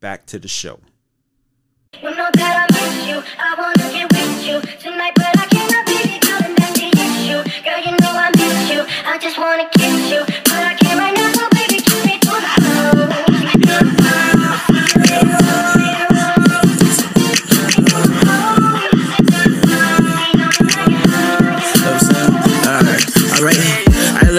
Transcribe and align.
Back 0.00 0.26
to 0.26 0.38
the 0.38 0.48
show. 0.48 0.80
You 2.02 2.08
I 2.08 2.66
miss 2.72 3.08
you. 3.08 3.22
I 3.38 3.54
wanna 3.58 3.82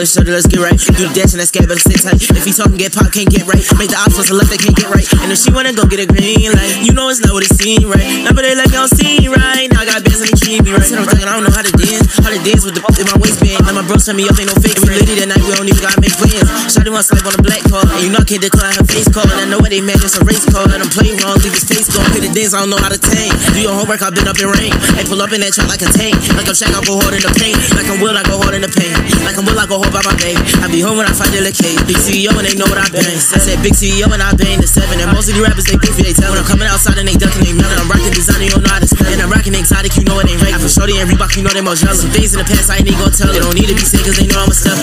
let's 0.04 0.19
show 0.19 0.28
let's 0.28 0.52
get 0.52 0.59
right. 0.59 0.75
Do 0.75 1.08
the 1.08 1.16
dash 1.16 1.31
and 1.31 1.40
that 1.40 1.47
scab, 1.47 1.72
better 1.72 1.80
sit 1.80 2.03
tight. 2.03 2.19
If 2.19 2.44
he 2.44 2.52
talking, 2.52 2.75
get 2.75 2.91
pop, 2.91 3.08
can't 3.16 3.31
get 3.31 3.47
right. 3.47 3.64
Make 3.80 3.96
the 3.96 4.00
options 4.03 4.28
left, 4.36 4.52
they 4.52 4.59
can't 4.59 4.75
get 4.75 4.91
right. 4.91 5.08
And 5.24 5.31
if 5.31 5.40
she 5.40 5.47
wanna 5.47 5.72
go 5.72 5.88
get 5.88 6.03
a 6.03 6.08
green 6.08 6.52
light, 6.52 6.84
you 6.84 6.91
know 6.91 7.08
it's 7.08 7.24
not 7.24 7.31
what 7.31 7.47
it 7.47 7.56
seems 7.56 7.88
right. 7.88 8.03
Now, 8.28 8.36
but 8.36 8.44
they 8.44 8.52
like, 8.52 8.68
don't 8.68 8.92
see 8.92 9.24
right. 9.31 9.72
Now 9.72 9.80
I 9.80 9.88
got 9.88 10.03
bands 10.03 10.19
and 10.19 10.28
they 10.28 10.36
treat 10.36 10.59
me 10.59 10.75
right. 10.75 10.84
I'm 10.84 11.08
thinking, 11.08 11.24
I 11.24 11.40
don't 11.40 11.47
know 11.47 11.56
how 11.56 11.63
to 11.63 11.72
dance. 11.72 12.19
How 12.19 12.36
to 12.36 12.40
dance 12.44 12.68
with 12.68 12.75
the 12.75 12.84
in 13.00 13.08
my 13.08 13.16
waistband. 13.16 13.63
Now 13.63 13.80
my 13.80 13.84
bro 13.88 13.96
send 13.96 14.19
me 14.19 14.28
up, 14.28 14.36
ain't 14.36 14.52
no 14.52 14.59
fake 14.59 14.75
friend. 14.84 15.00
Lady 15.00 15.24
that 15.24 15.31
night, 15.31 15.40
we 15.40 15.56
don't 15.56 15.72
even 15.72 15.80
gotta 15.80 16.03
make 16.03 16.12
plans. 16.19 16.52
Shotty 16.68 16.92
swipe 17.00 17.24
on 17.24 17.40
the 17.40 17.44
black 17.44 17.63
card. 17.72 17.88
And 17.96 18.03
you 18.03 18.12
know 18.12 18.19
I 18.19 18.28
can't 18.28 18.44
decline 18.44 18.75
her 18.75 18.84
face 18.84 19.08
call. 19.08 19.24
And 19.24 19.40
I 19.40 19.47
know 19.47 19.63
what 19.63 19.72
they 19.72 19.80
mad, 19.80 20.03
it's 20.03 20.19
a 20.19 20.24
race 20.28 20.44
call. 20.44 20.68
Let 20.68 20.84
them 20.84 20.92
play 20.92 21.16
wrong, 21.24 21.40
leave 21.40 21.56
his 21.56 21.63
face 21.63 21.88
gone. 21.88 22.12
Hit 22.12 22.28
the 22.28 22.31
dance, 22.36 22.52
I 22.52 22.59
don't 22.59 22.75
know 22.75 22.81
how 22.84 22.92
to 22.92 23.00
tame. 23.00 23.31
Do 23.56 23.63
your 23.63 23.72
homework, 23.72 24.03
I've 24.03 24.12
been 24.12 24.28
up 24.28 24.36
in 24.36 24.52
rain. 24.52 24.75
Hey, 25.00 25.08
pull 25.08 25.24
up 25.24 25.31
in 25.31 25.40
that 25.47 25.56
truck 25.56 25.72
like 25.72 25.80
a 25.80 25.88
tank. 25.96 26.19
Like 26.36 26.52
I'm 26.52 26.56
Shaq, 26.59 26.75
I 26.75 26.84
go 26.84 27.00
hard 27.00 27.16
in 27.16 27.24
the 27.24 27.31
paint. 27.40 27.56
Like 27.72 27.88
I'm 27.88 28.03
Will, 28.03 28.19
I 28.19 28.28
go 28.28 28.36
hard 28.44 28.59
in 28.59 28.68
the 28.68 28.74
pain. 28.74 28.92
Like 29.24 29.40
I'm 29.40 29.47
Will, 29.47 29.56
I 29.56 29.63
go 29.63 29.80
hard 29.80 29.93
by 29.94 30.02
my 30.09 30.18
babe. 30.18 30.42
I 30.66 30.68
be 30.74 30.81
home 30.81 30.98
when 30.98 31.06
I 31.06 31.14
fight 31.14 31.30
the 31.30 31.54
cake. 31.54 31.78
Big 31.86 32.02
CEO 32.02 32.34
and 32.34 32.42
they 32.42 32.58
know 32.58 32.66
what 32.66 32.81
I've 32.81 32.90
been. 32.90 33.06
I 33.06 33.38
said 33.38 33.62
big 33.62 33.78
CEO 33.78 34.09
and 34.09 34.26
I've 34.26 34.34
been 34.34 34.58
the 34.58 34.66
seven. 34.66 34.98
And 34.98 35.14
most 35.14 35.30
of 35.30 35.38
the 35.38 35.46
rappers 35.46 35.70
they 35.70 35.78
beefy, 35.78 36.02
they 36.02 36.18
tell 36.18 36.34
when 36.34 36.42
I'm 36.42 36.50
coming 36.50 36.66
outside 36.66 36.98
and 36.98 37.06
they 37.06 37.14
ducking, 37.14 37.46
they 37.46 37.54
melting. 37.54 37.78
I'm 37.78 37.86
rocking 37.86 38.09
designer, 38.09 38.50
you 38.50 38.58
know 38.58 38.74
how 38.74 38.81
to. 38.81 38.90
And 39.14 39.22
I'm 39.22 39.30
rocking 39.30 39.54
exotic, 39.54 39.94
you 39.94 40.04
know 40.09 40.18
it 40.18 40.26
ain't 40.26 40.42
right. 40.42 40.58
I 40.58 40.58
for 40.58 40.68
shorty 40.68 40.98
and 40.98 41.06
Reebok, 41.06 41.38
you 41.38 41.46
know 41.46 41.54
they 41.54 41.62
most 41.62 41.86
jealous. 41.86 42.02
Some 42.02 42.09
things 42.09 42.34
in 42.34 42.42
the 42.42 42.48
past 42.50 42.74
I 42.74 42.81
ain't 42.81 42.90
even 42.90 42.98
gonna 42.98 43.14
tell. 43.14 43.30
They 43.30 43.40
don't 43.40 43.54
need 43.54 43.70
to 43.70 43.78
be 43.78 43.86
said 43.86 44.02
cause 44.02 44.18
they 44.18 44.26
know 44.26 44.42
I'm 44.42 44.50
a 44.50 44.58
step. 44.58 44.74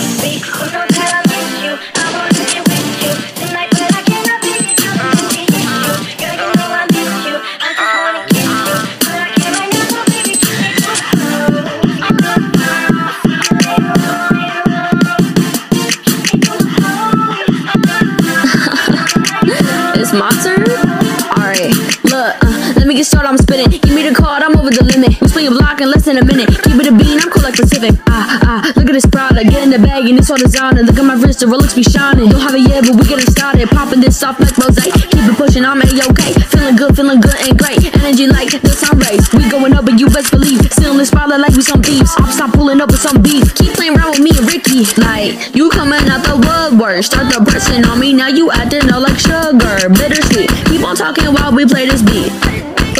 Alright, 21.37 21.73
look, 22.03 22.35
uh, 22.43 22.73
let 22.75 22.85
me 22.85 22.95
get 22.95 23.05
started, 23.05 23.29
I'm 23.29 23.37
spitting. 23.37 23.90
Over 24.71 24.83
the 24.83 24.97
limit. 24.97 25.19
We 25.19 25.27
spin 25.27 25.43
your 25.43 25.55
block 25.57 25.81
in 25.81 25.89
less 25.91 26.05
than 26.05 26.17
a 26.17 26.25
minute. 26.25 26.47
Keep 26.63 26.79
it 26.79 26.87
a 26.87 26.93
bean, 26.95 27.19
I'm 27.19 27.29
cool 27.29 27.43
like 27.43 27.55
Pacific. 27.55 27.95
Ah, 28.07 28.39
ah, 28.43 28.73
look 28.75 28.87
at 28.87 28.95
this 28.95 29.05
product, 29.05 29.49
get 29.49 29.63
in 29.63 29.69
the 29.69 29.79
bag 29.79 30.07
and 30.07 30.19
it's 30.19 30.29
all 30.29 30.37
designer. 30.37 30.83
Look 30.83 30.97
at 30.97 31.05
my 31.05 31.15
wrist, 31.15 31.39
the 31.39 31.47
Rolex 31.47 31.75
be 31.75 31.83
shining. 31.83 32.29
Don't 32.29 32.41
have 32.41 32.55
it 32.55 32.67
yet, 32.67 32.87
but 32.87 32.95
we 32.95 33.03
getting 33.07 33.27
started. 33.27 33.67
Popping 33.69 33.99
this 33.99 34.21
off 34.23 34.39
like 34.39 34.55
rose. 34.57 34.79
Keep 34.79 35.27
it 35.27 35.35
pushing, 35.35 35.65
I'm 35.65 35.81
a-okay. 35.81 36.31
Feeling 36.51 36.75
good, 36.75 36.95
feeling 36.95 37.19
good 37.19 37.35
and 37.43 37.55
great. 37.57 37.79
Energy 37.99 38.27
like 38.27 38.51
the 38.51 38.73
sun 38.73 38.99
rays. 38.99 39.27
We 39.33 39.49
going 39.49 39.73
up, 39.73 39.85
but 39.85 39.99
you 39.99 40.07
best 40.07 40.31
believe. 40.31 40.61
Still 40.71 40.95
in 40.95 40.97
the 40.97 41.05
spotlight 41.05 41.41
like 41.41 41.55
we 41.55 41.61
some 41.61 41.81
thieves. 41.81 42.11
I'm 42.17 42.31
stop 42.31 42.53
pulling 42.53 42.79
up 42.79 42.91
with 42.91 43.01
some 43.01 43.21
beef. 43.21 43.53
Keep 43.55 43.75
playing 43.75 43.97
around 43.97 44.15
with 44.15 44.23
me 44.23 44.31
and 44.35 44.47
Ricky. 44.47 44.87
Like, 44.99 45.55
you 45.55 45.69
coming 45.69 46.01
out 46.07 46.23
the 46.23 46.37
woodwork. 46.37 47.03
Start 47.03 47.31
the 47.33 47.43
pressing 47.43 47.83
on 47.85 47.99
me, 47.99 48.13
now 48.13 48.27
you 48.27 48.51
acting 48.51 48.87
all 48.91 49.01
like 49.01 49.19
sugar. 49.19 49.89
Bittersweet. 49.89 50.49
Keep 50.69 50.83
on 50.85 50.95
talking 50.95 51.27
while 51.33 51.51
we 51.51 51.65
play 51.65 51.87
this 51.87 52.01
beat. 52.01 52.31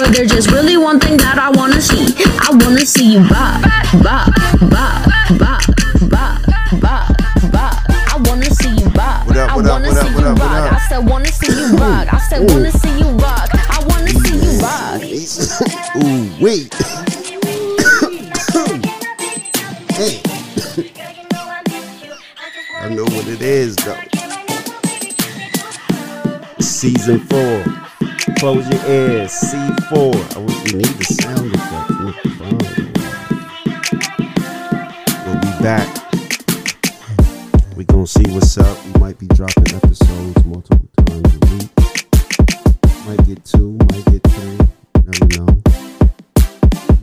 But 0.02 0.16
there's 0.16 0.32
just 0.32 0.50
really 0.50 0.78
one 0.78 1.00
thing 1.00 1.18
that 1.18 1.38
I 1.38 1.52
wanna 1.52 1.80
see. 1.80 2.16
I 2.42 2.50
wanna 2.50 2.88
see 2.88 3.14
you 3.14 3.20
bop, 3.30 3.62
bop, 4.02 4.34
bop, 4.66 5.06
bop, 5.38 5.62
bop, 6.10 6.42
bop, 6.82 7.14
bop. 7.54 7.78
I 8.10 8.18
wanna 8.26 8.50
see 8.50 8.74
you 8.82 8.90
bop. 8.90 9.28
What 9.28 9.38
up, 9.38 9.52
I 9.52 9.56
what 9.56 9.66
up, 9.68 9.72
wanna 9.74 9.88
what 9.90 9.98
up, 9.98 10.08
see 10.08 10.14
what 10.16 10.24
you 10.26 10.34
what 10.34 10.40
rock. 10.42 10.66
up? 10.66 10.74
I 10.74 10.80
said 10.90 11.08
wanna 11.08 11.32
see 11.32 11.54
you 11.54 11.78
rock. 11.78 12.12
I 12.12 12.18
said 12.18 12.50
wanna 12.50 12.72
see 12.72 12.98
you 12.98 13.10
rock. 13.22 13.50
I 13.54 13.78
wanna 13.90 14.10
see 14.10 14.42
you 14.42 14.58
rock. 14.58 15.06
Ooh, 16.02 16.34
wait. 16.42 16.74
hey. 19.94 20.18
I 22.82 22.90
know 22.90 23.06
what 23.06 23.28
it 23.28 23.44
is, 23.44 23.76
though. 23.76 24.02
Season 26.60 27.20
4. 27.20 27.91
Close 28.38 28.68
your 28.70 28.86
ears. 28.88 29.32
C4. 29.32 30.14
Oh, 30.36 30.42
we 30.42 30.78
need 30.78 30.86
the 30.86 31.06
sound 31.06 31.54
effect. 31.56 31.90
We'll 35.26 35.40
be 35.42 35.52
back. 35.64 35.88
We 37.76 37.84
gonna 37.86 38.06
see 38.06 38.30
what's 38.32 38.58
up. 38.60 38.78
We 38.86 38.92
might 39.00 39.18
be 39.18 39.28
dropping 39.28 39.74
episodes 39.76 40.46
multiple 40.46 40.88
times 40.98 41.36
a 41.36 41.40
week. 41.50 41.72
Might 43.08 43.26
get 43.26 43.44
two, 43.44 43.72
might 43.90 44.06
get 44.06 44.24
three. 44.24 44.58
Never 45.04 45.26
know. 45.38 45.48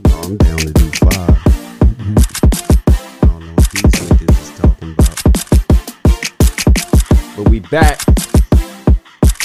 No, 0.07 0.15
I'm 0.23 0.37
down 0.37 0.57
to 0.57 0.71
do 0.71 0.89
five. 1.03 1.37
I 3.21 3.25
don't 3.27 3.43
know 3.45 3.53
what 3.55 3.69
these 3.71 3.93
niggas 4.07 4.39
is 4.39 4.51
talking 4.57 4.91
about. 4.93 5.19
But 7.35 7.45
we 7.49 7.59
back. 7.59 7.99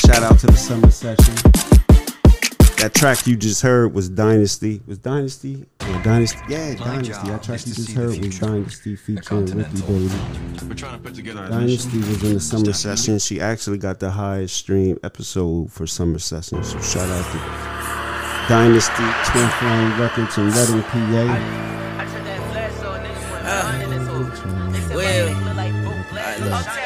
Shout 0.07 0.23
out 0.23 0.39
to 0.39 0.47
the 0.47 0.57
summer 0.57 0.91
session. 0.91 1.35
That 2.85 2.93
track 2.93 3.27
you 3.27 3.35
just 3.35 3.63
heard 3.63 3.95
was 3.95 4.11
Dynastie. 4.11 4.83
Was 4.87 4.99
Dynastie? 4.99 5.65
Oh, 5.81 6.03
Dynastie. 6.05 6.39
Yeah, 6.51 6.75
Dynastie. 6.75 7.29
That 7.29 7.43
track 7.43 7.67
you 7.67 7.73
just 7.73 7.93
heard 7.93 8.09
was 8.09 8.39
Dynastie 8.39 8.95
featuring 8.95 9.47
Ricky 9.47 9.81
Baby. 9.81 10.11
We're 10.69 10.75
trying 10.75 10.93
to 10.93 11.03
put 11.03 11.15
together 11.15 11.49
Dynastie 11.49 11.97
was 11.97 12.23
in 12.23 12.35
the 12.35 12.41
summer 12.41 12.75
session. 12.75 13.19
She 13.21 13.41
actually 13.41 13.79
got 13.79 14.01
the 14.01 14.11
highest 14.11 14.57
stream 14.57 14.99
episode 15.03 15.73
for 15.73 15.87
summer 15.87 16.19
session. 16.19 16.63
So 16.63 16.79
shout 16.81 17.09
out 17.09 17.25
to 17.33 17.39
Dynastie, 18.53 19.31
Twin 19.31 19.49
Flame 19.49 19.99
Records 19.99 20.37
in 20.37 20.51
Reading, 20.51 20.83
PA. 20.83 21.71
Well, 24.95 26.84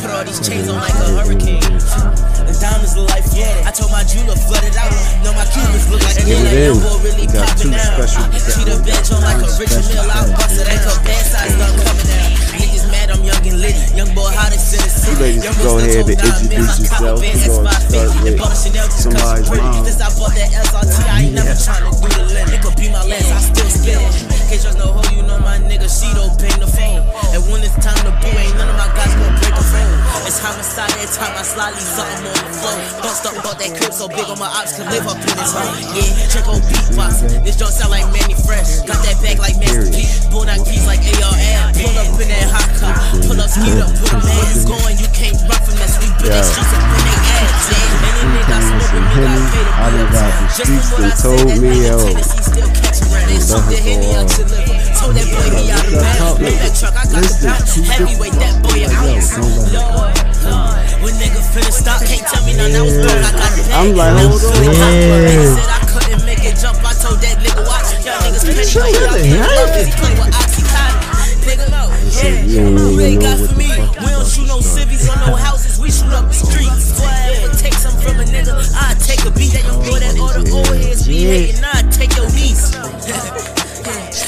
put 0.00 0.10
all 0.10 0.24
these 0.24 0.40
chains 0.40 0.68
on 0.68 0.76
like 0.78 0.94
a 0.94 1.08
hurricane. 1.18 1.60
The 1.60 2.54
diamonds 2.56 2.96
look 2.96 3.10
like 3.10 3.24
Florida. 3.26 3.66
I 3.66 3.70
told 3.74 3.90
my 3.90 4.02
jeweler 4.06 4.36
flooded 4.38 4.74
out. 4.78 4.90
No, 5.26 5.34
my 5.34 5.44
Cubans 5.50 5.86
look 5.90 6.02
like 6.06 6.16
Get 6.22 6.28
it 6.28 6.44
That 6.44 6.54
in. 6.54 6.74
young 6.74 6.80
boy 6.80 6.98
really 7.04 7.26
We 7.26 7.32
got 7.34 7.44
popping 7.50 7.72
two 7.72 7.76
out. 7.76 8.08
special 8.08 8.24
Treat 8.54 8.68
a 8.72 8.76
bitch 8.82 9.08
on 9.12 9.20
like 9.26 9.40
a 9.42 9.48
Richard 9.58 9.84
Mille. 9.90 10.08
I 10.08 10.22
busted 10.32 10.66
ain't 10.70 10.86
a 10.86 10.94
bad 11.04 11.22
size 11.26 11.54
done 11.58 11.74
coming 11.78 12.10
out. 12.14 12.30
Niggas 12.58 12.86
mad, 12.90 13.10
I'm 13.10 13.22
young 13.26 13.42
and 13.46 13.58
lit. 13.60 13.76
Young 13.94 14.10
boy, 14.14 14.30
hottest 14.32 14.74
in 14.74 14.80
the 14.82 14.90
city. 14.90 15.18
ladies 15.20 15.44
Young 15.44 15.58
go 15.62 15.78
ahead 15.78 15.94
and 15.98 16.10
introduce 16.10 16.42
mil. 16.48 16.62
I 16.62 16.74
cop 16.88 17.02
a 17.02 17.18
yourself. 17.18 17.18
Gonna 17.18 17.68
S550. 17.68 17.90
start 17.90 18.22
with 18.22 18.38
bought 18.38 18.52
a 18.52 18.58
Chanel 18.58 18.86
just 18.88 19.04
'cause 19.04 19.18
somebody's 19.18 19.46
she 19.48 19.56
mom. 19.58 19.84
Since 19.84 20.00
I 20.00 20.08
bought 20.18 20.34
that 20.38 20.50
SRT, 20.54 20.98
I 21.08 21.16
ain't 21.22 21.34
never 21.34 21.54
tryna 21.58 21.90
do 21.90 22.08
the 22.08 22.24
limit. 22.38 22.54
It 22.54 22.62
could 22.62 22.76
be 22.78 22.88
my 22.90 23.02
last, 23.04 23.30
I 23.32 23.40
still 23.42 23.70
spit 23.70 23.98
it. 23.98 24.12
Can't 24.48 24.62
trust 24.62 24.78
no 24.78 24.94
hoe, 24.94 25.10
you 25.14 25.22
know 25.26 25.38
my 25.42 25.58
nigga, 25.58 25.90
she 25.90 26.08
don't 26.14 26.32
pay 26.38 26.52
the 26.58 26.66
phone. 26.66 27.02
And 27.34 27.42
when 27.50 27.60
it's 27.66 27.74
time 27.82 27.98
to 28.06 28.12
boo, 28.22 28.32
ain't 28.32 28.54
none 28.56 28.70
of 28.70 28.78
my 28.78 28.88
guys 28.94 29.12
gonna 29.14 29.34
break 29.42 29.54
a 29.54 29.64
phone. 29.64 29.94
It's 30.24 30.38
homicide 30.38 30.92
every 30.96 31.10
time 31.12 31.34
I 31.34 31.42
slide, 31.42 31.74
slightly 31.74 31.84
something 31.84 32.26
on 32.30 32.38
the 32.38 32.54
floor. 32.54 32.76
Bust 33.02 33.26
up, 33.26 33.34
bought 33.42 33.58
that 33.58 33.72
crib 33.76 33.92
so 33.92 34.08
big 34.08 34.26
on 34.28 34.38
my 34.38 34.48
ops 34.48 34.76
can 34.76 34.86
live 34.88 35.06
up 35.08 35.18
in 35.18 35.34
this 35.36 35.52
home. 35.52 35.74
Yeah, 35.92 36.28
check 36.32 36.46
on 36.48 36.60
beatbox. 36.68 37.44
This 37.44 37.56
don't 37.56 37.72
sound 37.72 37.90
like 37.90 38.06
Mannie 38.12 38.38
Fresh. 38.46 38.84
Got 38.88 39.02
that 39.04 39.18
bag 39.20 39.38
like 39.38 39.56
Master 39.58 39.88
P. 39.90 40.06
Bulldog 40.30 40.64
keys 40.64 40.86
like 40.86 41.02
ARL. 41.02 41.72
Pull 41.74 41.96
up 41.96 42.20
in 42.20 42.28
that 42.28 42.46
hot 42.48 42.70
car. 42.80 42.96
Pull 43.24 43.40
up, 43.40 43.50
speed 43.50 43.80
up, 43.80 43.90
put 44.00 44.12
a 44.12 44.20
man. 44.22 44.44
You 44.54 44.64
going, 44.64 44.96
you 45.00 45.08
can't 45.12 45.38
run 45.48 45.60
from 45.64 45.76
this. 45.80 45.96
We 46.00 46.08
that 46.28 46.28
Yeah. 46.28 46.42
streets 46.42 46.72
in 46.72 46.82
they 46.88 47.08
ass. 47.08 47.27
Yeah, 47.27 47.27
any 47.27 47.27
nigga 47.27 47.27
I 47.38 48.58
smoke 48.60 48.90
with, 48.90 49.06
we 49.08 49.22
got 49.22 49.38
pay 49.52 49.62
the 49.62 49.72
I 49.78 49.86
done 49.90 50.08
bill. 50.08 50.10
got 50.10 50.32
the 50.34 50.46
Just 50.48 50.66
from 50.66 50.82
streets 50.82 50.90
what 50.90 50.98
done 50.98 51.06
I 51.06 51.14
said, 51.14 51.22
told 51.22 51.46
that 51.48 51.58
me, 51.58 51.68
nigga 51.68 51.86
yo. 51.86 51.96
Tennessee 52.02 52.42
still 52.42 52.70
catching 52.74 53.08
rat. 53.14 53.26
They 53.28 53.38
Let 53.38 53.46
shoot 53.46 53.58
her 53.58 53.68
the 53.68 53.78
go 53.78 53.86
Henny 53.86 54.10
out 54.10 54.18
on. 54.18 54.28
your 54.28 54.48
liver. 54.48 54.76
Told 54.98 55.14
that 55.14 55.28
boy 55.28 55.48
he 55.54 55.70
out 55.70 55.86
of 55.86 55.94
bounds. 55.98 56.38
Move 56.42 56.58
that 56.58 56.74
truck, 56.78 56.94
I 56.98 57.04
got 57.06 57.22
the 57.22 57.38
bounce. 57.38 57.74
Heavyweight, 57.78 58.36
that 58.42 58.54
boy 58.64 58.78
an 58.82 58.90
ounce. 58.98 59.28
Lord, 59.38 60.18
Lord. 60.42 60.82
When 60.98 61.14
nigga 61.22 61.40
finna 61.54 61.70
stop, 61.70 62.00
can't 62.02 62.24
tell 62.26 62.42
me 62.42 62.52
nothing. 62.58 62.74
I 62.74 62.82
was 62.82 62.96
broke, 62.98 63.22
I 63.22 63.30
got 63.38 63.54
a 63.54 63.62
bag. 63.62 63.78
I'm 63.78 63.94
like, 63.94 64.14
hold 64.18 64.42
on. 64.42 64.58
Yeah. 64.66 65.54
Said 65.54 65.70
I 65.70 65.80
couldn't 65.86 66.22
make 66.26 66.42
it 66.42 66.56
jump. 66.58 66.82
I 66.82 66.90
told 66.98 67.22
that 67.22 67.36
nigga 67.38 67.62
watch. 67.62 67.86
Y'all 68.02 68.18
niggas 68.26 68.42
petty, 68.50 68.66
y'all 68.66 69.14
can't 69.14 69.46
love 69.46 69.70
'cause 69.70 69.86
he 69.86 69.94
play 69.94 70.14
with 70.18 70.34
Oxycontin. 70.34 71.46
Nigga, 71.46 71.66
no. 71.70 71.86
Yeah. 72.18 72.42
you 72.42 72.66
don't 72.66 72.98
even 72.98 73.22
know 73.22 73.30
what 73.30 73.46
the 73.46 73.62
fuck 73.62 74.00
We 74.02 74.10
don't 74.10 74.26
shoot 74.26 74.46
no 74.50 74.58
civvies 74.60 75.06
no 75.06 75.36
houses. 75.38 75.57
We 75.88 75.92
shoot 75.92 76.12
up 76.12 76.28
the 76.28 76.34
streets. 76.34 77.00
Yeah. 77.00 77.50
Take 77.56 77.72
something 77.72 78.02
from 78.02 78.20
a 78.20 78.24
nigga. 78.24 78.60
I 78.74 78.92
take 79.00 79.24
a 79.24 79.30
beat. 79.30 79.52
That 79.54 79.64
young 79.64 79.80
boy 79.86 80.00
that 80.00 80.18
all 80.20 80.28
the 80.28 80.50
old 80.52 80.66
heads 80.66 81.08
be 81.08 81.24
hating. 81.24 81.64
I 81.64 81.80
take 81.90 82.14
your 82.14 82.26
niece. 82.26 83.54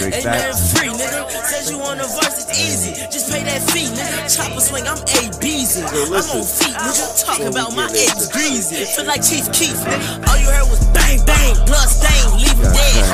Straight 0.01 0.25
Ain't 0.25 0.33
facts. 0.33 0.73
free, 0.73 0.89
nigga. 0.89 1.29
Says 1.29 1.69
you 1.69 1.77
on 1.85 2.01
the 2.01 2.09
verse, 2.09 2.41
it's 2.41 2.57
easy. 2.57 2.97
Just 3.13 3.29
pay 3.29 3.45
that 3.45 3.61
fee, 3.69 3.85
nigga. 3.93 4.33
Chopper 4.33 4.57
swing, 4.57 4.89
I'm 4.89 4.97
A 4.97 5.23
Beezy. 5.45 5.85
I'm 5.85 6.25
on 6.25 6.41
feet, 6.41 6.73
nigga. 6.73 7.05
Talk 7.21 7.45
about 7.45 7.77
my 7.77 7.85
ex 7.93 8.33
greasy. 8.33 8.89
Feel 8.97 9.05
like 9.05 9.21
Chief 9.21 9.45
Keef, 9.53 9.77
nigga. 9.77 10.25
All 10.25 10.41
you 10.41 10.49
heard 10.49 10.65
was 10.73 10.81
bang, 10.97 11.21
bang, 11.29 11.53
blood 11.69 11.85
stain, 11.85 12.33
leave 12.41 12.57
him 12.57 12.73
dead. 12.73 13.05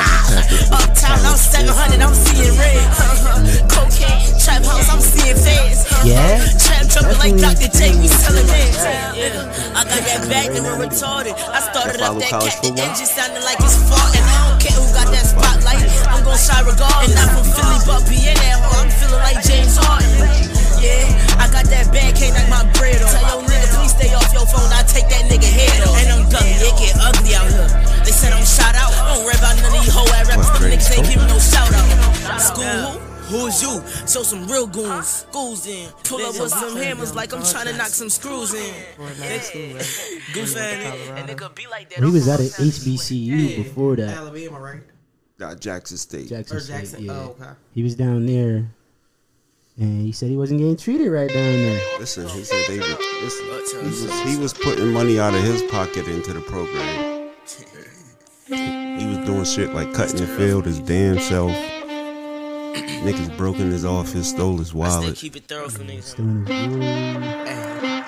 Uptown, 0.71 1.19
I'm 1.27 1.35
700, 1.35 1.99
I'm 1.99 2.15
seeing 2.15 2.55
red. 2.55 2.79
Cocaine, 3.75 4.31
trap 4.39 4.63
house, 4.63 4.87
I'm 4.87 5.03
seeing 5.03 5.35
feds. 5.35 5.83
Yeah? 6.07 6.39
Trap 6.55 6.87
jumping 6.87 7.19
like 7.19 7.35
Dr. 7.35 7.67
J, 7.67 7.99
we 7.99 8.07
selling 8.07 8.47
meds. 8.47 8.79
I 9.75 9.83
got 9.83 10.07
that 10.07 10.23
back, 10.31 10.55
they 10.55 10.63
were 10.63 10.79
retarded. 10.79 11.35
I 11.35 11.59
started 11.67 11.99
up 11.99 12.15
that 12.15 12.31
cat, 12.31 12.63
the 12.63 12.71
engine 12.79 13.11
sounding 13.11 13.43
like 13.43 13.59
it's 13.59 13.75
fault. 13.91 14.46
Gon' 16.27 16.37
shine 16.37 16.65
regardless. 16.67 17.15
And 17.15 17.19
I'm 17.23 17.29
from 17.31 17.47
Philly, 17.47 17.79
but 17.87 18.03
being 18.11 18.35
that 18.35 18.59
hoe, 18.59 18.83
I'm 18.83 18.91
feeling 18.91 19.23
like 19.23 19.39
James 19.41 19.79
Harden. 19.79 20.11
Yeah, 20.83 21.41
I 21.41 21.47
got 21.49 21.65
that 21.71 21.89
bag, 21.89 22.13
can't 22.19 22.35
knock 22.35 22.47
my 22.51 22.63
bread 22.77 23.01
off. 23.01 23.15
Tell 23.15 23.41
your 23.41 23.49
nigga, 23.49 23.67
please 23.73 23.93
stay 23.95 24.11
off 24.13 24.29
your 24.35 24.45
phone, 24.45 24.69
I 24.75 24.83
take 24.85 25.07
that 25.09 25.25
nigga 25.31 25.47
head 25.47 25.87
off. 25.87 25.97
And 25.97 26.07
I'm 26.11 26.23
dummy, 26.29 26.53
it 26.59 26.75
get 26.77 26.93
ugly 26.99 27.33
out 27.33 27.49
here. 27.49 27.71
They 28.05 28.13
said 28.13 28.35
I'm 28.35 28.45
shot 28.45 28.75
out. 28.75 28.93
I 28.93 29.15
don't 29.15 29.25
rap 29.25 29.41
out 29.41 29.55
none 29.57 29.73
of 29.73 29.81
these 29.81 29.89
hoe 29.89 30.05
ass 30.13 30.27
rappers, 30.29 30.51
them 30.53 30.69
niggas 30.69 30.91
ain't 30.93 31.07
giving 31.07 31.27
no 31.31 31.39
shout 31.39 31.71
out. 31.71 32.39
School 32.39 32.63
who? 32.63 33.07
Who 33.27 33.47
is 33.47 33.61
you? 33.61 33.83
Show 34.07 34.23
some 34.23 34.47
real 34.47 34.67
goons. 34.67 35.27
Schools 35.27 35.67
in. 35.67 35.89
Pull 36.05 36.21
up 36.21 36.39
with 36.39 36.49
some 36.49 36.77
hammers 36.77 37.13
like 37.13 37.33
I'm 37.33 37.43
trying 37.43 37.67
to 37.67 37.75
knock 37.75 37.87
some 37.87 38.09
screws 38.09 38.53
in. 38.53 38.73
Goof 40.33 40.55
and 40.55 41.27
nigga 41.27 41.53
be 41.53 41.67
like 41.67 41.89
that. 41.89 41.99
He 41.99 42.09
was 42.09 42.27
at 42.29 42.39
an 42.39 42.45
HBCU 42.45 43.57
before 43.57 43.97
that. 43.97 44.15
Alabama, 44.15 44.61
right? 44.61 44.81
Uh, 45.39 45.53
Jackson 45.55 45.97
State. 45.97 46.29
Jackson 46.29 46.57
Or 46.57 46.59
State. 46.59 46.73
Jackson. 46.79 47.05
Yeah. 47.05 47.11
Oh, 47.13 47.35
okay. 47.39 47.51
He 47.73 47.83
was 47.83 47.95
down 47.95 48.25
there, 48.25 48.65
and 49.77 50.01
he 50.01 50.11
said 50.11 50.29
he 50.29 50.37
wasn't 50.37 50.59
getting 50.59 50.77
treated 50.77 51.09
right 51.11 51.29
down 51.29 51.35
there. 51.53 51.81
Listen, 51.99 52.27
he 52.29 52.43
said 52.43 52.65
they 52.67 52.79
were. 52.79 52.97
Listen, 53.21 53.79
he 53.81 53.85
was, 53.89 54.21
he 54.33 54.37
was 54.37 54.53
putting 54.53 54.91
money 54.91 55.19
out 55.19 55.35
of 55.35 55.43
his 55.43 55.61
pocket 55.63 56.07
into 56.07 56.33
the 56.33 56.41
program. 56.41 57.29
He 58.47 59.05
was 59.05 59.17
doing 59.27 59.43
shit 59.43 59.73
like 59.75 59.93
cutting 59.93 60.17
the 60.17 60.25
field 60.27 60.65
his 60.65 60.79
damn 60.79 61.19
self. 61.19 61.51
Niggas 61.51 63.35
broke 63.37 63.57
in 63.57 63.69
his 63.69 63.85
office, 63.85 64.29
stole 64.29 64.57
his 64.57 64.73
wallet. 64.73 65.15
keep 65.15 65.35
it 65.35 65.43
thorough 65.47 65.69
for 65.69 65.83
niggas. 65.83 66.15
Doing 66.15 66.45
his 66.47 66.57
jewelry. 66.65 68.03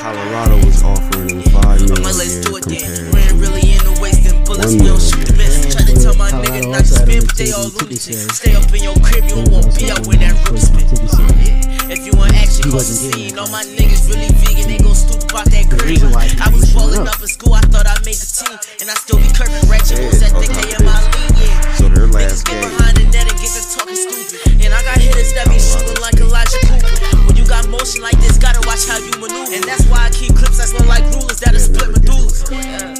Colorado 0.00 0.56
was 0.64 0.82
offering 0.82 1.28
him 1.30 1.42
five 1.50 1.80
a 1.80 1.84
year 1.84 2.42
do 2.42 2.56
it 2.56 2.64
then. 2.64 3.10
compared 3.10 3.28
to 3.28 3.34
really 3.36 3.72
in 3.72 3.78
the 3.84 3.98
waste 4.00 4.32
and 4.32 4.44
bullets, 4.46 4.66
One 4.74 4.78
we 4.78 4.84
million. 4.84 5.89
Shoot 6.02 6.16
the 6.16 6.16
miss. 6.16 6.16
Try 6.16 6.16
to 6.16 6.16
tell 6.16 6.16
my 6.16 6.30
Colorado 6.30 6.48
nigga 6.48 6.70
not 6.72 6.84
to 6.84 6.94
also 6.94 7.04
spin, 7.04 7.22
but 7.26 7.36
they 7.36 7.50
all 7.52 7.70
taking 7.70 7.88
lunatic. 7.90 8.32
Stay 8.32 8.54
up 8.56 8.72
in 8.72 8.82
your 8.82 8.96
crib, 9.00 9.24
you 9.28 9.36
Then 9.36 9.52
won't 9.52 9.66
also 9.66 9.80
be 9.80 9.90
out 9.90 9.98
had 9.98 10.06
when 10.06 10.18
that 10.20 10.34
them 10.46 10.58
spit. 10.58 10.86
ticket 10.88 11.10
sales. 11.10 11.32
Yeah. 11.40 11.92
If 11.94 12.00
you 12.06 12.12
want 12.14 12.34
action, 12.34 12.62
He 12.64 12.70
call 12.70 12.80
the 12.80 12.94
scene. 12.94 13.34
All 13.38 13.50
my 13.50 13.64
niggas 13.66 14.06
really 14.08 14.30
vegan, 14.40 14.66
they 14.70 14.78
gon' 14.78 14.94
stoop 14.94 15.22
about 15.30 15.46
that 15.50 15.66
green. 15.70 15.98
reason 15.98 16.10
why 16.14 16.30
I 16.38 16.48
was 16.50 16.62
was 16.62 16.74
balling 16.74 17.02
up. 17.02 17.14
up 17.14 17.20
in 17.20 17.28
school, 17.28 17.54
I 17.54 17.62
thought 17.66 17.86
I 17.86 17.98
made 18.06 18.14
the 18.18 18.28
team. 18.30 18.56
And 18.80 18.86
I 18.90 18.94
still 18.94 19.18
be 19.18 19.26
curving 19.34 19.64
ratchet 19.66 19.98
moves 19.98 20.20
that 20.22 20.30
think 20.38 20.52
they 20.54 20.70
in 20.70 20.82
my 20.86 20.98
league, 21.18 21.36
yeah. 21.42 21.74
So 21.76 21.88
their 21.90 22.06
Niggas 22.06 22.14
last 22.14 22.46
get 22.46 22.62
behind 22.62 22.94
the 22.96 23.04
net 23.10 23.26
and 23.26 23.38
get 23.42 23.50
to 23.58 23.62
talking 23.74 23.98
stupid. 23.98 24.62
And 24.62 24.70
I 24.72 24.80
got 24.86 24.96
hitters 25.02 25.34
that 25.34 25.46
be 25.50 25.58
shooting 25.58 25.98
like 25.98 26.16
Elijah 26.22 26.60
Cooper. 26.70 26.94
When 27.26 27.34
you 27.36 27.44
got 27.46 27.66
motion 27.68 28.02
like 28.06 28.16
this, 28.22 28.38
gotta 28.38 28.62
watch 28.66 28.86
how 28.86 28.98
you 29.02 29.10
maneuver. 29.18 29.50
And 29.50 29.64
that's 29.66 29.84
why 29.90 30.06
I 30.06 30.10
keep 30.14 30.32
clips 30.38 30.58
that's 30.62 30.70
low 30.72 30.86
like 30.86 31.02
rulers 31.10 31.42
that'll 31.42 31.58
split 31.58 31.90
medullas. 31.90 32.46
Yeah. 32.54 32.94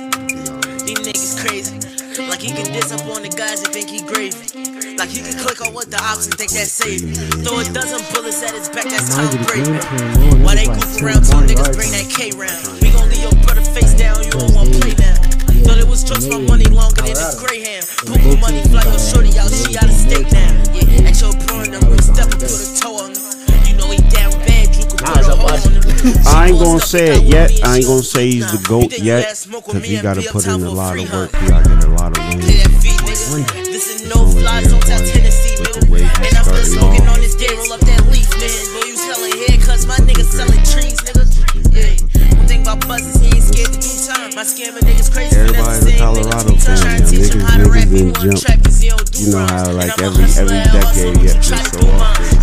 These 0.83 0.99
niggas 1.07 1.35
crazy. 1.39 1.90
Like 2.29 2.43
he 2.43 2.53
can 2.53 2.69
diss 2.73 2.93
up 2.93 3.07
on 3.09 3.23
the 3.23 3.29
guys 3.29 3.63
and 3.63 3.73
think 3.73 3.89
he 3.89 4.03
gravy. 4.03 4.37
Like 4.97 5.09
he 5.09 5.25
can 5.25 5.33
click 5.41 5.65
on 5.65 5.73
what 5.73 5.91
the 5.91 5.97
ops 5.97 6.27
and 6.27 6.37
think 6.37 6.53
that's 6.53 6.73
safe. 6.73 7.01
Throw 7.41 7.61
a 7.61 7.65
dozen 7.73 8.05
bullets 8.13 8.43
at 8.43 8.53
his 8.53 8.69
back, 8.69 8.85
that's 8.85 9.15
Tom 9.15 9.25
Mind 9.25 9.47
Brady. 9.47 9.73
game 9.73 9.81
came 9.81 10.33
on. 10.35 10.43
Why 10.45 10.55
they 10.61 10.69
goof 10.69 10.93
around, 11.01 11.25
two 11.25 11.41
niggas 11.49 11.73
bring 11.73 11.91
that 11.97 12.09
K 12.13 12.31
round. 12.37 12.61
We 12.85 12.93
gon' 12.93 13.09
leave 13.09 13.25
your 13.25 13.37
brother 13.47 13.65
face 13.73 13.95
down, 13.95 14.21
you 14.25 14.33
don't 14.37 14.53
wanna 14.53 14.75
play 14.77 14.93
now. 15.01 15.17
Thought 15.65 15.79
it 15.81 15.89
was 15.89 16.05
trust 16.05 16.29
my 16.29 16.39
money 16.45 16.69
longer 16.69 17.01
than 17.01 17.17
this 17.17 17.41
Greyhound. 17.41 17.87
Put 18.05 18.21
my 18.21 18.37
money, 18.37 18.61
fly 18.69 18.85
your 18.85 19.01
shorty 19.01 19.33
out, 19.41 19.49
she 19.49 19.73
out 19.81 19.89
of 19.89 19.97
state 19.97 20.29
now. 20.33 20.51
Yeah, 20.77 21.09
at 21.09 21.17
your 21.21 21.33
bro 21.47 21.65
in 21.65 21.73
the 21.73 21.81
room, 21.89 22.01
step 22.05 22.29
up, 22.29 22.41
put 22.41 22.53
a 22.53 22.69
toe 22.77 23.01
on 23.01 23.20
I 25.03 26.49
ain't 26.49 26.59
gonna 26.59 26.81
say 26.81 27.17
it 27.17 27.25
yet. 27.25 27.51
with 27.51 27.51
me 27.51 27.57
and 27.61 27.65
I 27.65 27.77
ain't 27.77 27.87
gonna 27.87 28.03
say 28.03 28.27
he's 28.31 28.51
the 28.53 28.61
goat 28.69 28.93
yet, 28.99 29.23
that 29.25 29.37
smoke 29.37 29.67
with 29.69 29.77
cause 29.81 29.87
he 29.89 30.01
gotta 30.01 30.23
put 30.31 30.47
in 30.47 30.63
a 30.63 30.71
lot 30.71 30.99
of 30.99 31.13
work. 31.13 31.35
He 31.37 31.49
gotta 31.49 31.69
get 31.69 31.85
a 31.85 31.89
lot 31.97 32.17
of 32.17 32.25
wins. 32.29 32.47
that 32.47 32.71
feet. 32.81 33.01
This 33.71 33.87
is 33.95 34.09
no 34.09 34.23
only 34.25 34.43
flies, 34.43 34.63
year 34.65 34.71
don't 34.73 34.83
tell 34.85 35.01
one 35.01 35.09
Tennessee, 35.13 35.57
with 35.61 35.69
nigga. 35.69 35.81
the 35.81 35.93
way 35.93 36.03
he's 36.05 36.19
And 36.21 36.37
I'm 36.37 36.45
still 36.45 36.65
smoking 36.81 37.09
on 37.09 37.21
this 37.21 37.35
day, 37.37 37.49
roll 37.57 37.73
up 37.73 37.81
that 37.81 38.03
leaf, 38.13 38.29
man. 38.37 38.65
Boy, 38.77 38.87
you 38.89 38.97
selling 38.97 39.33
haircuts, 39.47 39.85
my 39.89 39.97
nigga 40.05 40.25
selling 40.27 40.63
trees, 40.69 40.99
nigga. 41.01 41.25
Yeah. 41.73 42.37
One 42.37 42.47
thing 42.49 42.63
about 42.63 42.81
buzzes, 42.89 43.17
he 43.21 43.29
ain't 43.33 43.45
scared 43.45 43.73
to 43.73 43.79
do 43.81 43.93
time. 44.05 44.31
My 44.37 44.45
scammer 44.45 44.81
niggas 44.85 45.09
crazy. 45.13 45.37
Everybody's 45.37 45.87
a 45.87 45.99
Colorado 45.99 46.55
fan, 46.57 46.77
Trying 46.77 47.01
yeah. 47.01 47.07
to 47.07 47.11
teach 47.11 47.33
him 47.33 47.41
Niggas- 47.41 47.65
niggas 47.65 47.91
didn't 47.93 48.15
jump. 48.21 48.41
trap 48.41 48.59
'cause 48.65 48.79
he 48.81 48.89
don't 48.91 49.13
do 49.13 49.19
You 49.21 49.31
know 49.33 49.47
how, 49.47 49.73
like, 49.73 49.93
And 49.97 50.01
I'm 50.01 50.01
a 50.01 50.23
every- 50.25 50.41
every 50.43 50.59
decade, 50.61 51.15
but 51.15 51.23
yeah, 51.25 51.35
you 51.35 51.41
try 51.41 51.59
just 51.61 51.73
to 51.75 51.81
so 51.81 51.89
often. 51.95 52.40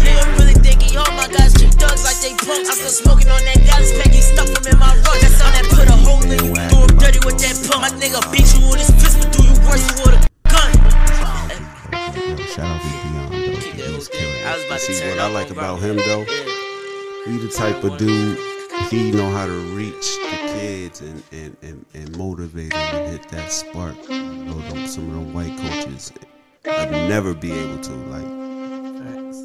Nigga 1.28 1.36
really 1.36 1.36
think 1.36 1.36
he 1.36 1.36
all 1.36 1.36
my 1.36 1.36
guys 1.36 1.54
keep 1.54 1.72
thugs 1.76 2.04
like 2.04 2.20
they 2.22 2.34
punks. 2.46 2.70
I'm 2.70 2.76
still 2.76 2.90
smoking 2.90 3.30
on 3.30 3.42
that 3.44 3.60
Dallas 3.66 3.92
pack, 4.00 4.12
him 4.48 4.74
in 4.74 4.80
my 4.80 4.94
run. 4.96 5.18
That's 5.20 5.42
on 5.42 5.52
that 5.52 5.66
put 5.70 5.88
a 5.88 5.98
hole 5.98 6.24
in 6.24 6.32
you, 6.32 6.56
do 6.56 6.78
him 6.88 6.98
dirty 6.98 7.20
with 7.26 7.40
that 7.44 7.56
pump. 7.68 7.82
My 7.82 7.92
nigga 8.00 8.22
beat 8.32 8.48
you 8.56 8.64
with 8.70 8.80
his 8.80 8.92
fist, 8.96 9.20
but 9.20 9.32
do 9.36 9.44
you 9.44 9.56
worse 9.68 9.88
with 10.00 10.16
a 10.16 10.22
gun? 10.48 10.72
Shout 12.48 12.66
out 12.66 12.82
to 12.82 12.88
though. 13.14 13.60
Keep 13.60 13.76
that 13.76 13.92
He's 13.92 14.08
killing. 14.08 14.44
I 14.46 14.56
was 14.56 14.64
it. 14.64 14.72
about 14.72 14.80
See 14.96 15.10
what 15.10 15.20
I 15.20 15.30
like 15.32 15.50
about 15.52 15.80
him 15.80 15.98
though, 15.98 16.24
he 17.26 17.38
the 17.38 17.52
type 17.52 17.84
of 17.84 17.98
dude. 17.98 18.38
He 18.90 19.12
know 19.12 19.30
how 19.32 19.46
to 19.46 19.58
reach 19.76 20.16
the 20.16 20.38
kids 20.60 21.02
and 21.02 21.24
and 21.32 21.58
and, 21.62 21.86
and 21.94 22.18
motivate 22.18 22.72
them 22.72 22.96
and 22.96 23.12
hit 23.12 23.28
that 23.30 23.52
spark. 23.52 23.96
You 24.10 24.46
know, 24.46 24.86
some 24.86 25.10
of 25.10 25.16
them 25.16 25.34
white 25.34 25.58
coaches 25.58 26.14
I'd 26.66 26.92
never 26.92 27.34
be 27.34 27.52
able 27.52 27.80
to 27.80 27.92
like. 27.92 28.47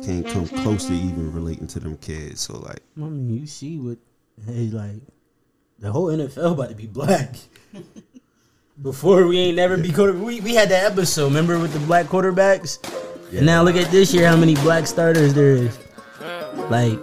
Can't 0.05 0.27
come 0.27 0.49
close 0.49 0.87
to 0.87 0.93
even 0.95 1.33
relating 1.33 1.67
to 1.69 1.81
them 1.81 1.97
kids. 1.99 2.41
So 2.41 2.59
like, 2.59 2.83
I 2.97 3.01
mean, 3.01 3.41
you 3.41 3.47
see 3.47 3.79
what, 3.79 3.99
hey, 4.47 4.69
like, 4.69 5.03
the 5.79 5.93
whole 5.93 6.07
NFL 6.07 6.53
about 6.53 6.71
to 6.71 6.75
be 6.75 6.87
black. 6.87 7.37
Before 8.83 9.27
we 9.27 9.39
ain't 9.39 9.57
never 9.57 9.77
be 9.77 9.93
quarter. 9.93 10.13
We, 10.13 10.41
we 10.41 10.55
had 10.55 10.71
that 10.71 10.91
episode, 10.91 11.27
remember 11.27 11.59
with 11.59 11.73
the 11.73 11.79
black 11.81 12.07
quarterbacks? 12.07 12.79
And 13.33 13.47
now 13.47 13.63
look 13.63 13.77
at 13.77 13.91
this 13.91 14.13
year, 14.13 14.27
how 14.29 14.37
many 14.37 14.55
black 14.57 14.87
starters 14.87 15.35
there 15.35 15.57
is. 15.57 15.79
Like, 16.71 16.99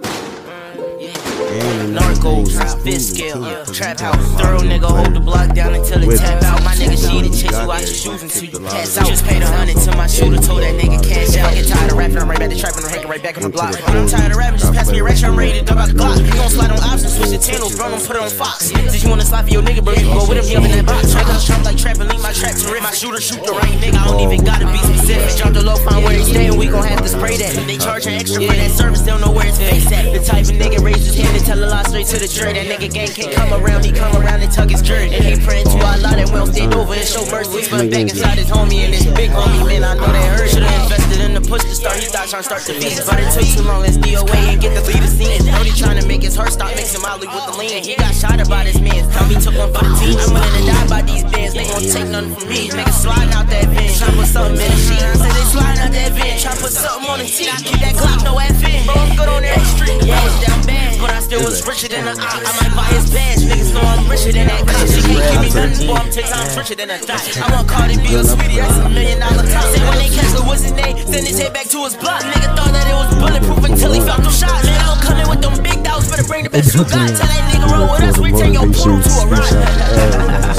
And 1.60 1.94
Narco, 1.94 2.46
things 2.46 2.50
is 2.50 2.56
trap, 2.56 2.68
proven, 2.68 2.84
fist 2.84 3.16
scale, 3.16 3.44
yeah, 3.44 3.64
trap 3.66 4.00
house. 4.00 4.16
Thorough 4.40 4.64
nigga, 4.64 4.88
hold 4.88 5.14
the 5.14 5.20
block 5.20 5.54
down 5.54 5.74
until 5.76 6.00
it 6.08 6.18
tap 6.18 6.44
out. 6.44 6.64
My 6.64 6.72
nigga, 6.76 6.96
she 6.96 7.20
to 7.20 7.30
chase 7.30 7.52
you 7.52 7.72
out 7.72 7.84
your 7.84 7.88
shoes 7.88 8.24
until 8.24 8.46
you 8.46 8.60
pass 8.70 8.98
out. 8.98 9.08
Just 9.08 9.26
paid 9.26 9.42
a 9.42 9.48
hundred 9.48 9.76
to 9.76 9.92
my 9.98 10.08
shooter, 10.08 10.40
told 10.40 10.64
that 10.64 10.76
nigga 10.80 11.04
cash 11.04 11.36
out. 11.36 11.54
Get 11.54 11.68
tired 11.68 11.92
of 11.92 11.98
rapping, 11.98 12.18
I'm 12.18 12.30
right 12.30 12.40
back 12.40 12.50
to 12.50 12.56
trapping, 12.56 12.84
I'm 12.84 12.90
hanging 12.90 13.10
right 13.10 13.22
back 13.22 13.36
on 13.36 13.44
the 13.44 13.50
block. 13.50 13.76
the 13.76 13.84
I'm 13.84 14.08
tired 14.08 14.32
of 14.32 14.38
rapping, 14.38 14.60
just 14.60 14.74
pass 14.74 14.90
me 14.92 15.00
a 15.00 15.04
ratchet, 15.04 15.26
I'm 15.26 15.36
ready 15.36 15.60
to 15.60 15.66
dump 15.66 15.82
out 15.82 15.90
the 15.90 15.96
Glock. 16.00 16.24
You 16.24 16.32
gon' 16.32 16.50
slide 16.50 16.72
on 16.72 16.80
options, 16.80 17.16
switch 17.18 17.36
the 17.36 17.42
channels, 17.44 17.76
run 17.76 17.92
them, 17.92 18.00
put 18.00 18.16
it 18.16 18.22
on 18.24 18.30
Fox. 18.30 18.72
Did 18.72 19.04
you 19.04 19.10
wanna 19.10 19.28
slide 19.28 19.44
for 19.44 19.52
your 19.52 19.64
nigga, 19.64 19.84
bro? 19.84 19.94
You 20.00 20.08
go 20.16 20.24
with 20.24 20.40
him, 20.40 20.48
he 20.48 20.56
up 20.56 20.64
in 20.64 20.72
that 20.72 20.86
box. 20.88 21.12
Nigga, 21.12 21.36
I'm 21.36 21.44
strapped 21.44 21.66
like 21.66 21.76
trampoline, 21.76 22.24
my 22.24 22.32
trap 22.32 22.56
to 22.56 22.72
rip. 22.72 22.84
My 22.84 22.96
shooter 22.96 23.20
shoot 23.20 23.44
the 23.44 23.52
rain, 23.52 23.84
nigga, 23.84 24.00
I 24.00 24.08
don't 24.08 24.24
even 24.24 24.46
gotta 24.48 24.64
be 24.72 24.80
specific. 24.80 25.36
Drop 25.36 25.52
the 25.52 25.64
low, 25.64 25.76
find 25.76 26.08
where 26.08 26.16
he 26.16 26.24
stay, 26.24 26.48
and 26.48 26.58
we 26.58 26.72
gon' 26.72 26.88
have 26.88 27.04
to 27.04 27.10
spray 27.12 27.36
that. 27.36 27.52
They 27.68 27.78
charging 27.78 28.16
extra 28.16 28.40
for 28.40 28.56
that 28.56 28.72
service, 28.72 29.02
they 29.04 29.12
don't 29.12 29.20
know 29.20 29.36
where 29.36 29.46
his 29.46 29.60
face 29.60 29.92
at. 29.92 30.16
The 30.16 30.24
type 30.24 30.48
of 30.48 30.56
nigga 30.56 30.80
raise 30.80 31.04
his 31.04 31.20
hand 31.20 31.36
and 31.36 31.46
tell 31.50 31.66
a 31.66 31.66
lie 31.66 31.82
straight 31.90 32.06
to 32.06 32.18
the 32.22 32.30
jury. 32.30 32.54
That 32.54 32.70
nigga 32.70 32.94
gang 32.94 33.10
can't 33.10 33.34
come 33.34 33.50
around, 33.58 33.82
he 33.82 33.92
come 33.92 34.14
around 34.22 34.46
and 34.46 34.52
tuck 34.54 34.70
his 34.70 34.86
jerk. 34.86 35.10
And 35.10 35.26
he 35.26 35.34
praying 35.42 35.66
to 35.66 35.82
Allah 35.82 36.14
that 36.14 36.30
we 36.30 36.38
don't 36.38 36.54
stand 36.54 36.78
over 36.78 36.94
and 36.94 37.02
show 37.02 37.26
mercy. 37.26 37.66
But 37.66 37.90
back 37.90 38.06
inside 38.06 38.38
his 38.38 38.54
homie 38.54 38.86
and 38.86 38.94
his 38.94 39.10
big 39.18 39.34
homie, 39.34 39.66
man, 39.66 39.82
I 39.82 39.98
know 39.98 40.06
that 40.06 40.26
hurt. 40.38 40.46
Should've 40.46 40.70
invested 40.70 41.26
in 41.26 41.34
the 41.34 41.42
push 41.42 41.66
to 41.66 41.74
start, 41.74 41.98
he 41.98 42.06
thought 42.06 42.30
trying 42.30 42.46
to 42.46 42.50
start 42.54 42.62
the 42.70 42.78
feast. 42.78 43.02
But 43.10 43.18
it 43.18 43.34
took 43.34 43.50
too 43.50 43.66
long, 43.66 43.82
let's 43.82 43.98
DOA 43.98 44.38
and 44.54 44.62
get 44.62 44.78
the 44.78 44.86
lead 44.86 45.02
of 45.02 45.10
scene. 45.10 45.42
Brody 45.50 45.74
trying 45.74 45.98
to 45.98 46.06
make 46.06 46.22
his 46.22 46.38
heart 46.38 46.54
stop 46.54 46.70
mixing 46.78 47.02
Molly 47.02 47.26
with 47.26 47.46
the 47.50 47.58
lean. 47.58 47.82
He 47.82 47.98
got 47.98 48.14
shot 48.14 48.38
about 48.38 48.70
his 48.70 48.78
man. 48.78 49.02
Tell 49.10 49.26
me 49.26 49.42
took 49.42 49.58
one 49.58 49.74
for 49.74 49.82
the 49.82 49.94
team. 49.98 50.22
I'm 50.22 50.30
willing 50.30 50.54
to 50.54 50.62
die 50.70 50.86
by 50.86 51.02
these 51.02 51.26
bands, 51.34 51.58
they 51.58 51.66
gon' 51.66 51.82
take 51.82 52.10
nothing 52.14 52.30
from 52.38 52.46
me. 52.46 52.70
Niggas 52.70 53.02
sliding 53.02 53.34
out 53.34 53.50
that 53.50 53.66
van, 53.74 53.90
trying 53.98 54.14
to 54.14 54.18
put 54.22 54.30
something 54.30 54.62
in 54.62 54.70
the 54.70 54.80
sheet. 54.86 55.02
I 55.02 55.18
said 55.18 55.34
they 55.34 55.48
sliding 55.50 55.82
out 55.82 55.94
that 55.98 56.12
van, 56.14 56.34
trying 56.38 56.58
to 56.58 56.62
put 56.62 56.74
something 56.78 57.10
on 57.10 57.18
the 57.18 57.26
team. 57.26 57.50
Keep 57.66 57.82
that 57.82 57.98
Glock, 57.98 58.22
no 58.22 58.38
FN. 58.38 58.86
Bro, 58.86 59.02
I'm 59.02 59.18
good 59.18 59.30
on 59.34 59.42
every 59.42 59.66
street. 59.74 59.98
Yeah, 60.06 60.22
it's 60.30 60.46
down 60.46 60.62
bad, 60.70 60.94
but 61.02 61.10
I 61.10 61.20
still 61.30 61.46
was 61.46 61.62
richer 61.68 61.88
than 61.88 62.10
a 62.10 62.14
op. 62.18 62.42
I 62.42 62.52
might 62.58 62.74
buy 62.74 62.90
his 62.98 63.06
badge, 63.14 63.46
niggas 63.46 63.70
know 63.70 63.86
I'm 63.86 64.10
richer 64.10 64.34
than 64.34 64.50
that 64.50 64.66
cop. 64.66 64.82
She 64.90 65.02
can't 65.06 65.22
give 65.30 65.42
me 65.46 65.50
nothing, 65.54 65.86
boy, 65.86 66.02
I'm 66.02 66.10
ten 66.10 66.26
times 66.26 66.58
richer 66.58 66.74
than 66.74 66.90
a 66.90 66.98
dot. 67.06 67.22
I 67.22 67.46
want 67.54 67.70
Cardi 67.70 68.02
B 68.02 68.18
or 68.18 68.26
Sweetie, 68.26 68.58
that's 68.58 68.78
a 68.82 68.90
million 68.90 69.22
dollar 69.22 69.46
top. 69.46 69.70
Say 69.70 69.82
when 69.86 69.98
they 70.02 70.10
catch 70.10 70.34
the 70.34 70.42
what's 70.50 70.66
his 70.66 70.74
name, 70.74 70.98
send 71.06 71.30
his 71.30 71.38
head 71.38 71.54
back 71.54 71.70
to 71.70 71.86
his 71.86 71.94
block. 72.02 72.26
Nigga 72.26 72.50
thought 72.58 72.74
that 72.74 72.86
it 72.90 72.98
was 72.98 73.10
bulletproof 73.22 73.62
until 73.62 73.94
he 73.94 74.02
felt 74.02 74.26
them 74.26 74.34
shots. 74.34 74.66
Man, 74.66 74.82
I'm 74.82 74.98
coming 75.06 75.30
with 75.30 75.42
them 75.46 75.54
big 75.62 75.86
dogs, 75.86 76.10
better 76.10 76.26
bring 76.26 76.44
the 76.46 76.50
best 76.50 76.74
you 76.74 76.82
got. 76.82 76.98
Tell 76.98 77.30
that 77.30 77.44
nigga 77.54 77.68
roll 77.70 77.94
with 77.94 78.10
us, 78.10 78.18
we 78.18 78.34
turn 78.34 78.54
your 78.58 78.66
portal 78.74 78.98
to 78.98 79.12
a 79.22 79.26
rock. 79.30 79.54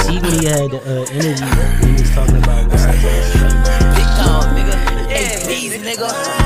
see 0.07 0.23
when 0.23 0.31
he 0.39 0.47
had 0.47 0.71
the 0.71 0.79
uh, 0.87 1.03
interview, 1.11 1.51
he 1.83 1.99
was 1.99 2.09
talking 2.15 2.39
about 2.39 2.63
what's 2.71 2.87
that 2.87 2.95
Big 3.99 4.07
dog, 4.23 4.47
nigga. 4.55 4.79
APs, 5.19 5.83
nigga. 5.83 6.40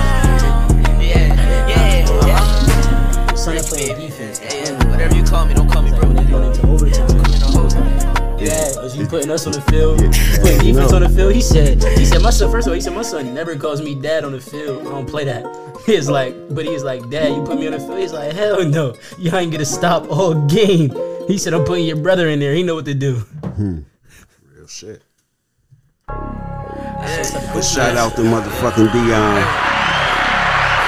Yeah. 3.46 3.52
son 3.52 3.58
of 3.58 3.66
playing 3.66 4.00
defense. 4.00 4.40
Yeah, 4.42 4.90
whatever 4.90 5.16
you 5.16 5.24
call 5.24 5.46
me, 5.46 5.54
don't 5.54 5.70
call 5.70 5.82
me 5.84 5.92
bro. 5.92 6.02
Going 6.02 6.18
into 6.18 6.68
overtime. 6.68 7.10
You 7.32 7.40
know, 7.40 7.48
hold- 7.48 7.74
Yeah, 8.42 8.76
was 8.82 8.96
you 8.98 9.06
putting 9.08 9.32
us 9.32 9.46
on 9.48 9.54
the 9.54 9.62
field, 9.62 9.98
putting 10.42 10.60
defense 10.60 10.92
on 10.94 11.02
the 11.02 11.10
field? 11.10 11.34
He 11.34 11.42
said, 11.42 11.84
he 11.98 12.06
said, 12.06 12.22
my 12.22 12.30
son. 12.30 12.52
First 12.52 12.68
of 12.68 12.72
all, 12.72 12.76
he 12.76 12.82
said, 12.82 12.94
my 12.94 13.02
son 13.02 13.34
never 13.34 13.56
calls 13.56 13.82
me 13.82 13.96
dad 13.96 14.24
on 14.24 14.32
the 14.34 14.42
field. 14.42 14.82
I 14.82 14.92
don't 14.92 15.08
play 15.10 15.24
that. 15.26 15.46
He's 15.86 16.10
like, 16.10 16.34
but 16.56 16.66
he's 16.66 16.84
like, 16.84 17.08
dad, 17.12 17.30
you 17.36 17.44
put 17.44 17.60
me 17.60 17.68
on 17.68 17.74
the 17.74 17.80
field. 17.80 18.00
He's 18.00 18.12
like, 18.14 18.34
hell 18.34 18.64
no, 18.66 18.96
you 19.20 19.32
ain't 19.36 19.52
gonna 19.52 19.66
stop 19.66 20.10
all 20.10 20.34
game. 20.48 20.92
He 21.28 21.38
said, 21.38 21.54
I'm 21.54 21.64
putting 21.64 21.86
your 21.86 21.98
brother 21.98 22.28
in 22.30 22.40
there. 22.40 22.56
He 22.56 22.64
know 22.64 22.74
what 22.76 22.86
to 22.86 22.94
do. 22.96 23.16
Hmm. 23.16 23.80
Real 24.56 24.68
shit. 24.68 25.04
But 26.08 27.62
shout 27.62 27.96
out 27.98 28.16
to 28.16 28.22
motherfucking 28.24 28.88
Deion. 28.88 29.75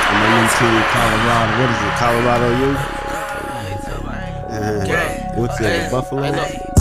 And 0.10 0.18
my 0.24 0.48
team, 0.56 0.82
Colorado. 0.94 1.52
What 1.60 1.70
is 1.70 1.82
it? 1.84 1.94
Colorado 2.00 2.48
U? 2.64 2.70
Uh, 4.50 5.34
what's 5.36 5.60
it? 5.60 5.92
Buffalo? 5.92 6.77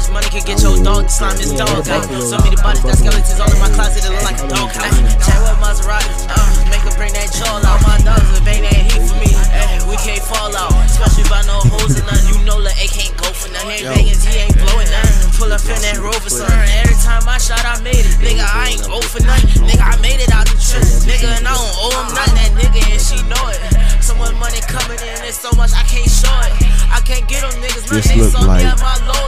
So 0.00 0.08
much 0.16 0.24
money 0.24 0.32
can 0.32 0.44
get 0.48 0.64
your 0.64 0.80
dog 0.80 1.04
to 1.04 1.12
slime 1.12 1.36
his 1.36 1.52
dog. 1.52 1.84
Ay. 1.84 2.00
So 2.24 2.40
many 2.40 2.56
bodies 2.56 2.80
got 2.80 2.96
skeletons 2.96 3.36
all 3.36 3.52
in 3.52 3.60
my 3.60 3.68
closet, 3.76 4.00
it 4.00 4.08
look 4.08 4.24
like 4.24 4.40
a 4.40 4.48
dog 4.48 4.72
eh? 4.72 4.80
house. 4.80 5.28
Check 5.28 5.36
what 5.44 5.60
Maserati, 5.60 6.08
uh, 6.24 6.40
make 6.72 6.80
her 6.88 6.94
bring 6.96 7.12
that 7.12 7.28
jaw 7.36 7.60
out. 7.60 7.84
My 7.84 8.00
dogs 8.00 8.24
if 8.32 8.48
ain't 8.48 8.64
that 8.64 8.80
heat 8.80 9.04
for 9.04 9.20
me. 9.20 9.28
Ay, 9.52 9.76
we 9.84 10.00
can't 10.00 10.24
fall 10.24 10.56
out, 10.56 10.72
especially 10.88 11.28
by 11.28 11.44
no 11.44 11.60
hoes 11.68 12.00
and 12.00 12.08
nothing. 12.08 12.32
You 12.32 12.40
know, 12.48 12.64
the 12.64 12.72
A 12.80 12.88
can't 12.88 13.12
go 13.20 13.28
for 13.28 13.52
nothing. 13.52 13.76
He 13.76 13.84
ain't 13.84 13.92
banging, 13.92 14.20
he 14.24 14.32
ain't 14.40 14.56
blowing 14.56 14.88
nothing. 14.88 15.36
Pull 15.36 15.52
up 15.52 15.60
in 15.68 15.76
that 15.84 16.00
rover, 16.00 16.32
son. 16.32 16.48
Every 16.48 16.96
time 17.04 17.28
I 17.28 17.36
shot, 17.36 17.60
I 17.60 17.76
made 17.84 18.00
it. 18.00 18.16
Nigga, 18.24 18.40
I 18.40 18.72
ain't 18.72 18.84
go 18.88 19.04
for 19.04 19.20
nothing. 19.20 19.68
Nigga, 19.68 19.84
I 19.84 20.00
made 20.00 20.24
it 20.24 20.32
out 20.32 20.48
the 20.48 20.56
trip. 20.56 20.80
Nigga, 21.04 21.28
and 21.28 21.44
I 21.44 21.52
don't 21.52 21.76
owe 21.76 21.92
him 21.92 22.08
nothing. 22.16 22.40
That 22.40 22.52
nigga, 22.56 22.80
and 22.88 23.02
she 23.04 23.20
know 23.28 23.44
it. 23.52 23.60
So 24.00 24.16
much 24.16 24.32
money 24.40 24.64
coming 24.64 24.96
in, 24.96 25.28
it's 25.28 25.36
so 25.36 25.52
much 25.60 25.76
I 25.76 25.84
can't 25.84 26.08
show 26.08 26.32
it. 26.48 26.56
I 26.88 27.04
can't 27.04 27.28
get 27.28 27.44
them 27.44 27.52
niggas, 27.60 27.84
This 27.84 28.08
nothing. 28.08 28.16
They 28.16 28.24
look 28.24 28.32
saw 28.32 28.48
me 28.48 28.64
at 28.64 28.80
my 28.80 28.96
load. 29.04 29.20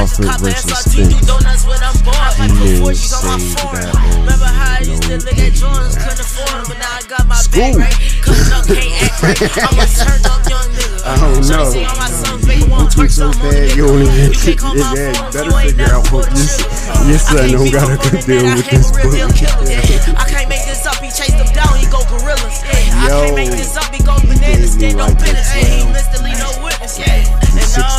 Crawford 0.00 0.32
versus 0.40 0.72
Spence. 0.88 1.12
I'm 1.20 1.92
bored. 2.04 2.16
Like 2.40 2.50
He 2.56 2.72
is 2.72 3.04
that 3.12 3.20
old, 3.20 4.16
Remember 4.24 4.48
how 4.48 4.76
I 4.76 4.80
you 4.80 4.96
used 4.96 5.02
to 5.04 5.20
know, 5.20 5.28
look 5.28 5.36
at 5.36 5.52
Jordans, 5.52 5.92
couldn't 6.00 6.20
afford 6.24 6.48
them, 6.56 6.64
but 6.72 6.78
now 6.80 6.96
I 6.96 7.02
got 7.04 7.24
my 7.28 7.36
School. 7.36 7.60
bag 7.60 7.76
right. 7.76 7.96
Cutting 8.24 8.52
up, 8.56 8.64
can't 8.64 8.96
act 9.04 9.20
right. 9.20 9.36
I'm 9.68 9.76
a 9.76 9.84
turned 9.84 10.24
up 10.24 10.40
young 10.48 10.68
nigga. 10.72 11.04
I 11.04 11.12
don't 11.20 11.44
know. 11.44 11.68
say 11.68 11.84
all 11.84 11.96
my 12.00 12.08
sons, 12.08 12.46
baby, 12.48 12.64
want 12.64 12.96
You 12.96 13.04
twerk 13.04 13.12
so 13.12 13.28
bad, 13.44 13.52
the 13.52 13.76
you 13.76 13.84
don't 13.84 14.00
even 14.08 14.32
You 14.32 14.40
can't 14.40 14.56
call 14.56 14.72
my 14.74 14.88
yeah, 14.96 15.12
phone, 15.12 15.32
better 15.36 15.52
figure 15.68 15.92
out 15.92 16.04
what 16.08 16.24
you- 16.32 16.48
trigger. 16.48 17.04
your 17.04 17.20
I 17.20 17.28
son 17.28 17.50
don't 17.52 17.68
got 17.68 17.84
a 17.84 17.92
up 17.92 18.00
on 18.00 18.08
good 18.08 18.16
it, 18.16 18.24
deal 18.24 18.44
with 18.56 18.68
this 18.72 18.88
book. 18.88 19.12
I 20.16 20.24
can't 20.32 20.48
make 20.48 20.64
this 20.64 20.82
up, 20.88 20.96
he 21.04 21.10
chased 21.12 21.36
them 21.36 21.50
down, 21.52 21.76
he 21.76 21.84
go 21.92 22.00
gorillas. 22.08 22.56
Yeah. 22.64 23.04
I 23.04 23.08
Yo. 23.12 23.20
can't 23.20 23.36
make 23.36 23.52
this 23.52 23.76
up, 23.76 23.92
he 23.92 24.00
go 24.00 24.16
bananas, 24.24 24.80
Gave 24.80 24.96
you 24.96 24.96
stand 24.96 25.00
on 25.04 25.12
like 25.12 25.18
business. 25.20 25.44
this, 25.44 25.52
Hey, 25.52 25.68
he 25.76 25.84
man. 25.84 25.92
Mr. 25.92 26.16
Lee, 26.24 26.34
no 26.40 26.48
witness, 26.64 26.96
yeah. 26.96 27.39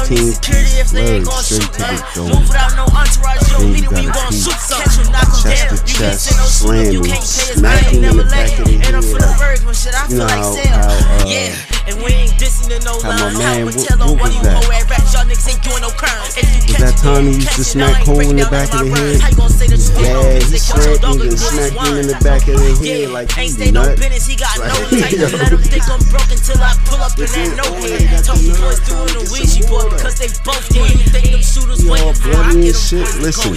And 0.01 0.09
I 0.09 0.17
don't 0.17 0.25
need 0.25 0.33
16 0.33 0.33
security 0.33 0.73
if 0.81 0.89
they 0.89 1.05
ain't 1.15 1.25
slurs 1.25 1.29
gon' 1.29 1.43
straight 1.43 1.61
to 1.61 1.81
the 1.81 2.09
dome. 2.15 2.29
Move 2.31 2.47
without 2.49 2.71
no 2.75 2.85
entourage, 2.89 3.41
you 3.41 3.53
don't 3.53 3.71
Then 3.71 3.81
you 3.81 3.89
gotta 3.91 4.09
gon' 4.11 4.31
keep 4.31 4.41
shoot 4.41 4.59
some. 4.61 4.81
Catch 4.81 4.97
him, 4.97 5.07
knock 5.11 5.29
him 5.29 5.41
chest 5.41 5.61
to 5.61 5.75
You 5.77 5.95
can't 6.01 6.01
chest, 6.01 6.21
say 6.25 6.35
no 6.37 6.45
shoot 6.45 6.71
him, 6.71 6.91
slamming, 6.91 7.03
can't 7.05 7.21
pay 7.21 7.45
his 7.45 7.59
smacking 7.61 7.95
in 7.95 8.01
never 8.01 8.23
the 8.23 8.29
back 8.31 8.49
of 8.51 8.65
the 8.65 8.71
head. 8.81 9.39
birds, 9.41 9.61
when 9.65 9.75
shit, 9.75 9.93
I 9.93 10.01
You 10.01 10.07
feel 10.09 10.17
know 10.17 10.25
like 10.25 10.41
how- 10.41 10.55
how, 10.71 11.21
uh, 11.21 11.25
Yeah, 11.29 11.87
and 11.87 11.95
we 12.01 12.09
ain't 12.11 12.33
dissing 12.41 12.67
to 12.73 12.79
no 12.81 12.93
how 13.01 13.09
my 13.13 13.29
man, 13.37 13.65
what- 13.65 13.75
what 13.75 14.21
was 14.21 14.33
you 14.35 14.41
that? 14.41 14.63
hoe 14.63 14.71
at 14.71 14.89
rap, 14.89 15.03
y'all 15.13 15.25
niggas 15.25 15.47
ain't 15.49 15.61
doing 15.61 15.81
no 15.81 15.91
crimes. 15.91 16.33
If 16.37 16.47
you 16.49 16.61
Was 16.71 16.77
that 16.81 16.97
time 16.97 17.25
he 17.27 17.33
used 17.37 17.51
to 17.51 17.63
smack 17.63 18.05
Cole 18.05 18.19
in 18.21 18.35
the 18.37 18.45
back 18.45 18.73
of 18.73 18.81
my 18.81 18.83
the 18.83 18.95
head? 18.95 19.21
How 19.21 19.29
you 19.29 19.35
gon' 19.35 19.49
say 19.51 19.67
that 19.67 19.77
you 19.77 19.85
stand 19.85 20.17
on 20.17 20.25
Yeah, 20.25 20.33
he 20.33 20.39
business? 20.39 20.65
Catch 20.65 20.75
your 20.75 20.83
smacked 20.85 21.01
dog 21.01 21.15
him 21.15 21.21
and 21.21 21.39
smacked 21.39 21.87
him 21.87 21.97
in 22.01 22.07
the 22.07 22.15
back 22.25 22.41
of 22.47 22.55
the 22.57 22.69
head 22.81 23.09
like 23.11 23.37
ain't 23.37 23.59
you 23.59 23.71
no 23.71 23.83
nut. 23.83 23.97
business, 23.99 24.25
he 24.25 24.35
got 24.35 24.57
no 24.57 24.63
Like, 24.65 24.89
type. 25.01 25.31
Let 25.41 25.51
him 25.51 25.61
think 25.61 25.85
I'm 25.91 25.99
broke 26.09 26.31
until 26.31 26.61
I 26.63 26.73
pull 26.85 27.01
up 27.01 27.13
in 27.19 27.25
that 27.27 27.49
no 27.59 27.67
head. 27.81 28.11
got 28.11 28.23
Talk 28.25 28.37
the 28.37 28.41
to 28.41 28.47
nerve 28.49 28.61
boys 28.61 28.79
doing 28.87 29.13
the 29.13 29.23
weed, 29.31 29.49
she 29.51 29.61
bought 29.67 29.90
because 29.97 30.15
they 30.19 30.29
both 30.43 30.63
dead. 30.71 30.91
You 30.95 31.07
think 31.11 31.31
them 31.31 31.43
shooters 31.43 31.83
all 31.85 31.91
waiting 31.91 32.15
for 32.15 32.31
I 32.35 32.53
get 32.55 32.75
shit. 32.75 33.05
go 33.05 33.21
Listen. 33.23 33.53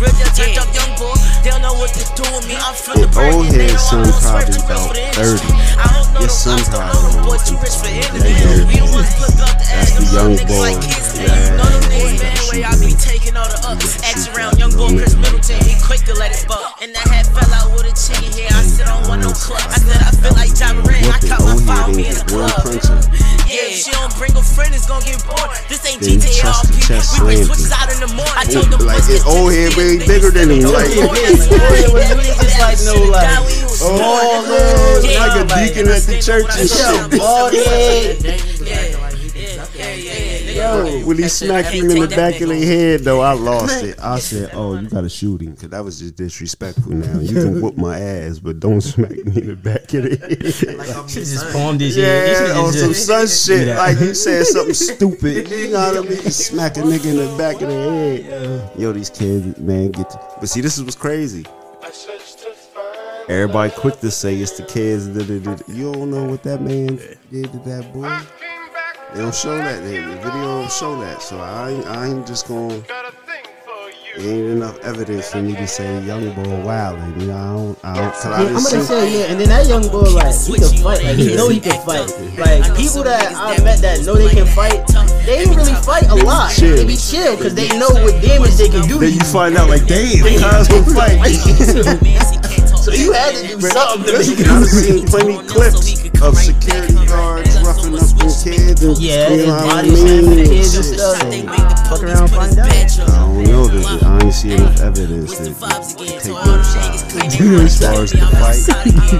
Real 0.00 0.10
turned 0.34 0.58
up 0.58 0.68
young 0.74 0.92
boy, 0.98 1.14
they 1.44 1.50
don't 1.50 1.62
know 1.62 1.74
what 1.76 1.92
to 1.94 2.02
do 2.16 2.24
with 2.34 2.46
me. 2.48 2.56
I'm 2.56 2.74
from 2.74 3.00
the 3.00 3.08
And 3.20 3.34
old 3.34 3.46
they 3.52 3.68
head 3.68 3.76
know 3.76 3.88
son 3.88 4.00
I'm 4.04 4.10
gonna 4.10 4.24
swerve 4.24 4.48
probably 4.48 4.60
about 4.64 4.88
for 4.88 4.94
the 4.94 5.04
30. 5.14 5.30
industry. 5.34 5.54
I 5.78 5.86
don't 5.94 6.08
know 6.14 6.20
Your 6.24 6.32
them 6.32 6.42
son 6.44 6.58
don't 6.58 6.70
probably 6.74 6.94
know 6.94 7.10
them 7.14 7.24
about 7.24 7.40
too 7.46 7.56
rich 7.60 7.76
for 7.78 7.88
That 7.88 7.96
interview. 8.00 8.34
young 8.44 8.66
We 8.66 8.74
the 8.74 8.86
boy. 8.86 8.94
ones 8.94 9.12
put 9.18 9.32
the 9.34 9.44
That's 9.44 9.70
ass, 9.70 9.90
the 9.94 10.00
them 10.00 10.14
young 10.14 10.32
niggas 10.38 10.60
like 10.64 10.80
boy. 10.80 11.13
Kids. 11.14 11.50
You 11.50 11.56
know 11.56 11.68
them 11.70 11.84
niggas, 11.90 12.12
you 12.14 12.22
man, 12.22 12.42
where 12.50 12.66
I 12.66 12.74
be 12.82 12.90
taking 12.98 13.34
all 13.38 13.48
the 13.48 13.60
ups. 13.66 13.96
gotta 13.98 14.06
Ask 14.10 14.30
around 14.34 14.58
young 14.58 14.74
boy 14.74 14.94
Chris. 14.98 15.14
Middleton, 15.14 15.60
he 15.64 15.74
quick 15.82 16.02
to 16.10 16.14
let 16.14 16.34
it 16.34 16.44
buck. 16.48 16.78
And 16.82 16.94
that 16.94 17.06
hat 17.08 17.26
fell 17.30 17.48
out 17.54 17.70
with 17.74 17.86
a 17.88 17.94
chicken 17.94 18.30
here. 18.34 18.50
I 18.50 18.62
said 18.66 18.86
I 18.90 18.98
don't 18.98 19.08
want 19.08 19.22
no 19.22 19.32
club. 19.32 19.62
I 19.70 19.78
said 19.78 20.00
I 20.02 20.10
feel 20.12 20.34
like 20.34 20.50
Ja 20.58 20.74
Morant. 20.74 21.06
I 21.06 21.18
Whooping. 21.18 21.30
cut 21.30 21.40
my 21.44 21.54
Old 21.54 21.62
head 21.62 21.96
me 21.96 22.04
in 22.10 22.14
ain't 22.14 22.18
the 22.18 22.24
get 22.26 22.34
one 22.34 22.50
club. 22.50 22.62
punching. 22.66 23.00
Yeah, 23.54 23.70
she 23.70 23.92
don't 23.94 24.10
bring 24.18 24.34
a 24.34 24.42
friend, 24.42 24.74
it's 24.74 24.88
gonna 24.88 25.04
get 25.06 25.22
bored. 25.30 25.46
This 25.70 25.86
ain't 25.86 26.02
GTA 26.02 26.26
chest 26.42 26.74
to 26.74 26.74
RP. 26.74 27.06
We 27.14 27.22
bring 27.22 27.38
slammed 27.38 27.46
switches 27.46 27.70
out 27.70 27.86
in 27.86 28.00
the 28.02 28.10
morning. 28.10 28.34
I 28.34 28.42
told 28.50 28.66
them 28.66 28.82
Like 28.82 29.06
it's 29.06 29.22
old 29.22 29.54
head 29.54 29.70
the 29.70 29.78
way 29.78 30.02
bigger 30.02 30.34
than 30.34 30.50
him. 30.50 30.66
Like, 30.74 30.90
still 30.90 31.06
Yeah, 31.06 31.06
born 31.06 31.22
yeah, 31.22 31.30
as 31.30 31.46
a 31.46 31.54
yeah, 31.54 31.58
guy. 31.62 31.70
when 31.94 32.18
he 32.18 32.34
was 32.34 32.38
just 32.42 32.58
like, 32.58 32.78
no, 32.82 32.94
like, 33.14 33.22
died 33.22 33.42
when 33.46 33.54
he 33.54 33.62
was 33.62 33.78
oh, 33.78 33.94
born. 33.94 34.42
Lord, 34.50 35.06
Yeah. 35.06 35.22
like 35.22 35.36
a 35.38 35.44
deacon 35.54 35.86
at 35.86 36.02
the 36.02 36.16
church 36.18 36.50
and 36.58 36.66
shit. 36.66 36.98
bald 37.14 37.54
head. 37.54 38.93
Yo, 40.64 41.06
when 41.06 41.18
he 41.18 41.28
smacked 41.28 41.68
him 41.68 41.90
in 41.90 42.00
the 42.00 42.08
back 42.08 42.40
of 42.40 42.48
the 42.48 42.64
head, 42.64 43.00
though, 43.00 43.20
I 43.20 43.32
lost 43.32 43.82
it. 43.84 43.98
I 44.00 44.18
said, 44.18 44.50
"Oh, 44.54 44.78
you 44.78 44.88
gotta 44.88 45.08
shoot 45.08 45.42
him, 45.42 45.56
cause 45.56 45.68
that 45.70 45.84
was 45.84 45.98
just 45.98 46.16
disrespectful." 46.16 46.92
Now 46.92 47.20
you 47.20 47.34
can 47.34 47.60
whoop 47.60 47.76
my 47.76 47.98
ass, 47.98 48.38
but 48.38 48.60
don't 48.60 48.80
smack 48.92 49.10
me 49.10 49.40
in 49.42 49.46
the 49.48 49.56
back 49.56 49.92
of 49.94 50.02
the 50.04 50.16
head. 50.16 50.54
Should 51.10 51.24
just 51.24 51.52
palmed 51.52 51.80
his 51.80 51.96
head. 51.96 52.26
He 52.26 52.32
Yeah, 52.32 52.38
should've 52.38 52.56
on 52.64 52.72
some 52.72 52.94
son 52.94 53.26
shit. 53.26 53.68
Yeah. 53.68 53.78
Like 53.78 54.00
you 54.00 54.14
said 54.14 54.46
something 54.46 54.74
stupid. 54.74 55.48
You 55.50 55.70
know 55.70 55.92
what 55.92 56.06
I 56.06 56.08
mean? 56.08 56.30
Smack 56.30 56.76
a 56.76 56.80
nigga 56.80 57.06
in 57.06 57.16
the 57.16 57.36
back 57.36 57.60
of 57.62 57.68
the 57.68 57.74
head. 57.74 58.70
Yo, 58.78 58.92
these 58.92 59.10
kids, 59.10 59.58
man, 59.58 59.90
get. 59.90 60.10
To, 60.10 60.20
but 60.40 60.48
see, 60.48 60.60
this 60.60 60.76
is 60.78 60.84
what's 60.84 60.96
crazy. 60.96 61.44
Everybody 63.28 63.72
quick 63.72 64.00
to 64.00 64.10
say 64.10 64.36
it's 64.36 64.52
the 64.52 64.64
kids. 64.64 65.06
You 65.68 65.92
don't 65.92 66.10
know 66.10 66.24
what 66.24 66.42
that 66.42 66.60
man 66.60 66.96
did 67.30 67.50
to 67.52 67.58
that 67.60 67.90
boy. 67.92 68.43
They 69.14 69.20
don't 69.20 69.32
show 69.34 69.56
that. 69.56 69.80
The 69.84 69.90
video 69.90 70.32
don't 70.32 70.72
show 70.72 71.00
that. 71.00 71.22
So 71.22 71.38
I, 71.38 71.70
ain't- 71.70 71.86
I 71.86 72.06
ain't 72.08 72.26
just 72.26 72.48
gonna 72.48 72.82
ain't 74.18 74.46
enough 74.58 74.78
evidence 74.80 75.30
for 75.30 75.42
me 75.42 75.54
to 75.54 75.66
say 75.66 76.02
young 76.02 76.34
boy 76.34 76.42
wildin'. 76.66 77.20
You 77.20 77.26
know, 77.28 77.34
I 77.34 77.54
don't, 77.54 77.84
I 77.84 77.94
don't, 77.94 78.12
cause 78.12 78.26
I 78.26 78.30
Yeah, 78.30 78.36
done 78.38 78.56
I'm 78.56 78.62
gonna 78.64 78.82
say 78.82 79.18
yeah, 79.18 79.24
and 79.30 79.40
then 79.40 79.48
that 79.48 79.66
young 79.66 79.82
boy 79.88 80.10
like 80.10 80.34
he 80.34 80.54
can 80.54 80.82
fight, 80.82 81.02
like 81.04 81.16
he 81.16 81.36
know 81.36 81.48
he 81.48 81.60
can 81.60 81.78
fight. 81.86 82.10
Like 82.38 82.76
people 82.76 83.02
that 83.04 83.34
I 83.34 83.62
met 83.62 83.78
that 83.82 84.04
know 84.04 84.14
they 84.14 84.30
can 84.34 84.46
fight, 84.46 84.82
they 85.26 85.42
ain't 85.42 85.56
really 85.56 85.74
fight 85.74 86.08
a 86.10 86.14
lot. 86.14 86.50
chill. 86.52 86.76
They 86.76 86.84
be 86.86 86.96
chill 86.96 87.36
because 87.36 87.54
they 87.54 87.68
know 87.78 87.90
what 87.90 88.20
damage 88.22 88.56
they 88.56 88.68
can 88.68 88.86
do. 88.88 88.98
Then 88.98 89.10
you. 89.14 89.18
you 89.18 89.24
find 89.30 89.56
out 89.56 89.68
like, 89.68 89.86
damn, 89.86 90.22
cuz 90.22 90.68
will 90.70 90.94
fight. 90.94 91.18
So 92.84 92.92
you 92.92 93.12
had 93.12 93.34
to 93.34 93.48
do 93.48 93.60
something 93.62 94.04
to 94.04 94.12
make 94.12 94.40
it. 94.40 94.46
I've 94.46 94.66
seen 94.68 95.06
plenty 95.08 95.40
clips 95.48 96.04
of 96.20 96.36
security 96.36 96.92
guards 97.08 97.56
roughing 97.64 97.94
up 97.96 98.04
them 98.12 98.28
kids 98.44 98.82
and 98.84 98.98
Yeah, 99.00 99.30
you 99.30 99.46
know 99.46 99.56
what 99.56 99.76
I 99.76 99.88
mean? 99.88 100.44
kids 100.44 100.76
and 100.76 100.84
stuff. 100.84 101.16
Fuck 101.88 102.02
around, 102.02 102.28
find 102.28 102.58
out. 102.58 102.68
I 102.68 102.84
don't 103.24 103.42
know 103.44 103.66
that 103.68 104.02
I 104.04 104.20
ain't 104.22 104.34
see 104.34 104.52
enough 104.52 104.78
evidence 104.82 105.32
to 105.38 105.44
take 105.46 105.58
both 105.58 105.86
sides. 105.96 107.04
As 107.24 107.80
far 107.80 108.02
as 108.04 108.12
the 108.12 108.18
fight, 108.36 108.60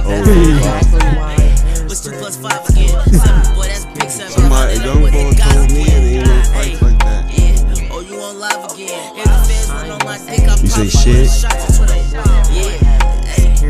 oh, 0.04 1.84
What's 1.88 2.00
two 2.04 2.12
plus 2.12 2.36
five 2.36 2.68
again? 2.68 2.88
Seven, 3.14 3.54
boy, 3.54 3.64
that's 3.64 3.86
big 3.86 4.10
seven. 4.10 4.30
somebody, 4.32 4.74
young 4.76 5.00
boy 5.00 5.32
told 5.40 5.70
me 5.72 5.88
it 5.88 6.20
ain't 6.20 6.26
no 6.26 6.42
fights 6.52 6.82
like 6.82 6.98
that. 6.98 7.32
Yeah. 7.32 7.88
Oh, 7.90 8.00
you 8.00 8.20
on 8.20 8.38
live 8.38 8.70
again? 8.72 9.16
If 9.16 9.24
the 9.24 9.30
fans 9.48 9.68
went 9.72 9.90
on 9.90 10.04
my 10.04 10.18
dick, 10.18 10.44
I 10.44 10.60
You 10.60 10.68
say 10.68 10.88
shit? 10.92 11.44
on. 11.48 12.54
Yeah. 12.54 12.83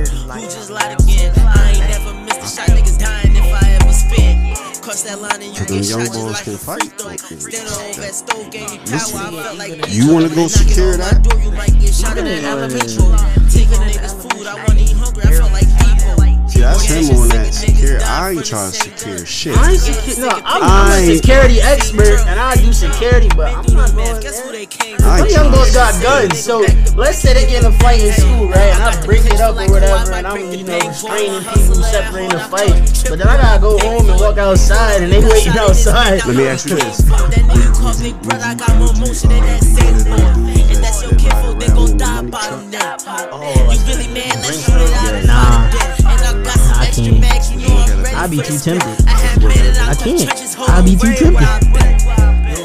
Hey, 0.09 0.43
who 0.43 0.47
just 0.47 0.71
lied 0.71 1.01
again? 1.01 1.33
I 1.37 1.71
ain't 1.71 1.79
never 1.79 2.15
missed 2.25 2.41
a 2.41 2.49
shot. 2.49 2.69
Niggas 2.77 2.99
dying 2.99 3.37
if 3.37 3.53
I 3.53 3.79
ever 3.81 3.93
spit. 3.93 4.83
Cross 4.83 5.03
that 5.05 5.21
line 5.21 5.41
and 5.41 5.57
you 5.57 5.65
get 5.65 5.71
young 5.71 5.83
shot 5.83 5.99
just 6.01 6.13
boys 6.13 6.33
like 6.33 6.47
a 6.47 6.59
free 6.59 6.89
fight. 6.89 6.93
throw. 7.01 7.39
Stand 7.39 7.69
over 7.69 8.01
that 8.01 8.15
stove, 8.15 8.51
gave 8.51 8.71
me 8.71 8.79
power. 8.79 8.93
I 8.93 9.43
felt 9.43 9.59
like 9.59 9.93
You 9.93 10.13
wanna 10.13 10.29
go 10.29 10.47
secure 10.49 10.97
that? 10.97 11.23
door, 11.23 11.41
you 11.41 11.51
might 11.53 11.73
get 11.81 11.95
shot 11.95 12.19
in 12.19 12.25
that 12.27 12.45
elementary. 12.45 13.01
Taking 13.49 13.81
niggas 13.81 14.15
food, 14.21 14.47
I 14.47 14.55
wasn't 14.61 14.81
even 14.81 14.97
hungry. 14.97 15.23
I 15.25 15.33
felt 15.33 15.53
like 15.53 15.65
Depot. 15.69 15.84
See, 15.84 15.84
that's 16.65 16.85
him 16.85 17.17
on 17.17 17.29
that 17.29 17.53
secure. 17.53 18.01
I 18.01 18.31
ain't 18.33 18.45
trying 18.47 18.73
to 18.73 18.77
secure 18.77 19.27
shit. 19.27 19.57
I 19.57 19.73
ain't 19.73 19.81
secu- 19.81 20.21
no, 20.21 20.29
I'm, 20.45 20.63
I 20.63 20.97
I'm 20.97 21.11
a 21.11 21.17
security 21.17 21.61
expert 21.61 22.25
and 22.25 22.41
I 22.41 22.57
do 22.57 22.73
security, 22.73 23.29
but 23.37 23.53
I'm 23.53 23.67
not 23.75 23.93
going 23.93 24.21
Guess 24.21 24.41
who 24.41 24.53
they 24.53 24.67
came 24.67 24.97
I 25.05 25.19
Some 25.19 25.27
ain't 25.27 25.31
young 25.33 25.53
trying 25.53 25.61
boys 25.61 25.75
got 25.75 26.03
guns, 26.03 26.39
so 26.41 26.65
let's 26.97 27.19
say 27.19 27.35
they 27.35 27.47
get 27.47 27.65
in 27.65 27.73
a 27.73 27.79
fight 27.79 28.01
in 28.01 28.13
school, 28.13 28.49
right? 28.49 28.73
And 28.73 28.83
I 28.83 28.97
break 29.05 29.25
it 29.27 29.41
up 29.41 29.57
or 29.57 29.69
whatever, 29.69 30.13
and 30.13 30.27
I'm, 30.27 30.41
you 30.53 30.65
know, 30.65 30.79
restraining 30.81 31.45
people, 31.45 31.85
separating 31.85 32.33
the 32.33 32.45
fight. 32.49 32.73
But 33.09 33.19
then 33.21 33.29
I 33.29 33.37
gotta 33.37 33.61
go 33.61 33.79
home 33.79 34.09
and 34.09 34.19
walk 34.19 34.39
outside, 34.39 35.03
and 35.03 35.13
they 35.13 35.21
waiting 35.21 35.53
outside. 35.61 36.25
Let 36.25 36.37
me 36.37 36.47
ask 36.49 36.69
you 36.69 36.77
this. 36.77 37.07
Fuck 37.09 37.31
that 37.31 37.45
nigga 37.45 37.75
called 37.77 38.01
Big 38.01 38.17
Brother, 38.23 38.45
I 38.45 38.55
got 38.55 38.77
more 38.79 38.95
motion 38.97 39.29
than 39.29 39.43
that 39.45 39.63
sandboard. 39.63 40.57
If 40.71 40.81
that's 40.81 41.03
your 41.03 41.15
kinfolk, 41.21 41.61
they 41.61 41.69
gon' 41.69 41.97
die 41.99 42.23
bottom 42.31 42.71
down. 42.71 42.99
You 43.71 43.81
really 43.87 44.09
mad? 44.09 44.41
Let's 44.41 44.65
shoot 44.65 44.81
it 44.81 44.93
out 44.93 45.15
of 45.15 45.27
Nah. 45.27 46.04
And 46.35 46.47
I 46.47 46.51
got 46.51 46.59
some 46.59 46.81
I 46.81 46.87
extra 46.87 47.05
can't. 47.05 47.21
bags, 47.21 47.53
you 47.53 47.59
know 47.69 47.75
I'm 47.77 48.03
ready 48.03 48.17
I 48.17 48.27
be 48.29 48.37
too 48.39 48.59
tempted. 48.59 49.07
I 49.07 49.11
have 49.11 49.43
made 49.43 49.57
it 49.57 49.77
out 49.79 49.89
I 49.89 49.95
can't. 49.95 50.23
trenches, 50.23 50.57
I 50.59 50.83
be 50.83 50.97
too 50.97 51.15
tempted. 51.15 51.37
I've 51.43 51.73
been. 51.73 51.95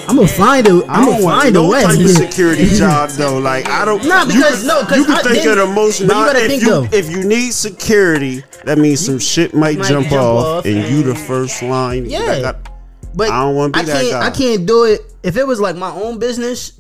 I'm 0.10 0.16
gonna 0.16 0.28
find 0.28 0.68
a, 0.68 0.72
I 0.88 0.96
I'm 0.96 1.06
gonna 1.06 1.24
want 1.24 1.42
find 1.44 1.56
a 1.56 1.64
way. 1.64 1.84
type 1.84 2.00
of 2.00 2.10
security 2.10 2.66
job 2.76 3.10
though. 3.12 3.38
Like 3.38 3.70
I 3.70 3.86
don't. 3.86 4.04
Nah, 4.06 4.22
you 4.24 4.28
because- 4.34 4.60
can- 4.60 4.68
no, 4.68 4.84
'cause 4.84 4.98
you 4.98 5.06
can 5.06 5.14
I- 5.16 5.22
think 5.22 5.44
then- 5.44 5.58
of 5.60 5.68
the 5.68 5.74
most. 5.74 6.00
but 6.00 6.04
you 6.08 6.10
gotta 6.10 6.40
if 6.44 6.48
think, 6.48 6.62
you 6.64 6.70
though. 6.70 6.84
if 6.92 7.10
you 7.12 7.24
need 7.24 7.52
security, 7.54 8.44
that 8.66 8.78
means 8.80 9.06
some 9.06 9.20
shit 9.20 9.54
might, 9.54 9.78
Might 9.78 9.88
jump, 9.88 10.08
jump 10.08 10.20
off, 10.22 10.46
off 10.46 10.66
and 10.66 10.84
you 10.92 11.04
the 11.04 11.14
first 11.16 11.62
line. 11.62 12.10
Yeah. 12.10 12.42
Got- 12.42 12.70
But 13.16 13.30
I 13.30 13.44
don't 13.44 13.56
wanna 13.56 13.72
be 13.74 13.80
I 13.80 13.84
that 13.84 14.02
can't, 14.02 14.12
guy. 14.12 14.26
I 14.26 14.30
can't 14.32 14.66
do 14.66 14.84
it. 14.86 15.02
If 15.22 15.38
it 15.38 15.46
was 15.46 15.60
like 15.60 15.76
my 15.76 15.92
own 15.92 16.18
business, 16.18 16.79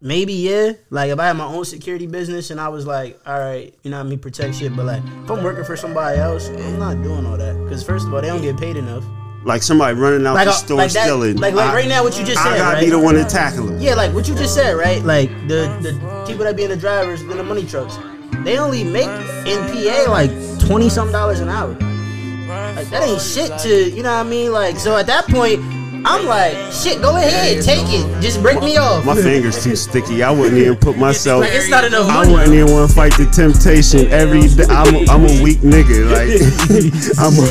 maybe 0.00 0.32
yeah. 0.32 0.72
Like 0.90 1.10
if 1.10 1.18
I 1.18 1.26
had 1.26 1.36
my 1.36 1.44
own 1.46 1.64
security 1.64 2.06
business 2.06 2.50
and 2.50 2.60
I 2.60 2.68
was 2.68 2.86
like, 2.86 3.18
all 3.26 3.38
right, 3.38 3.74
you 3.82 3.90
know, 3.90 3.98
what 3.98 4.06
I 4.06 4.08
mean, 4.08 4.18
protect 4.18 4.56
shit. 4.56 4.74
But 4.76 4.86
like, 4.86 5.02
if 5.24 5.30
I'm 5.30 5.42
working 5.42 5.64
for 5.64 5.76
somebody 5.76 6.18
else, 6.18 6.48
I'm 6.48 6.78
not 6.78 7.02
doing 7.02 7.26
all 7.26 7.36
that. 7.36 7.54
Because 7.64 7.82
first 7.82 8.06
of 8.06 8.14
all, 8.14 8.20
they 8.20 8.28
don't 8.28 8.42
get 8.42 8.56
paid 8.58 8.76
enough. 8.76 9.04
like 9.44 9.62
somebody 9.62 9.94
running 9.96 10.26
out 10.26 10.34
Like, 10.34 10.46
the 10.46 10.50
uh, 10.50 10.54
store 10.54 10.76
like 10.78 10.92
that- 10.92 11.04
stealing. 11.04 11.36
like- 11.36 11.54
like 11.54 11.70
I- 11.70 11.74
right 11.74 11.88
now, 11.88 12.02
what 12.02 12.18
you 12.18 12.24
just 12.24 12.38
I 12.40 12.50
said, 12.50 12.58
gotta 12.58 12.74
right? 12.76 12.84
be 12.84 12.90
the 12.90 12.98
one 12.98 13.14
to 13.14 13.24
tackle 13.24 13.66
them. 13.66 13.80
Yeah, 13.80 13.94
like 13.94 14.12
what 14.12 14.28
you 14.28 14.34
just 14.34 14.54
said, 14.54 14.72
right? 14.76 15.02
Like 15.04 15.30
the 15.48 15.68
the 15.80 15.92
people 16.26 16.44
that 16.44 16.56
be 16.56 16.64
in 16.64 16.70
the 16.70 16.76
drivers, 16.76 17.22
in 17.22 17.28
the 17.28 17.44
money 17.44 17.64
trucks, 17.64 17.96
they 18.44 18.58
only 18.58 18.84
make 18.84 19.06
in 19.46 19.58
PA 19.70 20.10
like 20.10 20.30
twenty 20.58 20.88
some 20.88 21.10
dollars 21.12 21.40
an 21.40 21.48
hour. 21.48 21.70
Like 21.70 22.88
that 22.90 23.02
ain't 23.08 23.20
shit 23.22 23.56
to 23.60 23.90
you 23.90 24.02
know 24.02 24.10
what 24.10 24.26
I 24.26 24.28
mean. 24.28 24.52
Like 24.52 24.76
so 24.76 24.96
at 24.96 25.06
that 25.06 25.26
point, 25.28 25.60
I'm 26.10 26.24
like, 26.24 26.56
shit, 26.72 27.02
go 27.02 27.16
ahead, 27.16 27.62
take 27.62 27.84
it, 27.88 28.22
just 28.22 28.40
break 28.40 28.62
me 28.62 28.78
off. 28.78 29.04
My 29.04 29.14
fingers 29.14 29.62
too 29.62 29.76
sticky. 29.76 30.22
I 30.22 30.30
wouldn't 30.30 30.56
even 30.56 30.76
put 30.76 30.96
myself. 30.96 31.42
Like 31.42 31.52
it's 31.52 31.68
not 31.68 31.84
enough 31.84 32.08
money. 32.08 32.30
I 32.30 32.32
wouldn't 32.32 32.54
even 32.54 32.72
want 32.72 32.88
to 32.88 32.96
fight 32.96 33.12
the 33.18 33.26
temptation 33.26 34.08
every 34.08 34.48
day. 34.48 34.64
I'm 34.70 34.94
a, 34.94 35.04
I'm 35.04 35.24
a 35.28 35.42
weak 35.44 35.58
nigga. 35.58 36.08
Like 36.08 36.32
I'm 37.20 37.36
a. 37.36 37.44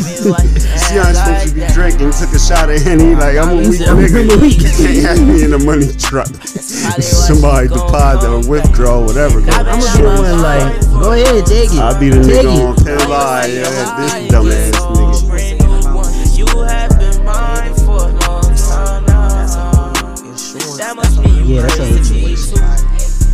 See, 0.74 0.98
I'm 0.98 1.14
supposed 1.14 1.50
to 1.50 1.54
be 1.54 1.68
drinking. 1.72 2.10
Took 2.18 2.34
a 2.34 2.40
shot 2.42 2.70
of 2.74 2.82
henny. 2.82 3.14
Like 3.14 3.38
I'm 3.38 3.62
a 3.62 3.70
weak 3.70 3.82
I'm 3.86 4.02
nigga. 4.02 4.26
a 4.26 4.42
weak. 4.42 4.58
You 4.58 4.74
can't 4.74 5.06
have 5.06 5.22
me 5.22 5.44
in 5.46 5.54
a 5.54 5.60
money 5.62 5.94
truck. 5.94 6.26
Somebody 6.98 7.68
deposit 7.68 8.26
or 8.26 8.42
withdraw, 8.50 9.06
whatever. 9.06 9.38
I'm 9.38 9.70
gonna 9.70 9.78
be 9.78 10.02
the 10.02 10.10
one 10.18 10.42
like, 10.42 10.82
go 10.98 11.12
ahead, 11.14 11.46
take 11.46 11.70
it. 11.70 11.78
I'll 11.78 12.00
be 12.00 12.10
the 12.10 12.24
take 12.26 12.42
nigga 12.42 12.58
on 12.58 12.74
it. 12.74 12.86
pin 12.86 13.10
line. 13.10 13.54
Yeah, 13.54 14.02
this 14.02 14.34
dumbass 14.34 14.74
nigga. 14.74 15.07
Yeah, 21.48 21.62
that's 21.62 21.78
how 21.78 21.86
crazy. 22.12 22.60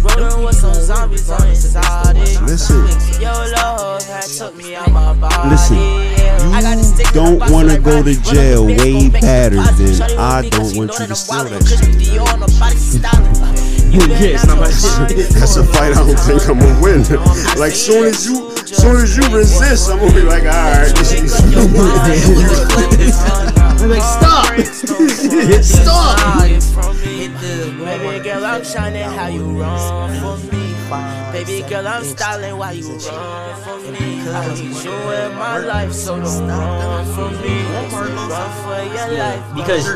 Rolling 0.06 0.46
with 0.46 0.56
some 0.56 0.76
zombies 0.76 1.32
on 1.32 1.42
the. 1.42 2.46
Listen, 2.46 2.86
Your 3.20 3.34
love 3.34 4.04
had 4.04 4.22
took 4.22 4.56
me 4.56 4.76
out 4.76 4.92
my 4.92 5.16
body. 5.16 5.50
Listen, 5.50 5.78
I 6.54 6.62
got 6.62 6.78
a 6.78 6.84
stick 6.84 7.08
in 7.08 7.14
the 7.14 7.40
don't 7.40 7.52
wanna 7.52 7.80
go 7.80 8.04
to 8.04 8.14
jail 8.22 8.68
the 8.68 8.76
bench, 8.76 8.82
way 8.84 8.94
gon' 8.94 9.12
make 9.14 9.22
badder 9.24 9.56
than 9.56 10.20
I 10.20 10.48
don't 10.48 10.78
want 10.78 10.94
know 10.94 10.94
you 10.94 11.10
to 11.10 11.10
I'm 11.10 11.16
steal 11.16 11.44
that 11.46 11.66
shit. 11.66 11.80
Dior 11.98 12.34
on 12.34 12.40
the 12.42 12.54
body 12.62 12.78
styling. 12.78 13.34
You 13.94 14.00
Yeah, 14.10 14.38
it's 14.38 14.46
not 14.46 14.58
my 14.60 14.70
shit. 14.70 15.18
That's 15.34 15.56
a 15.58 15.64
fight 15.64 15.94
I 15.94 16.06
don't 16.06 16.18
think 16.18 16.50
I'm 16.50 16.60
gonna 16.60 16.82
win. 16.82 17.02
Like 17.58 17.74
soon 17.74 18.06
as 18.06 18.30
you, 18.30 18.56
soon 18.66 18.98
as 18.98 19.18
you 19.18 19.26
resist, 19.36 19.90
I'm 19.90 19.98
gonna 19.98 20.14
be 20.14 20.22
like, 20.22 20.44
all 20.44 20.50
right. 20.50 20.94
I'm 23.84 23.90
like, 23.90 24.02
stop, 24.02 24.46
stop. 25.62 26.40
Baby 27.84 28.24
girl, 28.24 28.46
I'm 28.46 28.64
shining 28.64 29.04
how 29.04 29.28
you 29.28 29.44
run 29.60 30.22
for 30.22 30.38
me. 30.56 30.74
Baby 31.34 31.68
girl, 31.68 31.86
I'm 31.86 32.06
styling 32.06 32.58
while 32.58 32.74
you 32.74 32.88
run 32.88 33.62
for 33.62 33.92
me. 33.92 34.22
I 34.22 34.56
need 34.56 34.86
you 34.86 34.94
in 34.94 35.36
my 35.36 35.58
life, 35.58 35.92
so 35.92 36.16
don't 36.16 36.48
run 36.48 37.06
from 37.14 37.42
me. 37.42 37.62
Run 37.74 37.90
for 37.90 38.84
your 38.96 39.18
life. 39.18 39.54
Because 39.54 39.90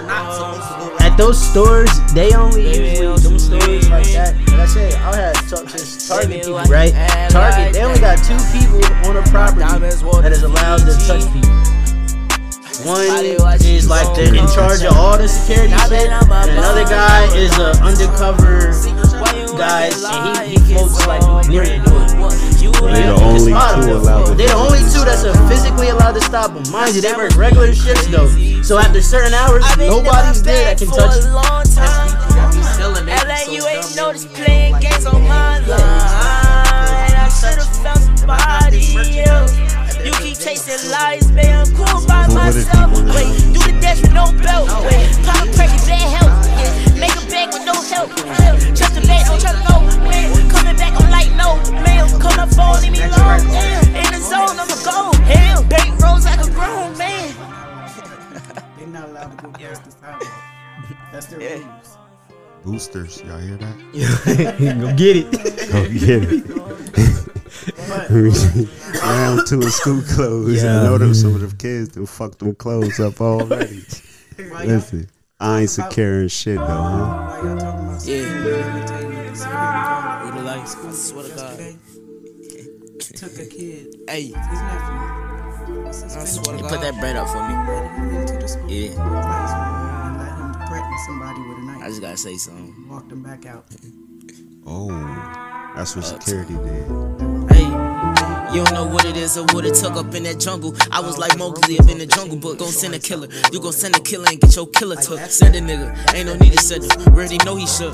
at 1.00 1.16
those 1.16 1.42
stores, 1.42 1.90
they 2.14 2.34
only 2.34 2.68
usually 2.68 3.18
them 3.24 3.40
stores 3.40 3.90
like 3.90 4.08
that. 4.08 4.36
Like 4.48 4.60
I 4.60 4.66
said, 4.66 4.94
I 4.96 5.16
had 5.16 5.36
talked 5.48 5.70
to 5.70 6.08
Target 6.10 6.44
people, 6.44 6.60
right? 6.64 6.92
Target, 7.30 7.72
they 7.72 7.84
only 7.84 8.02
got 8.02 8.18
two 8.18 8.36
people 8.52 8.84
on 9.08 9.16
a 9.16 9.24
property 9.30 9.62
that 9.62 10.34
is 10.34 10.44
allowed 10.44 10.80
to 10.80 11.08
touch 11.08 11.24
people. 11.32 11.77
One 12.86 13.02
is 13.66 13.90
like 13.90 14.14
the 14.14 14.28
in 14.28 14.48
charge 14.54 14.84
of 14.84 14.94
all 14.96 15.18
the 15.18 15.28
security 15.28 15.74
shit, 15.90 16.10
and 16.10 16.50
another 16.50 16.84
guy 16.84 17.26
is 17.36 17.52
a 17.58 17.74
undercover 17.82 18.70
guy, 19.58 19.90
and 19.90 20.48
he, 20.48 20.56
he 20.56 20.74
floats 20.74 21.08
like 21.08 21.50
near 21.50 21.66
the 21.66 21.82
door. 21.82 22.06
They 22.94 23.02
the 23.02 23.18
only 23.18 23.50
two 23.50 23.58
allowed. 23.58 24.38
They're 24.38 24.48
the 24.48 24.54
only 24.54 24.80
two 24.94 25.02
that's 25.02 25.26
physically 25.50 25.90
allowed 25.90 26.14
to 26.14 26.22
stop 26.22 26.54
them. 26.54 26.72
Mind 26.72 26.94
you, 26.94 27.02
they 27.02 27.14
work 27.14 27.36
regular 27.36 27.74
shifts 27.74 28.08
though. 28.08 28.30
So 28.62 28.78
after 28.78 29.02
certain 29.02 29.34
hours, 29.34 29.66
nobody's 29.78 30.44
there 30.44 30.76
that 30.76 30.78
can 30.78 30.88
touch 30.90 31.18
you. 31.18 31.34
LA, 33.08 33.52
you 33.52 33.66
ain't 33.68 33.96
noticed 33.96 34.32
playing 34.34 34.78
games 34.80 35.06
on 35.06 35.24
my 35.24 35.60
line. 35.66 35.80
I 35.82 37.30
should've 37.30 37.66
found 37.82 38.20
somebody 38.20 39.20
else. 39.22 39.67
You 40.48 40.54
chasing 40.54 40.92
lies, 40.92 41.30
man. 41.34 41.68
I'm 41.68 41.76
cool 41.76 42.08
by 42.08 42.24
what 42.32 42.56
if 42.56 42.56
he 42.56 42.64
myself. 42.64 42.96
Wait, 43.12 43.36
do 43.52 43.60
the 43.68 43.78
dash 43.82 44.02
with 44.02 44.14
no 44.14 44.32
belt. 44.32 44.72
Wait, 44.88 45.12
pop 45.28 45.44
a 45.44 45.52
crack 45.52 45.76
bad 45.84 46.08
health. 46.16 46.48
Yeah, 46.56 46.72
make 46.96 47.12
a 47.12 47.28
bag 47.28 47.52
with 47.52 47.66
no 47.66 47.76
help. 47.76 48.08
Yeah, 48.16 48.56
Trust 48.72 48.96
the 48.96 49.02
bag, 49.04 49.28
don't 49.28 49.42
try 49.42 49.52
to 49.52 49.60
go. 49.68 49.84
Man, 50.08 50.50
coming 50.50 50.78
back 50.78 50.96
on 51.04 51.12
light 51.12 51.36
no. 51.36 51.60
Man, 51.84 52.08
call 52.22 52.32
my 52.38 52.48
phone, 52.48 52.80
leave 52.80 52.94
me 52.94 53.04
alone. 53.04 53.44
Yeah, 53.52 54.00
in 54.00 54.08
the 54.08 54.24
zone, 54.24 54.56
I'ma 54.56 54.80
go. 54.88 55.12
Hell, 55.28 55.64
bank 55.68 56.00
rolls 56.00 56.24
like 56.24 56.40
a 56.40 56.50
grown 56.56 56.98
man. 56.98 57.36
They're 58.78 58.88
not 58.88 59.10
allowed 59.10 59.38
to 59.38 59.44
go 59.44 59.52
past 59.52 59.84
the 59.84 59.92
sidewalk. 59.92 60.32
That's 61.12 61.26
their 61.26 61.60
rules. 61.60 61.97
Boosters, 62.68 63.22
y'all 63.24 63.40
hear 63.40 63.56
that? 63.58 63.78
Go 64.82 64.94
get 64.96 65.16
it. 65.16 65.32
Go 65.72 65.88
get 65.88 66.24
it. 66.28 66.48
Round 69.02 69.48
two 69.48 69.60
of 69.62 69.72
school 69.72 70.02
clothes. 70.02 70.62
Yeah. 70.62 70.82
I 70.82 70.84
know 70.84 70.98
them 70.98 71.14
some 71.14 71.34
of 71.36 71.40
them 71.42 71.56
kids 71.58 71.90
done 71.90 72.06
fucked 72.06 72.40
them 72.40 72.56
clothes 72.56 73.00
up 73.00 73.22
already. 73.22 73.84
Listen, 74.38 75.10
I 75.40 75.62
ain't 75.62 75.70
securing 75.70 76.28
shit 76.28 76.58
though, 76.58 76.66
huh? 76.66 77.08
Why 77.08 77.42
y'all 77.44 77.58
talking 77.58 77.86
about 77.86 78.02
security? 78.02 78.34
Let 78.52 78.76
me 78.76 78.82
tell 78.88 79.02
you 79.02 79.08
what 79.08 79.28
the 79.28 79.36
security 79.36 79.80
talking 79.88 80.40
about. 80.42 80.58
from 80.60 80.68
school 80.68 80.92
swear 80.92 81.24
to 81.24 81.36
God. 81.36 81.58
Took 83.00 83.40
a 83.40 83.46
kid, 83.50 83.96
Hey, 84.10 84.24
his 84.24 84.34
nephew. 84.34 85.88
I 85.88 85.92
swear 86.26 86.58
to 86.58 86.64
God. 86.64 86.70
Put 86.70 86.82
that 86.82 86.96
bread 87.00 87.16
up 87.16 87.28
for 87.30 87.42
me. 87.48 87.54
Let 87.56 87.92
him 87.92 88.16
into 88.16 88.34
the 88.38 88.48
school 88.48 88.70
Yeah. 88.70 88.94
classroom 88.94 89.88
and 90.04 90.18
let 90.20 90.34
him 90.38 90.52
threaten 90.68 90.96
somebody 91.08 91.40
with 91.40 91.48
a 91.48 91.50
knife. 91.52 91.57
I 91.88 91.90
just 91.90 92.02
gotta 92.02 92.18
say 92.18 92.36
something. 92.36 92.90
Walked 92.90 93.14
him 93.14 93.24
back 93.24 93.46
out. 93.46 93.64
Oh, 94.66 94.90
that's 95.74 95.96
what 95.96 96.04
uh, 96.04 96.20
security 96.20 96.56
did. 96.56 97.37
You 98.54 98.64
don't 98.64 98.74
know 98.74 98.86
what 98.88 99.06
it 99.06 99.18
is 99.18 99.38
or 99.38 99.44
what 99.54 99.66
it 99.66 99.76
took 99.76 99.94
up 99.96 100.16
in 100.16 100.24
that 100.24 100.40
jungle. 100.40 100.74
I 100.92 101.00
was 101.02 101.18
like 101.18 101.38
Mowgli 101.38 101.78
up 101.80 101.90
in 101.90 101.98
the 102.00 102.06
jungle 102.08 102.38
book. 102.38 102.58
Gon' 102.60 102.72
send 102.72 102.96
a 102.96 103.00
killer. 103.00 103.28
You 103.52 103.60
gon' 103.60 103.74
send 103.74 103.96
a 103.96 104.00
killer 104.00 104.26
and 104.32 104.40
get 104.40 104.56
your 104.56 104.68
killer 104.68 104.96
took. 104.96 105.20
Send 105.30 105.56
a 105.56 105.62
nigga. 105.62 105.92
Ain't 106.16 106.26
no 106.28 106.36
need 106.38 106.54
to 106.54 106.62
send 106.64 106.84
him. 106.86 107.14
Already 107.14 107.38
know 107.46 107.56
he 107.56 107.68
shook. 107.68 107.94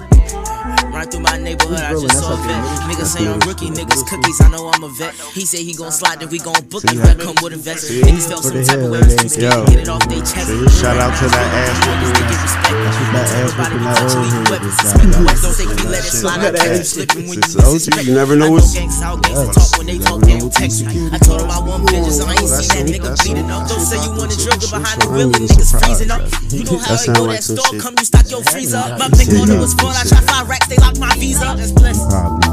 Run 0.93 1.09
through 1.09 1.25
my 1.25 1.37
neighborhood, 1.41 1.81
I 1.81 1.91
just 1.97 2.15
saw 2.21 2.33
a 2.33 2.37
vet. 2.45 2.61
Niggas 2.85 3.17
say 3.17 3.25
I'm 3.27 3.39
rookie, 3.49 3.73
niggas 3.73 4.05
cookies, 4.07 4.39
I 4.41 4.47
know 4.53 4.69
I'm 4.69 4.83
a 4.85 4.89
vet. 4.93 5.13
He 5.33 5.41
say 5.43 5.63
he 5.63 5.73
gon' 5.73 5.91
slide, 5.91 6.19
then 6.21 6.29
we 6.29 6.37
gon' 6.37 6.53
book 6.69 6.85
him. 6.85 7.01
That 7.01 7.17
come 7.19 7.33
with 7.41 7.53
a 7.53 7.57
vest. 7.57 7.89
Niggas 7.89 8.29
feel 8.29 8.41
some 8.45 8.61
type 8.63 8.77
of 8.77 8.91
way, 8.93 9.01
too 9.01 9.27
scared 9.27 9.65
to 9.65 9.71
get 9.73 9.79
it 9.83 9.89
off 9.89 10.05
they 10.07 10.21
chest. 10.21 10.53
Shout 10.79 10.95
out 11.01 11.11
to 11.17 11.25
that 11.33 11.47
ass 11.65 11.75
Niggas 11.81 12.13
to 12.13 12.23
get 12.29 12.39
respect. 12.45 12.77
that 13.09 13.27
ass 13.41 13.51
whooping 13.57 13.83
that 13.83 13.97
old 14.05 14.21
these 14.21 14.33
head 14.37 14.49
weapons. 14.53 14.75
just 14.77 14.93
Speak 14.93 15.01
got 15.01 15.09
the 15.09 15.17
done. 15.17 15.25
west, 15.25 15.41
don't 15.43 15.55
think 15.57 15.69
we 15.73 15.83
let 15.89 16.05
it 16.05 16.13
slide. 16.13 16.41
You 16.53 16.83
slipping 16.85 17.25
when 17.27 17.37
you 17.41 17.49
It's 17.73 17.89
OG, 17.89 18.05
you 18.05 18.13
never 18.13 18.35
know 18.37 18.51
what's- 18.53 18.73
gangs 18.77 19.01
out, 19.01 19.17
gangs 19.25 19.49
talk 19.49 19.69
when 19.81 19.87
they 19.89 19.97
talk, 19.97 20.21
they 20.43 20.60
text 20.67 20.86
me. 20.86 21.10
I 21.12 21.17
told 21.17 21.41
him 21.41 21.51
I 21.51 21.60
want 21.60 21.89
vengeance, 21.89 22.19
I 22.19 22.32
ain't 22.36 22.49
seen 22.49 22.69
that 22.75 22.86
nigga 22.91 23.08
that's 23.08 23.23
bleeding 23.23 23.49
up. 23.51 23.67
Don't 23.67 23.79
say 23.79 23.97
you 24.03 24.12
want 24.12 24.34
a 24.34 24.36
that's 24.36 24.43
drug 24.43 24.60
some 24.62 24.82
behind 24.82 24.97
the 25.01 25.08
wheel 25.10 25.29
and 25.32 25.43
niggas 25.47 25.69
surprised. 25.71 26.03
freezing 26.03 26.12
up. 26.12 26.21
You 26.51 26.63
know 26.67 26.77
how 26.77 26.95
That 26.95 27.08
it 27.08 27.15
go, 27.15 27.23
that 27.32 27.43
some 27.43 27.58
store 27.58 27.73
come, 27.79 27.95
you 27.97 28.06
stock 28.06 28.27
your 28.29 28.43
freezer 28.51 28.77
up. 28.77 28.99
My 28.99 29.10
big 29.15 29.29
order 29.39 29.58
was 29.58 29.73
fun, 29.75 29.95
I 29.95 30.03
shot 30.03 30.23
five 30.27 30.47
racks, 30.49 30.67
they 30.67 30.77
locked 30.77 30.99
my 30.99 31.12
visa. 31.15 31.56
That's 31.56 31.71
blessed. 31.71 32.03
Probably, 32.10 32.47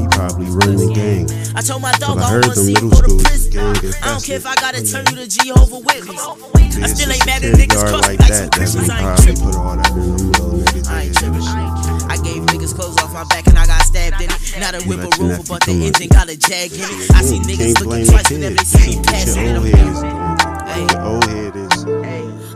he 0.00 0.04
probably 0.10 0.48
run 0.50 0.74
the 0.76 0.90
gang. 0.94 1.24
I 1.54 1.62
told 1.62 1.82
my 1.82 1.92
dog 2.02 2.18
I 2.18 2.26
I 2.26 2.30
heard 2.30 2.44
wanna 2.46 2.54
them 2.54 2.64
see 2.66 2.74
you 2.74 2.86
middle 2.88 2.90
go 2.90 3.00
to 3.02 3.10
school 3.10 3.22
prison. 3.22 3.94
I 4.02 4.06
don't 4.14 4.24
care 4.24 4.36
if 4.36 4.46
I 4.46 4.54
gotta 4.56 4.82
turn 4.82 5.04
you 5.10 5.16
to 5.22 5.26
Jehovah 5.28 5.80
Witness. 5.80 6.22
I 6.82 6.86
still 6.86 7.10
ain't 7.10 7.26
mad 7.26 7.44
at 7.44 7.54
niggas 7.54 7.74
guard 7.74 7.88
cross 7.90 8.06
like 8.06 8.20
like 8.20 8.28
that. 8.28 8.34
some 8.34 8.50
That 8.50 8.58
Christians. 8.58 8.90
I 8.90 8.98
ain't 8.98 9.06
probably 9.06 9.24
tripping. 9.24 9.44
put 9.44 9.56
all 9.56 9.76
that 9.76 9.90
in 9.90 10.16
them 10.16 10.32
little 10.32 10.88
I 10.88 11.02
ain't 11.02 11.18
head. 11.18 11.89
I 12.10 12.16
gave 12.16 12.42
niggas 12.50 12.74
clothes 12.74 12.98
off 12.98 13.14
my 13.14 13.22
back 13.30 13.46
and 13.46 13.56
I 13.56 13.66
got 13.66 13.82
stabbed 13.82 14.20
in 14.20 14.30
it. 14.30 14.58
Not 14.58 14.74
a 14.74 14.82
whip 14.82 14.98
or 14.98 15.14
rover, 15.22 15.44
but 15.48 15.62
the 15.62 15.70
engine 15.70 16.08
got 16.08 16.28
a 16.28 16.36
jag 16.36 16.72
in 16.72 16.80
it. 16.80 17.10
I 17.14 17.22
see 17.22 17.38
niggas 17.38 17.78
looking 17.78 18.04
twice 18.04 18.30
whenever 18.30 18.56
they 18.56 18.64
see 18.64 18.98
me 18.98 19.04
passing 19.04 19.46
it. 19.46 19.56
I'm 19.56 19.62
head 19.62 19.86
is 19.86 20.00
doing. 20.02 20.18
doing. 20.74 20.88
Your 20.90 21.02
old 21.06 21.24
head 21.30 21.54
is. 21.54 21.84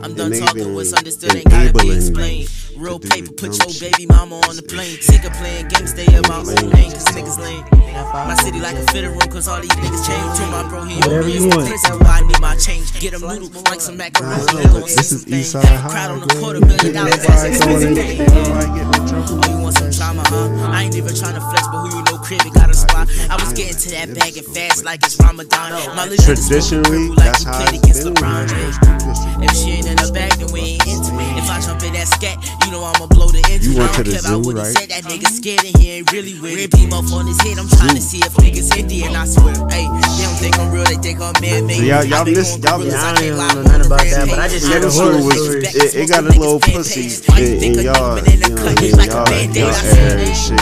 I'm 0.02 0.14
done 0.14 0.32
talking 0.32 0.74
what's 0.74 0.92
understood 0.92 1.36
ain't 1.36 1.48
gotta 1.48 1.72
be 1.72 1.94
explained. 1.94 2.50
You 2.74 2.82
Real 2.84 2.98
paper, 2.98 3.32
put 3.32 3.54
your 3.58 3.72
baby 3.80 4.06
mama 4.06 4.36
on 4.48 4.56
the 4.56 4.62
plane. 4.62 4.98
Sick 5.00 5.24
of 5.24 5.32
playing 5.34 5.68
games, 5.68 5.90
stay 5.90 6.06
in 6.06 6.22
my 6.28 6.38
own 6.38 6.70
lane, 6.70 6.90
cause 6.92 7.04
niggas 7.14 7.38
lame. 7.38 7.64
My 8.12 8.34
city 8.34 8.60
like 8.60 8.76
a 8.76 8.84
fitter 8.92 9.10
room, 9.10 9.20
cause 9.30 9.48
all 9.48 9.60
these 9.60 9.70
niggas 9.70 10.02
change. 10.06 10.38
To 10.38 10.46
my 10.50 10.68
bro, 10.68 10.82
he 10.84 10.96
Whatever 10.96 11.22
owe 11.22 11.26
me 11.26 11.32
you 11.34 11.42
his 11.46 11.56
want. 11.56 12.02
why 12.02 12.18
I 12.18 12.26
need 12.26 12.40
my 12.40 12.56
change. 12.56 12.92
Get 13.00 13.14
him 13.14 13.22
noodle 13.22 13.62
like 13.70 13.80
some 13.80 13.96
macaroni. 13.96 14.36
Nah, 14.36 14.52
They 14.52 14.64
gon' 14.64 14.80
but 14.80 14.88
see 14.90 14.96
this 14.96 15.12
is 15.12 15.24
things. 15.24 15.54
Eastside 15.54 15.64
Have 15.64 15.84
a 15.86 15.88
crowd 15.88 16.10
on 16.10 16.18
a 16.18 16.20
High, 16.34 16.40
quarter 16.40 16.60
million 16.60 16.92
dollars. 16.94 17.26
That's 17.26 17.44
Everybody 17.44 17.54
expensive. 17.54 17.90
it- 17.92 17.94
thing. 17.94 18.20
everybody 18.20 18.66
getting 18.74 18.94
in 18.94 19.08
trouble. 19.08 19.40
Oh, 19.44 19.50
you 19.50 19.58
want 19.62 19.74
some 19.78 19.90
drama, 19.90 20.22
huh? 20.26 20.70
I 20.74 20.82
ain't 20.84 20.96
even 20.96 21.14
tryna 21.14 21.42
flex, 21.50 21.62
but 21.70 21.78
who 21.86 21.88
you 21.96 22.02
know 22.10 22.18
crib, 22.18 22.42
got 22.54 22.70
a 22.70 22.74
spot. 22.74 23.06
I 23.30 23.34
was 23.38 23.52
getting 23.54 23.76
to 23.78 23.88
that 23.94 24.14
bag 24.18 24.36
and 24.36 24.46
fast 24.46 24.84
like 24.84 25.04
it's 25.06 25.16
Ramadan. 25.22 25.70
My 25.94 26.06
little 26.06 26.18
Traditionally, 26.24 27.14
that's 27.16 27.44
how 27.44 27.54
played 27.62 27.78
it's 27.78 27.84
against 27.84 28.04
been. 28.04 28.14
LeBron 28.14 28.50
man. 28.50 28.50
James. 28.50 29.18
If 29.46 29.52
she 29.56 29.70
ain't 29.78 29.86
in 29.86 29.96
the 29.96 30.10
bag, 30.12 30.32
then 30.42 30.50
we 30.52 30.74
ain't 30.78 30.86
intimate. 30.86 31.30
If 31.38 31.46
I 31.50 31.60
jump 31.60 31.82
in 31.84 31.92
that 31.94 32.08
scat, 32.08 32.36
you 32.64 32.70
know 32.72 32.82
I'ma 32.84 33.06
blow 33.06 33.28
the 33.28 33.42
engine. 33.50 33.72
You 33.72 33.78
went 33.78 33.92
to 33.94 34.02
the 34.04 34.18
zoo, 34.18 34.42
he 34.42 34.52
right? 34.54 34.72
said. 34.76 34.88
That 34.90 35.04
nigga 35.04 35.28
scared 35.28 35.64
and 35.64 35.76
he 35.78 35.90
ain't 36.00 36.10
really 36.12 36.38
with 36.40 36.58
it. 36.58 36.70
Beam 36.72 36.92
up 36.92 37.06
on 37.12 37.26
his 37.26 37.40
head, 37.40 37.58
I'm 37.58 37.68
trying 37.68 37.94
to 37.96 38.02
see 38.02 38.18
if 38.18 38.32
niggas 38.40 38.76
Indian. 38.76 39.14
I 39.16 39.24
swear, 39.26 39.54
hey, 39.70 39.84
they 39.88 40.22
don't 40.24 40.38
think 40.40 40.58
I'm 40.58 40.70
real, 40.72 40.84
they 40.84 40.96
think 41.00 41.20
I'm 41.20 41.32
man-made. 41.40 41.78
So 41.78 41.84
y'all- 41.84 42.04
y'all 42.04 42.24
miss- 42.24 42.56
y'all- 42.58 42.82
Yeah, 42.84 43.00
I 43.00 43.14
I 43.14 43.22
ain't 43.22 43.36
know 43.36 43.62
nothing 43.62 43.86
about 43.86 44.00
that, 44.04 44.28
but 44.28 44.38
I 44.38 44.48
just 44.48 44.66
heard 44.66 44.82
the 44.82 44.90
school 44.90 45.12
horror 45.12 45.24
was 45.24 45.34
story. 45.40 45.64
it, 45.66 45.94
it 45.94 46.08
got 46.08 46.24
a 46.24 46.32
little 46.34 46.60
pussy 46.60 47.08
in, 47.36 47.62
in 47.62 47.72
y'all, 47.84 48.18
you 48.20 48.38
know, 48.38 48.56
cut 48.56 48.82
in 48.82 48.96
like 48.96 49.10
a 49.10 49.22
y'all, 49.24 49.28
y'all 49.28 49.68
I 49.68 49.82
seen 49.84 49.98
era 49.98 50.20
it. 50.20 50.28
and 50.28 50.36
shit. 50.36 50.60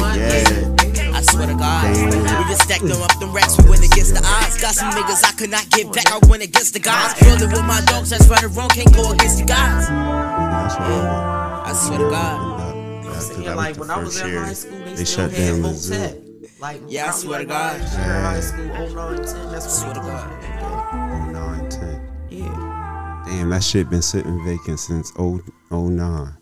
Yeah, 1.02 1.16
I 1.16 1.20
swear 1.22 1.46
to 1.46 1.54
God, 1.54 1.86
we 1.96 2.44
been 2.48 2.56
stacked 2.58 2.86
them 2.86 3.00
up, 3.02 3.12
them 3.20 3.32
racks, 3.32 3.56
we 3.58 3.68
went 3.70 3.84
against 3.84 4.14
the 4.14 4.22
odds. 4.24 4.60
Got 4.60 4.74
some 4.74 4.90
niggas 4.92 5.24
I 5.24 5.32
could 5.32 5.50
not 5.50 5.68
get 5.70 5.92
back, 5.92 6.10
I 6.12 6.18
went 6.28 6.42
against 6.42 6.72
the 6.74 6.80
guys. 6.80 7.14
Rolling 7.22 7.50
with 7.52 7.64
my 7.64 7.80
dogs, 7.86 8.10
that's 8.10 8.26
running 8.28 8.52
wrong, 8.54 8.68
can't 8.70 8.92
go 8.94 9.10
against 9.12 9.38
the 9.38 9.44
guys. 9.44 9.86
that's 9.88 10.74
what 10.78 10.86
I 10.88 11.32
want. 11.36 11.41
I 11.72 11.74
swear 11.74 11.98
to 12.00 12.10
God. 12.10 13.02
That's- 13.02 13.28
saying, 13.28 13.44
that 13.44 13.56
like 13.56 13.76
when 13.78 13.90
I 13.90 13.98
was 14.02 14.20
in 14.20 14.28
year 14.28 14.44
high 14.44 14.52
school, 14.52 14.78
they, 14.80 14.84
they 14.92 15.04
still 15.06 15.06
shut 15.06 15.32
had 15.32 15.46
down 15.48 15.62
the 15.62 15.88
Tech. 15.88 16.60
Like 16.60 16.82
Yeah, 16.86 17.06
I 17.06 17.10
swear 17.12 17.38
to 17.38 17.44
God. 17.46 17.80
year 17.80 17.88
in 17.88 17.96
high 17.96 18.40
school, 18.40 18.66
09, 18.66 19.16
10, 19.16 19.24
that's 19.24 19.66
I 19.66 19.68
swear 19.68 19.94
to 19.94 20.00
God. 20.00 20.44
Oh, 20.92 21.30
nine, 21.30 21.70
10. 21.70 22.28
Yeah. 22.28 23.22
Damn, 23.24 23.48
that 23.48 23.64
shit 23.64 23.88
been 23.88 24.02
sitting 24.02 24.44
vacant 24.44 24.80
since 24.80 25.14
0, 25.14 25.40
09. 25.70 26.36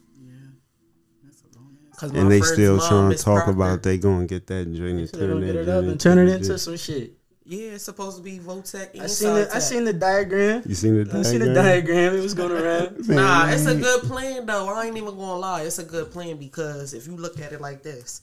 Cause 1.96 2.10
And 2.12 2.28
they 2.28 2.40
still 2.40 2.80
trying 2.80 3.10
to 3.10 3.16
talk 3.16 3.44
Proctor, 3.44 3.50
about 3.52 3.82
they 3.84 3.98
gonna 3.98 4.26
get 4.26 4.48
that 4.48 4.64
joint 4.72 4.98
and 4.98 5.12
turn 5.12 5.28
gonna 5.28 5.40
that 5.42 5.46
get 5.46 5.54
it 5.54 5.66
joint 5.66 5.68
up 5.68 5.84
and 5.84 6.00
turn 6.00 6.18
it 6.18 6.28
into 6.28 6.58
some 6.58 6.76
shit. 6.76 7.19
Yeah, 7.50 7.70
it's 7.70 7.82
supposed 7.82 8.16
to 8.16 8.22
be 8.22 8.38
Votech. 8.38 8.96
I 9.00 9.08
seen 9.08 9.34
the 9.34 9.50
I 9.52 9.58
seen 9.58 9.84
the 9.84 9.92
diagram. 9.92 10.62
You 10.64 10.74
seen 10.76 10.94
the 10.94 11.04
diagram? 11.04 11.20
I 11.20 11.22
seen 11.24 11.40
the 11.40 11.52
diagram. 11.52 12.14
It 12.14 12.20
was 12.20 12.32
going 12.32 12.52
around. 12.52 13.08
Nah, 13.08 13.50
it's 13.50 13.66
a 13.66 13.74
good 13.74 14.02
plan 14.02 14.46
though. 14.46 14.68
I 14.68 14.86
ain't 14.86 14.96
even 14.96 15.16
gonna 15.16 15.34
lie. 15.34 15.62
It's 15.62 15.80
a 15.80 15.84
good 15.84 16.12
plan 16.12 16.36
because 16.36 16.94
if 16.94 17.08
you 17.08 17.16
look 17.16 17.40
at 17.40 17.50
it 17.50 17.60
like 17.60 17.82
this, 17.82 18.22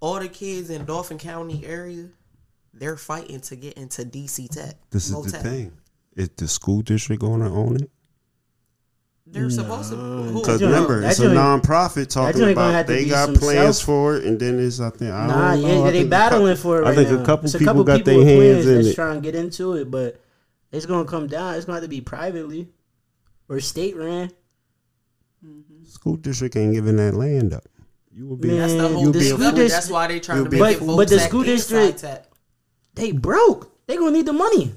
all 0.00 0.20
the 0.20 0.28
kids 0.28 0.68
in 0.68 0.84
Dauphin 0.84 1.16
County 1.16 1.64
area, 1.64 2.10
they're 2.74 2.98
fighting 2.98 3.40
to 3.40 3.56
get 3.56 3.78
into 3.78 4.02
DC 4.02 4.50
Tech. 4.50 4.74
This 4.90 5.08
is 5.08 5.32
the 5.32 5.38
thing. 5.38 5.72
Is 6.14 6.28
the 6.36 6.46
school 6.46 6.82
district 6.82 7.22
gonna 7.22 7.50
own 7.50 7.76
it? 7.76 7.90
They're 9.28 9.50
supposed 9.50 9.90
to. 9.90 10.32
Because 10.34 10.62
remember, 10.62 11.02
it's 11.02 11.18
a 11.18 11.22
joint- 11.24 11.34
non-profit 11.34 12.08
talking 12.10 12.48
about 12.50 12.86
they 12.86 13.06
got 13.06 13.34
plans 13.34 13.76
self- 13.78 13.84
for 13.86 14.16
it, 14.16 14.24
and 14.24 14.38
then 14.38 14.58
it's 14.60 14.78
I 14.80 14.90
think 14.90 15.10
I 15.12 15.26
Nah, 15.26 15.52
don't 15.52 15.62
know. 15.62 15.68
yeah, 15.68 15.80
I 15.82 15.90
they 15.90 15.98
think 15.98 16.06
a 16.06 16.10
battling 16.10 16.54
cou- 16.56 16.62
for 16.62 16.82
it 16.82 16.86
I 16.86 16.94
think 16.94 17.10
now. 17.10 17.22
a 17.22 17.26
couple 17.26 17.44
It's 17.46 17.54
a 17.54 17.58
people 17.58 17.72
couple 17.72 17.84
got 17.84 18.04
their 18.04 18.14
hands 18.24 18.36
plans 18.38 18.66
in 18.66 18.74
that's 18.76 18.86
it. 18.88 18.94
trying 18.94 19.14
to 19.16 19.20
get 19.20 19.34
into 19.34 19.72
it, 19.74 19.90
but 19.90 20.20
it's 20.70 20.86
gonna 20.86 21.04
come 21.08 21.26
down. 21.26 21.54
It's 21.56 21.64
gonna 21.64 21.76
have 21.76 21.82
to 21.82 21.88
be 21.88 22.00
privately 22.00 22.68
or 23.48 23.58
state 23.60 23.96
ran. 23.96 24.28
Mm-hmm. 25.44 25.84
School 25.84 26.16
district 26.16 26.56
ain't 26.56 26.72
giving 26.74 26.96
that 26.96 27.14
land 27.14 27.52
up. 27.52 27.64
You 28.14 28.26
will 28.28 28.36
be. 28.36 28.48
Man, 28.48 28.58
that's 28.58 28.72
the 28.74 28.88
whole 28.88 29.02
You'll 29.02 29.12
thing. 29.12 29.20
be 29.22 29.28
a 29.30 29.34
of 29.34 29.40
school 29.40 29.60
it. 29.60 29.68
That's 29.68 29.90
why 29.90 30.06
they 30.06 30.20
trying 30.20 30.44
to 30.44 30.50
be 30.50 30.60
make 30.60 30.80
a 30.80 30.84
it 30.84 30.86
But- 30.86 30.96
but 30.96 31.08
the 31.08 31.18
school 31.20 31.42
district- 31.42 32.04
They 32.94 33.12
broke. 33.12 33.72
They 33.86 33.96
gonna 33.96 34.12
need 34.12 34.26
the 34.26 34.32
money. 34.32 34.72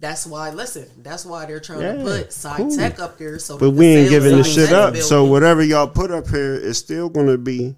That's 0.00 0.26
why. 0.26 0.50
Listen, 0.50 0.86
that's 1.02 1.24
why 1.26 1.46
they're 1.46 1.58
trying 1.60 1.80
Yeah, 1.82 1.92
to 1.94 2.02
put 2.04 2.36
cool. 2.56 2.70
tech 2.76 3.00
up 3.00 3.18
here. 3.18 3.38
So 3.38 3.58
But 3.58 3.70
we 3.70 3.86
ain't 3.86 4.10
giving 4.10 4.36
the 4.36 4.44
shit 4.44 4.72
up. 4.72 4.96
So 4.96 5.24
whatever 5.24 5.62
y'all 5.62 5.88
put 5.88 6.10
up 6.12 6.28
here 6.28 6.54
is 6.54 6.78
still 6.78 7.08
gonna 7.08 7.36
be. 7.38 7.74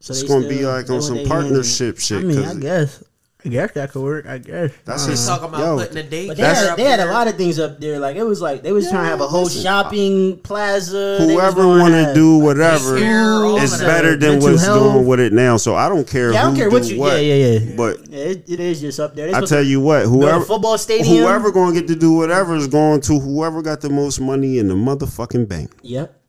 So 0.00 0.12
It's 0.12 0.22
gonna 0.22 0.48
be 0.48 0.64
like 0.66 0.88
on 0.90 1.00
some 1.02 1.16
their 1.16 1.26
hands 1.26 1.46
in- 1.46 1.50
partnership 1.50 1.98
shit. 1.98 2.18
I 2.18 2.22
mean, 2.26 2.42
'cause 2.44 2.56
I 2.56 2.60
guess. 2.60 3.02
I 3.44 3.48
guess 3.50 3.72
that 3.72 3.90
could 3.92 4.02
work. 4.02 4.26
I 4.26 4.38
guess. 4.38 4.72
That's 4.84 5.04
They 5.04 5.12
just 5.12 5.28
talking 5.28 5.48
about 5.48 5.60
yo. 5.60 5.76
putting 5.76 5.98
a 5.98 6.02
date. 6.02 6.28
But 6.28 6.36
they 6.38 6.42
had, 6.42 6.76
they 6.76 6.84
had 6.84 7.00
a 7.00 7.06
lot 7.06 7.28
of 7.28 7.36
things 7.36 7.58
up 7.58 7.78
there. 7.78 7.98
Like 7.98 8.16
it 8.16 8.22
was 8.22 8.40
like 8.40 8.62
they 8.62 8.72
was 8.72 8.88
trying 8.88 9.04
to 9.04 9.08
have 9.10 9.20
a 9.20 9.28
whole 9.28 9.44
listen, 9.44 9.62
shopping 9.62 10.38
plaza. 10.38 11.18
They 11.20 11.26
was 11.26 11.34
Whoever 11.34 11.66
want 11.68 11.92
to 11.92 12.12
do 12.14 12.38
whatever 12.38 12.98
Daycare, 12.98 13.44
all 13.46 13.56
is 13.58 13.78
better 13.80 14.16
than 14.16 14.40
what's 14.40 14.64
health. 14.64 14.92
doing 14.94 15.06
with 15.06 15.20
it 15.20 15.32
now. 15.34 15.58
So 15.58 15.74
I 15.74 15.88
don't 15.90 16.08
care. 16.08 16.32
Yeah, 16.32 16.40
I 16.40 16.42
don't 16.44 16.54
who 16.54 16.60
care 16.60 16.70
what 16.70 16.82
do 16.84 16.94
you. 16.94 17.00
What, 17.00 17.12
Yeah, 17.22 17.34
yeah, 17.34 17.58
yeah. 17.58 17.76
But 17.76 18.08
Yeah, 18.08 18.18
it, 18.24 18.44
it 18.48 18.60
is 18.60 18.80
just 18.80 18.98
up 18.98 19.14
there. 19.14 19.34
I 19.34 19.40
tell 19.42 19.62
you 19.62 19.80
what, 19.80 20.06
whoever 20.06 20.44
football 20.44 20.78
stadium. 20.78 21.08
whoever 21.18 21.52
gonna 21.52 21.74
get 21.74 21.86
to 21.88 21.96
do 21.96 22.12
whatever 22.12 22.54
is 22.56 22.66
going 22.66 23.00
to 23.02 23.18
whoever 23.20 23.60
got 23.60 23.80
the 23.82 23.90
most 23.90 24.20
money 24.20 24.58
in 24.58 24.68
the 24.68 24.74
motherfucking 24.74 25.48
bank. 25.48 25.70
Yep. 25.82 26.20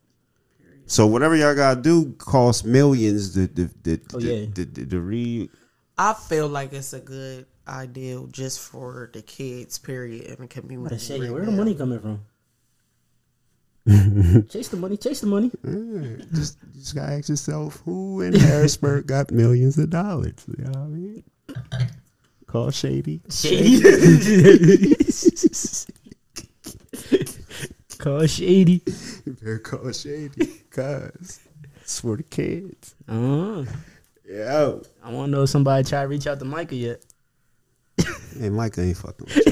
So 0.88 1.06
whatever 1.06 1.34
y'all 1.34 1.54
gotta 1.54 1.80
do 1.80 2.12
costs 2.18 2.62
millions 2.64 3.34
to 3.34 3.48
to, 3.48 3.68
to, 3.84 4.00
Oh, 4.14 4.20
to, 4.20 4.26
yeah. 4.26 4.46
to, 4.54 4.66
to, 4.66 4.86
to 4.86 5.00
re 5.00 5.50
I 5.98 6.12
feel 6.14 6.48
like 6.48 6.72
it's 6.72 6.92
a 6.92 7.00
good 7.00 7.46
idea 7.66 8.22
just 8.30 8.60
for 8.60 9.10
the 9.12 9.22
kids, 9.22 9.78
period, 9.78 10.26
in 10.26 10.36
the 10.36 10.44
I 10.44 10.46
community. 10.46 10.98
say, 10.98 11.18
right 11.20 11.30
where 11.32 11.44
the 11.44 11.52
money 11.52 11.74
coming 11.74 12.00
from? 12.00 12.20
chase 14.48 14.68
the 14.68 14.76
money. 14.76 14.96
Chase 14.96 15.20
the 15.20 15.26
money. 15.26 15.50
just 16.34 16.58
just 16.74 16.94
gotta 16.94 17.12
ask 17.12 17.28
yourself 17.28 17.80
who 17.84 18.20
in 18.20 18.34
Harrisburg 18.34 19.06
got 19.14 19.30
millions 19.30 19.78
of 19.78 19.90
dollars. 19.90 20.44
You 20.58 20.64
know 20.64 20.70
what 20.70 20.78
I 20.78 20.88
mean? 20.88 21.24
Call 22.46 22.70
Shady. 22.70 23.20
Shady. 23.30 23.80
Call 27.98 28.26
shady. 28.26 28.82
Better 29.26 29.58
call 29.58 29.90
Shady. 29.90 30.46
Cause 30.70 31.40
it's 31.80 32.00
for 32.00 32.16
the 32.16 32.22
kids. 32.22 32.94
Uh, 33.08 33.64
Yo. 34.28 34.82
I 35.02 35.10
want 35.12 35.28
to 35.28 35.36
know 35.36 35.42
if 35.44 35.50
somebody 35.50 35.84
try 35.84 36.02
to 36.02 36.08
reach 36.08 36.26
out 36.26 36.38
to 36.40 36.44
Micah 36.44 36.74
yet. 36.74 37.04
Hey, 38.38 38.50
Micah 38.50 38.82
ain't 38.82 38.98
fucking 38.98 39.26
with 39.26 39.46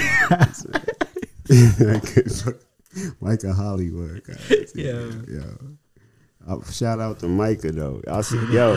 you. 1.48 1.86
Micah, 1.86 2.54
Micah 3.20 3.52
Hollywood, 3.54 4.22
guys. 4.24 4.72
Yeah. 4.74 5.10
Yo. 5.26 5.56
Uh, 6.46 6.62
shout 6.70 7.00
out 7.00 7.18
to 7.20 7.26
Micah 7.28 7.72
though. 7.72 8.02
I 8.06 8.20
see, 8.20 8.36
yo, 8.52 8.74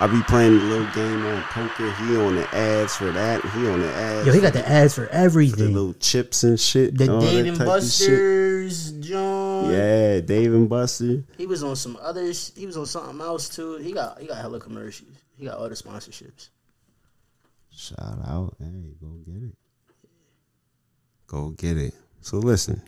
I 0.00 0.08
be 0.10 0.20
playing 0.24 0.58
a 0.58 0.64
little 0.64 0.92
game 0.92 1.24
on 1.24 1.40
poker. 1.42 1.92
He 1.92 2.16
on 2.16 2.34
the 2.34 2.48
ads 2.52 2.96
for 2.96 3.12
that. 3.12 3.40
He 3.42 3.68
on 3.68 3.80
the 3.80 3.92
ads. 3.92 4.26
Yo, 4.26 4.32
he 4.32 4.40
got 4.40 4.52
the 4.52 4.68
ads 4.68 4.96
for 4.96 5.06
everything. 5.10 5.66
the 5.66 5.70
little 5.70 5.94
chips 5.94 6.42
and 6.42 6.58
shit. 6.58 6.98
The 6.98 7.06
that 7.06 7.20
Dave 7.20 7.46
and 7.46 7.56
type 7.56 7.68
of 7.68 7.82
shit. 7.84 8.08
Buster's, 8.08 8.92
John. 8.94 9.70
Yeah, 9.70 10.18
Dave 10.18 10.52
and 10.52 10.68
Buster. 10.68 11.22
He 11.38 11.46
was 11.46 11.62
on 11.62 11.76
some 11.76 11.96
others. 12.02 12.50
He 12.56 12.66
was 12.66 12.76
on 12.76 12.86
something 12.86 13.20
else 13.20 13.48
too. 13.48 13.76
He 13.76 13.92
got 13.92 14.20
he 14.20 14.26
got 14.26 14.38
hella 14.38 14.58
commercials. 14.58 15.10
He 15.36 15.44
got 15.46 15.58
all 15.58 15.68
the 15.68 15.74
sponsorships. 15.74 16.48
Shout 17.70 17.98
out. 18.00 18.56
Hey, 18.58 18.94
go 19.00 19.08
get 19.26 19.42
it. 19.42 19.56
Go 21.26 21.50
get 21.50 21.76
it. 21.76 21.94
So 22.22 22.38
listen. 22.38 22.80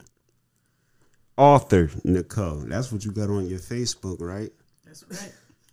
Author 1.36 1.90
Nicole. 2.04 2.64
That's 2.66 2.90
what 2.90 3.04
you 3.04 3.12
got 3.12 3.30
on 3.30 3.46
your 3.48 3.58
Facebook, 3.58 4.20
right? 4.20 4.50
That's 4.84 5.04
right. 5.10 5.32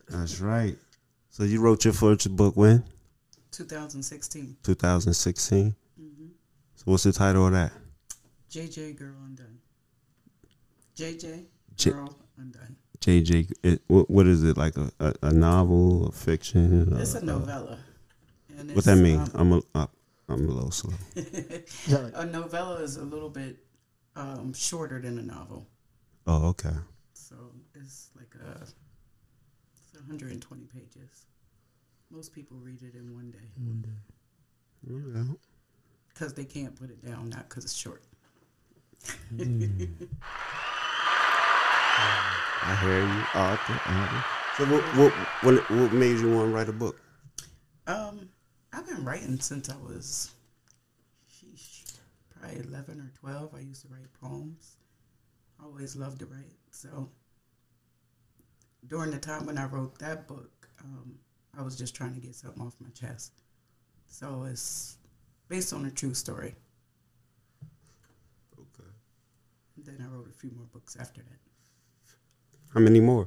That's 0.09 0.39
right. 0.39 0.75
So 1.29 1.43
you 1.43 1.61
wrote 1.61 1.85
your 1.85 1.93
first 1.93 2.35
book 2.35 2.55
when? 2.55 2.83
2016. 3.51 4.57
2016. 4.63 5.75
Mm-hmm. 5.99 6.25
So 6.75 6.83
what's 6.85 7.03
the 7.03 7.13
title 7.13 7.47
of 7.47 7.53
that? 7.53 7.71
JJ 8.51 8.97
Girl 8.97 9.15
Undone. 9.25 9.57
JJ 10.95 11.45
J- 11.75 11.91
Girl 11.91 12.15
Undone. 12.38 12.75
JJ. 13.01 13.51
It, 13.63 13.81
what, 13.88 14.10
what 14.10 14.27
is 14.27 14.43
it 14.43 14.58
like 14.58 14.75
a, 14.77 14.91
a, 14.99 15.13
a 15.23 15.34
novel, 15.34 16.08
a 16.08 16.12
fiction? 16.12 16.95
It's 16.99 17.15
uh, 17.15 17.19
a 17.19 17.25
novella. 17.25 17.77
And 18.58 18.71
What 18.75 18.86
that 18.86 18.93
it's, 18.93 19.01
mean? 19.01 19.19
um, 19.19 19.31
I'm 19.36 19.51
a 19.53 19.62
uh, 19.75 19.88
I'm 20.29 20.49
a 20.49 20.51
little 20.51 20.71
slow. 20.71 20.93
a 22.15 22.25
novella 22.25 22.77
is 22.81 22.97
a 22.97 23.03
little 23.03 23.29
bit 23.29 23.58
um, 24.15 24.53
shorter 24.53 24.99
than 24.99 25.19
a 25.19 25.21
novel. 25.21 25.67
Oh, 26.25 26.47
okay. 26.49 26.73
So 27.13 27.36
it's 27.75 28.10
like 28.15 28.34
a, 28.43 28.62
it's 28.63 29.93
120 29.93 30.65
pages. 30.65 31.25
Most 32.10 32.34
people 32.34 32.58
read 32.58 32.81
it 32.81 32.95
in 32.95 33.13
one 33.13 33.29
day 33.31 33.49
Yeah. 34.88 35.23
because 36.10 36.34
they 36.34 36.45
can't 36.45 36.75
put 36.75 36.89
it 36.89 37.05
down, 37.05 37.29
not 37.29 37.49
because 37.49 37.65
it's 37.65 37.75
short. 37.75 38.03
I 41.97 42.77
hear 42.81 42.99
you, 42.99 43.39
author. 43.39 43.73
author. 43.73 44.25
So 44.58 44.65
what 44.65 44.84
what 44.97 45.13
what 45.43 45.69
what 45.71 45.93
made 45.93 46.19
you 46.19 46.31
want 46.31 46.49
to 46.49 46.55
write 46.55 46.69
a 46.69 46.73
book? 46.73 46.99
Um, 47.88 48.29
I've 48.73 48.88
been 48.88 49.05
writing 49.05 49.39
since 49.39 49.69
I 49.69 49.75
was 49.77 50.31
sheesh, 51.31 51.93
probably 52.29 52.60
11 52.60 52.99
or 52.99 53.12
12. 53.19 53.55
I 53.55 53.60
used 53.60 53.84
to 53.84 53.88
write 53.88 54.12
poems. 54.21 54.77
I 55.60 55.65
always 55.65 55.95
loved 55.95 56.19
to 56.19 56.25
write. 56.25 56.51
So 56.71 57.10
during 58.88 59.12
the 59.12 59.17
time 59.17 59.45
when 59.45 59.58
I 59.58 59.65
wrote 59.65 59.97
that 59.99 60.27
book, 60.27 60.67
um, 60.84 61.15
I 61.58 61.62
was 61.62 61.77
just 61.77 61.95
trying 61.95 62.13
to 62.15 62.19
get 62.19 62.36
something 62.36 62.62
off 62.62 62.75
my 62.81 62.89
chest. 62.89 63.31
So 64.08 64.45
it's 64.49 64.97
based 65.47 65.71
on 65.71 65.86
a 65.86 65.91
true 65.91 66.13
story. 66.13 66.55
Okay. 68.60 68.89
Then 69.77 70.05
I 70.05 70.13
wrote 70.13 70.29
a 70.29 70.34
few 70.34 70.51
more 70.51 70.67
books 70.73 70.97
after 70.99 71.21
that. 71.21 71.44
How 72.75 72.81
many 72.81 72.99
more? 72.99 73.25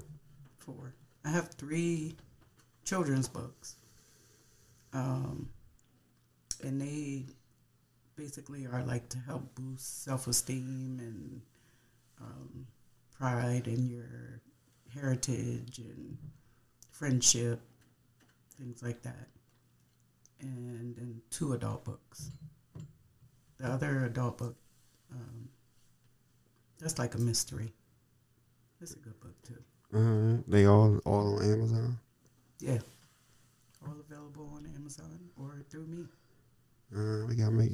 Four. 0.58 0.94
I 1.24 1.30
have 1.30 1.48
three 1.54 2.16
children's 2.84 3.28
books. 3.28 3.76
Um, 4.92 5.48
and 6.62 6.78
they 6.78 7.24
basically 8.14 8.66
are 8.66 8.82
like 8.82 9.08
to 9.08 9.18
help 9.18 9.54
boost 9.54 10.04
self 10.04 10.26
esteem 10.26 10.98
and 11.00 11.40
um, 12.20 12.66
pride 13.18 13.68
in 13.68 13.87
your 13.87 14.42
heritage 14.92 15.78
and 15.78 16.18
friendship, 16.90 17.61
things 18.58 18.82
like 18.82 19.00
that. 19.02 19.28
And 20.42 20.94
then 20.94 21.22
two 21.30 21.54
adult 21.54 21.87
books. 21.87 22.30
The 23.58 23.66
other 23.66 24.04
adult 24.04 24.37
book, 24.37 24.56
um, 25.11 25.48
that's 26.78 26.98
like 26.98 27.14
a 27.14 27.18
mystery. 27.18 27.72
It's 28.81 28.95
a 28.95 28.99
good 28.99 29.19
book 29.21 29.35
too. 29.43 29.57
Uh, 29.97 30.43
they 30.47 30.67
all 30.67 30.99
all 31.05 31.37
on 31.37 31.53
Amazon. 31.53 31.99
Yeah. 32.61 32.79
All 33.87 33.95
available 34.09 34.51
on 34.55 34.67
Amazon 34.77 35.19
or 35.37 35.62
through 35.71 35.87
me. 35.87 36.05
Uh, 36.95 37.27
we 37.27 37.35
gotta 37.35 37.51
make. 37.51 37.73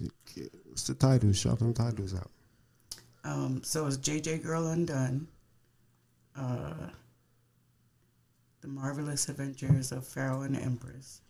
What's 0.66 0.86
the 0.86 0.94
title? 0.94 1.32
Shout 1.32 1.58
them 1.58 1.74
titles 1.74 2.14
out. 2.14 2.30
Um, 3.24 3.62
so 3.64 3.86
it's 3.86 3.96
JJ 3.96 4.42
Girl 4.42 4.66
Undone. 4.68 5.26
Uh, 6.36 6.88
the 8.60 8.68
Marvelous 8.68 9.28
Adventures 9.28 9.92
of 9.92 10.06
Pharaoh 10.06 10.42
and 10.42 10.56
Empress. 10.56 11.20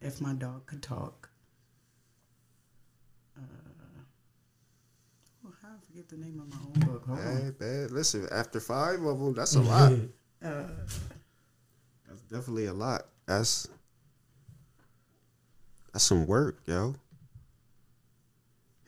If 0.00 0.20
My 0.20 0.32
Dog 0.32 0.66
Could 0.66 0.82
Talk. 0.82 1.28
Uh, 3.36 3.42
oh, 5.46 5.52
how 5.62 5.68
I 5.68 5.79
forget 5.90 6.08
the 6.08 6.16
name 6.16 6.40
of 6.40 6.48
my 6.48 6.56
own 6.66 6.92
book. 6.92 7.04
Hold 7.06 7.18
on. 7.18 7.24
Bad, 7.40 7.58
bad. 7.58 7.90
Listen, 7.90 8.28
after 8.30 8.60
five 8.60 9.02
of 9.02 9.18
them, 9.18 9.34
that's 9.34 9.54
a 9.54 9.60
lot. 9.60 9.92
Uh, 10.42 10.62
That's 12.08 12.22
definitely 12.30 12.64
a 12.64 12.72
lot. 12.72 13.02
That's 13.26 13.68
that's 15.92 16.02
some 16.02 16.26
work, 16.26 16.56
yo. 16.64 16.94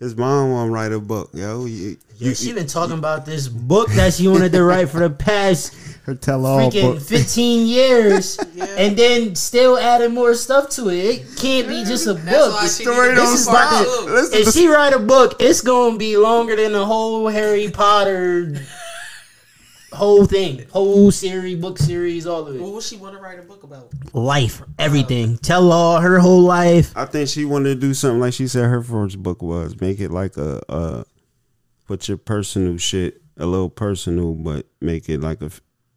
His 0.02 0.16
mom 0.16 0.50
want 0.50 0.68
to 0.68 0.72
write 0.72 0.92
a 0.92 0.98
book, 0.98 1.30
yo. 1.32 1.64
You, 1.64 1.96
Yo, 2.18 2.28
you, 2.28 2.34
she 2.34 2.52
been 2.52 2.66
talking 2.66 2.98
about 2.98 3.24
this 3.24 3.46
book 3.48 3.88
that 3.92 4.12
she 4.14 4.26
wanted 4.26 4.50
to 4.52 4.62
write 4.64 4.88
for 4.88 4.98
the 4.98 5.10
past 5.10 5.74
her 6.06 6.14
tell 6.16 6.44
all 6.44 6.58
freaking 6.58 6.94
book. 6.94 7.02
15 7.02 7.66
years, 7.68 8.36
Yeah. 8.54 8.64
and 8.76 8.96
then 8.96 9.36
still 9.36 9.78
adding 9.78 10.12
more 10.12 10.34
stuff 10.34 10.68
to 10.70 10.88
it. 10.88 10.94
It 11.04 11.36
can't 11.36 11.68
be 11.68 11.84
just 11.84 12.08
a 12.08 12.14
That's 12.14 12.24
book. 12.36 12.52
why 12.54 12.58
It's- 12.64 12.76
she 12.78 12.82
Story 12.82 13.08
needed 13.10 13.14
don't 13.16 13.32
this 13.32 13.46
part 13.46 13.68
stop. 13.68 13.86
two. 13.86 14.28
If 14.38 14.52
she 14.52 14.66
write 14.66 14.92
a 14.92 14.98
book, 14.98 15.36
it's 15.40 15.60
gonna 15.60 15.96
be 15.96 16.16
longer 16.16 16.56
than 16.56 16.72
the 16.72 16.84
whole 16.84 17.28
Harry 17.28 17.70
Potter 17.70 18.54
whole 19.92 20.26
thing, 20.26 20.66
whole 20.70 21.10
series, 21.10 21.58
book 21.58 21.78
series, 21.78 22.26
all 22.26 22.46
of 22.46 22.54
it. 22.54 22.60
What 22.60 22.68
it. 22.68 22.74
would 22.74 22.82
she 22.82 22.96
want 22.96 23.14
to 23.14 23.22
write 23.22 23.38
a 23.38 23.42
book 23.42 23.62
about? 23.62 23.92
Life, 24.12 24.62
everything, 24.78 25.38
tell 25.38 25.72
all 25.72 26.00
her 26.00 26.18
whole 26.18 26.42
life. 26.42 26.92
I 26.96 27.04
think 27.04 27.28
she 27.28 27.44
wanted 27.44 27.74
to 27.74 27.80
do 27.80 27.94
something 27.94 28.20
like 28.20 28.34
she 28.34 28.48
said 28.48 28.68
her 28.68 28.82
first 28.82 29.22
book 29.22 29.42
was 29.42 29.80
make 29.80 30.00
it 30.00 30.10
like 30.10 30.36
a 30.36 30.60
uh 30.70 31.04
put 31.86 32.08
your 32.08 32.18
personal 32.18 32.78
shit 32.78 33.22
a 33.36 33.46
little 33.46 33.70
personal, 33.70 34.34
but 34.34 34.66
make 34.80 35.08
it 35.08 35.20
like 35.20 35.42
a 35.42 35.50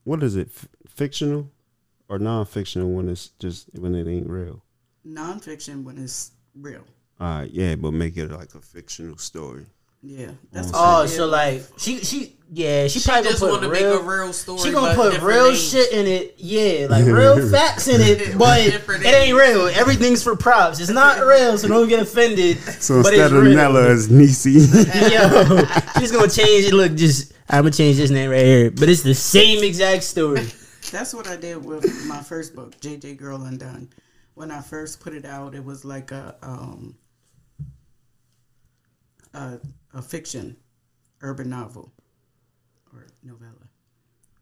what 0.03 0.23
is 0.23 0.35
it 0.35 0.49
f- 0.55 0.67
fictional 0.87 1.51
or 2.07 2.19
non-fictional 2.19 2.91
when 2.91 3.09
it's 3.09 3.29
just 3.39 3.69
when 3.77 3.95
it 3.95 4.07
ain't 4.07 4.29
real. 4.29 4.63
Nonfiction 5.05 5.83
when 5.83 5.97
it's 5.97 6.31
real. 6.59 6.83
All 7.19 7.39
right, 7.39 7.51
yeah, 7.51 7.75
but 7.75 7.91
make 7.91 8.17
it 8.17 8.29
like 8.31 8.55
a 8.55 8.61
fictional 8.61 9.17
story. 9.17 9.65
Yeah. 10.01 10.31
That's 10.51 10.71
what 10.71 10.77
Oh, 10.77 11.05
so 11.07 11.25
like 11.25 11.63
she 11.77 11.99
she 11.99 12.35
yeah 12.51 12.87
she, 12.87 12.99
She 12.99 13.09
probably 13.09 13.29
just 13.29 13.41
gonna 13.41 13.51
want 13.53 13.63
put 13.63 13.75
to 13.75 13.81
real. 13.83 13.93
make 13.95 14.01
a 14.01 14.07
real 14.19 14.33
story. 14.33 14.59
She 14.61 14.71
gonna 14.71 14.95
put 14.95 15.19
real 15.21 15.47
names. 15.47 15.71
shit 15.71 15.91
in 15.91 16.05
it, 16.07 16.35
yeah, 16.37 16.87
like 16.89 17.05
real 17.05 17.49
facts 17.51 17.87
in 17.87 17.99
it, 18.01 18.37
but 18.37 18.59
it 18.59 18.71
Different 18.71 19.03
ain't 19.05 19.35
names. 19.35 19.39
real. 19.39 19.67
Everything's 19.67 20.23
for 20.23 20.35
props. 20.35 20.79
It's 20.79 20.89
not 20.91 21.19
real, 21.25 21.57
so 21.57 21.67
don't 21.67 21.87
get 21.89 21.99
offended. 22.01 22.57
So 22.81 23.01
but 23.01 23.13
instead 23.13 23.25
it's 23.25 23.33
of 23.33 23.41
real. 23.43 23.55
Nella, 23.55 23.93
it's 23.93 24.09
Nisi. 24.09 24.51
Yo, 24.51 25.63
she's 25.99 26.11
gonna 26.11 26.29
change 26.29 26.65
it. 26.65 26.73
Look, 26.73 26.95
just 26.95 27.33
I'm 27.49 27.61
gonna 27.63 27.71
change 27.71 27.97
this 27.97 28.11
name 28.11 28.29
right 28.29 28.45
here, 28.45 28.71
but 28.71 28.89
it's 28.89 29.01
the 29.03 29.13
same 29.15 29.63
exact 29.63 30.03
story. 30.03 30.45
That's 30.91 31.13
what 31.13 31.27
I 31.27 31.35
did 31.35 31.63
with 31.65 32.05
my 32.05 32.21
first 32.21 32.55
book, 32.55 32.79
JJ 32.79 33.17
Girl 33.17 33.41
Undone. 33.43 33.89
When 34.35 34.51
I 34.51 34.61
first 34.61 34.99
put 34.99 35.13
it 35.13 35.25
out, 35.25 35.55
it 35.55 35.63
was 35.63 35.83
like 35.85 36.11
a 36.11 36.35
um 36.43 36.95
a, 39.33 39.59
a 39.93 40.01
fiction, 40.01 40.57
urban 41.21 41.49
novel 41.49 41.91
or 41.94 41.94
novella. 43.25 43.67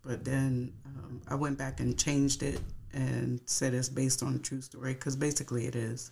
But 0.03 0.25
then 0.25 0.73
um, 0.85 1.21
I 1.27 1.35
went 1.35 1.57
back 1.57 1.79
and 1.79 1.97
changed 1.97 2.43
it 2.43 2.59
and 2.93 3.39
said 3.45 3.73
it's 3.73 3.89
based 3.89 4.21
on 4.21 4.35
a 4.35 4.39
true 4.39 4.61
story 4.61 4.93
because 4.93 5.15
basically 5.15 5.65
it 5.65 5.75
is. 5.75 6.11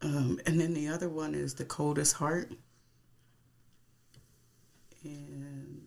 Um, 0.00 0.40
and 0.46 0.60
then 0.60 0.74
the 0.74 0.88
other 0.88 1.08
one 1.08 1.34
is 1.34 1.54
The 1.54 1.64
Coldest 1.64 2.14
Heart. 2.14 2.52
And 5.02 5.86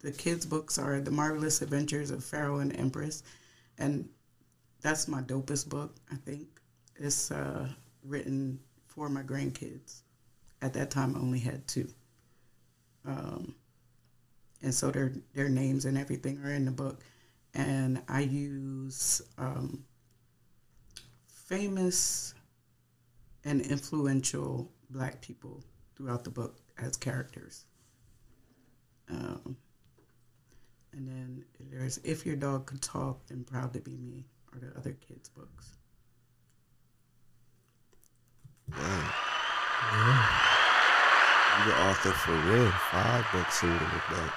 the 0.00 0.12
kids' 0.12 0.46
books 0.46 0.78
are 0.78 1.00
The 1.00 1.10
Marvelous 1.10 1.62
Adventures 1.62 2.10
of 2.10 2.22
Pharaoh 2.24 2.58
and 2.58 2.76
Empress. 2.78 3.22
And 3.78 4.08
that's 4.82 5.08
my 5.08 5.22
dopest 5.22 5.68
book, 5.68 5.94
I 6.10 6.16
think. 6.16 6.46
It's 6.96 7.30
uh, 7.30 7.68
written 8.04 8.60
for 8.86 9.08
my 9.08 9.22
grandkids. 9.22 10.02
At 10.60 10.74
that 10.74 10.90
time, 10.90 11.16
I 11.16 11.18
only 11.18 11.38
had 11.38 11.66
two. 11.66 11.88
Um, 13.06 13.54
and 14.62 14.74
so 14.74 14.90
their, 14.90 15.12
their 15.34 15.48
names 15.48 15.84
and 15.84 15.96
everything 15.98 16.38
are 16.44 16.52
in 16.52 16.64
the 16.64 16.70
book. 16.70 17.00
And 17.54 18.00
I 18.08 18.20
use 18.20 19.20
um, 19.38 19.84
famous 21.26 22.34
and 23.44 23.60
influential 23.60 24.70
black 24.90 25.20
people 25.20 25.62
throughout 25.96 26.24
the 26.24 26.30
book 26.30 26.58
as 26.78 26.96
characters. 26.96 27.64
Um, 29.10 29.56
And 30.94 31.08
then 31.08 31.44
there's 31.70 31.98
If 32.04 32.24
Your 32.26 32.36
Dog 32.36 32.66
Could 32.66 32.82
Talk, 32.82 33.26
then 33.26 33.44
Proud 33.44 33.72
to 33.74 33.80
Be 33.80 33.96
Me 33.96 34.24
are 34.52 34.58
the 34.60 34.76
other 34.78 34.92
kids' 34.92 35.28
books. 35.30 35.76
yeah. 38.70 39.12
You're 41.58 41.74
the 41.74 41.82
author 41.82 42.12
for 42.12 42.32
real. 42.32 42.70
Five 42.90 43.26
books 43.32 43.62
in 43.62 43.72
with 43.72 44.06
that. 44.10 44.32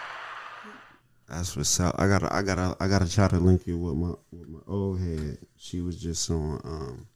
That's 1.28 1.56
what's 1.58 1.80
up. 1.80 1.96
I 1.98 2.08
gotta, 2.08 2.34
I 2.34 2.42
gotta, 2.44 2.78
I 2.80 2.88
gotta 2.88 3.12
try 3.12 3.28
to 3.28 3.38
link 3.38 3.66
you 3.66 3.78
with 3.80 3.96
my 3.96 4.14
with 4.32 4.48
my 4.48 4.60
old 4.68 5.00
head. 5.00 5.40
She 5.58 5.82
was 5.82 6.00
just 6.00 6.30
on 6.30 6.62
um. 6.64 7.08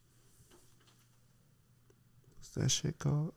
What's 2.38 2.48
that 2.56 2.68
shit 2.70 2.98
called? 2.98 3.32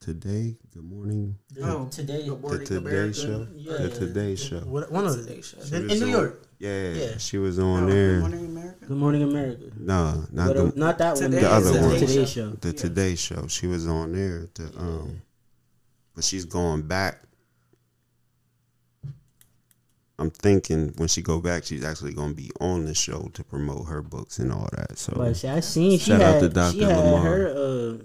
Today, 0.00 0.56
good 0.72 0.84
morning. 0.84 1.36
Oh, 1.62 1.86
today, 1.88 2.28
The 2.28 2.64
Today 2.64 3.12
Show. 3.12 3.46
Yeah, 3.56 3.72
the 3.78 3.88
yeah. 3.88 3.94
Today 3.94 4.36
Show. 4.36 4.58
What, 4.60 4.90
one 4.92 5.04
of 5.04 5.16
Today 5.16 5.36
the 5.36 5.42
Show. 5.42 5.64
She 5.64 5.74
in, 5.74 5.90
in 5.90 5.98
New 5.98 6.04
on- 6.06 6.10
York. 6.12 6.42
Yeah, 6.60 6.92
Yeah. 6.92 7.18
she 7.18 7.38
was 7.38 7.58
Oh, 7.58 7.66
on 7.66 7.86
Good 7.86 7.92
there. 7.92 8.20
Morning 8.20 8.46
America. 8.46 8.86
Good 8.86 8.96
Morning 8.96 9.22
America. 9.24 9.64
No, 9.76 10.24
not 10.30 10.46
But, 10.48 10.56
uh, 10.56 10.64
the, 10.66 10.72
not 10.78 10.98
that 10.98 11.16
one. 11.16 11.30
The 11.32 11.50
other 11.50 11.72
the 11.72 11.80
one. 11.80 11.98
Today 11.98 12.24
Show. 12.24 12.50
the 12.50 12.72
Today 12.72 13.14
Show. 13.16 13.46
She 13.48 13.66
was 13.66 13.88
on 13.88 14.12
there 14.12 14.46
to 14.54 14.62
um, 14.78 15.22
but 16.16 16.24
she's 16.24 16.44
going 16.44 16.82
back. 16.82 17.22
I'm 20.18 20.30
thinking 20.30 20.94
when 20.96 21.08
she 21.08 21.20
go 21.20 21.40
back, 21.40 21.64
she's 21.64 21.84
actually 21.84 22.14
going 22.14 22.30
to 22.30 22.34
be 22.34 22.50
on 22.58 22.86
the 22.86 22.94
show 22.94 23.28
to 23.34 23.44
promote 23.44 23.86
her 23.86 24.00
books 24.00 24.38
and 24.38 24.50
all 24.50 24.66
that. 24.72 24.96
So 24.98 25.12
But 25.14 25.36
see, 25.36 25.48
I 25.48 25.60
seen 25.60 25.98
she 25.98 26.06
Shout 26.06 26.22
out 26.22 26.40
had 26.42 26.54
to 26.54 26.72
she 26.72 26.80
Dr. 26.80 26.90
had 26.94 27.04
Lamar. 27.04 27.22
her 27.26 27.98
uh 28.00 28.02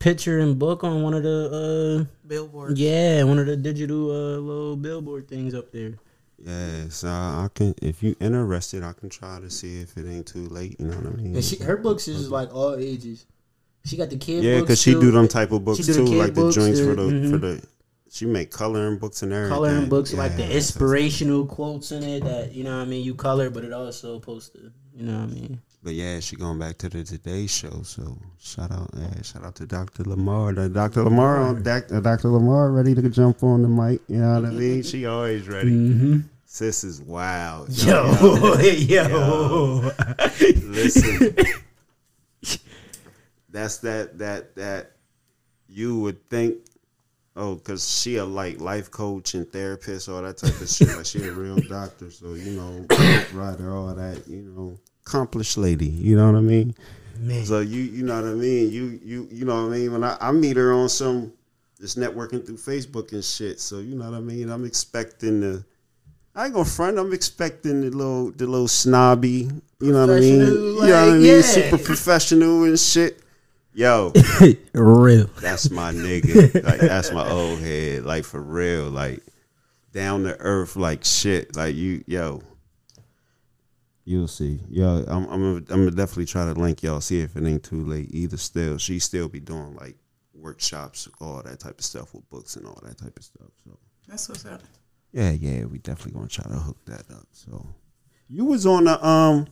picture 0.00 0.40
and 0.40 0.58
book 0.58 0.82
on 0.84 1.02
one 1.02 1.14
of 1.14 1.22
the 1.22 2.06
uh 2.06 2.26
Billboard. 2.26 2.76
yeah 2.76 3.22
one 3.22 3.38
of 3.38 3.46
the 3.46 3.56
digital 3.56 4.10
uh 4.10 4.36
little 4.38 4.76
billboard 4.76 5.26
things 5.28 5.54
up 5.54 5.70
there. 5.72 5.94
yeah, 6.44 6.88
so 6.90 7.08
I 7.08 7.48
can 7.54 7.74
if 7.80 8.02
you 8.02 8.14
interested, 8.20 8.82
I 8.82 8.92
can 8.94 9.08
try 9.08 9.38
to 9.40 9.48
see 9.50 9.80
if 9.80 9.96
it 9.96 10.06
ain't 10.08 10.26
too 10.26 10.48
late. 10.48 10.78
You 10.80 10.86
know 10.88 10.96
what 10.96 11.06
I 11.06 11.16
mean? 11.16 11.34
And 11.36 11.44
she 11.44 11.56
her 11.62 11.76
books 11.76 12.08
is 12.08 12.30
like 12.30 12.52
all 12.52 12.74
ages. 12.74 13.26
She 13.88 13.96
got 13.96 14.10
the 14.10 14.16
kid. 14.16 14.44
yeah, 14.44 14.58
books 14.58 14.62
because 14.62 14.82
she 14.82 14.92
do 14.92 15.10
them 15.10 15.28
type 15.28 15.50
of 15.50 15.64
books 15.64 15.86
too, 15.86 16.04
like 16.04 16.34
books, 16.34 16.54
the 16.54 16.60
joints 16.60 16.80
for 16.80 16.94
the 16.94 17.02
mhm. 17.02 17.30
for 17.30 17.38
the. 17.38 17.64
She 18.10 18.24
make 18.24 18.50
coloring 18.50 18.98
books 18.98 19.22
and 19.22 19.32
everything. 19.32 19.54
coloring 19.54 19.88
books 19.88 20.14
like 20.14 20.34
the 20.36 20.42
Yeah, 20.42 20.56
inspirational 20.56 21.44
quotes 21.46 21.92
in 21.92 22.02
it 22.02 22.24
that 22.24 22.52
you 22.52 22.64
know 22.64 22.76
what 22.76 22.82
I 22.82 22.86
mean 22.86 23.04
you 23.04 23.14
color, 23.14 23.50
but 23.50 23.64
it 23.64 23.72
also 23.72 24.18
supposed 24.18 24.52
to 24.52 24.72
you 24.94 25.04
know 25.04 25.18
what 25.20 25.30
I 25.30 25.32
mean. 25.32 25.60
But 25.82 25.94
yeah, 25.94 26.18
she 26.20 26.36
going 26.36 26.58
back 26.58 26.76
to 26.78 26.88
the 26.88 27.04
Today 27.04 27.46
Show. 27.46 27.82
So 27.82 28.18
shout 28.40 28.72
out, 28.72 28.90
yeah, 28.96 29.22
shout 29.22 29.44
out 29.44 29.54
to 29.56 29.66
Dr. 29.66 30.04
Lamar. 30.04 30.52
The 30.52 30.68
Dr. 30.68 31.04
Lamar 31.04 31.50
uh, 31.50 31.52
Dr. 31.54 32.28
Lamar 32.28 32.72
ready 32.72 32.94
to 32.94 33.08
jump 33.08 33.42
on 33.42 33.62
the 33.62 33.68
mic. 33.68 34.00
You 34.08 34.18
know 34.18 34.40
what 34.40 34.44
I 34.46 34.50
mean? 34.50 34.82
She 34.82 35.06
always 35.06 35.46
ready. 35.48 35.70
Mm-hmm. 35.70 36.18
Sis 36.44 36.82
is 36.82 37.00
wild. 37.02 37.68
Yo, 37.70 38.12
yo, 38.60 39.92
Listen, 40.40 41.36
that's 43.58 43.78
that 43.78 44.18
that 44.18 44.54
that 44.56 44.92
you 45.68 45.98
would 46.00 46.28
think. 46.30 46.56
Oh, 47.36 47.54
cause 47.54 47.88
she 47.88 48.16
a 48.16 48.24
like 48.24 48.60
life 48.60 48.90
coach 48.90 49.34
and 49.34 49.50
therapist, 49.52 50.08
all 50.08 50.22
that 50.22 50.38
type 50.38 50.60
of 50.60 50.68
shit. 50.68 50.88
Like 50.88 51.06
she 51.06 51.22
a 51.22 51.32
real 51.32 51.56
doctor, 51.56 52.10
so 52.10 52.34
you 52.34 52.52
know, 52.52 52.84
writer, 53.32 53.72
all 53.72 53.94
that. 53.94 54.26
You 54.26 54.42
know, 54.56 54.78
accomplished 55.06 55.56
lady. 55.56 55.86
You 55.86 56.16
know 56.16 56.26
what 56.26 56.38
I 56.38 56.40
mean? 56.40 56.74
man. 57.20 57.44
So 57.44 57.60
you 57.60 57.82
you 57.82 58.04
know 58.04 58.20
what 58.20 58.30
I 58.30 58.34
mean? 58.34 58.70
You 58.70 59.00
you 59.04 59.28
you 59.30 59.44
know 59.44 59.64
what 59.64 59.72
I 59.72 59.78
mean? 59.78 59.92
When 59.92 60.04
I, 60.04 60.16
I 60.20 60.32
meet 60.32 60.56
her 60.56 60.72
on 60.72 60.88
some 60.88 61.32
just 61.80 61.98
networking 61.98 62.44
through 62.44 62.56
Facebook 62.56 63.12
and 63.12 63.24
shit. 63.24 63.60
So 63.60 63.78
you 63.78 63.94
know 63.94 64.10
what 64.10 64.16
I 64.16 64.20
mean? 64.20 64.50
I'm 64.50 64.64
expecting 64.64 65.40
the 65.40 65.64
I 66.34 66.46
ain't 66.46 66.54
gonna 66.54 66.64
front, 66.64 66.98
I'm 66.98 67.12
expecting 67.12 67.80
the 67.80 67.90
little 67.90 68.30
the 68.30 68.46
little 68.46 68.68
snobby, 68.68 69.50
you 69.80 69.92
know 69.92 70.06
what 70.06 70.16
I 70.16 70.20
mean? 70.20 70.38
Professional, 70.40 70.56
you 70.56 70.90
know 70.90 71.06
what 71.06 71.08
I 71.08 71.12
mean? 71.12 71.22
yeah. 71.22 71.40
Super 71.40 71.78
professional 71.78 72.64
and 72.64 72.78
shit. 72.78 73.22
Yo, 73.78 74.12
Real. 74.74 75.30
that's 75.40 75.70
my 75.70 75.92
nigga. 75.92 76.64
Like 76.64 76.80
that's 76.80 77.12
my 77.12 77.30
old 77.30 77.60
head. 77.60 78.04
Like 78.04 78.24
for 78.24 78.42
real. 78.42 78.90
Like 78.90 79.22
down 79.92 80.24
to 80.24 80.36
earth 80.40 80.74
like 80.74 81.04
shit. 81.04 81.54
Like 81.54 81.76
you 81.76 82.02
yo. 82.08 82.42
You'll 84.04 84.26
see. 84.26 84.58
Yo, 84.68 85.04
I'm 85.06 85.22
I'm 85.26 85.28
gonna, 85.28 85.54
I'm 85.56 85.84
gonna 85.84 85.90
definitely 85.92 86.26
try 86.26 86.52
to 86.52 86.58
link 86.58 86.82
y'all. 86.82 87.00
See 87.00 87.20
if 87.20 87.36
it 87.36 87.46
ain't 87.46 87.62
too 87.62 87.84
late. 87.84 88.12
Either 88.12 88.36
still, 88.36 88.78
she 88.78 88.98
still 88.98 89.28
be 89.28 89.38
doing 89.38 89.76
like 89.76 89.94
workshops, 90.34 91.08
all 91.20 91.40
that 91.44 91.60
type 91.60 91.78
of 91.78 91.84
stuff 91.84 92.12
with 92.14 92.28
books 92.30 92.56
and 92.56 92.66
all 92.66 92.80
that 92.82 92.98
type 92.98 93.16
of 93.16 93.22
stuff. 93.22 93.50
So 93.62 93.78
That's 94.08 94.28
what's 94.28 94.44
up. 94.44 94.60
yeah, 95.12 95.30
yeah, 95.30 95.66
we 95.66 95.78
definitely 95.78 96.14
gonna 96.18 96.26
try 96.26 96.50
to 96.50 96.58
hook 96.58 96.78
that 96.86 97.04
up. 97.12 97.28
So 97.30 97.64
you 98.28 98.44
was 98.44 98.66
on 98.66 98.86
the 98.86 99.06
um 99.06 99.46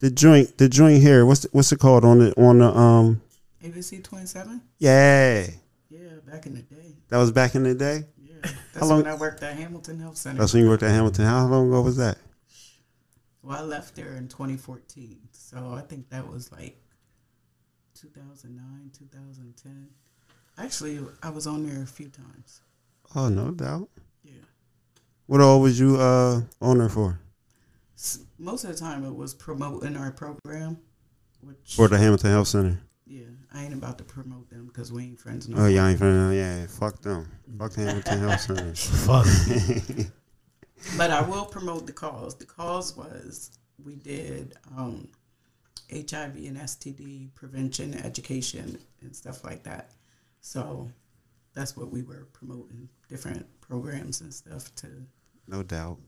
the 0.00 0.10
joint 0.10 0.58
the 0.58 0.68
joint 0.68 1.00
here. 1.00 1.24
What's 1.24 1.42
the, 1.42 1.48
what's 1.52 1.70
it 1.70 1.78
called 1.78 2.04
on 2.04 2.18
the 2.18 2.32
on 2.36 2.58
the 2.58 2.76
um 2.76 3.20
ABC 3.62 4.02
27? 4.02 4.60
yeah 4.78 5.46
Yeah, 5.88 6.00
back 6.26 6.46
in 6.46 6.54
the 6.54 6.62
day. 6.62 6.96
that 7.08 7.18
was 7.18 7.30
back 7.32 7.54
in 7.54 7.62
the 7.62 7.74
day. 7.74 8.04
Yeah. 8.20 8.34
That's 8.72 8.86
long- 8.88 9.02
when 9.02 9.06
I 9.06 9.14
worked 9.14 9.42
at 9.42 9.56
Hamilton 9.56 9.98
Health 10.00 10.16
Center. 10.16 10.38
That's 10.40 10.52
when 10.54 10.62
you 10.64 10.68
worked 10.68 10.82
at 10.82 10.90
Hamilton. 10.90 11.24
How 11.26 11.46
long 11.46 11.68
ago 11.68 11.82
was 11.82 11.96
that? 11.98 12.18
Well, 13.42 13.58
I 13.58 13.62
left 13.62 13.94
there 13.96 14.14
in 14.14 14.28
2014. 14.28 15.18
So 15.32 15.74
I 15.74 15.80
think 15.82 16.08
that 16.10 16.26
was 16.26 16.50
like 16.52 16.76
2009, 17.94 18.90
2010. 18.98 19.88
Actually, 20.58 21.00
I 21.22 21.30
was 21.30 21.46
on 21.46 21.66
there 21.68 21.82
a 21.82 21.86
few 21.86 22.08
times. 22.08 22.60
Oh, 23.14 23.28
no 23.28 23.50
doubt. 23.50 23.88
Yeah. 24.24 24.32
What 25.26 25.40
all 25.40 25.60
was 25.60 25.78
you 25.78 25.96
uh 26.00 26.40
on 26.60 26.78
there 26.78 26.88
for? 26.88 27.18
Most 28.38 28.64
of 28.64 28.70
the 28.70 28.76
time 28.76 29.04
it 29.04 29.14
was 29.14 29.34
promoting 29.34 29.96
our 29.96 30.10
program, 30.10 30.78
which, 31.42 31.76
For 31.76 31.86
the 31.88 31.98
Hamilton 31.98 32.30
Health 32.30 32.48
Center. 32.48 32.80
Yeah, 33.06 33.24
I 33.52 33.64
ain't 33.64 33.74
about 33.74 33.98
to 33.98 34.04
promote 34.04 34.48
them 34.50 34.66
because 34.66 34.92
we 34.92 35.02
ain't 35.04 35.20
friends 35.20 35.48
no 35.48 35.56
Oh, 35.56 35.60
more. 35.60 35.70
y'all 35.70 35.86
ain't 35.86 36.00
finna, 36.00 36.34
yeah, 36.34 36.66
fuck 36.66 37.00
them. 37.02 37.28
Fuck 37.58 37.74
Hamilton 37.74 38.18
Health 38.20 38.40
Center. 38.40 38.74
Fuck. 38.74 39.26
But 40.96 41.12
I 41.12 41.22
will 41.22 41.44
promote 41.44 41.86
the 41.86 41.92
cause. 41.92 42.34
The 42.34 42.44
cause 42.44 42.96
was 42.96 43.52
we 43.84 43.94
did 43.94 44.54
um, 44.76 45.06
HIV 45.92 46.34
and 46.36 46.56
STD 46.56 47.32
prevention, 47.36 47.94
education, 47.94 48.78
and 49.00 49.14
stuff 49.14 49.44
like 49.44 49.62
that. 49.62 49.92
So 50.40 50.90
that's 51.54 51.76
what 51.76 51.92
we 51.92 52.02
were 52.02 52.26
promoting 52.32 52.88
different 53.08 53.46
programs 53.60 54.22
and 54.22 54.34
stuff 54.34 54.74
to 54.76 54.88
no 55.46 55.62
doubt. 55.62 55.98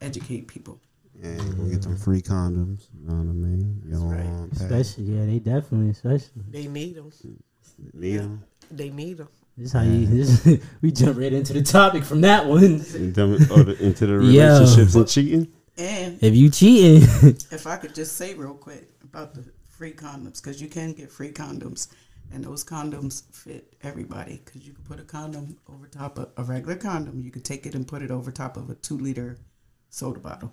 educate 0.00 0.48
people. 0.48 0.80
Yeah, 1.22 1.36
we 1.58 1.70
get 1.70 1.82
them 1.82 1.96
free 1.96 2.20
condoms. 2.20 2.88
You 2.92 3.06
know 3.08 3.14
what 3.14 3.30
I 3.30 3.32
mean? 3.32 3.82
You 3.84 3.92
don't 3.92 4.08
right. 4.08 4.24
want 4.24 4.52
Especially, 4.52 5.04
yeah, 5.04 5.26
they 5.26 5.38
definitely, 5.38 5.90
especially. 5.90 6.42
They 6.50 6.66
need 6.66 6.96
them. 6.96 7.12
Need 7.92 8.16
them. 8.18 8.44
They 8.70 8.90
need 8.90 9.18
them. 9.18 9.28
This 9.56 9.66
is 9.66 9.72
how 9.72 9.82
you. 9.82 10.06
This, 10.06 10.60
we 10.82 10.90
jump 10.90 11.18
right 11.18 11.32
into 11.32 11.52
the 11.52 11.62
topic 11.62 12.04
from 12.04 12.20
that 12.22 12.46
one. 12.46 12.84
Oh, 12.84 13.60
into 13.78 14.06
the 14.06 14.12
Yo. 14.24 14.58
relationships 14.58 14.94
and 14.94 15.08
cheating. 15.08 15.52
And 15.76 16.22
If 16.22 16.34
you 16.34 16.50
cheating, 16.50 17.02
if 17.50 17.66
I 17.66 17.76
could 17.76 17.94
just 17.94 18.16
say 18.16 18.34
real 18.34 18.54
quick 18.54 18.88
about 19.02 19.34
the 19.34 19.44
free 19.68 19.92
condoms, 19.92 20.42
because 20.42 20.60
you 20.60 20.68
can 20.68 20.92
get 20.92 21.10
free 21.10 21.32
condoms, 21.32 21.88
and 22.32 22.44
those 22.44 22.64
condoms 22.64 23.24
fit 23.32 23.72
everybody. 23.82 24.40
Because 24.44 24.66
you 24.66 24.72
can 24.72 24.84
put 24.84 25.00
a 25.00 25.04
condom 25.04 25.56
over 25.68 25.86
top 25.86 26.18
of 26.18 26.30
a 26.36 26.42
regular 26.42 26.76
condom, 26.76 27.20
you 27.20 27.30
could 27.30 27.44
take 27.44 27.66
it 27.66 27.74
and 27.74 27.86
put 27.86 28.02
it 28.02 28.10
over 28.10 28.30
top 28.32 28.56
of 28.56 28.70
a 28.70 28.74
two 28.74 28.98
liter 28.98 29.38
soda 29.90 30.18
bottle. 30.18 30.52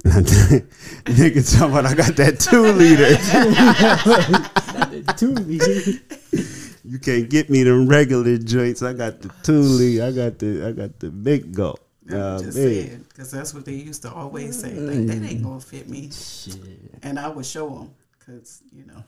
Nigga 0.04 1.58
talking 1.58 1.70
about 1.72 1.86
I 1.86 1.94
got 1.94 2.16
that 2.16 2.40
two 2.40 2.62
liter. 2.72 3.16
two 5.16 5.34
liter. 5.34 6.00
you 6.84 6.98
can't 6.98 7.28
get 7.28 7.50
me 7.50 7.62
them 7.64 7.86
regular 7.86 8.38
joints. 8.38 8.82
I 8.82 8.94
got 8.94 9.20
the 9.20 9.30
two 9.42 9.60
liter. 9.60 10.04
I 10.04 10.12
got 10.12 10.38
the 10.38 10.66
I 10.68 10.72
got 10.72 10.98
the 11.00 11.10
big 11.10 11.54
gulp. 11.54 11.80
I'm 12.08 12.16
Uh, 12.16 12.38
just 12.42 12.56
man. 12.56 12.66
saying, 12.66 13.04
because 13.08 13.30
that's 13.30 13.52
what 13.54 13.64
they 13.66 13.74
used 13.74 14.02
to 14.02 14.12
always 14.12 14.58
say. 14.58 14.72
Like, 14.74 15.06
that 15.06 15.22
ain't 15.22 15.42
gonna 15.44 15.60
fit 15.60 15.88
me. 15.88 16.10
shit. 16.10 16.56
And 17.02 17.18
I 17.18 17.28
would 17.28 17.46
show 17.46 17.68
them, 17.68 17.90
because, 18.18 18.62
you 18.72 18.84
know. 18.86 19.04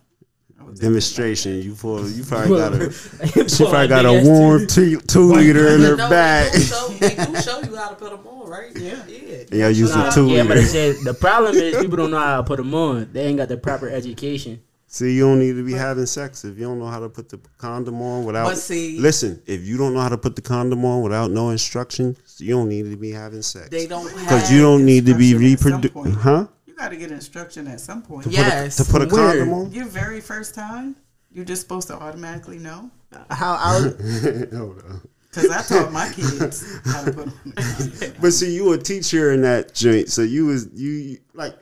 I 0.70 0.74
Demonstration. 0.74 1.62
You 1.62 1.74
pull. 1.74 2.08
You 2.08 2.24
probably 2.24 2.56
got 2.56 2.74
a. 2.74 2.92
She 3.32 3.48
She 3.48 3.64
probably 3.64 3.88
got 3.88 4.06
a 4.06 4.22
warm 4.24 4.66
two, 4.66 5.00
two 5.00 5.32
liter 5.32 5.68
in 5.68 5.80
her 5.82 5.96
No, 5.96 6.08
bag. 6.10 6.52
They 6.52 6.58
do, 6.58 6.64
show, 6.64 6.88
they 6.88 7.14
do 7.14 7.36
show 7.42 7.60
you 7.62 7.76
how 7.76 7.88
to 7.90 7.94
put 7.96 8.10
them 8.10 8.26
on, 8.26 8.48
right? 8.48 8.70
Yeah. 8.76 9.04
Yeah. 9.06 9.42
Yeah, 9.50 9.68
use 9.68 9.90
a 9.94 9.98
Nah, 9.98 10.10
two 10.10 10.28
yeah, 10.28 10.42
but 10.42 10.56
liter. 10.56 10.60
I 10.60 10.64
said 10.64 10.96
the 11.04 11.14
problem 11.14 11.54
is 11.56 11.76
people 11.80 11.96
don't 11.96 12.10
know 12.10 12.18
how 12.18 12.36
to 12.38 12.42
put 12.44 12.56
them 12.56 12.74
on. 12.74 13.10
They 13.12 13.24
ain't 13.26 13.38
got 13.38 13.48
the 13.48 13.56
proper 13.56 13.88
education. 13.88 14.62
See, 14.86 15.14
you 15.14 15.22
don't 15.22 15.38
need 15.38 15.54
to 15.54 15.64
be 15.64 15.72
having 15.72 16.04
sex 16.04 16.44
if 16.44 16.58
you 16.58 16.64
don't 16.64 16.78
know 16.78 16.86
how 16.86 17.00
to 17.00 17.08
put 17.08 17.30
the 17.30 17.40
condom 17.56 18.02
on 18.02 18.24
without. 18.24 18.44
But 18.48 18.58
see- 18.58 18.98
listen, 18.98 19.42
if 19.46 19.62
you 19.62 19.78
don't 19.78 19.94
know 19.94 20.00
how 20.00 20.10
to 20.10 20.18
put 20.18 20.36
the 20.36 20.42
condom 20.42 20.84
on 20.84 21.00
without 21.02 21.30
no 21.30 21.48
instruction, 21.48 22.14
you 22.36 22.54
don't 22.54 22.68
need 22.68 22.90
to 22.90 22.96
be 22.98 23.10
having 23.10 23.40
sex. 23.40 23.70
They 23.70 23.86
don't 23.86 24.04
because 24.14 24.52
you 24.52 24.60
don't 24.60 24.84
need 24.84 25.06
to 25.06 25.14
be 25.14 25.32
instruction 25.32 25.72
at 25.72 25.82
some 25.82 26.02
reproducing, 26.02 26.20
huh? 26.20 26.46
You 26.72 26.78
got 26.78 26.88
to 26.88 26.96
get 26.96 27.10
instruction 27.10 27.66
at 27.66 27.80
some 27.80 28.00
point. 28.00 28.24
Put 28.24 28.32
a- 28.32 28.36
Yes. 28.36 28.76
to 28.76 28.84
put 28.90 29.02
a 29.02 29.06
Where? 29.06 29.28
condom 29.32 29.52
on. 29.52 29.72
Your 29.72 29.84
very 29.84 30.22
first 30.22 30.54
time, 30.54 30.96
You're 31.30 31.44
just 31.44 31.60
supposed 31.60 31.86
to 31.88 31.94
automatically 31.94 32.58
know. 32.58 32.90
How 33.30 33.52
I 33.54 33.72
Hold 34.56 34.82
on. 34.88 35.00
Because 35.30 35.50
I 35.50 35.62
taught 35.62 35.92
my 35.92 36.08
kids 36.10 36.64
how 36.86 37.04
to 37.04 37.12
put 37.12 37.26
on 37.28 37.34
their 37.44 38.10
But 38.22 38.32
see, 38.32 38.54
you 38.54 38.72
a 38.72 38.78
teacher 38.78 39.32
in 39.32 39.42
that 39.42 39.74
joint, 39.74 40.08
so 40.10 40.22
you 40.22 40.46
was 40.46 40.68
you 40.74 40.90
you- 40.90 41.18
like. 41.34 41.54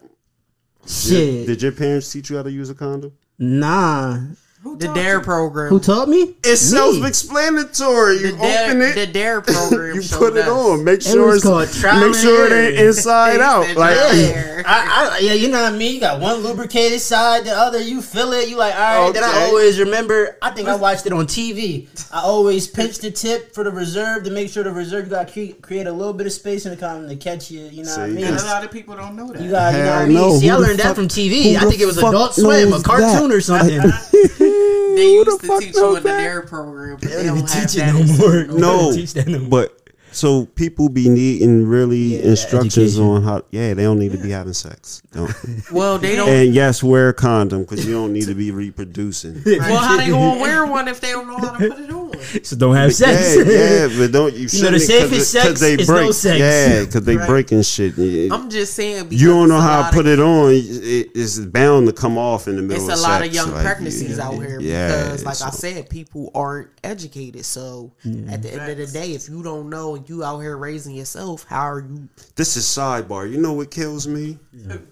shit. 0.86 1.46
Did 1.48 1.60
your 1.62 1.72
parents 1.72 2.12
teach 2.12 2.30
you 2.30 2.36
how 2.36 2.42
to 2.44 2.50
use 2.52 2.70
a 2.70 2.74
condom? 2.76 3.12
Nah. 3.38 4.20
Who 4.62 4.76
The 4.76 4.92
Dare 4.92 5.14
you? 5.18 5.20
program. 5.24 5.70
Who 5.70 5.80
taught 5.80 6.06
me? 6.10 6.34
It's 6.44 6.70
Me. 6.70 6.76
self-explanatory. 6.78 8.16
You 8.18 8.32
the 8.32 8.36
Dare, 8.36 8.82
it, 8.90 8.94
the 8.94 9.06
Dare 9.06 9.40
program. 9.40 9.94
you 10.00 10.02
put 10.10 10.36
it 10.36 10.48
on. 10.48 10.84
Make 10.84 11.00
It 11.00 11.04
sure 11.04 11.26
was 11.28 11.36
it's 11.36 11.44
called 11.44 11.68
trial 11.72 12.06
make 12.08 12.14
sure 12.16 12.46
it 12.46 12.52
ain't 12.52 12.78
inside 12.86 13.40
out. 13.40 13.74
Like 13.74 13.96
Yeah. 13.96 14.62
I, 14.66 15.16
I, 15.16 15.18
yeah, 15.20 15.32
you 15.32 15.48
know 15.48 15.62
what 15.62 15.72
I 15.72 15.76
mean. 15.78 15.94
You 15.94 16.00
got 16.00 16.20
one 16.20 16.40
lubricated 16.42 17.00
side, 17.00 17.44
the 17.44 17.52
other 17.52 17.80
you 17.80 18.02
feel 18.02 18.32
it. 18.34 18.50
You 18.50 18.56
like, 18.58 18.74
all 18.74 19.04
right. 19.06 19.14
Then 19.14 19.24
I 19.24 19.46
always 19.46 19.78
remember. 19.78 20.36
I 20.42 20.50
think 20.50 20.68
I 20.68 20.76
watched 20.76 21.06
it 21.06 21.14
on 21.14 21.26
TV. 21.26 21.88
I 22.12 22.20
always 22.20 22.66
pinch 22.68 22.98
the 22.98 23.10
tip 23.10 23.54
for 23.54 23.64
the 23.64 23.70
reserve 23.70 24.24
to 24.24 24.30
make 24.30 24.50
sure 24.50 24.62
the 24.62 24.70
reserve 24.72 25.08
got 25.08 25.28
to 25.28 25.32
cre- 25.54 25.58
create 25.62 25.86
a 25.86 25.92
little 25.92 26.12
bit 26.12 26.26
of 26.26 26.34
space 26.34 26.66
in 26.66 26.72
the 26.72 26.76
condom 26.76 27.08
to 27.08 27.16
catch 27.16 27.50
you. 27.50 27.60
You 27.60 27.84
know 27.84 27.90
what 27.92 28.00
I 28.00 28.06
mean? 28.08 28.24
And 28.26 28.36
a 28.36 28.44
lot 28.44 28.62
of 28.62 28.70
people 28.70 28.94
don't 28.94 29.16
know 29.16 29.32
that. 29.32 29.40
You 29.42 29.50
got, 29.52 29.72
you 29.72 29.78
know 29.78 29.84
Hell 29.84 29.94
what 29.94 30.02
I 30.02 30.06
mean? 30.06 30.16
no. 30.16 30.38
See, 30.38 30.50
I 30.50 30.54
Who 30.54 30.60
the 30.60 30.66
learned 30.66 30.78
that 30.80 30.86
fuck- 30.88 30.96
from 30.96 31.08
TV. 31.08 31.56
I 31.56 31.60
think 31.60 31.80
it 31.80 31.86
was 31.86 31.96
Adult 31.96 32.34
Swim, 32.34 32.72
a 32.74 32.82
cartoon 32.82 33.30
that? 33.30 33.34
or 33.36 33.40
something. 33.40 33.80
They 34.96 35.12
used 35.14 35.40
the 35.42 35.46
to 35.48 35.58
teach 35.60 35.74
you 35.74 35.80
knows 35.82 35.96
in 35.98 36.02
the 36.02 36.08
that? 36.08 36.18
Dare 36.18 36.42
program. 36.42 36.96
But 37.00 37.08
They 37.10 37.16
they 37.16 37.22
don't 37.24 37.38
don't 37.38 37.50
have 37.50 37.70
teach 37.70 37.76
it 37.76 37.78
that 37.86 37.94
no 37.94 38.04
more. 38.04 38.44
school. 38.44 38.58
No, 38.58 38.92
Teach 38.92 39.12
that 39.14 39.26
no 39.28 39.38
more. 39.40 39.48
but 39.48 39.76
so 40.12 40.46
people 40.46 40.88
be 40.88 41.08
needing 41.08 41.66
really 41.68 42.16
Yeah, 42.16 42.30
instructions 42.30 42.76
education. 42.98 43.02
on 43.04 43.22
how. 43.22 43.42
Yeah, 43.52 43.74
they 43.74 43.84
don't 43.84 43.98
need 44.00 44.10
to 44.12 44.18
be 44.18 44.30
having 44.30 44.52
sex. 44.54 45.02
Don't. 45.12 45.32
Well, 45.72 45.98
they 45.98 46.16
don't. 46.16 46.28
and 46.28 46.52
yes, 46.54 46.82
wear 46.82 47.10
a 47.10 47.14
condom 47.14 47.60
because 47.62 47.86
you 47.86 47.92
don't 47.92 48.12
need 48.12 48.26
to 48.26 48.34
be 48.34 48.50
reproducing. 48.50 49.40
well, 49.46 49.76
how 49.78 49.96
they 49.96 50.08
gonna 50.08 50.40
wear 50.42 50.66
one 50.66 50.88
if 50.88 51.00
they 51.00 51.12
don't 51.12 51.28
know 51.28 51.36
how 51.38 51.52
to 51.56 51.68
put 51.68 51.78
it 51.80 51.90
on? 51.90 51.99
So 52.42 52.56
don't 52.56 52.74
have 52.76 52.94
sex. 52.94 53.36
Yeah, 53.36 53.86
yeah, 53.86 53.98
but 53.98 54.12
don't 54.12 54.34
you? 54.34 54.46
You 54.52 54.62
know, 54.64 54.70
the 54.72 54.78
shouldn't, 54.80 55.10
'cause 55.10 55.28
safest 55.30 55.34
it- 55.34 55.38
'cause 55.42 55.58
sex 55.58 55.60
they 55.60 55.74
is 55.74 55.88
no 55.88 55.94
break. 55.94 56.12
sex. 56.14 56.38
Yeah, 56.38 56.84
because 56.84 57.02
they 57.04 57.16
Right. 57.16 57.28
breaking 57.28 57.62
shit. 57.62 57.96
You 57.98 58.32
I'm 58.32 58.48
just 58.50 58.74
saying. 58.74 59.08
you 59.10 59.28
don't 59.28 59.48
know 59.48 59.60
how 59.60 59.80
a 59.88 59.90
to 59.90 59.96
put 59.96 60.06
of- 60.06 60.12
it 60.12 60.20
on. 60.20 60.52
It, 60.52 61.10
it's 61.14 61.38
bound 61.38 61.86
to 61.88 61.92
come 61.92 62.16
off 62.18 62.46
in 62.48 62.56
the 62.56 62.62
middle. 62.62 62.82
It's 62.88 62.90
a 62.90 62.94
of 62.94 63.00
lot 63.10 63.24
of 63.26 63.32
young 63.34 63.50
like, 63.52 63.64
pregnancies 63.64 64.16
yeah, 64.18 64.26
out 64.26 64.34
here 64.34 64.60
yeah, 64.60 65.04
because, 65.04 65.24
like 65.24 65.42
I 65.42 65.50
said, 65.50 65.88
people 65.90 66.30
aren't 66.34 66.68
educated. 66.84 67.44
So 67.44 67.92
at 68.28 68.42
the 68.42 68.52
end 68.52 68.70
of 68.70 68.76
the 68.78 68.86
day, 68.86 69.12
if 69.14 69.28
you 69.28 69.42
don't 69.42 69.68
know 69.70 69.96
and 69.96 70.08
you 70.08 70.22
out 70.24 70.40
here 70.40 70.56
raising 70.56 70.94
yourself, 70.94 71.44
how 71.48 71.62
are 71.70 71.80
you? 71.80 72.08
This 72.36 72.56
is 72.56 72.64
sidebar. 72.64 73.30
You 73.30 73.38
know 73.38 73.52
what 73.52 73.70
kills 73.70 74.06
me? 74.06 74.38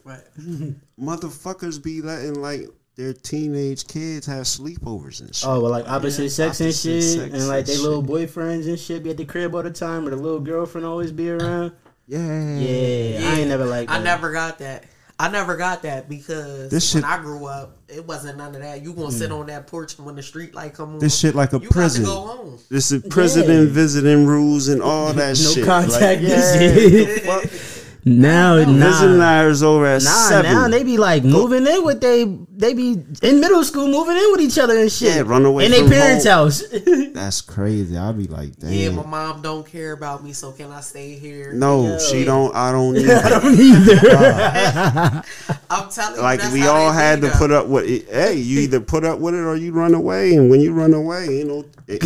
But 0.04 0.28
Motherfuckers 1.00 1.80
be 1.82 2.02
letting 2.02 2.34
like 2.34 2.68
their 2.98 3.12
teenage 3.14 3.86
kids 3.86 4.26
have 4.26 4.42
sleepovers 4.42 5.20
and 5.20 5.32
shit. 5.34 5.48
Oh, 5.48 5.60
well, 5.60 5.70
like 5.70 5.88
opposite 5.88 6.28
sex 6.30 6.60
and 6.60 6.66
opposite 6.66 6.90
shit, 6.90 7.02
sex 7.04 7.32
and 7.32 7.46
like 7.48 7.58
and 7.60 7.66
they 7.68 7.74
shit. 7.74 7.82
little 7.82 8.02
boyfriends 8.02 8.66
and 8.66 8.78
shit 8.78 9.04
be 9.04 9.10
at 9.10 9.16
the 9.16 9.24
crib 9.24 9.54
all 9.54 9.62
the 9.62 9.70
time, 9.70 10.04
or 10.06 10.10
the 10.10 10.16
little 10.16 10.40
girlfriend 10.40 10.84
always 10.84 11.12
be 11.12 11.30
around. 11.30 11.72
yeah, 12.08 12.18
Yeah, 12.58 13.30
I 13.30 13.34
ain't 13.36 13.48
never 13.48 13.64
like. 13.66 13.88
I 13.88 14.02
never 14.02 14.32
got 14.32 14.58
that. 14.58 14.84
I 15.20 15.28
never 15.30 15.56
got 15.56 15.82
that 15.82 16.08
because 16.08 16.70
This 16.70 16.94
when 16.94 17.02
shit- 17.02 17.10
I 17.10 17.18
grew 17.20 17.46
up, 17.46 17.76
it 17.88 18.04
wasn't 18.06 18.38
none 18.38 18.54
of 18.54 18.62
that. 18.62 18.82
You 18.82 18.92
gonna 18.92 19.10
sit 19.12 19.30
hmm. 19.30 19.36
on 19.36 19.46
that 19.46 19.66
porch 19.68 19.96
and 19.96 20.06
when 20.06 20.14
the 20.16 20.22
street 20.22 20.54
light 20.54 20.74
come 20.74 20.94
on, 20.94 20.98
This 20.98 21.16
shit 21.18 21.34
like 21.36 21.52
a 21.52 21.58
you 21.58 21.68
prison. 21.68 22.04
got 22.04 22.10
to 22.10 22.14
go 22.16 22.26
home. 22.36 22.58
This 22.68 22.92
is 22.92 23.02
president 23.10 23.68
Yeah. 23.68 23.74
visiting 23.74 24.26
rules 24.26 24.68
and 24.68 24.80
all 24.82 25.12
that 25.14 25.40
No 25.40 25.50
shit. 25.52 25.64
contact 25.64 26.02
Like, 26.02 26.18
visit. 26.20 27.24
yeah, 27.24 27.40
the 28.08 28.14
fuck? 28.14 28.20
Now, 28.22 28.56
Visiting 28.88 29.18
nah, 29.18 29.24
hours 29.24 29.62
over 29.62 29.86
at 29.86 30.02
nah, 30.02 30.10
seven. 30.28 30.52
now 30.52 30.68
they 30.68 30.82
be 30.84 30.96
like 30.98 31.24
moving 31.24 31.66
in 31.66 31.84
with 31.84 32.00
they, 32.00 32.24
they 32.24 32.74
be 32.74 32.92
in 33.22 33.40
middle 33.40 33.62
school 33.64 33.86
moving 33.88 34.16
in 34.16 34.32
with 34.32 34.40
each 34.40 34.58
other 34.58 34.78
and 34.78 34.90
shit. 34.90 35.14
Yeah, 35.16 35.22
run 35.22 35.44
away 35.44 35.66
in 35.66 35.70
their 35.72 35.88
parents' 35.88 36.24
home. 36.24 36.32
house. 36.46 36.62
That's 37.12 37.40
crazy. 37.40 37.96
I'll 37.96 38.12
be 38.12 38.26
like, 38.26 38.56
damn. 38.56 38.72
Yeah, 38.72 38.90
my 38.90 39.04
mom 39.06 39.42
don't 39.42 39.66
care 39.66 39.92
about 39.92 40.22
me, 40.24 40.32
so 40.32 40.52
can 40.52 40.70
I 40.72 40.80
stay 40.80 41.14
here? 41.14 41.52
no, 41.52 41.84
Yo. 41.86 41.98
she 41.98 42.24
don't. 42.24 42.54
I 42.54 42.72
don't 42.72 42.94
need. 42.94 43.10
I 43.10 43.28
don't 43.28 43.54
either. 43.58 45.24
I'm 45.70 45.90
telling 45.90 46.16
you, 46.16 46.22
like 46.22 46.40
we 46.52 46.60
how 46.60 46.74
all 46.74 46.92
had 46.92 47.20
to 47.20 47.28
though. 47.28 47.34
put 47.38 47.50
up 47.50 47.66
with 47.66 47.84
it. 47.86 48.08
Hey, 48.08 48.34
you 48.34 48.60
either 48.60 48.80
put 48.80 49.04
up 49.04 49.18
with 49.18 49.34
it 49.34 49.38
or 49.44 49.54
you 49.56 49.72
run 49.72 49.94
away. 49.94 50.34
And 50.34 50.50
when 50.50 50.60
you 50.60 50.72
run 50.72 50.94
away, 50.94 51.26
you 51.26 51.44
know, 51.44 51.64
it, 51.86 52.02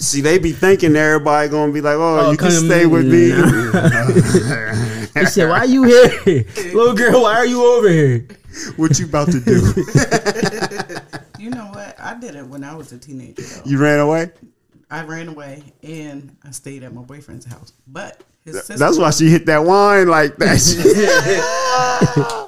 see, 0.00 0.20
they 0.20 0.38
be 0.38 0.52
thinking 0.52 0.96
everybody 0.96 1.48
gonna 1.48 1.72
be 1.72 1.80
like, 1.80 1.96
oh, 1.96 2.14
Oh, 2.26 2.30
you 2.30 2.36
can 2.38 2.50
stay 2.50 2.86
with 2.86 3.06
me. 3.06 3.30
he 5.14 5.26
said, 5.26 5.48
"Why 5.48 5.64
you 5.64 5.82
here, 6.24 6.44
little 6.72 6.94
girl? 6.94 7.22
Why 7.22 7.34
are 7.34 7.46
you 7.46 7.64
over 7.64 7.88
here?" 7.88 8.26
what 8.76 8.98
you 9.00 9.06
about 9.06 9.26
to 9.32 9.40
do? 9.40 9.54
you 11.42 11.50
know 11.50 11.66
what? 11.72 11.96
I 11.98 12.14
did 12.20 12.36
it 12.36 12.46
when 12.46 12.62
I 12.62 12.74
was 12.76 12.92
a 12.92 12.98
teenager. 12.98 13.42
Though. 13.42 13.62
you 13.64 13.78
ran 13.78 13.98
away. 13.98 14.30
I 14.90 15.02
ran 15.02 15.26
away 15.28 15.64
and 15.82 16.36
I 16.44 16.52
stayed 16.52 16.84
at 16.84 16.94
my 16.94 17.02
boyfriend's 17.02 17.46
house. 17.46 17.72
But 17.88 18.22
his 18.44 18.54
sister, 18.58 18.76
That's 18.78 18.96
why 18.96 19.10
she 19.10 19.28
hit 19.28 19.46
that 19.46 19.58
wine 19.64 20.06
like 20.06 20.36
that. 20.36 20.50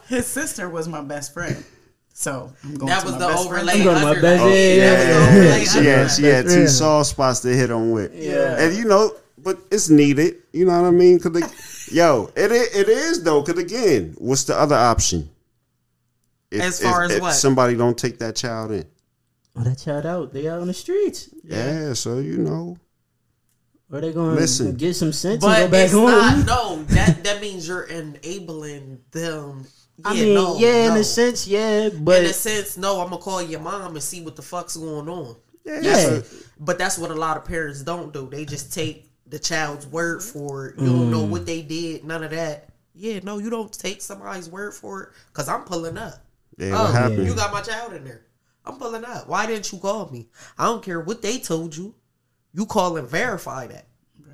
his 0.07 0.27
sister 0.27 0.69
was 0.69 0.87
my 0.89 1.01
best 1.03 1.35
friend. 1.35 1.65
So 2.13 2.53
I'm 2.63 2.75
going 2.77 2.87
That 2.89 3.01
to 3.01 3.07
was 3.07 3.13
my 3.15 3.19
the 3.19 3.27
best 3.27 3.47
overlay. 3.47 3.65
friend. 3.65 3.79
I'm 3.79 3.85
going 3.85 3.99
to 3.99 4.05
my 4.15 4.21
best- 4.21 4.43
Oh, 4.43 4.49
yeah, 4.49 4.95
that 4.95 5.19
was 5.19 5.35
yeah, 5.35 5.65
she 5.65 5.79
had 5.79 5.89
underline. 5.89 6.09
she 6.17 6.23
had 6.25 6.45
two 6.47 6.67
soft 6.69 7.11
spots 7.11 7.41
to 7.41 7.49
hit 7.49 7.71
on 7.71 7.91
with. 7.91 8.15
Yeah. 8.15 8.59
and 8.61 8.75
you 8.77 8.85
know, 8.85 9.13
but 9.47 9.59
it's 9.71 9.89
needed. 9.89 10.43
You 10.53 10.65
know 10.67 10.83
what 10.83 10.89
I 10.89 10.91
mean? 10.91 11.21
Cause 11.21 11.31
the, 11.33 11.95
yo, 11.95 12.31
it 12.35 12.51
i- 12.51 12.79
it 12.81 12.89
is 12.89 13.23
though. 13.23 13.43
Cause 13.45 13.57
again, 13.59 14.15
what's 14.19 14.43
the 14.45 14.59
other 14.59 14.75
option? 14.75 15.31
If- 16.51 16.61
As 16.63 16.83
far 16.83 17.05
if- 17.05 17.11
as 17.13 17.17
if 17.19 17.23
what? 17.23 17.33
somebody 17.35 17.77
don't 17.77 17.97
take 17.97 18.19
that 18.19 18.35
child 18.37 18.73
in. 18.73 18.85
Oh, 19.55 19.63
that 19.63 19.79
child 19.79 20.05
out. 20.05 20.33
They 20.33 20.49
out 20.49 20.61
on 20.61 20.67
the 20.67 20.75
streets. 20.75 21.31
Yeah, 21.45 21.93
so 21.95 22.19
you 22.19 22.39
know. 22.39 22.77
Or 23.93 24.01
they 24.01 24.13
going 24.13 24.35
Listen. 24.35 24.67
to 24.67 24.73
get 24.73 24.95
some 24.97 25.13
sense 25.13 25.43
But 25.45 25.61
and 25.61 25.71
go 25.71 25.77
back 25.77 25.85
it's 25.85 25.93
home. 25.93 26.11
not. 26.11 26.47
No, 26.47 26.83
that 26.95 27.23
that 27.23 27.41
means 27.41 27.69
you're 27.69 27.85
enabling 27.85 28.99
them. 29.13 29.65
I 30.05 30.13
Yeah, 30.13 30.25
mean, 30.25 30.35
no, 30.35 30.59
yeah, 30.59 30.91
in 30.91 30.97
a 30.99 31.05
sense, 31.05 31.47
yeah, 31.47 31.89
but 31.89 32.25
in 32.25 32.31
a 32.31 32.33
sense, 32.35 32.77
no. 32.77 33.01
I'm 33.01 33.11
gonna 33.11 33.23
call 33.23 33.41
your 33.41 33.61
mom 33.61 33.95
and 33.95 34.03
see 34.03 34.21
what 34.23 34.35
the 34.37 34.43
fuck's 34.43 34.77
going 34.77 35.09
on. 35.09 35.37
Yeah. 35.65 35.81
Yeah. 35.81 35.95
so- 36.05 36.23
But 36.59 36.79
that's 36.79 36.99
what 36.99 37.11
a 37.13 37.15
lot 37.15 37.37
of 37.37 37.45
parents 37.45 37.83
don't 37.83 38.13
do. 38.13 38.29
They 38.31 38.45
just 38.45 38.75
take 38.75 39.06
the 39.29 39.39
child's 39.39 39.87
word 39.87 40.23
for 40.23 40.69
it. 40.69 40.79
You 40.79 40.87
don't 40.87 41.11
know 41.11 41.25
Mm. 41.27 41.31
what 41.31 41.47
they 41.47 41.63
did. 41.63 42.05
None 42.05 42.23
of 42.23 42.31
that. 42.31 42.69
Yeah, 42.95 43.21
no, 43.23 43.39
you 43.39 43.51
don't 43.51 43.73
take 43.73 44.01
somebody's 44.01 44.49
word 44.49 44.73
for 44.75 45.03
it. 45.03 45.09
Cause 45.33 45.49
I'm 45.49 45.65
pulling 45.65 45.99
up. 45.99 46.15
yeah, 46.57 46.79
oh, 46.79 46.85
what 46.85 46.95
happened? 46.95 47.27
you 47.27 47.35
got 47.35 47.53
my 47.53 47.61
child 47.61 47.93
in 47.93 48.05
there. 48.05 48.23
I'm 48.65 48.79
pulling 48.79 49.05
up. 49.05 49.29
Why 49.29 49.47
didn't 49.47 49.71
you 49.73 49.79
call 49.79 50.09
me? 50.11 50.29
I 50.59 50.65
don't 50.65 50.83
care 50.83 51.01
what 51.01 51.21
they 51.23 51.39
told 51.39 51.77
you. 51.77 51.95
You 52.55 52.65
call 52.67 52.97
and 52.97 53.07
verify 53.09 53.67
that 53.67 53.87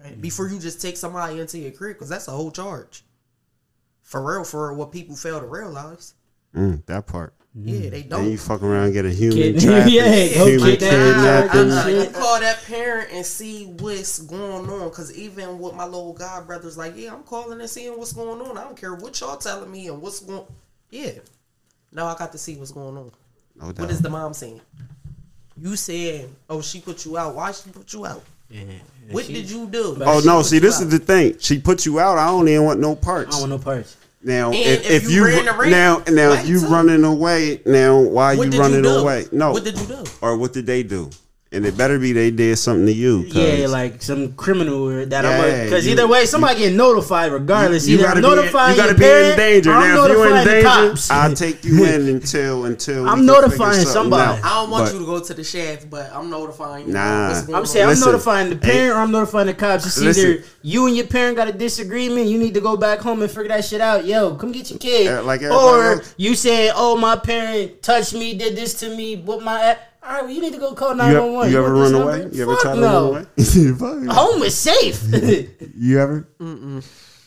Right. 0.04 0.20
before 0.20 0.48
you 0.48 0.58
just 0.58 0.80
take 0.80 0.96
somebody 0.96 1.40
into 1.40 1.58
your 1.58 1.72
crib, 1.72 1.96
because 1.96 2.08
that's 2.08 2.28
a 2.28 2.32
whole 2.32 2.50
charge. 2.52 3.04
For 4.02 4.22
real, 4.22 4.44
for 4.44 4.68
real, 4.68 4.76
what 4.78 4.92
people 4.92 5.16
fail 5.16 5.40
to 5.40 5.46
realize. 5.46 6.14
Mm, 6.54 6.84
that 6.86 7.06
part. 7.06 7.34
Yeah, 7.54 7.74
mm. 7.74 7.90
they 7.90 7.98
you 7.98 8.04
don't. 8.04 8.30
You 8.30 8.38
fuck 8.38 8.62
around 8.62 8.84
and 8.84 8.92
get 8.94 9.04
a 9.04 9.10
human 9.10 9.36
Kid- 9.36 9.60
traffic, 9.60 9.92
yeah, 9.92 10.04
go 10.38 10.46
human 10.46 10.76
kidnap- 10.76 11.52
kidnapping. 11.52 11.94
You 11.94 12.02
shit. 12.04 12.14
call 12.14 12.40
that 12.40 12.62
parent 12.64 13.10
and 13.12 13.26
see 13.26 13.66
what's 13.66 14.20
going 14.20 14.70
on. 14.70 14.90
Cause 14.90 15.14
even 15.14 15.58
with 15.58 15.74
my 15.74 15.84
little 15.84 16.14
god 16.14 16.46
brothers, 16.46 16.78
like, 16.78 16.94
yeah, 16.96 17.12
I'm 17.12 17.22
calling 17.24 17.60
and 17.60 17.68
seeing 17.68 17.96
what's 17.98 18.14
going 18.14 18.40
on. 18.40 18.56
I 18.56 18.62
don't 18.64 18.76
care 18.76 18.94
what 18.94 19.20
y'all 19.20 19.36
telling 19.36 19.70
me 19.70 19.88
and 19.88 20.00
what's 20.00 20.20
going. 20.20 20.46
Yeah, 20.90 21.10
now 21.92 22.06
I 22.06 22.16
got 22.16 22.32
to 22.32 22.38
see 22.38 22.56
what's 22.56 22.72
going 22.72 22.96
on. 22.96 23.12
No 23.56 23.66
What 23.66 23.76
doubt. 23.76 23.90
is 23.90 24.00
the 24.00 24.08
mom 24.10 24.32
saying? 24.32 24.60
You 25.60 25.76
saying, 25.76 26.34
oh, 26.48 26.62
she 26.62 26.80
put 26.80 27.04
you 27.04 27.18
out. 27.18 27.34
Why 27.34 27.52
she 27.52 27.68
put 27.70 27.92
you 27.92 28.06
out? 28.06 28.24
What 29.10 29.26
did 29.26 29.50
you 29.50 29.66
do? 29.66 29.96
Oh 30.00 30.22
no! 30.24 30.42
See, 30.42 30.58
this 30.58 30.76
out. 30.76 30.84
is 30.84 30.88
the 30.90 30.98
thing. 30.98 31.36
She 31.38 31.58
put 31.58 31.84
you 31.86 32.00
out. 32.00 32.16
I 32.18 32.26
don't 32.26 32.48
even 32.48 32.64
want 32.64 32.80
no 32.80 32.92
I 32.92 32.94
parts. 32.96 33.30
don't 33.30 33.40
want 33.50 33.50
no 33.50 33.58
parts. 33.58 33.96
Now, 34.24 34.52
if, 34.52 34.86
if 34.86 35.04
if 35.04 35.10
you 35.10 35.26
you 35.26 35.44
ran 35.58 35.70
now 35.70 36.02
now 36.08 36.32
if 36.32 36.46
you 36.48 36.60
too. 36.60 36.66
running 36.68 37.04
away, 37.04 37.60
now 37.66 38.00
why 38.00 38.36
What 38.36 38.52
you 38.52 38.60
running 38.60 38.82
do? 38.82 38.88
away? 38.90 39.26
No, 39.32 39.52
What 39.52 39.64
did 39.64 39.78
you 39.78 39.86
do? 39.86 40.04
or 40.20 40.36
what 40.36 40.52
did 40.52 40.66
they 40.66 40.82
do? 40.84 41.10
And 41.54 41.66
it 41.66 41.76
better 41.76 41.98
be 41.98 42.12
they 42.12 42.30
did 42.30 42.56
something 42.56 42.86
to 42.86 42.92
you. 42.92 43.20
Yeah, 43.28 43.66
like 43.68 44.00
some 44.00 44.32
criminal 44.32 44.86
that 45.06 45.24
Yeah, 45.24 45.30
I'm 45.30 45.64
because 45.64 45.86
either 45.86 46.08
way, 46.08 46.24
somebody 46.24 46.60
getting 46.60 46.78
notified 46.78 47.30
regardless. 47.30 47.86
you 47.86 47.96
Either 47.98 48.04
gotta 48.04 48.16
I'm 48.16 48.22
be 48.22 48.28
in- 48.28 48.34
you 48.70 48.76
gotta 48.76 48.88
your 48.88 48.94
be 48.94 49.30
in 49.32 49.36
danger. 49.36 49.70
I'm 49.72 49.80
Now, 49.94 50.04
if 50.06 50.10
you 50.12 50.22
in 50.22 50.30
notifying 50.30 50.44
the 50.46 50.50
danger, 50.50 50.68
cops. 50.68 51.10
I'll 51.10 51.34
take 51.44 51.64
you 51.64 51.84
in 51.84 52.08
until 52.08 52.64
until 52.64 53.06
I'm 53.06 53.18
can 53.18 53.26
notifying 53.26 53.84
somebody. 53.84 54.38
out. 54.40 54.44
I 54.44 54.60
don't 54.62 54.70
want 54.70 54.84
But- 54.86 54.92
you 54.94 54.98
to 55.00 55.04
go 55.06 55.20
to 55.20 55.34
the 55.34 55.44
shaft, 55.44 55.90
but 55.90 56.10
I'm 56.14 56.30
notifying 56.30 56.86
you. 56.86 56.94
Nah. 56.94 57.42
I'm 57.54 57.66
saying 57.66 57.86
Listen, 57.86 58.04
I'm 58.08 58.12
notifying 58.12 58.48
the 58.48 58.56
parent 58.56 58.96
or 58.96 59.00
I'm 59.00 59.10
notifying 59.12 59.46
the 59.48 59.54
cops. 59.54 59.84
It's 59.84 59.98
Listen. 59.98 60.30
either 60.30 60.44
you 60.62 60.86
and 60.86 60.96
your 60.96 61.06
parent 61.06 61.36
got 61.36 61.48
a 61.48 61.52
disagreement. 61.52 62.28
You 62.28 62.38
need 62.38 62.54
to 62.54 62.60
go 62.62 62.78
back 62.78 63.00
home 63.00 63.20
and 63.20 63.30
figure 63.30 63.48
that 63.48 63.64
shit 63.66 63.82
out. 63.82 64.06
Yo, 64.06 64.36
come 64.36 64.52
get 64.52 64.70
your 64.70 64.78
kid. 64.78 65.08
Uh, 65.08 65.22
like 65.22 65.42
or 65.42 65.92
else. 65.96 66.14
you 66.16 66.34
saying, 66.34 66.72
"Oh, 66.74 66.96
my 66.96 67.16
parent 67.16 67.82
touched 67.82 68.14
me, 68.14 68.32
did 68.38 68.56
this 68.56 68.72
to 68.80 68.88
me, 68.96 69.16
what 69.16 69.42
my." 69.42 69.76
All 70.04 70.12
right, 70.12 70.22
well, 70.22 70.32
you 70.32 70.40
need 70.40 70.52
to 70.52 70.58
go 70.58 70.74
call 70.74 70.94
911. 70.96 71.52
You, 71.52 71.56
nine 71.58 71.64
ever, 71.64 71.74
one 71.74 71.82
one. 71.82 71.92
you 71.92 71.92
ever 71.92 71.94
run 71.94 71.94
away? 71.94 72.28
You 72.36 72.42
ever 72.42 72.56
try 72.56 72.74
to 72.74 72.80
run 72.80 73.04
away? 73.04 73.24
Fuck. 74.06 74.16
Home 74.16 74.42
is 74.42 74.56
safe. 74.56 75.02
You 75.76 76.00
ever? 76.00 76.28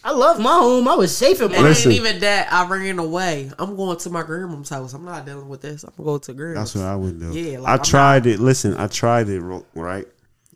I 0.03 0.11
love 0.11 0.39
my 0.39 0.53
home. 0.53 0.87
I 0.87 0.95
was 0.95 1.15
safe 1.15 1.41
in 1.41 1.51
my 1.51 1.57
It 1.57 1.61
Listen. 1.61 1.91
ain't 1.91 1.99
even 2.01 2.19
that. 2.19 2.51
I 2.53 2.67
ran 2.67 2.99
away. 2.99 3.49
I'm 3.57 3.75
going 3.75 3.97
to 3.97 4.09
my 4.09 4.21
grandma's 4.23 4.69
house. 4.69 4.93
I'm 4.93 5.03
not 5.03 5.25
dealing 5.25 5.49
with 5.49 5.61
this. 5.61 5.83
I'm 5.83 6.03
going 6.03 6.19
to 6.19 6.33
grandma's. 6.33 6.73
That's 6.73 6.83
what 6.83 6.91
I 6.91 6.95
would 6.95 7.19
do. 7.19 7.33
Yeah, 7.33 7.59
like, 7.59 7.69
I 7.69 7.73
I'm 7.73 7.83
tried 7.83 8.25
it. 8.27 8.39
Listen, 8.39 8.75
I 8.77 8.87
tried 8.87 9.29
it 9.29 9.41
right. 9.73 10.05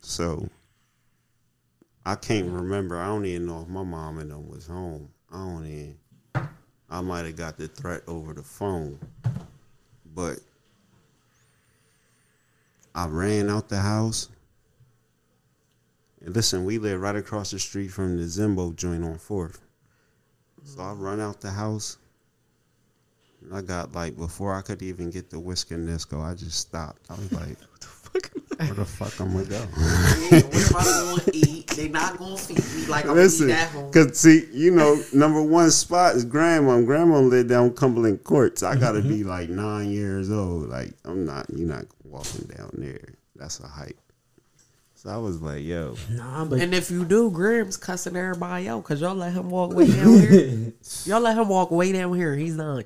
So 0.02 0.48
I 2.06 2.14
can't 2.14 2.48
remember. 2.48 2.96
I 2.98 3.06
don't 3.06 3.24
even 3.24 3.46
know 3.46 3.62
if 3.62 3.68
my 3.68 3.82
mom 3.82 4.18
and 4.18 4.30
them 4.30 4.48
was 4.48 4.66
home. 4.66 5.08
I 5.32 5.36
don't 5.36 5.66
even. 5.66 5.96
I 6.88 7.00
might 7.00 7.24
have 7.24 7.36
got 7.36 7.56
the 7.56 7.68
threat 7.68 8.02
over 8.08 8.32
the 8.32 8.42
phone, 8.42 8.98
but 10.14 10.38
I 12.94 13.06
ran 13.06 13.48
out 13.48 13.68
the 13.68 13.78
house. 13.78 14.28
And 16.24 16.34
listen, 16.34 16.64
we 16.64 16.78
live 16.78 17.00
right 17.00 17.16
across 17.16 17.50
the 17.50 17.58
street 17.58 17.88
from 17.88 18.16
the 18.16 18.24
Zimbo 18.24 18.74
joint 18.74 19.04
on 19.04 19.18
Fourth. 19.18 19.60
So 20.64 20.82
I 20.82 20.92
run 20.92 21.20
out 21.20 21.40
the 21.40 21.50
house. 21.50 21.98
And 23.42 23.54
I 23.54 23.62
got 23.62 23.92
like 23.92 24.16
before 24.16 24.54
I 24.54 24.60
could 24.60 24.82
even 24.82 25.10
get 25.10 25.30
the 25.30 25.40
whisk 25.40 25.70
whisker 25.70 25.82
Nisco, 25.82 26.22
I 26.22 26.34
just 26.34 26.58
stopped. 26.58 27.06
I 27.10 27.14
was 27.14 27.32
like, 27.32 27.56
where 28.12 28.74
the 28.74 28.84
fuck 28.84 29.18
I'm 29.20 29.32
gonna 29.32 29.44
go? 29.46 29.58
What 29.60 30.86
am 30.86 30.92
I 30.92 31.12
going 31.12 31.20
to 31.20 31.36
eat? 31.36 31.66
They 31.68 31.88
not 31.88 32.18
going 32.18 32.36
to 32.36 32.42
feed 32.42 32.82
me 32.82 32.86
like 32.88 33.06
I'm 33.06 33.14
Listen, 33.14 33.50
eat 33.50 33.54
at 33.54 33.68
home. 33.70 33.92
cause 33.92 34.18
see, 34.18 34.46
you 34.52 34.70
know, 34.70 35.02
number 35.12 35.42
one 35.42 35.70
spot 35.70 36.16
is 36.16 36.24
grandma. 36.24 36.80
Grandma 36.82 37.20
lived 37.20 37.48
down 37.48 37.72
Cumberland 37.74 38.22
Courts. 38.24 38.62
I 38.62 38.76
gotta 38.76 39.00
be 39.00 39.20
mm-hmm. 39.20 39.28
like 39.28 39.48
nine 39.48 39.90
years 39.90 40.30
old. 40.30 40.68
Like 40.68 40.92
I'm 41.04 41.24
not. 41.24 41.46
You're 41.50 41.68
not 41.68 41.86
walking 42.04 42.50
down 42.56 42.70
there. 42.74 43.14
That's 43.36 43.60
a 43.60 43.66
hike. 43.66 43.96
So 44.94 45.08
I 45.08 45.16
was 45.16 45.40
like, 45.40 45.62
yo, 45.64 45.96
Nah, 46.10 46.44
but 46.44 46.60
And 46.60 46.74
if 46.74 46.90
you 46.90 47.06
do, 47.06 47.30
Graham's 47.30 47.78
cussing 47.78 48.14
everybody 48.16 48.68
out 48.68 48.82
because 48.82 49.00
y'all 49.00 49.14
let 49.14 49.32
him 49.32 49.48
walk 49.48 49.72
way 49.72 49.90
down 49.90 50.18
here. 50.20 50.72
y'all 51.06 51.20
let 51.20 51.38
him 51.38 51.48
walk 51.48 51.70
way 51.70 51.92
down 51.92 52.12
here. 52.12 52.36
He's 52.36 52.58
done. 52.58 52.84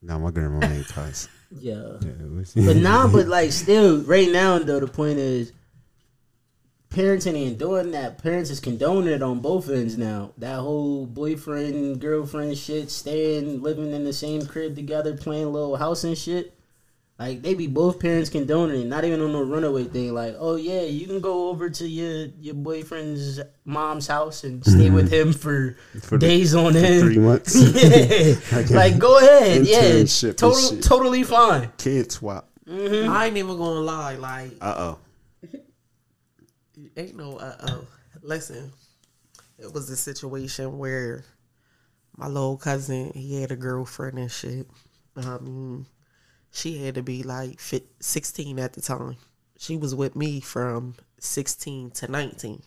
now 0.00 0.18
my 0.20 0.30
grandma 0.30 0.64
ain't 0.64 0.86
cuss. 0.86 1.28
Yeah. 1.50 1.98
Yeah, 2.00 2.64
But 2.66 2.76
now, 2.76 3.08
but 3.08 3.26
like 3.28 3.52
still, 3.64 4.02
right 4.02 4.30
now 4.30 4.58
though, 4.58 4.80
the 4.80 4.88
point 4.88 5.18
is, 5.18 5.52
parents 6.90 7.26
ain't 7.26 7.58
doing 7.58 7.90
that. 7.92 8.22
Parents 8.22 8.50
is 8.50 8.60
condoning 8.60 9.12
it 9.12 9.22
on 9.22 9.40
both 9.40 9.68
ends 9.68 9.98
now. 9.98 10.32
That 10.38 10.60
whole 10.60 11.06
boyfriend 11.06 12.00
girlfriend 12.00 12.56
shit, 12.56 12.90
staying 12.90 13.62
living 13.62 13.92
in 13.92 14.04
the 14.04 14.12
same 14.12 14.46
crib 14.46 14.74
together, 14.74 15.16
playing 15.16 15.52
little 15.52 15.76
house 15.76 16.04
and 16.04 16.16
shit. 16.16 16.55
Like 17.18 17.40
they 17.40 17.54
be 17.54 17.66
both 17.66 17.98
parents 17.98 18.28
condoning 18.28 18.82
it, 18.82 18.84
not 18.86 19.04
even 19.06 19.22
on 19.22 19.32
no 19.32 19.40
runaway 19.42 19.84
thing. 19.84 20.12
Like, 20.12 20.36
oh 20.38 20.56
yeah, 20.56 20.82
you 20.82 21.06
can 21.06 21.20
go 21.20 21.48
over 21.48 21.70
to 21.70 21.88
your 21.88 22.26
your 22.38 22.54
boyfriend's 22.54 23.40
mom's 23.64 24.06
house 24.06 24.44
and 24.44 24.62
stay 24.64 24.90
with 24.90 25.10
him 25.10 25.32
for, 25.32 25.70
Mm-hmm. 25.70 25.98
For 26.00 26.18
the- 26.18 26.26
days 26.26 26.54
on 26.54 26.72
for 26.74 26.78
end. 26.78 27.00
three 27.00 27.18
months. 27.18 27.54
yeah, 28.60 28.66
like 28.76 28.98
go 28.98 29.16
ahead, 29.18 29.66
yeah, 29.66 29.80
Internship 29.82 30.36
total, 30.36 30.78
totally 30.82 31.22
fine. 31.22 31.72
Kid 31.78 32.12
swap. 32.12 32.50
I 32.68 33.26
ain't 33.28 33.36
even 33.38 33.56
gonna 33.56 33.80
lie. 33.80 34.16
Like, 34.16 34.52
Uh 34.60 34.74
oh. 34.76 34.98
ain't 36.96 37.16
no 37.16 37.36
uh 37.38 37.56
oh. 37.68 37.86
Listen, 38.22 38.72
it 39.58 39.72
was 39.72 39.88
a 39.88 39.96
situation 39.96 40.76
where 40.78 41.24
my 42.16 42.26
little 42.26 42.56
cousin 42.58 43.12
he 43.14 43.40
had 43.40 43.52
a 43.52 43.56
girlfriend 43.56 44.18
and 44.18 44.30
shit. 44.30 44.66
Um, 45.16 45.86
she 46.56 46.78
had 46.78 46.94
to 46.94 47.02
be 47.02 47.22
like 47.22 47.60
sixteen 48.00 48.58
at 48.58 48.72
the 48.72 48.80
time. 48.80 49.16
She 49.58 49.76
was 49.76 49.94
with 49.94 50.16
me 50.16 50.40
from 50.40 50.94
sixteen 51.20 51.90
to 51.92 52.10
nineteen. 52.10 52.62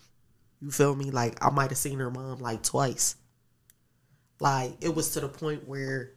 You 0.60 0.70
feel 0.70 0.94
me? 0.94 1.10
Like 1.10 1.44
I 1.44 1.50
might 1.50 1.70
have 1.70 1.78
seen 1.78 1.98
her 1.98 2.10
mom 2.10 2.38
like 2.38 2.62
twice. 2.62 3.16
Like 4.38 4.76
it 4.80 4.94
was 4.94 5.10
to 5.10 5.20
the 5.20 5.28
point 5.28 5.66
where 5.66 6.12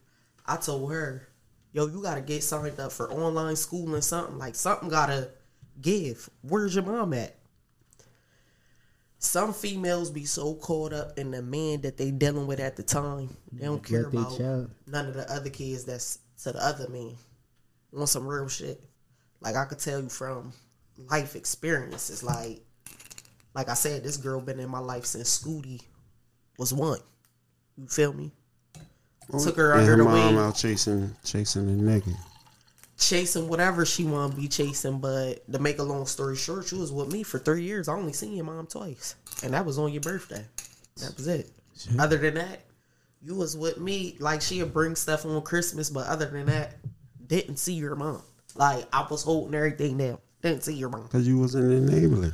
I 0.45 0.57
told 0.57 0.91
her, 0.91 1.27
"Yo, 1.71 1.87
you 1.87 2.03
gotta 2.03 2.21
get 2.21 2.43
signed 2.43 2.79
up 2.79 2.91
for 2.91 3.11
online 3.11 3.55
school 3.55 3.95
and 3.95 4.03
something. 4.03 4.37
Like 4.37 4.53
something 4.53 4.89
gotta 4.89 5.31
give. 5.81 6.29
Where's 6.41 6.75
your 6.75 6.83
mom 6.83 7.13
at?" 7.13 7.35
Some 9.17 9.51
females 9.51 10.11
be 10.11 10.25
so 10.25 10.53
caught 10.53 10.93
up 10.93 11.17
in 11.17 11.31
the 11.31 11.41
man 11.41 11.81
that 11.81 11.97
they 11.97 12.11
dealing 12.11 12.45
with 12.45 12.59
at 12.59 12.75
the 12.75 12.83
time, 12.83 13.35
they 13.51 13.65
don't 13.65 13.83
care 13.83 14.05
about 14.05 14.37
child. 14.37 14.69
none 14.85 15.07
of 15.07 15.15
the 15.15 15.27
other 15.31 15.49
kids 15.49 15.85
that's 15.85 16.19
to 16.43 16.51
the 16.51 16.63
other 16.63 16.87
man. 16.89 17.15
Want 17.93 18.09
some 18.09 18.27
real 18.27 18.47
shit? 18.47 18.83
Like 19.39 19.55
I 19.55 19.65
could 19.65 19.79
tell 19.79 20.01
you 20.01 20.09
from 20.09 20.51
life 21.09 21.35
experiences. 21.35 22.23
Like, 22.23 22.61
like 23.53 23.69
I 23.69 23.75
said, 23.75 24.03
this 24.03 24.17
girl 24.17 24.41
been 24.41 24.59
in 24.59 24.69
my 24.69 24.79
life 24.79 25.05
since 25.05 25.39
Scooty 25.39 25.81
was 26.57 26.73
one. 26.73 26.99
You 27.77 27.87
feel 27.87 28.13
me? 28.13 28.31
Took 29.43 29.57
her 29.57 29.73
under 29.73 29.91
her 29.91 29.97
the 29.97 30.03
mom 30.03 30.35
wing, 30.35 30.43
out 30.43 30.55
chasing 30.55 31.15
chasing 31.23 31.69
a 31.69 31.81
nigga. 31.81 32.15
chasing 32.97 33.47
whatever 33.47 33.85
she 33.85 34.03
want 34.05 34.35
to 34.35 34.41
be 34.41 34.47
chasing. 34.47 34.99
But 34.99 35.49
to 35.51 35.59
make 35.59 35.79
a 35.79 35.83
long 35.83 36.05
story 36.05 36.35
short, 36.35 36.67
she 36.67 36.75
was 36.75 36.91
with 36.91 37.11
me 37.11 37.23
for 37.23 37.39
three 37.39 37.63
years. 37.63 37.87
I 37.87 37.93
only 37.93 38.13
seen 38.13 38.33
your 38.33 38.45
mom 38.45 38.67
twice, 38.67 39.15
and 39.43 39.53
that 39.53 39.65
was 39.65 39.77
on 39.77 39.91
your 39.91 40.01
birthday. 40.01 40.45
That 40.97 41.15
was 41.15 41.27
it. 41.27 41.51
Other 41.99 42.17
than 42.17 42.35
that, 42.35 42.61
you 43.21 43.35
was 43.35 43.55
with 43.57 43.77
me. 43.77 44.17
Like 44.19 44.41
she'd 44.41 44.73
bring 44.73 44.95
stuff 44.95 45.25
on 45.25 45.41
Christmas, 45.41 45.89
but 45.89 46.07
other 46.07 46.25
than 46.25 46.47
that, 46.47 46.75
didn't 47.41 47.57
see 47.57 47.73
your 47.73 47.95
mom. 47.95 48.21
Like 48.55 48.85
I 48.93 49.05
was 49.09 49.23
holding 49.23 49.55
everything 49.55 49.97
down. 49.97 50.17
Didn't 50.41 50.63
see 50.63 50.73
your 50.75 50.89
mom. 50.89 51.07
Cause 51.07 51.27
you 51.27 51.39
wasn't 51.39 51.71
enabling. 51.71 52.33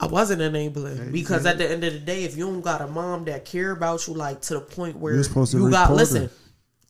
I 0.00 0.06
wasn't 0.06 0.40
enabling 0.40 1.10
because 1.10 1.44
at 1.44 1.58
the 1.58 1.68
end 1.68 1.82
of 1.82 1.92
the 1.92 1.98
day, 1.98 2.22
if 2.24 2.36
you 2.36 2.46
don't 2.46 2.60
got 2.60 2.80
a 2.80 2.86
mom 2.86 3.24
that 3.24 3.44
care 3.44 3.72
about 3.72 4.06
you, 4.06 4.14
like 4.14 4.40
to 4.42 4.54
the 4.54 4.60
point 4.60 4.96
where 4.96 5.14
You're 5.14 5.24
supposed 5.24 5.52
to 5.52 5.58
you 5.58 5.70
got 5.70 5.90
report 5.90 5.90
her. 5.90 5.94
listen, 5.96 6.30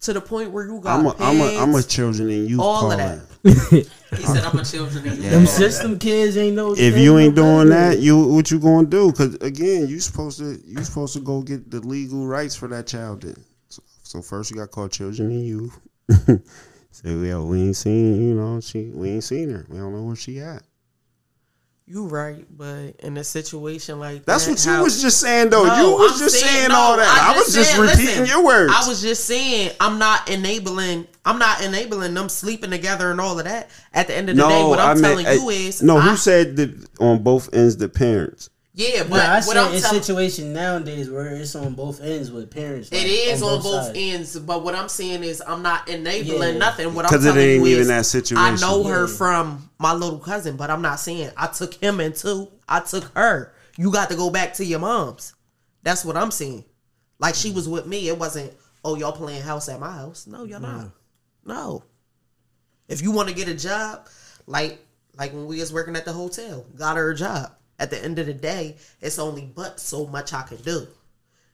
to 0.02 0.12
the 0.12 0.20
point 0.20 0.50
where 0.50 0.66
you 0.66 0.78
got 0.80 1.00
I'm 1.00 1.06
a 1.06 1.14
I'm 1.18 1.40
a 1.40 1.62
I'm 1.62 1.74
a 1.74 1.82
children 1.82 2.28
and 2.28 2.48
youth 2.48 2.60
all 2.60 2.92
of 2.92 2.98
that. 2.98 3.20
He 4.16 4.22
said, 4.24 4.42
"I'm 4.44 4.58
a 4.58 4.64
children 4.64 5.06
and 5.06 5.16
youth 5.16 5.30
Them 5.30 5.44
caller." 5.44 5.46
system 5.46 5.98
kids 5.98 6.36
ain't 6.36 6.56
no. 6.56 6.74
If 6.76 6.96
you 6.96 7.18
ain't 7.18 7.34
doing 7.34 7.68
better. 7.68 7.94
that, 7.94 7.98
you 7.98 8.18
what 8.26 8.50
you 8.50 8.58
gonna 8.58 8.86
do? 8.86 9.10
Cause 9.12 9.34
again, 9.36 9.86
you 9.88 10.00
supposed 10.00 10.38
to 10.38 10.60
you 10.66 10.82
supposed 10.84 11.14
to 11.14 11.20
go 11.20 11.42
get 11.42 11.70
the 11.70 11.80
legal 11.80 12.26
rights 12.26 12.54
for 12.54 12.68
that 12.68 12.86
child. 12.86 13.22
Then, 13.22 13.36
so, 13.68 13.82
so 14.02 14.22
first 14.22 14.50
you 14.50 14.56
got 14.58 14.70
called 14.70 14.92
children 14.92 15.30
and 15.30 15.46
youth. 15.46 15.78
so 16.90 17.08
yeah, 17.08 17.38
we 17.40 17.62
ain't 17.62 17.76
seen 17.76 18.20
you 18.28 18.34
know 18.34 18.60
she 18.60 18.90
we 18.94 19.10
ain't 19.10 19.24
seen 19.24 19.50
her. 19.50 19.66
We 19.68 19.78
don't 19.78 19.92
know 19.94 20.02
where 20.02 20.16
she 20.16 20.40
at. 20.40 20.62
You 21.90 22.04
right, 22.06 22.44
but 22.54 22.96
in 22.98 23.16
a 23.16 23.24
situation 23.24 23.98
like 23.98 24.26
That's 24.26 24.44
that, 24.44 24.50
what 24.52 24.64
you 24.66 24.72
how- 24.72 24.82
was 24.84 25.00
just 25.00 25.20
saying 25.20 25.48
though. 25.48 25.64
No, 25.64 25.74
you 25.90 25.96
was 25.96 26.12
I'm 26.12 26.18
just 26.18 26.38
saying, 26.38 26.68
no, 26.68 26.74
all 26.76 26.96
that. 26.98 27.32
I, 27.34 27.38
was 27.38 27.54
just 27.54 27.70
said- 27.70 27.80
repeating 27.80 28.04
listen, 28.06 28.26
your 28.26 28.44
words. 28.44 28.74
I 28.76 28.86
was 28.86 29.00
just 29.00 29.24
saying 29.24 29.70
I'm 29.80 29.98
not 29.98 30.28
enabling. 30.28 31.06
I'm 31.24 31.38
not 31.38 31.62
enabling 31.64 32.12
them 32.12 32.28
sleeping 32.28 32.70
together 32.70 33.10
and 33.10 33.18
all 33.22 33.38
of 33.38 33.46
that. 33.46 33.70
At 33.94 34.06
the 34.08 34.14
end 34.14 34.28
of 34.28 34.36
the 34.36 34.46
day, 34.46 34.64
what 34.64 34.78
I'm 34.78 35.00
telling 35.00 35.24
meant- 35.24 35.40
you 35.40 35.46
uh, 35.46 35.50
is 35.50 35.82
no. 35.82 35.96
I- 35.96 36.00
Who 36.10 36.16
said 36.18 36.56
that 36.56 36.88
on 37.00 37.22
both 37.22 37.54
ends? 37.54 37.78
The 37.78 37.88
parents. 37.88 38.50
Yeah, 38.78 39.02
but 39.02 39.10
But 39.10 39.20
I 39.20 39.34
what 39.38 39.44
said 39.44 39.56
I'm 39.56 39.72
it's 39.74 39.82
telling 39.82 40.00
situation 40.02 40.52
nowadays 40.52 41.10
where 41.10 41.34
it's 41.34 41.56
on 41.56 41.74
both 41.74 42.00
ends 42.00 42.30
with 42.30 42.48
parents. 42.48 42.88
It 42.92 42.98
like, 42.98 43.06
is 43.06 43.42
on 43.42 43.60
both, 43.60 43.86
sides. 43.86 43.98
ends, 43.98 44.38
but 44.38 44.62
what 44.62 44.76
I'm 44.76 44.88
saying 44.88 45.24
is 45.24 45.42
I'm 45.44 45.62
not 45.62 45.88
enabling 45.88 46.52
Yeah. 46.54 46.58
nothing. 46.58 46.94
What 46.94 47.04
I'm 47.04 47.10
'Cause 47.10 47.24
it 47.24 47.30
telling 47.30 47.42
ain't 47.44 47.60
you 47.64 47.66
even 47.72 47.80
is 47.82 47.88
that 47.88 48.06
situation. 48.06 48.38
I 48.38 48.54
know 48.56 48.84
her 48.84 49.08
from 49.08 49.68
my 49.80 49.92
little 49.94 50.20
cousin, 50.20 50.56
but 50.56 50.70
I'm 50.70 50.80
not 50.80 51.00
saying 51.00 51.30
I 51.36 51.48
took 51.48 51.74
him 51.74 51.98
in 51.98 52.12
too. 52.12 52.48
I 52.68 52.78
took 52.78 53.04
her. 53.16 53.52
You 53.76 53.90
got 53.90 54.10
to 54.10 54.16
go 54.16 54.30
back 54.30 54.54
to 54.54 54.64
your 54.64 54.78
mom's. 54.78 55.34
That's 55.82 56.04
what 56.04 56.16
I'm 56.16 56.30
saying. 56.30 56.64
Like 57.18 57.34
she 57.34 57.50
was 57.50 57.68
with 57.68 57.84
me. 57.86 58.08
It 58.08 58.16
wasn't, 58.16 58.52
oh, 58.84 58.94
y'all 58.94 59.10
playing 59.10 59.42
house 59.42 59.68
at 59.68 59.80
my 59.80 59.90
house. 59.90 60.28
No, 60.28 60.44
y'all 60.44 60.60
not. 60.60 60.90
No. 61.44 61.82
If 62.88 63.02
you 63.02 63.10
want 63.10 63.28
to 63.28 63.34
get 63.34 63.48
a 63.48 63.54
job, 63.54 64.06
like 64.46 64.78
like 65.18 65.32
when 65.32 65.46
we 65.46 65.58
was 65.58 65.72
working 65.72 65.96
at 65.96 66.04
the 66.04 66.12
hotel, 66.12 66.64
got 66.76 66.96
her 66.96 67.10
a 67.10 67.16
job. 67.16 67.50
At 67.78 67.90
the 67.90 68.02
end 68.02 68.18
of 68.18 68.26
the 68.26 68.34
day, 68.34 68.76
it's 69.00 69.18
only 69.18 69.44
but 69.54 69.78
so 69.78 70.06
much 70.06 70.32
I 70.32 70.42
can 70.42 70.56
do. 70.58 70.86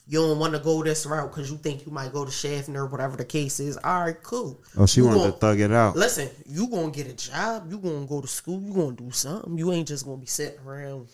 You 0.07 0.21
don't 0.21 0.39
want 0.39 0.53
to 0.53 0.59
go 0.59 0.83
this 0.83 1.07
route 1.07 1.31
because 1.31 1.51
you 1.51 1.57
think 1.57 1.87
you 1.87 1.93
might 1.93 2.13
go 2.13 2.25
to 2.27 2.31
Schaffner 2.31 2.83
or 2.85 2.87
whatever 2.87 3.17
the 3.17 3.25
case 3.25 3.59
is. 3.59 3.79
All 3.79 4.01
right, 4.03 4.23
cool. 4.23 4.63
Oh, 4.77 4.85
she 4.87 5.01
You 5.01 5.07
wanted 5.07 5.19
gon- 5.21 5.33
to 5.33 5.39
thug 5.39 5.61
it 5.61 5.73
out. 5.73 5.97
Listen, 5.97 6.29
you 6.47 6.69
gonna 6.69 6.91
get 6.91 7.07
a 7.07 7.15
job. 7.15 7.71
You 7.71 7.79
gonna 7.79 8.07
go 8.07 8.21
to 8.21 8.27
school. 8.29 8.61
You 8.61 8.73
gonna 8.75 8.93
do 8.97 9.11
something. 9.11 9.57
You 9.57 9.73
ain't 9.73 9.89
just 9.89 10.05
gonna 10.05 10.19
be 10.19 10.27
sitting 10.27 10.61
around 10.67 11.09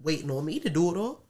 waiting 0.00 0.30
on 0.30 0.44
me 0.46 0.60
to 0.60 0.70
do 0.70 0.94
it 0.94 0.98
all. 0.98 1.24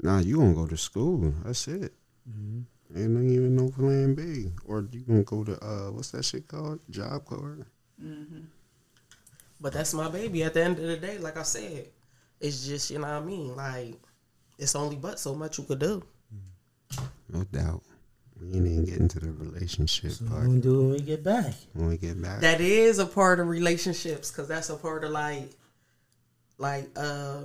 Nah, 0.00 0.20
you 0.20 0.38
gonna 0.38 0.54
go 0.54 0.66
to 0.66 0.76
school. 0.76 1.34
That's 1.44 1.68
it. 1.68 1.92
Mm-hmm. 2.28 2.60
Ain't 2.96 3.30
even 3.32 3.54
no 3.56 3.68
plan 3.68 4.14
B. 4.14 4.50
Or 4.64 4.86
you 4.90 5.00
gonna 5.00 5.22
go 5.24 5.44
to 5.44 5.62
uh, 5.62 5.90
what's 5.90 6.12
that 6.12 6.24
shit 6.24 6.48
called? 6.48 6.80
Job 6.88 7.24
Corps. 7.26 7.66
But 9.60 9.72
that's 9.72 9.92
my 9.94 10.08
baby. 10.08 10.42
At 10.44 10.54
the 10.54 10.62
end 10.62 10.78
of 10.78 10.84
the 10.86 10.96
day, 10.96 11.18
like 11.18 11.36
I 11.36 11.42
said, 11.42 11.88
it's 12.40 12.66
just 12.66 12.90
you 12.90 12.98
know 12.98 13.06
what 13.08 13.14
I 13.14 13.20
mean. 13.20 13.56
Like 13.56 13.94
it's 14.58 14.74
only 14.74 14.96
but 14.96 15.18
so 15.18 15.34
much 15.34 15.58
you 15.58 15.64
could 15.64 15.78
do. 15.80 16.02
No 17.30 17.44
doubt. 17.44 17.82
We 18.40 18.46
ain't 18.56 18.66
even 18.66 18.84
get 18.84 18.98
into 18.98 19.18
the 19.18 19.32
relationship 19.32 20.12
What 20.20 20.30
part 20.30 20.42
we 20.42 20.46
gonna 20.48 20.60
do 20.60 20.78
when 20.78 20.90
we 20.92 21.00
get 21.00 21.24
back? 21.24 21.54
when 21.72 21.88
we 21.88 21.96
get 21.96 22.22
back. 22.22 22.40
That 22.40 22.60
is 22.60 23.00
a 23.00 23.06
part 23.06 23.40
of 23.40 23.48
relationships 23.48 24.30
because 24.30 24.46
that's 24.46 24.70
a 24.70 24.76
part 24.76 25.02
of 25.02 25.10
like, 25.10 25.50
like 26.56 26.88
uh, 26.96 27.40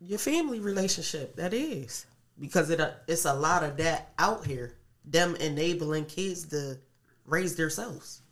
your 0.00 0.18
family 0.18 0.58
relationship. 0.58 1.36
That 1.36 1.54
is. 1.54 2.06
because 2.40 2.70
it 2.70 2.80
uh, 2.80 2.90
it's 3.06 3.24
a 3.24 3.32
lot 3.34 3.62
of 3.62 3.76
that 3.76 4.12
out 4.18 4.44
here. 4.44 4.74
Them 5.04 5.36
enabling 5.36 6.06
kids 6.06 6.44
to 6.48 6.76
raise 7.24 7.54
themselves. 7.54 8.22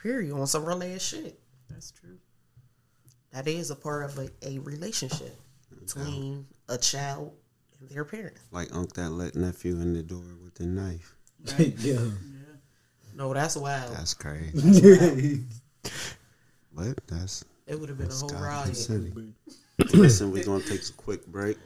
Period. 0.00 0.32
On 0.32 0.46
some 0.46 0.64
real 0.64 0.82
ass 0.84 1.02
shit. 1.02 1.38
That's 1.76 1.90
true. 1.90 2.16
That 3.32 3.46
is 3.46 3.70
a 3.70 3.76
part 3.76 4.04
of 4.04 4.18
a, 4.18 4.30
a 4.42 4.58
relationship 4.60 5.38
between 5.78 6.46
a 6.70 6.78
child 6.78 7.34
and 7.78 7.90
their 7.90 8.02
parent. 8.02 8.38
Like 8.50 8.74
Unc 8.74 8.94
that 8.94 9.10
let 9.10 9.36
nephew 9.36 9.78
in 9.82 9.92
the 9.92 10.02
door 10.02 10.24
with 10.42 10.54
the 10.54 10.64
knife. 10.64 11.14
yeah. 11.58 11.98
No, 13.14 13.34
that's 13.34 13.56
wild. 13.56 13.94
That's 13.94 14.14
crazy. 14.14 15.44
but 16.72 16.98
that's 17.08 17.44
it 17.66 17.78
would 17.78 17.90
have 17.90 17.98
been 17.98 18.10
a 18.10 18.14
whole 18.14 18.30
Gotham 18.30 19.34
riot. 19.78 19.92
Listen, 19.92 20.32
we're 20.32 20.42
gonna 20.42 20.64
take 20.64 20.80
a 20.88 20.92
quick 20.92 21.26
break. 21.26 21.58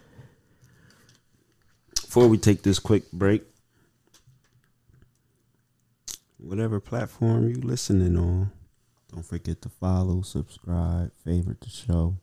Before 1.94 2.26
we 2.26 2.36
take 2.36 2.64
this 2.64 2.80
quick 2.80 3.08
break, 3.12 3.44
whatever 6.38 6.80
platform 6.80 7.48
you 7.48 7.60
listening 7.60 8.16
on, 8.16 8.50
don't 9.12 9.24
forget 9.24 9.60
to 9.62 9.68
follow, 9.68 10.22
subscribe, 10.22 11.10
favorite 11.24 11.60
the 11.60 11.68
show. 11.68 12.16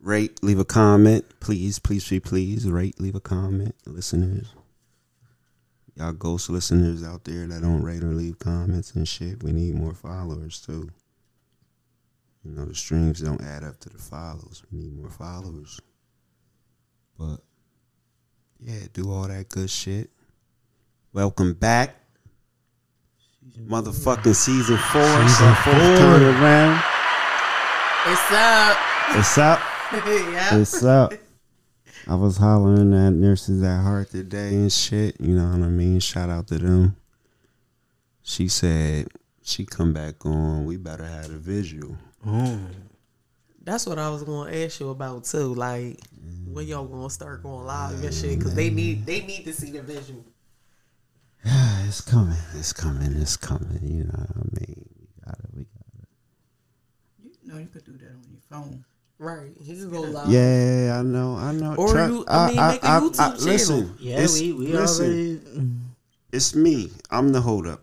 Rate, 0.00 0.42
leave 0.42 0.58
a 0.58 0.64
comment. 0.64 1.24
Please, 1.40 1.78
please, 1.78 2.06
please, 2.06 2.20
please 2.20 2.70
rate, 2.70 3.00
leave 3.00 3.14
a 3.14 3.20
comment. 3.20 3.74
Listeners. 3.86 4.54
Y'all 5.96 6.12
ghost 6.12 6.50
listeners 6.50 7.02
out 7.02 7.24
there 7.24 7.46
that 7.46 7.62
don't 7.62 7.82
rate 7.82 8.04
or 8.04 8.12
leave 8.12 8.38
comments 8.38 8.92
and 8.92 9.08
shit. 9.08 9.42
We 9.42 9.52
need 9.52 9.74
more 9.74 9.94
followers 9.94 10.60
too. 10.60 10.90
You 12.44 12.52
know, 12.52 12.66
the 12.66 12.74
streams 12.74 13.20
don't 13.20 13.42
add 13.42 13.64
up 13.64 13.80
to 13.80 13.88
the 13.88 13.98
follows. 13.98 14.62
We 14.70 14.78
need 14.78 14.94
more 14.94 15.10
followers. 15.10 15.80
But 17.18 17.38
yeah, 18.60 18.80
do 18.92 19.10
all 19.10 19.26
that 19.26 19.48
good 19.48 19.70
shit. 19.70 20.10
Welcome 21.12 21.54
back. 21.54 21.96
Motherfucking 23.54 24.34
season 24.34 24.76
four. 24.76 25.02
Season 25.02 25.54
four. 25.56 25.72
Turn 25.72 26.22
around. 26.22 26.82
It's 28.06 28.32
up. 28.32 28.76
What's 29.14 29.38
up? 29.38 29.60
yeah. 29.92 30.58
What's 30.58 30.82
up? 30.82 31.12
I 32.08 32.14
was 32.16 32.36
hollering 32.36 32.92
at 32.92 33.12
nurses 33.12 33.62
at 33.62 33.82
heart 33.82 34.10
today 34.10 34.48
and 34.48 34.72
shit. 34.72 35.20
You 35.20 35.34
know 35.34 35.48
what 35.48 35.64
I 35.64 35.68
mean? 35.68 36.00
Shout 36.00 36.28
out 36.28 36.48
to 36.48 36.58
them. 36.58 36.96
She 38.22 38.48
said 38.48 39.08
she 39.42 39.64
come 39.64 39.92
back 39.92 40.26
on. 40.26 40.64
We 40.64 40.76
better 40.76 41.04
have 41.04 41.30
a 41.30 41.38
visual. 41.38 41.96
Oh. 42.26 42.58
That's 43.62 43.86
what 43.86 43.98
I 43.98 44.10
was 44.10 44.24
going 44.24 44.52
to 44.52 44.64
ask 44.64 44.80
you 44.80 44.90
about 44.90 45.24
too. 45.24 45.54
Like, 45.54 46.00
when 46.46 46.66
y'all 46.66 46.86
going 46.86 47.08
to 47.08 47.14
start 47.14 47.44
going 47.44 47.64
live 47.64 48.02
and 48.02 48.14
shit? 48.14 48.38
Because 48.38 48.54
they 48.54 48.70
need 48.70 49.06
they 49.06 49.20
need 49.20 49.44
to 49.44 49.52
see 49.52 49.70
the 49.70 49.82
visual. 49.82 50.24
it's 51.86 52.00
coming. 52.00 52.36
It's 52.54 52.72
coming. 52.72 53.12
It's 53.20 53.36
coming. 53.36 53.78
You 53.82 54.04
know 54.04 54.10
what 54.18 54.30
I 54.36 54.60
mean? 54.60 54.88
We 54.98 55.06
got 55.24 55.38
it. 55.38 55.46
We 55.54 55.62
got 55.64 55.86
it. 56.02 57.38
You 57.44 57.52
know, 57.52 57.58
you 57.58 57.66
could 57.66 57.84
do 57.84 57.92
that 57.92 58.08
on 58.10 58.24
your 58.30 58.40
phone. 58.50 58.84
Right. 59.18 59.52
He 59.62 59.74
can 59.76 59.90
go 59.90 60.00
live. 60.02 60.28
Yeah, 60.28 60.96
I 60.98 61.02
know. 61.02 61.36
I 61.36 61.52
know. 61.52 61.74
Or 61.76 61.92
Try- 61.92 62.08
you- 62.08 62.24
I 62.28 62.46
mean, 62.48 62.56
make 62.56 62.82
a 62.82 62.86
YouTube 62.86 63.16
channel. 63.16 63.40
Listen, 63.44 63.94
Yeah, 63.98 64.14
it's- 64.14 64.40
we 64.40 64.52
we 64.52 64.66
listen, 64.72 65.06
already. 65.06 65.72
It's 66.32 66.54
me. 66.54 66.90
I'm 67.10 67.30
the 67.32 67.40
hold 67.40 67.66
up. 67.66 67.82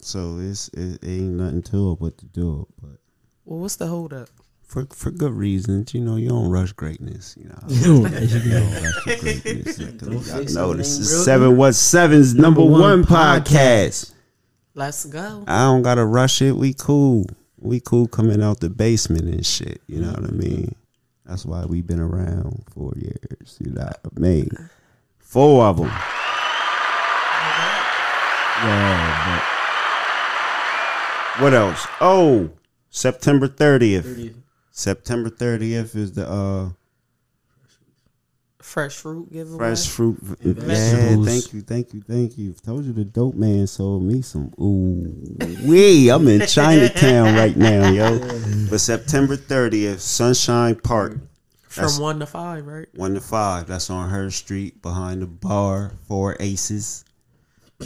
So 0.00 0.38
it's 0.38 0.68
it 0.68 1.00
ain't 1.04 1.34
nothing 1.34 1.62
to 1.64 1.92
it 1.92 1.98
but 2.00 2.18
to 2.18 2.26
do 2.26 2.62
it. 2.62 2.68
But 2.80 3.00
Well, 3.44 3.60
what's 3.60 3.76
the 3.76 3.86
hold 3.86 4.12
up? 4.14 4.28
For 4.68 4.86
for 4.94 5.10
good 5.10 5.32
reasons. 5.32 5.94
You 5.94 6.02
know, 6.02 6.16
you 6.16 6.28
don't 6.28 6.50
rush 6.50 6.72
greatness. 6.72 7.34
You 7.36 7.48
know, 7.48 7.58
you 7.68 8.50
don't 8.50 8.72
rush 8.72 9.04
greatness. 9.04 9.76
Don't 9.76 10.20
fix 10.20 10.54
no, 10.54 10.74
this 10.74 10.98
is 10.98 11.24
seven 11.24 11.56
one 11.56 11.72
seven's 11.72 12.34
number 12.34 12.60
Number 12.60 12.72
one 12.72 12.80
one 12.82 13.04
podcast. 13.04 14.12
Let's 14.74 15.06
go. 15.06 15.42
I 15.48 15.62
don't 15.64 15.82
gotta 15.82 16.04
rush 16.04 16.40
it. 16.42 16.52
We 16.52 16.74
cool. 16.74 17.26
We 17.58 17.80
cool 17.80 18.06
coming 18.06 18.40
out 18.40 18.60
the 18.60 18.70
basement 18.70 19.24
and 19.24 19.44
shit. 19.44 19.80
You 19.88 20.00
know 20.00 20.10
what 20.12 20.24
I 20.24 20.30
mean? 20.30 20.76
That's 21.24 21.44
why 21.44 21.64
we've 21.64 21.86
been 21.86 21.98
around 22.00 22.62
four 22.72 22.92
years. 22.96 23.58
You 23.58 23.72
know 23.72 23.82
what 23.82 24.12
I 24.16 24.20
mean? 24.20 24.50
Four 25.18 25.64
of 25.64 25.78
them. 25.78 25.90
Yeah, 28.60 29.42
but 31.36 31.42
what 31.42 31.54
else? 31.54 31.86
Oh, 32.00 32.50
September 32.90 33.48
thirtieth. 33.48 34.34
September 34.78 35.28
thirtieth 35.28 35.96
is 35.96 36.12
the 36.12 36.30
uh 36.30 36.68
Fresh 38.60 38.96
fruit 38.96 39.32
giveaway. 39.32 39.58
fresh 39.58 39.88
fruit. 39.88 40.18
Yeah, 40.40 41.16
thank 41.24 41.52
you, 41.52 41.62
thank 41.62 41.92
you, 41.94 42.00
thank 42.02 42.38
you. 42.38 42.52
Told 42.64 42.84
you 42.84 42.92
the 42.92 43.04
dope 43.04 43.34
man 43.34 43.66
sold 43.66 44.04
me 44.04 44.22
some. 44.22 44.52
Ooh, 44.60 45.36
wee! 45.66 46.10
I'm 46.10 46.28
in 46.28 46.46
Chinatown 46.46 47.34
right 47.34 47.56
now, 47.56 47.90
yo. 47.90 48.18
But 48.70 48.78
September 48.80 49.36
30th, 49.36 49.98
Sunshine 50.00 50.76
Park, 50.76 51.18
From 51.66 51.98
one 51.98 52.20
to 52.20 52.26
five, 52.26 52.64
right? 52.66 52.86
one 52.94 53.14
to 53.14 53.20
five. 53.20 53.66
That's 53.66 53.90
on 53.90 54.10
her 54.10 54.30
street 54.30 54.80
behind 54.82 55.22
the 55.22 55.26
bar. 55.26 55.92
Four 56.06 56.36
Aces, 56.38 57.04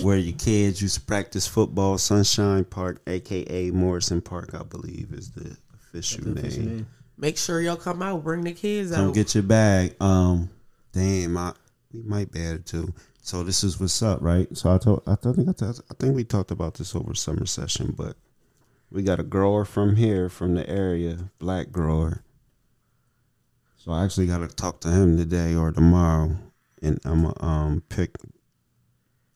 where 0.03 0.17
your 0.19 0.37
kids 0.37 0.83
used 0.83 0.97
to 0.97 1.01
practice 1.03 1.47
football. 1.47 1.97
Sunshine 1.97 2.65
Park, 2.65 3.01
aka 3.07 3.71
Morrison 3.71 4.21
Park, 4.21 4.55
I 4.55 4.63
believe 4.65 5.13
is 5.13 5.31
the 5.31 5.57
name. 5.95 6.87
Make 7.17 7.39
sure 7.39 7.61
y'all 7.61 7.77
come 7.77 8.03
out. 8.03 8.25
Bring 8.25 8.43
the 8.43 8.53
kids 8.53 8.91
Come 8.93 9.09
out. 9.09 9.15
get 9.15 9.35
your 9.35 9.45
bag. 9.45 9.95
Um, 10.01 10.51
damn, 10.93 11.37
I 11.37 11.53
we 11.93 12.03
might 12.03 12.33
be 12.33 12.41
able 12.45 12.63
to. 12.65 12.93
So 13.23 13.45
this 13.45 13.63
is 13.63 13.79
what's 13.79 14.03
up, 14.03 14.21
right? 14.21 14.49
So 14.57 14.75
I 14.75 14.79
told, 14.79 15.03
I 15.07 15.15
think 15.15 15.49
I, 15.49 15.53
told, 15.53 15.81
I 15.91 15.95
think 15.95 16.17
we 16.17 16.25
talked 16.25 16.51
about 16.51 16.75
this 16.75 16.97
over 16.97 17.15
summer 17.15 17.47
session, 17.47 17.95
but 17.97 18.17
we 18.91 19.03
got 19.03 19.21
a 19.21 19.23
grower 19.23 19.65
from 19.65 19.95
here, 19.95 20.29
from 20.29 20.55
the 20.55 20.69
area, 20.69 21.31
black 21.39 21.71
grower. 21.71 22.25
So 23.77 23.93
I 23.93 24.05
actually 24.05 24.27
got 24.27 24.39
to 24.39 24.49
talk 24.49 24.81
to 24.81 24.89
him 24.89 25.17
today 25.17 25.55
or 25.55 25.71
tomorrow, 25.73 26.37
and 26.83 27.01
I'm 27.05 27.23
gonna 27.23 27.45
um 27.45 27.83
pick. 27.89 28.17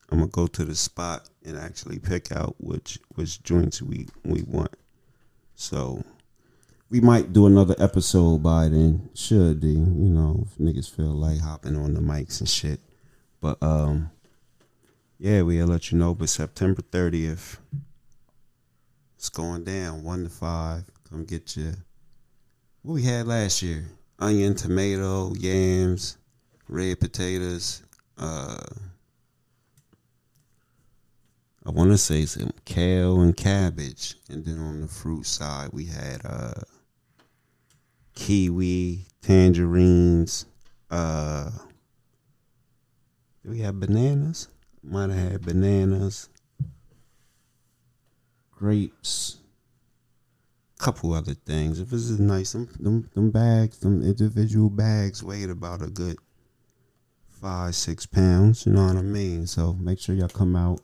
I'm 0.09 0.19
gonna 0.19 0.31
go 0.31 0.47
to 0.47 0.63
the 0.65 0.75
spot 0.75 1.29
and 1.45 1.57
actually 1.57 1.99
pick 1.99 2.31
out 2.31 2.55
which 2.59 2.99
which 3.15 3.43
joints 3.43 3.81
we 3.81 4.07
we 4.23 4.43
want. 4.43 4.73
So 5.55 6.03
we 6.89 7.01
might 7.01 7.33
do 7.33 7.47
another 7.47 7.75
episode 7.79 8.41
by 8.41 8.69
then. 8.69 9.09
Should 9.13 9.59
do, 9.59 9.67
you 9.67 9.75
know, 9.75 10.45
if 10.45 10.57
niggas 10.57 10.89
feel 10.89 11.13
like 11.13 11.39
hopping 11.39 11.75
on 11.75 11.93
the 11.93 11.99
mics 11.99 12.39
and 12.39 12.49
shit. 12.49 12.79
But 13.41 13.61
um 13.61 14.11
yeah, 15.19 15.41
we'll 15.41 15.67
let 15.67 15.91
you 15.91 15.97
know. 15.97 16.13
But 16.13 16.29
September 16.29 16.81
thirtieth, 16.81 17.59
it's 19.15 19.29
going 19.29 19.63
down 19.63 20.03
one 20.03 20.23
to 20.23 20.29
five. 20.29 20.83
Come 21.09 21.25
get 21.25 21.57
your 21.57 21.73
what 22.83 22.93
we 22.93 23.03
had 23.03 23.27
last 23.27 23.61
year: 23.61 23.85
onion, 24.19 24.55
tomato, 24.55 25.33
yams, 25.33 26.17
red 26.69 26.99
potatoes. 26.99 27.83
Uh, 28.17 28.57
I 31.65 31.71
want 31.71 31.91
to 31.91 31.97
say 31.97 32.25
some 32.25 32.51
kale 32.65 33.19
and 33.21 33.35
cabbage, 33.35 34.15
and 34.29 34.45
then 34.45 34.59
on 34.59 34.81
the 34.81 34.87
fruit 34.87 35.25
side 35.25 35.69
we 35.73 35.85
had 35.85 36.21
uh 36.23 36.53
kiwi, 38.17 39.05
tangerines. 39.21 40.47
Uh, 40.89 41.51
do 43.43 43.51
we 43.51 43.59
have 43.59 43.79
bananas? 43.79 44.47
Might 44.83 45.11
have 45.11 45.31
had 45.31 45.45
bananas, 45.45 46.29
grapes, 48.51 49.37
couple 50.79 51.13
other 51.13 51.33
things. 51.33 51.79
If 51.79 51.93
it's 51.93 52.09
nice, 52.09 52.53
them, 52.53 52.69
them 52.79 53.09
them 53.13 53.31
bags, 53.31 53.79
them 53.79 54.01
individual 54.01 54.69
bags 54.69 55.23
weighed 55.23 55.49
about 55.49 55.81
a 55.81 55.87
good 55.87 56.17
five 57.29 57.75
six 57.75 58.05
pounds. 58.05 58.65
You 58.65 58.73
know 58.73 58.87
what 58.87 58.97
I 58.97 59.01
mean? 59.01 59.45
So 59.45 59.73
make 59.73 59.99
sure 59.99 60.15
y'all 60.15 60.29
come 60.29 60.55
out. 60.55 60.79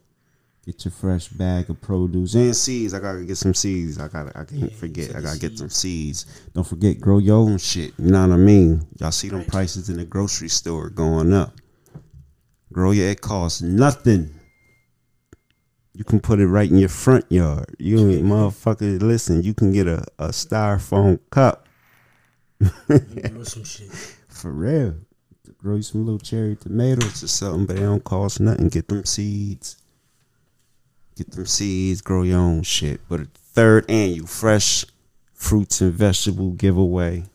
Get 0.65 0.85
your 0.85 0.93
fresh 0.93 1.27
bag 1.27 1.69
of 1.69 1.81
produce 1.81 2.35
and 2.35 2.55
seeds. 2.55 2.93
I 2.93 2.99
gotta 2.99 3.25
get 3.25 3.35
some 3.37 3.53
seeds. 3.53 3.99
I 3.99 4.07
gotta. 4.07 4.37
I 4.37 4.45
can't 4.45 4.73
forget. 4.73 5.15
I 5.15 5.21
gotta 5.21 5.39
get 5.39 5.57
some 5.57 5.69
seeds. 5.69 6.25
Don't 6.53 6.65
forget, 6.65 7.01
grow 7.01 7.17
your 7.17 7.37
own 7.37 7.57
shit. 7.57 7.93
You 7.97 8.11
know 8.11 8.21
what 8.27 8.33
I 8.33 8.37
mean? 8.37 8.87
Y'all 8.99 9.11
see 9.11 9.27
them 9.29 9.43
prices 9.43 9.89
in 9.89 9.97
the 9.97 10.05
grocery 10.05 10.47
store 10.47 10.89
going 10.89 11.33
up. 11.33 11.53
Grow 12.71 12.91
your. 12.91 13.09
It 13.09 13.19
costs 13.19 13.61
nothing. 13.61 14.39
You 15.93 16.05
can 16.05 16.21
put 16.21 16.39
it 16.39 16.47
right 16.47 16.69
in 16.69 16.77
your 16.77 16.89
front 16.89 17.25
yard. 17.29 17.75
You 17.77 17.99
ain't 18.09 18.25
motherfucker. 18.25 19.01
Listen, 19.01 19.43
you 19.43 19.53
can 19.53 19.73
get 19.73 19.85
a, 19.87 20.03
a 20.17 20.29
styrofoam 20.29 21.19
cup 21.29 21.63
Grow 22.87 23.43
some 23.43 23.63
shit. 23.65 23.91
for 24.27 24.51
real. 24.51 24.95
Grow 25.57 25.75
you 25.75 25.81
some 25.81 26.05
little 26.05 26.19
cherry 26.19 26.55
tomatoes 26.55 27.23
or 27.23 27.27
something, 27.27 27.65
but 27.65 27.75
they 27.75 27.83
don't 27.83 28.03
cost 28.03 28.39
nothing. 28.39 28.69
Get 28.69 28.87
them 28.87 29.05
seeds. 29.05 29.77
Get 31.15 31.31
them 31.31 31.45
seeds, 31.45 32.01
grow 32.01 32.23
your 32.23 32.39
own 32.39 32.63
shit. 32.63 33.01
But 33.07 33.19
a 33.21 33.27
third 33.35 33.89
annual 33.89 34.27
fresh 34.27 34.85
fruits 35.33 35.81
and 35.81 35.93
vegetable 35.93 36.51
giveaway. 36.51 37.25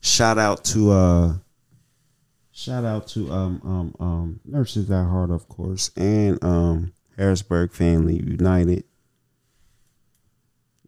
Shout 0.00 0.36
out 0.38 0.64
to 0.66 0.90
uh 0.90 1.34
Shout 2.50 2.84
out 2.84 3.08
to 3.08 3.30
um 3.32 3.60
um 3.64 3.94
um 4.06 4.40
Nurses 4.44 4.90
at 4.90 5.06
Heart, 5.06 5.30
of 5.30 5.48
course, 5.48 5.90
and 5.96 6.42
um 6.44 6.92
Harrisburg 7.16 7.72
Family 7.72 8.16
United. 8.16 8.84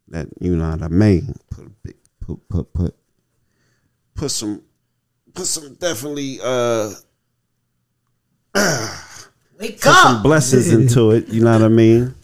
That 0.08 0.28
you 0.40 0.54
know 0.56 0.70
what 0.70 0.82
I 0.82 0.88
mean. 0.88 1.34
Put 1.50 1.66
a 1.66 1.70
big 1.70 1.96
put 2.20 2.48
put 2.48 2.72
put 2.74 2.94
put 4.14 4.30
some 4.30 4.62
put 5.32 5.46
some 5.46 5.74
definitely 5.74 6.38
uh 6.42 6.92
Wake 9.58 9.80
put 9.80 9.92
some 9.94 10.22
blessings 10.22 10.72
into 10.72 11.12
it. 11.12 11.28
You 11.28 11.42
know 11.42 11.52
what 11.52 11.62
I 11.62 11.68
mean. 11.68 12.14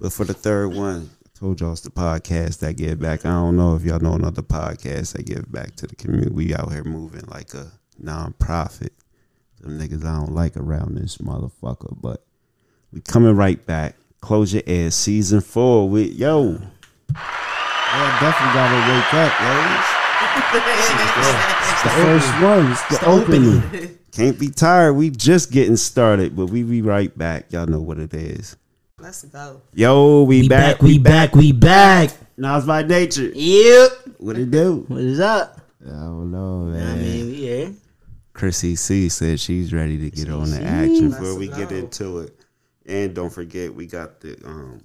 But 0.00 0.12
for 0.12 0.24
the 0.24 0.34
third 0.34 0.74
one, 0.74 1.10
I 1.26 1.38
told 1.38 1.60
y'all 1.60 1.72
it's 1.72 1.80
the 1.80 1.90
podcast 1.90 2.60
that 2.60 2.76
give 2.76 3.00
back. 3.00 3.26
I 3.26 3.30
don't 3.30 3.56
know 3.56 3.74
if 3.74 3.82
y'all 3.82 3.98
know 3.98 4.14
another 4.14 4.42
podcast 4.42 5.14
that 5.14 5.26
give 5.26 5.50
back 5.50 5.74
to 5.76 5.88
the 5.88 5.96
community. 5.96 6.30
We 6.30 6.54
out 6.54 6.72
here 6.72 6.84
moving 6.84 7.24
like 7.26 7.52
a 7.54 7.72
non-profit. 7.98 8.92
Them 9.60 9.78
niggas 9.78 10.04
I 10.04 10.20
don't 10.20 10.34
like 10.34 10.56
around 10.56 10.96
this 10.96 11.16
motherfucker, 11.18 12.00
but 12.00 12.24
we 12.92 13.00
coming 13.00 13.34
right 13.34 13.64
back. 13.66 13.96
Close 14.20 14.54
your 14.54 14.62
ears, 14.66 14.94
season 14.94 15.40
four 15.40 15.88
with 15.88 16.12
yo. 16.12 16.60
Yeah, 17.10 18.20
definitely 18.20 18.54
gotta 18.54 18.78
wake 18.92 19.14
up, 19.14 19.32
yo. 19.40 19.94
It's 21.70 21.82
the 21.82 21.90
first 21.90 22.32
one. 22.40 22.70
It's 22.70 22.86
the 22.88 23.06
opening. 23.06 23.98
Can't 24.12 24.38
be 24.38 24.48
tired. 24.48 24.94
We 24.94 25.10
just 25.10 25.50
getting 25.50 25.76
started, 25.76 26.36
but 26.36 26.46
we 26.46 26.62
be 26.62 26.82
right 26.82 27.16
back. 27.16 27.52
Y'all 27.52 27.66
know 27.66 27.80
what 27.80 27.98
it 27.98 28.14
is. 28.14 28.56
Let's 29.00 29.24
go. 29.24 29.62
Yo, 29.74 30.24
we, 30.24 30.42
We 30.42 30.48
back. 30.48 30.76
back, 30.78 30.82
we 30.82 30.98
back, 30.98 31.34
we 31.36 31.52
back. 31.52 32.10
Nas 32.36 32.66
by 32.66 32.82
nature. 32.82 33.30
Yep. 33.32 33.90
What 34.18 34.36
it 34.38 34.50
do? 34.50 34.84
What 34.88 35.00
is 35.00 35.20
up? 35.20 35.60
I 35.84 35.90
don't 35.90 36.30
know, 36.32 36.62
I 36.68 36.72
man. 36.80 36.98
mean, 36.98 37.34
yeah. 37.34 37.68
Chrissy 38.32 38.76
C 38.76 39.08
said 39.08 39.38
she's 39.40 39.72
ready 39.72 39.98
to 39.98 40.10
get 40.10 40.28
on 40.28 40.50
the 40.50 40.62
action 40.62 41.10
before 41.10 41.36
we 41.36 41.48
Let's 41.48 41.58
get 41.58 41.72
into 41.72 42.18
it. 42.20 42.34
And 42.86 43.14
don't 43.14 43.32
forget, 43.32 43.74
we 43.74 43.86
got 43.86 44.20
the 44.20 44.36
um 44.44 44.80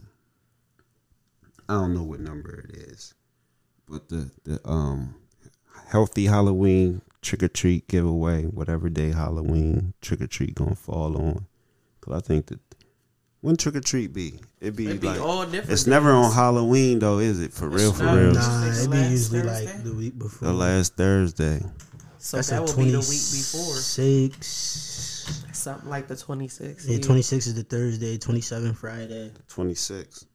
I 1.70 1.74
don't 1.74 1.94
know 1.94 2.04
what 2.04 2.20
number 2.20 2.66
it 2.70 2.76
is, 2.76 3.14
but 3.88 4.10
the 4.10 4.30
the 4.44 4.60
um 4.68 5.16
healthy 5.88 6.26
Halloween 6.26 7.02
trick 7.22 7.44
or 7.44 7.48
treat 7.48 7.88
giveaway, 7.88 8.44
whatever 8.46 8.90
day 8.90 9.12
Halloween 9.12 9.94
trick 10.02 10.22
or 10.22 10.28
treat 10.28 10.56
gonna 10.56 10.76
fall 10.76 11.18
on. 11.18 11.46
Cause 12.02 12.16
I 12.16 12.20
think 12.26 12.48
that 12.48 12.60
when 13.44 13.58
trick 13.58 13.76
or 13.76 13.82
treat 13.82 14.14
be, 14.14 14.40
it 14.62 14.74
be 14.76 14.88
It 14.88 15.02
be 15.02 15.08
like 15.08 15.20
all 15.20 15.44
different. 15.44 15.70
it's 15.70 15.86
never 15.86 16.12
on. 16.14 16.32
Halloween 16.32 17.00
though, 17.00 17.20
is 17.20 17.42
it? 17.42 17.52
For 17.54 17.68
real, 17.68 17.92
for 17.92 18.04
not. 18.04 18.18
real. 18.18 18.34
Nah, 18.34 18.66
It's 18.68 18.86
it 18.86 18.90
be 18.92 18.98
usually 18.98 19.42
Thursday? 19.42 19.66
like 19.74 19.84
the 19.84 19.94
week 19.94 20.18
before. 20.18 20.48
The 20.48 20.54
last 20.54 20.96
Thursday. 20.96 21.62
So 22.20 22.38
That's 22.38 22.50
that 22.52 22.66
the 22.66 22.76
will 22.78 22.84
be 22.86 22.92
the 22.92 23.00
week 23.00 23.08
before. 23.08 23.76
Six. 23.76 24.48
Something 25.52 25.90
like 25.90 26.08
the 26.08 26.16
26th. 26.16 26.86
Yeah, 26.88 27.00
26 27.00 27.48
is 27.48 27.54
the 27.56 27.64
Thursday, 27.64 28.18
27 28.18 28.74
Friday. 28.74 29.32
Twenty 29.50 29.76
six. 29.76 30.26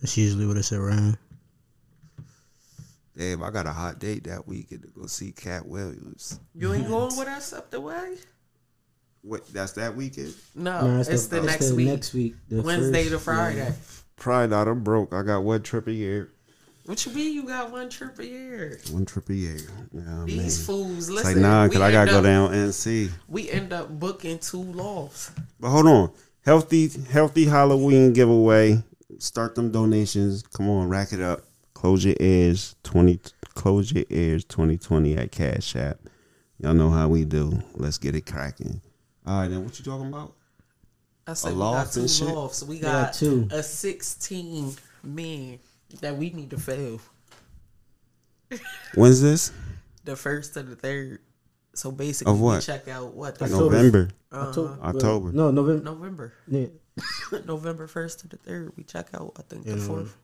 That's 0.00 0.16
usually 0.16 0.46
what 0.46 0.56
it's 0.56 0.72
around. 0.72 1.16
Damn, 3.16 3.42
I 3.42 3.50
got 3.50 3.66
a 3.66 3.72
hot 3.72 3.98
date 3.98 4.24
that 4.24 4.48
weekend 4.48 4.82
to 4.82 4.88
go 4.88 5.06
see 5.06 5.32
Katt 5.32 5.66
Williams. 5.66 6.40
You 6.54 6.72
ain't 6.72 6.88
going 6.88 7.14
with 7.18 7.28
us 7.28 7.52
up 7.52 7.70
the 7.70 7.80
way? 7.80 8.16
What? 9.22 9.46
That's 9.52 9.72
that 9.72 9.94
weekend? 9.96 10.34
No, 10.54 10.86
Nah, 10.86 11.00
it's, 11.00 11.26
the, 11.28 11.40
next 11.42 11.68
the 11.70 11.74
week. 11.76 11.86
Next 11.88 12.12
week. 12.14 12.34
the 12.48 12.62
Wednesday 12.62 13.02
first- 13.04 13.12
to 13.12 13.18
Friday. 13.20 13.74
Probably 14.16 14.48
not. 14.48 14.68
I'm 14.68 14.82
broke. 14.82 15.12
I 15.14 15.22
got 15.22 15.42
one 15.42 15.62
trip 15.62 15.86
a 15.86 15.92
year. 15.92 16.30
What 16.86 17.06
you 17.06 17.12
mean 17.12 17.32
you 17.32 17.44
got 17.44 17.70
one 17.70 17.88
trip 17.88 18.18
a 18.18 18.26
year? 18.26 18.80
One 18.90 19.04
trip 19.06 19.28
a 19.28 19.34
year. 19.34 19.56
You 19.92 20.00
know 20.00 20.10
what 20.10 20.22
I 20.22 20.24
mean? 20.24 20.38
These 20.38 20.66
fools, 20.66 20.98
It's 20.98 21.10
listen. 21.10 21.34
like 21.34 21.42
nah, 21.42 21.68
cause 21.68 21.80
I 21.80 21.92
gotta 21.92 22.10
end 22.10 22.22
go 22.22 22.22
down 22.28 22.54
and 22.54 22.74
see. 22.74 23.08
We 23.28 23.48
end 23.50 23.72
up 23.72 23.88
booking 24.00 24.40
two 24.40 24.62
lofts. 24.62 25.30
But 25.60 25.70
hold 25.70 25.86
on, 25.86 26.12
healthy, 26.44 26.88
healthy 27.10 27.44
Halloween 27.44 28.12
giveaway. 28.12 28.82
Start 29.18 29.54
them 29.54 29.70
donations. 29.70 30.42
Come 30.42 30.68
on, 30.68 30.88
rack 30.88 31.12
it 31.12 31.20
up. 31.20 31.42
Close 31.74 32.04
your 32.04 32.16
ears. 32.18 32.74
Twenty. 32.82 33.20
Close 33.54 33.92
your 33.92 34.04
ears. 34.10 34.44
Twenty 34.44 34.76
twenty 34.76 35.16
at 35.16 35.30
Cash 35.30 35.76
App. 35.76 35.98
Y'all 36.58 36.74
know 36.74 36.90
how 36.90 37.06
we 37.06 37.24
do. 37.24 37.62
Let's 37.74 37.98
get 37.98 38.16
it 38.16 38.26
cracking. 38.26 38.80
All 39.26 39.40
right, 39.40 39.48
then 39.48 39.64
what 39.64 39.78
you 39.78 39.84
talking 39.84 40.08
about? 40.08 40.32
I 41.26 41.34
said 41.34 41.52
we 41.52 41.58
loft 41.58 41.86
got 41.88 41.94
two 41.94 42.00
and 42.00 42.10
shit? 42.10 42.28
lofts. 42.28 42.62
We 42.64 42.78
got 42.80 43.06
got 43.06 43.14
two. 43.14 43.48
a 43.52 43.62
16 43.62 44.74
men 45.04 45.58
that 46.00 46.16
we 46.16 46.30
need 46.30 46.50
to 46.50 46.58
fail. 46.58 47.00
When's 48.94 49.22
this? 49.22 49.52
The 50.04 50.16
first 50.16 50.54
to 50.54 50.62
the 50.62 50.76
third. 50.76 51.20
So 51.74 51.90
basically, 51.90 52.32
Of 52.32 52.40
what? 52.40 52.56
we 52.56 52.60
check 52.62 52.88
out 52.88 53.14
what 53.14 53.38
the 53.38 53.44
October. 53.46 53.76
November. 53.76 54.08
uh, 54.30 54.76
October. 54.82 55.32
No, 55.32 55.50
November. 55.50 55.82
November. 55.84 56.32
Yeah. 56.48 56.66
November 57.46 57.86
first 57.86 58.20
to 58.20 58.28
the 58.28 58.36
third. 58.36 58.72
We 58.76 58.82
check 58.84 59.08
out. 59.14 59.32
I 59.38 59.42
think 59.42 59.64
the 59.64 59.76
Yeah. 59.76 59.86
fourth. 59.86 60.16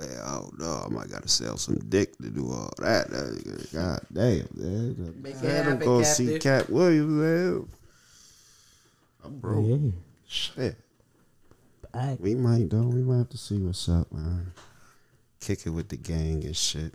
Yeah, 0.00 0.22
I 0.24 0.40
don't. 0.58 0.62
I 0.62 0.88
might 0.90 1.10
gotta 1.10 1.28
sell 1.28 1.56
some 1.56 1.78
dick 1.88 2.16
to 2.18 2.30
do 2.30 2.50
all 2.50 2.72
that. 2.78 3.10
That- 3.10 3.68
God 3.72 4.00
damn, 4.12 4.48
man. 4.54 5.14
Make 5.20 5.34
it 5.34 5.38
I 5.38 5.42
don't 5.42 5.64
happen, 5.64 5.78
go 5.80 6.02
see 6.02 6.24
Captain. 6.24 6.40
Katt 6.40 6.70
Williams, 6.70 7.10
man. 7.10 7.68
I'm 9.24 9.38
broke. 9.38 9.66
Yeah. 9.66 9.90
Shit. 10.28 10.76
Back. 11.92 12.18
We 12.20 12.34
might 12.34 12.70
though. 12.70 12.82
We 12.82 13.02
might 13.02 13.18
have 13.18 13.30
to 13.30 13.38
see 13.38 13.58
what's 13.58 13.88
up, 13.88 14.12
man. 14.12 14.52
Kick 15.40 15.66
it 15.66 15.70
with 15.70 15.88
the 15.88 15.96
gang 15.96 16.44
and 16.44 16.56
shit. 16.56 16.94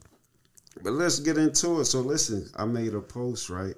But 0.81 0.93
let's 0.93 1.19
get 1.19 1.37
into 1.37 1.79
it. 1.81 1.85
So 1.85 1.99
listen, 1.99 2.49
I 2.55 2.65
made 2.65 2.93
a 2.93 3.01
post, 3.01 3.49
right? 3.49 3.75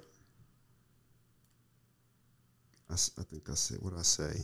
I 2.88 2.94
think 2.94 3.50
I 3.50 3.54
said 3.54 3.78
what 3.82 3.94
I 3.98 4.02
say. 4.02 4.40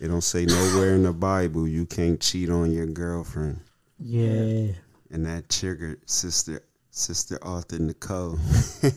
It 0.00 0.08
don't 0.08 0.20
say 0.20 0.44
nowhere 0.44 0.94
in 0.94 1.04
the 1.04 1.12
Bible 1.12 1.66
you 1.66 1.86
can't 1.86 2.20
cheat 2.20 2.50
on 2.50 2.72
your 2.72 2.86
girlfriend. 2.86 3.60
Yeah. 3.98 4.72
And 5.10 5.26
that 5.26 5.48
triggered 5.48 6.08
sister 6.08 6.62
sister 6.90 7.38
Arthur 7.42 7.78
Nicole. 7.78 8.38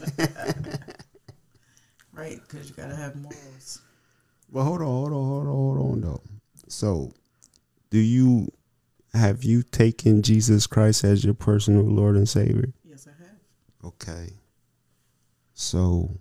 Right, 2.13 2.41
because 2.47 2.69
you 2.69 2.75
gotta 2.75 2.95
have 2.95 3.15
morals. 3.15 3.81
Well, 4.49 4.65
hold 4.65 4.81
on, 4.81 4.87
hold 4.87 5.13
on, 5.13 5.13
hold 5.13 5.47
on, 5.47 5.47
hold 5.47 5.79
on 5.79 6.01
though. 6.01 6.21
So, 6.67 7.13
do 7.89 7.97
you 7.97 8.51
have 9.13 9.43
you 9.43 9.63
taken 9.63 10.21
Jesus 10.21 10.67
Christ 10.67 11.03
as 11.03 11.23
your 11.23 11.33
personal 11.33 11.83
Lord 11.83 12.15
and 12.15 12.27
Savior? 12.27 12.73
Yes, 12.83 13.07
I 13.07 13.23
have. 13.23 13.37
Okay. 13.85 14.33
So 15.53 16.17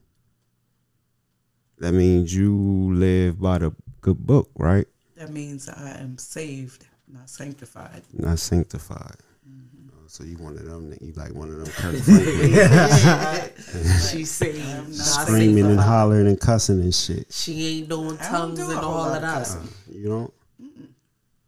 that 1.79 1.93
means 1.93 2.35
you 2.35 2.93
live 2.95 3.41
by 3.41 3.59
the 3.59 3.73
good 4.01 4.27
book, 4.27 4.51
right? 4.57 4.87
That 5.17 5.31
means 5.31 5.69
I 5.69 5.99
am 5.99 6.19
saved, 6.19 6.87
not 7.13 7.29
sanctified. 7.29 8.03
Not 8.13 8.39
sanctified. 8.39 9.17
Mm-hmm. 9.49 9.89
Oh, 9.95 10.03
So 10.07 10.25
you 10.25 10.37
one 10.39 10.57
of 10.57 10.65
them 10.65 10.91
that 10.91 11.01
you 11.03 11.13
like 11.15 11.33
one 11.35 11.49
of 11.51 11.57
them 11.57 11.67
Kirk 11.77 11.97
Franklin 11.97 13.51
She 14.11 14.25
say 14.25 14.63
not 14.89 14.95
screaming 14.95 15.67
and 15.67 15.81
hollering 15.81 16.27
and 16.27 16.41
cussing 16.41 16.81
and 16.81 16.95
shit. 16.95 17.27
She 17.33 17.79
ain't 17.81 17.89
doing 17.89 18.17
tongues 18.19 18.59
do 18.59 18.71
and 18.71 18.81
all 18.81 19.05
of 19.09 19.17
of 19.17 19.23
that. 19.23 19.39
cussing. 19.39 19.63
Uh, 19.63 19.93
you 19.93 20.09
don't? 20.09 20.33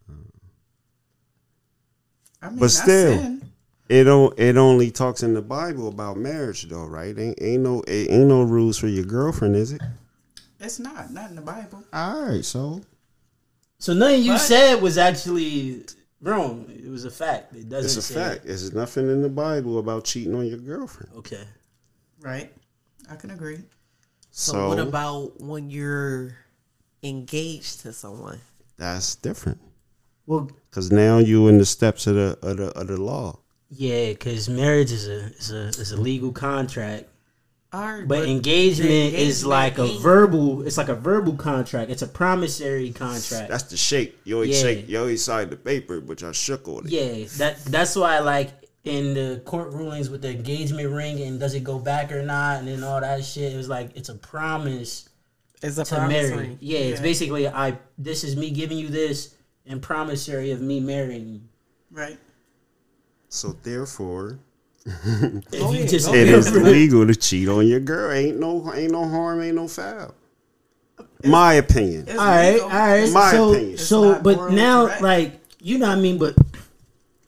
Uh. 0.08 0.12
I 2.42 2.50
mean, 2.50 2.58
But 2.58 2.68
still. 2.70 3.18
sin. 3.18 3.38
It 3.88 4.04
don't. 4.04 4.38
It 4.38 4.56
only 4.56 4.90
talks 4.90 5.22
in 5.22 5.34
the 5.34 5.42
Bible 5.42 5.88
about 5.88 6.16
marriage, 6.16 6.62
though, 6.68 6.86
right? 6.86 7.16
Ain't, 7.18 7.38
ain't 7.42 7.62
no. 7.62 7.82
Ain't 7.86 8.26
no 8.26 8.42
rules 8.42 8.78
for 8.78 8.88
your 8.88 9.04
girlfriend, 9.04 9.54
is 9.56 9.72
it? 9.72 9.82
it's 10.60 10.78
not 10.78 11.10
not 11.12 11.28
in 11.30 11.36
the 11.36 11.42
Bible. 11.42 11.82
All 11.92 12.22
right, 12.22 12.44
so 12.44 12.80
So 13.82 13.92
nothing 13.94 14.22
you 14.22 14.34
But- 14.34 14.38
said 14.38 14.80
was 14.80 14.96
actually 14.96 15.84
wrong. 16.20 16.66
It 16.68 16.88
was 16.88 17.04
a 17.04 17.10
fact. 17.10 17.52
It 17.56 17.68
doesn't 17.68 17.86
it's 17.86 17.96
a 17.96 18.02
say 18.02 18.14
fact. 18.14 18.46
There's 18.46 18.72
nothing 18.72 19.10
in 19.10 19.22
the 19.22 19.28
Bible 19.28 19.80
about 19.80 20.04
cheating 20.04 20.36
on 20.36 20.46
your 20.46 20.58
girlfriend. 20.58 21.12
Okay. 21.16 21.42
Right, 22.20 22.54
I 23.10 23.16
can 23.16 23.32
agree. 23.32 23.56
So, 24.30 24.52
So, 24.52 24.68
what 24.68 24.78
about 24.78 25.40
when 25.40 25.68
you're 25.68 26.36
engaged 27.02 27.80
to 27.80 27.92
someone? 27.92 28.38
that's 28.78 29.16
different 29.16 29.58
Well, 30.26 30.48
because 30.70 30.92
now 30.92 31.18
you're 31.18 31.48
in 31.48 31.58
the 31.58 31.64
steps 31.66 32.06
of 32.06 32.14
the 32.14 32.38
of 32.40 32.56
the, 32.58 32.68
of 32.78 32.86
the 32.86 33.00
law. 33.00 33.40
yeah, 33.68 34.10
because 34.10 34.48
marriage 34.48 34.92
is 34.92 35.08
a 35.08 35.26
is 35.40 35.50
a 35.50 35.62
is 35.82 35.90
a 35.90 35.96
legal 36.00 36.30
contract, 36.30 37.04
All 37.06 37.11
right, 37.72 38.06
but, 38.06 38.20
the 38.22 38.28
engagement, 38.30 39.14
is 39.14 39.44
like 39.46 39.78
a 39.78 39.86
verbal. 39.98 40.66
It's 40.66 40.76
like 40.76 40.88
a 40.88 40.94
verbal 40.94 41.34
contract. 41.36 41.90
It's 41.90 42.02
a 42.02 42.06
promissory 42.06 42.90
contract. 42.92 43.48
That's 43.48 43.64
the 43.64 43.76
shake. 43.76 44.18
You 44.24 44.34
always 44.36 44.56
Yeah. 44.56 44.62
shake. 44.62 44.88
You 44.88 44.98
always 45.00 45.24
signed 45.24 45.50
the 45.50 45.56
paper, 45.56 46.00
but 46.00 46.20
y'all 46.20 46.32
shook 46.32 46.68
on 46.68 46.86
it. 46.86 46.90
Yeah, 46.92 47.26
that 47.38 47.64
that's 47.66 47.96
why 47.96 48.18
like 48.18 48.50
in 48.84 49.14
the 49.14 49.40
court 49.44 49.72
rulings 49.72 50.10
with 50.10 50.22
the 50.22 50.30
engagement 50.30 50.90
ring 50.90 51.20
and 51.22 51.38
does 51.38 51.54
it 51.54 51.62
go 51.64 51.78
back 51.78 52.10
or 52.10 52.22
not 52.22 52.58
and 52.58 52.68
then 52.68 52.82
all 52.82 53.00
that 53.00 53.24
shit. 53.24 53.52
It 53.52 53.56
was 53.56 53.68
like 53.68 53.90
it's 53.96 54.08
a 54.08 54.16
promise 54.16 55.08
It's 55.62 55.78
a 55.78 55.84
to 55.84 55.94
promise 55.94 56.30
marry. 56.30 56.36
ring. 56.48 56.58
Yeah, 56.60 56.78
it's 56.80 57.00
basically 57.00 57.46
I 57.48 57.78
this 57.96 58.24
is 58.24 58.36
me 58.36 58.50
giving 58.50 58.76
you 58.78 58.88
this 58.88 59.34
and 59.66 59.80
promissory 59.80 60.50
of 60.50 60.60
me 60.60 60.80
marrying 60.80 61.28
you. 61.28 61.40
Right, 61.92 62.18
So 63.28 63.56
therefore, 63.62 64.38
if 64.86 65.74
you 65.74 65.86
just 65.86 66.12
It 66.12 66.28
is 66.28 66.52
legal 66.52 67.06
to 67.06 67.14
cheat 67.14 67.48
on 67.48 67.66
your 67.66 67.80
girl. 67.80 68.10
Ain't 68.10 68.40
no 68.40 68.72
ain't 68.74 68.92
no 68.92 69.08
harm, 69.08 69.40
ain't 69.42 69.56
no 69.56 69.68
foul. 69.68 70.14
My 71.24 71.54
opinion. 71.54 72.08
All 72.10 72.16
right, 72.16 72.60
all 72.60 72.68
right. 72.68 73.10
My 73.12 73.30
so, 73.30 73.52
opinion. 73.52 73.78
so, 73.78 74.20
but 74.20 74.50
now, 74.50 74.86
correct. 74.86 75.02
like, 75.02 75.40
you 75.60 75.78
know 75.78 75.88
what 75.88 75.98
I 75.98 76.00
mean? 76.00 76.18
But 76.18 76.36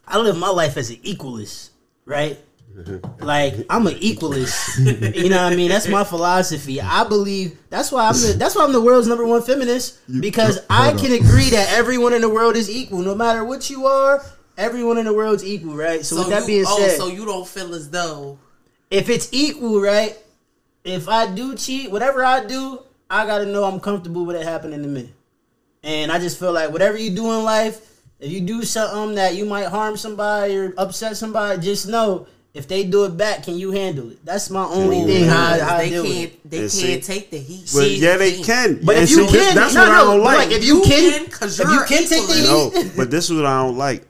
I 0.07 0.18
live 0.18 0.36
my 0.36 0.48
life 0.48 0.76
as 0.76 0.90
an 0.90 0.96
equalist, 0.96 1.70
right? 2.05 2.38
Like 3.20 3.55
I'm 3.70 3.86
an 3.86 3.94
equalist. 3.94 5.14
you 5.14 5.30
know 5.30 5.42
what 5.44 5.52
I 5.52 5.57
mean? 5.57 5.68
That's 5.68 5.86
my 5.86 6.02
philosophy. 6.02 6.80
I 6.80 7.05
believe 7.05 7.57
that's 7.70 7.92
why 7.92 8.09
I'm 8.09 8.14
the 8.14 8.34
that's 8.36 8.57
why 8.57 8.64
I'm 8.64 8.72
the 8.72 8.80
world's 8.80 9.07
number 9.07 9.24
one 9.24 9.42
feminist 9.42 10.00
because 10.20 10.59
I 10.68 10.92
can 10.92 11.12
agree 11.12 11.50
that 11.50 11.72
everyone 11.72 12.12
in 12.12 12.20
the 12.20 12.28
world 12.28 12.57
is 12.57 12.68
equal, 12.68 12.98
no 12.98 13.14
matter 13.14 13.44
what 13.44 13.70
you 13.70 13.86
are. 13.86 14.24
Everyone 14.57 14.98
in 14.98 15.05
the 15.07 15.12
world's 15.14 15.44
equal, 15.44 15.74
right? 15.74 16.05
So, 16.05 16.18
with 16.18 16.28
that 16.28 16.42
you, 16.42 16.46
being 16.46 16.64
oh, 16.66 16.78
said, 16.78 16.96
so 16.96 17.09
you 17.09 17.24
don't 17.24 17.46
feel 17.46 17.74
as 17.74 17.90
though 17.90 18.38
if 18.90 19.09
it's 19.09 19.28
equal, 19.32 19.80
right? 19.80 20.16
If 20.84 21.09
I 21.09 21.32
do 21.32 21.57
cheat, 21.57 21.90
whatever 21.90 22.24
I 22.24 22.44
do, 22.44 22.80
I 23.11 23.26
gotta 23.26 23.46
know 23.46 23.64
I'm 23.64 23.80
comfortable 23.80 24.24
with 24.24 24.36
it 24.36 24.44
happening 24.44 24.82
to 24.82 24.88
me. 24.88 25.11
And 25.82 26.12
I 26.12 26.18
just 26.18 26.38
feel 26.38 26.52
like 26.52 26.70
whatever 26.70 26.96
you 26.96 27.11
do 27.11 27.32
in 27.32 27.42
life, 27.42 27.80
if 28.20 28.30
you 28.30 28.40
do 28.40 28.62
something 28.62 29.16
that 29.16 29.34
you 29.34 29.44
might 29.44 29.66
harm 29.66 29.96
somebody 29.96 30.57
or 30.57 30.72
upset 30.78 31.16
somebody, 31.16 31.61
just 31.61 31.88
know 31.88 32.26
if 32.55 32.68
they 32.68 32.84
do 32.84 33.05
it 33.05 33.16
back, 33.16 33.42
can 33.42 33.59
you 33.59 33.72
handle 33.72 34.11
it? 34.12 34.24
That's 34.24 34.48
my 34.50 34.64
only 34.64 35.02
thing. 35.05 35.28
How, 35.28 35.55
I- 35.55 35.59
how 35.59 35.74
I 35.76 35.78
they 35.84 35.90
deal 35.90 36.05
can't 36.05 36.16
it. 36.32 36.50
they 36.50 36.59
can't 36.59 36.70
see- 36.70 37.00
take 37.00 37.30
the 37.30 37.38
heat. 37.38 37.70
Well, 37.74 37.84
See, 37.84 37.96
yeah, 37.96 38.16
they 38.16 38.32
see. 38.34 38.44
can. 38.44 38.80
But 38.84 38.94
And 38.96 39.05
if 39.05 39.11
you 39.11 39.26
see, 39.26 39.32
this- 39.32 39.46
can, 39.48 39.55
that's 39.57 39.74
no, 39.74 39.80
what 39.82 39.90
I 39.90 39.98
no, 39.98 40.05
don't 40.12 40.22
like. 40.24 40.38
like 40.38 40.50
if 40.52 40.64
you 40.64 40.76
You 40.76 40.82
can, 40.84 41.12
can, 41.24 41.30
'cause 41.30 41.59
if 41.61 41.68
you're 41.68 41.84
can 41.86 42.07
take 42.07 42.26
the 42.28 42.34
heat, 42.34 42.44
No, 42.46 42.70
but 42.96 43.11
this 43.11 43.28
is 43.30 43.36
what 43.36 43.46
I 43.46 43.62
don't 43.66 43.76
like. 43.76 44.07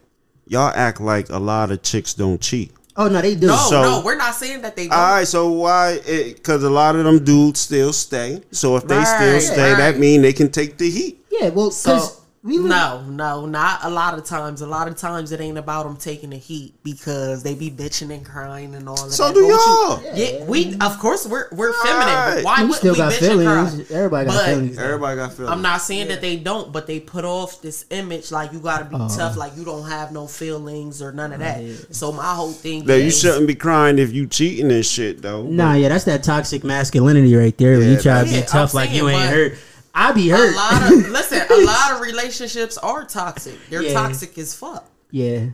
Y'all 0.47 0.73
act 0.75 1.01
like 1.01 1.29
a 1.31 1.39
lot 1.39 1.71
of 1.71 1.83
chicks 1.83 2.15
don't 2.15 2.41
cheat. 2.41 2.71
oh 2.97 3.09
no, 3.09 3.21
they 3.21 3.35
do. 3.35 3.49
No, 3.49 3.57
So- 3.71 3.83
no, 3.83 4.03
we're 4.05 4.15
not 4.17 4.35
saying 4.35 4.63
that 4.63 4.77
they 4.77 4.87
don't. 4.89 4.97
All 4.99 5.13
right, 5.15 5.27
so 5.27 5.51
why? 5.51 5.99
Because 6.07 6.63
a 6.63 6.71
lot 6.71 6.95
of 6.97 7.05
them 7.05 7.25
dudes 7.25 7.61
still 7.61 7.93
stay. 7.93 8.41
So 8.53 8.77
if 8.77 8.87
they 8.87 9.03
still 9.05 9.33
Right, 9.33 9.43
stay, 9.43 9.57
that 9.75 9.79
right. 9.81 9.99
mean 9.99 10.23
they 10.23 10.33
can 10.33 10.51
take 10.51 10.77
the 10.79 10.89
heat. 10.91 11.25
yeah, 11.31 11.49
well, 11.49 11.71
So 11.73 11.95
because 11.95 12.21
we 12.45 12.59
live- 12.59 12.69
no, 12.69 13.03
no, 13.09 13.47
not 13.47 13.81
a 13.85 13.89
lot 13.89 14.19
of 14.19 14.25
times. 14.25 14.61
A 14.61 14.67
lot 14.67 14.87
of 14.87 14.97
times 14.97 15.33
it 15.33 15.41
ain't 15.41 15.57
about 15.57 15.85
them 15.87 15.97
taking 15.97 16.29
the 16.31 16.37
heat 16.37 16.75
because 16.85 17.43
they 17.43 17.55
be 17.55 17.71
bitching 17.71 18.13
and 18.15 18.23
crying 18.25 18.75
and 18.75 18.87
all 18.87 19.03
of 19.07 19.13
So 19.15 19.29
that. 19.29 19.35
do 19.35 19.41
But 19.41 19.49
what 19.49 20.03
y'all. 20.05 20.17
you- 20.17 20.25
Yeah, 20.41 20.45
we 20.45 20.77
of 20.81 20.99
course 20.99 21.27
we're 21.27 21.47
we're 21.53 21.73
feminine. 21.73 22.07
Right. 22.15 22.45
Why 22.45 22.63
we 22.63 22.69
would 22.69 22.77
still 22.77 22.93
we 22.93 22.99
got 22.99 23.13
bitch 23.13 23.31
and 23.31 23.47
cry? 23.47 23.67
feelings. 23.71 23.91
Everybody 23.91 24.27
got 24.27 24.35
But- 24.37 24.45
feelings. 24.47 24.79
Everybody 24.79 25.17
got 25.17 25.33
feelings. 25.33 25.53
I'm 25.53 25.63
not 25.63 25.81
saying 25.81 26.09
that 26.09 26.21
they 26.21 26.37
don't, 26.37 26.71
but 26.71 26.87
they 26.87 27.01
put 27.01 27.25
off 27.25 27.63
this 27.63 27.87
image 27.91 28.31
like 28.31 28.53
you 28.53 28.59
gotta 28.59 28.85
be 28.85 28.97
Uh-huh. 28.97 29.17
tough, 29.17 29.37
like 29.39 29.53
you 29.57 29.65
don't 29.65 29.89
have 29.89 30.13
no 30.13 30.27
feelings 30.27 31.01
or 31.01 31.13
none 31.13 31.33
of 31.33 31.39
that. 31.39 31.63
So 31.93 32.13
my 32.13 32.35
whole 32.35 32.53
thing 32.53 32.85
That 32.85 33.01
you 33.01 33.11
shouldn't 33.11 33.47
be 33.47 33.55
crying 33.55 33.99
if 33.99 34.13
you 34.13 34.27
cheating 34.27 34.71
and 34.71 34.85
shit 34.85 35.23
though. 35.23 35.45
Nah, 35.45 35.73
yeah, 35.75 35.89
that's 35.89 36.05
that 36.05 36.23
toxic 36.23 36.63
masculinity 36.63 37.35
right 37.35 37.57
there. 37.57 37.79
Where 37.79 37.89
you 37.89 37.97
try 37.99 38.23
to 38.25 38.29
yeah, 38.31 38.41
be 38.43 38.47
tough 38.47 38.75
I'm 38.75 38.77
like 38.77 38.93
you 38.93 39.09
ain't 39.09 39.19
but- 39.23 39.29
hurt. 39.35 39.53
I 39.95 40.13
be 40.13 40.29
hurt. 40.29 40.37
A 40.37 40.53
hurt. 40.53 40.57
lot 40.57 40.93
of 40.93 41.09
listen, 41.11 41.41
a 41.49 41.57
lot 41.65 41.93
of 41.93 42.01
relationships 42.01 42.77
are 42.79 43.05
toxic. 43.05 43.55
They're 43.71 43.83
Yeah. 43.83 43.93
toxic 43.93 44.37
as 44.39 44.55
fuck. 44.55 44.91
Yeah. 45.11 45.47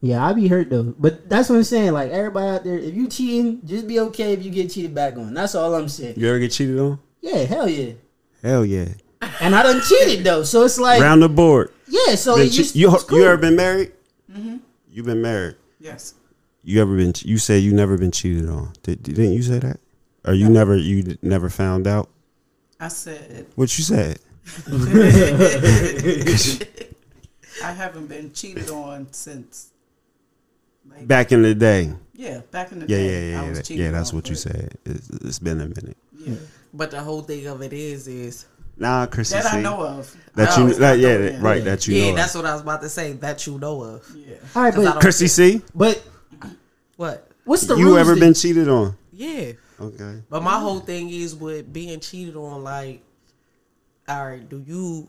Yeah, 0.00 0.24
I 0.24 0.34
be 0.34 0.46
hurt 0.46 0.70
though. 0.70 0.94
But 0.98 1.28
that's 1.28 1.48
what 1.48 1.56
I'm 1.56 1.64
saying. 1.64 1.92
Like 1.92 2.10
everybody 2.12 2.46
out 2.48 2.64
there, 2.64 2.78
if 2.78 2.94
you 2.94 3.08
cheating, 3.08 3.60
just 3.64 3.86
be 3.88 3.98
okay 4.00 4.32
if 4.34 4.44
you 4.44 4.50
get 4.50 4.70
cheated 4.70 4.94
back 4.94 5.16
on. 5.16 5.34
That's 5.34 5.54
all 5.54 5.74
I'm 5.74 5.88
saying. 5.88 6.14
You 6.16 6.28
ever 6.28 6.38
get 6.38 6.52
cheated 6.52 6.78
on? 6.78 6.98
Yeah, 7.20 7.38
hell 7.38 7.68
yeah. 7.68 7.94
Hell 8.42 8.64
yeah. 8.64 8.88
And 9.40 9.54
I 9.56 9.62
done 9.62 9.80
cheated 9.80 10.24
though, 10.24 10.42
so 10.44 10.64
it's 10.64 10.78
like 10.78 11.00
Round 11.00 11.22
the 11.22 11.28
board. 11.28 11.72
yeah. 11.88 12.14
So 12.14 12.36
Been 12.36 12.46
you 12.46 12.64
che- 12.64 12.78
you 12.78 12.94
it's 12.94 13.04
cool. 13.04 13.18
you 13.18 13.24
ever 13.24 13.36
been 13.38 13.56
married? 13.56 13.92
Mm-hmm. 14.30 14.58
You've 14.90 15.06
been 15.06 15.22
married. 15.22 15.56
Yes. 15.80 16.14
You 16.62 16.80
ever 16.82 16.94
been? 16.96 17.12
You 17.24 17.38
said 17.38 17.62
you 17.62 17.72
never 17.72 17.96
been 17.96 18.10
cheated 18.12 18.48
on. 18.48 18.72
Did, 18.82 19.02
didn't 19.02 19.32
you 19.32 19.42
say 19.42 19.58
that? 19.60 19.80
Or 20.24 20.34
you 20.34 20.48
never 20.48 20.76
you 20.76 21.16
never 21.22 21.48
found 21.48 21.86
out? 21.86 22.08
I 22.78 22.88
said 22.88 23.46
What 23.54 23.76
you 23.78 23.84
said? 23.84 24.18
I 27.64 27.72
haven't 27.72 28.06
been 28.06 28.32
cheated 28.32 28.70
on 28.70 29.12
since. 29.12 29.70
Like, 30.88 31.06
Back 31.08 31.32
in 31.32 31.42
the 31.42 31.54
day. 31.54 31.92
yeah, 32.14 32.40
back 32.50 32.70
in 32.72 32.80
the 32.80 32.86
Yeah, 32.86 32.96
day. 32.98 33.30
yeah, 33.32 33.40
I 33.40 33.44
yeah. 33.44 33.48
was 33.50 33.58
cheated 33.66 33.84
Yeah, 33.86 33.90
that's 33.92 34.10
on, 34.10 34.16
what 34.16 34.28
you 34.28 34.34
but, 34.34 34.40
said. 34.40 34.78
It's, 34.84 35.08
it's 35.10 35.38
been 35.38 35.60
a 35.60 35.66
minute. 35.66 35.96
Yeah, 36.16 36.34
mm. 36.34 36.46
But 36.74 36.90
the 36.90 37.00
whole 37.00 37.22
thing 37.22 37.46
of 37.46 37.62
it 37.62 37.72
is, 37.72 38.06
is 38.08 38.46
Nah, 38.76 39.06
Chrissy. 39.06 39.34
that 39.36 39.52
I 39.52 39.60
know 39.62 39.80
of. 39.84 40.14
That 40.34 40.50
I 40.50 40.56
you, 40.58 40.62
oh. 40.62 40.66
was 40.66 40.78
that, 40.78 40.98
yeah, 40.98 41.16
doing 41.16 41.40
right. 41.40 41.64
That 41.64 41.88
you 41.88 41.96
yeah, 41.96 42.10
know. 42.10 42.16
that's 42.16 42.34
what 42.34 42.44
I 42.44 42.52
was 42.52 42.60
about 42.62 42.82
to 42.82 42.88
say. 42.90 43.12
That 43.14 43.46
you 43.46 43.58
know 43.58 43.82
of. 43.82 44.06
Yeah. 44.14 44.34
all 44.54 44.62
right, 44.62 44.74
'Cause 44.74 44.84
I 44.84 44.88
but 44.88 44.92
don't- 44.92 45.00
Chrissy, 45.00 45.26
see, 45.28 45.62
but 45.74 46.02
What? 46.96 47.26
what's 47.44 47.66
the 47.66 47.74
you 47.76 47.86
rules 47.86 47.98
ever 47.98 48.14
that- 48.14 48.20
been 48.20 48.34
cheated 48.34 48.68
on? 48.68 48.94
Yeah. 49.12 49.52
Okay. 49.80 50.22
But 50.28 50.42
my 50.42 50.58
whole 50.58 50.80
thing 50.80 51.10
is 51.10 51.34
with 51.34 51.72
being 51.72 52.00
cheated 52.00 52.36
on, 52.36 52.62
like, 52.64 53.02
all 54.08 54.26
right, 54.26 54.48
do 54.48 54.62
you 54.66 55.08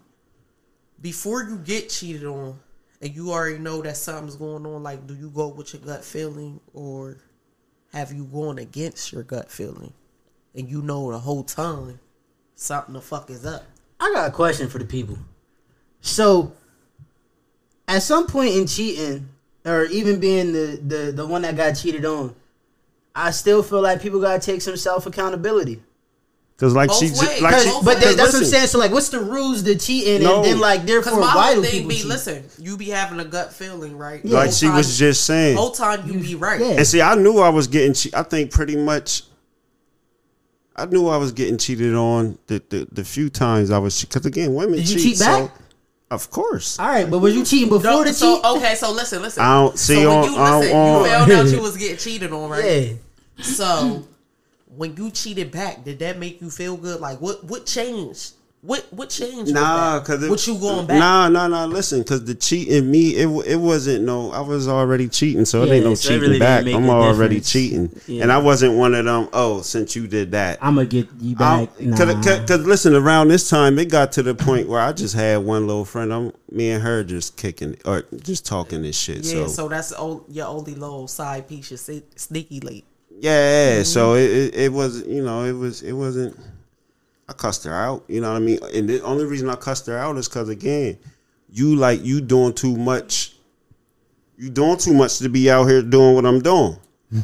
before 1.01 1.43
you 1.43 1.57
get 1.57 1.89
cheated 1.89 2.25
on 2.25 2.59
and 3.01 3.15
you 3.15 3.31
already 3.31 3.59
know 3.59 3.81
that 3.81 3.97
something's 3.97 4.35
going 4.35 4.65
on, 4.65 4.83
like, 4.83 5.05
do 5.05 5.13
you 5.13 5.29
go 5.29 5.47
with 5.49 5.73
your 5.73 5.81
gut 5.83 6.03
feeling 6.03 6.59
or 6.73 7.17
have 7.93 8.11
you 8.11 8.25
gone 8.25 8.57
against 8.57 9.11
your 9.11 9.23
gut 9.23 9.51
feeling 9.51 9.93
and 10.55 10.69
you 10.69 10.81
know 10.81 11.11
the 11.11 11.19
whole 11.19 11.43
time 11.43 11.99
something 12.55 12.93
the 12.93 13.01
fuck 13.01 13.29
is 13.29 13.45
up? 13.45 13.63
I 13.99 14.11
got 14.13 14.29
a 14.29 14.31
question 14.31 14.67
for 14.67 14.79
the 14.79 14.85
people. 14.85 15.17
So, 16.01 16.53
at 17.87 18.03
some 18.03 18.27
point 18.27 18.55
in 18.55 18.67
cheating, 18.67 19.29
or 19.65 19.85
even 19.85 20.19
being 20.19 20.53
the 20.53 20.79
the, 20.83 21.11
the 21.11 21.25
one 21.25 21.41
that 21.43 21.55
got 21.55 21.73
cheated 21.73 22.05
on, 22.05 22.35
I 23.17 23.31
still 23.31 23.63
feel 23.63 23.81
like 23.81 24.01
people 24.01 24.19
gotta 24.21 24.39
take 24.39 24.61
some 24.61 24.77
self 24.77 25.05
accountability. 25.07 25.81
Cause 26.57 26.73
like 26.73 26.89
Both 26.89 26.97
she, 26.99 27.07
ju- 27.09 27.13
ways. 27.27 27.41
like 27.41 27.53
Cause- 27.53 27.63
she, 27.65 27.69
both 27.69 27.85
But 27.85 27.95
ways. 27.97 28.03
that, 28.05 28.17
that's 28.17 28.33
what 28.33 28.35
I'm 28.35 28.39
listen, 28.41 28.45
saying. 28.45 28.67
So, 28.67 28.79
like, 28.79 28.91
what's 28.91 29.09
the 29.09 29.19
rules 29.19 29.61
to 29.63 29.75
cheating, 29.77 30.23
No. 30.23 30.37
and 30.37 30.45
then 30.45 30.59
like 30.59 30.85
Because 30.87 31.05
therefore, 31.05 31.19
my 31.19 31.35
why 31.35 31.45
whole 31.53 31.55
do 31.55 31.61
thing 31.63 31.71
people 31.71 31.89
be, 31.89 31.95
cheat? 31.97 32.05
listen, 32.05 32.43
you 32.57 32.77
be 32.77 32.89
having 32.89 33.19
a 33.19 33.25
gut 33.25 33.53
feeling, 33.53 33.95
right? 33.97 34.21
Yeah. 34.25 34.37
Like 34.37 34.45
Whole 34.45 34.53
she 34.53 34.67
was 34.69 34.87
time- 34.87 34.95
just 34.97 35.25
saying. 35.25 35.55
whole 35.57 35.69
time 35.71 36.09
you 36.11 36.19
be 36.19 36.33
right. 36.35 36.59
Yeah. 36.59 36.67
And 36.77 36.87
see, 36.87 37.01
I 37.01 37.13
knew 37.15 37.39
I 37.39 37.49
was 37.49 37.67
getting. 37.67 37.93
che- 37.93 38.09
I 38.13 38.23
think 38.23 38.49
pretty 38.51 38.75
much. 38.75 39.23
I 40.75 40.85
knew 40.85 41.07
I 41.07 41.17
was 41.17 41.31
getting 41.31 41.57
cheated 41.57 41.95
on 41.95 42.37
the 42.47 42.61
the, 42.69 42.87
the 42.91 43.03
few 43.03 43.29
times 43.29 43.71
I 43.71 43.77
was 43.79 43.99
because 44.03 44.25
again 44.25 44.53
women 44.53 44.75
Did 44.77 44.89
you 44.89 44.95
cheat. 44.99 45.03
cheat 45.17 45.19
back? 45.19 45.45
So, 45.49 45.51
of 46.09 46.31
course, 46.31 46.79
All 46.79 46.87
right, 46.87 47.09
but 47.09 47.19
was 47.19 47.35
you 47.35 47.43
cheating 47.43 47.69
before 47.69 47.91
No, 47.91 48.03
the 48.03 48.13
so 48.13 48.35
cheat? 48.37 48.45
okay, 48.45 48.75
so 48.75 48.91
listen, 48.93 49.21
listen. 49.21 49.43
I 49.43 49.55
don't 49.55 49.77
see 49.77 49.95
so 50.03 50.09
when 50.09 50.17
on- 50.17 50.23
you 50.33 50.37
on- 50.39 50.59
listen, 50.61 50.75
on- 50.77 51.01
you 51.03 51.09
found 51.09 51.31
out 51.31 51.47
you 51.55 51.61
was 51.61 51.77
getting 51.77 51.97
cheated 51.97 52.31
on, 52.31 52.49
right? 52.49 52.63
Yeah. 52.63 52.93
So 53.41 54.03
when 54.75 54.95
you 54.95 55.11
cheated 55.11 55.51
back, 55.51 55.83
did 55.83 55.99
that 55.99 56.17
make 56.17 56.41
you 56.41 56.49
feel 56.49 56.77
good? 56.77 56.99
Like 56.99 57.19
what 57.21 57.43
what 57.43 57.65
changed? 57.65 58.33
What 58.61 58.85
what 58.91 59.09
changed? 59.11 59.53
Nah, 59.53 59.99
cause 60.03 60.21
it, 60.23 60.29
what 60.31 60.45
you 60.47 60.57
going 60.57 60.87
back? 60.87 60.97
Nah, 60.99 61.29
nah, 61.29 61.47
nah. 61.47 61.65
Listen, 61.65 62.03
cause 62.03 62.25
the 62.25 62.33
cheating 62.33 62.89
me, 62.89 63.09
it 63.11 63.27
it 63.45 63.55
wasn't 63.55 64.03
no. 64.03 64.31
I 64.31 64.41
was 64.41 64.67
already 64.67 65.07
cheating, 65.07 65.45
so 65.45 65.61
it 65.63 65.69
ain't 65.69 65.85
no 65.85 65.93
so 65.93 66.09
cheating 66.09 66.21
really 66.21 66.39
back. 66.39 66.65
I'm 66.65 66.89
already 66.89 67.35
difference. 67.35 67.51
cheating, 67.51 68.01
Yeah. 68.07 68.23
and 68.23 68.31
I 68.31 68.39
wasn't 68.39 68.73
one 68.75 68.95
of 68.95 69.05
them. 69.05 69.29
Oh, 69.31 69.61
since 69.61 69.95
you 69.95 70.07
did 70.07 70.31
that, 70.31 70.57
I'm 70.59 70.73
gonna 70.75 70.87
get 70.87 71.07
you 71.21 71.35
back. 71.35 71.69
Because, 71.77 72.15
Nah. 72.25 72.39
because 72.41 72.65
listen, 72.65 72.95
around 72.95 73.27
this 73.27 73.47
time, 73.47 73.77
it 73.77 73.89
got 73.91 74.11
to 74.13 74.23
the 74.23 74.33
point 74.33 74.67
where 74.67 74.81
I 74.81 74.91
just 74.91 75.13
had 75.13 75.37
one 75.45 75.67
little 75.67 75.85
friend. 75.85 76.11
I'm 76.11 76.33
me 76.51 76.71
and 76.71 76.81
her 76.83 77.03
just 77.03 77.37
kicking 77.37 77.77
or 77.85 78.05
just 78.23 78.43
talking 78.45 78.81
this 78.81 78.97
shit. 78.97 79.17
yeah, 79.23 79.45
so, 79.45 79.47
so, 79.47 79.67
that's 79.69 79.93
o- 79.93 80.25
your 80.29 80.47
only 80.47 80.73
little 80.73 81.07
side 81.07 81.47
piece, 81.47 81.69
your 81.69 81.77
si- 81.77 82.03
sneaky 82.15 82.59
late. 82.59 82.85
Yeah, 83.19 83.83
so 83.83 84.13
it, 84.13 84.29
it 84.29 84.55
it 84.55 84.73
was 84.73 85.05
you 85.07 85.23
know 85.23 85.43
it 85.43 85.53
was 85.53 85.81
it 85.81 85.93
wasn't. 85.93 86.37
I 87.29 87.33
cussed 87.33 87.65
her 87.65 87.73
out. 87.73 88.05
You 88.07 88.21
know 88.21 88.29
what 88.31 88.37
I 88.37 88.39
mean? 88.39 88.59
And 88.73 88.87
the 88.87 89.01
only 89.01 89.25
reason 89.25 89.49
I 89.49 89.55
cussed 89.55 89.87
her 89.87 89.97
out 89.97 90.17
is 90.17 90.29
because 90.29 90.49
again, 90.49 90.97
you 91.49 91.75
like 91.75 92.03
you 92.03 92.21
doing 92.21 92.53
too 92.53 92.77
much. 92.77 93.35
You 94.37 94.49
doing 94.49 94.77
too 94.77 94.93
much 94.93 95.17
to 95.19 95.29
be 95.29 95.49
out 95.49 95.65
here 95.65 95.81
doing 95.81 96.15
what 96.15 96.25
I'm 96.25 96.41
doing. 96.41 96.77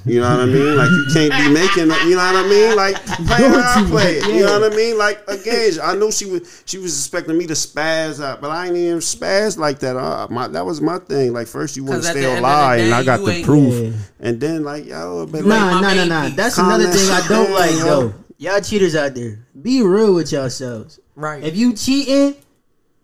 You 0.05 0.21
know 0.21 0.29
what 0.29 0.39
I 0.39 0.45
mean? 0.45 0.77
Like 0.77 0.89
you 0.89 1.07
can't 1.13 1.34
be 1.34 1.53
making. 1.53 1.91
You 2.07 2.15
know 2.15 2.31
what 2.31 2.45
I 2.45 2.47
mean? 2.47 2.75
Like 2.77 2.95
play 3.05 3.49
how 3.49 3.84
I 3.84 3.86
play 3.89 4.15
it. 4.15 4.27
You 4.34 4.45
know 4.45 4.59
what 4.59 4.71
I 4.71 4.75
mean? 4.75 4.97
Like 4.97 5.21
again, 5.27 5.73
I 5.84 5.93
knew 5.95 6.09
she 6.09 6.25
was 6.25 6.63
she 6.65 6.77
was 6.77 6.97
expecting 6.97 7.38
me 7.38 7.47
to 7.47 7.53
spaz 7.53 8.23
out, 8.23 8.39
but 8.39 8.49
I 8.49 8.67
ain't 8.67 8.77
even 8.77 8.99
spaz 8.99 9.57
like 9.57 9.79
that. 9.79 9.97
Uh, 9.97 10.27
my 10.29 10.47
that 10.47 10.65
was 10.65 10.79
my 10.79 10.99
thing. 10.99 11.34
Like 11.34 11.47
first 11.47 11.75
you 11.75 11.84
want 11.84 12.01
to 12.01 12.09
at 12.09 12.13
the 12.13 12.21
stay 12.21 12.38
alive, 12.38 12.79
the 12.79 12.86
and 12.86 12.93
I 12.93 13.03
got 13.03 13.25
the 13.25 13.43
proof. 13.43 13.73
Yeah. 13.73 13.99
And 14.21 14.39
then 14.39 14.63
like 14.63 14.86
yo, 14.86 15.27
but 15.29 15.43
Nah, 15.43 15.55
like, 15.55 15.81
my 15.81 15.93
nah, 15.95 16.05
nah, 16.05 16.27
nah. 16.29 16.36
That's 16.36 16.57
another 16.57 16.88
thing 16.88 17.09
I 17.11 17.27
don't 17.27 17.51
like, 17.51 17.71
yo. 17.71 18.13
Y'all 18.38 18.61
cheaters 18.61 18.95
out 18.95 19.13
there, 19.15 19.39
be 19.61 19.81
real 19.81 20.15
with 20.15 20.31
yourselves. 20.31 20.99
Right. 21.15 21.43
If 21.43 21.57
you 21.57 21.73
cheating, 21.73 22.36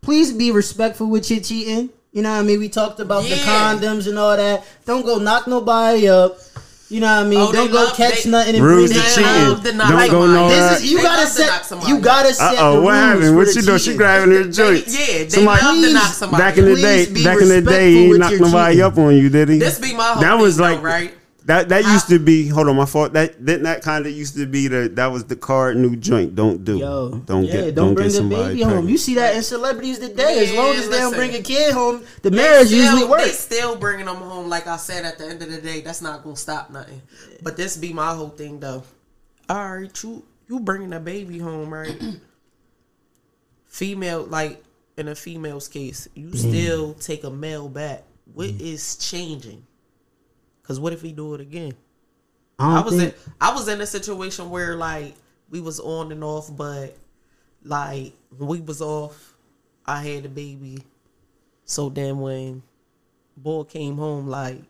please 0.02 0.32
be 0.32 0.52
respectful 0.52 1.08
with 1.08 1.30
your 1.30 1.42
cheating. 1.42 1.90
You 2.12 2.24
know 2.24 2.32
what 2.32 2.40
I 2.40 2.44
mean? 2.44 2.60
We 2.60 2.70
talked 2.70 3.00
about 3.00 3.24
the 3.24 3.36
condoms 3.36 4.08
and 4.08 4.18
all 4.18 4.36
that. 4.36 4.66
Don't 4.86 5.06
go 5.06 5.20
knock 5.20 5.48
nobody 5.48 6.10
up. 6.10 6.40
You 6.92 7.00
know 7.02 7.06
what 7.18 7.26
I 7.26 7.30
mean? 7.30 7.40
Oh, 7.40 7.52
Don't 7.52 7.72
go 7.72 7.84
love- 7.84 7.96
catch 7.96 8.24
they- 8.24 8.30
nothing 8.32 8.56
and 8.56 8.64
Rules 8.66 8.90
bring 8.90 9.00
to 9.02 9.06
it 9.08 9.10
cheating. 9.12 9.24
home. 9.26 9.50
love 9.50 9.64
to 9.64 9.74
knock 9.74 9.88
Don't 9.90 9.98
Like 9.98 10.12
go 10.12 10.20
mine. 10.26 10.34
no. 10.34 10.50
Is 10.74 10.84
you 10.92 10.98
They 10.98 11.04
gotta 11.04 11.22
love 11.22 11.30
set. 11.30 11.88
You 11.88 12.00
gotta 12.00 12.34
set 12.34 12.48
Uh 12.48 12.52
the 12.56 12.62
oh, 12.62 12.82
what 12.82 12.96
happened? 12.96 13.26
for 13.26 13.36
What 13.36 13.48
you 13.56 13.62
doing? 13.62 13.78
She 13.78 13.84
cheating. 13.86 13.98
grabbing 13.98 14.32
her 14.36 14.44
They- 14.46 14.52
joints. 14.52 14.98
yeah, 15.00 15.06
they 15.20 15.30
Somebody- 15.30 15.66
love 15.66 15.76
to 15.76 15.82
Please, 15.82 15.94
knock 15.94 16.14
somebody. 16.14 16.42
Back 16.44 16.58
in 16.58 16.66
the 16.66 16.76
day, 16.76 17.06
back 17.24 17.42
in 17.42 17.50
the 17.50 17.62
day, 17.62 17.92
he 17.94 18.08
knocked 18.10 18.32
your 18.32 18.40
nobody 18.42 18.74
cheating. 18.74 18.86
up 18.86 18.98
on 18.98 19.16
you, 19.18 19.30
did 19.30 19.50
he? 19.50 19.60
This 19.60 19.78
be 19.78 19.94
my 19.94 20.04
whole 20.04 20.22
That 20.24 20.40
was 20.40 20.56
thing, 20.58 20.66
though, 20.66 20.74
like 20.74 20.84
right? 20.84 21.14
That 21.50 21.68
that 21.70 21.84
used 21.84 22.10
to 22.10 22.20
be. 22.20 22.48
Hold 22.48 22.68
on, 22.68 22.76
my 22.76 22.86
fault. 22.86 23.14
That 23.14 23.44
that, 23.44 23.64
that 23.64 23.82
kind 23.82 24.06
of 24.06 24.12
used 24.12 24.36
to 24.36 24.46
be 24.46 24.68
the. 24.68 24.88
That 24.88 25.08
was 25.08 25.26
the 25.26 25.36
card 25.36 25.78
new 25.78 25.96
joint. 25.96 26.36
Don't 26.36 26.64
do. 26.64 26.78
Yo, 26.78 27.10
don't 27.26 27.44
yeah, 27.46 27.54
get. 27.54 27.62
don't, 27.62 27.74
Don't, 27.74 27.94
bring 27.96 28.06
get 28.06 28.12
the 28.12 28.18
somebody 28.18 28.44
baby 28.50 28.62
home. 28.62 28.88
You 28.88 29.00
see 29.00 29.16
that 29.16 29.36
in 29.36 29.42
celebrities 29.42 29.98
today. 29.98 30.44
as 30.44 30.54
long 30.54 30.74
Yeah, 30.74 30.80
as 30.80 30.90
they 30.90 31.00
don't 31.00 31.16
bring 31.16 31.34
a 31.34 31.42
kid 31.42 31.74
home, 31.74 32.04
the 32.22 32.30
marriage 32.30 32.68
still- 32.68 32.84
usually 32.84 33.02
They 33.02 33.10
works. 33.10 33.40
still 33.40 33.76
bringing 33.76 34.06
them 34.06 34.18
home. 34.18 34.48
Like 34.48 34.68
I 34.68 34.78
said, 34.78 35.06
at 35.06 35.18
the 35.18 35.26
end 35.26 35.42
of 35.42 35.52
the 35.52 35.60
day, 35.60 35.82
that's 35.82 36.04
not 36.04 36.24
gonna 36.24 36.36
stop 36.36 36.70
nothing. 36.70 37.02
But 37.42 37.58
this 37.58 37.78
be 37.78 37.94
my 37.94 38.14
whole 38.14 38.30
thing, 38.30 38.60
though. 38.60 38.84
All 39.50 39.76
right, 39.76 40.04
you 40.04 40.24
you 40.48 40.60
bringing 40.60 40.94
a 40.94 41.00
baby 41.00 41.40
home, 41.40 41.74
right? 41.74 42.00
Female, 43.66 44.22
like 44.26 44.64
in 44.98 45.08
a 45.08 45.16
female's 45.16 45.68
case, 45.68 46.08
you 46.14 46.28
mm. 46.28 46.38
still 46.38 46.94
take 46.94 47.24
a 47.24 47.32
male 47.32 47.68
back. 47.68 48.04
What 48.36 48.50
is 48.50 48.98
changing? 48.98 49.66
Because 50.70 50.80
what 50.80 50.94
if 50.94 51.02
we 51.02 51.12
do 51.12 51.34
it 51.34 51.42
again? 51.42 51.74
I 52.60 52.76
don't 52.76 52.86
was 52.86 53.02
in 53.02 53.12
I 53.42 53.52
was 53.56 53.68
in 53.68 53.82
a 53.82 53.88
situation 53.88 54.52
where 54.52 54.76
like 54.76 55.16
we 55.50 55.62
was 55.62 55.80
on 55.80 56.12
and 56.12 56.24
off, 56.24 56.56
but 56.56 56.96
like 57.64 58.14
when 58.38 58.48
we 58.48 58.62
was 58.62 58.80
off, 58.80 59.36
I 59.84 60.04
had 60.04 60.26
a 60.26 60.30
baby. 60.30 60.78
So 61.66 61.90
then 61.90 62.20
when 62.20 62.62
boy 63.36 63.64
came 63.64 63.98
home, 63.98 64.28
like 64.28 64.62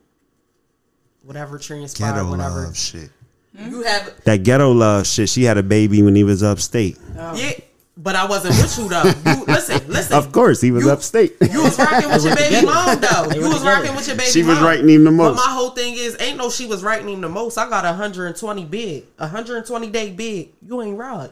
whatever 1.23 1.57
transpired, 1.57 2.13
Ghetto 2.13 2.31
whatever 2.31 2.61
love 2.61 2.77
shit. 2.77 3.09
Hmm? 3.57 3.69
you 3.69 3.81
have, 3.81 4.23
That 4.23 4.43
ghetto 4.43 4.71
love 4.71 5.05
shit. 5.05 5.27
She 5.27 5.43
had 5.43 5.57
a 5.57 5.63
baby 5.63 6.01
when 6.01 6.15
he 6.15 6.23
was 6.23 6.41
upstate. 6.41 6.97
Oh. 7.17 7.35
yeah. 7.35 7.59
But 8.01 8.15
I 8.15 8.25
wasn't 8.25 8.55
with 8.55 8.77
you 8.77 8.87
though. 8.87 9.03
You, 9.03 9.45
listen, 9.53 9.85
listen. 9.91 10.15
Of 10.15 10.31
course, 10.31 10.61
he 10.61 10.71
was 10.71 10.85
You- 10.85 10.91
upstate. 10.91 11.35
You 11.41 11.63
was 11.63 11.77
rocking 11.77 12.07
with 12.09 12.23
your 12.23 12.35
baby 12.35 12.65
mom 12.65 13.01
though. 13.01 13.29
You 13.35 13.41
was 13.49 13.61
rocking 13.61 13.93
with 13.93 14.07
your 14.07 14.15
baby 14.15 14.29
She 14.31 14.41
was 14.41 14.55
mom. 14.55 14.63
writing 14.63 14.87
him 14.89 15.03
the 15.03 15.11
most. 15.11 15.35
But 15.35 15.45
my 15.45 15.51
whole 15.53 15.71
thing 15.71 15.95
is, 15.97 16.15
ain't 16.21 16.37
no 16.37 16.49
she 16.49 16.65
was 16.65 16.81
writing 16.81 17.09
him 17.09 17.19
the 17.19 17.27
most. 17.27 17.57
I 17.57 17.69
got 17.69 17.83
120 17.83 18.63
big, 18.65 19.03
120 19.17 19.89
day 19.89 20.11
big. 20.11 20.51
You 20.65 20.81
ain't 20.81 20.97
ride. 20.97 21.31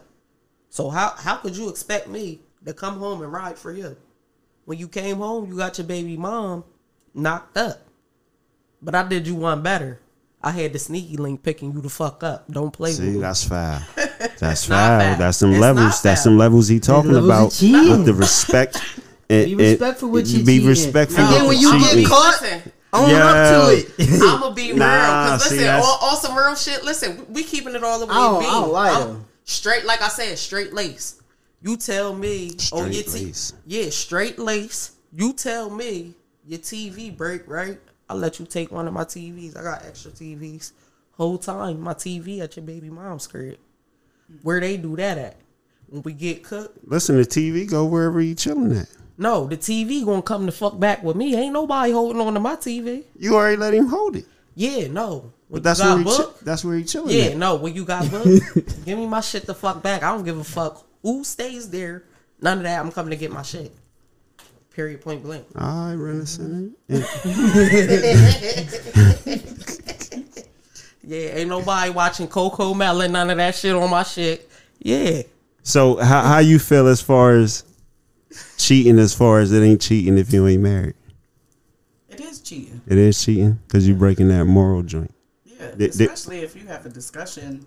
So 0.70 0.90
how 0.90 1.12
how 1.18 1.38
could 1.38 1.56
you 1.56 1.70
expect 1.70 2.10
me 2.10 2.42
to 2.66 2.74
come 2.74 3.00
home 3.00 3.22
and 3.22 3.32
ride 3.32 3.58
for 3.58 3.72
you? 3.72 3.96
When 4.66 4.78
you 4.78 4.90
came 4.90 5.18
home, 5.18 5.48
you 5.50 5.56
got 5.56 5.78
your 5.78 5.88
baby 5.88 6.18
mom 6.18 6.66
knocked 7.14 7.56
up. 7.56 7.80
But 8.82 8.94
I 8.94 9.08
did 9.08 9.26
you 9.26 9.36
one 9.36 9.64
better. 9.64 10.02
I 10.44 10.52
had 10.52 10.74
the 10.74 10.80
sneaky 10.80 11.16
link 11.16 11.42
picking 11.44 11.72
you 11.72 11.80
the 11.80 11.90
fuck 11.90 12.24
up. 12.24 12.52
Don't 12.52 12.72
play 12.72 12.90
with 12.90 12.98
See, 12.98 13.04
me. 13.12 13.20
that's 13.22 13.46
foul. 13.46 13.80
That's 14.40 14.70
not 14.70 14.76
foul. 14.78 15.00
foul. 15.10 15.18
That's 15.18 15.38
some 15.38 15.52
It's 15.52 15.60
levels. 15.60 16.02
That's 16.02 16.24
some 16.24 16.38
levels 16.38 16.68
he 16.68 16.80
talking 16.80 17.12
levels 17.12 17.62
about 17.62 17.90
with 17.92 18.06
the 18.06 18.14
respect. 18.14 18.78
And, 19.30 19.46
Be 19.46 19.56
respectful 19.56 20.10
with 20.10 20.28
your 20.30 20.40
Be 20.46 20.54
cheating. 20.54 20.68
respectful. 20.70 21.20
And 21.20 21.30
with 21.30 21.38
then 21.40 21.48
when 21.50 21.58
you 21.60 21.80
get 21.80 21.90
cheating. 21.92 22.08
caught, 22.08 22.42
Listen, 22.42 22.72
own 22.94 23.10
Yo. 23.10 23.18
up 23.18 23.68
to 23.68 23.78
it. 23.78 23.92
I'm 24.24 24.40
gonna 24.40 24.56
be 24.56 24.68
real 24.68 24.76
because 24.76 25.44
listen, 25.44 25.58
that's- 25.58 25.84
all, 25.86 25.98
all 26.02 26.16
some 26.16 26.38
real 26.38 26.56
shit. 26.56 26.86
Listen, 26.86 27.26
we 27.34 27.44
keeping 27.44 27.76
it 27.76 27.84
all 27.84 28.00
the 28.00 28.06
way. 28.06 28.14
Oh, 28.16 28.40
oh, 28.40 28.40
I 28.40 28.44
don't- 28.54 28.70
B. 28.72 28.76
I 28.78 28.90
don't 29.00 29.10
I'm 29.10 29.14
though. 29.16 29.26
Straight, 29.44 29.84
like 29.84 30.02
I 30.02 30.08
said, 30.08 30.38
straight 30.38 30.74
lace. 30.74 31.22
You 31.62 31.76
tell 31.76 32.16
me, 32.16 32.52
oh, 32.72 32.86
Straight 32.86 32.94
your 32.94 33.04
t- 33.04 33.26
lace. 33.26 33.54
yeah, 33.66 33.90
straight 33.90 34.40
lace. 34.40 34.92
You 35.12 35.34
tell 35.34 35.70
me 35.72 36.16
your 36.46 36.60
TV 36.60 37.16
break, 37.16 37.46
right? 37.50 37.78
I'll 38.10 38.16
let 38.16 38.40
you 38.40 38.46
take 38.46 38.72
one 38.72 38.88
of 38.88 38.94
my 38.94 39.04
TVs. 39.04 39.58
I 39.58 39.64
got 39.64 39.86
extra 39.86 40.12
TVs. 40.12 40.72
Whole 41.18 41.38
time, 41.38 41.82
my 41.82 41.94
TV 41.96 42.40
at 42.40 42.56
your 42.56 42.64
baby 42.64 42.90
mom's 42.90 43.28
crib. 43.28 43.58
Where 44.44 44.60
they 44.60 44.78
do 44.78 44.96
that 44.98 45.18
at? 45.18 45.36
When 45.88 46.04
we 46.04 46.14
get 46.14 46.44
cooked? 46.44 46.78
Listen, 46.86 47.16
to 47.16 47.24
TV 47.24 47.70
go 47.70 47.86
wherever 47.86 48.22
you 48.22 48.36
chilling 48.36 48.76
at. 48.78 48.90
No, 49.18 49.48
the 49.48 49.58
TV 49.58 50.06
gonna 50.06 50.22
come 50.22 50.46
the 50.46 50.52
fuck 50.52 50.80
back 50.80 51.02
with 51.02 51.16
me. 51.16 51.36
Ain't 51.36 51.54
nobody 51.54 51.92
holding 51.92 52.22
on 52.22 52.34
to 52.36 52.40
my 52.40 52.56
TV. 52.56 53.04
You 53.18 53.36
already 53.36 53.58
let 53.58 53.74
him 53.74 53.88
hold 53.88 54.16
it. 54.18 54.26
Yeah, 54.54 54.88
no. 54.88 55.32
When 55.48 55.62
But 55.62 55.64
that's 55.64 55.80
you 55.80 55.86
where 55.96 56.04
booked, 56.04 56.40
Chi- 56.40 56.46
that's 56.46 56.66
where 56.66 56.76
he 56.78 56.84
chilling. 56.84 57.18
Yeah, 57.18 57.24
at. 57.26 57.38
no, 57.38 57.56
when 57.56 57.74
you 57.74 57.86
got 57.86 58.12
booked, 58.12 58.28
give 58.86 58.98
me 58.98 59.08
my 59.08 59.22
shit 59.22 59.46
the 59.46 59.56
fuck 59.56 59.82
back. 59.82 60.04
I 60.04 60.12
don't 60.14 60.26
give 60.26 60.38
a 60.38 60.44
fuck 60.44 60.86
who 61.02 61.24
stays 61.24 61.70
there. 61.70 62.04
None 62.42 62.58
of 62.58 62.64
that. 62.66 62.80
I'm 62.80 62.92
coming 62.92 63.12
to 63.12 63.16
get 63.16 63.32
my 63.32 63.44
shit. 63.44 63.72
Period. 64.72 65.02
Point 65.02 65.24
blank. 65.24 65.46
Right, 65.56 65.96
Renaissance. 65.96 66.76
Yeah, 71.08 71.36
ain't 71.38 71.50
nobody 71.50 71.90
watching 71.90 72.28
CoComelon. 72.28 73.12
None 73.12 73.30
of 73.30 73.38
that 73.38 73.56
shit 73.56 73.74
on 73.74 73.90
my 73.90 74.04
shit. 74.04 74.50
Yeah. 74.80 75.22
So 75.64 75.96
how 75.96 76.22
how 76.22 76.40
you 76.40 76.60
feel 76.60 76.86
as 76.88 77.02
far 77.02 77.36
as 77.38 77.64
cheating? 78.58 79.00
As 79.00 79.14
far 79.14 79.40
as 79.40 79.54
it 79.54 79.62
ain't 79.64 79.80
cheating 79.82 80.18
if 80.18 80.34
you 80.34 80.46
ain't 80.48 80.62
married, 80.62 80.96
It 82.10 82.20
is 82.20 82.42
cheating. 82.42 82.82
it 82.86 82.98
is 82.98 83.24
cheating 83.24 83.60
because 83.68 83.88
you're 83.88 83.96
breaking 83.98 84.28
that 84.30 84.46
moral 84.46 84.84
joint 84.84 85.14
Yeah, 85.46 85.68
Did- 85.78 85.78
did- 85.78 86.02
especially 86.12 86.40
if 86.40 86.56
you 86.58 86.68
have 86.68 86.86
a 86.86 86.90
discussion 86.90 87.66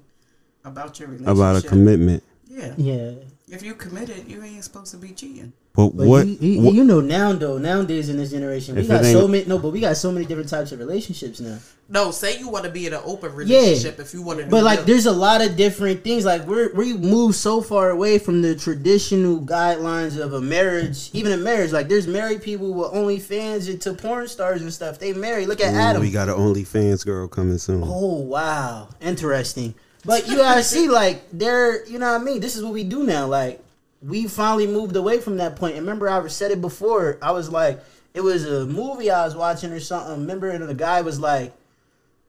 about 0.65 0.99
your 1.01 1.09
relationship. 1.09 1.35
about 1.37 1.65
a 1.65 1.67
commitment. 1.67 2.23
Yeah, 2.47 2.75
Yeah. 2.77 3.13
if 3.49 3.63
you 3.63 3.75
committed, 3.75 4.29
you 4.29 4.43
ain't 4.43 4.65
supposed 4.65 4.91
to 4.91 4.99
be 4.99 5.13
cheating. 5.13 5.53
But, 5.73 5.91
But 5.91 6.07
what? 6.07 6.27
you, 6.27 6.37
you, 6.41 6.61
what- 6.63 6.75
you 6.75 6.83
know 6.85 7.01
now 7.01 7.33
though 7.33 7.57
nowadays 7.57 8.09
in 8.09 8.17
this 8.17 8.31
generation 8.33 8.75
we 8.75 8.87
got 8.87 9.05
so 9.05 9.29
many 9.29 9.45
no 9.47 9.57
but 9.59 9.71
we 9.71 9.79
got 9.81 9.97
so 9.97 10.11
many 10.11 10.27
different 10.27 10.49
types 10.49 10.73
of 10.73 10.79
relationships 10.81 11.39
now. 11.41 11.59
No, 11.89 12.13
say 12.13 12.39
you 12.39 12.49
want 12.49 12.65
to 12.67 12.71
be 12.71 12.87
in 12.87 12.93
an 12.93 13.01
open 13.05 13.33
relationship 13.35 13.99
if 13.99 14.15
you 14.15 14.23
want 14.23 14.39
to. 14.39 14.47
But 14.47 14.63
like, 14.63 14.85
there's 14.85 15.07
a 15.07 15.13
lot 15.13 15.45
of 15.45 15.57
different 15.57 16.05
things. 16.05 16.25
Like 16.25 16.47
we're 16.47 16.73
we 16.75 16.93
move 16.95 17.35
so 17.35 17.61
far 17.61 17.91
away 17.91 18.19
from 18.21 18.43
the 18.43 18.55
traditional 18.55 19.41
guidelines 19.41 20.17
of 20.21 20.33
a 20.33 20.41
marriage. 20.41 21.11
Even 21.13 21.33
a 21.33 21.37
marriage, 21.37 21.73
like 21.73 21.89
there's 21.89 22.07
married 22.07 22.43
people 22.43 22.73
with 22.73 22.93
OnlyFans 22.93 23.69
into 23.69 23.93
porn 23.95 24.29
stars 24.29 24.63
and 24.63 24.73
stuff. 24.73 24.99
They 25.01 25.13
marry. 25.13 25.47
Look 25.47 25.61
at 25.61 25.75
Ooh, 25.75 25.79
Adam. 25.79 26.03
we 26.03 26.13
got 26.13 26.29
an 26.29 26.35
OnlyFans 26.37 27.05
girl 27.05 27.27
coming 27.27 27.59
soon. 27.59 27.83
Oh 27.85 28.17
wow, 28.21 28.89
interesting. 29.01 29.75
But 30.05 30.29
you 30.29 30.37
gotta 30.37 30.63
see, 30.63 30.89
like, 30.89 31.23
they're 31.33 31.85
you 31.87 31.99
know 31.99 32.13
what 32.13 32.21
I 32.21 32.25
mean. 32.25 32.41
This 32.41 32.55
is 32.57 32.63
what 32.63 32.73
we 32.73 32.85
do 32.85 33.03
now. 33.05 33.27
Like, 33.27 33.61
we 34.03 34.27
finally 34.27 34.67
moved 34.67 34.97
away 34.97 35.21
from 35.21 35.37
that 35.37 35.57
point. 35.57 35.77
And 35.77 35.87
remember, 35.87 36.09
I 36.09 36.27
said 36.29 36.51
it 36.51 36.61
before. 36.61 37.19
I 37.21 37.33
was 37.33 37.51
like, 37.51 37.81
it 38.15 38.23
was 38.23 38.45
a 38.45 38.67
movie 38.67 39.11
I 39.11 39.25
was 39.25 39.37
watching 39.37 39.73
or 39.73 39.81
something. 39.81 40.21
Remember, 40.21 40.49
and 40.49 40.69
the 40.69 40.75
guy 40.75 41.03
was 41.03 41.21
like, 41.21 41.53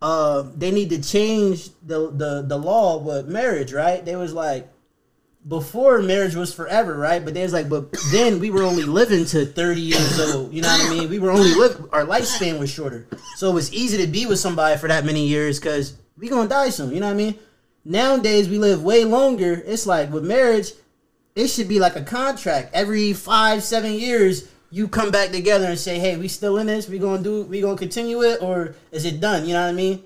uh, 0.01 0.43
they 0.55 0.71
need 0.71 0.89
to 0.89 1.01
change 1.01 1.69
the 1.85 2.09
the 2.11 2.43
the 2.47 2.57
law 2.57 2.97
with 2.97 3.27
marriage, 3.27 3.73
right? 3.73 4.03
They 4.03 4.15
was 4.15 4.33
like. 4.33 4.67
Before 5.47 6.03
marriage 6.03 6.35
was 6.35 6.53
forever, 6.53 6.95
right? 6.95 7.25
But 7.25 7.33
there's 7.33 7.51
like, 7.51 7.67
but 7.67 7.91
then 8.11 8.39
we 8.39 8.51
were 8.51 8.61
only 8.61 8.83
living 8.83 9.25
to 9.25 9.43
30 9.43 9.81
years 9.81 10.19
old. 10.19 10.53
You 10.53 10.61
know 10.61 10.67
what 10.67 10.85
I 10.85 10.93
mean? 10.93 11.09
We 11.09 11.17
were 11.17 11.31
only 11.31 11.55
live. 11.55 11.89
Our 11.91 12.05
lifespan 12.05 12.59
was 12.59 12.69
shorter, 12.69 13.07
so 13.37 13.49
it 13.49 13.53
was 13.55 13.73
easy 13.73 13.97
to 13.97 14.05
be 14.05 14.27
with 14.27 14.37
somebody 14.37 14.77
for 14.77 14.87
that 14.87 15.03
many 15.03 15.25
years 15.27 15.59
because 15.59 15.97
we 16.15 16.29
gonna 16.29 16.47
die 16.47 16.69
soon. 16.69 16.93
You 16.93 16.99
know 16.99 17.07
what 17.07 17.13
I 17.13 17.15
mean? 17.15 17.39
Nowadays 17.83 18.47
we 18.49 18.59
live 18.59 18.83
way 18.83 19.03
longer. 19.03 19.63
It's 19.65 19.87
like 19.87 20.13
with 20.13 20.23
marriage, 20.23 20.73
it 21.35 21.47
should 21.47 21.67
be 21.67 21.79
like 21.79 21.95
a 21.95 22.03
contract. 22.03 22.71
Every 22.73 23.13
five, 23.13 23.63
seven 23.63 23.93
years, 23.93 24.47
you 24.69 24.87
come 24.87 25.11
back 25.11 25.31
together 25.31 25.65
and 25.65 25.77
say, 25.79 25.99
"Hey, 25.99 26.15
we 26.17 26.27
still 26.27 26.57
in 26.57 26.67
this? 26.67 26.87
We 26.87 26.97
gonna 26.99 27.21
do? 27.23 27.43
We 27.43 27.61
gonna 27.61 27.77
continue 27.77 28.21
it, 28.23 28.41
or 28.41 28.75
is 28.91 29.05
it 29.05 29.19
done?" 29.19 29.45
You 29.45 29.53
know 29.53 29.63
what 29.63 29.69
I 29.69 29.73
mean? 29.73 30.03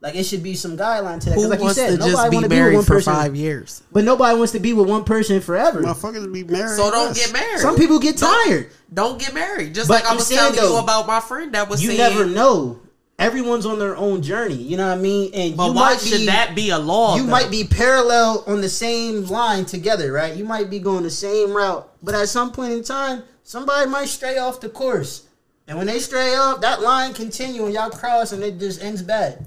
Like 0.00 0.14
it 0.14 0.24
should 0.24 0.42
be 0.44 0.54
some 0.54 0.76
guideline 0.78 1.18
to 1.20 1.26
that. 1.30 1.34
'Cause 1.34 1.44
who 1.44 1.50
like 1.50 1.60
wants 1.60 1.76
you 1.76 1.82
said, 1.84 1.90
to 1.90 1.96
just 1.96 2.10
nobody 2.10 2.30
be 2.30 2.36
want 2.36 2.44
to 2.44 2.48
be 2.50 2.54
married 2.56 2.74
one 2.76 2.84
for 2.84 2.94
person. 2.94 3.12
five 3.12 3.34
years? 3.34 3.82
But 3.92 4.04
nobody 4.04 4.36
wants 4.38 4.52
to 4.52 4.60
be 4.60 4.72
with 4.72 4.88
one 4.88 5.02
person 5.04 5.40
forever. 5.40 5.82
Motherfuckers 5.82 6.32
be 6.32 6.44
married. 6.44 6.76
So 6.76 6.90
don't 6.90 7.08
less. 7.08 7.18
get 7.26 7.32
married. 7.32 7.58
Some 7.60 7.76
people 7.76 7.98
get 7.98 8.16
Don't- 8.16 8.46
tired. 8.46 8.70
Don't 8.94 9.18
get 9.18 9.34
married. 9.34 9.74
Just 9.74 9.88
But 9.88 9.94
like 9.94 10.06
I 10.06 10.10
I'm 10.10 10.16
was 10.16 10.26
saying, 10.28 10.38
telling 10.38 10.54
you 10.54 10.60
though, 10.60 10.78
about 10.78 11.06
my 11.08 11.18
friend 11.20 11.52
that 11.54 11.68
was 11.68 11.82
You 11.82 11.88
saying. 11.90 11.98
never 11.98 12.26
know. 12.26 12.78
Everyone's 13.18 13.66
on 13.66 13.80
their 13.80 13.96
own 13.96 14.22
journey. 14.22 14.54
You 14.54 14.76
know 14.76 14.88
what 14.88 14.98
I 14.98 15.00
mean? 15.00 15.30
And 15.34 15.56
But 15.56 15.68
you 15.68 15.72
why 15.72 15.90
might 15.90 16.00
should 16.00 16.20
be, 16.20 16.26
that 16.26 16.54
be 16.54 16.70
a 16.70 16.78
law? 16.78 17.16
you 17.16 17.24
though? 17.24 17.30
might 17.30 17.50
be 17.50 17.64
parallel 17.64 18.44
on 18.46 18.60
the 18.60 18.68
same 18.68 19.24
line 19.26 19.64
together, 19.64 20.12
right? 20.12 20.36
You 20.36 20.44
might 20.44 20.70
be 20.70 20.78
going 20.78 21.02
the 21.02 21.10
same 21.10 21.52
route, 21.52 21.88
but 22.02 22.14
at 22.14 22.28
some 22.28 22.52
point 22.52 22.72
in 22.74 22.84
time, 22.84 23.24
somebody 23.42 23.90
might 23.90 24.06
stray 24.08 24.38
off 24.38 24.60
the 24.60 24.68
course. 24.68 25.26
And 25.66 25.76
when 25.76 25.88
they 25.88 25.98
stray 25.98 26.34
off, 26.36 26.60
that 26.60 26.80
line 26.80 27.12
continue 27.12 27.64
and 27.64 27.74
y'all 27.74 27.90
cross 27.90 28.32
and 28.32 28.42
it 28.42 28.58
just 28.58 28.82
ends 28.82 29.02
bad. 29.02 29.44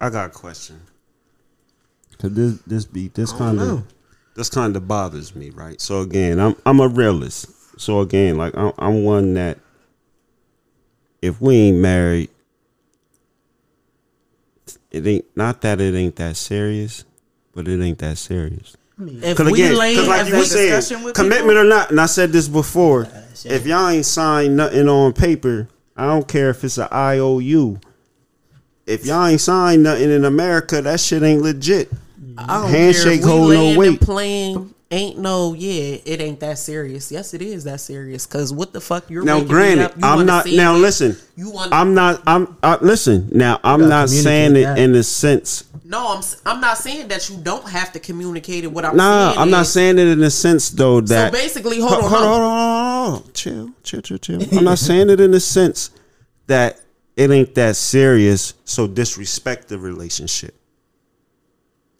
I 0.00 0.10
got 0.10 0.26
a 0.26 0.32
question. 0.32 0.80
Cause 2.18 2.32
this 2.32 2.58
this 2.66 2.84
beat 2.86 3.14
this 3.14 3.30
kind 3.30 3.60
of 3.60 3.84
this 4.34 4.48
kind 4.50 4.74
of 4.74 4.88
bothers 4.88 5.34
me, 5.36 5.50
right? 5.50 5.80
So 5.80 6.00
again, 6.00 6.40
I'm 6.40 6.56
I'm 6.66 6.80
a 6.80 6.88
realist. 6.88 7.46
So 7.80 8.00
again, 8.00 8.36
like 8.36 8.56
I'm, 8.56 8.72
I'm 8.78 9.04
one 9.04 9.34
that 9.34 9.58
if 11.22 11.40
we 11.40 11.54
ain't 11.56 11.78
married, 11.78 12.30
it 14.96 15.06
ain't 15.06 15.24
not 15.36 15.60
that 15.62 15.80
it 15.80 15.94
ain't 15.94 16.16
that 16.16 16.36
serious, 16.36 17.04
but 17.54 17.68
it 17.68 17.80
ain't 17.82 17.98
that 17.98 18.18
serious. 18.18 18.76
If 18.98 19.36
Because 19.36 19.52
we 19.52 19.62
again, 19.62 19.76
lay 19.76 19.92
because 19.94 20.08
like 20.08 20.26
you 20.26 20.32
that 20.32 20.38
were 20.38 20.44
saying, 20.80 21.12
commitment 21.14 21.48
people? 21.50 21.58
or 21.58 21.64
not, 21.64 21.90
and 21.90 22.00
I 22.00 22.06
said 22.06 22.32
this 22.32 22.48
before. 22.48 23.06
same. 23.34 23.52
If 23.52 23.66
y'all 23.66 23.88
ain't 23.88 24.06
signed 24.06 24.56
nothing 24.56 24.88
on 24.88 25.12
paper, 25.12 25.68
I 25.96 26.06
don't 26.06 26.26
care 26.26 26.50
if 26.50 26.64
it's 26.64 26.78
an 26.78 26.88
IOU. 26.92 27.78
If 28.86 29.04
y'all 29.04 29.26
ain't 29.26 29.40
signed 29.40 29.82
nothing 29.82 30.10
in 30.10 30.24
America, 30.24 30.80
that 30.80 31.00
shit 31.00 31.22
ain't 31.22 31.42
legit. 31.42 31.90
I 32.38 32.62
don't 32.62 32.70
Handshake 32.70 33.20
care 33.22 33.30
we 33.30 33.36
hold 33.36 33.42
no 33.42 33.48
laying 33.48 33.78
weight. 33.78 34.00
playing. 34.00 34.74
Ain't 34.88 35.18
no, 35.18 35.52
yeah, 35.52 35.98
it 36.04 36.20
ain't 36.20 36.38
that 36.38 36.58
serious. 36.58 37.10
Yes, 37.10 37.34
it 37.34 37.42
is 37.42 37.64
that 37.64 37.80
serious. 37.80 38.24
Cause 38.24 38.52
what 38.52 38.72
the 38.72 38.80
fuck 38.80 39.10
you're 39.10 39.24
Now, 39.24 39.42
granted, 39.42 39.86
up. 39.86 39.96
You 39.96 40.04
I'm 40.04 40.24
not. 40.24 40.46
Now, 40.46 40.76
it. 40.76 40.78
listen. 40.78 41.16
You 41.34 41.50
want? 41.50 41.72
I'm 41.72 41.92
not. 41.92 42.22
I'm. 42.24 42.56
Uh, 42.62 42.78
listen. 42.80 43.28
Now, 43.32 43.58
I'm 43.64 43.88
not 43.88 44.08
saying 44.08 44.54
it 44.54 44.62
that. 44.62 44.78
in 44.78 44.92
the 44.92 45.02
sense. 45.02 45.64
no, 45.84 46.12
I'm. 46.12 46.18
s- 46.18 46.40
I'm 46.46 46.60
not 46.60 46.78
saying 46.78 47.08
that 47.08 47.28
you 47.28 47.36
don't 47.38 47.68
have 47.68 47.92
to 47.94 47.98
communicate 47.98 48.62
it. 48.62 48.68
What 48.68 48.84
I'm 48.84 48.96
Nah, 48.96 49.30
saying 49.30 49.40
I'm 49.40 49.50
not 49.50 49.66
saying 49.66 49.98
it 49.98 50.06
in 50.06 50.20
the 50.20 50.30
sense 50.30 50.70
though 50.70 51.00
that 51.00 51.08
So 51.08 51.14
that. 51.14 51.32
basically, 51.32 51.80
hold 51.80 51.94
on, 51.94 52.00
hold, 52.02 52.10
hold 52.12 52.22
hold, 52.22 52.32
on. 52.32 52.40
hold 52.40 52.52
on, 52.52 53.10
hold 53.14 53.24
on. 53.26 53.32
Chill, 53.32 53.70
chill, 53.82 54.02
chill, 54.02 54.18
chill. 54.18 54.42
I'm 54.56 54.64
not 54.64 54.78
saying 54.88 55.10
it 55.10 55.18
in 55.18 55.32
the 55.32 55.40
sense 55.40 55.90
that 56.46 56.80
it 57.16 57.28
ain't 57.32 57.56
that 57.56 57.74
serious. 57.74 58.54
So 58.64 58.86
disrespect 58.86 59.66
the 59.66 59.78
relationship. 59.80 60.54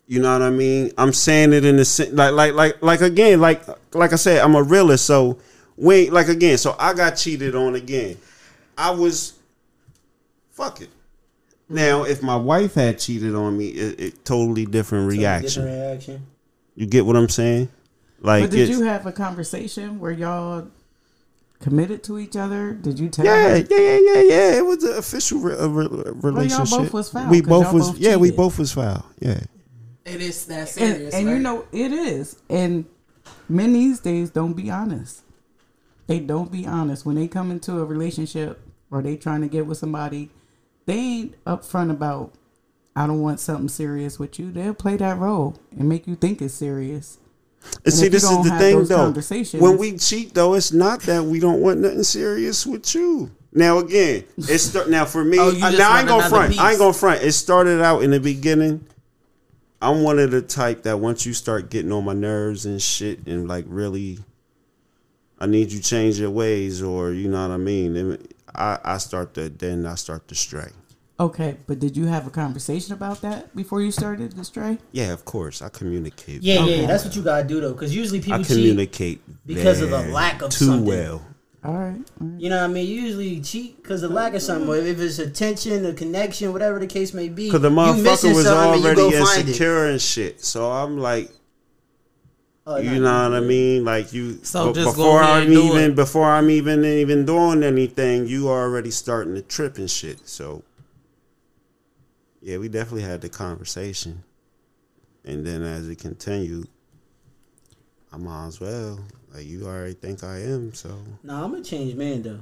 You 0.09 0.21
know 0.23 0.33
what 0.33 0.43
I 0.43 0.51
mean? 0.51 0.93
I'm 0.97 1.13
saying 1.13 1.53
it 1.53 1.65
in 1.65 1.77
the 1.77 1.85
sense 1.85 2.13
like 2.13 2.33
like 2.33 2.55
like 2.55 2.81
like 2.83 3.01
again 3.01 3.41
like 3.41 3.63
like 3.93 4.13
I 4.13 4.17
said 4.17 4.41
I'm 4.41 4.55
a 4.55 4.63
realist. 4.63 5.05
So 5.05 5.39
wait 5.77 6.13
like 6.13 6.29
again. 6.29 6.59
So 6.59 6.77
I 6.79 6.95
got 6.95 7.17
cheated 7.17 7.55
on 7.57 7.75
again. 7.75 8.17
I 8.79 8.91
was 8.91 9.33
fuck 10.53 10.81
it. 10.81 10.91
Now 11.69 12.05
if 12.05 12.23
my 12.23 12.37
wife 12.37 12.75
had 12.75 13.01
cheated 13.01 13.35
on 13.35 13.59
me, 13.59 13.69
it, 13.69 14.01
it 14.01 14.25
totally 14.25 14.65
different 14.65 15.09
reaction. 15.11 15.65
Different 15.65 15.83
reaction. 15.91 16.27
You 16.77 16.87
get 16.87 17.05
what 17.05 17.17
I'm 17.17 17.29
saying? 17.29 17.69
Like 18.21 18.45
But 18.45 18.51
did 18.53 18.69
you 18.69 18.83
have 18.83 19.07
a 19.07 19.13
conversation 19.13 19.99
where 19.99 20.13
y'all 20.13 20.69
committed 21.59 22.05
to 22.05 22.19
each 22.21 22.37
other? 22.37 22.75
Did 22.75 23.01
you 23.01 23.09
tell 23.09 23.25
Yeah, 23.25 23.49
her? 23.49 23.57
yeah, 23.57 23.65
yeah, 23.77 23.99
yeah, 23.99 24.23
yeah. 24.23 24.59
It 24.59 24.65
was 24.65 24.85
an 24.85 24.97
official 24.99 25.41
re- 25.41 25.57
re- 25.57 26.13
relationship. 26.23 26.79
both 26.79 26.93
was 26.93 27.11
foul, 27.11 27.29
We 27.31 27.41
'cause 27.41 27.49
both 27.49 27.65
y'all 27.65 27.75
was. 27.75 27.91
both 27.91 27.99
yeah, 27.99 28.15
we 28.17 28.31
both 28.31 28.59
was 28.59 28.73
foul. 28.73 29.05
Yeah. 29.19 29.41
It 30.07 30.23
is 30.23 30.47
that 30.47 30.61
And, 30.61 30.69
serious. 30.69 31.15
and 31.15 31.27
you 31.27 31.35
right? 31.35 31.43
know 31.43 31.67
it 31.73 31.93
is. 31.93 32.41
And 32.49 32.87
men 33.49 33.73
these 33.73 34.01
days 34.01 34.31
don't 34.31 34.55
be 34.55 34.71
honest. 34.71 35.23
They 36.07 36.21
don't 36.21 36.53
be 36.53 36.67
honest 36.67 37.05
when 37.05 37.17
they 37.17 37.27
come 37.27 37.51
into 37.51 37.81
a 37.81 37.85
relationship 37.85 38.61
or 38.91 39.03
they 39.03 39.17
trying 39.17 39.41
to 39.41 39.49
get 39.49 39.67
with 39.67 39.79
somebody. 39.79 40.31
They 40.87 40.95
ain't 40.95 41.45
upfront 41.45 41.91
about. 41.91 42.33
I 42.95 43.07
don't 43.07 43.21
want 43.21 43.41
something 43.41 43.69
serious 43.69 44.19
with 44.19 44.39
you. 44.39 44.51
They'll 44.51 44.73
play 44.73 44.97
that 44.97 45.19
role 45.19 45.59
and 45.77 45.89
make 45.89 46.07
you 46.07 46.15
think 46.15 46.41
it's 46.41 46.55
serious. 46.55 47.19
And 47.85 47.93
see, 47.93 48.07
if 48.07 48.13
you 48.13 48.21
this 48.21 48.31
is 48.31 48.45
the 48.45 48.59
thing, 48.59 48.85
though. 48.85 49.59
When 49.59 49.77
we 49.77 49.99
cheat, 49.99 50.33
though, 50.33 50.55
it's 50.55 50.73
not 50.73 51.03
that 51.03 51.25
we 51.25 51.41
don't 51.41 51.61
want 51.61 51.81
nothing 51.81 52.05
serious 52.05 52.65
with 52.65 52.95
you. 52.95 53.31
Now, 53.53 53.79
again, 53.79 54.25
it's 54.37 54.65
start, 54.65 54.89
now 54.89 55.05
for 55.05 55.25
me. 55.25 55.39
Oh, 55.39 55.49
uh, 55.51 55.71
now 55.73 55.93
I 55.93 56.01
ain't 56.01 56.09
gonna 56.09 56.27
another 56.27 56.29
front. 56.29 56.59
I 56.59 56.71
ain't 56.71 56.79
gonna 56.79 56.93
front. 56.93 57.23
It 57.23 57.33
started 57.33 57.83
out 57.83 58.03
in 58.03 58.13
the 58.13 58.21
beginning. 58.21 58.87
I'm 59.83 60.03
one 60.03 60.19
of 60.19 60.31
the 60.31 60.43
type 60.43 60.83
that 60.85 61.01
once 61.01 61.27
you 61.27 61.35
start 61.35 61.71
getting 61.71 61.93
on 61.93 62.05
my 62.05 62.15
nerves 62.15 62.65
and 62.67 62.81
shit, 62.81 63.27
and 63.27 63.47
like 63.47 63.65
really, 63.69 64.19
I 65.39 65.47
need 65.47 65.71
you 65.73 65.81
change 65.81 66.19
your 66.19 66.31
ways, 66.31 66.83
or 66.83 67.13
you 67.13 67.29
know 67.29 67.43
what 67.47 67.55
I 67.55 67.59
mean. 67.59 67.95
Then 67.95 68.19
I 68.55 68.79
I 68.85 68.99
start 68.99 69.35
to 69.35 69.49
then 69.51 69.85
I 69.87 69.95
start 69.97 70.27
to 70.29 70.35
stray. 70.35 70.71
Okay, 71.19 71.57
but 71.67 71.79
did 71.79 71.97
you 71.97 72.07
have 72.07 72.27
a 72.27 72.31
conversation 72.31 72.93
about 72.93 73.23
that 73.23 73.57
before 73.57 73.81
you 73.81 73.91
started 73.91 74.37
to 74.37 74.45
stray? 74.45 74.77
Yeah, 74.93 75.13
of 75.15 75.25
course. 75.25 75.63
I 75.63 75.71
communicate. 75.71 76.43
Yeah, 76.43 76.61
Okay. 76.63 76.83
yeah, 76.83 76.87
that's 76.87 77.05
what 77.07 77.17
you 77.17 77.23
gotta 77.23 77.47
do 77.49 77.61
though, 77.61 77.73
because 77.73 77.95
usually 77.97 78.21
people 78.21 78.35
I 78.35 78.39
cheat. 78.43 78.49
communicate 78.49 79.21
because 79.47 79.81
of 79.81 79.89
the 79.91 80.03
lack 80.09 80.43
of 80.43 80.51
too 80.51 80.67
something. 80.67 80.85
well. 80.87 81.23
All 81.67 81.75
right. 81.75 81.97
all 82.21 82.27
right. 82.29 82.41
You 82.41 82.49
know 82.51 82.59
what 82.59 82.71
I 82.71 82.73
mean? 82.73 82.87
You 82.87 83.03
usually 83.03 83.41
cheat 83.41 83.83
because 83.83 84.03
of 84.03 84.13
lack 84.13 84.35
of 84.35 84.43
something. 84.43 84.69
Or 84.69 84.77
if 84.77 85.01
it's 85.01 85.19
attention, 85.19 85.85
a 85.85 85.93
connection, 85.93 86.53
whatever 86.53 86.79
the 86.79 86.87
case 86.87 87.13
may 87.13 87.29
be. 87.29 87.47
Because 87.47 87.63
the 87.63 87.71
you 87.71 87.77
motherfucker 87.77 88.03
missing 88.03 88.35
was 88.35 88.45
something 88.45 88.75
and 88.75 88.81
you 88.83 88.87
already 88.87 89.19
go 89.19 89.25
find 89.25 89.41
it. 89.41 89.47
insecure 89.49 89.87
and 89.87 90.01
shit. 90.01 90.45
So 90.45 90.71
I'm 90.71 90.99
like, 90.99 91.31
Oh, 92.69 92.79
you 92.79 92.99
know 93.01 93.29
what 93.31 93.37
I 93.37 93.41
mean? 93.41 93.85
Like 93.85 94.13
you. 94.13 94.41
So 94.43 94.73
be- 94.73 94.81
just 94.81 94.97
before 94.97 95.23
ahead 95.23 95.45
I'm 95.45 95.53
even 95.53 95.91
it. 95.93 95.95
before 95.95 96.29
I'm 96.29 96.51
even 96.51 96.85
even 96.85 97.25
doing 97.25 97.63
anything, 97.63 98.27
you 98.27 98.49
already 98.49 98.91
starting 98.91 99.35
to 99.37 99.43
trip 99.43 99.79
and 99.79 99.89
shit. 99.89 100.29
So 100.29 100.65
yeah, 102.43 102.59
we 102.59 102.69
definitely 102.69 103.03
had 103.03 103.21
the 103.21 103.29
conversation, 103.29 104.25
and 105.25 105.47
then 105.47 105.63
as 105.63 105.89
it 105.89 105.99
continued, 106.01 106.67
I 108.13 108.17
might 108.17 108.49
as 108.49 108.61
well. 108.61 108.99
Like 109.37 109.47
you 109.47 109.67
already 109.67 109.93
think 109.93 110.25
I 110.25 110.39
am, 110.39 110.73
so 110.73 110.97
Nah, 111.23 111.45
I'm 111.45 111.55
a 111.55 111.61
changed 111.63 111.95
man 111.99 112.23
though. 112.23 112.41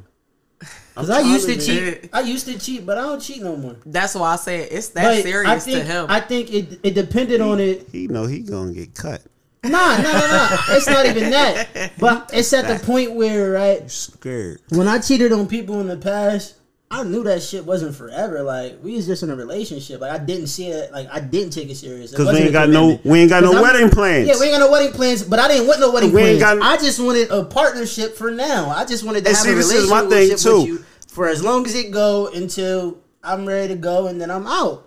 I'm 0.62 0.68
Cause 0.94 1.10
I 1.10 1.20
used 1.22 1.48
to 1.48 1.56
trying 1.56 2.00
cheat. 2.00 2.10
I 2.12 2.20
used 2.20 2.46
to 2.46 2.56
cheat, 2.56 2.86
but 2.86 2.96
I 2.96 3.02
don't 3.02 3.18
cheat 3.20 3.42
no 3.42 3.56
more. 3.56 3.74
That's 3.84 4.14
why 4.14 4.34
I 4.34 4.36
said 4.36 4.68
it's 4.70 4.90
that 4.90 5.02
But 5.02 5.22
serious 5.24 5.50
I 5.50 5.58
think, 5.58 5.78
to 5.78 5.84
him. 5.84 6.06
I 6.08 6.20
think 6.20 6.52
it 6.54 6.78
it 6.84 6.94
depended 6.94 7.40
on 7.40 7.58
it. 7.58 7.88
He 7.90 8.06
know 8.06 8.26
he 8.26 8.40
gonna 8.40 8.72
get 8.72 8.94
cut. 8.94 9.22
Nah, 9.64 9.70
nah, 9.70 10.02
nah, 10.02 10.26
nah. 10.28 10.58
It's 10.68 10.86
not 10.86 11.06
even 11.06 11.30
that. 11.30 11.92
But 11.98 12.30
it's 12.32 12.52
at 12.52 12.68
the 12.68 12.84
point 12.84 13.14
where, 13.14 13.50
right, 13.50 13.90
Scared. 13.90 14.60
when 14.68 14.86
I 14.86 14.98
cheated 15.00 15.32
on 15.32 15.48
people 15.48 15.80
in 15.80 15.88
the 15.88 15.96
past, 15.96 16.54
I 16.90 17.02
knew 17.02 17.24
that 17.24 17.42
shit 17.42 17.64
wasn't 17.64 17.96
forever. 17.96 18.42
Like 18.42 18.78
we 18.82 18.94
was 18.94 19.06
just 19.06 19.22
in 19.24 19.30
a 19.30 19.34
relationship. 19.36 20.00
Like 20.00 20.12
I 20.12 20.22
didn't 20.24 20.46
see 20.46 20.68
it. 20.68 20.92
Like 20.92 21.08
I 21.10 21.18
didn't 21.18 21.50
take 21.50 21.68
it 21.68 21.74
serious. 21.76 22.14
Cause 22.14 22.28
we 22.32 22.38
ain't 22.40 22.52
got 22.52 22.68
no 22.68 23.00
we 23.04 23.20
ain't 23.20 23.30
got 23.30 23.42
no 23.42 23.52
I'm- 23.52 23.62
wedding 23.62 23.90
plans. 23.90 24.28
Yeah, 24.28 24.34
we 24.38 24.46
ain't 24.46 24.58
got 24.58 24.64
no 24.66 24.70
wedding 24.70 24.92
plans, 24.92 25.22
but 25.24 25.38
I 25.40 25.48
didn't 25.48 25.66
want 25.66 25.80
no 25.80 25.90
wedding 25.90 26.12
We 26.12 26.20
plans. 26.20 26.38
got- 26.40 26.62
I 26.62 26.76
just 26.76 27.00
wanted 27.00 27.30
a 27.30 27.44
partnership 27.44 28.16
for 28.16 28.30
now. 28.30 28.68
I 28.70 28.84
just 28.84 29.02
wanted 29.04 29.24
to 29.24 29.30
have 29.30 29.38
see, 29.38 29.50
a 29.50 29.54
this 29.56 29.66
relationship 29.72 29.84
is 29.84 29.90
my 29.90 30.08
thing, 30.08 30.28
with 30.30 30.42
too. 30.42 30.64
you 30.66 30.84
for 31.08 31.26
as 31.28 31.42
long 31.42 31.66
as 31.66 31.74
it 31.74 31.90
go 31.90 32.28
until 32.28 32.98
I'm 33.24 33.46
ready 33.46 33.68
to 33.74 33.76
go, 33.80 34.06
and 34.06 34.20
then 34.20 34.30
I'm 34.30 34.46
out. 34.46 34.86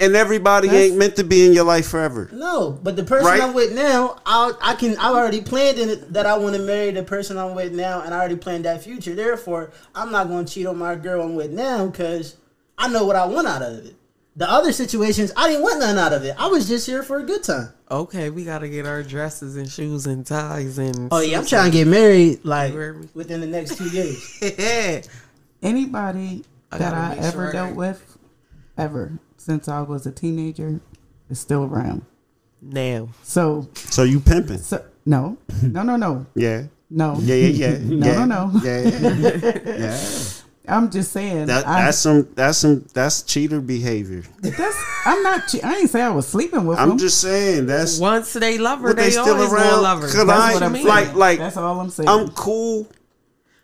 And 0.00 0.14
everybody 0.14 0.68
That's- 0.68 0.84
ain't 0.90 0.96
meant 0.98 1.16
to 1.16 1.24
be 1.24 1.44
in 1.46 1.52
your 1.52 1.64
life 1.64 1.88
forever. 1.88 2.28
No, 2.32 2.78
but 2.82 2.96
the 2.96 3.02
person 3.04 3.26
Right. 3.26 3.40
I'm 3.42 3.52
with 3.54 3.72
now, 3.72 4.18
I 4.24 4.52
I 4.60 4.74
can 4.74 4.96
I've 4.98 5.14
already 5.16 5.40
planned 5.40 5.78
in 5.78 5.88
it 5.88 6.12
that 6.12 6.26
I 6.26 6.38
want 6.38 6.54
to 6.56 6.62
marry 6.62 6.90
the 6.92 7.02
person 7.02 7.36
I'm 7.38 7.54
with 7.54 7.72
now, 7.72 8.02
and 8.02 8.14
I 8.14 8.18
already 8.18 8.36
planned 8.36 8.64
that 8.64 8.82
future. 8.82 9.14
Therefore, 9.14 9.70
I'm 9.94 10.12
not 10.12 10.28
going 10.28 10.44
to 10.44 10.52
cheat 10.52 10.66
on 10.66 10.78
my 10.78 10.94
girl 10.94 11.22
I'm 11.22 11.34
with 11.34 11.50
now 11.50 11.86
because 11.86 12.36
I 12.76 12.88
know 12.88 13.04
what 13.04 13.16
I 13.16 13.26
want 13.26 13.46
out 13.48 13.62
of 13.62 13.84
it. 13.86 13.94
The 14.36 14.48
other 14.48 14.70
situations, 14.70 15.32
I 15.36 15.48
didn't 15.48 15.64
want 15.64 15.80
nothing 15.80 15.98
out 15.98 16.12
of 16.12 16.22
it. 16.24 16.32
I 16.38 16.46
was 16.46 16.68
just 16.68 16.86
here 16.86 17.02
for 17.02 17.18
a 17.18 17.24
good 17.24 17.42
time. 17.42 17.70
okay, 17.90 18.30
we 18.30 18.44
gotta 18.44 18.68
get 18.68 18.86
our 18.86 19.02
dresses 19.02 19.56
and 19.56 19.68
shoes 19.68 20.06
and 20.06 20.24
ties 20.24 20.78
and. 20.78 21.08
Oh 21.10 21.18
yeah, 21.20 21.38
I'm 21.40 21.44
trying 21.46 21.72
to 21.72 21.76
get 21.76 21.88
married 21.88 22.44
like 22.44 22.72
You 22.72 22.78
heard 22.78 23.00
me? 23.00 23.08
within 23.14 23.40
the 23.40 23.48
next 23.48 23.76
two 23.78 23.88
years. 23.88 24.38
get. 24.40 25.08
Anybody 25.62 26.44
I 26.70 26.78
that 26.78 26.94
I 26.94 27.16
ever 27.16 27.46
sure 27.46 27.52
dealt 27.52 27.74
with, 27.74 28.16
ever 28.76 29.18
since 29.48 29.66
I 29.66 29.80
was 29.80 30.06
a 30.06 30.12
teenager, 30.12 30.78
is 31.30 31.40
still 31.40 31.64
around. 31.64 32.02
now. 32.60 33.08
So, 33.22 33.66
So 33.74 34.02
you 34.02 34.20
pimping? 34.20 34.58
so 34.58 34.84
no, 35.06 35.38
no, 35.62 35.82
no, 35.82 35.96
no, 35.96 36.26
Yeah. 36.34 36.64
no. 36.90 37.16
Yeah, 37.20 37.34
yeah, 37.36 37.48
yeah. 37.70 37.78
No, 37.82 38.06
yeah. 38.12 38.24
no, 38.26 38.46
no. 38.46 38.60
Yeah. 38.62 39.62
yeah. 39.78 40.00
I'm 40.70 40.90
just 40.90 41.12
saying. 41.12 41.46
That, 41.46 41.66
I, 41.66 41.86
that's 41.86 41.96
some 41.96 42.28
that's 42.34 42.58
some 42.58 42.84
that's 42.92 43.22
cheater 43.22 43.58
behavior. 43.62 44.22
that's. 44.42 44.76
I'm 45.06 45.22
not. 45.22 45.48
che- 45.48 45.62
I 45.62 45.76
ain't 45.76 45.88
say 45.88 46.02
I 46.02 46.10
was 46.10 46.28
sleeping 46.28 46.66
with 46.66 46.76
her. 46.76 46.82
I'm 46.82 46.90
them. 46.90 46.98
just 46.98 47.22
saying 47.22 47.64
that's 47.64 47.98
Once 47.98 48.34
they 48.34 48.58
love 48.58 48.80
her, 48.80 48.92
they, 48.92 49.04
they 49.04 49.10
still 49.12 49.30
always 49.34 49.50
around, 49.50 49.62
gonna 49.70 49.80
love 49.82 49.98
her. 50.02 50.08
'cause 50.08 50.26
That's 50.26 50.30
I- 50.30 50.52
what 50.52 50.62
I 50.62 50.66
I'm 50.66 50.72
mean. 50.72 50.82
saying. 50.84 51.06
like- 51.06 51.14
like- 51.14 51.38
that's 51.38 51.56
all 51.56 51.80
I'm 51.80 51.88
saying. 51.88 52.06
I'm 52.10 52.28
cool. 52.32 52.86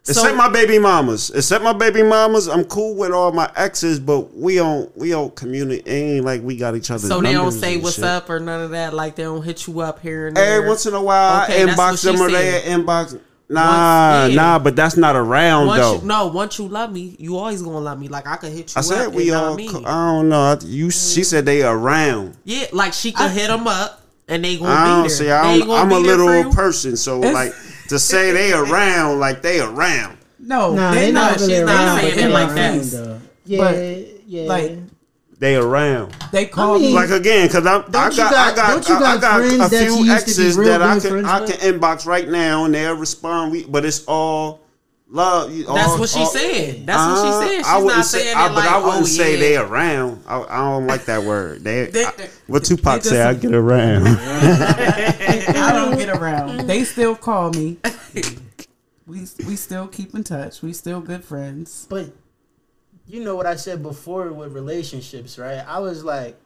So- 0.07 0.11
Except 0.11 0.37
my 0.37 0.51
baby 0.51 0.79
mamas. 0.79 1.31
Except 1.31 1.65
my 1.65 1.73
baby 1.73 2.03
mamas, 2.03 2.47
I'm 2.47 2.65
cool 2.65 2.95
with 2.95 3.11
all 3.11 3.33
my 3.33 3.51
exes, 3.57 3.99
but 3.99 4.37
we 4.37 4.57
don't 4.57 4.95
we 4.99 5.09
don't 5.11 5.35
communicate. 5.35 5.89
Ain't 5.89 6.27
like 6.27 6.43
we 6.43 6.57
got 6.59 6.77
each 6.77 6.91
other's 6.91 7.09
so 7.09 7.23
they 7.23 7.33
don't 7.33 7.45
numbers 7.45 7.59
say 7.61 7.79
what's 7.79 7.97
shit. 7.97 8.05
up 8.05 8.29
or 8.29 8.39
none 8.39 8.61
of 8.61 8.71
that. 8.73 8.93
Like 8.93 9.17
they 9.17 9.23
don't 9.23 9.43
hit 9.43 9.67
you 9.67 9.81
up 9.81 10.01
here 10.01 10.27
and 10.27 10.37
there. 10.37 10.57
Every 10.59 10.69
once 10.69 10.85
in 10.85 10.93
a 10.93 11.03
while, 11.03 11.45
Okay, 11.45 11.63
I 11.63 11.67
that's 11.67 11.81
inbox 11.81 12.05
them 12.05 12.21
or 12.21 12.31
they 12.31 12.61
inbox. 12.67 13.19
Nah, 13.49 14.23
Once- 14.25 14.35
yeah. 14.35 14.43
nah, 14.43 14.59
but 14.59 14.77
that's 14.77 14.97
not 14.99 15.17
around 15.17 15.69
once 15.69 15.81
though. 15.81 15.95
you, 16.01 16.07
no, 16.07 16.27
once 16.27 16.59
you 16.59 16.69
love 16.69 16.93
me, 16.93 17.15
you 17.19 17.37
always 17.39 17.63
gonna 17.63 17.79
love 17.79 17.99
me. 17.99 18.09
Like 18.09 18.27
I 18.27 18.37
could 18.37 18.53
hit 18.53 18.75
you 18.75 18.77
I 18.77 18.81
up. 18.81 18.85
said 18.85 19.15
we 19.15 19.25
you 19.25 19.33
know 19.33 19.39
all. 19.45 19.51
what 19.53 19.55
I 19.55 19.73
mean? 19.73 19.87
I 19.87 20.07
don't 20.13 20.29
know. 20.29 20.59
You. 20.65 20.91
She 20.91 21.23
mm. 21.23 21.25
said 21.25 21.47
they 21.47 21.63
around. 21.63 22.37
yeah, 22.45 22.67
like 22.73 22.93
she 22.93 23.11
could 23.13 23.31
hit 23.31 23.47
them 23.49 23.67
up 23.67 24.03
and 24.29 24.45
they 24.45 24.59
gonna 24.59 24.69
I 24.71 24.85
don't 24.87 25.01
there. 25.03 25.09
see. 25.11 25.31
I 25.31 25.53
ain't 25.53 25.61
don't, 25.61 25.69
gonna 25.69 25.83
I'm 25.83 25.89
be 25.89 25.95
a 25.95 26.03
there 26.03 26.17
for 26.19 26.25
little 26.25 26.53
person, 26.53 26.97
so 26.99 27.19
It's- 27.19 27.33
like 27.33 27.55
to 27.89 27.99
say 27.99 28.33
they 28.33 28.53
around, 28.53 29.21
like 29.21 29.43
they 29.43 29.61
around. 29.61 30.19
no, 30.39 30.75
Nah, 30.75 30.93
they 30.93 31.07
they 31.07 31.13
not. 31.13 31.33
not 31.33 31.41
really 31.41 31.53
she's 31.55 31.63
not 31.65 31.75
around, 31.75 32.01
saying 32.01 32.13
it 32.13 32.17
they 32.17 32.29
like 32.29 32.49
around, 32.49 32.81
that. 32.81 32.91
though. 32.91 33.21
Yeah, 33.47 33.59
But, 33.59 34.27
yeah. 34.27 34.43
like, 34.49 34.79
They 35.39 35.57
around. 35.57 36.15
They 36.33 36.47
call 36.47 36.77
I 36.77 36.79
mean- 36.79 36.89
me. 36.89 36.95
Like 36.95 37.11
again, 37.11 37.47
because 37.49 37.67
I'm, 37.67 37.83
I 37.83 37.91
got, 37.91 37.93
Don't 37.93 38.17
you 38.17 38.25
I 38.25 38.31
got- 38.31 38.57
got, 38.57 38.71
don't 38.71 38.89
you 38.89 38.95
I 38.95 39.01
got 39.01 39.21
got 39.21 39.41
a 39.41 39.69
few 39.69 39.97
used 40.05 40.11
exes 40.11 40.57
that 40.57 40.81
I 40.83 40.99
can, 41.01 41.25
I 41.25 41.47
can 41.47 41.57
inbox 41.75 42.07
right 42.07 42.29
now 42.29 42.65
and 42.65 42.75
they'll 42.75 42.95
respond. 42.97 43.53
We, 43.53 43.65
but 43.65 43.85
it's 43.85 44.05
all 44.07 44.61
love. 45.15 45.53
you- 45.55 45.65
That's 45.65 45.89
all- 45.93 45.99
what 46.01 46.09
she 46.11 46.21
all- 46.21 46.27
said. 46.27 46.87
That's 46.87 46.99
Uh, 46.99 47.09
what 47.09 47.25
she 47.25 47.49
said. 47.49 47.57
She's 47.59 47.67
I 47.67 47.77
wouldn't 47.79 47.97
not 47.97 48.05
say, 48.07 48.19
saying 48.19 48.37
I, 48.37 48.49
that 48.49 48.55
but 48.55 48.65
like, 48.65 48.71
I 48.71 48.79
wouldn't 48.79 49.03
oh, 49.03 49.07
say 49.07 49.33
yeah. 49.35 49.41
they 49.41 49.57
around. 49.57 50.23
I, 50.27 50.41
I 50.43 50.57
don't 50.71 50.87
like 50.87 51.05
that 51.07 51.23
word. 51.23 51.63
They, 51.65 51.87
They- 51.91 52.05
I- 52.05 52.29
what 52.47 52.65
Tupac 52.65 53.03
they 53.03 53.11
say? 53.11 53.23
I 53.23 53.35
get 53.35 53.55
around. 53.55 54.07
I 54.09 55.73
don't 55.73 55.97
get 55.97 56.09
around. 56.11 56.67
They 56.67 56.85
still 56.85 57.15
call 57.15 57.51
me. 57.51 57.79
We 59.07 59.21
we 59.47 59.57
still 59.57 59.87
keep 59.87 60.15
in 60.15 60.25
touch. 60.25 60.63
We 60.63 60.73
still 60.73 61.01
good 61.01 61.25
friends. 61.25 61.87
But 61.91 62.11
you 63.07 63.23
know 63.23 63.37
what 63.37 63.45
I 63.47 63.57
said 63.57 63.83
before 63.83 64.33
with 64.33 64.53
relationships, 64.53 65.39
right? 65.39 65.63
I 65.67 65.79
was 65.81 66.03
like, 66.05 66.37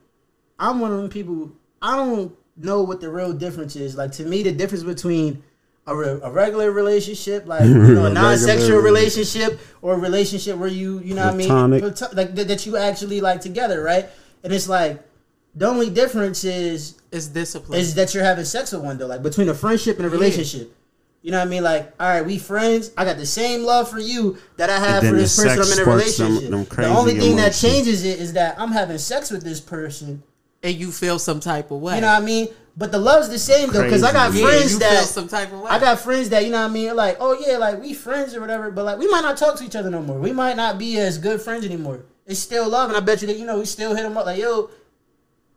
I'm 0.59 0.81
one 0.81 0.90
of 0.93 0.99
them 0.99 1.09
people 1.09 1.53
I 1.81 1.97
don't 1.97 2.35
know 2.57 2.82
what 2.82 3.01
the 3.01 3.09
real 3.11 3.32
difference 3.32 3.77
is. 3.77 3.97
Like 3.97 4.11
to 4.12 4.24
me, 4.24 4.43
the 4.43 4.51
difference 4.53 4.82
between 4.82 5.43
a, 5.89 5.97
re- 5.97 6.20
a 6.23 6.31
regular 6.31 6.70
relationship, 6.70 7.47
like 7.47 7.65
you 7.65 7.74
know, 7.94 8.06
a 8.06 8.10
non-sexual 8.10 8.78
relationship, 8.81 9.59
or 9.82 9.94
a 9.94 9.98
relationship 9.98 10.56
where 10.59 10.69
you, 10.69 11.01
you 11.01 11.15
know, 11.15 11.24
what 11.27 11.35
I 11.35 11.36
mean, 11.36 11.48
Plato- 11.81 12.15
like 12.16 12.35
that, 12.35 12.48
that 12.48 12.66
you 12.66 12.77
actually 12.77 13.20
like 13.20 13.40
together, 13.40 13.82
right? 13.82 14.06
And 14.44 14.52
it's 14.52 14.69
like 14.69 15.02
the 15.55 15.66
only 15.66 15.90
difference 15.90 16.44
is 16.44 16.94
is 17.10 17.28
discipline. 17.28 17.81
is 17.81 17.94
that 17.94 18.15
you're 18.15 18.23
having 18.24 18.44
sex 18.44 18.73
with 18.73 18.82
one 18.82 18.98
though, 18.98 19.06
like 19.06 19.23
between 19.23 19.48
a 19.48 19.55
friendship 19.55 19.97
and 19.98 20.06
a 20.06 20.10
relationship. 20.10 20.74
You 21.20 21.32
know 21.32 21.39
what 21.39 21.48
I 21.48 21.51
mean? 21.51 21.65
Like, 21.65 21.93
all 21.98 22.09
right, 22.09 22.24
we 22.24 22.39
friends. 22.39 22.93
I 22.97 23.05
got 23.05 23.16
the 23.16 23.27
same 23.27 23.65
love 23.65 23.90
for 23.90 23.98
you 23.98 24.39
that 24.56 24.70
I 24.70 24.78
have 24.78 25.02
for 25.02 25.10
this 25.16 25.36
person 25.36 25.51
I'm 25.51 25.56
in 25.56 25.60
a 25.62 25.66
sparks 25.66 26.16
them- 26.16 26.27
relationship. 26.27 26.51
them 26.51 26.65
the 26.65 26.70
crazy 26.70 26.90
only 26.90 27.15
thing 27.19 27.36
that 27.36 27.52
changes 27.55 28.05
it 28.05 28.20
is 28.20 28.35
that 28.35 28.55
I'm 28.60 28.70
having 28.70 28.98
sex 28.98 29.31
with 29.31 29.43
this 29.43 29.60
person. 29.60 30.23
and 30.62 30.74
you 30.77 30.93
feel 30.93 31.19
some 31.19 31.40
type 31.40 31.70
of 31.73 31.81
way. 31.81 31.97
You 31.97 32.02
know 32.02 32.12
what 32.12 32.23
I 32.23 32.24
mean? 32.24 32.48
But 32.79 32.93
the 32.93 32.99
love's 32.99 33.29
the 33.29 33.41
same 33.41 33.71
though, 33.73 33.83
because 33.83 34.05
I 34.05 34.13
got 34.13 34.33
yeah, 34.33 34.45
friends 34.45 34.73
you 34.75 34.79
that 34.79 34.99
feel 34.99 35.03
some 35.03 35.27
type 35.29 35.53
of 35.53 35.61
way. 35.63 35.69
I 35.69 35.81
got 35.81 35.99
friends 35.99 36.29
that 36.31 36.45
you 36.45 36.53
know 36.53 36.63
what 36.63 36.71
I 36.71 36.73
mean. 36.73 36.95
Like, 36.95 37.17
oh 37.19 37.37
yeah, 37.45 37.57
like 37.59 37.83
we 37.83 37.93
friends 37.93 38.37
or 38.37 38.41
whatever. 38.41 38.71
But 38.71 38.85
like, 38.85 38.99
we 38.99 39.09
might 39.11 39.23
not 39.23 39.37
talk 39.37 39.57
to 39.57 39.65
each 39.65 39.75
other 39.75 39.91
no 39.91 40.01
more. 40.01 40.17
We 40.19 40.33
might 40.33 40.57
not 40.57 40.79
be 40.79 40.97
as 40.99 41.19
good 41.19 41.41
friends 41.43 41.65
anymore. 41.65 42.05
It's 42.25 42.39
still 42.39 42.69
love, 42.69 42.89
and 42.91 42.97
I 42.97 43.01
bet 43.01 43.21
you 43.21 43.27
that 43.27 43.37
you 43.37 43.45
know 43.47 43.59
we 43.59 43.65
still 43.65 43.97
hit 43.97 44.05
them 44.05 44.17
up 44.17 44.27
like, 44.27 44.39
yo, 44.39 44.71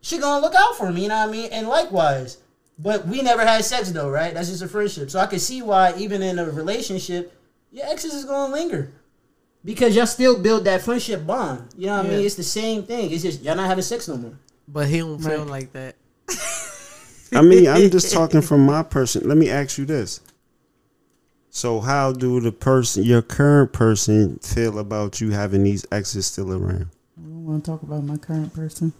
she 0.00 0.18
gonna 0.18 0.40
look 0.44 0.54
out 0.56 0.76
for 0.76 0.90
me. 0.90 1.02
You 1.02 1.08
know 1.08 1.18
what 1.20 1.28
I 1.28 1.32
mean? 1.32 1.48
And 1.52 1.68
likewise. 1.68 2.38
But 2.78 3.06
we 3.06 3.22
never 3.22 3.42
had 3.46 3.64
sex 3.64 3.92
though, 3.92 4.10
right? 4.10 4.34
That's 4.34 4.48
just 4.48 4.62
a 4.62 4.66
friendship. 4.66 5.08
So 5.10 5.20
I 5.20 5.26
can 5.26 5.38
see 5.38 5.62
why 5.62 5.94
even 5.98 6.22
in 6.22 6.40
a 6.40 6.50
relationship, 6.50 7.38
your 7.70 7.86
exes 7.86 8.14
is 8.14 8.24
gonna 8.24 8.52
linger. 8.52 8.90
Because 9.64 9.94
y'all 9.94 10.06
still 10.06 10.36
build 10.42 10.64
that 10.64 10.82
friendship 10.82 11.24
bond. 11.24 11.68
You 11.76 11.86
know 11.86 11.98
what 11.98 12.06
I 12.06 12.08
mean? 12.08 12.26
It's 12.26 12.34
the 12.34 12.42
same 12.42 12.82
thing. 12.82 13.12
It's 13.12 13.22
just 13.22 13.42
y'all 13.42 13.54
not 13.54 13.68
having 13.68 13.82
sex 13.84 14.08
no 14.08 14.16
more. 14.16 14.34
but 14.66 14.88
he 14.88 14.98
don't 14.98 15.20
feel 15.20 15.40
Right. 15.44 15.46
like 15.48 15.72
that. 15.74 15.94
I 17.34 17.42
mean, 17.42 17.66
I'm 17.66 17.90
just 17.90 18.12
talking 18.14 18.42
from 18.42 18.66
my 18.66 18.82
person. 18.82 19.28
Let 19.28 19.38
me 19.38 19.50
ask 19.50 19.78
you 19.78 19.84
this. 19.84 20.20
So, 21.50 21.80
how 21.80 22.12
do 22.12 22.40
the 22.40 22.52
person, 22.52 23.02
your 23.04 23.20
current 23.20 23.72
person, 23.72 24.38
feel 24.38 24.78
about 24.78 25.20
you 25.20 25.30
having 25.30 25.64
these 25.64 25.86
exes 25.92 26.26
still 26.26 26.52
around? 26.52 26.88
I 27.18 27.22
don't 27.22 27.44
want 27.44 27.64
to 27.64 27.70
talk 27.70 27.82
about 27.82 28.04
my 28.04 28.16
current 28.16 28.54
person. 28.54 28.94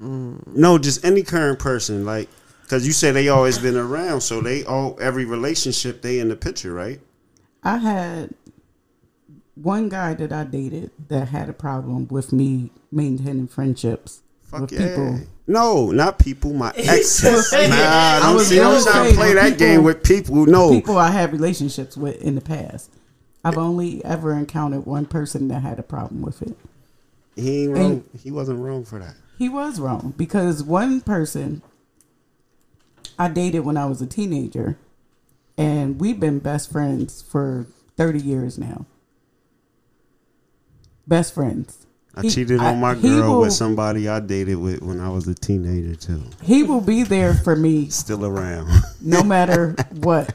Mm. 0.00 0.46
No, 0.46 0.78
just 0.78 1.04
any 1.04 1.22
current 1.22 1.58
person, 1.58 2.04
like, 2.04 2.28
because 2.62 2.86
you 2.86 2.92
say 2.92 3.10
they 3.10 3.28
always 3.28 3.58
been 3.58 3.76
around, 3.76 4.20
so 4.20 4.40
they 4.40 4.64
all 4.64 4.96
every 5.00 5.24
relationship 5.24 6.02
they 6.02 6.20
in 6.20 6.28
the 6.28 6.36
picture, 6.36 6.72
right? 6.72 7.00
I 7.64 7.78
had 7.78 8.34
one 9.54 9.88
guy 9.88 10.14
that 10.14 10.32
I 10.32 10.44
dated 10.44 10.90
that 11.08 11.28
had 11.28 11.48
a 11.48 11.52
problem 11.52 12.08
with 12.08 12.32
me 12.32 12.70
maintaining 12.90 13.48
friendships 13.48 14.22
Fuck 14.44 14.62
with 14.62 14.72
yeah. 14.72 14.88
people. 14.88 15.20
No, 15.46 15.90
not 15.90 16.18
people. 16.18 16.52
My 16.52 16.70
exes. 16.76 17.52
nah, 17.52 17.58
I 17.60 18.20
don't 18.22 18.34
was 18.36 18.48
see. 18.48 18.56
Don't 18.56 18.84
gonna 18.84 19.10
to 19.10 19.14
play 19.16 19.34
that 19.34 19.44
people- 19.52 19.58
game 19.58 19.82
with 19.84 20.02
people. 20.02 20.46
No, 20.46 20.70
People 20.70 20.96
I 20.98 21.10
had 21.10 21.32
relationships 21.32 21.96
with 21.96 22.20
in 22.22 22.34
the 22.36 22.40
past. 22.40 22.90
I've 23.44 23.58
only 23.58 24.04
ever 24.04 24.32
encountered 24.32 24.86
one 24.86 25.04
person 25.06 25.48
that 25.48 25.62
had 25.62 25.78
a 25.80 25.82
problem 25.82 26.22
with 26.22 26.42
it. 26.42 26.56
he 27.34 27.64
ain't 27.64 27.72
wrong. 27.72 28.04
He 28.22 28.30
wasn't 28.30 28.60
wrong 28.60 28.84
for 28.84 29.00
that. 29.00 29.14
He 29.36 29.48
was 29.48 29.80
wrong 29.80 30.14
because 30.16 30.62
one 30.62 31.00
person 31.00 31.60
I 33.18 33.28
dated 33.28 33.64
when 33.64 33.76
I 33.76 33.86
was 33.86 34.00
a 34.00 34.06
teenager, 34.06 34.78
and 35.58 36.00
we've 36.00 36.20
been 36.20 36.38
best 36.38 36.70
friends 36.70 37.20
for 37.20 37.66
30 37.96 38.20
years 38.20 38.58
now. 38.58 38.86
Best 41.06 41.34
friends. 41.34 41.86
I 42.14 42.22
He- 42.22 42.30
cheated 42.30 42.60
I- 42.60 42.72
on 42.72 42.80
my 42.80 42.94
he 42.94 43.08
girl 43.08 43.32
will- 43.34 43.40
with 43.42 43.52
somebody 43.54 44.08
I 44.08 44.20
dated 44.20 44.58
with 44.58 44.82
when 44.82 45.00
I 45.00 45.08
was 45.08 45.26
a 45.28 45.34
teenager 45.34 45.94
too. 45.94 46.22
He 46.42 46.62
will 46.62 46.80
be 46.82 47.02
there 47.04 47.32
for 47.34 47.56
me 47.56 47.88
Still 47.88 48.26
around. 48.26 48.68
no 49.00 49.22
matter 49.34 49.74
what. 50.00 50.34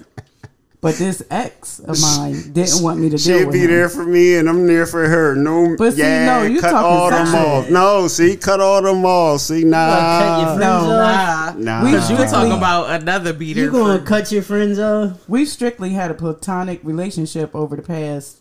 But 0.80 0.96
this 0.96 1.24
ex 1.32 1.80
of 1.80 2.00
mine 2.00 2.52
didn't 2.54 2.84
want 2.84 3.00
me 3.00 3.10
to 3.10 3.18
deal 3.18 3.40
She'd 3.40 3.46
with 3.46 3.54
be 3.54 3.62
him. 3.62 3.68
there 3.72 3.90
for 3.90 4.06
me, 4.06 4.36
and 4.36 4.48
I'm 4.48 4.68
there 4.68 4.86
for 4.86 5.08
her. 5.08 5.36
No, 5.36 5.76
But 5.78 5.94
see, 5.94 6.00
yeah, 6.02 6.26
no, 6.28 6.44
you 6.44 6.62
cut 6.62 6.72
talking 6.72 6.86
all 6.88 7.10
them 7.10 7.36
off. 7.36 7.70
No, 7.72 8.08
see, 8.08 8.38
cut 8.38 8.60
all 8.62 8.82
them 8.84 9.04
off. 9.04 9.42
See, 9.42 9.62
cut 9.64 9.68
your 9.68 9.70
nah, 9.72 10.46
friends 10.46 10.60
No. 10.60 10.88
Nah, 10.88 11.54
nah. 11.58 11.84
We 11.84 11.92
because 11.92 12.10
you 12.12 12.16
strictly- 12.18 12.50
talk 12.50 12.58
about 12.58 13.02
another 13.02 13.34
beater. 13.34 13.60
You 13.62 13.72
gonna 13.72 13.98
for- 14.00 14.06
cut 14.06 14.32
your 14.32 14.44
friends 14.44 14.78
off? 14.80 15.14
We 15.28 15.46
strictly 15.46 15.90
had 15.92 16.12
a 16.12 16.14
platonic 16.14 16.80
relationship 16.84 17.56
over 17.56 17.76
the 17.76 17.82
past 17.82 18.38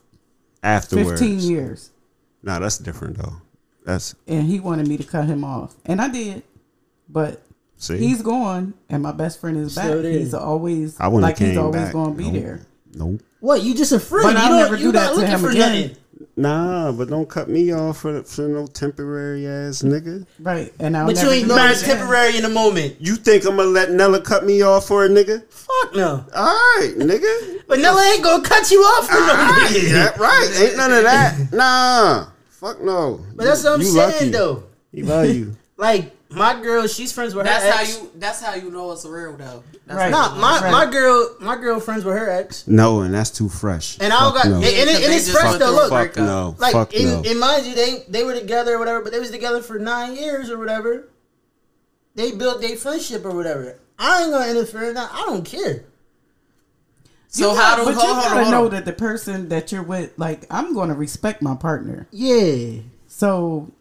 afterwards. 0.62 1.18
15 1.20 1.40
years. 1.40 1.90
Nah, 2.47 2.60
that's 2.60 2.78
different 2.78 3.18
though. 3.18 3.35
That's 3.85 4.14
and 4.27 4.44
he 4.44 4.60
wanted 4.60 4.89
me 4.89 4.97
to 4.97 5.05
cut 5.05 5.27
him 5.27 5.44
off, 5.44 5.74
and 5.85 6.01
I 6.01 6.09
did. 6.09 6.43
But 7.09 7.43
see, 7.77 7.98
he's 7.98 8.23
gone, 8.23 8.73
and 8.89 9.02
my 9.02 9.12
best 9.12 9.40
friend 9.40 9.56
is 9.59 9.74
back. 9.74 9.85
Still. 9.86 10.02
He's 10.02 10.32
always 10.32 10.98
I 11.01 11.09
wouldn't 11.09 11.23
like 11.24 11.39
he's 11.39 11.51
came 11.51 11.59
always 11.59 11.82
back. 11.82 11.93
going 11.93 12.12
to 12.12 12.16
be 12.18 12.31
Nope. 12.31 12.32
there. 12.43 12.60
Nope. 12.94 13.20
What? 13.40 13.62
You 13.62 13.74
just 13.74 13.93
a 13.93 14.01
friend? 14.01 14.24
But 14.24 14.32
you 14.35 14.39
I'll 14.43 14.48
don't, 14.48 14.59
never 14.59 14.77
you 14.77 14.82
do 14.85 14.93
that 14.93 15.09
to 15.10 15.14
looking 15.16 15.31
him 15.31 15.40
for 15.40 15.51
again. 15.51 15.82
nothing. 15.89 15.97
Nah, 16.39 16.93
but 16.93 17.09
don't 17.09 17.28
cut 17.28 17.48
me 17.48 17.73
off 17.73 17.98
for 17.98 18.23
for 18.23 18.43
no 18.48 18.66
temporary 18.66 19.47
ass 19.47 19.82
nigga. 19.82 20.27
Right, 20.40 20.73
and 20.81 20.97
I'll 20.97 21.06
But 21.06 21.20
you 21.23 21.31
ain't 21.31 21.43
do 21.44 21.48
know 21.48 21.55
that 21.56 21.70
it's 21.73 21.82
again. 21.82 21.97
temporary 21.98 22.36
in 22.36 22.43
the 22.43 22.48
moment. 22.48 22.97
You 23.01 23.16
think 23.16 23.44
I'm 23.44 23.56
gonna 23.56 23.68
let 23.70 23.90
Nella 23.90 24.20
cut 24.20 24.44
me 24.44 24.62
off 24.62 24.86
for 24.86 25.05
a 25.05 25.09
nigga? 25.09 25.44
Fuck 25.51 25.94
no. 25.94 26.24
All 26.35 26.47
right, 26.47 26.93
nigga. 26.97 27.62
But 27.66 27.78
Nella 27.81 28.02
ain't 28.12 28.23
gonna 28.23 28.43
cut 28.43 28.70
you 28.70 28.78
off 28.81 29.06
for 29.09 29.14
no 29.14 29.27
Right, 29.35 29.70
nigga. 29.70 29.93
that 29.93 30.18
right. 30.18 30.51
Ain't 30.60 30.77
none 30.77 30.93
of 30.93 31.02
that. 31.05 31.52
Nah. 31.52 32.27
Fuck 32.61 32.83
no. 32.83 33.20
But 33.35 33.45
that's 33.45 33.65
what 33.65 33.74
I'm 33.74 33.81
You 33.81 33.87
saying 33.87 34.12
lucky. 34.12 34.28
though. 34.31 34.62
He 34.93 35.03
love 35.03 35.27
you. 35.35 35.57
Like 35.78 36.16
my 36.31 36.59
girl, 36.62 36.87
she's 36.87 37.12
friends 37.12 37.35
with 37.35 37.45
That's 37.45 37.62
her 37.62 37.70
how 37.70 37.83
ex. 37.83 38.01
you. 38.01 38.11
That's 38.15 38.41
how 38.43 38.55
you 38.55 38.70
know 38.70 38.93
it's 38.93 39.05
real, 39.05 39.37
though. 39.37 39.62
That's 39.87 39.99
Right. 39.99 40.11
how 40.11 40.28
Nah, 40.28 40.28
you 40.28 40.35
know 40.37 40.41
my 40.41 40.55
it's 40.55 40.62
real. 40.62 40.73
my 40.73 40.87
girl, 40.91 41.37
my 41.39 41.57
girl 41.57 41.81
friends 41.81 42.03
with 42.07 42.16
her 42.16 42.31
ex, 42.31 42.66
No, 42.66 43.01
and 43.03 43.12
that's 43.12 43.28
too 43.28 43.51
fresh. 43.51 43.99
and 44.01 44.11
I 44.11 44.20
don't 44.20 44.33
Fuck 44.33 44.43
got, 44.45 44.49
no. 44.53 44.57
and, 44.57 44.65
and, 44.65 44.89
it- 44.89 45.05
and 45.05 45.12
it's 45.12 45.31
fresh 45.31 45.59
though. 45.59 45.73
Look, 45.73 45.91
Fuck 45.91 46.16
no. 46.16 46.57
like 46.59 46.73
Fuck 46.73 46.95
in, 46.95 47.05
no. 47.05 47.20
in 47.31 47.39
mind 47.39 47.66
you, 47.66 47.74
they 47.74 48.05
they 48.09 48.24
were 48.24 48.33
together 48.33 48.77
or 48.77 48.78
whatever, 48.78 49.03
but 49.03 49.12
they 49.12 49.19
was 49.20 49.31
together 49.31 49.61
for 49.61 49.78
nine 49.78 50.16
years 50.16 50.49
or 50.49 50.57
whatever. 50.57 51.09
They 52.15 52.33
built 52.33 52.62
their 52.62 52.77
friendship 52.77 53.27
or 53.27 53.33
whatever. 53.33 53.77
I 53.99 54.23
ain't 54.23 54.33
gonna 54.33 54.51
interfere 54.51 54.85
in 54.89 54.95
that. 54.95 55.11
I 55.12 55.24
don't 55.27 55.45
care. 55.45 55.85
So 57.28 57.51
You 57.53 57.57
how 57.59 57.77
got- 57.77 57.78
do 57.78 57.85
but 57.86 57.94
hold 57.94 58.07
you 58.09 58.15
on, 58.15 58.23
gotta 58.23 58.40
hold 58.40 58.51
know 58.51 58.65
on. 58.66 58.70
that 58.70 58.85
the 58.85 58.93
person 58.93 59.48
that 59.51 59.73
you're 59.73 59.82
with, 59.82 60.12
like, 60.16 60.47
I'm 60.51 60.73
going 60.74 60.89
to 60.89 60.94
respect 60.94 61.43
my 61.43 61.55
partner. 61.55 62.07
Yeah. 62.11 62.81
So 63.07 63.73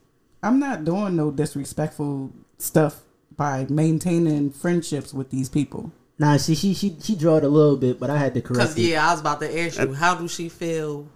I'm 0.44 0.60
not 0.60 0.84
doing 0.86 1.16
no 1.16 1.32
disrespectful 1.32 2.32
stuff 2.58 3.02
by 3.36 3.66
maintaining 3.70 4.52
friendships 4.52 5.14
with 5.14 5.30
these 5.30 5.50
people. 5.50 5.92
Nah, 6.18 6.38
see, 6.38 6.56
she 6.56 6.74
she 6.74 6.96
she 7.02 7.14
drawed 7.16 7.44
a 7.44 7.50
little 7.50 7.76
bit, 7.76 8.00
but 8.00 8.10
I 8.10 8.18
had 8.18 8.34
to 8.36 8.42
correct 8.42 8.70
Because 8.76 8.78
it. 8.78 8.90
yeah, 8.92 9.06
I 9.08 9.12
was 9.12 9.20
about 9.20 9.42
to 9.42 9.60
ask 9.60 9.78
you, 9.78 9.94
how 9.94 10.16
do 10.16 10.30
she 10.30 10.48
feel 10.48 11.10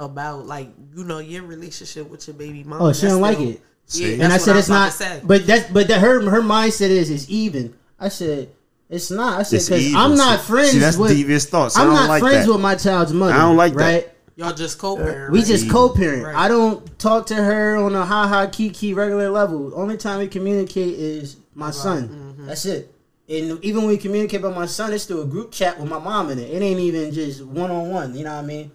about 0.00 0.46
like 0.46 0.68
you 0.96 1.04
know 1.04 1.18
your 1.18 1.42
relationship 1.42 2.08
with 2.08 2.26
your 2.26 2.34
baby 2.34 2.64
mom? 2.64 2.80
Oh, 2.80 2.92
she 2.94 3.06
don't 3.06 3.20
like 3.20 3.38
it. 3.40 3.60
Yeah, 3.90 4.24
and 4.24 4.32
I 4.32 4.38
said 4.38 4.52
what 4.52 4.58
it's 4.60 4.68
not. 4.70 4.92
to. 4.92 5.20
But 5.22 5.46
that's 5.46 5.70
but 5.70 5.88
that 5.88 6.00
her 6.00 6.28
her 6.30 6.40
mindset 6.40 6.88
is 6.88 7.10
is 7.10 7.28
even. 7.28 7.74
I 8.00 8.08
said 8.08 8.50
it's 8.88 9.10
not. 9.10 9.40
I 9.40 9.42
said 9.42 9.60
because. 9.60 9.94
I'm 9.94 10.16
not 10.16 10.40
friends 10.40 10.70
see, 10.70 10.78
that's 10.78 10.96
with. 10.96 11.10
devious 11.10 11.46
thoughts. 11.46 11.76
I 11.76 11.82
I'm 11.82 11.88
don't 11.88 11.94
not 11.96 12.08
like 12.08 12.20
friends 12.22 12.46
that. 12.46 12.52
with 12.52 12.60
my 12.60 12.74
child's 12.74 13.12
mother. 13.12 13.34
I 13.34 13.38
don't 13.38 13.56
like 13.56 13.74
that. 13.74 13.78
right? 13.78 14.12
y'all 14.38 14.52
just 14.52 14.78
co-parent. 14.78 15.32
We 15.32 15.40
right? 15.40 15.48
just 15.48 15.68
co-parent. 15.68 16.24
Right. 16.24 16.34
I 16.36 16.48
don't 16.48 16.98
talk 16.98 17.26
to 17.26 17.34
her 17.34 17.76
on 17.76 17.94
a 17.94 18.06
ha 18.06 18.28
ha 18.28 18.46
kiki 18.46 18.94
regular 18.94 19.30
level. 19.30 19.72
Only 19.74 19.96
time 19.96 20.20
we 20.20 20.28
communicate 20.28 20.94
is 20.94 21.36
my 21.54 21.72
son. 21.72 22.08
Mm-hmm. 22.08 22.46
That's 22.46 22.64
it. 22.64 22.94
And 23.28 23.62
even 23.62 23.82
when 23.82 23.88
we 23.88 23.98
communicate 23.98 24.40
about 24.40 24.54
my 24.54 24.66
son, 24.66 24.92
it's 24.92 25.04
through 25.04 25.22
a 25.22 25.26
group 25.26 25.52
chat 25.52 25.78
with 25.78 25.90
my 25.90 25.98
mom 25.98 26.30
in 26.30 26.38
it. 26.38 26.50
It 26.50 26.62
ain't 26.62 26.80
even 26.80 27.12
just 27.12 27.44
one 27.44 27.70
on 27.70 27.90
one. 27.90 28.14
You 28.14 28.24
know 28.24 28.34
what 28.34 28.44
I 28.44 28.46
mean? 28.46 28.70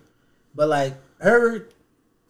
But 0.53 0.67
like 0.67 0.93
her 1.19 1.69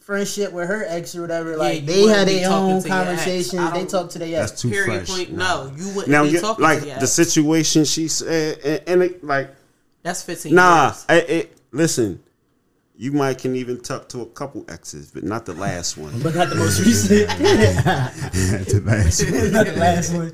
friendship 0.05 0.51
with 0.51 0.67
her 0.67 0.85
ex 0.87 1.15
or 1.15 1.21
whatever, 1.21 1.55
like 1.57 1.81
you 1.81 1.87
they 1.87 2.01
had 2.07 2.27
their 2.27 2.49
own 2.51 2.81
to 2.81 2.87
your 2.87 2.97
ex. 2.97 3.05
conversations. 3.05 3.51
They 3.51 3.57
don't- 3.79 3.89
talk 3.89 4.09
to 4.11 4.19
their 4.19 4.41
ex. 4.41 4.51
That's 4.51 4.61
too 4.61 4.69
Period. 4.69 5.07
fresh. 5.07 5.17
Point. 5.17 5.33
No, 5.33 5.71
you 5.77 5.87
wouldn't 5.89 6.07
Now, 6.09 6.23
be 6.23 6.37
talking 6.39 6.63
like 6.63 6.79
to 6.81 6.85
your 6.87 6.95
the 6.95 7.01
ex. 7.03 7.11
situation 7.11 7.85
she 7.85 8.07
said, 8.07 8.59
and, 8.63 8.81
and 8.87 9.03
it, 9.03 9.23
like, 9.23 9.49
That's 10.01 10.21
fifteen. 10.23 10.55
nah. 10.55 10.85
years. 10.87 11.05
I, 11.09 11.15
it, 11.15 11.57
listen, 11.71 12.22
you 13.03 13.11
might 13.11 13.37
can 13.37 13.53
even 13.53 13.77
tuck 13.81 14.07
to 14.07 14.21
a 14.21 14.25
couple 14.27 14.63
X's, 14.69 15.11
but 15.11 15.23
not 15.25 15.45
the 15.45 15.51
last 15.53 15.97
one. 16.03 16.17
But 16.21 16.35
not 16.35 16.47
the 16.47 16.55
most 16.55 16.79
recent. 16.79 17.27
the 17.37 18.81
last 18.85 19.23
one. 19.29 19.51
not 19.51 19.65
the 19.65 19.73
last 19.73 20.13
one. 20.13 20.31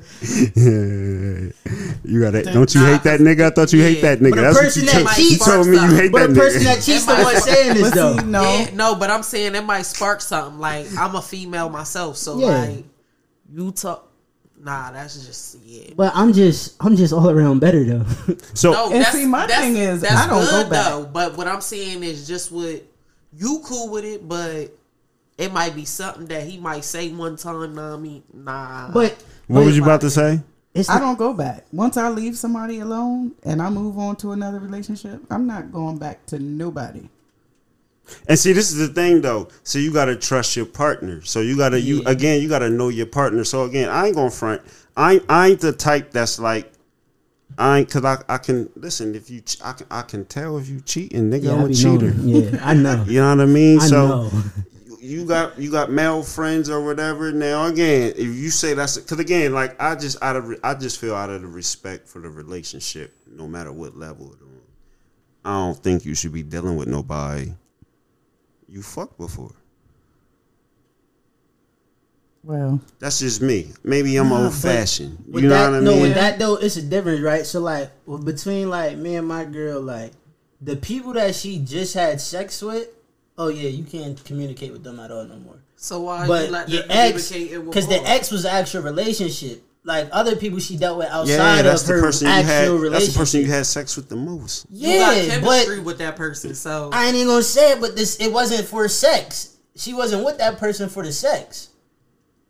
you 2.04 2.20
got 2.20 2.34
it. 2.36 2.44
Don't 2.44 2.72
you 2.72 2.84
hate 2.84 3.02
that 3.02 3.18
nigga? 3.18 3.46
I 3.46 3.50
thought 3.50 3.72
you 3.72 3.82
hate 3.82 4.00
that 4.02 4.20
nigga. 4.20 4.30
But 4.30 4.38
a 4.38 4.42
That's 4.42 4.54
what 4.56 4.64
person 4.64 4.82
you 4.84 4.88
that 4.90 5.16
told, 5.16 5.18
you 5.18 5.38
told 5.38 5.66
me 5.66 5.72
you 5.80 5.96
hate 5.96 6.12
But 6.12 6.28
that 6.28 6.30
a 6.30 6.34
person 6.40 6.62
that 6.62 6.80
cheats 6.82 7.06
the 7.06 7.18
It 7.18 7.24
one 7.24 7.36
saying 7.40 7.74
this 7.74 7.90
though. 7.92 8.16
see, 8.18 8.24
no, 8.26 8.42
Yeah, 8.42 8.70
no, 8.74 8.94
but 8.94 9.10
I'm 9.10 9.24
saying 9.24 9.56
it 9.56 9.64
might 9.64 9.82
spark 9.82 10.20
something. 10.20 10.60
Like 10.60 10.86
I'm 10.96 11.16
a 11.16 11.22
female 11.22 11.68
myself, 11.70 12.18
so 12.18 12.38
Yeah. 12.38 12.46
like 12.46 12.84
you 13.52 13.72
talk. 13.72 14.06
Nah, 14.62 14.92
that's 14.92 15.24
just 15.26 15.58
yeah. 15.64 15.90
But 15.96 16.12
I'm 16.14 16.32
just 16.34 16.76
I'm 16.80 16.94
just 16.96 17.12
all 17.14 17.30
around 17.30 17.60
better 17.60 17.82
though. 17.82 18.04
so 18.54 18.72
No, 18.72 18.92
And 18.92 19.06
see, 19.06 19.26
my 19.26 19.46
thing 19.46 19.76
is, 19.76 20.02
that's 20.02 20.14
I 20.14 20.26
don't 20.28 20.44
go 20.44 20.68
back. 20.68 20.86
though. 20.92 21.06
But 21.06 21.36
what 21.36 21.46
I'm 21.48 21.60
saying 21.62 22.02
is 22.02 22.26
just 22.28 22.52
what 22.52 22.82
you 23.32 23.62
cool 23.64 23.90
with 23.90 24.04
it, 24.04 24.28
but 24.28 24.70
it 25.38 25.52
might 25.52 25.74
be 25.74 25.86
something 25.86 26.26
that 26.26 26.42
he 26.46 26.58
might 26.58 26.84
say 26.84 27.10
one 27.10 27.36
time. 27.36 27.74
Nah, 27.74 27.94
I 27.94 27.96
mean, 27.96 28.22
nah. 28.34 28.90
but 28.92 29.16
what 29.46 29.64
was 29.64 29.76
you 29.76 29.82
about 29.82 30.02
to 30.02 30.10
say? 30.10 30.40
It's 30.74 30.88
I 30.90 30.94
not- 30.94 31.00
don't 31.00 31.18
go 31.18 31.32
back. 31.32 31.64
Once 31.72 31.96
I 31.96 32.08
leave 32.10 32.36
somebody 32.36 32.80
alone 32.80 33.32
and 33.42 33.62
I 33.62 33.70
move 33.70 33.98
on 33.98 34.16
to 34.16 34.32
another 34.32 34.58
relationship, 34.60 35.20
I'm 35.30 35.46
not 35.46 35.72
going 35.72 35.96
back 35.98 36.26
to 36.26 36.38
nobody. 36.38 37.08
And 38.28 38.38
see, 38.38 38.52
this 38.52 38.70
is 38.72 38.78
the 38.78 38.92
thing 38.92 39.20
though. 39.20 39.48
So 39.62 39.78
you 39.78 39.92
gotta 39.92 40.16
trust 40.16 40.56
your 40.56 40.66
partner. 40.66 41.22
So 41.22 41.40
you 41.40 41.56
gotta 41.56 41.80
you 41.80 42.02
again, 42.06 42.40
you 42.42 42.48
gotta 42.48 42.70
know 42.70 42.88
your 42.88 43.06
partner. 43.06 43.44
So 43.44 43.64
again, 43.64 43.88
I 43.88 44.06
ain't 44.06 44.16
gonna 44.16 44.30
front. 44.30 44.62
I 44.96 45.14
ain't, 45.14 45.24
I 45.28 45.48
ain't 45.48 45.60
the 45.60 45.72
type 45.72 46.10
that's 46.10 46.38
like. 46.38 46.72
I 47.58 47.80
ain't 47.80 47.90
cause 47.90 48.04
I, 48.04 48.22
I 48.28 48.38
can 48.38 48.70
listen 48.76 49.14
if 49.14 49.28
you 49.28 49.40
ch- 49.40 49.58
I 49.62 49.72
can 49.72 49.86
I 49.90 50.02
can 50.02 50.24
tell 50.24 50.56
if 50.58 50.68
you 50.68 50.80
cheating 50.80 51.30
nigga 51.30 51.44
Yeah, 51.44 51.52
I'm 51.54 51.70
a 51.70 51.74
cheater 51.74 52.14
knowing. 52.14 52.54
Yeah, 52.54 52.60
I 52.62 52.74
know. 52.74 53.04
you 53.08 53.20
know 53.20 53.28
what 53.34 53.40
I 53.42 53.46
mean 53.46 53.80
I 53.80 53.86
so 53.86 54.30
you- 54.86 54.98
you 55.02 55.24
got 55.26 55.58
you 55.58 55.70
got 55.70 55.90
male 55.90 56.22
friends 56.22 56.70
or 56.70 56.82
whatever 56.84 57.32
now 57.32 57.66
again 57.66 58.12
if 58.16 58.26
you 58.36 58.50
say 58.50 58.74
that's 58.74 58.98
because 58.98 59.18
again 59.18 59.52
like 59.52 59.80
I 59.82 59.94
just 59.96 60.22
out 60.22 60.36
of 60.36 60.54
I 60.62 60.74
just 60.74 61.00
feel 61.00 61.14
out 61.14 61.28
of 61.30 61.40
the 61.42 61.48
respect 61.48 62.06
for 62.06 62.20
the 62.20 62.28
relationship 62.30 63.14
no 63.26 63.48
matter 63.48 63.72
what 63.72 63.96
level 63.96 64.32
it 64.32 64.38
on 64.42 64.60
I 65.44 65.66
don't 65.66 65.82
think 65.82 66.04
you 66.04 66.14
should 66.14 66.32
be 66.32 66.42
dealing 66.44 66.76
with 66.76 66.86
nobody 66.86 67.52
you 68.70 68.82
fucked 68.82 69.18
before 69.18 69.52
Well, 72.42 72.80
that's 72.98 73.18
just 73.20 73.42
me 73.42 73.72
maybe 73.84 74.16
I'm 74.16 74.28
Nah, 74.30 74.44
old 74.44 74.54
fashioned 74.54 75.24
With 75.28 75.42
you 75.44 75.50
know 75.50 75.56
that, 75.56 75.70
what 75.70 75.76
I 75.76 75.84
no, 75.84 75.92
mean 75.92 76.02
with 76.02 76.14
that 76.14 76.38
though, 76.38 76.54
it's 76.56 76.76
a 76.76 76.82
difference, 76.82 77.20
right? 77.20 77.44
So 77.44 77.60
like, 77.60 77.90
well, 78.06 78.18
between 78.18 78.70
like 78.70 78.96
me 78.96 79.16
and 79.16 79.28
my 79.28 79.44
girl, 79.44 79.80
like 79.80 80.12
the 80.60 80.76
people 80.76 81.12
that 81.14 81.34
she 81.34 81.58
just 81.58 81.94
had 81.94 82.20
sex 82.20 82.62
with, 82.62 82.88
oh 83.36 83.48
yeah, 83.48 83.68
you 83.68 83.84
can't 83.84 84.22
communicate 84.24 84.72
with 84.72 84.84
them 84.84 85.00
at 85.00 85.10
all 85.10 85.24
no 85.24 85.36
more. 85.36 85.58
So 85.76 86.00
why 86.02 86.26
but 86.26 86.46
you 86.46 86.52
let 86.52 86.68
your 86.68 86.82
ex, 86.88 87.28
communicate 87.28 87.54
it 87.54 87.58
with 87.58 87.66
because 87.68 87.88
the 87.88 88.00
ex 88.08 88.30
was 88.30 88.44
actual 88.46 88.82
relationship. 88.82 89.62
Like 89.82 90.08
other 90.12 90.36
people 90.36 90.58
she 90.58 90.76
dealt 90.76 90.98
with 90.98 91.08
outside 91.08 91.32
yeah 91.32 91.62
that's 91.62 91.82
of 91.82 91.88
the 91.88 91.94
her 91.94 92.00
person 92.02 92.26
you 92.26 92.32
actual 92.34 92.52
had 92.52 92.68
relationship. 92.68 92.92
that's 92.92 93.12
the 93.12 93.18
person 93.18 93.40
you 93.40 93.46
had 93.46 93.66
sex 93.66 93.96
with 93.96 94.10
the 94.10 94.16
most 94.16 94.66
you 94.70 94.98
got 94.98 95.16
yeah, 95.16 95.40
but 95.40 95.84
with 95.84 95.96
that 95.98 96.16
person. 96.16 96.54
So 96.54 96.90
I 96.92 97.06
ain't 97.06 97.16
even 97.16 97.28
gonna 97.28 97.42
say 97.42 97.72
it, 97.72 97.80
but 97.80 97.96
this 97.96 98.16
it 98.20 98.30
wasn't 98.30 98.68
for 98.68 98.86
sex. 98.88 99.56
She 99.76 99.94
wasn't 99.94 100.24
with 100.26 100.36
that 100.36 100.58
person 100.58 100.90
for 100.90 101.02
the 101.02 101.12
sex. 101.12 101.70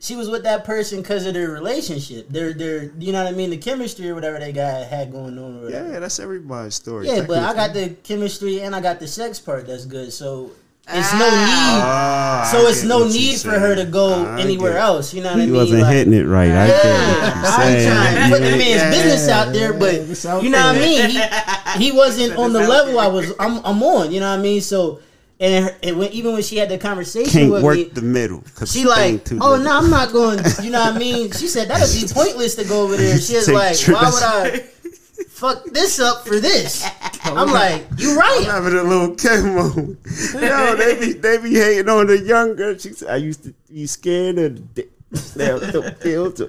She 0.01 0.16
was 0.16 0.28
with 0.28 0.43
that 0.43 0.65
person 0.65 1.02
because 1.02 1.24
of 1.27 1.35
their 1.35 1.51
relationship. 1.51 2.28
Their 2.31 2.52
their 2.52 2.90
you 2.98 3.12
know 3.12 3.23
what 3.23 3.32
I 3.32 3.36
mean, 3.36 3.51
the 3.51 3.59
chemistry 3.59 4.11
or 4.11 4.16
whatever 4.16 4.40
they 4.40 4.51
got 4.51 4.86
had 4.86 5.12
going 5.12 5.39
on. 5.39 5.70
Yeah 5.70 6.01
that's 6.01 6.19
everybody's 6.19 6.74
story 6.74 7.07
Yeah, 7.07 7.24
but 7.27 7.39
I 7.39 7.55
got 7.55 7.74
the 7.74 7.90
chemistry 8.02 8.62
and 8.62 8.74
I 8.74 8.81
got 8.81 8.98
the 8.98 9.07
sex 9.07 9.39
part 9.39 9.69
that's 9.69 9.86
good. 9.86 10.12
So 10.12 10.51
it's 10.93 11.12
no 11.15 11.29
Ah, 11.31 12.43
need. 12.45 12.51
So 12.51 12.67
it's 12.69 12.83
no 12.85 13.07
need 13.07 13.39
for 13.41 13.51
her 13.59 13.75
to 13.77 13.85
go 13.85 14.25
I 14.27 14.41
anywhere 14.41 14.73
get- 14.73 14.81
else. 14.83 15.15
You 15.15 15.23
know 15.23 15.29
what 15.31 15.37
I 15.37 15.39
mean? 15.41 15.49
He 15.49 15.53
wasn't 15.55 15.83
Like, 15.83 15.93
hitting 15.95 16.12
it 16.12 16.25
right. 16.27 16.51
I 16.51 16.67
get 16.67 16.77
what 16.77 16.85
Yeah, 16.85 17.43
you're 17.43 17.47
I 17.47 17.69
ain't 17.69 17.89
trying 17.89 18.15
to 18.31 18.37
put 18.37 18.43
the 18.45 18.51
man's 18.57 18.62
Yeah. 18.83 18.91
business 18.91 19.29
out 19.29 19.53
there, 19.53 19.73
but 19.73 19.95
it's 19.95 20.27
out 20.27 20.43
you 20.43 20.51
know 20.51 20.59
what 20.67 20.77
I 20.77 20.79
mean. 20.79 21.11
He, 21.11 21.85
he 21.85 21.93
wasn't 21.93 22.37
on 22.39 22.53
the 22.53 22.61
level 22.61 22.99
I 22.99 23.07
was. 23.09 23.33
I'm, 23.39 23.65
I'm 23.65 23.83
on. 23.83 24.11
You 24.12 24.21
know 24.21 24.31
what 24.31 24.39
I 24.39 24.43
mean. 24.43 24.61
So 24.61 25.01
and, 25.43 25.65
her, 25.65 25.77
and 25.83 25.99
when, 25.99 26.12
even 26.12 26.35
when 26.35 26.43
she 26.43 26.59
had 26.59 26.69
the 26.69 26.77
conversation 26.77 27.31
Can't 27.33 27.51
with 27.53 27.62
work 27.65 27.77
me, 27.77 27.85
the 27.85 28.03
middle. 28.03 28.43
'cause 28.55 28.71
she 28.73 28.85
like, 28.85 29.25
too 29.25 29.39
oh 29.41 29.51
little. 29.53 29.65
no, 29.65 29.79
I'm 29.79 29.89
not 29.89 30.12
going. 30.12 30.39
You 30.62 30.71
know 30.71 30.81
what 30.81 30.97
I 30.97 30.99
mean? 30.99 31.31
She 31.33 31.47
said 31.49 31.69
that'd 31.69 31.89
be 31.99 32.12
pointless 32.12 32.57
to 32.57 32.65
go 32.65 32.83
over 32.83 32.97
there. 32.97 33.19
She 33.19 33.37
was 33.37 33.49
like, 33.49 33.79
trips. 33.79 34.01
why 34.03 34.11
would 34.11 34.53
I 34.53 34.65
fuck 35.41 35.65
this 35.67 35.99
up 35.99 36.27
for 36.27 36.39
this? 36.39 36.87
I'm 37.25 37.49
like, 37.51 37.87
you 37.97 38.17
right. 38.19 38.37
I'm 38.41 38.45
right. 38.45 38.47
having 38.47 38.79
a 38.79 38.83
little 38.83 39.17
chemo. 39.17 39.97
Yo, 40.35 40.77
they 40.77 40.99
be 41.01 41.12
they 41.15 41.39
be 41.39 41.55
hating 41.55 41.89
on 41.89 42.07
the 42.07 42.19
young 42.19 42.55
girl. 42.57 42.77
She 42.77 42.93
said, 42.93 43.09
I 43.11 43.17
used 43.17 43.45
to 43.45 43.55
be 43.69 43.87
scared 43.87 44.39
of 44.39 44.55
the 44.55 44.61
dick. 44.61 44.91
Now, 45.35 45.59
the 45.59 45.97
pills. 46.01 46.39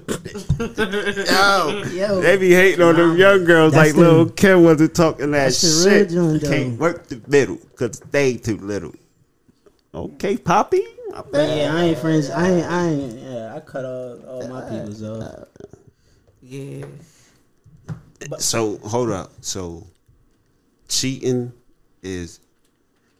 Yo, 1.32 1.82
Yo. 2.06 2.20
they 2.20 2.36
be 2.36 2.52
hating 2.52 2.80
on 2.80 2.94
them 2.94 3.16
young 3.16 3.44
girls 3.44 3.72
That's 3.72 3.88
like 3.88 3.96
the- 3.96 4.00
Lil' 4.12 4.30
Kim 4.30 4.62
wasn't 4.62 4.94
talking 4.94 5.32
that 5.32 5.46
that's 5.46 5.62
the 5.84 5.90
real 5.90 5.98
shit. 5.98 6.10
joint, 6.10 6.42
though. 6.42 6.48
Can't 6.48 6.78
work 6.78 7.08
the 7.08 7.20
middle 7.26 7.56
because 7.56 7.98
they 8.12 8.36
too 8.36 8.58
little. 8.58 8.94
Okay, 9.92 10.36
Poppy. 10.36 10.84
My 11.10 11.16
But 11.22 11.32
bad. 11.32 11.58
yeah, 11.58 11.74
I 11.74 11.82
ain't 11.86 11.98
friends. 11.98 12.30
I 12.30 12.48
ain't. 12.50 12.66
I 12.66 12.88
ain't. 12.88 13.18
Yeah, 13.18 13.54
I 13.56 13.60
cut 13.60 13.84
all, 13.84 14.24
all 14.28 14.48
my 14.48 14.60
uh, 14.60 14.70
peoples 14.70 15.02
off. 15.02 15.22
Uh, 15.22 15.24
uh. 15.24 15.44
yeah, 16.40 16.86
So 18.38 18.78
hold 18.78 19.10
up. 19.10 19.32
So 19.40 19.86
cheating 20.88 21.52
is, 22.02 22.40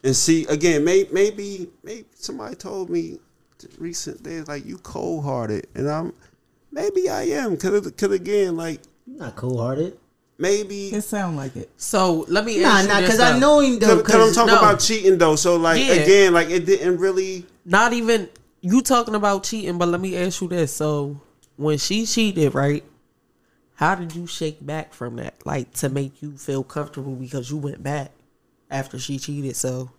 and 0.04 0.14
see 0.16 0.44
again. 0.46 0.84
May, 0.84 1.06
maybe 1.12 1.68
maybe 1.82 2.06
somebody 2.14 2.54
told 2.56 2.90
me 2.90 3.18
recent 3.78 4.22
days 4.22 4.48
like 4.48 4.66
you 4.66 4.78
cold 4.78 5.24
hearted, 5.24 5.66
and 5.74 5.88
I'm 5.88 6.12
maybe 6.70 7.08
I 7.08 7.22
am 7.24 7.52
because 7.54 7.82
because 7.82 8.12
again 8.12 8.56
like 8.56 8.80
I'm 9.06 9.16
not 9.18 9.36
cold 9.36 9.58
hearted. 9.60 9.98
maybe 10.38 10.88
it 10.88 11.02
sound 11.02 11.36
like 11.36 11.54
it. 11.56 11.70
So 11.76 12.24
let 12.28 12.44
me 12.44 12.60
Nah, 12.60 12.68
ask 12.78 12.88
nah, 12.88 13.00
because 13.00 13.20
I 13.20 13.32
though. 13.32 13.38
know 13.38 13.60
him 13.60 13.78
though. 13.78 13.96
because 13.98 14.28
I'm 14.28 14.34
talking 14.34 14.54
no. 14.54 14.58
about 14.58 14.80
cheating 14.80 15.18
though. 15.18 15.36
So 15.36 15.56
like 15.56 15.80
Yeah. 15.80 15.92
again 15.94 16.32
like 16.34 16.50
it 16.50 16.66
didn't 16.66 16.98
really. 16.98 17.46
Not 17.64 17.92
even 17.92 18.28
you 18.60 18.82
talking 18.82 19.14
about 19.14 19.44
cheating, 19.44 19.78
but 19.78 19.88
let 19.88 20.00
me 20.00 20.16
ask 20.16 20.40
you 20.40 20.48
this. 20.48 20.72
So 20.72 21.20
when 21.56 21.78
she 21.78 22.06
cheated, 22.06 22.54
right? 22.54 22.82
How 23.74 23.94
did 23.94 24.14
you 24.14 24.26
shake 24.26 24.64
back 24.64 24.92
from 24.94 25.16
that? 25.16 25.34
Like 25.44 25.72
to 25.74 25.88
make 25.88 26.22
you 26.22 26.36
feel 26.36 26.62
comfortable 26.62 27.14
because 27.14 27.50
you 27.50 27.56
went 27.56 27.82
back 27.82 28.12
after 28.70 28.98
she 28.98 29.18
cheated. 29.18 29.56
So 29.56 29.90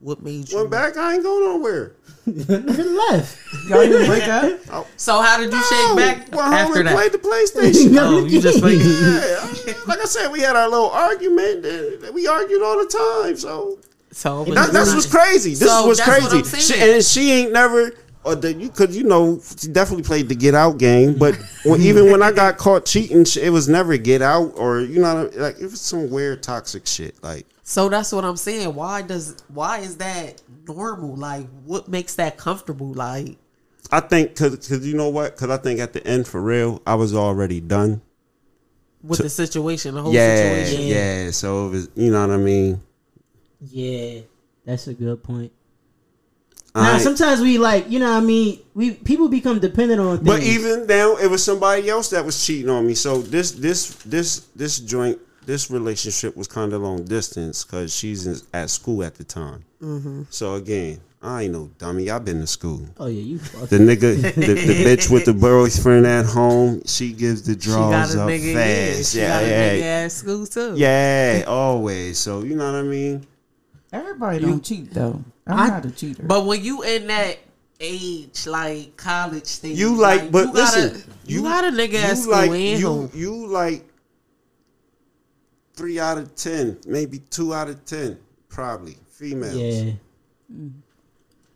what 0.00 0.20
made 0.22 0.50
you 0.50 0.58
Went 0.58 0.70
back, 0.70 0.96
I 0.96 1.14
ain't 1.14 1.22
going 1.22 1.44
nowhere. 1.44 1.92
Nigga 2.28 3.10
left. 3.10 3.38
Y'all 3.68 3.80
didn't 3.82 4.06
break 4.08 4.24
up? 4.28 4.58
Oh. 4.72 4.86
So 4.96 5.20
how 5.22 5.38
did 5.38 5.52
you 5.52 5.62
shake 5.62 5.96
back 5.96 6.28
Well, 6.32 6.44
home 6.44 6.54
after 6.54 6.78
and 6.80 6.88
that? 6.88 6.94
played 6.94 7.12
the 7.12 7.18
PlayStation. 7.28 7.96
Oh, 7.98 8.24
you 8.24 8.40
just 8.40 8.60
played. 8.60 8.80
yeah, 8.80 9.74
like 9.86 10.00
I 10.00 10.04
said, 10.04 10.30
we 10.32 10.40
had 10.40 10.56
our 10.56 10.68
little 10.68 10.90
argument. 10.90 11.64
And 11.64 12.14
we 12.14 12.26
argued 12.26 12.62
all 12.62 12.78
the 12.78 12.86
time. 13.24 13.36
So 13.36 13.78
So 14.10 14.44
That, 14.46 14.72
that's 14.72 14.92
what's 14.94 15.06
crazy. 15.06 15.50
This 15.50 15.68
So 15.68 15.80
is 15.82 15.86
what's 15.86 15.98
that's 16.06 16.22
what 16.32 16.44
crazy. 16.44 16.60
She, 16.74 16.80
and 16.80 17.04
she 17.04 17.30
ain't 17.32 17.52
never, 17.52 17.92
or 18.24 18.34
the, 18.36 18.52
you 18.54 18.68
could, 18.68 18.94
you 18.94 19.02
know, 19.04 19.40
she 19.58 19.68
definitely 19.68 20.04
played 20.04 20.28
the 20.28 20.34
get 20.34 20.54
out 20.54 20.78
game. 20.78 21.18
But 21.18 21.34
when, 21.64 21.80
even 21.82 22.10
when 22.10 22.22
I 22.22 22.32
got 22.32 22.56
caught 22.58 22.86
cheating, 22.86 23.24
it 23.42 23.50
was 23.50 23.68
never 23.68 23.96
get 23.96 24.22
out, 24.22 24.52
or 24.56 24.80
you 24.80 25.00
know, 25.00 25.30
like 25.34 25.56
it 25.58 25.64
was 25.64 25.80
some 25.80 26.10
weird 26.10 26.42
toxic 26.42 26.86
shit. 26.86 27.22
Like 27.22 27.46
So 27.62 27.88
that's 27.88 28.12
what 28.12 28.24
I'm 28.24 28.36
saying. 28.36 28.74
Why 28.74 29.02
does 29.02 29.42
why 29.48 29.78
is 29.78 29.96
that 29.98 30.40
normal? 30.68 31.16
Like 31.16 31.46
what 31.64 31.88
makes 31.88 32.14
that 32.16 32.36
comfortable? 32.36 32.92
Like 32.92 33.36
I 33.90 34.00
think, 34.00 34.36
cause, 34.36 34.56
cause 34.68 34.86
you 34.86 34.96
know 34.96 35.08
what? 35.10 35.36
Cause 35.36 35.50
I 35.50 35.56
think 35.58 35.80
at 35.80 35.92
the 35.92 36.06
end, 36.06 36.26
for 36.26 36.40
real, 36.40 36.80
I 36.86 36.94
was 36.94 37.14
already 37.14 37.60
done. 37.60 38.00
with 39.02 39.18
the 39.18 39.28
situation, 39.28 39.94
the 39.96 40.02
whole 40.02 40.12
Yeah, 40.14 40.36
situation. 40.36 40.86
yeah. 40.86 41.30
So 41.32 41.66
it 41.66 41.70
was, 41.70 41.88
you 41.96 42.10
know 42.10 42.20
what 42.26 42.32
I 42.32 42.36
mean. 42.38 42.80
Yeah, 43.60 44.20
that's 44.64 44.86
a 44.86 44.94
good 44.94 45.22
point. 45.22 45.52
I 46.74 46.82
Now, 46.84 46.92
ain't- 46.94 47.02
sometimes 47.02 47.40
we 47.40 47.58
like, 47.58 47.90
you 47.90 47.98
know, 47.98 48.10
what 48.12 48.22
I 48.22 48.26
mean, 48.26 48.60
we 48.74 48.92
people 48.92 49.28
become 49.28 49.58
dependent 49.58 50.00
on 50.00 50.16
things. 50.18 50.26
But 50.26 50.42
even 50.42 50.86
now, 50.86 51.16
it 51.16 51.26
was 51.30 51.44
somebody 51.44 51.88
else 51.90 52.08
that 52.10 52.24
was 52.24 52.44
cheating 52.44 52.70
on 52.70 52.86
me. 52.86 52.94
So 52.94 53.20
this 53.20 53.50
this 53.52 53.94
this 54.06 54.40
this 54.56 54.78
joint 54.78 55.18
this 55.44 55.70
relationship 55.70 56.36
was 56.36 56.46
kind 56.46 56.72
of 56.72 56.80
long 56.82 57.04
distance 57.04 57.64
because 57.64 57.94
she's 57.94 58.26
in, 58.26 58.36
at 58.54 58.70
school 58.70 59.02
at 59.04 59.16
the 59.16 59.24
time. 59.24 59.64
Mm-hmm. 59.82 60.22
So 60.30 60.54
again, 60.54 61.00
I 61.20 61.42
ain't 61.42 61.52
no 61.52 61.68
dummy. 61.78 62.08
I've 62.10 62.24
been 62.24 62.40
to 62.40 62.46
school. 62.46 62.86
oh 62.98 63.06
yeah, 63.06 63.20
you 63.20 63.38
fucked 63.38 63.70
The 63.70 63.78
nigga, 63.78 64.22
the, 64.34 64.40
the 64.54 64.84
bitch 64.86 65.10
with 65.10 65.24
the 65.26 65.34
boyfriend 65.34 66.06
at 66.06 66.24
home, 66.26 66.80
she 66.86 67.12
gives 67.12 67.42
the 67.42 67.60
She 67.60 67.68
got 67.70 67.90
draws 67.90 68.14
a 68.14 68.22
up 68.22 68.28
nigga. 68.30 68.54
Yeah, 68.54 68.94
fast. 68.96 69.12
she 69.12 69.18
Yeah, 69.18 69.28
got 69.28 69.42
a 69.42 69.46
yeah, 69.48 69.70
nigga 69.74 70.04
at 70.06 70.12
school 70.12 70.46
too. 70.46 70.74
yeah, 70.76 71.44
always. 71.46 72.18
So 72.18 72.42
you 72.44 72.54
know 72.56 72.64
what 72.72 72.78
I 72.78 72.82
mean. 72.82 73.26
Everybody 73.92 74.40
don't 74.40 74.64
cheat 74.64 74.90
though. 74.92 75.22
I'm 75.46 75.58
I- 75.58 75.68
not 75.68 75.84
a 75.84 75.90
cheater. 75.90 76.22
But 76.24 76.46
when 76.46 76.62
you 76.64 76.82
in 76.82 77.06
that 77.08 77.38
age, 77.80 78.46
like 78.46 78.96
college 78.96 79.56
thing, 79.56 79.76
You 79.76 79.96
like, 79.96 80.30
but 80.30 80.46
you 80.48 80.52
got 80.52 80.54
listen, 80.54 81.12
a, 81.12 81.30
you, 81.30 81.42
got 81.42 81.64
a 81.64 81.68
nigga 81.68 81.94
at 81.94 82.10
you 82.10 82.16
school 82.16 82.32
like, 82.32 82.50
you, 82.52 82.86
home. 82.86 83.10
you 83.12 83.46
like 83.48 83.84
three 85.74 85.98
out 85.98 86.18
of 86.18 86.34
ten, 86.36 86.78
maybe 86.86 87.18
two 87.30 87.52
out 87.52 87.68
of 87.68 87.84
ten, 87.84 88.18
probably 88.48 88.96
females. 89.10 89.54
Yeah. 89.56 89.92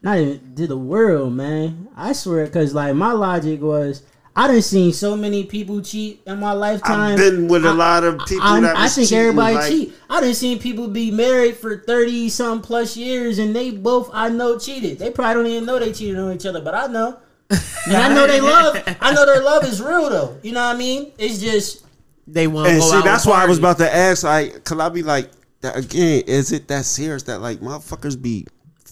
Not 0.02 0.18
even 0.18 0.54
to 0.56 0.66
the 0.66 0.76
world, 0.76 1.32
man. 1.32 1.88
I 1.96 2.12
swear, 2.12 2.46
cause 2.48 2.74
like 2.74 2.94
my 2.94 3.12
logic 3.12 3.60
was, 3.62 4.02
I 4.38 4.48
done 4.48 4.60
seen 4.62 4.92
so 4.92 5.16
many 5.16 5.44
people 5.44 5.80
cheat 5.80 6.20
in 6.26 6.38
my 6.38 6.52
lifetime. 6.52 7.12
I've 7.12 7.16
been 7.18 7.48
with 7.48 7.64
a 7.64 7.70
I- 7.70 7.72
lot 7.72 8.04
of 8.04 8.18
people 8.26 8.44
I, 8.46 8.60
that 8.60 8.76
I 8.76 8.82
was 8.82 8.94
think 8.94 9.08
cheating, 9.08 9.18
everybody 9.24 9.54
like- 9.54 9.70
cheat. 9.72 9.94
I 10.10 10.20
done 10.20 10.34
seen 10.34 10.58
people 10.58 10.88
be 10.88 11.10
married 11.10 11.56
for 11.56 11.78
thirty 11.78 12.28
some 12.28 12.60
plus 12.62 12.96
years, 12.96 13.38
and 13.38 13.56
they 13.56 13.70
both 13.70 14.10
I 14.12 14.28
know 14.28 14.58
cheated. 14.58 14.98
They 14.98 15.10
probably 15.10 15.34
don't 15.42 15.46
even 15.52 15.64
know 15.66 15.78
they 15.78 15.92
cheated 15.92 16.18
on 16.18 16.32
each 16.34 16.44
other, 16.46 16.60
but 16.60 16.74
I 16.74 16.86
know. 16.86 17.18
And 17.86 17.96
I 17.96 18.12
know 18.12 18.26
they 18.26 18.40
love. 18.40 18.76
I 19.00 19.12
know 19.14 19.24
their 19.24 19.40
love 19.42 19.64
is 19.64 19.80
real 19.80 20.10
though. 20.10 20.36
You 20.42 20.50
know 20.52 20.66
what 20.66 20.74
I 20.74 20.78
mean? 20.78 21.12
It's 21.18 21.38
just 21.38 21.86
They 22.26 22.48
want 22.48 22.68
And 22.68 22.80
go 22.80 22.90
see, 22.90 22.96
out 22.96 23.04
that's 23.04 23.24
and 23.24 23.30
why 23.30 23.44
I 23.44 23.46
was 23.46 23.58
about 23.58 23.78
to 23.78 23.94
ask, 23.94 24.24
like, 24.24 24.64
cause 24.64 24.76
I 24.80 24.88
be 24.88 25.04
like, 25.04 25.30
that, 25.60 25.76
again, 25.76 26.24
is 26.26 26.50
it 26.50 26.66
that 26.66 26.84
serious 26.84 27.22
that 27.24 27.40
like 27.40 27.60
motherfuckers 27.60 28.20
be 28.20 28.44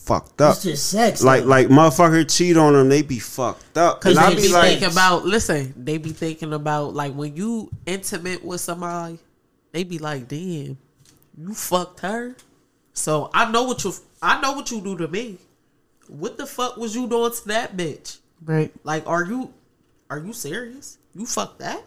fucked 0.04 0.40
up. 0.40 0.54
It's 0.56 0.64
just 0.64 0.90
sex. 0.90 1.22
Like 1.22 1.42
though. 1.42 1.48
like 1.48 1.68
motherfucker 1.68 2.36
cheat 2.36 2.56
on 2.56 2.74
them, 2.74 2.88
they 2.88 3.02
be 3.02 3.18
fucked 3.18 3.76
up. 3.78 4.00
Cause 4.00 4.16
And 4.16 4.24
I 4.26 4.30
they 4.30 4.36
be 4.36 4.42
be 4.42 4.52
like, 4.52 4.68
thinking 4.70 4.92
about 4.92 5.24
listen, 5.24 5.74
they 5.76 5.98
be 5.98 6.10
thinking 6.10 6.52
about 6.52 6.94
like 6.94 7.14
when 7.14 7.36
you 7.36 7.70
intimate 7.86 8.44
with 8.44 8.60
somebody, 8.60 9.18
they 9.72 9.84
be 9.84 9.98
like, 9.98 10.28
damn, 10.28 10.78
you 11.36 11.54
fucked 11.54 12.00
her. 12.00 12.36
So 12.92 13.30
I 13.34 13.50
know 13.50 13.64
what 13.64 13.84
you 13.84 13.92
I 14.22 14.40
know 14.40 14.52
what 14.52 14.70
you 14.70 14.80
do 14.80 14.96
to 14.98 15.08
me. 15.08 15.38
What 16.08 16.36
the 16.36 16.46
fuck 16.46 16.76
was 16.76 16.94
you 16.94 17.08
doing 17.08 17.32
to 17.32 17.48
that 17.48 17.76
bitch? 17.76 18.18
Right. 18.44 18.72
Like, 18.84 19.06
are 19.06 19.24
you 19.24 19.52
are 20.10 20.18
you 20.18 20.32
serious? 20.32 20.98
You 21.14 21.26
fucked 21.26 21.60
that? 21.60 21.82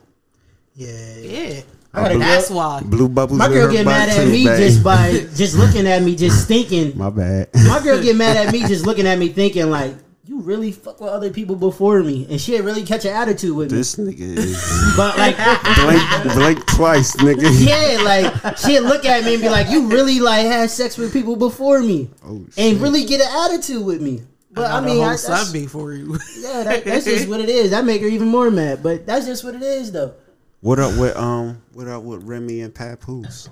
yeah. 0.74 1.16
Yeah. 1.18 1.62
I 1.98 2.04
gotta 2.04 2.20
That's 2.20 2.50
go- 2.50 2.56
why. 2.56 2.82
blue 2.86 3.10
bubbles. 3.10 3.40
My 3.40 3.48
girl 3.48 3.72
get 3.72 3.86
mad 3.86 4.10
at 4.10 4.16
too, 4.24 4.32
me 4.32 4.46
babe. 4.46 4.58
just 4.58 4.84
by 4.84 5.12
just 5.36 5.56
looking 5.58 5.88
at 5.88 6.02
me, 6.04 6.16
just 6.16 6.48
thinking. 6.48 6.98
My 6.98 7.10
bad. 7.10 7.50
My 7.68 7.82
girl 7.84 8.02
get 8.02 8.16
mad 8.16 8.38
at 8.38 8.52
me 8.54 8.62
just 8.68 8.86
looking 8.88 9.08
at 9.08 9.18
me, 9.18 9.30
thinking 9.30 9.70
like, 9.70 9.96
"You 10.26 10.42
really 10.42 10.72
fuck 10.72 11.02
with 11.02 11.10
other 11.10 11.30
people 11.32 11.56
before 11.56 12.04
me," 12.04 12.28
and 12.30 12.40
she'd 12.40 12.62
really 12.62 12.84
catch 12.84 13.06
an 13.06 13.14
attitude 13.14 13.56
with 13.56 13.72
me. 13.72 13.78
This 13.78 13.96
nigga 13.96 14.20
is 14.38 14.94
But 14.98 15.18
like, 15.18 15.36
blink, 15.38 16.34
blink 16.36 16.66
twice, 16.68 17.16
nigga. 17.18 17.50
yeah, 17.68 18.02
like 18.04 18.58
she'd 18.58 18.82
look 18.82 19.06
at 19.06 19.24
me 19.26 19.34
and 19.36 19.42
be 19.42 19.50
like, 19.50 19.70
"You 19.70 19.88
really 19.88 20.20
like 20.20 20.46
had 20.46 20.70
sex 20.70 20.98
with 20.98 21.12
people 21.14 21.36
before 21.36 21.82
me," 21.82 22.10
Oh, 22.26 22.46
and 22.58 22.80
really 22.82 23.06
get 23.06 23.22
an 23.22 23.52
attitude 23.52 23.84
with 23.86 24.02
me. 24.02 24.22
But 24.52 24.66
I, 24.66 24.68
got 24.80 24.84
a 24.84 24.86
mean, 24.88 25.04
I, 25.04 25.10
that's, 25.10 25.22
Sunday 25.24 25.68
for 25.68 25.94
you. 25.94 26.18
yeah, 26.40 26.64
that, 26.64 26.84
that's 26.84 27.06
just 27.06 27.28
what 27.30 27.40
it 27.42 27.50
is. 27.50 27.70
That 27.72 27.86
make 27.86 28.02
her 28.02 28.08
even 28.08 28.28
more 28.28 28.50
mad. 28.50 28.82
But 28.82 29.06
that's 29.06 29.28
just 29.28 29.44
what 29.44 29.54
it 29.54 29.62
is, 29.62 29.92
though. 29.92 30.16
What 30.62 30.80
up 30.80 30.98
with 30.98 31.16
um? 31.16 31.62
What 31.74 31.88
up 31.88 32.04
with 32.04 32.24
Remy 32.24 32.62
and 32.62 32.74
Papoose? 32.74 33.50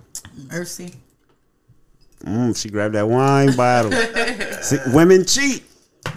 Mercy. 0.51 0.93
Mm, 2.23 2.59
she 2.59 2.69
grabbed 2.69 2.95
that 2.95 3.07
wine 3.07 3.55
bottle. 3.55 3.91
See, 4.63 4.77
women 4.87 5.25
cheat. 5.25 5.63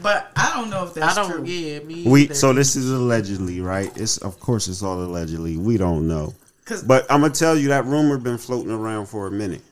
But 0.02 0.30
I 0.36 0.52
don't 0.54 0.70
know 0.70 0.84
if 0.84 0.90
I 0.96 1.00
that's 1.00 1.16
don't. 1.16 1.30
true. 1.30 1.44
Yeah, 1.44 1.80
me. 1.80 2.04
We 2.06 2.22
either. 2.22 2.34
so 2.34 2.52
this 2.52 2.76
is 2.76 2.90
allegedly, 2.90 3.60
right? 3.60 3.94
It's 3.96 4.18
of 4.18 4.38
course 4.40 4.68
it's 4.68 4.82
all 4.82 5.02
allegedly. 5.02 5.56
We 5.56 5.76
don't 5.76 6.06
know. 6.08 6.34
'Cause- 6.64 6.82
But 6.82 7.06
I'm 7.10 7.20
gonna 7.22 7.32
tell 7.34 7.56
you 7.56 7.68
that 7.68 7.84
rumor 7.86 8.18
been 8.18 8.38
floating 8.38 8.70
around 8.70 9.06
for 9.06 9.26
a 9.26 9.30
minute. 9.30 9.62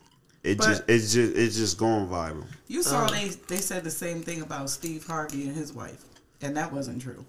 It 0.43 0.61
just 0.61 0.83
it's 0.89 1.13
just 1.13 1.35
it's 1.37 1.57
just 1.57 1.79
going 1.79 2.07
viral. 2.09 2.45
You 2.69 2.83
saw 2.83 3.07
they 3.09 3.29
they 3.49 3.59
said 3.59 3.85
the 3.85 3.91
same 3.91 4.23
thing 4.23 4.43
about 4.43 4.71
Steve 4.71 5.07
Harvey 5.07 5.47
and 5.47 5.57
his 5.57 5.73
wife, 5.73 6.05
and 6.41 6.57
that 6.57 6.73
wasn't 6.73 7.01
true. 7.03 7.25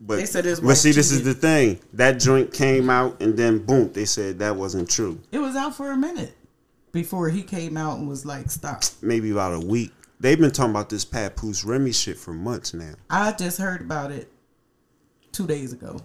But 0.00 0.16
They 0.16 0.26
said 0.26 0.44
his 0.44 0.60
but 0.60 0.66
wife 0.68 0.76
see, 0.76 0.92
this 0.92 1.10
is 1.10 1.22
the 1.24 1.32
thing. 1.34 1.80
That 1.94 2.20
joint 2.20 2.52
came 2.52 2.90
out 2.90 3.20
and 3.22 3.36
then 3.36 3.64
boom, 3.64 3.92
they 3.92 4.04
said 4.04 4.38
that 4.40 4.54
wasn't 4.56 4.90
true. 4.90 5.18
It 5.32 5.38
was 5.38 5.56
out 5.56 5.74
for 5.74 5.90
a 5.90 5.96
minute 5.96 6.36
before 6.92 7.28
he 7.30 7.42
came 7.42 7.76
out 7.76 7.98
and 7.98 8.08
was 8.08 8.26
like, 8.26 8.50
"Stop." 8.50 8.82
Maybe 9.00 9.30
about 9.30 9.54
a 9.54 9.60
week. 9.66 9.92
They've 10.20 10.38
been 10.38 10.50
talking 10.50 10.70
about 10.70 10.90
this 10.90 11.04
Papoose 11.04 11.64
Remy 11.64 11.92
shit 11.92 12.18
for 12.18 12.32
months 12.32 12.74
now. 12.74 12.94
I 13.10 13.32
just 13.32 13.58
heard 13.58 13.80
about 13.80 14.10
it 14.10 14.30
two 15.32 15.46
days 15.46 15.72
ago. 15.72 15.98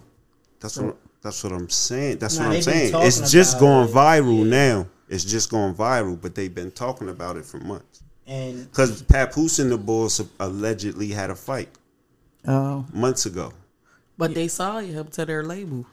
That's 0.60 0.78
what 0.78 0.96
that's 1.22 1.44
what 1.44 1.52
I'm 1.52 1.68
saying. 1.68 2.18
That's 2.18 2.38
Nah, 2.38 2.48
what 2.48 2.56
I'm 2.56 2.62
saying. 2.62 2.92
It's 2.96 3.30
just 3.30 3.58
going 3.60 3.88
it. 3.88 3.94
viral 3.94 4.46
now. 4.46 4.86
It's 5.08 5.24
just 5.24 5.50
going 5.50 5.74
viral, 5.74 6.18
but 6.20 6.34
they've 6.34 6.54
been 6.54 6.70
talking 6.70 7.08
about 7.10 7.36
it 7.36 7.44
for 7.44 7.58
months. 7.58 8.02
And 8.26 8.70
Because 8.70 9.02
Papoose 9.02 9.58
and 9.58 9.70
the 9.70 9.76
Bulls 9.76 10.20
allegedly 10.40 11.08
had 11.08 11.28
a 11.30 11.34
fight 11.34 11.68
Oh, 12.48 12.86
months 12.92 13.26
ago. 13.26 13.52
But 14.22 14.34
they 14.34 14.46
signed 14.48 14.88
him 14.92 15.08
to 15.08 15.24
their 15.26 15.42
label. 15.42 15.84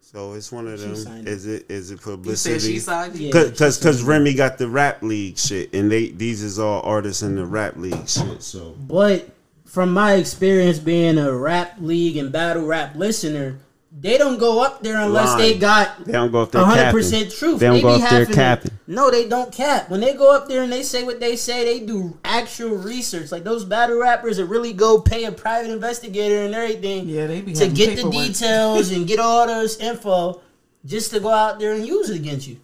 So 0.00 0.34
it's 0.34 0.50
one 0.52 0.66
of 0.68 0.80
them. 0.80 1.26
Is 1.26 1.46
it 1.46 1.66
is 1.70 1.90
it 1.90 1.94
You 1.94 1.96
said 1.98 2.02
publicity? 2.02 2.58
she 2.74 2.78
signed 2.78 3.14
him. 3.14 3.22
Yeah. 3.22 3.30
Cause, 3.32 3.58
cause, 3.58 3.78
'cause 3.78 4.02
Remy 4.02 4.34
got 4.34 4.58
the 4.58 4.68
rap 4.68 5.02
league 5.02 5.38
shit, 5.38 5.72
and 5.74 5.90
they 5.90 6.08
these 6.10 6.42
is 6.42 6.58
all 6.58 6.80
artists 6.82 7.22
in 7.22 7.36
the 7.36 7.44
rap 7.46 7.76
league 7.76 8.08
shit. 8.08 8.42
So 8.42 8.74
But 8.78 9.30
from 9.64 9.92
my 9.92 10.14
experience 10.14 10.78
being 10.78 11.18
a 11.18 11.32
rap 11.32 11.76
league 11.80 12.16
and 12.16 12.30
battle 12.32 12.64
rap 12.66 12.96
listener, 12.96 13.58
they 14.00 14.16
don't 14.16 14.38
go 14.38 14.62
up 14.62 14.80
there 14.82 14.96
unless 15.00 15.30
Lying. 15.30 15.38
they 15.54 15.58
got 15.58 16.04
they 16.04 16.12
don't 16.12 16.30
go 16.30 16.42
up 16.42 16.52
there 16.52 16.64
hundred 16.64 16.82
capping. 16.82 16.98
percent 16.98 17.32
truth. 17.32 17.58
They 17.60 17.66
don't 17.66 17.80
go 17.82 17.96
be 17.96 18.02
up 18.02 18.10
there 18.10 18.18
having- 18.20 18.34
capping. 18.34 18.70
No, 18.86 19.10
they 19.10 19.28
don't 19.28 19.52
cap. 19.52 19.90
When 19.90 20.00
they 20.00 20.14
go 20.14 20.34
up 20.34 20.48
there 20.48 20.62
and 20.62 20.72
they 20.72 20.82
say 20.82 21.04
what 21.04 21.20
they 21.20 21.36
say, 21.36 21.64
they 21.64 21.84
do 21.84 22.16
actual 22.24 22.76
research. 22.76 23.30
Like 23.32 23.44
those 23.44 23.64
battle 23.64 24.00
rappers 24.00 24.38
that 24.38 24.46
really 24.46 24.72
go 24.72 25.00
pay 25.00 25.24
a 25.24 25.32
private 25.32 25.70
investigator 25.70 26.42
and 26.44 26.54
everything 26.54 27.08
yeah, 27.08 27.26
they 27.26 27.40
be 27.40 27.52
to 27.54 27.60
having 27.64 27.74
get 27.74 27.96
the 28.02 28.08
details 28.10 28.90
and 28.92 29.06
get 29.06 29.18
all 29.18 29.46
this 29.46 29.76
info 29.78 30.40
just 30.86 31.10
to 31.10 31.20
go 31.20 31.30
out 31.30 31.58
there 31.58 31.72
and 31.74 31.86
use 31.86 32.08
it 32.08 32.16
against 32.16 32.46
you. 32.46 32.58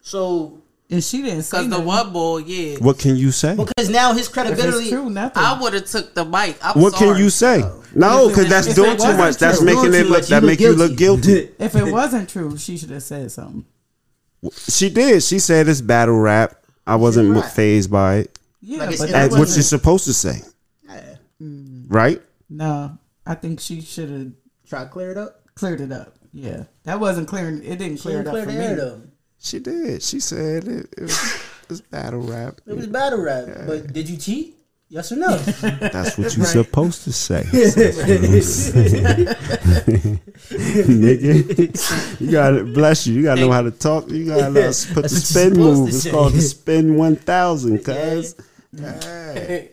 So 0.00 0.62
And 0.88 1.02
she 1.02 1.20
didn't 1.22 1.42
say 1.42 1.56
Cause 1.58 1.64
the 1.64 1.70
nothing. 1.70 1.84
one 1.86 2.12
boy, 2.12 2.38
yeah. 2.38 2.78
What 2.78 2.98
can 3.00 3.16
you 3.16 3.32
say? 3.32 3.56
because 3.56 3.88
now 3.90 4.12
his 4.12 4.28
credibility 4.28 4.84
it's 4.84 4.90
true, 4.90 5.10
nothing. 5.10 5.42
I 5.42 5.60
would 5.60 5.74
have 5.74 5.86
took 5.86 6.14
the 6.14 6.24
mic. 6.24 6.56
I'm 6.62 6.80
What 6.80 6.92
sorry. 6.94 7.14
can 7.14 7.22
you 7.24 7.30
say? 7.30 7.64
No, 7.94 8.28
because 8.28 8.48
that's 8.48 8.68
if 8.68 8.76
doing 8.76 8.96
too 8.96 9.02
wasn't 9.02 9.18
much. 9.18 9.36
That's 9.38 9.58
true, 9.58 9.66
making 9.66 9.94
it 9.94 10.06
look 10.06 10.26
that 10.26 10.42
you 10.42 10.46
make 10.46 10.60
you 10.60 10.72
look 10.74 10.96
guilty. 10.96 11.50
if 11.58 11.74
it 11.74 11.90
wasn't 11.90 12.28
true, 12.28 12.56
she 12.56 12.76
should 12.78 12.90
have 12.90 13.02
said 13.02 13.32
something. 13.32 13.64
She 14.52 14.90
did. 14.90 15.22
She 15.24 15.38
said 15.40 15.66
it's 15.68 15.80
battle 15.80 16.18
rap. 16.20 16.54
I 16.86 16.94
wasn't 16.96 17.34
Right. 17.34 17.44
phased 17.50 17.90
by 17.90 18.16
it. 18.18 18.38
Yeah, 18.60 18.84
Like 18.84 18.98
but 18.98 19.08
it 19.08 19.12
that 19.12 19.30
what 19.32 19.40
wasn't- 19.40 19.64
supposed 19.64 20.04
to 20.04 20.14
say, 20.14 20.42
Yeah. 20.88 21.16
Mm. 21.42 21.86
right? 21.88 22.22
no. 22.48 22.98
I 23.28 23.34
think 23.34 23.58
she 23.58 23.80
should 23.80 24.08
have 24.08 24.28
tried 24.68 24.84
to 24.84 24.90
clear 24.90 25.10
it 25.10 25.18
up. 25.18 25.40
cleared 25.56 25.80
it 25.80 25.90
up. 25.90 26.14
Yeah, 26.32 26.64
that 26.84 27.00
wasn't 27.00 27.26
clearing. 27.26 27.64
It 27.64 27.78
didn't 27.78 27.96
She 27.96 28.02
clear 28.02 28.20
it 28.20 28.26
up 28.28 28.32
clear 28.34 28.44
for 28.44 28.52
me. 28.52 28.74
though. 28.74 29.00
She 29.38 29.58
did. 29.58 30.02
She 30.02 30.20
said 30.20 30.64
it, 30.66 30.94
it 30.96 31.02
was 31.02 31.42
it's 31.68 31.80
battle 31.80 32.20
rap. 32.20 32.60
It 32.66 32.74
was 32.74 32.86
battle 32.86 33.20
rap. 33.20 33.46
But 33.66 33.92
did 33.92 34.08
you 34.08 34.16
cheat? 34.16 34.54
Yes 34.88 35.10
or 35.10 35.16
no? 35.16 35.36
That's 35.36 36.16
what 36.16 36.36
you're 36.36 36.46
supposed 36.46 37.02
to 37.04 37.12
say. 37.12 37.42
Nigga, 40.86 42.20
you 42.20 42.30
gotta 42.30 42.64
bless 42.64 43.06
you. 43.06 43.14
You 43.14 43.22
gotta 43.24 43.40
know 43.40 43.50
how 43.50 43.62
to 43.62 43.72
talk. 43.72 44.08
You 44.08 44.26
gotta 44.26 44.50
know 44.52 44.62
how 44.62 44.70
to 44.70 44.94
put 44.94 45.02
the 45.02 45.08
That's 45.08 45.34
what 45.34 45.42
you're 45.44 45.50
spin 45.50 45.54
move. 45.58 45.88
It's 45.88 46.08
called 46.08 46.34
the 46.34 46.40
spin 46.40 46.94
one 46.96 47.16
thousand. 47.16 47.84
Cause 47.84 48.36
Hey. 48.80 49.70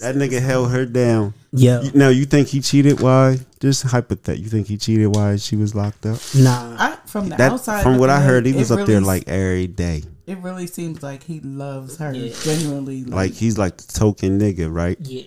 That 0.00 0.14
nigga 0.16 0.40
held 0.40 0.70
her 0.70 0.84
down. 0.86 1.34
yeah. 1.52 1.80
You- 1.82 1.90
Now 1.94 2.08
you 2.08 2.24
think 2.24 2.48
he 2.48 2.60
cheated? 2.60 3.00
Why? 3.00 3.38
Just 3.60 3.82
hypothetical. 3.84 4.42
You 4.42 4.48
think 4.50 4.66
he 4.68 4.76
cheated? 4.76 5.14
Why 5.14 5.36
she 5.36 5.56
was 5.56 5.74
locked 5.74 6.06
up? 6.06 6.18
Nah. 6.36 6.76
I, 6.78 6.96
from 7.06 7.28
the 7.28 7.36
That 7.36 7.52
outside, 7.52 7.82
from 7.82 7.98
what 7.98 8.08
I 8.10 8.20
heard, 8.20 8.46
he 8.46 8.52
was 8.52 8.70
it 8.70 8.78
up 8.78 8.86
there 8.86 8.96
really- 8.96 9.06
like 9.06 9.28
every 9.28 9.66
day. 9.66 10.02
It 10.26 10.38
really 10.38 10.66
seems 10.66 11.02
like 11.02 11.22
he 11.22 11.40
loves 11.40 11.96
her 11.96 12.12
Yeah. 12.12 12.34
genuinely. 12.42 13.02
Like, 13.04 13.14
Like 13.14 13.32
he's 13.32 13.56
like 13.58 13.78
the 13.78 13.90
token 13.92 14.38
nigga, 14.38 14.70
right? 14.72 14.98
Yeah. 15.00 15.22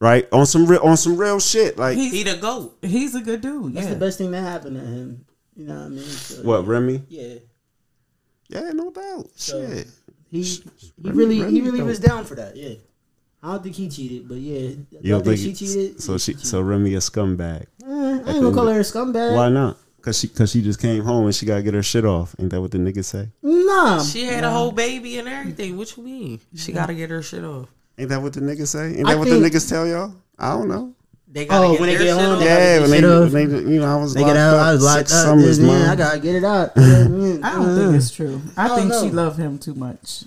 Right 0.00 0.26
on 0.32 0.46
some 0.46 0.66
real 0.66 0.80
on 0.82 0.96
some 0.96 1.16
real 1.16 1.38
shit. 1.38 1.78
Like 1.78 1.96
He- 1.96 2.08
He 2.08 2.22
the 2.24 2.36
goat. 2.36 2.76
he's 2.82 3.14
a 3.14 3.20
good 3.20 3.40
dude. 3.40 3.74
That's 3.74 3.86
Yeah, 3.86 3.92
the 3.94 4.00
best 4.00 4.18
thing 4.18 4.30
that 4.32 4.40
happened 4.42 4.76
to 4.76 4.82
him. 4.82 5.24
You 5.54 5.66
know 5.66 5.74
what 5.74 5.84
I 5.84 5.88
mean? 5.90 6.04
So, 6.04 6.42
what 6.42 6.66
Remy? 6.66 7.02
Yeah. 7.08 7.34
Yeah, 8.48 8.70
no 8.72 8.90
doubt. 8.90 9.28
So- 9.36 9.60
Shit. 9.68 9.86
He 10.30 10.42
he 10.42 10.62
Remy- 11.02 11.16
really 11.18 11.40
Remy 11.42 11.52
he 11.52 11.60
really 11.60 11.78
dope. 11.78 11.86
was 11.88 11.98
down 11.98 12.24
for 12.24 12.34
that. 12.36 12.56
Yeah. 12.56 12.74
I 13.42 13.52
don't 13.52 13.62
think 13.64 13.74
he 13.76 13.88
cheated, 13.88 14.28
but 14.28 14.36
yeah, 14.38 14.58
I 14.58 14.60
You 14.60 14.76
don't 14.92 15.02
don't 15.02 15.24
think 15.24 15.40
think 15.40 15.56
she 15.58 15.66
cheated. 15.66 16.00
So 16.02 16.16
she 16.18 16.32
cheated. 16.34 16.46
so 16.46 16.60
Remy 16.60 16.94
a 16.94 16.98
scumbag. 16.98 17.62
Eh, 17.84 17.86
I 17.86 17.90
ain't 18.18 18.24
gonna 18.26 18.52
call 18.52 18.66
her 18.68 18.78
a 18.78 18.82
scumbag. 18.84 19.34
Why 19.34 19.48
not? 19.48 19.78
Cause 20.00 20.18
she 20.18 20.28
cause 20.28 20.50
she 20.50 20.62
just 20.62 20.80
came 20.80 21.02
home 21.04 21.26
and 21.26 21.34
she 21.34 21.46
gotta 21.46 21.62
get 21.62 21.74
her 21.74 21.82
shit 21.82 22.04
off. 22.04 22.34
Ain't 22.38 22.50
that 22.50 22.60
what 22.60 22.70
the 22.72 22.78
niggas 22.78 23.04
say? 23.04 23.28
Nah. 23.42 24.02
She 24.02 24.24
had 24.24 24.42
a 24.44 24.50
whole 24.50 24.72
baby 24.72 25.18
and 25.18 25.28
everything. 25.28 25.76
What 25.76 25.96
you 25.96 26.02
mean? 26.02 26.40
She 26.56 26.72
gotta 26.72 26.94
get 26.94 27.10
her 27.10 27.22
shit 27.22 27.44
off. 27.44 27.68
Ain't 27.98 28.08
that 28.08 28.20
what 28.22 28.32
the 28.32 28.40
niggas 28.40 28.68
say? 28.68 28.94
Ain't 28.96 29.06
I 29.08 29.12
that 29.12 29.18
what 29.18 29.28
think- 29.28 29.42
the 29.42 29.50
niggas 29.50 29.68
tell 29.68 29.86
y'all? 29.86 30.12
I 30.38 30.50
don't 30.50 30.68
know. 30.68 30.94
They 31.30 31.46
gotta 31.46 31.66
Oh, 31.66 31.70
get 31.72 31.80
when 31.80 31.88
they 31.88 31.94
get 31.98 32.02
shit 32.02 32.10
home, 32.14 32.32
off. 32.34 32.38
they 32.40 32.44
gotta 32.46 32.60
Yeah, 32.62 32.78
get 32.78 32.80
when 32.82 32.90
they, 32.90 33.46
when 33.46 33.64
they 33.64 33.72
you 33.74 33.80
know 33.80 33.86
I 33.86 33.96
was 34.00 34.12
They 34.14 34.20
locked 34.20 34.34
get 34.34 34.36
out. 34.38 34.54
up 34.54 34.66
I 34.66 34.72
was 34.72 34.84
locked 34.84 34.98
six 35.08 35.12
up. 35.14 35.24
summers, 35.26 35.60
man, 35.60 35.68
man. 35.68 35.88
I 35.90 35.96
gotta 35.96 36.18
get 36.20 36.34
it 36.34 36.44
out. 36.44 36.70
I 36.76 36.80
don't 36.82 37.76
think 37.76 37.94
it's 37.96 38.10
true. 38.10 38.40
I, 38.56 38.68
don't 38.68 38.76
think 38.78 38.90
know. 38.90 39.02
she 39.02 39.10
loved 39.10 39.38
him 39.38 39.58
too 39.58 39.74
much. 39.74 40.24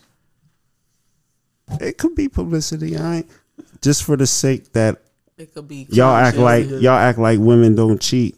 It 1.80 1.98
could 1.98 2.16
be 2.16 2.30
publicity. 2.30 2.98
I 2.98 3.18
ain't 3.18 3.30
just 3.82 4.04
for 4.04 4.16
the 4.18 4.28
sake 4.28 4.72
that 4.74 5.02
It 5.38 5.54
could 5.54 5.68
be 5.68 5.88
y'all 5.90 6.16
act 6.16 6.38
like 6.38 6.68
y'all 6.68 6.90
act 6.98 7.20
like 7.20 7.40
women 7.40 7.76
don't 7.76 8.02
cheat. 8.02 8.38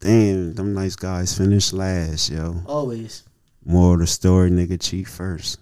Damn, 0.00 0.54
them 0.54 0.74
nice 0.74 0.94
guys 0.94 1.36
finish 1.36 1.72
last, 1.72 2.30
yo. 2.30 2.62
Always. 2.66 3.24
More 3.64 3.94
of 3.94 4.00
the 4.00 4.06
story, 4.06 4.50
nigga 4.50 4.80
cheat 4.80 5.08
first. 5.08 5.58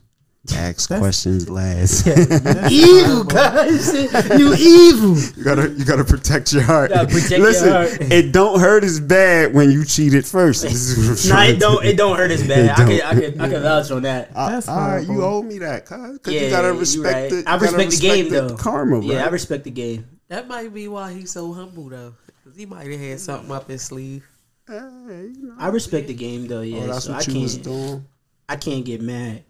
Ask 0.55 0.89
questions 0.89 1.51
last. 1.51 2.07
evil 2.71 3.25
guys. 3.25 3.93
you 4.39 4.55
evil. 4.55 5.17
You 5.37 5.45
gotta 5.45 5.69
you 5.71 5.85
gotta 5.85 6.05
protect 6.05 6.53
your 6.53 6.63
heart. 6.63 6.91
Gotta 6.91 7.09
protect 7.09 7.31
your 7.33 7.41
Listen, 7.41 7.71
heart. 7.71 7.89
it 8.01 8.33
don't 8.33 8.61
hurt 8.61 8.83
as 8.85 8.99
bad 9.01 9.53
when 9.53 9.71
you 9.71 9.85
cheat 9.85 10.07
cheated 10.07 10.27
first. 10.27 10.63
This 10.63 10.75
is 10.75 11.27
what 11.27 11.37
I'm 11.39 11.49
Nah, 11.49 11.55
it 11.55 11.59
don't. 11.61 11.85
It 11.85 11.97
don't 11.97 12.17
hurt 12.17 12.31
as 12.31 12.47
bad. 12.47 12.71
I 12.71 12.75
can. 12.75 12.87
don't. 12.87 13.03
I 13.03 13.21
can. 13.21 13.41
I 13.41 13.49
can 13.49 13.63
vouch 13.63 13.91
on 13.91 14.03
that. 14.03 14.31
Uh, 14.35 14.51
That's 14.51 14.69
all 14.69 14.77
right, 14.79 15.07
you 15.07 15.23
owe 15.23 15.43
me 15.43 15.59
that, 15.59 15.87
cause 15.87 16.19
Yeah, 16.27 16.43
you 16.43 16.51
gotta 16.51 16.73
respect 16.73 17.15
right. 17.15 17.31
the. 17.31 17.37
I 17.51 17.55
you 17.55 17.61
gotta 17.61 17.77
respect 17.77 17.91
the 17.91 17.97
game, 18.01 18.25
respect 18.27 18.49
though. 18.49 18.57
Karma, 18.57 19.01
Yeah, 19.05 19.25
I 19.25 19.29
respect 19.29 19.65
the 19.65 19.71
game. 19.71 20.07
That 20.29 20.49
might 20.49 20.73
be 20.73 20.89
why 20.89 21.13
he's 21.13 21.31
so 21.31 21.53
humble 21.53 21.89
though, 21.89 22.15
cause 22.45 22.57
he 22.57 22.67
might 22.67 22.91
have 22.91 23.01
had 23.01 23.21
something 23.21 23.51
up 23.51 23.69
his 23.69 23.83
sleeve. 23.83 24.27
Hey, 24.69 24.75
you 24.75 25.37
know. 25.43 25.55
I 25.59 25.69
respect 25.69 26.09
the 26.09 26.15
game 26.15 26.47
though. 26.47 26.63
Yeah, 26.63 26.83
oh, 26.83 26.87
that's 26.89 27.05
so 27.05 27.13
I 27.13 27.17
what 27.17 27.29
you 27.29 27.41
was 27.43 27.55
can't. 27.55 27.65
doing. 27.65 28.07
I 28.49 28.57
can't 28.57 28.85
get 28.85 29.01
mad. 29.03 29.45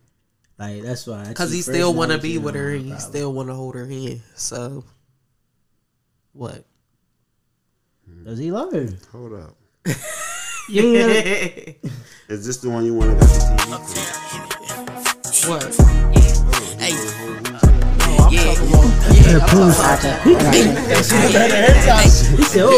Like 0.58 0.82
that's 0.82 1.06
why. 1.06 1.32
Cause 1.34 1.52
he 1.52 1.60
still 1.62 1.92
want 1.92 2.12
to 2.12 2.18
be 2.18 2.38
with 2.38 2.54
her. 2.54 2.70
her, 2.70 2.76
He 2.76 2.88
probably. 2.90 2.98
still 3.00 3.32
want 3.32 3.48
to 3.48 3.54
hold 3.54 3.74
her 3.74 3.86
hand. 3.86 4.22
So, 4.34 4.84
what? 6.32 6.64
Does 8.24 8.38
he 8.38 8.50
love 8.50 8.72
her? 8.72 8.88
Hold 9.12 9.32
up. 9.34 9.56
You 10.68 10.82
Is 12.28 12.44
this 12.44 12.56
the 12.56 12.68
one 12.68 12.84
you 12.84 12.92
want 12.94 13.12
to 13.12 13.16
got 13.24 13.28
the 13.28 13.36
TV? 13.36 15.32
for? 15.44 15.48
What? 15.48 15.76
Hey, 16.80 16.90
He 22.36 22.42
said, 22.42 22.62
"Oh, 22.64 22.72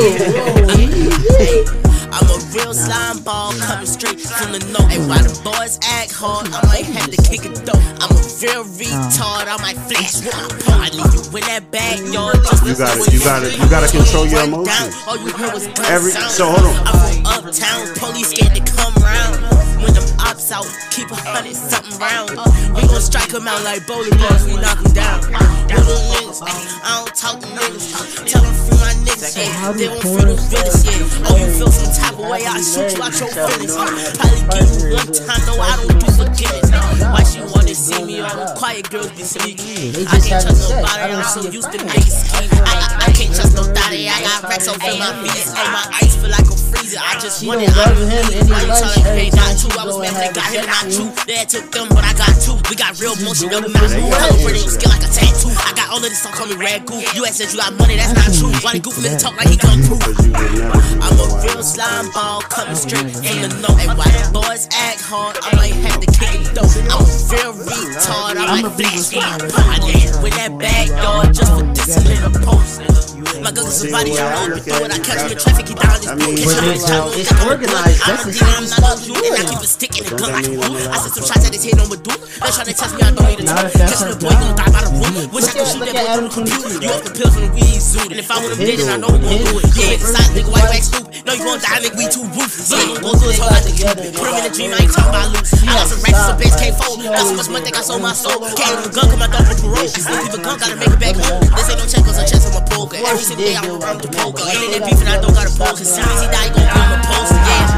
oh, 0.71 1.75
I'm 2.19 2.27
a 2.31 2.39
real 2.53 2.75
slime 2.75 3.23
ball 3.23 3.53
coming 3.63 3.87
straight 3.87 4.21
from 4.21 4.53
the 4.53 4.59
note. 4.75 4.91
And 4.91 5.09
while 5.09 5.23
the 5.23 5.35
boys 5.45 5.79
act 5.85 6.13
hard, 6.13 6.49
I 6.53 6.61
might 6.67 6.87
have 6.87 7.11
to 7.11 7.19
kick 7.31 7.47
it 7.47 7.55
though. 7.65 7.79
I'm 8.03 8.11
a 8.11 8.21
real 8.43 8.65
retard, 8.65 9.47
I 9.47 9.57
might 9.63 9.79
flash 9.87 10.19
with 10.25 10.35
my. 10.35 10.79
I 10.79 10.89
leave 10.91 11.15
you 11.15 11.23
in 11.39 11.45
that 11.47 11.71
backyard. 11.71 12.43
Just 12.45 12.65
You 12.67 12.75
gotta- 12.75 13.11
you 13.13 13.21
gotta- 13.23 13.51
you 13.59 13.67
gotta 13.71 13.89
control 13.89 14.27
your 14.27 14.43
emotions. 14.45 14.95
All 15.07 15.17
you 15.17 15.31
heard 15.33 15.55
was 15.55 15.67
gun 15.69 15.87
Every- 15.87 16.13
so 16.13 16.51
hold 16.51 16.67
on. 16.67 16.77
I'm 16.87 17.13
from 17.23 17.27
uptown, 17.27 17.95
police 17.95 18.31
scared 18.31 18.55
to 18.55 18.63
come 18.73 18.95
round. 19.03 19.37
When 19.83 19.95
them 19.95 20.07
ops 20.21 20.51
out, 20.53 20.67
keep 20.91 21.11
a 21.11 21.17
hundred 21.17 21.55
something 21.55 21.99
round. 21.99 22.31
Uh. 22.37 22.51
We 22.75 22.83
gon' 22.87 23.01
strike 23.01 23.33
'em 23.35 23.47
out 23.49 23.63
like 23.65 23.87
bowling 23.87 24.17
balls, 24.19 24.45
we 24.45 24.55
knock 24.57 24.79
'em 24.85 24.93
down. 24.93 25.21
Little 25.69 26.03
niggas, 26.13 26.41
ay, 26.43 26.61
I 26.83 27.05
don't 27.05 27.15
talk 27.15 27.41
to 27.41 27.47
niggas. 27.47 27.87
Tell 28.27 28.45
'em 28.45 28.55
free 28.55 28.79
my 28.79 28.95
niggas, 29.07 29.37
yeah. 29.37 29.73
They 29.73 29.89
won't 29.89 30.03
feel 30.03 30.27
the 30.27 30.37
realest, 30.51 30.85
yeah. 30.87 31.27
Oh, 31.29 31.37
you 31.37 31.47
feel 31.59 31.71
some 31.71 31.93
type 31.95 32.19
of 32.19 32.27
way, 32.31 32.43
I 32.47 32.61
shoot 32.61 32.97
you 32.97 33.03
out 33.03 33.15
your 33.21 33.29
feelings. 33.31 33.75
Uh. 33.77 33.87
Probably 34.19 34.43
give 34.51 34.69
you 34.83 34.97
one 34.97 35.13
time, 35.15 35.43
no, 35.47 35.55
I 35.61 35.77
don't 35.77 35.99
do 36.01 36.09
forgiveness. 36.13 36.71
Why 37.01 37.23
she 37.25 37.41
wanna 37.41 37.75
see 37.75 38.03
me? 38.05 38.21
All 38.21 38.35
the 38.37 38.55
quiet 38.59 38.91
girls 38.91 39.11
be 39.13 39.23
sneaky. 39.23 40.07
I 40.07 40.19
just 40.19 40.29
can't 40.29 40.43
trust 40.45 40.71
nobody, 40.71 41.13
I'm 41.15 41.23
see 41.25 41.43
so 41.43 41.51
used 41.51 41.71
to 41.73 41.79
niggas. 41.79 42.19
I, 42.67 43.07
I, 43.07 43.13
can't 43.13 43.35
trust 43.35 43.55
nobody, 43.55 44.09
I 44.09 44.21
got 44.23 44.43
racks 44.51 44.69
on 44.69 44.79
my 44.79 45.13
feet. 45.23 45.47
Hey, 45.55 45.69
my 45.71 45.85
ice 46.03 46.17
feel 46.17 46.31
like 46.31 46.49
a 46.49 46.57
freezer. 46.57 47.01
I 47.01 47.19
just 47.21 47.47
want 47.47 47.63
it. 47.63 47.71
love 47.77 47.97
him 47.97 48.09
and 48.11 48.45
he 48.47 48.53
Why 48.53 48.61
you 48.63 48.69
loves 48.69 48.83
tryna 48.83 49.07
every 49.07 49.25
hate? 49.25 49.33
time 49.33 49.49
Not 49.49 49.59
she 49.59 49.68
two, 49.69 49.79
I 49.79 49.85
was 49.85 49.99
mad 49.99 50.13
when 50.13 50.23
they 50.25 50.33
got 50.33 50.49
him, 50.53 50.65
not 50.67 50.87
two. 50.89 51.09
They 51.27 51.45
took 51.45 51.71
them, 51.73 51.89
but 51.91 52.05
I 52.05 52.13
got 52.17 52.33
two. 52.41 52.57
We 52.69 52.75
got 52.77 52.97
real 53.01 53.17
motion, 53.21 53.49
never 53.53 53.69
mind. 53.69 53.91
Celebrating 53.93 54.65
on 54.65 54.73
skin 54.73 54.91
like 54.91 55.05
a 55.05 55.11
tattoo. 55.11 55.53
I 55.53 55.73
got 55.77 55.91
all 55.91 56.01
of 56.01 56.09
this, 56.09 56.23
don't 56.23 56.35
call 56.35 56.49
me 56.49 56.57
rag 56.57 56.87
goo. 56.87 57.01
You 57.15 57.25
that 57.25 57.37
you 57.39 57.59
got 57.59 57.75
money, 57.77 57.97
that's 57.97 58.15
not 58.17 58.31
true. 58.33 58.53
Why 58.65 58.73
they 58.73 58.81
goofy 58.81 59.03
nigga 59.05 59.21
talk 59.21 59.37
like 59.37 59.49
he 59.49 59.57
come 59.57 59.81
through? 59.85 60.01
Cause 60.01 60.17
you 60.25 60.33
would 60.33 60.57
never 60.57 60.81
do 60.81 61.05
I'm 61.05 61.17
a 61.21 61.27
real 61.45 61.63
slime 61.63 62.09
ball 62.13 62.41
coming 62.49 62.77
straight 62.77 63.11
from 63.13 63.23
the 63.23 63.49
note. 63.61 63.79
And 63.85 63.93
while 63.97 64.13
the 64.13 64.25
boys 64.33 64.69
act 64.73 65.03
hard, 65.05 65.37
I 65.43 65.55
might 65.57 65.77
have 65.85 66.01
to 66.01 66.09
kick 66.09 66.41
it 66.41 66.55
though. 66.55 66.69
I'm 66.89 67.05
a 67.05 67.17
real 67.29 67.53
retard, 67.67 68.37
I 68.37 68.63
might 68.63 68.73
flash. 68.73 69.13
I 69.13 70.23
with 70.23 70.35
that 70.35 70.57
backyard 70.59 71.35
just 71.35 71.53
for 71.53 71.65
dissing 71.77 72.17
in 72.17 72.23
a 72.25 72.33
post. 72.45 73.08
My 73.19 73.51
guns 73.51 73.75
is 73.75 73.83
somebody 73.83 74.15
I 74.15 74.47
know 74.47 74.55
before 74.55 74.87
it. 74.87 74.95
I 74.95 74.99
catch 75.03 75.27
him 75.27 75.33
in 75.35 75.39
traffic, 75.39 75.67
he 75.69 75.75
down 75.75 75.99
his 75.99 76.07
I 76.07 76.15
mean, 76.15 76.39
book. 76.39 76.39
but 76.39 76.55
Catch 76.55 76.63
him 76.63 76.71
in 76.71 76.79
it's- 76.79 76.87
traffic, 76.87 77.19
it's 77.19 77.33
I'm 77.35 77.39
a 77.39 77.51
organized. 77.51 77.99
I'm 77.99 78.09
That's 78.09 78.23
a 78.23 78.29
the 78.29 78.33
dealer, 78.39 78.47
I'm 78.49 78.63
safest 78.63 78.79
not 78.79 78.79
a 78.79 78.95
spot 78.95 79.07
you, 79.09 79.15
and 79.19 79.35
I 79.35 79.45
keep 79.49 79.59
it. 79.59 79.65
a 79.65 79.69
stick 79.69 79.93
in 79.99 80.05
the 80.07 80.15
gun 80.19 80.31
like 80.39 80.47
mean 80.47 80.63
I 80.63 80.97
said 81.03 81.13
some 81.19 81.27
shots 81.27 81.45
at 81.49 81.53
his 81.55 81.65
head 81.67 81.79
on 81.83 81.89
with 81.91 82.03
dude. 82.07 82.15
They 82.15 82.51
tryna 82.55 82.75
test 82.79 82.93
me, 82.95 83.01
I 83.03 83.11
don't 83.11 83.27
need 83.27 83.41
a 83.43 83.45
Not 83.49 83.59
tool. 83.59 83.67
if 83.67 83.73
that's 83.75 83.91
Catching 83.99 84.07
her 84.07 84.15
the 84.15 84.23
boy, 84.23 84.35
gon' 84.39 84.55
die 84.55 84.71
by 84.71 84.81
the 84.87 84.91
room. 84.95 85.15
Wish 85.35 85.47
I 85.49 85.53
could 85.59 85.67
shoot 85.67 85.83
that 85.83 85.95
boy 85.99 86.07
through 86.15 86.29
the 86.29 86.35
computer. 86.39 86.79
You 86.79 86.91
off 86.95 87.03
the 87.03 87.13
pills 87.19 87.33
from 87.35 87.43
the 87.43 87.51
weed 87.59 87.81
suit. 87.83 88.09
And 88.15 88.21
if 88.23 88.29
I 88.31 88.37
would 88.39 88.51
have 88.55 88.61
did 88.63 88.79
it, 88.79 88.87
I 88.87 88.97
know 89.03 89.11
who 89.11 89.19
gon' 89.19 89.39
do 89.43 89.53
it. 89.59 89.67
You 89.75 89.83
ain't 89.91 89.99
decide, 89.99 90.31
nigga, 90.39 90.51
why 90.55 90.61
you 90.63 90.71
act 90.79 90.87
stupid? 90.87 91.11
No, 91.27 91.33
you 91.35 91.43
gon' 91.43 91.59
die, 91.59 91.79
nigga, 91.83 91.97
we 91.99 92.05
too 92.07 92.25
ruthless. 92.39 92.71
Yeah, 92.71 92.87
you 92.87 92.97
gon' 93.03 93.19
do 93.19 93.27
it, 93.29 93.37
so 93.41 93.45
I 93.51 93.59
have 93.59 93.67
to 93.67 93.73
keep 93.75 93.91
it. 93.99 94.15
Put 94.15 94.27
him 94.31 94.39
in 94.39 94.45
a 94.47 94.53
dream, 94.55 94.71
I 94.71 94.79
ain't 94.87 94.95
talking 94.95 95.11
about 95.11 95.27
loose. 95.35 95.51
I 95.59 95.75
got 95.75 95.87
some 95.91 96.01
racks, 96.07 96.23
some 96.23 96.37
bands, 96.39 96.55
can't 96.63 96.77
fold. 96.79 97.03
Got 97.03 97.19
so 97.27 97.35
much 97.35 97.49
money, 97.51 97.65
think 97.67 97.77
I 97.77 97.83
sold 97.83 98.03
my 98.03 98.15
soul. 98.15 98.39
Can't 98.55 98.79
even 98.79 98.93
gun, 98.95 99.07
come 99.11 99.19
my 99.19 99.27
dog 99.27 99.43
for 99.51 99.57
parole. 99.59 99.83
Leave 99.91 100.35
a 100.35 100.39
gun, 100.39 100.55
gotta 100.63 100.77
make 100.79 100.93
it 100.95 101.01
back 101.03 101.17
home. 101.19 101.43
This 101.59 101.67
ain't 101.75 101.79
no 101.83 101.85
check, 101.91 102.05
cause 102.07 102.19
a 102.21 102.25
chest 102.29 102.47
on 102.47 102.55
my 102.55 102.63
poker. 102.71 103.01
Every 103.09 103.25
single 103.25 103.47
day 103.47 103.57
I'm 103.57 103.81
around 103.81 104.03
the 104.03 104.09
poker. 104.13 104.45
Ain't 104.45 104.69
in 104.69 104.71
that 104.77 104.85
beef 104.85 105.01
and 105.01 105.09
I 105.09 105.17
don't 105.17 105.33
gotta 105.33 105.49
poke. 105.57 105.81
Cause 105.81 105.89
soon 105.89 106.05
as 106.05 106.21
he 106.21 106.29
die, 106.29 106.45
he 106.45 106.61
gon' 106.61 106.69
him 106.69 106.93
a 106.93 107.01
post. 107.09 107.33
Yeah, 107.33 107.73
a 107.73 107.78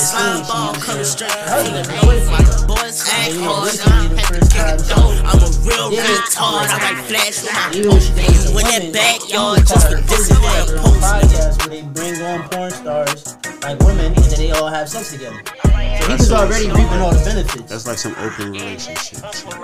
slime 0.00 0.74
coming 0.80 1.04
straight 1.04 1.30
from 1.30 1.64
the 1.76 1.84
north. 1.84 2.00
Oh, 2.02 2.30
While 2.30 2.42
the 2.42 2.64
boys 2.66 3.04
act 3.08 3.36
hard, 3.36 3.76
I 3.80 4.00
have 4.00 4.16
to 4.16 4.40
kick 4.48 4.66
it 4.66 4.80
though. 4.88 5.12
I'm 5.24 5.38
a 5.38 5.48
real 5.62 5.90
retard, 5.92 6.66
I 6.66 6.78
might 6.80 7.04
flash 7.04 7.42
with 7.42 7.52
my 7.52 7.70
post. 7.70 8.54
When 8.54 8.64
that 8.66 8.92
backyard 8.92 9.60
just 9.66 9.86
for 9.88 9.96
dissing 10.10 10.42
in 10.42 10.78
post. 10.82 11.00
podcast 11.00 11.54
where 11.60 11.68
they 11.68 11.82
bring 11.82 12.20
on 12.22 12.48
porn 12.48 12.70
stars 12.70 13.36
like 13.62 13.78
women 13.80 14.06
and 14.06 14.16
then 14.16 14.38
they 14.38 14.50
all 14.52 14.68
have 14.68 14.88
sex 14.88 15.12
together. 15.12 15.38
So 16.00 16.06
he 16.06 16.12
was 16.14 16.32
already 16.32 16.66
reaping 16.68 16.98
all 17.00 17.12
the 17.12 17.22
benefits. 17.24 17.70
That's 17.70 17.86
like 17.86 17.98
some 17.98 18.14
open 18.18 18.52
relationship. 18.52 19.18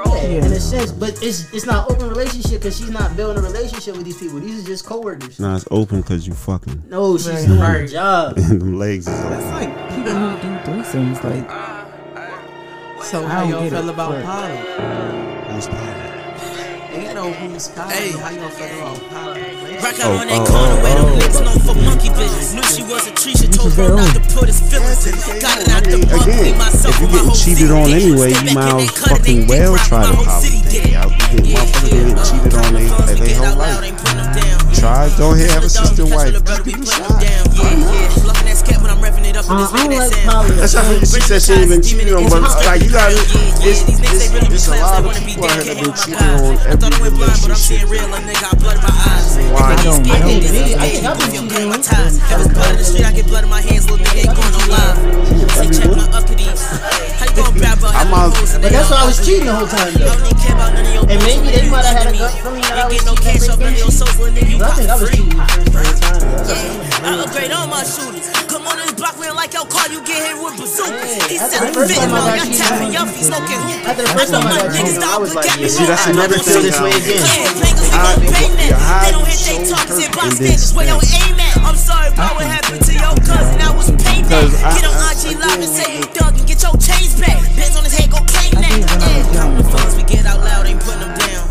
Yeah, 0.07 0.45
in 0.47 0.53
a 0.53 0.61
sense, 0.61 0.93
but 0.93 1.11
it's 1.23 1.53
it's 1.53 1.67
not 1.67 1.91
open 1.91 2.09
relationship 2.09 2.61
because 2.61 2.77
she's 2.79 2.91
not 2.91 3.17
building 3.17 3.43
a 3.43 3.47
relationship 3.47 3.97
with 3.97 4.05
these 4.05 4.19
people. 4.19 4.39
These 4.41 4.63
are 4.63 4.67
just 4.67 4.85
coworkers. 4.87 5.41
Nah, 5.41 5.57
it's 5.57 5.67
open 5.71 6.03
because 6.03 6.27
you 6.27 6.35
fucking. 6.35 6.85
No, 6.89 7.17
she's 7.17 7.29
Right. 7.29 7.47
doing 7.47 7.59
her 7.61 7.87
job. 7.87 8.37
And 8.39 8.61
them 8.61 8.79
legs 8.79 9.09
is 9.09 9.19
open. 9.25 9.33
It's 9.41 9.47
like 9.47 9.89
people 9.97 10.13
who 10.31 10.41
do 10.43 10.49
threesomes, 10.83 11.23
like 11.25 11.47
So 13.05 13.25
I 13.25 13.29
how 13.29 13.41
don't 13.43 13.51
y'all 13.51 13.63
get 13.63 13.71
feel 13.73 13.89
it, 13.89 13.93
about 13.95 14.11
but- 14.13 14.25
Polly? 14.25 14.57
Who's 15.53 15.67
that? 15.69 16.07
Ain't 16.97 17.15
no 17.15 17.31
who's 17.33 17.69
Polly. 17.69 18.11
How 18.13 18.31
y'all 18.31 18.49
feel 18.49 18.79
about 18.79 19.11
Polly? 19.11 19.43
Rock 19.77 20.01
out 20.01 20.07
Oh, 20.07 20.19
on 20.19 20.27
that 20.27 20.41
oh, 20.41 20.47
corner 20.49 20.77
where 20.83 20.95
them 20.97 21.05
oh. 21.07 21.19
niggas 21.21 21.45
known 21.45 21.59
for 21.61 21.75
monkey 21.85 22.09
business. 22.11 22.55
Knew 22.55 22.63
she 22.65 22.83
was 22.89 23.07
a 23.07 23.13
tree, 23.13 23.35
she 23.37 23.47
told 23.49 23.73
her 23.75 23.95
not 23.95 24.15
to 24.17 24.21
put 24.35 24.47
his 24.49 24.61
feelings 24.65 25.05
in. 25.07 25.13
Got 25.41 25.61
it 25.61 25.69
out 25.69 25.85
the 25.85 26.01
Again, 26.01 26.17
mud, 26.17 26.27
me, 26.27 26.53
myself, 26.57 26.95
if 26.97 27.01
you 27.01 27.07
and 27.07 27.13
my 27.13 27.13
getting 27.13 27.29
whole 27.29 27.37
cheated 27.37 27.69
city 27.69 27.77
on 27.77 27.87
did 27.87 27.93
it. 27.93 28.03
anyway, 28.03 28.31
Stay 28.33 28.49
you 28.49 28.55
back 28.57 28.57
might 28.57 28.73
in 28.73 28.81
as 28.81 28.89
that 28.89 28.97
cut 28.97 29.11
and 29.13 29.21
fucking 29.21 29.41
they 29.47 29.47
well 29.47 29.73
dick 29.77 29.85
try 29.87 30.01
rock, 30.01 30.09
to 30.09 30.17
my 30.17 30.25
whole 30.25 30.41
city 30.41 30.61
did 30.73 30.87
it. 30.87 30.95
apologize. 30.97 31.37
You 31.37 31.41
get 31.45 31.53
motherfuckers 31.53 31.93
getting 31.93 32.17
cheated 32.27 32.55
on 32.57 32.73
they, 32.73 32.89
they, 32.89 33.21
they 33.21 33.35
whole 33.37 33.57
life. 33.61 33.77
Try, 34.81 35.03
go 35.21 35.27
ahead, 35.37 35.51
have 35.51 35.65
a 35.65 35.69
sister 35.69 36.05
wife. 36.09 36.33
Uh, 38.67 39.71
I 39.73 39.87
don't 39.87 39.95
like 39.95 40.11
Polly. 40.27 40.51
That's 40.59 40.75
how 40.75 40.83
she 40.99 41.21
said 41.23 41.39
she 41.43 41.53
ain't 41.55 41.71
been 41.71 41.83
cheated 41.83 42.13
on, 42.15 42.27
but 42.29 42.43
like 42.67 42.83
you 42.83 42.91
got 42.91 43.13
it's, 43.15 43.31
it's, 43.63 43.87
it's 43.87 44.67
a 44.67 44.75
lot 44.83 45.05
of 45.07 45.15
people 45.23 45.45
out 45.47 45.63
here 45.63 45.75
that 45.75 45.79
been 45.79 45.95
cheated 45.95 46.19
on 46.19 46.59
every 46.67 47.11
relationship. 47.15 47.87
Why? 49.55 49.71
I 49.71 49.85
don't 49.87 50.03
I 50.11 50.19
know. 50.19 50.27
think 50.27 50.51
me, 50.51 50.75
I 50.75 50.89
think 50.91 51.07
I've 51.07 51.15
been 51.15 51.31
cheating 51.47 51.71
on. 51.71 51.79
If 51.79 51.87
it's 51.87 52.51
blood 52.51 52.71
in 52.75 52.79
the 52.79 52.85
street, 52.85 53.07
I 53.07 53.13
get 53.15 53.27
blood 53.31 53.45
in 53.45 53.51
my 53.51 53.61
hands, 53.63 53.87
little 53.89 54.03
nigga 54.03 54.27
ain't 54.27 54.35
going 54.35 54.51
no 54.51 54.63
live. 54.67 54.99
Say 55.55 55.69
check 55.71 55.91
my 55.95 56.07
uppity. 56.11 56.51
How 56.51 57.25
you 57.31 57.35
gonna 57.39 57.55
grab 57.55 57.79
a 57.87 57.89
I'm 57.95 58.11
out- 58.13 58.35
But 58.35 58.73
that's 58.75 58.91
why 58.91 58.99
I 58.99 59.07
was 59.07 59.19
cheating 59.25 59.47
the 59.47 59.55
whole 59.55 59.71
time 59.71 59.95
though. 59.95 61.07
And 61.07 61.23
maybe 61.23 61.55
they 61.55 61.71
might 61.71 61.87
have 61.87 62.03
had 62.03 62.11
a 62.11 62.19
gut 62.19 62.35
feeling 62.43 62.67
that 62.67 62.83
I 62.83 62.91
was 62.91 62.99
Ain't 62.99 63.07
get 63.07 63.07
no 63.07 63.15
cheating 63.15 63.47
cash 63.47 63.49
up 63.49 63.61
every 63.63 63.79
in 63.79 63.79
your 63.79 63.95
day. 63.95 63.95
sofa, 63.95 64.23
nigga, 64.27 64.51
you 64.51 64.59
But 64.59 64.67
I 64.67 64.75
think 64.75 64.91
I 64.91 64.95
was 64.99 65.07
free. 65.07 65.17
cheating 65.23 65.39
the 65.39 65.71
first 65.71 65.71
first 65.71 66.03
time. 66.03 66.19
though. 66.19 67.07
I 67.07 67.23
upgrade 67.23 67.53
all 67.55 67.67
my 67.71 67.85
shooters. 67.87 68.27
Come 68.67 68.83
on 68.83 68.83
this 68.83 68.99
block, 68.99 69.15
like 69.15 69.55
your 69.55 69.63
car, 69.71 69.87
you 69.95 70.03
get 70.03 70.27
hit 70.27 70.35
with 70.43 70.59
bazookas. 70.59 71.31
He 71.31 71.39
That's 71.39 71.55
said, 71.55 71.71
the 71.71 71.71
first 71.71 71.95
fitting 71.95 72.11
I 72.11 72.19
on 72.19 72.35
got 72.35 72.35
your 72.35 72.51
cheated 72.51 72.67
tapping, 72.67 72.91
on. 72.91 72.99
your 72.99 73.07
feet 73.15 73.27
smoking. 73.31 73.63
I 73.63 73.95
know 74.27 74.43
my 74.43 74.59
niggas 74.75 74.75
cheated 74.75 74.99
on, 74.99 75.07
I 75.07 75.07
dog, 75.07 75.21
was 75.23 75.31
but 75.31 75.39
like, 75.39 75.47
got 75.47 75.59
me 75.63 75.69
See, 75.71 75.87
that's 75.87 76.03
wrong. 76.03 76.19
another 76.19 76.35
I 76.35 76.43
thing. 76.43 76.63
this 76.67 76.79
way 76.83 76.91
again. 76.99 77.23
Yeah, 77.23 77.47
fingers, 77.63 77.87
we 77.87 77.95
I- 77.95 78.03
gon' 78.03 78.27
bang 78.27 78.53
that. 78.59 78.67
your 78.67 78.83
hide 78.83 79.07
They 79.07 79.13
don't 79.15 79.23
hit 79.31 79.39
so 79.39 79.55
they 79.55 79.71
targets 79.71 80.03
and. 80.03 80.75
Where 80.75 80.87
your 80.91 80.99
aim 81.15 81.39
at? 81.39 81.55
I'm 81.63 81.79
sorry, 81.79 82.11
bro, 82.19 82.27
what 82.35 82.47
happened 82.51 82.83
to 82.83 82.93
your 82.99 83.15
cousin? 83.23 83.55
I 83.63 83.71
was 83.71 83.87
paying 84.03 84.27
that. 84.35 84.51
I- 84.67 84.75
Get 84.75 84.85
on 84.91 84.99
IG 85.15 85.23
live 85.39 85.63
and 85.63 85.71
say 85.71 85.87
you 85.95 86.05
thug 86.11 86.35
and 86.35 86.43
get 86.51 86.59
your 86.59 86.75
chains 86.83 87.15
back. 87.23 87.39
Bands 87.55 87.79
on 87.79 87.87
his 87.87 87.95
head, 87.95 88.11
go 88.11 88.19
claim 88.27 88.51
that. 88.67 88.75
Yeah, 88.83 89.31
count 89.31 89.63
the 89.63 89.95
we 89.95 90.03
get 90.11 90.27
out 90.27 90.43
loud, 90.43 90.67
ain't 90.67 90.83
putting 90.83 91.07
them 91.07 91.15
down. 91.15 91.46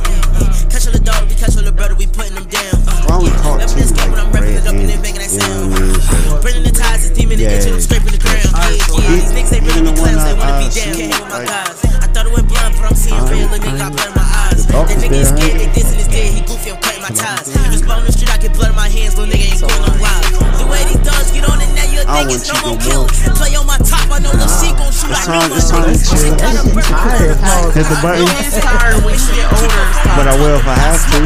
Catch 0.75 0.87
all 0.87 0.91
the 0.91 0.99
dog, 0.99 1.23
we 1.31 1.35
catch 1.39 1.55
all 1.55 1.63
the 1.63 1.71
brother, 1.71 1.95
we 1.95 2.03
putting 2.03 2.35
them 2.35 2.43
down. 2.51 2.75
Why 3.07 3.15
we 3.23 3.31
talk 3.39 3.63
Let 3.63 3.71
to 3.71 3.79
like 3.79 4.11
when 4.11 4.19
I'm 4.19 4.27
repping 4.35 4.59
it 4.59 4.67
up 4.67 4.75
and 4.75 4.83
then 4.91 4.99
making 4.99 5.23
that 5.23 5.31
sound. 5.31 5.71
what 5.71 5.79
I 5.79 5.87
mean? 5.87 6.03
So, 6.03 6.35
Burning 6.43 6.63
the 6.67 6.75
ties, 6.75 7.07
is 7.07 7.15
demon 7.15 7.39
Yeah. 7.39 7.55
itching, 7.55 7.79
I'm 7.79 7.79
scraping 7.79 8.11
the 8.11 8.19
ground. 8.19 8.43
Yeah, 8.43 8.75
yeah, 8.75 9.23
these 9.23 9.31
niggas 9.31 9.51
they 9.55 9.63
really 9.63 9.87
be 9.87 9.95
clowns, 9.95 10.23
they 10.27 10.35
wanna 10.35 10.51
I 10.51 10.59
be 10.59 10.67
down. 10.67 10.83
Can't 10.83 10.99
hang 10.99 11.15
with 11.15 11.31
my 11.31 11.39
like- 11.47 12.03
I 12.03 12.07
thought 12.11 12.25
it 12.27 12.33
went 12.35 12.47
blind, 12.51 12.75
but 12.75 12.91
I'm 12.91 12.97
seeing 12.99 13.23
real, 13.31 13.47
and 13.47 13.63
nigga 13.63 13.71
got 13.79 13.95
blood 13.95 14.11
in 14.11 14.15
my 14.19 14.27
eyes. 14.27 14.67
The 14.67 14.73
dog 14.75 14.87
That 14.91 14.97
is 14.99 15.03
nigga 15.07 15.15
there, 15.15 15.23
is 15.23 15.31
scared, 15.31 15.55
they 15.63 15.69
dissing 15.71 15.95
his 16.03 16.09
dead, 16.11 16.27
he 16.35 16.41
goofy, 16.43 16.69
I'm 16.75 16.79
cutting 16.83 17.03
my 17.07 17.13
ties. 17.15 17.47
If 17.47 17.71
it's 17.71 17.87
on 17.87 18.03
the 18.03 18.11
street, 18.11 18.31
I 18.35 18.37
get 18.43 18.51
blood 18.51 18.71
in 18.71 18.75
my 18.75 18.89
hands, 18.91 19.15
little 19.15 19.31
nigga 19.31 19.47
ain't 19.47 19.61
going 19.63 19.79
no 19.79 19.95
wild. 19.95 20.44
The 20.75 20.83
way 20.83 20.91
these 20.91 21.03
dogs 21.07 21.31
get 21.31 21.47
on 21.47 21.61
it 21.63 21.71
now, 21.71 21.87
you 21.87 22.03
I 22.03 22.19
don't 22.19 22.27
niggas 22.27 22.51
no 22.51 22.59
want 22.67 22.83
you 22.83 22.99
more 22.99 23.07
kill. 23.07 23.07
more. 23.07 23.35
Play 23.39 23.55
on 23.55 23.63
my 23.65 23.77
top, 23.79 24.11
I 24.11 24.19
know 24.19 24.31
the 24.35 24.43
she 24.59 24.75
gon' 24.75 24.91
shoot. 24.91 25.07
It's 25.07 25.23
I 25.23 25.39
know 25.39 25.39
time- 25.39 25.49
my 25.49 25.55
it's 25.55 25.69
time 25.71 25.83
to 25.87 25.95
niggas. 25.95 26.03
chill. 26.03 26.19
She 26.19 26.35
got 26.35 26.51
a 26.51 26.73
brick. 26.75 26.85
tired. 26.91 27.39
Pause. 27.39 27.75
Hit 27.79 27.87
the 27.87 27.97
button, 28.03 28.27
It's 28.43 28.59
tired 28.59 28.99
when 29.07 29.15
you 29.15 29.31
get 29.39 29.47
older. 29.55 29.83
But 30.19 30.25
I 30.27 30.35
will 30.35 30.59
if 30.59 30.67
I 30.67 30.75
have 30.75 30.99
to. 31.15 31.19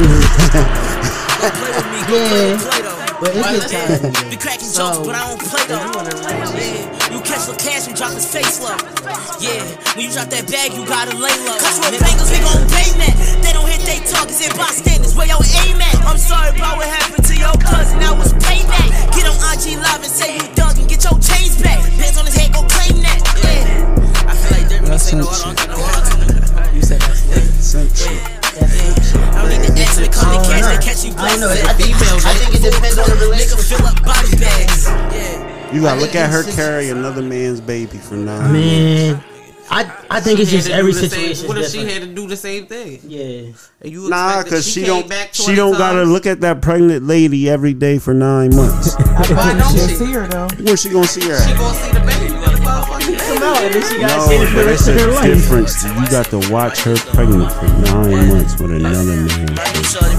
Play 1.49 1.71
with 1.73 1.89
me, 1.89 1.99
go 2.05 2.13
play 2.29 2.53
Yeah. 2.53 3.17
But 3.19 3.29
it 3.33 3.41
gets 3.41 3.73
tired. 3.73 4.29
Be 4.29 4.37
cracking 4.37 4.69
jokes, 4.69 5.01
but 5.01 5.15
I 5.17 5.33
don't 5.33 5.41
play 5.41 5.65
though. 5.65 6.98
Catch 7.29 7.45
the 7.45 7.53
cash 7.61 7.85
and 7.85 7.93
drop 7.93 8.17
his 8.17 8.25
face 8.25 8.57
low. 8.57 8.73
Yeah, 9.37 9.61
when 9.93 10.09
you 10.09 10.11
drop 10.11 10.33
that 10.33 10.49
bag, 10.49 10.73
you 10.73 10.81
gotta 10.81 11.13
lay 11.13 11.29
low. 11.45 11.61
Cause 11.61 11.77
with 11.77 11.93
bangles, 12.01 12.33
we 12.33 12.41
gon' 12.41 12.65
pay 12.73 12.89
that. 13.05 13.13
They 13.45 13.53
don't 13.53 13.69
hit 13.69 13.85
they 13.85 14.01
targets 14.01 14.41
and 14.41 14.49
bystanders. 14.57 15.13
Where 15.13 15.29
y'all 15.29 15.45
aim 15.61 15.77
at? 15.77 15.93
I'm 16.09 16.17
sorry 16.17 16.57
about 16.57 16.81
what 16.81 16.89
happened 16.89 17.21
to 17.29 17.35
your 17.37 17.53
cousin. 17.61 18.01
I 18.01 18.17
was 18.17 18.33
payback. 18.41 19.13
Get 19.13 19.29
on 19.29 19.37
IG 19.45 19.77
Live 19.77 20.01
and 20.01 20.09
say 20.09 20.41
you 20.41 20.45
dug 20.57 20.73
and 20.81 20.89
get 20.89 21.05
your 21.05 21.21
chains 21.21 21.53
back. 21.61 21.77
Bands 22.01 22.17
on 22.17 22.25
his 22.25 22.33
head, 22.33 22.49
go 22.49 22.65
claim 22.65 22.97
that. 23.05 23.21
Yeah. 23.45 24.25
I 24.25 24.33
feel 24.33 24.49
like 24.57 24.65
they're 24.65 24.81
gonna 24.81 24.97
say 24.97 25.13
no, 25.13 25.29
I 25.29 25.37
don't 25.37 25.53
get 25.53 25.69
no 25.69 25.77
You 26.73 26.81
said 26.81 26.97
that's 26.97 27.29
yeah. 27.29 28.25
I 28.57 29.45
don't 29.45 29.53
need 29.53 29.69
to 29.69 29.85
ask 29.85 30.01
me, 30.01 30.09
come 30.09 30.33
to 30.33 30.49
they 30.49 30.81
catch 30.81 31.05
you 31.05 31.13
blessed. 31.13 31.45
I 31.45 31.45
don't 31.45 31.45
know, 31.45 31.53
I 31.53 31.77
think, 31.77 31.93
I 31.93 32.33
think 32.41 32.57
it 32.57 32.73
depends 32.73 32.97
on 32.97 33.05
the 33.05 33.21
relationship. 33.21 33.61
Nigga 33.61 33.77
fill 33.77 33.85
up 33.85 34.01
body 34.01 34.33
bags. 34.41 34.89
Yeah. 35.13 35.48
You 35.73 35.81
gotta 35.81 35.99
I 35.99 36.03
look 36.03 36.15
at 36.15 36.29
her 36.31 36.43
carry 36.51 36.89
another 36.89 37.21
man's 37.21 37.61
baby 37.61 37.97
for 37.97 38.15
nine. 38.15 38.51
Man, 38.53 39.23
I 39.69 39.91
I 40.09 40.19
think 40.19 40.39
it's 40.39 40.49
just 40.49 40.67
every 40.69 40.93
do 40.93 40.99
the 41.01 41.09
same- 41.09 41.19
situation. 41.35 41.47
What 41.47 41.57
if 41.59 41.65
is 41.65 41.71
she 41.73 41.85
had 41.85 42.01
to 42.01 42.07
do 42.07 42.27
the 42.27 42.35
same 42.37 42.65
thing? 42.65 42.99
Yeah. 43.03 43.51
And 43.81 43.91
you 43.91 44.09
Nah, 44.09 44.41
cause 44.43 44.65
she, 44.67 44.81
came 44.81 44.87
don't. 45.01 45.09
back 45.09 45.29
She 45.33 45.53
don't 45.55 45.77
gotta 45.77 46.03
look 46.05 46.25
at 46.25 46.41
that 46.41 46.61
pregnant 46.61 47.05
lady 47.05 47.47
every 47.49 47.73
day 47.73 47.99
for 47.99 48.13
nine 48.15 48.55
months. 48.55 48.95
Why 48.95 49.53
don't 49.57 49.71
She'll 49.77 49.87
she? 49.87 49.95
see 49.95 50.11
her 50.13 50.27
though. 50.27 50.47
Where 50.63 50.75
she 50.77 50.89
gonna 50.89 51.05
see 51.07 51.29
her? 51.29 51.39
She 51.47 51.53
gonna 51.53 51.75
see 51.75 51.91
the 51.91 51.99
baby 51.99 52.09
when 52.09 52.09
the 52.09 52.25
motherfucker 52.25 52.28
Come 52.89 53.43
out 53.43 53.61
and 53.61 53.73
then 53.73 53.83
she 53.85 53.99
got 54.01 54.17
No, 54.17 54.33
to 54.33 54.47
for 54.49 54.55
but 54.55 54.65
the 54.65 54.73
it's 54.73 54.87
rest 54.87 54.89
of 54.89 54.95
her 54.97 55.09
a 55.09 55.13
life. 55.19 55.25
difference. 55.29 55.83
You 55.85 56.05
got 56.09 56.25
to 56.33 56.39
watch 56.49 56.77
her 56.89 56.95
pregnant 57.13 57.51
for 57.53 57.67
nine 57.85 58.27
months 58.33 58.57
with 58.59 58.71
another 58.73 59.03
man. 59.05 59.45
Shorty. 59.85 60.17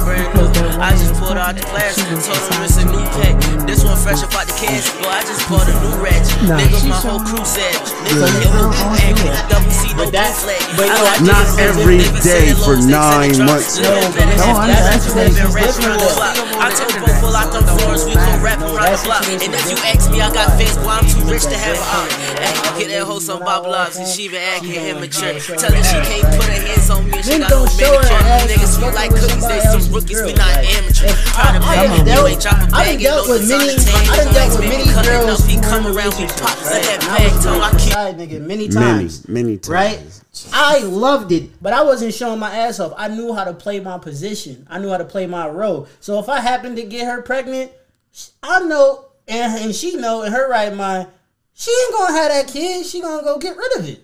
I 0.81 0.95
just 0.97 1.13
pulled 1.21 1.37
out 1.37 1.57
the 1.59 1.63
glass. 1.67 1.99
Told 1.99 2.39
her 2.39 2.65
it's 2.65 2.79
a 2.79 2.85
new 2.87 3.03
pack. 3.21 3.37
This 3.67 3.83
one 3.85 3.99
fresh 3.99 4.23
up 4.23 4.31
the 4.33 4.55
cans. 4.57 4.87
Boy, 5.03 5.11
I 5.13 5.21
just 5.27 5.45
bought 5.51 5.67
a 5.69 5.75
new 5.83 5.95
ratchet. 6.01 6.41
Nigga, 6.47 6.89
my 6.89 6.97
whole 6.97 7.21
crew 7.21 7.45
said. 7.45 7.75
Nigga, 8.07 8.27
kill 8.41 8.55
him. 8.55 8.73
And 8.73 9.15
click 9.19 9.37
double 9.51 9.71
C, 9.75 9.93
no 9.93 10.07
But 10.09 10.13
that- 10.17 10.33
flag. 10.41 10.63
but 10.79 10.87
no, 10.89 10.99
like 11.05 11.21
Not 11.27 11.45
this. 11.53 11.59
every 11.61 11.99
Niggas 12.01 12.23
day 12.25 12.55
saying 12.55 12.57
for 12.65 12.79
low 12.79 12.81
stakes 12.81 12.87
in 12.87 12.89
the 12.89 12.97
nine 12.97 13.51
months. 13.51 13.77
Nigga, 13.77 13.85
No, 13.85 14.09
better 14.17 14.37
no, 14.41 14.47
have 14.47 14.57
I'm 14.57 14.69
that. 14.71 14.81
not- 14.81 15.01
Nigga, 15.01 15.15
been 15.15 15.35
that's 15.35 15.53
rapping 15.53 15.85
around 15.85 16.01
the 16.01 16.09
different. 16.09 16.61
I 16.61 16.69
told 16.73 16.93
bro, 16.97 17.13
pull 17.21 17.35
out 17.37 17.49
them 17.53 17.65
floors. 17.77 18.03
We 18.09 18.13
gon' 18.17 18.41
rap 18.41 18.61
around 18.65 18.91
the 18.97 19.01
block. 19.05 19.25
And 19.29 19.37
if 19.43 19.65
you 19.69 19.77
ask 19.85 20.09
me, 20.11 20.19
I 20.25 20.29
got 20.33 20.49
fans, 20.57 20.77
boy, 20.81 20.97
I'm 20.97 21.05
too 21.05 21.21
rich 21.29 21.45
to 21.45 21.57
have 21.61 21.77
a 21.77 21.85
heart. 21.85 22.11
Get 22.79 22.89
that 22.89 23.05
hoe 23.05 23.19
some 23.19 23.41
Bob 23.41 23.67
Lobs 23.67 23.97
and 23.97 24.07
she 24.09 24.29
been 24.29 24.41
acting 24.41 24.73
immature. 24.73 25.37
Tell 25.59 25.73
her 25.73 25.83
she 25.85 26.01
can't 26.01 26.25
put 26.33 26.49
her 26.49 26.61
hands 26.65 26.89
on 26.91 27.11
me. 27.11 27.23
She 27.23 27.39
got 27.39 27.51
no 27.51 27.67
don't 27.67 27.71
show 27.77 27.93
her 27.93 28.01
manicure. 28.01 28.25
ass 28.25 28.47
Niggas 28.49 28.73
and 28.75 28.85
feel 28.85 28.95
like 28.95 29.11
cookies. 29.11 29.47
They 29.49 29.61
some 29.61 29.93
rookies. 29.93 30.23
We 30.23 30.33
not 30.35 30.57
amateur. 30.65 31.09
Try 31.09 31.59
to 31.59 31.61
I- 31.61 31.71
I 31.71 31.87
done. 31.87 31.99
You 31.99 32.05
dealt- 32.05 32.31
ain't 32.31 32.41
drop 32.41 32.57
a 32.61 32.65
I 32.65 32.85
bag. 32.85 33.01
It 33.01 33.05
dealt 33.05 33.29
with 33.29 33.49
many- 33.49 33.73
I 34.11 34.17
done 34.17 34.33
dealt 34.35 34.51
with 34.59 34.69
many 34.69 34.85
girls. 35.07 35.45
He 35.45 35.57
who 35.57 35.63
come 35.63 35.87
around, 35.87 36.15
we 36.17 36.27
pop. 36.41 36.57
Let 36.65 36.83
that 36.85 37.01
bag 37.01 37.43
toe. 37.43 37.61
I 37.61 37.71
a 37.71 37.77
keep 37.77 38.41
many 38.41 38.41
Many, 38.41 38.69
times. 38.69 39.29
many 39.29 39.57
times. 39.59 39.69
right? 39.69 40.01
I 40.53 40.79
loved 40.79 41.33
it, 41.33 41.51
but 41.61 41.73
I 41.73 41.83
wasn't 41.83 42.15
showing 42.15 42.39
my 42.39 42.55
ass 42.55 42.79
off. 42.81 42.93
I 42.97 43.09
knew 43.09 43.35
how 43.35 43.45
to 43.45 43.53
play 43.53 43.81
my 43.81 43.99
position. 43.99 44.67
I 44.71 44.79
knew 44.79 44.89
how 44.89 44.97
to 44.99 45.05
play 45.05 45.27
my 45.27 45.49
role. 45.49 45.87
So 46.01 46.19
if 46.19 46.29
I 46.29 46.41
happened 46.41 46.77
to 46.77 46.83
get 46.83 47.07
her 47.07 47.21
pregnant, 47.21 47.73
I 48.43 48.61
know, 48.61 49.07
and, 49.29 49.53
and 49.65 49.75
she 49.75 49.97
know 49.97 50.23
in 50.23 50.33
her 50.33 50.49
right 50.49 50.75
mind, 50.75 51.09
she 51.61 51.71
ain't 51.71 51.93
gonna 51.95 52.13
have 52.15 52.33
that 52.33 52.49
kid. 52.53 52.87
She 52.87 53.01
gonna 53.01 53.23
go 53.23 53.39
get 53.39 53.57
rid 53.57 53.79
of 53.79 53.89
it, 53.89 54.01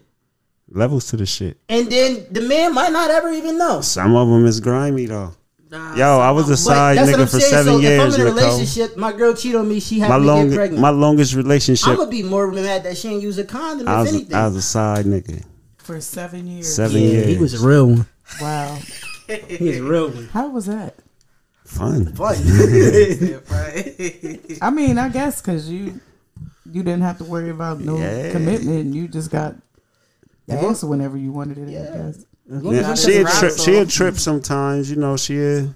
Levels 0.69 1.07
to 1.09 1.17
the 1.17 1.27
shit. 1.27 1.59
and 1.69 1.91
then 1.91 2.27
the 2.31 2.43
man 2.43 2.75
might 2.75 2.93
not 2.93 3.11
ever 3.11 3.31
even 3.31 3.59
know. 3.59 3.81
Some 3.81 4.15
of 4.15 4.29
them 4.29 4.45
is 4.47 4.61
grimy 4.61 5.07
though. 5.07 5.33
Nah, 5.69 5.97
Yo, 5.97 6.21
I 6.21 6.31
was 6.31 6.49
a 6.49 6.57
side 6.57 6.97
nigga 6.99 7.29
for 7.29 7.41
saying. 7.41 7.51
seven 7.51 7.73
so 7.75 7.79
years, 7.81 7.93
if 7.93 8.01
I'm 8.01 8.15
in 8.21 8.27
a 8.29 8.31
Nicole. 8.35 8.51
relationship, 8.51 8.97
my 8.97 9.13
girl 9.13 9.35
cheat 9.35 9.57
on 9.57 9.69
me, 9.69 9.81
she 9.81 9.99
My 10.01 10.09
to 10.09 10.19
long, 10.19 10.49
get 10.49 10.55
pregnant. 10.57 10.81
my 10.81 10.91
longest 10.91 11.35
relationship. 11.35 11.89
I'm 11.89 11.97
gonna 11.97 12.11
be 12.11 12.23
more 12.23 12.51
mad 12.53 12.85
that 12.85 12.97
she 12.97 13.09
ain't 13.09 13.23
use 13.23 13.37
a 13.39 13.45
condom. 13.45 13.89
I 13.89 13.95
if 13.95 14.01
was, 14.05 14.13
anything, 14.15 14.35
I 14.37 14.47
was 14.47 14.57
a 14.57 14.63
side 14.63 15.07
nigga. 15.07 15.45
For 15.79 16.01
seven 16.01 16.47
years. 16.47 16.73
Seven 16.73 17.03
yeah, 17.03 17.09
years. 17.09 17.27
he 17.27 17.37
was 17.39 17.55
a 17.63 17.67
real 17.67 17.87
one. 17.87 18.07
Wow. 18.41 18.79
He 19.27 19.69
was 19.71 19.79
a 19.79 19.83
real 19.83 20.11
one. 20.11 20.29
How 20.29 20.49
was 20.49 20.67
that? 20.67 20.95
fun. 21.65 22.15
Fun. 22.15 22.37
I 24.63 24.71
mean, 24.71 24.99
I 24.99 25.09
guess 25.09 25.41
because 25.41 25.69
you 25.69 26.01
you 26.77 26.83
didn't 26.83 27.03
have 27.03 27.17
to 27.19 27.25
worry 27.25 27.49
about 27.51 27.81
no 27.81 27.97
Yeah. 27.99 28.31
commitment. 28.33 28.95
You 28.95 29.09
just 29.09 29.31
got 29.31 29.57
ass 30.51 30.85
whenever 30.85 31.17
you 31.17 31.33
wanted 31.33 31.59
it. 31.59 31.69
I 31.69 31.97
guess. 31.97 32.25
Yeah, 32.49 32.95
she 32.95 33.17
a 33.17 33.23
just 33.25 33.39
trip. 33.41 33.53
rap 33.53 33.61
She 33.65 33.77
a 33.77 33.87
trip 33.87 34.19
sometimes. 34.19 34.91
You 34.91 34.97
know, 34.97 35.17
she 35.17 35.41
a 35.43 35.75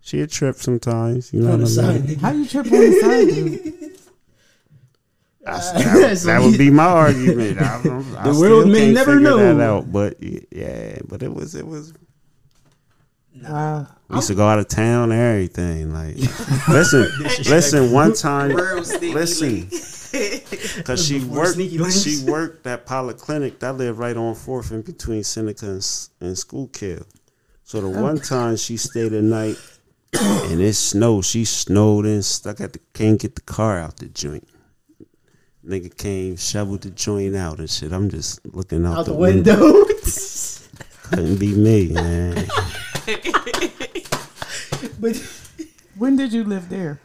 she 0.00 0.20
a 0.20 0.26
trip 0.26 0.56
sometimes. 0.56 1.32
You 1.32 1.40
know 1.42 1.56
what 1.56 1.78
I 1.78 1.98
mean? 1.98 2.18
How 2.18 2.32
you 2.32 2.46
trip 2.46 2.66
on 2.66 2.72
the 2.72 3.00
side, 3.00 3.28
dude? 3.28 3.98
That's- 5.44 5.72
that, 5.72 6.18
that 6.26 6.42
would 6.42 6.56
be 6.58 6.70
my 6.70 6.84
argument. 7.04 7.60
I, 7.60 7.82
don't, 7.82 8.16
I 8.16 8.30
The 8.30 8.38
world 8.38 8.68
may 8.68 8.92
never 8.92 9.18
know. 9.18 9.38
that 9.38 9.60
out. 9.60 9.90
But 9.90 10.16
yeah, 10.22 10.98
but 11.08 11.22
it 11.22 11.32
was 11.34 11.54
it 11.54 11.66
was. 11.66 11.92
Wow. 13.42 13.86
We 14.08 14.16
used 14.16 14.28
to 14.28 14.34
go 14.34 14.46
out 14.46 14.58
of 14.60 14.68
town 14.68 15.10
and 15.10 15.20
everything. 15.20 15.92
Like, 15.92 16.16
listen, 16.68 17.08
listen. 17.50 17.90
One 17.90 18.12
time, 18.14 18.52
Real 18.54 18.84
sneaky 18.84 19.14
listen, 19.14 19.68
because 20.76 21.04
she 21.06 21.24
worked. 21.24 21.58
She 21.58 22.24
worked 22.26 22.66
at 22.66 22.86
polyclinic 22.86 23.58
that 23.60 23.76
lived 23.76 23.98
right 23.98 24.16
on 24.16 24.34
Fourth 24.34 24.70
in 24.72 24.82
between 24.82 25.24
Seneca 25.24 25.66
and, 25.66 25.98
and 26.20 26.36
Schuylkill. 26.38 27.04
So 27.64 27.80
the 27.80 27.88
one 27.88 28.18
time 28.18 28.56
she 28.56 28.76
stayed 28.76 29.12
a 29.12 29.22
night 29.22 29.56
and 30.12 30.60
it 30.60 30.74
snowed, 30.74 31.24
she 31.24 31.44
snowed 31.44 32.04
and 32.04 32.24
stuck 32.24 32.60
at 32.60 32.74
the 32.74 32.80
can't 32.92 33.18
get 33.18 33.34
the 33.34 33.40
car 33.40 33.78
out 33.78 33.96
the 33.96 34.06
joint. 34.06 34.46
Nigga 35.64 35.96
came, 35.96 36.36
shoveled 36.36 36.82
the 36.82 36.90
joint 36.90 37.36
out 37.36 37.58
and 37.58 37.70
shit. 37.70 37.92
I'm 37.92 38.10
just 38.10 38.44
looking 38.44 38.84
out, 38.84 38.98
Out 38.98 39.06
the, 39.06 39.12
the 39.12 39.18
window. 39.18 39.60
window. 39.60 39.84
Couldn't 41.04 41.36
be 41.38 41.54
me, 41.54 41.88
man. 41.92 42.48
but 45.00 45.16
When 45.96 46.16
did 46.16 46.32
you 46.32 46.44
live 46.44 46.68
there? 46.68 47.00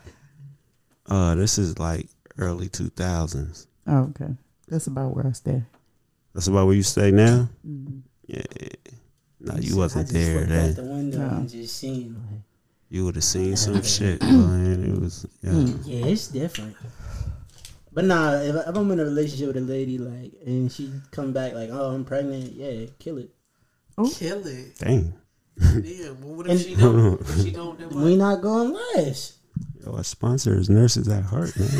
Uh, 1.06 1.36
this 1.36 1.58
is 1.58 1.78
like 1.80 2.08
early 2.38 2.70
2000s. 2.70 3.68
Oh, 3.88 3.98
okay. 4.10 4.34
That's 4.68 4.88
about 4.88 5.16
where 5.16 5.26
I 5.28 5.32
stay. 5.32 5.64
That's 6.34 6.48
about 6.48 6.68
where 6.68 6.76
you 6.76 6.84
stay 6.84 7.12
now. 7.12 7.50
Mm-hmm. 7.68 8.00
Yeah. 8.28 8.44
No, 9.40 9.56
you 9.56 9.76
I 9.76 9.78
wasn't 9.78 10.08
just 10.10 10.14
there 10.14 10.46
then. 10.46 10.74
the 10.74 10.82
No. 11.18 11.48
seen 11.66 12.16
like, 12.30 12.42
You 12.90 13.06
would 13.06 13.16
have 13.16 13.24
seen 13.24 13.56
some 13.56 13.82
shit, 13.84 14.20
mm. 14.20 14.50
man. 14.50 14.84
It 14.96 15.00
was 15.00 15.26
yeah. 15.42 15.52
Mm. 15.52 15.80
yeah, 15.86 16.06
it's 16.08 16.28
different. 16.28 16.76
But 17.94 18.06
nah, 18.06 18.34
if, 18.42 18.56
if 18.56 18.76
I'm 18.76 18.92
in 18.92 19.00
a 19.00 19.04
relationship 19.06 19.48
with 19.48 19.58
a 19.58 19.62
lady 19.62 19.98
like, 19.98 20.34
and 20.46 20.72
she 20.72 20.92
come 21.12 21.34
back 21.34 21.54
like, 21.54 21.70
oh, 21.72 21.96
I'm 21.96 22.06
pregnant, 22.06 22.54
yeah, 22.54 22.86
kill 23.00 23.18
it. 23.18 23.32
Oh. 23.98 24.10
Kill 24.14 24.46
it. 24.46 24.78
Dang. 24.78 25.14
Damn. 25.60 26.22
What 26.22 26.46
if 26.46 26.52
And- 26.52 26.60
she 26.62 26.76
don't? 26.76 27.22
If 27.22 27.44
she 27.44 27.52
don't? 27.52 27.80
Then 27.80 27.90
We 28.02 28.16
not 28.16 28.42
going 28.42 28.78
last. 28.96 29.37
Yo, 29.88 29.96
our 29.96 30.04
sponsor 30.04 30.58
is 30.58 30.70
Nurses 30.70 31.08
at 31.08 31.24
Heart, 31.24 31.58
man. 31.58 31.70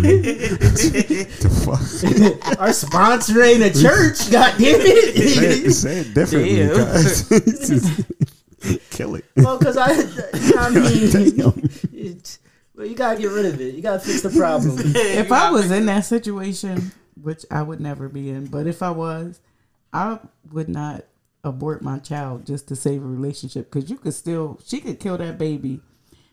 the 0.00 1.50
fuck? 1.64 2.58
Our 2.60 2.72
sponsor 2.72 3.42
ain't 3.42 3.62
a 3.64 3.70
church. 3.70 4.30
God 4.30 4.54
damn 4.58 4.80
Say 4.80 4.86
it, 4.86 5.66
it. 5.66 5.72
say 5.72 5.98
it 6.00 6.14
differently, 6.14 6.56
Damn. 6.56 6.76
guys. 6.76 7.28
Kill 8.90 9.16
it. 9.16 9.24
well, 9.36 9.58
cause 9.58 9.76
I, 9.76 9.90
you 9.92 10.04
know 10.04 10.12
what 10.12 10.58
I 10.58 10.70
mean, 10.70 11.70
it's, 11.92 12.38
well, 12.76 12.86
you 12.86 12.94
gotta 12.94 13.20
get 13.20 13.30
rid 13.30 13.46
of 13.46 13.60
it. 13.60 13.74
You 13.74 13.82
gotta 13.82 13.98
fix 14.00 14.22
the 14.22 14.30
problem. 14.30 14.76
If 14.94 15.32
I 15.32 15.50
was 15.50 15.70
in 15.72 15.86
that 15.86 16.04
situation, 16.04 16.92
which 17.20 17.44
I 17.50 17.62
would 17.62 17.80
never 17.80 18.08
be 18.08 18.30
in, 18.30 18.46
but 18.46 18.68
if 18.68 18.84
I 18.84 18.90
was, 18.90 19.40
I 19.92 20.20
would 20.52 20.68
not 20.68 21.04
abort 21.42 21.82
my 21.82 21.98
child 21.98 22.46
just 22.46 22.68
to 22.68 22.76
save 22.76 23.02
a 23.02 23.06
relationship 23.06 23.70
because 23.72 23.90
you 23.90 23.96
could 23.96 24.14
still, 24.14 24.60
she 24.64 24.80
could 24.80 25.00
kill 25.00 25.18
that 25.18 25.38
baby 25.38 25.80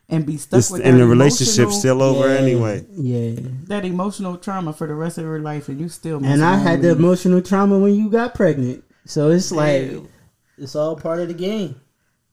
and 0.09 0.25
be 0.25 0.37
stuck 0.37 0.59
It's, 0.59 0.69
with 0.71 0.81
and 0.85 0.99
the 0.99 1.07
relationship's 1.07 1.57
emotional- 1.57 1.79
still 1.79 2.01
over 2.03 2.27
Yeah, 2.33 2.39
anyway. 2.39 2.85
Yeah. 2.91 3.39
that 3.67 3.85
emotional 3.85 4.37
trauma 4.37 4.73
for 4.73 4.85
the 4.87 4.95
rest 4.95 5.17
of 5.17 5.25
her 5.25 5.39
life, 5.39 5.69
and 5.69 5.79
you 5.79 5.89
still. 5.89 6.23
And 6.23 6.43
I 6.43 6.57
had 6.57 6.81
the 6.81 6.89
with 6.89 6.97
emotional 6.99 7.41
trauma 7.41 7.79
when 7.79 7.95
you 7.95 8.09
got 8.09 8.35
pregnant. 8.35 8.83
So 9.05 9.29
it's 9.31 9.51
like 9.51 9.89
Damn. 9.91 10.07
it's 10.57 10.75
all 10.75 10.95
part 10.95 11.19
of 11.19 11.27
the 11.29 11.33
game. 11.33 11.75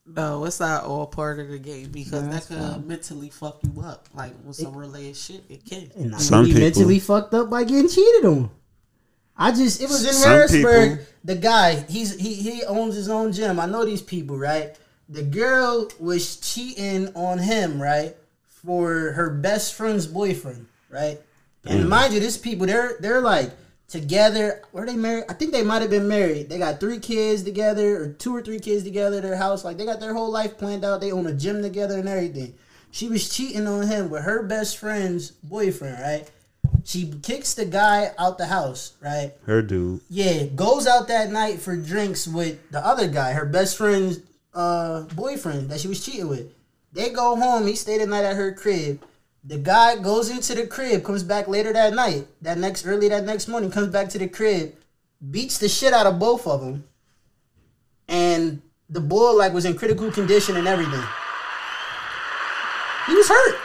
No, 0.06 0.44
it's 0.44 0.58
not 0.58 0.84
all 0.84 1.06
part 1.06 1.38
of 1.38 1.48
the 1.48 1.58
game 1.58 1.90
because 1.92 2.28
That's 2.28 2.46
that 2.46 2.74
could 2.74 2.86
mentally 2.88 3.30
fuck 3.30 3.60
you 3.62 3.80
up. 3.82 4.08
Like 4.14 4.32
with 4.44 4.56
some 4.56 4.76
related 4.76 5.16
shit, 5.16 5.44
it 5.48 5.64
can. 5.64 5.90
And 5.96 6.14
I 6.14 6.18
Some 6.18 6.44
be 6.44 6.48
people- 6.50 6.62
mentally 6.66 6.98
fucked 6.98 7.32
up 7.34 7.48
by 7.48 7.62
getting 7.64 7.88
cheated 7.88 8.24
on. 8.24 8.50
I 9.36 9.52
just 9.52 9.80
it 9.80 9.88
was 9.88 10.04
in 10.04 10.12
Some 10.12 10.30
Harrisburg. 10.30 10.90
people- 10.98 11.04
The 11.24 11.34
guy, 11.36 11.84
he's 11.88 12.16
he 12.16 12.34
he 12.34 12.64
owns 12.64 12.94
his 12.96 13.08
own 13.08 13.32
gym. 13.32 13.60
I 13.60 13.66
know 13.66 13.84
these 13.84 14.02
people, 14.02 14.36
right? 14.36 14.76
The 15.10 15.22
girl 15.24 15.88
was 15.98 16.36
cheating 16.36 17.08
on 17.16 17.38
him, 17.38 17.82
right? 17.82 18.16
For 18.46 19.12
her 19.12 19.28
best 19.30 19.74
friend's 19.74 20.06
boyfriend, 20.06 20.66
right? 20.88 21.20
And 21.64 21.88
mind 21.88 22.14
you, 22.14 22.20
these 22.20 22.38
people, 22.38 22.66
they're 22.66 22.96
they're 23.00 23.20
like 23.20 23.50
together. 23.88 24.62
Were 24.72 24.86
they 24.86 24.96
married? 24.96 25.24
I 25.28 25.34
think 25.34 25.52
they 25.52 25.64
might 25.64 25.82
have 25.82 25.90
been 25.90 26.08
married. 26.08 26.48
They 26.48 26.58
got 26.58 26.78
three 26.80 26.98
kids 26.98 27.42
together, 27.42 28.02
or 28.02 28.08
two 28.12 28.34
or 28.34 28.40
three 28.40 28.60
kids 28.60 28.84
together. 28.84 29.20
Their 29.20 29.36
house, 29.36 29.64
like 29.64 29.76
they 29.76 29.84
got 29.84 30.00
their 30.00 30.14
whole 30.14 30.30
life 30.30 30.56
planned 30.56 30.84
out. 30.84 31.00
They 31.00 31.12
own 31.12 31.26
a 31.26 31.34
gym 31.34 31.60
together 31.60 31.98
and 31.98 32.08
everything. 32.08 32.54
She 32.92 33.08
was 33.08 33.28
cheating 33.28 33.66
on 33.66 33.86
him 33.86 34.10
with 34.10 34.22
her 34.22 34.42
best 34.42 34.78
friend's 34.78 35.30
boyfriend, 35.30 36.00
right? 36.00 36.30
She 36.84 37.12
kicks 37.22 37.54
the 37.54 37.64
guy 37.66 38.12
out 38.18 38.38
the 38.38 38.46
house, 38.46 38.94
right? 39.00 39.32
Her 39.44 39.62
dude. 39.62 40.00
Yeah, 40.08 40.44
goes 40.44 40.86
out 40.86 41.08
that 41.08 41.30
night 41.30 41.60
for 41.60 41.76
drinks 41.76 42.26
with 42.26 42.70
the 42.70 42.84
other 42.84 43.06
guy, 43.06 43.32
her 43.32 43.46
best 43.46 43.76
friend's 43.76 44.18
uh, 44.54 45.02
boyfriend 45.14 45.70
that 45.70 45.80
she 45.80 45.88
was 45.88 46.04
cheating 46.04 46.28
with. 46.28 46.52
They 46.92 47.10
go 47.10 47.36
home. 47.36 47.66
He 47.66 47.76
stayed 47.76 48.00
the 48.00 48.06
night 48.06 48.24
at 48.24 48.36
her 48.36 48.52
crib. 48.52 49.02
The 49.44 49.58
guy 49.58 49.96
goes 49.96 50.28
into 50.28 50.54
the 50.54 50.66
crib, 50.66 51.02
comes 51.02 51.22
back 51.22 51.48
later 51.48 51.72
that 51.72 51.94
night, 51.94 52.26
that 52.42 52.58
next 52.58 52.84
early 52.86 53.08
that 53.08 53.24
next 53.24 53.48
morning, 53.48 53.70
comes 53.70 53.88
back 53.88 54.10
to 54.10 54.18
the 54.18 54.28
crib, 54.28 54.74
beats 55.30 55.56
the 55.56 55.68
shit 55.68 55.94
out 55.94 56.04
of 56.06 56.18
both 56.18 56.46
of 56.46 56.60
them, 56.60 56.84
and 58.06 58.60
the 58.90 59.00
boy 59.00 59.32
like 59.32 59.54
was 59.54 59.64
in 59.64 59.78
critical 59.78 60.10
condition 60.10 60.56
and 60.58 60.68
everything. 60.68 61.02
He 63.06 63.14
was 63.14 63.28
hurt, 63.28 63.58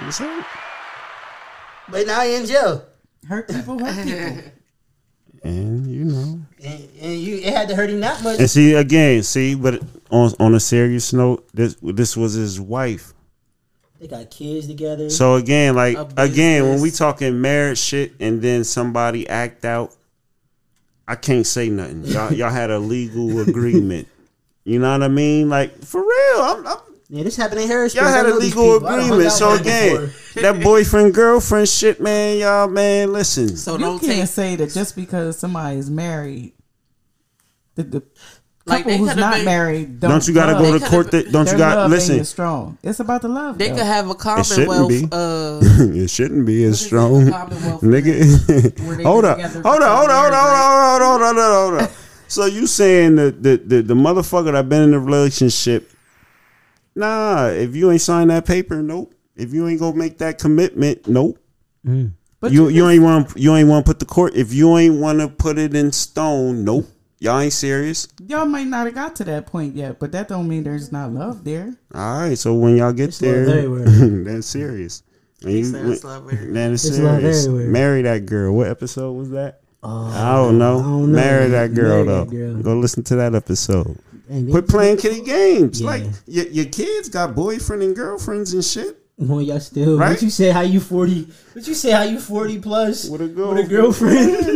He 0.00 0.06
was 0.06 0.18
hurt. 0.18 0.44
but 1.88 2.06
now 2.06 2.22
he 2.22 2.34
in 2.34 2.46
jail. 2.46 2.84
Hurt 3.28 3.48
people, 3.48 3.78
hurt 3.78 4.04
people. 4.06 4.42
And 5.44 5.86
you 5.86 6.04
know. 6.06 6.40
And, 6.64 6.88
and 7.00 7.20
you, 7.20 7.36
it 7.36 7.52
had 7.54 7.68
to 7.68 7.76
hurt 7.76 7.90
him 7.90 8.00
that 8.00 8.24
much. 8.24 8.40
And 8.40 8.50
see 8.50 8.72
again, 8.72 9.22
see, 9.22 9.54
but 9.54 9.80
on 10.10 10.32
on 10.38 10.54
a 10.54 10.60
serious 10.60 11.12
note, 11.12 11.48
this 11.52 11.76
this 11.82 12.16
was 12.16 12.34
his 12.34 12.60
wife. 12.60 13.12
They 14.00 14.08
got 14.08 14.30
kids 14.30 14.66
together. 14.66 15.08
So 15.08 15.36
again, 15.36 15.74
like 15.74 15.96
again, 16.16 16.64
when 16.64 16.80
we 16.80 16.90
talking 16.90 17.40
marriage 17.40 17.78
shit, 17.78 18.12
and 18.20 18.42
then 18.42 18.64
somebody 18.64 19.28
act 19.28 19.64
out, 19.64 19.94
I 21.08 21.14
can't 21.14 21.46
say 21.46 21.70
nothing. 21.70 22.04
Y'all 22.04 22.32
y'all 22.32 22.50
had 22.50 22.70
a 22.70 22.78
legal 22.78 23.40
agreement. 23.40 24.08
You 24.64 24.80
know 24.80 24.92
what 24.92 25.02
I 25.02 25.08
mean? 25.08 25.48
Like 25.48 25.82
for 25.84 26.00
real, 26.00 26.40
I'm, 26.42 26.66
I'm 26.66 26.78
yeah, 27.08 27.22
this 27.22 27.36
happened 27.36 27.60
in 27.60 27.68
Harrisburg. 27.68 28.02
Y'all 28.02 28.12
had 28.12 28.26
a 28.26 28.34
legal 28.34 28.74
people. 28.74 28.88
I 28.88 28.96
done 28.96 29.00
hung 29.00 29.12
agreement. 29.12 29.32
So 29.32 29.54
again, 29.54 30.10
that 30.34 30.60
boyfriend 30.60 31.14
girlfriend 31.14 31.68
shit, 31.68 32.00
man, 32.00 32.38
y'all, 32.38 32.68
man, 32.68 33.12
listen. 33.12 33.56
So 33.56 33.74
you 33.74 33.78
don't 33.78 34.00
can't 34.00 34.12
take 34.12 34.28
say 34.28 34.56
that 34.56 34.70
just 34.70 34.96
because 34.96 35.38
somebody 35.38 35.78
is 35.78 35.88
married, 35.88 36.52
the, 37.76 37.84
the 37.84 38.02
Like, 38.66 38.82
couple 38.82 38.98
who's 38.98 39.14
not 39.14 39.34
been- 39.34 39.44
married 39.44 40.00
don't, 40.00 40.10
Don't 40.10 40.26
you 40.26 40.34
gotta 40.34 40.54
go 40.54 40.76
to 40.76 40.84
court? 40.84 41.12
That, 41.12 41.30
don't 41.30 41.48
you 41.50 41.56
got 41.56 41.76
love 41.76 41.90
listen? 41.92 42.16
ain't 42.16 42.26
strong. 42.26 42.78
It's 42.82 42.98
about 42.98 43.22
the 43.22 43.28
love. 43.28 43.58
they 43.58 43.68
though. 43.68 43.76
could 43.76 43.86
have 43.86 44.10
a 44.10 44.14
commonwealth. 44.16 44.48
It 44.50 44.54
shouldn't 44.58 44.88
be. 44.88 45.08
Uh, 45.12 45.60
it 46.02 46.10
shouldn't 46.10 46.46
be 46.46 46.64
as 46.64 46.84
strong, 46.84 47.26
nigga. 47.26 48.80
where 48.86 48.96
they 48.96 49.04
hold 49.04 49.22
been 49.22 49.30
up, 49.30 49.38
hold 49.40 49.54
up, 49.54 49.64
hold 49.64 49.82
up, 49.82 49.88
hold 49.92 50.10
up, 50.10 50.10
hold 50.10 50.32
up, 50.32 51.00
hold 51.00 51.02
up, 51.02 51.20
hold 51.20 51.38
up, 51.38 51.70
hold 51.70 51.82
up. 51.82 51.90
So 52.26 52.46
you 52.46 52.66
saying 52.66 53.14
that 53.16 53.40
the, 53.40 53.56
the 53.56 53.82
the 53.82 53.94
motherfucker 53.94 54.50
that 54.50 54.68
been 54.68 54.82
in 54.82 54.94
a 54.94 54.98
relationship? 55.00 55.92
Nah, 56.96 57.46
if 57.48 57.76
you 57.76 57.90
ain't 57.92 58.00
signed 58.00 58.30
that 58.30 58.46
paper, 58.46 58.82
nope. 58.82 59.14
If 59.36 59.52
you 59.52 59.68
ain't 59.68 59.78
gonna 59.78 59.96
make 59.96 60.18
that 60.18 60.38
commitment, 60.38 61.06
nope. 61.06 61.38
But 61.84 62.50
you 62.50 62.64
you, 62.68 62.68
you 62.68 62.88
ain't 62.88 63.02
want 63.04 63.36
you 63.36 63.54
ain't 63.54 63.68
want 63.68 63.86
to 63.86 63.90
put 63.90 64.00
the 64.00 64.06
court. 64.06 64.34
If 64.34 64.52
you 64.52 64.76
ain't 64.76 64.98
want 64.98 65.20
to 65.20 65.28
put 65.28 65.56
it 65.56 65.76
in 65.76 65.92
stone, 65.92 66.64
nope. 66.64 66.86
Y'all 67.18 67.38
ain't 67.40 67.52
serious. 67.52 68.08
y'all 68.26 68.44
might 68.44 68.66
not 68.66 68.84
have 68.86 68.94
got 68.94 69.16
to 69.16 69.24
that 69.24 69.46
point 69.46 69.74
yet, 69.74 69.98
but 69.98 70.12
that 70.12 70.28
don't 70.28 70.46
mean 70.48 70.64
there's 70.64 70.92
not 70.92 71.12
love 71.12 71.44
there. 71.44 71.74
All 71.94 72.20
right, 72.20 72.36
so 72.36 72.52
when 72.54 72.76
y'all 72.76 72.92
get 72.92 73.08
It's 73.08 73.18
there, 73.18 73.48
everywhere. 73.48 73.84
that's 74.24 74.46
serious. 74.46 75.02
And 75.42 75.50
He 75.52 75.58
you, 75.60 75.64
said 75.64 75.86
it's 75.86 76.04
love 76.04 76.24
everywhere. 76.30 76.52
man, 76.52 76.72
it's, 76.74 76.84
It's 76.84 76.98
love 76.98 77.20
serious. 77.20 77.46
everywhere. 77.46 77.66
Marry 77.68 78.02
that 78.02 78.26
girl. 78.26 78.52
What 78.54 78.68
episode 78.68 79.12
was 79.12 79.30
that? 79.30 79.60
Oh, 79.82 80.06
I 80.08 80.34
don't 80.36 80.58
know. 80.58 80.78
I 80.78 80.82
don't 80.82 81.12
know. 81.12 81.16
Marry 81.16 81.48
that 81.48 81.72
girl 81.74 82.04
Marry 82.04 82.06
though. 82.06 82.24
that 82.24 82.30
girl. 82.30 82.62
Go 82.62 82.76
listen 82.78 83.02
to 83.04 83.16
that 83.16 83.34
episode. 83.34 83.98
And 84.28 84.50
Quit 84.50 84.68
playing 84.68 84.96
kitty 84.98 85.20
games. 85.22 85.80
Yeah. 85.80 85.86
Like 85.86 86.02
your, 86.26 86.46
your 86.48 86.64
kids 86.66 87.08
got 87.08 87.34
boyfriend 87.34 87.82
and 87.82 87.94
girlfriends 87.96 88.52
and 88.52 88.64
shit. 88.64 88.98
Well, 89.18 89.40
y'all 89.40 89.60
still. 89.60 89.96
Right? 89.96 90.10
What 90.10 90.22
you 90.22 90.28
say? 90.30 90.50
How 90.50 90.60
you 90.62 90.80
forty? 90.80 91.28
What 91.54 91.66
you 91.66 91.72
say? 91.74 91.92
How 91.92 92.02
you 92.02 92.18
forty 92.20 92.58
plus 92.58 93.08
With 93.08 93.22
a 93.22 93.28
girl, 93.28 93.54
With 93.54 93.64
a 93.64 93.68
girlfriend. 93.68 94.55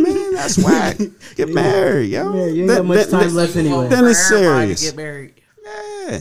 Yeah, 0.57 0.67
man, 0.67 0.97
that's 0.97 0.99
whack. 0.99 1.09
Get 1.35 1.49
married, 1.49 2.11
yo. 2.11 2.33
Yeah, 2.35 2.45
you 2.47 2.59
ain't 2.61 2.67
That- 2.69 2.75
got 2.77 2.85
much 2.85 2.97
that- 2.97 3.09
time 3.09 3.27
that- 3.27 3.33
left 3.33 3.55
anyway. 3.55 3.75
want 3.75 3.89
Then 3.89 4.05
it's 4.05 4.19
to 4.29 4.37
serious. 4.37 4.83
Get 4.83 4.95
married. 4.95 5.33
Yeah. 5.63 6.19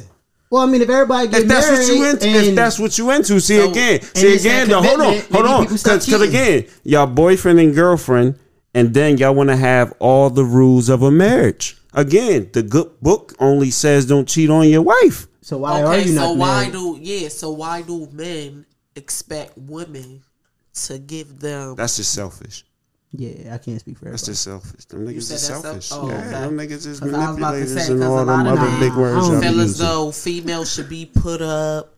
Well, 0.51 0.63
I 0.63 0.67
mean, 0.67 0.83
if 0.83 0.91
everybody 0.91 1.29
get 1.29 1.43
If 1.43 1.49
that's 1.49 1.71
married, 1.71 1.89
what 1.89 1.97
you 1.97 2.11
into, 2.11 2.29
if 2.51 2.55
that's 2.57 2.79
what 2.81 2.99
you 2.99 3.11
into, 3.13 3.41
see 3.41 3.57
So- 3.59 3.71
again, 3.71 4.03
see 4.03 4.35
again. 4.37 4.69
though, 4.69 4.83
hold 4.83 5.01
on, 5.01 5.19
hold 5.31 5.47
on, 5.47 5.63
because 5.69 6.23
again, 6.23 6.67
y'all 6.83 7.07
boyfriend 7.07 7.61
and 7.61 7.73
girlfriend, 7.75 8.35
and 8.75 8.93
then 8.93 9.17
y'all 9.19 9.33
want 9.35 9.49
to 9.51 9.57
have 9.57 9.93
all 10.01 10.29
the 10.29 10.45
rules 10.45 10.89
of 10.89 11.03
a 11.03 11.11
marriage. 11.11 11.77
Again, 11.95 12.51
the 12.53 12.63
good 12.65 13.01
book 13.01 13.35
only 13.39 13.71
says 13.71 14.07
don't 14.07 14.27
cheat 14.29 14.51
on 14.51 14.69
your 14.69 14.83
wife. 14.83 15.27
so 15.41 15.59
why 15.59 15.83
are 15.83 15.93
okay, 15.95 16.03
you 16.09 16.15
so 16.15 16.35
not 16.35 16.37
why 16.37 16.61
married? 16.63 16.73
do 16.73 16.99
yeah? 17.01 17.29
So 17.29 17.51
why 17.51 17.83
do 17.83 18.09
men 18.13 18.67
expect 18.97 19.57
women 19.57 20.23
to 20.87 20.99
give 20.99 21.39
them? 21.41 21.75
That's 21.77 21.97
just 21.97 22.13
selfish. 22.13 22.65
Yeah, 23.13 23.55
I 23.55 23.59
can't 23.59 23.81
speak 23.81 23.99
for 23.99 24.07
everybody. 24.07 24.13
That's 24.13 24.27
just 24.27 24.43
selfish. 24.45 24.85
Them 24.85 25.05
niggas 25.07 25.23
said 25.23 25.35
is 25.35 25.43
selfish. 25.43 25.87
self- 25.87 26.05
oh, 26.05 26.09
yeah, 26.09 26.19
okay. 26.21 26.31
them 26.31 26.57
niggas 26.57 26.87
is 26.87 27.01
'Cause 27.01 27.13
I 27.13 27.29
was 27.31 27.39
about 27.39 27.51
to 27.53 27.57
manipulators 27.59 27.73
say, 27.87 27.93
and 27.93 28.01
'cause 28.01 28.09
all 28.09 28.17
a 28.17 28.19
them 28.21 28.27
lot 28.29 28.47
of 28.47 28.59
other 28.59 28.71
men 28.71 28.81
big 28.81 28.95
words 28.97 29.17
I 29.17 29.31
don't 29.31 29.41
feel 29.43 29.61
as 29.61 29.79
though 29.79 30.11
females 30.13 30.73
should 30.73 30.89
be 30.89 31.07
put 31.07 31.43
up 31.43 31.97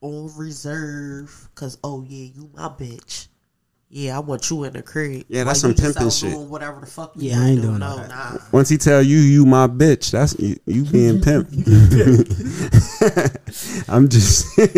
on 0.00 0.30
reserve 0.36 1.48
because 1.54 1.76
oh 1.84 2.02
yeah, 2.08 2.30
you 2.34 2.50
my 2.54 2.68
bitch. 2.68 3.28
Yeah, 3.96 4.16
I 4.16 4.18
want 4.18 4.50
you 4.50 4.64
in 4.64 4.72
the 4.72 4.82
crib. 4.82 5.24
Yeah, 5.28 5.44
that's 5.44 5.62
While 5.62 5.72
some 5.72 5.86
you 5.86 5.92
pimping 5.92 6.10
shit. 6.10 6.32
doing 6.32 6.50
Whatever 6.50 6.80
the 6.80 6.86
fuck. 6.86 7.12
Yeah, 7.14 7.40
I 7.40 7.50
ain't 7.50 7.62
doing 7.62 7.78
no, 7.78 7.98
that. 7.98 8.08
nah. 8.08 8.38
Once 8.50 8.68
he 8.68 8.76
tell 8.76 9.00
you 9.00 9.18
you 9.18 9.46
my 9.46 9.68
bitch, 9.68 10.10
that's 10.10 10.36
you, 10.36 10.56
you 10.66 10.84
being 10.84 11.20
pimp. 11.20 11.46
I'm 13.88 14.08
just 14.08 14.58
right. 14.58 14.66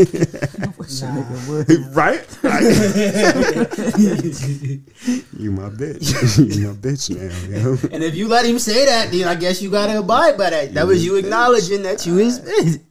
you 5.33 5.51
my 5.51 5.71
bitch. 5.71 6.37
you 6.37 6.67
my 6.67 6.75
bitch 6.75 7.09
now, 7.09 7.33
yo. 7.57 7.79
And 7.95 8.05
if 8.05 8.15
you 8.15 8.29
let 8.29 8.45
him 8.45 8.59
say 8.59 8.85
that, 8.85 9.13
then 9.13 9.29
I 9.29 9.35
guess 9.35 9.63
you 9.63 9.71
gotta 9.71 9.99
abide 9.99 10.37
by 10.37 10.51
that. 10.51 10.75
That 10.75 10.87
was 10.87 11.03
you 11.03 11.17
acknowledging 11.17 11.85
that 11.85 12.05
you 12.05 12.17
his 12.17 12.39
bitch. 12.39 12.83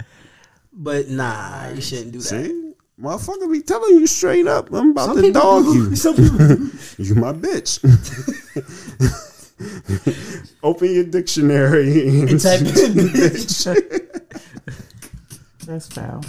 But 0.74 1.08
nah, 1.08 1.70
you 1.70 1.82
shouldn't 1.82 2.14
do 2.14 2.18
that. 2.18 2.26
See, 2.26 2.65
motherfucker 3.00 3.52
be 3.52 3.62
telling 3.62 4.00
you 4.00 4.08
straight 4.08 4.48
up. 4.48 4.72
I'm 4.74 4.92
about 4.92 5.08
Some 5.08 5.16
to 5.18 5.22
people 5.24 5.42
dog 5.42 5.66
you. 5.66 5.96
Some. 5.98 6.16
You 6.98 7.16
my 7.16 7.34
bitch. 7.34 7.82
Open 10.64 10.94
your 10.94 11.04
dictionary 11.06 12.08
and 12.20 12.30
And 12.32 12.42
type 12.42 12.62
in 12.62 12.68
bitch. 12.68 13.66
That's 15.66 15.88
foul. 15.88 16.24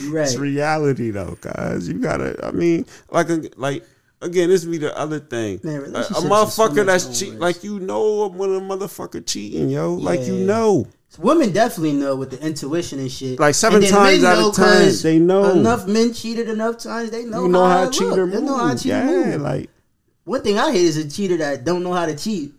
You 0.00 0.14
right. 0.14 0.24
It's 0.24 0.36
reality 0.36 1.10
though, 1.10 1.36
guys. 1.40 1.88
You 1.88 1.94
gotta. 1.94 2.38
I 2.46 2.50
mean, 2.50 2.84
like, 3.10 3.30
a- 3.30 3.48
like 3.56 3.84
again, 4.20 4.48
this 4.50 4.64
be 4.64 4.78
the 4.78 4.96
other 4.98 5.18
thing. 5.20 5.60
Man, 5.62 5.74
a, 5.74 5.78
a 5.78 5.80
relationships 5.82 6.10
is 6.18 6.22
so 6.22 6.28
motherfucker 6.28 6.86
that's 6.86 7.04
more 7.06 7.14
cheat, 7.14 7.34
like 7.40 7.64
you 7.64 7.80
know 7.80 8.28
when 8.28 8.50
a 8.54 8.60
motherfucker 8.60 9.24
cheating, 9.26 9.70
yo. 9.70 9.94
Like 9.94 10.20
you 10.20 10.34
know. 10.36 10.86
Women 11.18 11.52
definitely 11.52 11.92
know 11.94 12.16
with 12.16 12.30
the 12.30 12.40
intuition 12.44 12.98
and 12.98 13.10
shit. 13.10 13.38
Like, 13.40 13.54
seven 13.54 13.82
times 13.82 14.22
out 14.24 14.34
of 14.38 14.44
know 14.44 14.52
ten, 14.52 14.84
'cause 14.84 15.02
they 15.02 15.18
know. 15.18 15.50
Enough 15.52 15.86
men 15.86 16.12
cheated 16.12 16.48
enough 16.48 16.78
times. 16.78 17.10
They 17.10 17.24
know, 17.24 17.42
you 17.44 17.48
know 17.48 17.64
how 17.64 17.84
it 17.84 17.88
a 17.88 17.90
cheater 17.90 18.06
look. 18.06 18.18
move. 18.28 18.32
They 18.32 18.40
know 18.42 18.56
how 18.58 18.72
a 18.72 18.76
cheater 18.76 18.88
yeah, 18.88 19.04
move. 19.32 19.40
like 19.42 19.70
One 20.24 20.42
thing 20.42 20.58
I 20.58 20.72
hate 20.72 20.84
is 20.84 20.96
a 20.96 21.08
cheater 21.08 21.36
that 21.38 21.64
don't 21.64 21.82
know 21.82 21.92
how 21.92 22.06
to 22.06 22.14
cheat. 22.16 22.52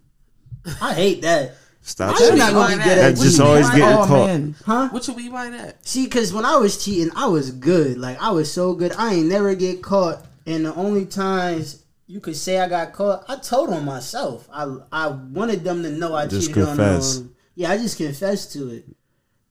I 0.82 0.94
hate 0.94 1.22
that. 1.22 1.56
stop 1.82 2.14
How 2.16 2.20
you 2.20 2.26
cheating. 2.26 2.38
not 2.40 2.54
gonna 2.54 2.68
be 2.70 2.76
That 2.78 2.84
good 2.86 2.98
at 2.98 3.16
just 3.16 3.24
cheating? 3.24 3.42
always 3.46 3.66
Why 3.66 3.76
getting 3.78 3.98
All 3.98 4.06
caught. 4.08 4.28
men. 4.28 4.56
Huh? 4.66 4.88
What 4.90 5.08
you 5.08 5.16
mean 5.16 5.32
by 5.32 5.50
that? 5.52 5.78
See, 5.88 6.04
because 6.06 6.34
when 6.34 6.44
I 6.46 6.58
was 6.58 6.84
cheating, 6.84 7.12
I 7.16 7.28
was 7.28 7.52
good. 7.52 7.98
Like 7.98 8.18
I 8.22 8.32
was 8.32 8.52
so 8.52 8.74
good. 8.74 8.94
I 8.98 9.14
ain't 9.16 9.28
never 9.28 9.54
get 9.56 9.82
caught. 9.82 10.26
And 10.46 10.66
the 10.66 10.74
only 10.76 11.06
times 11.06 11.78
you 12.08 12.20
could 12.22 12.36
say 12.38 12.60
I 12.60 12.68
got 12.70 12.94
caught, 12.94 13.24
I 13.30 13.36
told 13.38 13.70
on 13.70 13.86
myself. 13.86 14.48
I 14.54 14.68
I 14.92 15.08
wanted 15.08 15.64
them 15.64 15.84
to 15.84 15.90
know 15.92 16.16
I 16.16 16.26
Just 16.28 16.48
cheated 16.48 16.66
confess. 16.66 17.18
on 17.18 17.24
them. 17.24 17.34
Yeah, 17.58 17.72
I 17.72 17.78
just 17.78 17.98
confessed 17.98 18.54
to 18.54 18.70
it. 18.70 18.86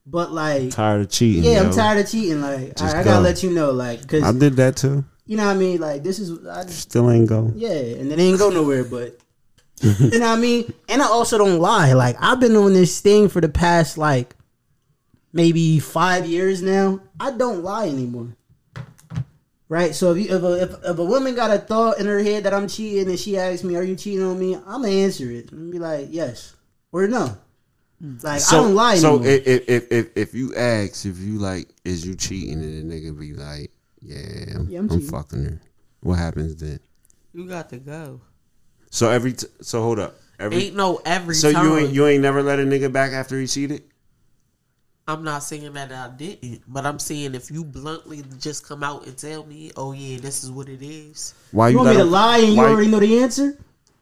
But 0.05 0.31
like, 0.31 0.71
Tired 0.71 1.01
of 1.01 1.09
cheating. 1.09 1.43
yeah, 1.43 1.61
yo. 1.61 1.65
I'm 1.67 1.71
tired 1.73 1.99
of 1.99 2.09
cheating. 2.09 2.39
Like, 2.41 2.79
I, 2.81 2.87
I 3.01 3.03
gotta 3.03 3.17
go. 3.17 3.19
let 3.19 3.43
you 3.43 3.51
know, 3.51 3.71
like, 3.71 4.01
because 4.01 4.23
I 4.23 4.31
did 4.31 4.53
that 4.55 4.77
too. 4.77 5.03
you 5.25 5.35
know 5.35 5.45
what 5.45 5.57
I 5.57 5.59
mean. 5.59 5.81
Like, 5.81 6.03
this 6.03 6.17
is 6.17 6.47
I 6.47 6.63
just 6.63 6.79
Still 6.79 7.11
ain't 7.11 7.27
go. 7.27 7.51
yeah, 7.53 7.69
and 7.99 8.09
it 8.09 8.17
ain't 8.17 8.39
go 8.39 8.49
nowhere. 8.49 8.85
But 8.85 9.19
you 9.81 10.19
know 10.19 10.29
what 10.29 10.37
I 10.37 10.39
mean. 10.39 10.73
And 10.89 11.01
I 11.01 11.07
also 11.07 11.37
don't 11.37 11.59
lie. 11.59 11.91
Like, 11.91 12.15
I've 12.21 12.39
been 12.39 12.55
on 12.55 12.71
this 12.71 13.01
thing 13.01 13.27
for 13.27 13.41
the 13.41 13.49
past 13.49 13.97
like 13.97 14.33
maybe 15.33 15.79
five 15.79 16.25
years 16.25 16.61
now. 16.61 17.01
I 17.19 17.31
don't 17.31 17.61
lie 17.61 17.89
anymore. 17.89 18.29
Right, 19.69 19.93
so 19.93 20.13
if 20.15 20.17
you, 20.25 20.33
if 20.33 20.41
a, 20.43 20.63
if, 20.63 20.71
if 20.85 20.97
a 20.97 21.03
woman 21.03 21.35
got 21.35 21.51
a 21.51 21.57
thought 21.59 21.99
in 21.99 22.05
her 22.05 22.23
head 22.23 22.43
that 22.45 22.53
I'm 22.53 22.69
cheating 22.69 23.09
and 23.09 23.19
she 23.19 23.37
asks 23.37 23.65
me, 23.65 23.75
"Are 23.75 23.83
you 23.83 23.97
cheating 23.97 24.23
on 24.23 24.39
me?" 24.39 24.55
I'm 24.55 24.63
gonna 24.83 24.87
answer 24.87 25.29
it 25.29 25.51
and 25.51 25.69
be 25.69 25.77
like, 25.77 26.07
"Yes" 26.09 26.55
or 26.93 27.05
"No." 27.05 27.35
Mm. 28.03 28.23
Like 28.23 28.41
I 28.47 28.51
don't 28.51 28.75
lie 28.75 28.95
So 28.97 29.23
if, 29.23 29.47
if 29.47 29.69
if 29.69 29.91
if 29.91 30.17
if 30.17 30.33
you 30.35 30.55
ask 30.55 31.05
if 31.05 31.17
you 31.19 31.39
like 31.39 31.69
is 31.83 32.05
you 32.05 32.15
cheating 32.15 32.61
and 32.61 32.91
the 32.91 32.95
nigga 32.95 33.19
be 33.19 33.33
like 33.33 33.71
yeah 34.01 34.55
I'm, 34.55 34.67
Yeah, 34.69 34.79
I'm 34.79 34.91
I'm, 34.91 35.01
fucking 35.01 35.43
her 35.43 35.61
what 36.01 36.19
happens 36.19 36.55
then 36.57 36.79
You 37.33 37.47
got 37.47 37.69
to 37.69 37.77
go. 37.77 38.21
so 38.91 39.09
every 39.09 39.33
t- 39.33 39.47
so 39.61 39.81
hold 39.81 39.97
up 39.99 40.15
every 40.39 40.65
Ain't 40.65 40.75
no 40.75 41.01
every 41.05 41.33
so 41.33 41.51
time. 41.51 41.65
you 41.65 41.77
ain't 41.77 41.93
you 41.93 42.05
ain't 42.05 42.21
never 42.21 42.43
let 42.43 42.59
a 42.59 42.63
nigga 42.63 42.91
back 42.91 43.13
after 43.13 43.39
he 43.39 43.47
cheated 43.47 43.81
I'm 45.09 45.23
not 45.23 45.41
saying 45.41 45.71
that 45.71 45.89
I 45.91 46.09
didn't, 46.09 46.63
but 46.67 46.85
I'm 46.85 46.99
saying 46.99 47.33
if 47.33 47.49
you 47.49 47.63
bluntly 47.63 48.23
just 48.41 48.67
come 48.67 48.83
out 48.83 49.07
and 49.07 49.17
tell 49.17 49.45
me, 49.45 49.71
"Oh 49.77 49.93
yeah, 49.93 50.17
this 50.19 50.43
is 50.43 50.51
what 50.51 50.67
it 50.67 50.81
is." 50.81 51.33
why 51.51 51.69
you 51.69 51.71
you 51.71 51.77
want 51.77 51.89
me 51.91 51.95
to 51.95 52.01
him- 52.01 52.11
lie 52.11 52.37
and 52.39 52.53
you 52.53 52.59
already 52.59 52.89
know 52.89 52.99
the 52.99 53.19
answer? 53.19 53.57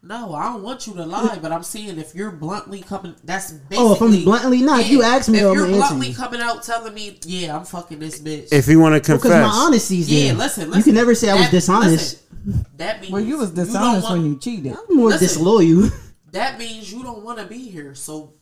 No, 0.08 0.36
I 0.36 0.44
don't 0.54 0.62
want 0.62 0.86
you 0.86 0.94
to 0.94 1.04
lie, 1.04 1.40
but 1.42 1.52
I'm 1.52 1.64
saying 1.64 1.98
if 1.98 2.14
you're 2.14 2.30
bluntly 2.32 2.82
coming, 2.82 3.16
that's 3.24 3.52
basically. 3.52 3.78
Oh, 3.80 3.94
if 3.94 4.02
I'm 4.02 4.24
bluntly 4.24 4.62
not, 4.62 4.82
if 4.82 4.90
you 4.90 5.02
ask 5.02 5.28
me, 5.30 5.40
if 5.40 5.44
you're 5.44 5.66
gonna 5.66 5.78
bluntly 5.78 6.10
you. 6.10 6.16
coming 6.16 6.42
out 6.42 6.62
telling 6.62 6.94
me, 6.94 7.18
"Yeah, 7.26 7.58
I'm 7.58 7.66
fucking 7.66 7.98
this 7.98 8.20
bitch." 8.20 8.50
if 8.54 8.68
you 8.68 8.80
want 8.80 8.94
to 8.94 9.00
confess, 9.00 9.24
Because 9.24 9.32
confess 9.32 9.48
my 9.56 9.62
honesty's 9.64 10.12
yeah, 10.12 10.26
there. 10.28 10.34
listen, 10.36 10.66
listen. 10.70 10.78
You 10.78 10.84
can 10.84 10.94
never 10.94 11.16
say 11.16 11.32
I 11.32 11.36
was 11.36 11.50
dishonest. 11.50 12.22
listen, 12.46 12.66
that 12.78 13.02
means 13.02 13.12
Well, 13.14 13.22
you 13.24 13.38
was 13.40 13.50
don't 13.50 13.66
dishonest 13.66 14.04
want- 14.04 14.22
when 14.22 14.32
you 14.32 14.38
cheated. 14.40 14.74
I'm 14.78 14.96
more 14.96 15.10
Listen. 15.10 15.28
disloyal. 15.28 15.90
That 16.32 16.60
means 16.60 16.92
you 16.92 17.02
don't 17.02 17.24
want 17.24 17.40
to 17.40 17.46
be 17.46 17.70
here, 17.70 17.96
so 17.96 18.34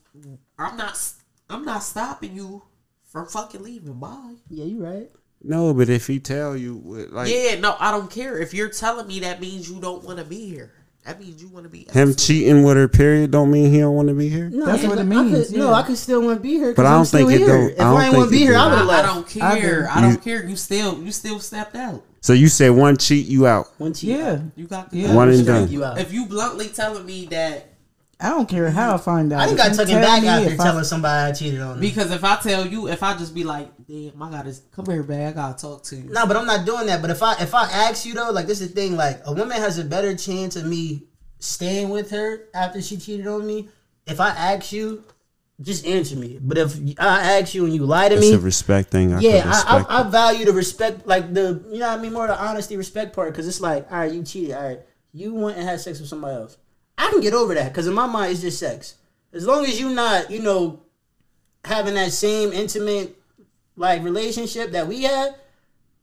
I'm 0.57 0.76
not. 0.77 0.99
I'm 1.48 1.64
not 1.64 1.84
stopping 1.84 2.35
you 2.35 2.64
from 3.03 3.27
fucking 3.27 3.61
leaving. 3.61 3.94
Bye. 3.99 4.34
yeah, 4.49 4.65
you 4.65 4.84
right. 4.84 5.11
No, 5.44 5.73
but 5.76 5.90
if 5.90 6.07
he 6.07 6.19
tell 6.19 6.57
you, 6.57 6.81
like 7.11 7.31
yeah, 7.31 7.60
no, 7.60 7.76
I 7.80 7.91
don't 7.91 8.10
care. 8.10 8.40
If 8.40 8.53
you're 8.53 8.69
telling 8.69 9.06
me 9.07 9.19
that 9.19 9.40
means 9.40 9.69
you 9.69 9.80
don't 9.80 10.03
want 10.03 10.18
to 10.18 10.26
be 10.26 10.48
here. 10.49 10.72
That 11.05 11.19
means 11.19 11.41
you 11.41 11.49
want 11.49 11.65
to 11.65 11.69
be 11.69 11.85
him 11.91 12.15
cheating 12.15 12.63
with 12.63 12.77
her, 12.77 12.88
period, 12.88 13.31
don't 13.31 13.51
mean 13.51 13.69
he 13.73 13.80
don't 13.80 13.93
want 13.93 14.07
to 14.07 14.13
be 14.13 14.30
here. 14.30 14.49
No, 14.49 14.65
That's 14.65 14.85
I- 14.85 14.88
what 14.88 14.97
it 14.99 15.01
I 15.01 15.03
means, 15.03 15.49
could- 15.49 15.57
No. 15.57 15.73
I 15.73 15.81
could 15.84 15.97
still 15.97 16.21
want 16.21 16.38
to 16.38 16.41
be 16.41 16.53
here. 16.53 16.73
But 16.73 16.85
I 16.85 16.91
don't 16.95 17.05
still 17.05 17.27
think 17.27 17.41
it 17.41 17.45
here. 17.45 17.47
don't- 17.57 17.69
If 17.71 17.80
I 17.81 17.84
don't 17.84 17.97
I 18.01 18.05
ain't 18.07 18.15
want 18.15 18.27
to 18.30 18.31
be 18.31 18.38
here, 18.38 18.55
I 18.55 18.63
do. 18.63 18.69
would 18.69 18.80
have 18.80 18.88
I, 18.89 18.93
I 18.93 18.95
left. 19.01 19.13
don't 19.13 19.27
care. 19.27 19.89
I, 19.91 19.95
You- 20.07 20.13
don't 20.13 20.23
care. 20.23 20.45
You 20.45 20.55
still 20.55 20.99
you 21.03 21.11
still 21.11 21.39
stepped 21.39 21.75
out. 21.75 22.03
So 22.21 22.31
you 22.31 22.47
said 22.47 22.69
one 22.71 22.95
cheat, 22.95 23.27
you 23.27 23.45
out. 23.47 23.67
One 23.80 23.93
cheat. 23.93 24.11
Yeah, 24.11 24.39
You 24.55 24.65
got 24.65 24.93
Yeah. 24.93 25.13
One 25.13 25.27
and 25.30 25.45
done. 25.45 25.69
You 25.69 25.84
out. 25.84 25.99
If 25.99 26.13
you 26.13 26.25
bluntly 26.25 26.69
telling 26.69 27.05
me 27.05 27.25
that 27.31 27.72
I 28.23 28.29
don't 28.29 28.47
care 28.47 28.69
how 28.71 28.95
I 28.95 28.97
find 28.97 29.33
out. 29.33 29.41
I 29.41 29.47
think 29.47 29.59
I 29.59 29.67
took 29.69 29.77
got 29.77 29.79
you 29.81 29.85
taken 29.95 30.01
tell 30.01 30.11
back 30.15 30.21
me 30.21 30.27
after 30.29 30.49
if 30.53 30.59
I- 30.59 30.63
telling 30.63 30.83
somebody 30.85 31.29
I 31.29 31.33
cheated 31.33 31.59
on 31.61 31.71
them. 31.71 31.79
because 31.81 32.09
if 32.11 32.23
I 32.23 32.37
tell 32.37 32.65
you, 32.65 32.87
if 32.87 33.03
I 33.03 33.17
just 33.17 33.35
be 33.35 33.43
like, 33.43 33.69
damn, 33.87 34.23
I 34.23 34.31
gotta 34.31 34.55
come 34.71 34.85
here, 34.85 35.03
man, 35.03 35.27
I 35.27 35.31
gotta 35.33 35.61
talk 35.61 35.83
to 35.83 35.97
you. 35.97 36.09
No, 36.09 36.25
but 36.25 36.37
I'm 36.37 36.45
not 36.45 36.65
doing 36.65 36.85
that. 36.87 37.01
But 37.01 37.11
if 37.11 37.21
I 37.21 37.33
if 37.41 37.53
I 37.53 37.63
ask 37.65 38.05
you 38.05 38.13
though, 38.13 38.31
like 38.31 38.47
this 38.47 38.61
is 38.61 38.69
the 38.69 38.75
thing, 38.75 38.95
like 38.95 39.21
a 39.25 39.33
woman 39.33 39.57
has 39.57 39.77
a 39.77 39.83
better 39.83 40.15
chance 40.15 40.55
of 40.55 40.65
me 40.65 41.03
staying 41.39 41.89
with 41.89 42.11
her 42.11 42.45
after 42.55 42.81
she 42.81 42.97
cheated 42.97 43.27
on 43.27 43.45
me. 43.45 43.67
If 44.07 44.19
I 44.19 44.29
ask 44.29 44.71
you, 44.71 45.03
just 45.61 45.85
answer 45.85 46.15
me. 46.15 46.39
But 46.41 46.57
if 46.57 46.77
I 46.99 47.39
ask 47.39 47.53
you 47.53 47.65
and 47.65 47.73
you 47.73 47.85
lie 47.85 48.09
to 48.09 48.15
me. 48.15 48.27
It's 48.27 48.31
me, 48.31 48.35
a 48.35 48.39
respect 48.39 48.89
thing. 48.89 49.13
I 49.13 49.19
yeah, 49.19 49.41
could 49.41 49.51
I, 49.51 49.77
I, 49.99 49.99
I 49.99 50.03
value 50.09 50.45
the 50.45 50.53
respect, 50.53 51.05
like 51.05 51.33
the 51.33 51.63
you 51.69 51.79
know 51.79 51.89
what 51.89 51.99
I 51.99 52.01
mean, 52.01 52.13
more 52.13 52.27
the 52.27 52.41
honesty, 52.41 52.77
respect 52.77 53.13
part. 53.13 53.31
Because 53.33 53.47
it's 53.47 53.61
like, 53.61 53.91
all 53.91 53.99
right, 53.99 54.11
you 54.11 54.23
cheated, 54.23 54.55
all 54.55 54.63
right, 54.63 54.79
you 55.11 55.33
went 55.35 55.57
and 55.57 55.67
had 55.67 55.79
sex 55.79 55.99
with 55.99 56.09
somebody 56.09 56.35
else. 56.35 56.57
I 56.98 57.10
can 57.10 57.22
get 57.22 57.34
over 57.34 57.53
that 57.53 57.72
because 57.72 57.88
in 57.88 57.94
my 57.94 58.07
mind 58.07 58.32
it's 58.32 58.41
just 58.41 58.60
sex. 58.60 58.95
As 59.32 59.48
long 59.48 59.65
as 59.65 59.80
you're 59.80 59.90
not, 59.90 60.30
you 60.30 60.41
know, 60.41 60.84
having 61.65 61.95
that 61.95 62.11
same 62.11 62.52
intimate 62.52 63.18
like 63.76 64.03
relationship 64.03 64.72
that 64.72 64.88
we 64.88 65.03
had. 65.03 65.36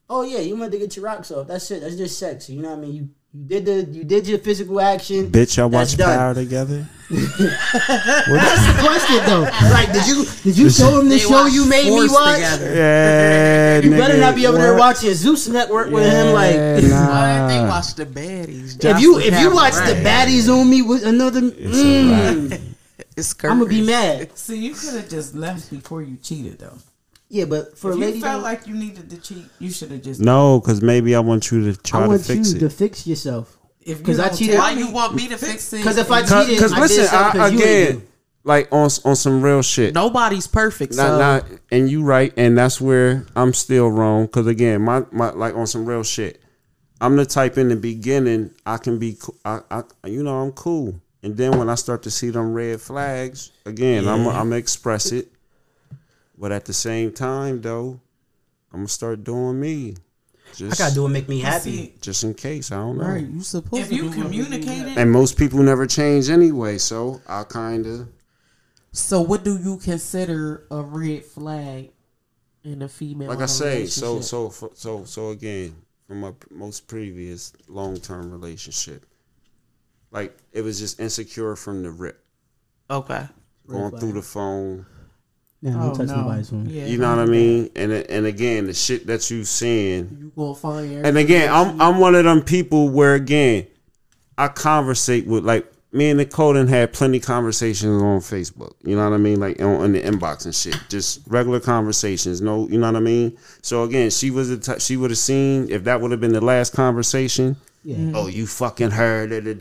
Oh 0.09 0.23
yeah, 0.23 0.41
you 0.41 0.57
went 0.57 0.73
to 0.73 0.79
get 0.79 0.97
your 0.97 1.05
rocks 1.05 1.31
off. 1.31 1.47
That's 1.47 1.71
it. 1.71 1.81
That's 1.81 1.97
just 1.97 2.19
sex. 2.19 2.51
You 2.51 2.63
know 2.63 2.71
what 2.71 2.79
I 2.79 2.81
mean? 2.81 2.95
You 2.95 3.11
you 3.33 3.45
did 3.47 3.65
the 3.65 3.83
you 3.97 4.05
did 4.05 4.27
your 4.27 4.39
physical 4.39 4.81
action. 4.81 5.31
Bitch, 5.31 5.57
y'all 5.57 5.69
That's 5.69 5.93
watch 5.93 5.99
done. 5.99 6.19
Power 6.19 6.35
together. 6.35 6.87
That's 7.11 8.67
the 8.67 8.77
question 8.83 9.25
though. 9.27 9.43
Like, 9.73 9.93
did 9.93 10.07
you 10.07 10.25
did 10.43 10.57
you 10.59 10.71
show 10.71 10.99
him 11.01 11.09
the 11.09 11.17
They 11.17 11.19
show 11.19 11.47
you 11.47 11.67
made 11.69 11.87
me 11.87 12.09
watch? 12.09 12.37
Together. 12.37 12.75
Yeah, 12.75 13.81
You 13.81 13.91
better 13.91 14.15
nigga, 14.15 14.21
not 14.21 14.35
be 14.37 14.47
over 14.47 14.59
there 14.59 14.73
what? 14.75 14.81
watching 14.97 15.15
Zeus 15.15 15.49
Network 15.49 15.91
with 15.91 16.05
him. 16.11 16.33
Like, 16.33 16.57
Nah. 16.85 17.43
What? 17.43 17.49
They 17.49 17.61
watch 17.61 17.95
the 17.95 18.07
baddies. 18.07 18.85
if 18.85 19.01
you 19.01 19.19
if 19.19 19.41
you 19.41 19.53
watch 19.55 19.75
the 19.75 19.95
baddies 20.05 20.49
on 20.49 20.69
me 20.71 20.83
with 20.83 21.05
another, 21.05 21.41
mm, 21.41 22.61
it's 23.17 23.35
I'm 23.45 23.59
gonna 23.59 23.67
be 23.71 23.83
mad. 23.83 24.37
See, 24.39 24.59
you 24.59 24.75
could 24.75 24.95
have 24.95 25.09
just 25.09 25.35
left 25.35 25.71
before 25.71 26.03
you 26.03 26.17
cheated, 26.23 26.59
though. 26.59 26.79
Yeah, 27.33 27.45
but 27.45 27.79
for 27.79 27.91
If 27.93 27.97
a 27.97 27.99
you 28.01 28.05
lady, 28.07 28.21
felt 28.21 28.39
though, 28.41 28.43
like 28.43 28.67
you 28.67 28.75
needed 28.75 29.09
to 29.11 29.17
cheat, 29.19 29.45
you 29.61 29.71
should 29.71 29.93
have 29.93 30.03
just. 30.03 30.21
No, 30.21 30.61
because 30.61 30.83
maybe 30.83 31.15
I 31.15 31.21
want 31.21 31.51
you 31.53 31.73
to 31.73 31.81
try 31.81 32.01
I 32.01 32.03
to 32.03 32.09
want 32.09 32.23
fix 32.27 32.51
you 32.51 32.57
it. 32.57 32.61
to 32.61 32.71
fix 32.71 33.07
yourself. 33.07 33.57
If 33.81 34.01
you 34.01 34.05
'Cause 34.05 34.19
I 34.19 34.29
cheated- 34.31 34.59
Why 34.59 34.73
you 34.73 34.91
want 34.91 35.15
me 35.15 35.29
to 35.29 35.39
fix 35.39 35.73
it? 35.73 35.79
Because 35.79 35.97
if 35.97 36.11
I 36.11 36.21
And 36.21 36.29
cheated, 36.29 36.57
Because 36.57 36.73
I 36.73 36.81
listen, 36.81 36.97
did 37.03 37.09
something 37.11 37.41
I, 37.41 37.45
'cause 37.45 37.53
you 37.53 37.59
again, 37.61 38.03
like 38.45 38.69
on 38.73 38.91
on 39.05 39.15
some 39.17 39.43
real 39.43 39.63
shit. 39.63 39.95
nobody's 39.95 40.47
perfect, 40.49 40.95
Not, 40.97 41.07
so 41.07 41.19
not, 41.19 41.47
and 41.71 41.89
you 41.89 42.03
right, 42.03 42.33
and 42.37 42.59
that's 42.59 42.81
where 42.81 43.25
I'm 43.37 43.55
still 43.55 43.89
wrong. 43.91 44.27
Because 44.27 44.49
again, 44.49 44.83
my, 44.83 45.05
my 45.13 45.31
like 45.31 45.55
on 45.55 45.67
some 45.69 45.87
real 45.87 46.03
shit. 46.03 46.43
I'm 47.01 47.17
the 47.17 47.25
type 47.25 47.57
in 47.57 47.69
the 47.69 47.77
beginning 47.77 48.51
I 48.67 48.77
can 48.77 48.99
be, 48.99 49.15
co- 49.15 49.35
I, 49.45 49.61
I 49.71 49.83
you 50.09 50.23
know, 50.23 50.37
I'm 50.43 50.53
cool, 50.53 51.01
and 51.23 51.35
then 51.37 51.57
when 51.59 51.71
I 51.71 51.75
start 51.77 52.03
to 52.03 52.11
see 52.11 52.29
them 52.31 52.53
red 52.53 52.81
flags, 52.81 53.53
again, 53.67 54.07
I'm 54.09 54.27
I'm 54.27 54.35
gonna 54.51 54.57
express 54.57 55.11
it, 55.13 55.33
but 56.41 56.51
at 56.51 56.65
the 56.65 56.73
same 56.73 57.13
time 57.13 57.61
though, 57.61 58.01
I'm 58.73 58.81
gonna 58.81 58.89
start 58.89 59.23
doing 59.23 59.61
me, 59.61 59.95
Just, 60.57 60.81
I 60.81 60.85
gotta 60.85 60.95
do 60.95 61.03
what 61.03 61.13
make 61.13 61.29
me 61.29 61.41
happy. 61.41 61.71
See, 61.71 61.95
just 62.01 62.25
in 62.25 62.33
case 62.33 62.73
I 62.73 62.77
don't 62.77 62.97
know. 62.97 63.05
right, 63.05 63.27
you 63.27 63.43
supposed 63.43 63.83
if 63.83 63.89
to 63.91 63.95
you 63.95 64.03
do 64.03 64.09
what 64.09 64.17
make 64.17 64.33
you 64.33 64.45
communicated. 64.45 64.99
And 64.99 65.13
most 65.13 65.37
people 65.37 65.63
never 65.63 65.87
change 65.87 66.31
anyway, 66.31 66.79
so 66.79 67.21
I 67.29 67.45
kind 67.45 67.87
of. 67.87 68.09
So, 68.93 69.21
what 69.21 69.45
do 69.45 69.59
you 69.59 69.77
consider 69.77 70.67
a 70.71 70.81
red 70.81 71.25
flag 71.25 71.91
in 72.65 72.83
a 72.83 72.89
female? 72.89 73.29
like 73.29 73.41
I 73.41 73.47
say, 73.47 73.87
so 73.87 74.21
so 74.23 74.51
so 74.75 75.05
so 75.05 75.31
again, 75.31 75.77
from 76.09 76.21
my 76.21 76.33
most 76.51 76.89
previous 76.89 77.53
long 77.69 77.99
term 77.99 78.33
relationship, 78.33 79.05
like 80.11 80.37
it 80.53 80.63
was 80.63 80.81
just 80.81 80.99
insecure 81.01 81.55
from 81.55 81.83
the 81.83 81.91
rip, 81.91 82.25
okay, 82.89 83.29
going 83.67 83.99
through 83.99 84.13
the 84.13 84.23
phone. 84.23 84.87
Yeah, 85.63 85.73
Oh, 85.77 85.81
don't 85.89 85.95
touch 85.97 86.09
no. 86.09 86.17
nobody's 86.23 86.49
phone. 86.51 86.67
yeah, 86.71 86.87
You 86.87 86.97
know 86.99 87.11
what 87.11 87.19
I 87.19 87.27
mean? 87.27 87.71
And 87.77 87.93
and 87.93 88.27
again, 88.27 88.67
the 88.67 88.75
shit 88.75 89.07
that 89.09 89.31
you 89.31 89.45
seeing, 89.45 90.09
You 90.21 90.33
gonna 90.35 90.55
find 90.55 91.05
and 91.07 91.19
again, 91.19 91.53
I'm 91.53 91.81
I'm 91.81 91.99
one 91.99 92.15
of 92.15 92.25
them 92.25 92.43
people 92.43 92.89
where 92.89 93.15
again, 93.15 93.67
I 94.39 94.49
conversate 94.49 95.27
with 95.27 95.45
like 95.45 95.71
me 95.93 96.09
and 96.11 96.19
Nicole 96.19 96.53
done 96.55 96.69
had 96.69 96.93
plenty 96.93 97.19
conversations 97.21 98.01
on 98.01 98.21
Facebook. 98.21 98.75
You 98.85 98.95
know 98.97 99.05
what 99.11 99.15
I 99.15 99.19
mean? 99.19 99.41
Like 99.41 99.61
on, 99.61 99.85
in 99.85 99.93
the 99.93 100.01
inbox 100.03 100.45
and 100.45 100.55
shit. 100.55 100.79
Just 100.89 101.21
regular 101.27 101.59
conversations. 101.61 102.41
No, 102.41 102.69
you 102.69 102.79
know 102.79 102.87
what 102.87 102.97
I 102.97 103.01
mean? 103.01 103.37
So 103.61 103.83
again, 103.83 104.09
she 104.11 104.31
was 104.31 104.51
a 104.51 104.57
t- 104.59 104.79
she 104.79 104.97
would 104.97 105.11
have 105.11 105.19
seen 105.19 105.69
if 105.69 105.85
that 105.85 106.01
would 106.01 106.11
have 106.13 106.21
been 106.21 106.33
the 106.33 106.41
last 106.41 106.73
conversation. 106.75 107.57
Yeah. 107.83 108.13
Oh, 108.15 108.27
you 108.27 108.47
fucking 108.47 108.91
heard 108.91 109.33
it. 109.33 109.59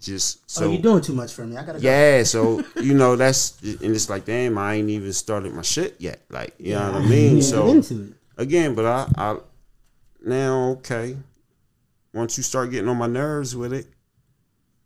Just 0.00 0.38
oh, 0.38 0.42
so 0.46 0.64
oh, 0.64 0.70
you're 0.70 0.80
doing 0.80 1.02
too 1.02 1.12
much 1.12 1.32
for 1.34 1.46
me. 1.46 1.56
I 1.58 1.64
gotta 1.64 1.78
go. 1.78 1.86
yeah, 1.86 2.22
so 2.22 2.64
you 2.80 2.94
know 2.94 3.16
that's 3.16 3.60
and 3.60 3.94
it's 3.94 4.08
like, 4.08 4.24
damn, 4.24 4.56
I 4.56 4.74
ain't 4.74 4.88
even 4.88 5.12
started 5.12 5.52
my 5.52 5.62
shit 5.62 5.96
yet. 5.98 6.22
Like, 6.30 6.54
you 6.58 6.74
know 6.74 6.92
what 6.92 7.02
I 7.02 7.06
mean? 7.06 7.36
Yeah, 7.36 7.42
So 7.42 7.66
get 7.66 7.76
into 7.76 8.02
it. 8.02 8.12
again, 8.38 8.74
but 8.74 8.86
I, 8.86 9.08
I 9.16 9.36
now 10.24 10.70
okay. 10.78 11.16
Once 12.14 12.38
you 12.38 12.42
start 12.42 12.70
getting 12.70 12.88
on 12.88 12.96
my 12.96 13.06
nerves 13.06 13.54
with 13.54 13.74
it, 13.74 13.86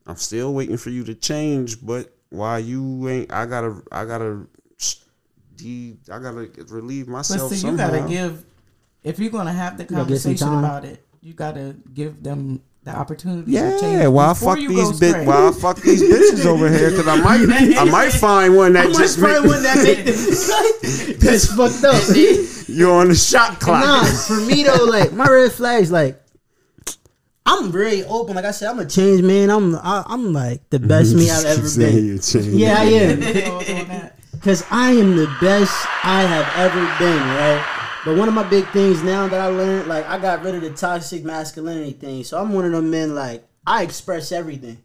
I'm 0.05 0.17
still 0.17 0.53
waiting 0.53 0.77
for 0.77 0.91
you 0.91 1.05
to 1.05 1.15
change. 1.15 1.85
But 1.85 2.13
why 2.31 2.59
you 2.59 3.09
ain't? 3.09 3.33
I 3.33 3.47
gotta, 3.47 3.83
I 3.93 4.05
gotta, 4.05 4.47
de, 5.55 5.97
I 6.11 6.19
gotta 6.19 6.51
relieve 6.71 7.07
myself. 7.07 7.39
but 7.39 7.45
myself 7.45 7.51
see, 7.53 7.67
you 7.69 7.77
somehow. 7.79 7.91
gotta 7.99 8.09
give. 8.09 8.45
If 9.05 9.21
you're 9.21 9.31
gonna 9.31 9.53
have 9.53 9.79
the 9.79 9.85
gotta 9.85 10.09
give 10.09 10.21
some 10.21 10.37
conversation 10.37 10.59
about 10.59 10.85
it, 10.85 11.07
you 11.23 11.33
gotta 11.35 11.77
give 11.95 12.23
them 12.23 12.61
the 12.83 12.91
opportunity. 12.91 13.45
to 13.45 13.51
yeah, 13.51 13.79
change 13.79 14.09
why 14.09 14.31
I 14.31 14.35
fuck 14.35 14.59
you 14.59 14.69
these 14.69 14.99
go. 14.99 15.25
Why 15.25 15.53
fuck 15.53 15.77
these 15.81 16.03
bitches 16.03 16.45
over 16.47 16.69
here? 16.69 16.91
Because 16.91 17.07
I 17.07 17.17
might, 17.17 17.77
I 17.79 17.85
might 17.85 18.11
find 18.13 18.57
one 18.57 18.73
that 18.73 18.87
I 18.87 18.89
might 18.89 18.99
just 18.99 19.21
find 19.21 19.45
one 19.47 19.63
that 19.63 19.77
make 19.85 20.05
the 20.05 21.17
That's 21.21 21.55
fucked 21.55 21.85
up. 21.85 22.67
You're 22.69 22.93
on 22.93 23.09
the 23.09 23.15
shot 23.15 23.61
clock. 23.61 23.85
nah, 23.85 24.05
for 24.05 24.41
me 24.41 24.65
though, 24.65 24.85
like 24.85 25.13
my 25.13 25.29
red 25.29 25.53
flags, 25.53 25.93
like 25.93 26.21
I'm 27.47 27.71
very 27.71 28.05
open. 28.05 28.35
Like 28.35 28.45
I 28.45 28.51
said, 28.51 28.71
I'm 28.71 28.81
a 28.81 28.87
changed 28.87 29.23
man. 29.23 29.49
I'm 29.51 29.77
I, 29.77 30.03
I'm 30.07 30.33
like 30.33 30.69
the 30.71 30.81
best 30.81 31.15
me 31.15 31.31
I've 31.31 31.45
ever 31.45 31.69
Saying 31.69 32.19
been. 32.19 32.53
you. 32.53 32.59
Yeah, 32.59 32.81
I 32.81 32.85
am. 32.85 33.23
You 33.23 33.35
know, 33.35 33.63
doing 33.63 33.89
that. 33.89 34.19
Cause 34.41 34.65
I 34.73 34.91
am 34.91 35.15
the 35.17 35.33
best 35.41 35.73
I 36.03 36.23
have 36.23 36.53
ever 36.57 36.81
been, 36.99 37.21
right? 37.21 37.82
But 38.05 38.17
one 38.17 38.27
of 38.29 38.35
my 38.35 38.43
big 38.49 38.67
things 38.69 39.03
now 39.03 39.29
that 39.29 39.41
I 39.41 39.47
learned, 39.47 39.87
like 39.89 40.07
I 40.09 40.19
got 40.19 40.43
rid 40.43 40.55
of 40.57 40.63
the 40.63 40.71
toxic 40.71 41.25
masculinity 41.25 41.93
thing. 41.93 42.25
So 42.25 42.39
I'm 42.41 42.53
one 42.53 42.65
of 42.65 42.73
them 42.73 42.91
men 42.91 43.15
like 43.15 43.45
I 43.67 43.83
express 43.85 44.33
everything. 44.33 44.79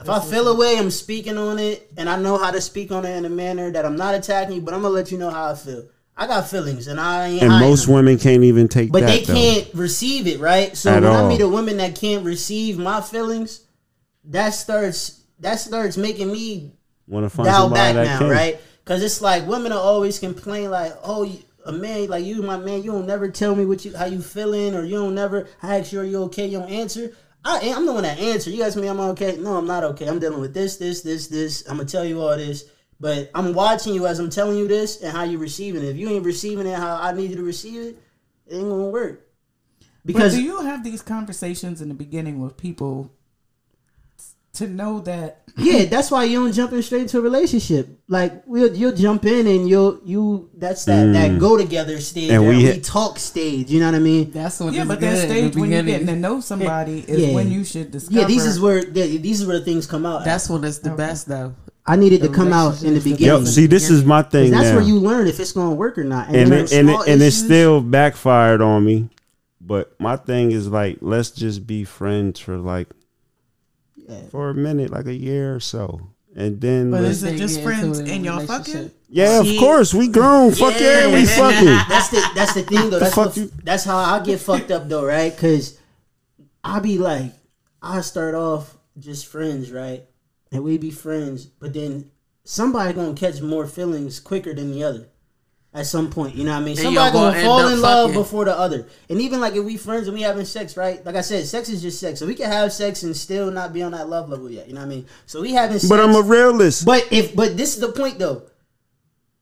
If 0.00 0.08
I 0.08 0.20
feel 0.20 0.48
a 0.48 0.54
way, 0.56 0.76
I'm 0.78 0.90
speaking 0.90 1.38
on 1.38 1.58
it, 1.58 1.90
and 1.96 2.08
I 2.10 2.18
know 2.18 2.36
how 2.36 2.50
to 2.50 2.60
speak 2.60 2.90
on 2.90 3.04
it 3.06 3.16
in 3.16 3.24
a 3.24 3.28
manner 3.30 3.70
that 3.70 3.84
I'm 3.86 3.96
not 3.96 4.14
attacking 4.14 4.56
you, 4.56 4.60
but 4.60 4.74
I'm 4.74 4.82
gonna 4.82 4.92
let 4.94 5.12
you 5.12 5.18
know 5.18 5.30
how 5.30 5.50
I 5.50 5.54
feel. 5.54 5.84
I 6.16 6.26
got 6.26 6.48
feelings, 6.48 6.86
and 6.88 6.98
I 7.00 7.26
ain't 7.28 7.42
And 7.42 7.52
hiding 7.52 7.68
most 7.68 7.86
them. 7.86 7.94
women 7.96 8.18
can't 8.18 8.42
even 8.44 8.68
take 8.68 8.90
But 8.92 9.00
that. 9.00 9.06
they 9.06 9.20
can't 9.20 9.68
receive 9.74 10.26
it, 10.26 10.40
right? 10.40 10.76
So 10.76 10.90
At 10.90 11.02
when 11.02 11.12
all. 11.12 11.26
I 11.26 11.28
meet 11.28 11.40
a 11.40 11.48
woman 11.48 11.76
that 11.78 11.94
can't 11.94 12.24
receive 12.24 12.78
my 12.78 13.00
feelings, 13.00 13.60
that 14.26 14.50
starts 14.50 15.20
that 15.40 15.60
starts 15.60 15.96
making 15.96 16.30
me 16.32 16.72
Want 17.08 17.24
to 17.26 17.30
find 17.30 17.46
dial 17.46 17.68
back 17.70 17.94
that 17.94 18.04
now, 18.04 18.18
can. 18.20 18.30
right? 18.30 18.60
Because 18.84 19.02
it's 19.02 19.20
like 19.20 19.46
women 19.46 19.72
are 19.72 19.80
always 19.80 20.18
complain, 20.18 20.70
like, 20.70 20.94
"Oh, 21.02 21.22
you- 21.24 21.38
a 21.64 21.72
man 21.72 22.08
like 22.08 22.24
you, 22.24 22.42
my 22.42 22.56
man, 22.56 22.82
you 22.82 22.92
don't 22.92 23.06
never 23.06 23.28
tell 23.28 23.54
me 23.54 23.64
what 23.64 23.84
you 23.84 23.96
how 23.96 24.06
you 24.06 24.20
feeling, 24.20 24.74
or 24.74 24.84
you 24.84 24.96
don't 24.96 25.14
never 25.14 25.48
I 25.62 25.78
ask 25.78 25.92
you 25.92 26.00
are 26.00 26.04
you 26.04 26.22
okay, 26.24 26.46
you 26.46 26.58
don't 26.60 26.70
answer." 26.70 27.12
I 27.44 27.58
am 27.58 27.78
I'm 27.78 27.86
the 27.86 27.92
one 27.92 28.04
that 28.04 28.18
answer. 28.18 28.50
You 28.50 28.62
ask 28.62 28.76
me, 28.76 28.86
I'm 28.86 29.00
okay. 29.00 29.36
No, 29.36 29.56
I'm 29.56 29.66
not 29.66 29.84
okay. 29.84 30.08
I'm 30.08 30.18
dealing 30.18 30.40
with 30.40 30.54
this, 30.54 30.78
this, 30.78 31.02
this, 31.02 31.26
this. 31.26 31.68
I'm 31.68 31.76
gonna 31.76 31.88
tell 31.88 32.04
you 32.04 32.22
all 32.22 32.36
this, 32.36 32.64
but 32.98 33.30
I'm 33.34 33.52
watching 33.52 33.94
you 33.94 34.06
as 34.06 34.18
I'm 34.18 34.30
telling 34.30 34.56
you 34.56 34.66
this 34.66 35.02
and 35.02 35.12
how 35.12 35.24
you 35.24 35.36
receiving 35.36 35.82
it. 35.82 35.88
If 35.88 35.96
you 35.96 36.08
ain't 36.08 36.24
receiving 36.24 36.66
it 36.66 36.74
how 36.74 36.96
I 36.96 37.12
need 37.12 37.30
you 37.30 37.36
to 37.36 37.42
receive 37.42 37.82
it, 37.82 37.98
it 38.46 38.54
ain't 38.54 38.68
gonna 38.68 38.88
work. 38.88 39.28
But 39.78 39.88
Because 40.06 40.34
do 40.34 40.42
you 40.42 40.60
have 40.62 40.84
these 40.84 41.02
conversations 41.02 41.82
in 41.82 41.88
the 41.88 41.94
beginning 41.94 42.40
with 42.40 42.56
people 42.56 43.12
to 44.54 44.68
know 44.68 45.00
that 45.00 45.42
Yeah, 45.56 45.84
that's 45.84 46.10
why 46.10 46.24
you 46.24 46.40
don't 46.40 46.52
jump 46.52 46.72
in 46.72 46.82
straight 46.82 47.02
into 47.02 47.18
a 47.18 47.20
relationship. 47.20 47.88
Like 48.08 48.42
we'll 48.46 48.74
you'll 48.74 48.94
jump 48.94 49.24
in 49.24 49.46
and 49.46 49.68
you'll 49.68 50.00
you 50.04 50.50
that's 50.54 50.84
that 50.86 51.12
that 51.12 51.30
mm. 51.32 51.38
go 51.38 51.56
together 51.56 52.00
stage 52.00 52.30
And 52.30 52.44
and 52.44 52.56
we 52.56 52.64
we, 52.64 52.80
talk 52.80 53.18
stage. 53.18 53.70
You 53.70 53.80
know 53.80 53.86
what 53.86 53.94
I 53.94 54.00
mean? 54.00 54.30
That's 54.32 54.58
what. 54.58 54.74
yeah, 54.74 54.84
but 54.84 54.98
good 54.98 55.12
that 55.12 55.24
in 55.24 55.28
the 55.28 55.34
stage 55.34 55.56
when 55.56 55.70
you're 55.70 55.82
beginning. 55.82 56.06
getting 56.06 56.22
to 56.22 56.28
know 56.28 56.40
somebody 56.40 56.98
is 57.08 57.20
Yeah. 57.20 57.34
when 57.34 57.52
you 57.52 57.64
should 57.64 57.92
discover. 57.92 58.20
Yeah, 58.20 58.26
these 58.26 58.44
is 58.44 58.60
where 58.60 58.78
yeah, 58.78 59.18
these 59.18 59.40
is 59.42 59.46
where 59.46 59.60
things 59.60 59.86
come 59.86 60.04
out. 60.04 60.24
That's 60.24 60.50
when 60.50 60.64
it's 60.64 60.78
the 60.78 60.90
best 60.90 61.28
though. 61.28 61.54
I 61.86 61.96
needed 61.96 62.22
to 62.22 62.30
come 62.30 62.52
out 62.52 62.82
in 62.82 62.94
the 62.94 63.00
beginning. 63.00 63.26
Yo, 63.26 63.44
see, 63.44 63.66
this 63.66 63.90
is 63.90 64.04
my 64.04 64.22
thing 64.22 64.50
that's 64.50 64.70
now. 64.70 64.76
where 64.76 64.84
you 64.84 64.98
learn 64.98 65.26
if 65.26 65.38
it's 65.38 65.52
gonna 65.52 65.74
work 65.74 65.98
or 65.98 66.04
not. 66.04 66.28
and 66.28 66.50
then 66.50 66.64
it, 66.64 66.72
and 66.72 66.90
it, 66.90 67.00
and 67.06 67.22
it 67.22 67.32
still 67.32 67.80
backfired 67.82 68.62
on 68.62 68.84
me. 68.84 69.10
But 69.60 69.98
my 70.00 70.16
thing 70.16 70.50
is 70.50 70.68
like, 70.68 70.98
let's 71.00 71.30
just 71.30 71.66
be 71.66 71.84
friends 71.84 72.40
for 72.40 72.56
like 72.56 72.88
for 74.30 74.50
a 74.50 74.54
minute, 74.54 74.90
like 74.90 75.06
a 75.06 75.14
year 75.14 75.54
or 75.54 75.60
so, 75.60 76.00
and 76.36 76.60
then 76.60 76.90
But 76.90 77.04
is 77.04 77.22
it 77.22 77.36
just 77.36 77.60
friends 77.62 77.98
and 77.98 78.24
y'all 78.24 78.44
fucking? 78.46 78.90
yeah, 79.08 79.40
of 79.40 79.46
course 79.58 79.94
we 79.94 80.08
grown. 80.08 80.52
Fuck 80.52 80.78
yeah, 80.80 81.12
we 81.12 81.24
fucking. 81.26 81.66
That's 81.88 82.08
the 82.08 82.22
that's 82.34 82.54
the 82.54 82.62
thing 82.62 82.90
though. 82.90 82.98
That's 82.98 83.14
fuck 83.14 83.26
what, 83.28 83.36
you- 83.36 83.50
that's 83.62 83.84
how 83.84 83.96
I 83.98 84.20
get 84.20 84.40
fucked 84.40 84.70
up 84.70 84.88
though, 84.88 85.04
right? 85.04 85.34
Because 85.34 85.78
I 86.62 86.80
be 86.80 86.98
like, 86.98 87.32
I 87.82 88.00
start 88.00 88.34
off 88.34 88.76
just 88.98 89.26
friends, 89.26 89.70
right, 89.72 90.04
and 90.52 90.62
we 90.64 90.78
be 90.78 90.90
friends, 90.90 91.46
but 91.46 91.72
then 91.74 92.10
somebody 92.44 92.92
gonna 92.94 93.14
catch 93.14 93.40
more 93.40 93.66
feelings 93.66 94.20
quicker 94.20 94.54
than 94.54 94.70
the 94.72 94.82
other. 94.84 95.08
At 95.76 95.86
some 95.86 96.08
point, 96.08 96.36
you 96.36 96.44
know 96.44 96.52
what 96.52 96.58
I 96.58 96.60
mean. 96.60 96.76
And 96.78 96.78
Somebody 96.78 97.12
gonna 97.12 97.32
gonna 97.32 97.44
fall 97.44 97.66
in 97.66 97.80
love 97.80 98.10
fucking. 98.10 98.22
before 98.22 98.44
the 98.44 98.56
other, 98.56 98.86
and 99.08 99.20
even 99.20 99.40
like 99.40 99.54
if 99.56 99.64
we 99.64 99.76
friends 99.76 100.06
and 100.06 100.14
we 100.16 100.22
having 100.22 100.44
sex, 100.44 100.76
right? 100.76 101.04
Like 101.04 101.16
I 101.16 101.20
said, 101.20 101.44
sex 101.46 101.68
is 101.68 101.82
just 101.82 101.98
sex, 101.98 102.20
so 102.20 102.26
we 102.26 102.36
can 102.36 102.48
have 102.48 102.72
sex 102.72 103.02
and 103.02 103.16
still 103.16 103.50
not 103.50 103.72
be 103.72 103.82
on 103.82 103.90
that 103.90 104.08
love 104.08 104.28
level 104.28 104.48
yet. 104.48 104.68
You 104.68 104.74
know 104.74 104.80
what 104.82 104.86
I 104.86 104.90
mean? 104.90 105.06
So 105.26 105.40
we 105.40 105.52
having, 105.52 105.80
sex, 105.80 105.88
But 105.88 105.98
I'm 105.98 106.14
a 106.14 106.22
realist. 106.22 106.84
but 106.86 107.08
if 107.10 107.34
but 107.34 107.56
this 107.56 107.74
is 107.74 107.80
the 107.80 107.90
point 107.90 108.20
though. 108.20 108.42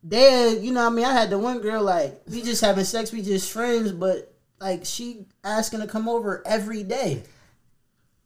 They, 0.04 0.58
you 0.58 0.72
know, 0.72 0.80
what 0.84 0.92
I 0.92 0.96
mean, 0.96 1.04
I 1.04 1.12
had 1.12 1.30
the 1.30 1.38
one 1.38 1.60
girl 1.60 1.82
like 1.82 2.22
we 2.28 2.42
just 2.42 2.60
having 2.60 2.84
sex, 2.84 3.12
we 3.12 3.20
just 3.22 3.52
friends, 3.52 3.92
but 3.92 4.32
like 4.58 4.84
she 4.86 5.26
asking 5.44 5.80
to 5.80 5.86
come 5.86 6.08
over 6.08 6.42
every 6.46 6.82
day, 6.82 7.22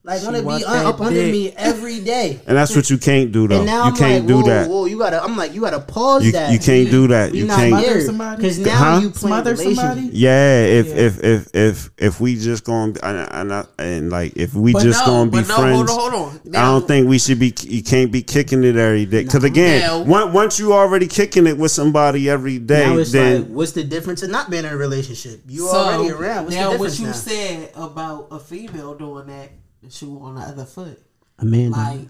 like 0.07 0.23
want 0.23 0.37
to 0.37 0.43
be 0.43 0.49
un- 0.49 0.61
that 0.61 0.87
up 0.87 1.01
under 1.01 1.13
dick. 1.21 1.33
me 1.33 1.53
every 1.57 2.01
day. 2.01 2.41
and 2.47 2.57
that's 2.57 2.75
what 2.77 2.89
you 2.89 2.97
can't 2.99 3.33
do 3.33 3.49
though. 3.49 3.57
And 3.59 3.67
now 3.67 3.85
You 3.85 3.91
I'm 3.91 3.97
can't 3.97 4.25
like, 4.25 4.29
do 4.29 4.37
whoa, 4.37 4.47
that. 4.49 4.71
whoa, 4.71 4.85
you 4.87 4.99
gotta. 4.99 5.23
I'm 5.23 5.37
like, 5.37 5.53
you 5.53 5.61
gotta 5.61 5.81
pause 5.81 6.25
You, 6.25 6.33
that. 6.33 6.53
you 6.53 6.59
can't 6.59 6.91
do 6.91 7.09
that. 7.09 7.33
We 7.33 7.41
You 7.41 7.47
not 7.47 7.59
can't. 7.59 7.85
there 7.85 8.01
somebody? 8.01 8.37
because 8.43 8.59
now 8.59 8.77
Huh? 8.77 9.01
you 9.03 9.11
playing 9.11 9.15
Smother 9.45 9.57
somebody? 9.57 10.11
Yeah, 10.13 10.63
if 10.65 10.87
if 10.97 11.25
if 11.25 11.55
if 11.55 11.91
if 11.99 12.21
we 12.21 12.37
just 12.37 12.65
gonna 12.65 12.95
and, 13.03 13.51
and, 13.53 13.67
and 13.79 14.11
like 14.11 14.35
if 14.37 14.55
we 14.55 14.73
But 14.73 14.83
just 14.83 15.01
no, 15.07 15.13
gonna 15.13 15.31
be 15.31 15.39
but 15.39 15.49
no, 15.49 15.57
friends, 15.57 15.91
hold 15.91 15.91
on, 15.91 16.13
hold 16.13 16.33
on. 16.47 16.57
I 16.57 16.63
don't 16.71 16.87
think 16.87 17.09
we 17.09 17.19
should 17.19 17.39
be. 17.39 17.53
You 17.63 17.83
can't 17.83 18.13
be 18.13 18.23
kicking 18.23 18.63
it 18.65 18.77
every 18.77 19.07
day. 19.07 19.25
Because 19.25 19.45
again, 19.45 19.81
Now- 19.81 20.03
once 20.03 20.33
once 20.33 20.59
you 20.61 20.73
already 20.73 21.09
kicking 21.09 21.47
it 21.47 21.59
with 21.59 21.73
somebody 21.73 22.31
every 22.31 22.59
day, 22.59 22.87
Now 22.87 22.99
it's 22.99 23.11
then 23.13 23.43
like, 23.43 23.51
what's 23.51 23.73
the 23.73 23.83
difference 23.85 24.23
in 24.23 24.31
not 24.31 24.51
being 24.51 24.65
in 24.65 24.73
a 24.73 24.77
relationship? 24.77 25.41
You 25.49 25.67
So, 25.67 25.77
already 25.77 26.11
around. 26.13 26.45
What's 26.45 26.57
now, 26.57 26.71
the 26.73 26.79
what 26.79 26.99
you 26.99 27.07
now? 27.07 27.13
said 27.13 27.71
about 27.75 28.29
a 28.31 28.39
female 28.39 28.95
doing 28.95 29.27
that, 29.27 29.51
the 29.83 29.91
shoe 29.91 30.19
on 30.21 30.37
the 30.37 30.41
other 30.43 30.65
foot, 30.65 31.01
Amanda. 31.39 31.77
like 31.77 32.09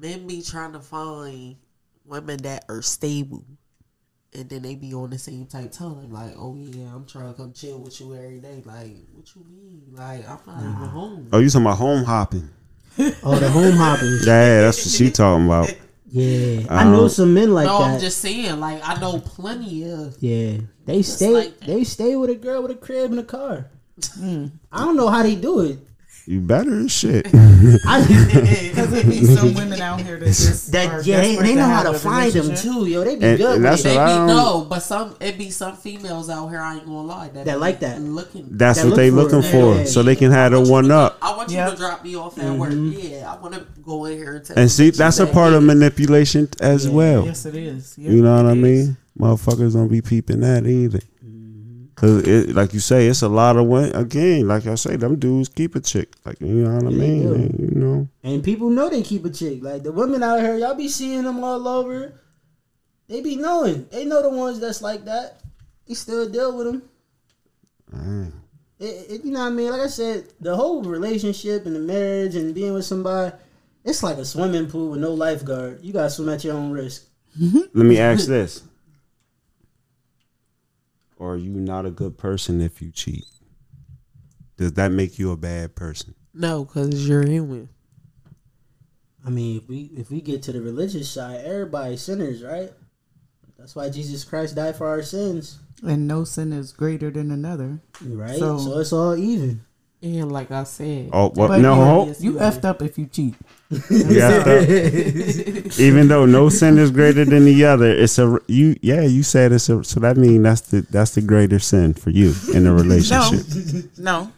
men 0.00 0.26
be 0.26 0.42
trying 0.42 0.72
to 0.72 0.80
find 0.80 1.56
women 2.04 2.38
that 2.42 2.64
are 2.68 2.82
stable, 2.82 3.44
and 4.32 4.48
then 4.48 4.62
they 4.62 4.74
be 4.74 4.92
on 4.94 5.10
the 5.10 5.18
same 5.18 5.46
type 5.46 5.72
time. 5.72 6.12
Like, 6.12 6.34
oh 6.36 6.56
yeah, 6.56 6.94
I'm 6.94 7.06
trying 7.06 7.28
to 7.28 7.34
come 7.34 7.52
chill 7.52 7.78
with 7.78 8.00
you 8.00 8.14
every 8.14 8.40
day. 8.40 8.62
Like, 8.64 8.96
what 9.12 9.34
you 9.34 9.44
mean? 9.48 9.82
Like, 9.92 10.28
I'm 10.28 10.38
not 10.46 10.60
even 10.60 10.88
home. 10.88 11.28
oh, 11.32 11.38
you 11.38 11.48
talking 11.48 11.66
about 11.66 11.78
home 11.78 12.04
hopping? 12.04 12.50
oh, 12.98 13.38
the 13.38 13.50
home 13.50 13.76
hopping. 13.76 14.18
Yeah, 14.26 14.62
that's 14.62 14.84
what 14.84 14.92
she 14.92 15.10
talking 15.10 15.46
about. 15.46 15.74
Yeah, 16.06 16.66
I 16.70 16.82
uh-huh. 16.82 16.90
know 16.90 17.08
some 17.08 17.34
men 17.34 17.52
like 17.52 17.66
no, 17.66 17.80
that. 17.80 17.94
I'm 17.94 18.00
just 18.00 18.18
saying. 18.18 18.60
Like, 18.60 18.80
I 18.88 19.00
know 19.00 19.18
plenty 19.18 19.90
of. 19.90 20.16
Yeah, 20.20 20.58
they 20.84 21.02
stay. 21.02 21.30
like 21.30 21.58
they 21.60 21.82
stay 21.82 22.14
with 22.14 22.30
a 22.30 22.36
girl 22.36 22.62
with 22.62 22.70
a 22.70 22.76
crib 22.76 23.10
and 23.10 23.20
a 23.20 23.24
car. 23.24 23.70
Mm. 24.18 24.50
I 24.72 24.84
don't 24.84 24.96
know 24.96 25.08
how 25.08 25.22
they 25.22 25.36
do 25.36 25.60
it. 25.60 25.78
You 26.26 26.40
better 26.40 26.80
as 26.80 26.92
shit. 26.92 27.26
I, 27.34 28.00
Because 28.02 28.90
there 28.90 29.04
be 29.04 29.24
some 29.26 29.52
women 29.52 29.80
out 29.82 30.00
here 30.00 30.18
that 30.18 30.24
just 30.24 30.72
that 30.72 31.04
yeah, 31.04 31.20
they, 31.20 31.36
they 31.36 31.54
know 31.54 31.66
how 31.66 31.82
to 31.82 31.98
find 31.98 32.32
them 32.32 32.56
too, 32.56 32.86
yo. 32.86 33.04
They 33.04 33.16
be 33.16 33.26
And- 33.26 33.38
good. 33.38 33.56
and 33.56 33.64
that's. 33.64 33.82
They 33.82 33.94
what 33.96 34.06
be 34.06 34.12
I 34.12 34.26
no, 34.26 34.64
but 34.68 34.80
some 34.80 35.16
it 35.20 35.36
be 35.36 35.50
some 35.50 35.76
females 35.76 36.30
out 36.30 36.48
here. 36.48 36.60
I 36.60 36.76
ain't 36.76 36.86
gonna 36.86 37.02
lie 37.02 37.28
that, 37.28 37.44
That 37.44 37.60
like 37.60 37.80
that. 37.80 38.00
Looking. 38.00 38.48
That's 38.50 38.80
That 38.80 38.88
what 38.88 38.96
they 38.96 39.10
look 39.10 39.30
for 39.30 39.36
looking 39.36 39.48
it. 39.50 39.52
for, 39.52 39.74
Yeah. 39.80 39.84
so 39.84 40.02
they 40.02 40.16
can 40.16 40.30
have 40.30 40.52
the 40.52 40.60
one 40.62 40.90
up. 40.90 41.18
I 41.20 41.36
want 41.36 41.50
you 41.50 41.56
Yeah. 41.56 41.70
to 41.70 41.76
drop 41.76 42.02
me 42.02 42.16
off 42.16 42.38
at 42.38 42.44
mm-hmm. 42.44 42.58
work. 42.58 42.72
Yeah, 42.74 43.30
I 43.30 43.36
want 43.38 43.54
to 43.54 43.66
go 43.84 44.06
in 44.06 44.16
here 44.16 44.36
and 44.36 44.44
tell 44.46 44.56
And 44.56 44.64
you 44.64 44.68
see, 44.70 44.90
that 44.90 44.96
that's 44.96 45.18
a 45.18 45.26
part 45.26 45.52
of 45.52 45.62
manipulation 45.62 46.48
as 46.60 46.88
well. 46.88 47.26
Yes, 47.26 47.44
it 47.44 47.54
is. 47.54 47.98
You 47.98 48.22
know 48.22 48.36
what 48.36 48.46
I 48.46 48.54
mean? 48.54 48.96
Motherfuckers 49.18 49.74
don't 49.74 49.88
be 49.88 50.00
peeping 50.00 50.40
that 50.40 50.66
either. 50.66 51.00
Cause 52.04 52.28
it, 52.28 52.54
like 52.54 52.74
you 52.74 52.80
say, 52.80 53.06
it's 53.06 53.22
a 53.22 53.30
lot 53.30 53.56
of 53.56 53.64
women. 53.64 53.96
Again, 53.96 54.46
like 54.46 54.66
I 54.66 54.74
say, 54.74 54.96
them 54.96 55.18
dudes 55.18 55.48
keep 55.48 55.74
a 55.74 55.80
chick. 55.80 56.12
Like 56.26 56.38
you 56.38 56.48
know 56.48 56.74
what 56.74 56.84
I 56.84 56.90
mean? 56.90 57.56
you 57.58 57.80
know, 57.80 58.08
And 58.22 58.44
people 58.44 58.68
know 58.68 58.90
they 58.90 59.00
keep 59.00 59.24
a 59.24 59.30
chick. 59.30 59.62
Like 59.62 59.84
the 59.84 59.90
women 59.90 60.22
out 60.22 60.40
here, 60.40 60.58
y'all 60.58 60.74
be 60.74 60.88
seeing 60.88 61.22
them 61.22 61.42
all 61.42 61.66
over. 61.66 62.20
They 63.08 63.22
be 63.22 63.36
knowing. 63.36 63.88
They 63.90 64.04
know 64.04 64.20
the 64.20 64.28
ones 64.28 64.60
that's 64.60 64.82
like 64.82 65.06
that. 65.06 65.40
They 65.88 65.94
still 65.94 66.28
deal 66.28 66.54
with 66.54 66.66
them. 66.66 66.82
It, 68.78 68.84
it, 69.10 69.24
you 69.24 69.30
know 69.30 69.40
what 69.40 69.46
I 69.46 69.50
mean? 69.50 69.70
Like 69.70 69.80
I 69.80 69.86
said, 69.86 70.26
the 70.40 70.54
whole 70.54 70.82
relationship 70.82 71.64
and 71.64 71.74
the 71.74 71.80
marriage 71.80 72.34
and 72.34 72.54
being 72.54 72.74
with 72.74 72.84
somebody, 72.84 73.34
it's 73.82 74.02
like 74.02 74.18
a 74.18 74.26
swimming 74.26 74.68
pool 74.68 74.90
with 74.90 75.00
no 75.00 75.14
lifeguard. 75.14 75.82
You 75.82 75.94
gotta 75.94 76.10
swim 76.10 76.28
at 76.28 76.44
your 76.44 76.54
own 76.54 76.70
risk. 76.70 77.06
let 77.40 77.86
me 77.86 77.98
ask 77.98 78.26
this: 78.26 78.62
Are 81.20 81.36
you 81.36 81.50
not 81.52 81.86
a 81.86 81.90
good 81.90 82.18
person 82.18 82.60
if 82.60 82.82
you 82.82 82.90
cheat? 82.90 83.24
Does 84.56 84.72
that 84.74 84.92
make 84.92 85.18
you 85.18 85.30
a 85.32 85.36
bad 85.36 85.74
person? 85.74 86.14
No, 86.32 86.64
because 86.64 87.08
you're 87.08 87.26
human. 87.26 87.68
I 89.26 89.30
mean, 89.30 89.58
if 89.58 89.68
we 89.68 89.90
if 89.96 90.10
we 90.10 90.20
get 90.20 90.42
to 90.44 90.52
the 90.52 90.60
religious 90.60 91.10
side, 91.10 91.44
everybody's 91.44 92.02
sinners, 92.02 92.42
right? 92.42 92.72
That's 93.58 93.74
why 93.74 93.88
Jesus 93.88 94.24
Christ 94.24 94.54
died 94.56 94.76
for 94.76 94.86
our 94.86 95.02
sins, 95.02 95.58
And 95.82 96.06
no 96.06 96.24
sin 96.24 96.52
is 96.52 96.72
greater 96.72 97.10
than 97.10 97.30
another. 97.30 97.80
right? 98.02 98.38
So- 98.38 98.58
So, 98.58 98.78
it's 98.80 98.92
all 98.92 99.16
even. 99.16 99.64
And 100.04 100.30
like 100.30 100.50
I 100.50 100.64
said, 100.64 101.08
Oh, 101.14 101.32
well, 101.34 101.48
But 101.48 101.60
no, 101.62 102.04
you, 102.18 102.32
you 102.32 102.32
effed 102.34 102.66
up 102.66 102.82
if 102.82 102.98
you 102.98 103.06
cheat. 103.06 103.34
Yeah, 103.90 104.60
even 105.80 106.08
though 106.08 106.26
no 106.26 106.48
sin 106.50 106.76
is 106.78 106.90
greater 106.90 107.24
than 107.24 107.46
the 107.46 107.64
other, 107.64 107.90
it's 107.90 108.18
a 108.18 108.38
you. 108.46 108.76
Yeah, 108.82 109.00
you 109.00 109.22
said 109.22 109.50
it's 109.52 109.68
a. 109.70 109.82
So 109.82 110.00
that 110.00 110.16
means 110.18 110.42
that's 110.42 110.60
the 110.60 110.82
that's 110.82 111.14
the 111.14 111.22
greater 111.22 111.58
sin 111.58 111.94
for 111.94 112.10
you 112.10 112.34
in 112.52 112.66
a 112.66 112.70
No, 112.70 112.74
relationship. 112.74 113.90
no. 113.98 114.30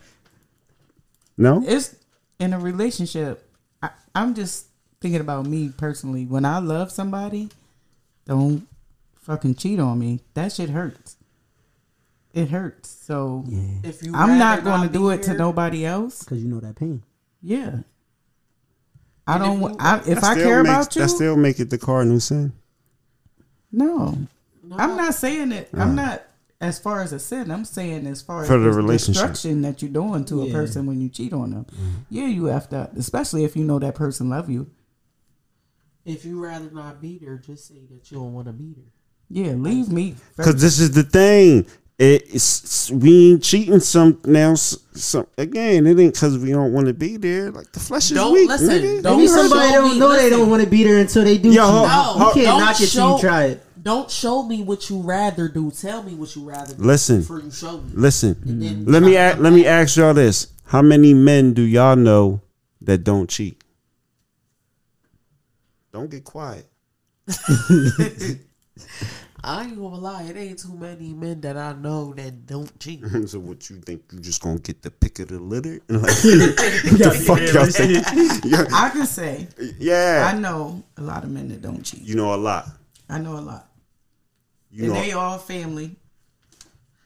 No, 1.38 1.62
It's 1.66 1.96
in 2.38 2.54
a 2.54 2.58
relationship. 2.58 3.46
I, 3.82 3.90
I'm 4.14 4.34
just 4.34 4.66
thinking 5.02 5.20
about 5.20 5.44
me 5.46 5.68
personally. 5.76 6.24
When 6.24 6.46
I 6.46 6.60
love 6.60 6.90
somebody, 6.90 7.50
don't 8.24 8.66
fucking 9.20 9.56
cheat 9.56 9.78
on 9.80 9.98
me. 9.98 10.20
That 10.32 10.52
shit 10.52 10.70
hurts. 10.70 11.15
It 12.36 12.50
hurts. 12.50 12.88
So 12.90 13.44
if 13.82 14.02
you 14.02 14.12
I'm 14.14 14.38
not 14.38 14.62
going 14.62 14.82
to 14.86 14.88
do 14.92 15.10
it 15.10 15.22
to 15.24 15.34
nobody 15.34 15.84
else. 15.86 16.22
Because 16.22 16.42
you 16.42 16.48
know 16.48 16.60
that 16.60 16.76
pain. 16.76 17.02
Yeah. 17.42 17.78
I 19.26 19.36
And 19.36 19.42
if 19.44 19.48
don't. 19.48 19.60
you- 19.72 19.76
I, 19.80 19.96
if 20.06 20.22
I 20.22 20.32
still 20.34 20.44
care 20.44 20.62
makes- 20.62 20.70
about 20.74 20.96
you, 20.96 21.02
that 21.02 21.08
still 21.08 21.36
make 21.36 21.58
it 21.60 21.70
the 21.70 21.78
cardinal 21.78 22.20
sin. 22.20 22.52
no. 23.72 24.16
No. 24.62 24.76
I'm 24.78 24.96
not 24.96 25.14
saying 25.14 25.52
it. 25.52 25.68
I'm 25.74 25.94
not 25.94 26.24
as 26.60 26.78
far 26.80 27.00
as 27.00 27.12
a 27.12 27.20
sin. 27.20 27.52
I'm 27.52 27.64
saying 27.64 28.04
as 28.08 28.20
far 28.20 28.42
as 28.42 28.48
For 28.48 28.58
the 28.58 28.64
the 28.64 28.72
relationship. 28.72 29.22
destruction 29.22 29.62
that 29.62 29.80
you're 29.80 29.92
doing 29.92 30.24
to 30.24 30.42
a 30.42 30.50
person 30.50 30.86
when 30.86 31.00
you 31.00 31.08
cheat 31.08 31.32
on 31.32 31.50
them. 31.52 31.66
Mm-hmm. 31.66 31.90
Yeah, 32.10 32.26
you 32.26 32.46
have 32.46 32.68
to, 32.70 32.90
especially 32.96 33.44
if 33.44 33.54
you 33.54 33.62
know 33.64 33.78
that 33.78 33.94
person 33.94 34.28
love 34.28 34.50
you. 34.50 34.68
If 36.04 36.24
you 36.24 36.42
rather 36.42 36.68
not 36.72 37.00
be 37.00 37.18
there, 37.18 37.36
just 37.38 37.68
say 37.68 37.86
that 37.92 38.10
you 38.10 38.18
don't 38.18 38.32
want 38.34 38.48
to 38.48 38.52
be 38.52 38.74
there. 38.74 38.90
Yeah, 39.28 39.52
leave 39.54 39.88
me. 39.92 40.16
Because 40.36 40.60
this 40.60 40.80
is 40.80 40.90
the 40.90 41.04
thing. 41.04 41.66
It's 41.98 42.90
we 42.90 43.30
ain't 43.32 43.42
cheating 43.42 43.80
some 43.80 44.20
now. 44.26 44.52
s- 44.52 44.76
Some 44.92 45.26
again, 45.38 45.86
it 45.86 45.98
ain't 45.98 46.12
because 46.12 46.36
we 46.38 46.50
don't 46.50 46.74
want 46.74 46.88
to 46.88 46.92
be 46.92 47.16
there. 47.16 47.50
Like 47.50 47.72
the 47.72 47.80
flesh 47.80 48.10
is 48.10 48.18
Don't 48.18 48.34
weak. 48.34 48.50
listen, 48.50 48.68
nigga. 48.68 49.02
don't 49.02 49.16
Maybe 49.16 49.28
somebody 49.28 49.72
don't 49.72 49.92
me- 49.94 49.98
know 49.98 50.12
they 50.12 50.28
don't 50.28 50.50
want 50.50 50.62
to 50.62 50.68
be 50.68 50.84
there 50.84 50.98
until 50.98 51.24
they 51.24 51.38
do. 51.38 51.48
Yo, 51.50 51.62
cheat. 51.62 51.70
hold- 51.70 51.88
No, 51.88 52.16
you 52.28 52.34
can't 52.34 52.46
don't 52.46 52.60
knock 52.60 52.80
it 52.82 52.86
till 52.88 53.12
you 53.14 53.18
try 53.20 53.44
it. 53.44 53.62
Don't 53.82 54.10
show 54.10 54.42
me 54.42 54.62
what 54.62 54.90
you 54.90 55.00
rather 55.00 55.48
do. 55.48 55.70
Tell 55.70 56.02
me 56.02 56.14
what 56.16 56.36
you 56.36 56.46
rather 56.46 56.74
do. 56.74 56.82
Listen. 56.82 57.20
before 57.20 57.40
you 57.40 57.50
show 57.50 57.78
me. 57.80 57.90
Listen, 57.94 58.36
And 58.46 58.60
then 58.62 58.74
mm-hmm. 58.82 58.90
let 58.90 59.02
me 59.02 59.12
try 59.12 59.20
ask, 59.22 59.38
let 59.38 59.52
me 59.54 59.66
ask 59.66 59.96
y'all 59.96 60.12
this: 60.12 60.48
How 60.64 60.82
many 60.82 61.14
men 61.14 61.54
do 61.54 61.62
y'all 61.62 61.96
know 61.96 62.42
that 62.82 63.04
don't 63.04 63.30
cheat? 63.30 63.62
Don't 65.92 66.10
get 66.10 66.24
quiet. 66.24 66.66
I 69.46 69.62
ain't 69.64 69.76
gonna 69.76 69.96
lie, 69.96 70.24
it 70.24 70.36
ain't 70.36 70.58
too 70.58 70.74
many 70.74 71.12
men 71.14 71.40
that 71.42 71.56
I 71.56 71.72
know 71.74 72.12
that 72.14 72.46
don't 72.46 72.78
cheat. 72.80 73.04
so 73.28 73.38
what 73.38 73.70
you 73.70 73.76
think? 73.76 74.02
You 74.12 74.18
just 74.18 74.42
gonna 74.42 74.58
get 74.58 74.82
the 74.82 74.90
pick 74.90 75.20
of 75.20 75.28
the 75.28 75.38
litter? 75.38 75.80
Like, 75.88 76.02
what 76.02 76.98
the 76.98 77.22
fuck 77.26 77.40
y'all 77.54 77.66
think? 77.66 78.42
Yeah, 78.44 78.64
I 78.74 78.90
can 78.90 79.06
say 79.06 79.46
yeah. 79.78 80.30
I 80.34 80.36
know 80.38 80.82
a 80.96 81.02
lot 81.02 81.22
of 81.24 81.30
men 81.30 81.48
that 81.48 81.62
don't 81.62 81.82
cheat. 81.84 82.02
you 82.02 82.16
know 82.16 82.34
a 82.34 82.36
lot. 82.36 82.66
I 83.08 83.18
know 83.18 83.38
a 83.38 83.40
lot, 83.40 83.68
You 84.70 84.84
and 84.86 84.94
know. 84.94 85.00
they 85.00 85.12
all 85.12 85.38
family 85.38 85.94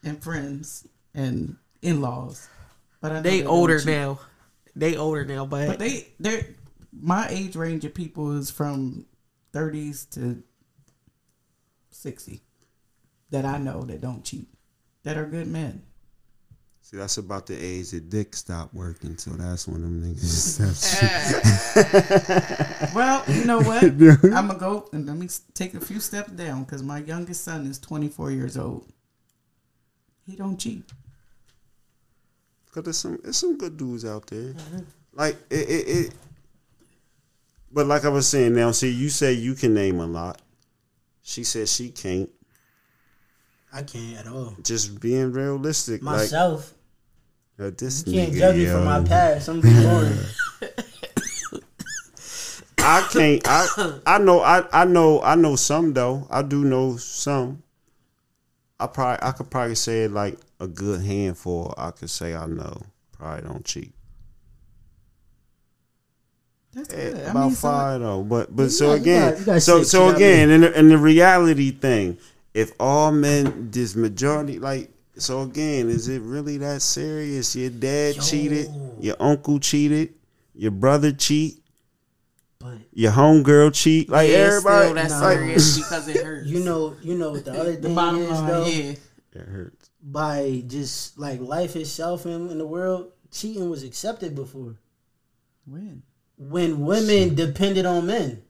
and 0.02 0.22
friends 0.22 0.86
and 1.14 1.56
in 1.82 2.00
laws. 2.00 2.48
But 3.02 3.12
I 3.12 3.14
know 3.16 3.22
They 3.22 3.40
don't 3.42 3.48
older 3.48 3.78
cheat. 3.78 3.88
now. 3.88 4.18
They 4.74 4.96
older 4.96 5.24
now, 5.26 5.44
but, 5.44 5.66
But 5.68 5.78
they 5.78 6.08
they 6.18 6.46
my 6.92 7.26
age 7.28 7.54
range 7.54 7.84
of 7.84 7.92
people 7.92 8.32
is 8.38 8.50
from 8.50 9.04
30s 9.52 10.08
to 10.10 10.42
60 12.00 12.40
that 13.30 13.44
I 13.44 13.58
know 13.58 13.82
that 13.82 14.00
don't 14.00 14.24
cheat, 14.24 14.48
that 15.04 15.16
are 15.16 15.26
good 15.26 15.46
men. 15.46 15.82
See, 16.82 16.96
that's 16.96 17.18
about 17.18 17.46
the 17.46 17.56
age 17.56 17.90
that 17.90 18.10
dick 18.10 18.34
stopped 18.34 18.74
working. 18.74 19.16
So 19.16 19.30
that's 19.30 19.68
when 19.68 19.82
them 19.82 20.02
niggas 20.02 20.24
stop 22.80 22.90
Well, 22.94 23.22
you 23.28 23.44
know 23.44 23.60
what? 23.60 23.84
I'm 23.84 24.48
gonna 24.48 24.58
go 24.58 24.88
and 24.92 25.06
let 25.06 25.16
me 25.16 25.28
take 25.54 25.74
a 25.74 25.80
few 25.80 26.00
steps 26.00 26.32
down 26.32 26.64
because 26.64 26.82
my 26.82 26.98
youngest 26.98 27.44
son 27.44 27.66
is 27.66 27.78
24 27.78 28.32
years 28.32 28.56
old. 28.56 28.92
He 30.26 30.36
don't 30.36 30.58
cheat. 30.58 30.90
Cause 32.72 32.84
there's 32.84 32.98
some 32.98 33.18
there's 33.22 33.36
some 33.36 33.58
good 33.58 33.76
dudes 33.76 34.04
out 34.04 34.26
there. 34.28 34.54
Mm-hmm. 34.54 34.78
Like 35.12 35.36
it, 35.50 35.68
it, 35.68 35.88
it 35.88 36.14
But 37.70 37.86
like 37.86 38.04
I 38.04 38.08
was 38.08 38.28
saying 38.28 38.54
now, 38.54 38.70
see, 38.70 38.90
you 38.90 39.10
say 39.10 39.32
you 39.32 39.54
can 39.54 39.74
name 39.74 40.00
a 40.00 40.06
lot. 40.06 40.40
She 41.30 41.44
said 41.44 41.68
she 41.68 41.90
can't. 41.90 42.28
I 43.72 43.84
can't 43.84 44.18
at 44.18 44.26
all. 44.26 44.56
Just 44.64 44.98
being 44.98 45.30
realistic. 45.30 46.02
Myself, 46.02 46.74
Like 47.56 47.78
this 47.78 48.04
you 48.04 48.14
can't 48.14 48.32
nigga, 48.32 48.38
judge 48.38 48.56
me 48.56 48.66
for 48.66 48.80
my 48.80 49.04
past. 49.04 49.48
I'm 49.48 49.60
boring. 49.60 50.18
I 52.78 53.08
can't. 53.12 53.42
I 53.46 54.00
I 54.06 54.18
know. 54.18 54.40
I 54.40 54.64
I 54.72 54.84
know. 54.84 55.22
I 55.22 55.36
know 55.36 55.54
some 55.54 55.92
though. 55.92 56.26
I 56.30 56.42
do 56.42 56.64
know 56.64 56.96
some. 56.96 57.62
I 58.80 58.88
probably 58.88 59.18
I 59.22 59.30
could 59.30 59.50
probably 59.52 59.76
say 59.76 60.08
like 60.08 60.36
a 60.58 60.66
good 60.66 61.00
handful. 61.02 61.72
I 61.78 61.92
could 61.92 62.10
say 62.10 62.34
I 62.34 62.46
know. 62.46 62.82
Probably 63.12 63.48
don't 63.48 63.64
cheat. 63.64 63.92
That's 66.80 66.94
Eh, 66.94 67.10
good. 67.10 67.16
I 67.26 67.30
about 67.30 67.46
mean, 67.46 67.54
so- 67.54 67.98
though. 67.98 68.22
But 68.22 68.54
but 68.56 68.62
You 68.64 68.68
so 68.70 68.86
got- 68.86 68.94
you 68.94 69.00
again, 69.02 69.30
got- 69.30 69.38
you 69.40 69.44
got 69.46 69.62
so 69.62 69.82
so 69.82 70.08
again, 70.08 70.50
in 70.50 70.60
the, 70.62 70.78
in 70.78 70.88
the 70.88 70.98
reality 70.98 71.70
thing, 71.70 72.18
if 72.54 72.72
all 72.80 73.12
men, 73.12 73.68
this 73.70 73.94
majority, 73.94 74.58
like 74.58 74.90
so 75.16 75.42
again, 75.42 75.88
is 75.90 76.08
it 76.08 76.22
really 76.22 76.56
that 76.58 76.82
serious? 76.82 77.54
Your 77.54 77.70
dad 77.70 78.20
cheated, 78.20 78.70
your 79.00 79.16
uncle 79.20 79.58
cheated, 79.60 80.14
your 80.54 80.70
brother 80.70 81.12
cheat, 81.12 81.62
But 82.58 82.78
your 82.92 83.12
homegirl 83.12 83.72
cheat, 83.74 84.08
like 84.08 84.28
yeah, 84.30 84.46
it's 84.46 84.56
everybody. 84.66 84.84
still 84.86 84.94
that 84.94 85.10
Nah. 85.10 85.30
serious 85.30 85.76
because 85.78 86.08
it 86.08 86.24
hurts. 86.24 86.48
you 86.48 86.60
know, 86.60 86.96
you 87.02 87.16
know 87.18 87.30
what 87.32 87.44
the 87.44 87.52
other 87.60 87.72
the 87.76 87.82
thing 87.82 87.94
bottom 87.94 88.20
is 88.22 88.30
line, 88.30 88.46
though. 88.46 88.66
yeah. 88.66 88.92
It 89.32 89.48
hurts. 89.48 89.90
By 90.02 90.64
just 90.66 91.18
like 91.18 91.40
life 91.40 91.76
itself 91.76 92.24
in, 92.26 92.50
in 92.50 92.58
the 92.58 92.66
world, 92.66 93.12
cheating 93.30 93.68
was 93.70 93.82
accepted 93.84 94.34
before. 94.34 94.76
When? 95.66 96.02
When 96.40 96.80
women 96.80 97.34
depended 97.34 97.86
on 97.86 98.06
men. 98.06 98.42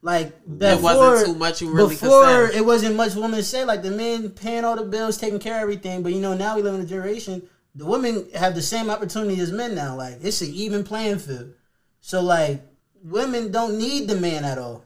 Like 0.00 0.32
There 0.46 0.74
before, 0.74 0.96
wasn't 0.96 1.32
too 1.34 1.38
much 1.38 1.60
you 1.60 1.72
really 1.72 1.90
before 1.90 2.48
say. 2.48 2.56
it 2.56 2.66
wasn't 2.66 2.96
much 2.96 3.14
women 3.14 3.36
to 3.36 3.42
say. 3.44 3.64
Like 3.64 3.82
the 3.82 3.90
men 3.90 4.30
paying 4.30 4.64
all 4.64 4.74
the 4.74 4.82
bills, 4.82 5.16
taking 5.16 5.38
care 5.38 5.56
of 5.56 5.62
everything. 5.62 6.02
But 6.02 6.12
you 6.12 6.20
know 6.20 6.34
now 6.34 6.56
we 6.56 6.62
live 6.62 6.74
in 6.74 6.80
a 6.80 6.86
generation. 6.86 7.42
The 7.74 7.86
women 7.86 8.26
have 8.34 8.54
the 8.54 8.62
same 8.62 8.90
opportunity 8.90 9.40
as 9.40 9.52
men 9.52 9.74
now. 9.74 9.94
Like 9.94 10.18
it's 10.22 10.40
an 10.40 10.48
even 10.54 10.82
playing 10.82 11.20
field. 11.20 11.52
So 12.00 12.20
like 12.20 12.62
women 13.04 13.52
don't 13.52 13.78
need 13.78 14.08
the 14.08 14.16
man 14.16 14.44
at 14.44 14.58
all. 14.58 14.84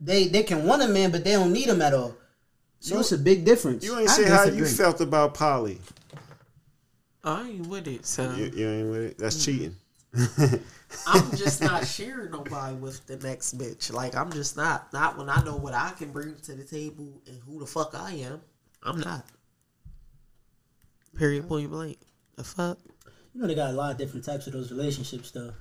They 0.00 0.28
they 0.28 0.42
can 0.42 0.66
want 0.66 0.82
a 0.82 0.88
man, 0.88 1.10
but 1.10 1.24
they 1.24 1.32
don't 1.32 1.52
need 1.52 1.68
him 1.68 1.82
at 1.82 1.94
all. 1.94 2.14
So 2.78 3.00
it's 3.00 3.12
a 3.12 3.18
big 3.18 3.44
difference. 3.44 3.84
You 3.84 3.98
ain't 3.98 4.10
say 4.10 4.28
how 4.28 4.44
you 4.44 4.66
felt 4.66 5.00
about 5.00 5.34
poly. 5.34 5.78
I 7.24 7.48
ain't 7.48 7.66
with 7.68 7.86
it, 7.86 8.04
so 8.04 8.34
You, 8.34 8.46
you 8.46 8.68
ain't 8.68 8.90
with 8.90 9.02
it. 9.02 9.18
That's 9.18 9.36
mm. 9.36 9.44
cheating. 9.44 9.76
I'm 11.06 11.30
just 11.36 11.60
not 11.60 11.86
sharing 11.86 12.30
nobody 12.30 12.74
with 12.76 13.04
the 13.06 13.16
next 13.16 13.58
bitch. 13.58 13.92
Like 13.92 14.14
I'm 14.16 14.30
just 14.32 14.56
not. 14.56 14.92
Not 14.92 15.18
when 15.18 15.28
I 15.28 15.42
know 15.44 15.56
what 15.56 15.74
I 15.74 15.90
can 15.90 16.10
bring 16.12 16.34
to 16.44 16.54
the 16.54 16.64
table 16.64 17.20
and 17.26 17.40
who 17.46 17.60
the 17.60 17.66
fuck 17.66 17.94
I 17.94 18.12
am. 18.12 18.40
I'm 18.82 19.00
not. 19.00 19.24
Period. 21.16 21.46
Point 21.48 21.70
blank. 21.70 21.98
The 22.36 22.44
fuck. 22.44 22.78
You 23.34 23.40
know 23.42 23.46
they 23.46 23.54
got 23.54 23.70
a 23.70 23.72
lot 23.74 23.92
of 23.92 23.98
different 23.98 24.24
types 24.24 24.46
of 24.46 24.52
those 24.52 24.70
relationships 24.70 25.30
though. 25.30 25.52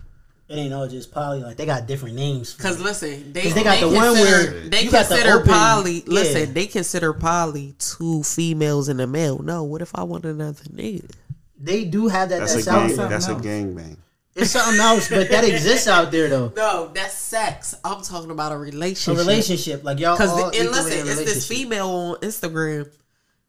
It 0.50 0.56
ain't 0.56 0.74
all 0.74 0.88
just 0.88 1.12
poly. 1.14 1.40
Like 1.42 1.56
they 1.58 1.66
got 1.66 1.88
different 1.88 2.16
names. 2.16 2.54
Cause 2.56 2.80
it. 2.80 2.84
listen, 2.84 3.32
they, 3.32 3.44
'Cause 3.44 3.54
they 3.54 3.64
got 3.64 3.80
the 3.80 3.88
one 3.88 4.14
where 4.14 4.52
they 4.68 4.84
you 4.84 4.92
got 4.92 5.08
the 5.08 5.16
consider 5.16 5.36
open- 5.40 5.48
poly. 5.54 5.94
yeah. 6.00 6.04
Listen, 6.08 6.54
they 6.54 6.68
consider 6.68 7.14
poly 7.14 7.76
two 7.80 8.24
females 8.24 8.90
and 8.90 9.00
a 9.00 9.08
male. 9.08 9.40
No, 9.40 9.64
what 9.64 9.82
if 9.82 9.92
I 9.96 10.04
want 10.04 10.26
another 10.26 10.64
nigga? 10.66 11.10
they 11.58 11.86
do 11.86 12.08
have 12.08 12.30
that. 12.30 12.40
That's, 12.40 12.56
That's, 12.56 12.68
a 12.68 12.72
gang. 12.72 12.96
there. 12.98 13.08
That's 13.08 13.28
a 13.28 13.32
else. 13.32 13.42
gangbang. 13.46 13.98
It's 14.36 14.52
something 14.52 14.80
else, 14.80 15.10
but 15.10 15.30
that 15.30 15.44
exists 15.44 15.88
out 15.88 16.12
there 16.12 16.30
though. 16.30 16.54
No, 16.56 16.92
that's 16.94 17.14
sex. 17.14 17.76
I'm 17.84 18.02
talking 18.02 18.32
about 18.32 18.52
a 18.52 18.58
relationship. 18.58 19.16
A 19.16 19.26
relationship. 19.26 19.84
relationship, 19.84 19.84
like 19.84 20.00
y'all 20.00 20.16
Because 20.16 20.32
all 20.32 20.46
and 20.46 20.72
listen, 20.72 21.08
it's 21.08 21.26
this 21.26 21.48
female 21.48 21.90
on 21.90 22.16
Instagram. 22.18 22.90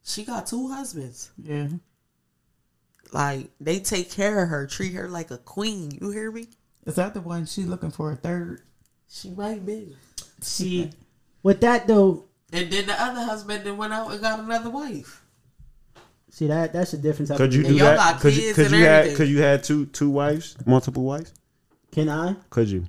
She 0.02 0.24
got 0.24 0.46
two 0.46 0.68
husbands. 0.68 1.30
Yeah. 1.40 1.68
Like 3.12 3.50
they 3.60 3.78
take 3.78 4.10
care 4.10 4.42
of 4.42 4.48
her, 4.48 4.66
treat 4.66 4.94
her 4.94 5.08
like 5.08 5.30
a 5.30 5.38
queen. 5.38 5.98
You 6.00 6.10
hear 6.10 6.32
me? 6.32 6.48
Is 6.84 6.96
that 6.96 7.14
the 7.14 7.20
one 7.20 7.46
she's 7.46 7.66
looking 7.66 7.90
for 7.90 8.10
a 8.10 8.16
third? 8.16 8.62
She 9.08 9.30
might 9.30 9.64
be. 9.64 9.96
See, 10.40 10.90
with 11.42 11.60
that 11.60 11.86
though, 11.86 12.24
And 12.52 12.70
then 12.72 12.86
the 12.86 13.00
other 13.00 13.20
husband 13.20 13.64
then 13.64 13.76
went 13.76 13.92
out 13.92 14.10
and 14.10 14.20
got 14.20 14.40
another 14.40 14.70
wife. 14.70 15.21
See 16.32 16.46
that 16.48 16.72
that's 16.72 16.92
a 16.94 16.98
different 16.98 17.28
type. 17.28 17.36
Could 17.36 17.50
of 17.50 17.54
you 17.54 17.62
do 17.62 17.74
y'all 17.74 17.88
that? 17.88 17.96
got 17.96 18.20
Could 18.20 18.34
you, 18.34 18.42
kids 18.42 18.56
could 18.56 18.66
and 18.66 18.74
you 18.74 18.84
had 18.84 18.98
everything. 18.98 19.16
could 19.16 19.28
you 19.28 19.42
had 19.42 19.62
two 19.62 19.86
two 19.86 20.10
wives, 20.10 20.56
multiple 20.66 21.04
wives? 21.04 21.32
Can 21.92 22.08
I? 22.08 22.36
Could 22.50 22.68
you? 22.68 22.88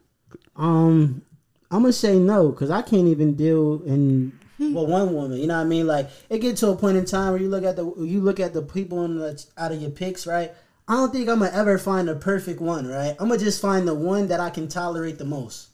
Um, 0.56 1.22
I'm 1.70 1.82
gonna 1.82 1.94
say 1.94 2.18
no 2.18 2.50
because 2.50 2.72
I 2.72 2.82
can't 2.82 3.08
even 3.08 3.36
deal 3.36 3.84
in 3.84 4.40
well 4.60 4.88
one 4.88 5.14
woman. 5.14 5.38
You 5.38 5.48
know 5.48 5.58
what 5.58 5.66
I 5.66 5.66
mean? 5.66 5.86
Like 5.86 6.10
it 6.30 6.40
get 6.40 6.58
to 6.58 6.70
a 6.70 6.76
point 6.76 6.98
in 6.98 7.06
time 7.06 7.34
where 7.34 7.42
you 7.42 7.50
look 7.50 7.64
at 7.66 7.76
the 7.76 7.86
you 7.98 8.22
look 8.22 8.40
at 8.40 8.54
the 8.54 8.62
people 8.62 9.04
in 9.06 9.18
the, 9.18 9.46
out 9.58 9.72
of 9.72 9.82
your 9.82 9.92
picks, 9.92 10.26
right? 10.26 10.52
I 10.88 10.94
don't 10.94 11.12
think 11.12 11.28
I'm 11.30 11.40
gonna 11.40 11.52
ever 11.52 11.78
find 11.78 12.08
the 12.08 12.16
perfect 12.16 12.62
one, 12.62 12.88
right? 12.88 13.16
I'm 13.20 13.28
gonna 13.28 13.40
just 13.40 13.62
find 13.62 13.88
the 13.88 13.94
one 13.96 14.28
that 14.28 14.40
I 14.40 14.50
can 14.50 14.68
tolerate 14.68 15.18
the 15.18 15.26
most. 15.26 15.70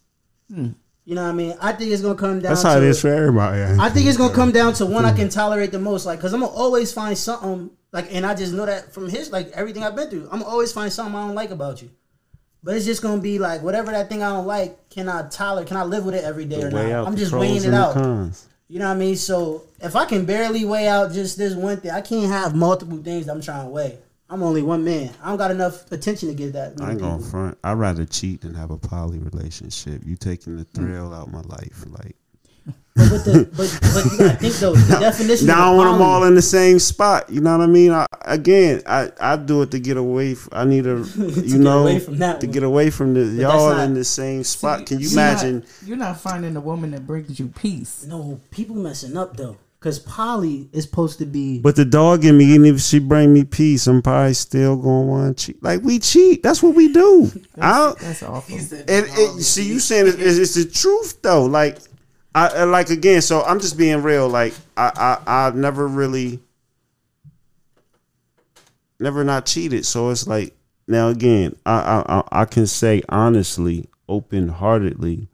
You 1.09 1.15
know 1.15 1.23
what 1.23 1.29
I 1.29 1.33
mean? 1.33 1.55
I 1.59 1.71
think 1.71 1.91
it's 1.91 2.03
gonna 2.03 2.13
come 2.13 2.39
down. 2.39 2.51
That's 2.51 2.61
to, 2.61 2.67
how 2.67 2.77
it 2.77 2.83
is 2.83 3.01
for 3.01 3.07
everybody. 3.07 3.63
I 3.63 3.89
think 3.89 4.05
it's 4.05 4.15
gonna 4.15 4.31
come 4.31 4.51
down 4.51 4.73
to 4.73 4.85
one 4.85 5.05
I 5.05 5.11
can 5.11 5.27
tolerate 5.27 5.71
the 5.71 5.79
most, 5.79 6.05
like, 6.05 6.19
cause 6.19 6.33
I'm 6.35 6.41
gonna 6.41 6.51
always 6.51 6.93
find 6.93 7.17
something, 7.17 7.71
like, 7.91 8.13
and 8.13 8.27
I 8.27 8.35
just 8.35 8.53
know 8.53 8.67
that 8.67 8.93
from 8.93 9.09
his, 9.09 9.31
like, 9.31 9.49
everything 9.53 9.83
I've 9.83 9.95
been 9.95 10.11
through. 10.11 10.29
I'm 10.31 10.41
gonna 10.41 10.45
always 10.45 10.71
find 10.71 10.93
something 10.93 11.15
I 11.15 11.25
don't 11.25 11.33
like 11.33 11.49
about 11.49 11.81
you, 11.81 11.89
but 12.61 12.75
it's 12.75 12.85
just 12.85 13.01
gonna 13.01 13.23
be 13.23 13.39
like 13.39 13.63
whatever 13.63 13.91
that 13.91 14.07
thing 14.07 14.21
I 14.21 14.29
don't 14.29 14.45
like. 14.45 14.87
Can 14.91 15.09
I 15.09 15.27
tolerate? 15.29 15.65
Can 15.65 15.77
I 15.77 15.83
live 15.83 16.05
with 16.05 16.13
it 16.13 16.23
every 16.23 16.45
day 16.45 16.61
or 16.61 16.69
not? 16.69 16.85
out 16.91 17.07
I'm 17.07 17.15
just 17.15 17.33
weighing 17.33 17.63
it 17.63 17.73
out. 17.73 17.95
cons. 17.95 18.45
You 18.67 18.77
know 18.77 18.87
what 18.87 18.97
I 18.97 18.99
mean? 18.99 19.15
So 19.15 19.63
if 19.81 19.95
I 19.95 20.05
can 20.05 20.25
barely 20.25 20.63
weigh 20.63 20.87
out 20.87 21.11
just 21.11 21.39
this 21.39 21.55
one 21.55 21.77
thing, 21.77 21.89
I 21.89 22.01
can't 22.01 22.27
have 22.27 22.53
multiple 22.53 22.97
things 22.97 23.25
that 23.25 23.31
I'm 23.31 23.41
trying 23.41 23.65
to 23.65 23.71
weigh. 23.71 23.97
I'm 24.31 24.43
only 24.43 24.61
one 24.61 24.83
man. 24.83 25.11
I 25.23 25.29
don't 25.29 25.37
got 25.37 25.49
enough 25.49 25.91
attention 25.91 26.29
to 26.29 26.35
give 26.35 26.53
that. 26.53 26.73
I 26.79 26.81
many 26.81 26.91
ain't 26.91 27.01
gonna 27.01 27.23
front. 27.23 27.57
I'd 27.63 27.73
rather 27.73 28.05
cheat 28.05 28.41
than 28.41 28.53
have 28.53 28.69
a 28.69 28.77
poly 28.77 29.17
relationship. 29.17 30.03
You 30.05 30.15
taking 30.15 30.57
the 30.57 30.63
hmm. 30.63 30.85
thrill 30.85 31.13
out 31.13 31.31
my 31.31 31.41
life, 31.41 31.83
like. 31.87 32.15
But, 32.95 33.11
with 33.11 33.25
the, 33.25 33.45
but, 33.55 33.79
but 33.93 34.11
you 34.11 34.17
gotta 34.17 34.37
think 34.37 34.53
though. 34.55 34.75
The 34.75 34.99
definition. 34.99 35.47
Now 35.47 35.69
I 35.69 35.71
of 35.71 35.77
want 35.77 35.89
them 35.89 35.97
poly- 35.99 36.11
all 36.11 36.23
in 36.25 36.35
the 36.35 36.41
same 36.41 36.79
spot. 36.79 37.29
You 37.29 37.41
know 37.41 37.57
what 37.57 37.63
I 37.63 37.67
mean? 37.67 37.91
I, 37.91 38.05
again, 38.25 38.81
I, 38.85 39.11
I 39.19 39.37
do 39.37 39.61
it 39.61 39.71
to 39.71 39.79
get 39.79 39.97
away. 39.97 40.33
F- 40.33 40.49
I 40.51 40.65
need 40.65 40.85
a 40.85 40.97
you 41.15 41.31
get 41.31 41.59
know 41.59 41.79
away 41.83 41.99
from 41.99 42.17
that 42.17 42.41
to 42.41 42.47
one. 42.47 42.53
get 42.53 42.63
away 42.63 42.89
from 42.89 43.13
the 43.13 43.21
y'all 43.41 43.69
not- 43.69 43.85
in 43.85 43.93
the 43.93 44.03
same 44.03 44.43
spot. 44.43 44.85
Can 44.85 44.99
you 44.99 45.07
You're 45.07 45.15
not- 45.15 45.43
imagine? 45.43 45.65
you're 45.85 45.97
not 45.97 46.19
finding 46.19 46.55
a 46.55 46.61
woman 46.61 46.91
that 46.91 47.07
brings 47.07 47.39
you 47.39 47.47
peace. 47.47 48.05
No, 48.05 48.41
people 48.51 48.75
messing 48.75 49.17
up 49.17 49.37
though. 49.37 49.57
Cause 49.81 49.97
poly 49.97 50.67
is 50.73 50.83
supposed 50.83 51.19
to 51.19 51.25
be. 51.25 51.59
But 51.59 51.77
the 51.77 51.85
dog 51.85 52.25
in 52.25 52.37
me, 52.37 52.43
even 52.53 52.65
if 52.65 52.81
she 52.81 52.99
bring 52.99 53.31
me 53.33 53.45
peace, 53.45 53.87
I'm 53.87 54.01
probably 54.01 54.33
still 54.33 54.75
gonna 54.75 55.05
want 55.07 55.37
to 55.37 55.45
cheat. 55.45 55.63
Like 55.63 55.81
we 55.83 55.99
cheat. 55.99 56.43
That's 56.43 56.61
what 56.61 56.75
we 56.75 56.91
do. 56.91 57.31
I 57.61 57.77
don't, 57.77 57.99
That's 57.99 58.21
awful. 58.23 58.55
and 58.57 58.67
it, 58.91 59.41
see, 59.41 59.63
you 59.65 59.79
saying 59.79 60.07
it, 60.07 60.15
it's, 60.19 60.37
it's 60.37 60.55
the 60.55 60.65
truth 60.69 61.21
though. 61.21 61.45
Like, 61.45 61.77
I 62.35 62.47
I- 62.49 62.63
like 62.65 62.89
again. 62.89 63.21
So 63.21 63.41
I'm 63.41 63.61
just 63.61 63.77
being 63.77 64.03
real. 64.03 64.27
Like, 64.27 64.53
I 64.75 64.91
I 65.25 65.47
I've 65.47 65.55
never 65.55 65.87
really, 65.87 66.41
never 68.99 69.23
not 69.23 69.45
cheated. 69.45 69.85
So 69.85 70.09
it's 70.09 70.27
like 70.27 70.53
now 70.89 71.07
again, 71.07 71.55
I 71.65 71.79
I 71.79 72.19
I- 72.19 72.41
I 72.41 72.45
can 72.45 72.67
say 72.67 73.01
honestly, 73.07 73.87
open 74.09 74.49
heartedly, 74.49 75.29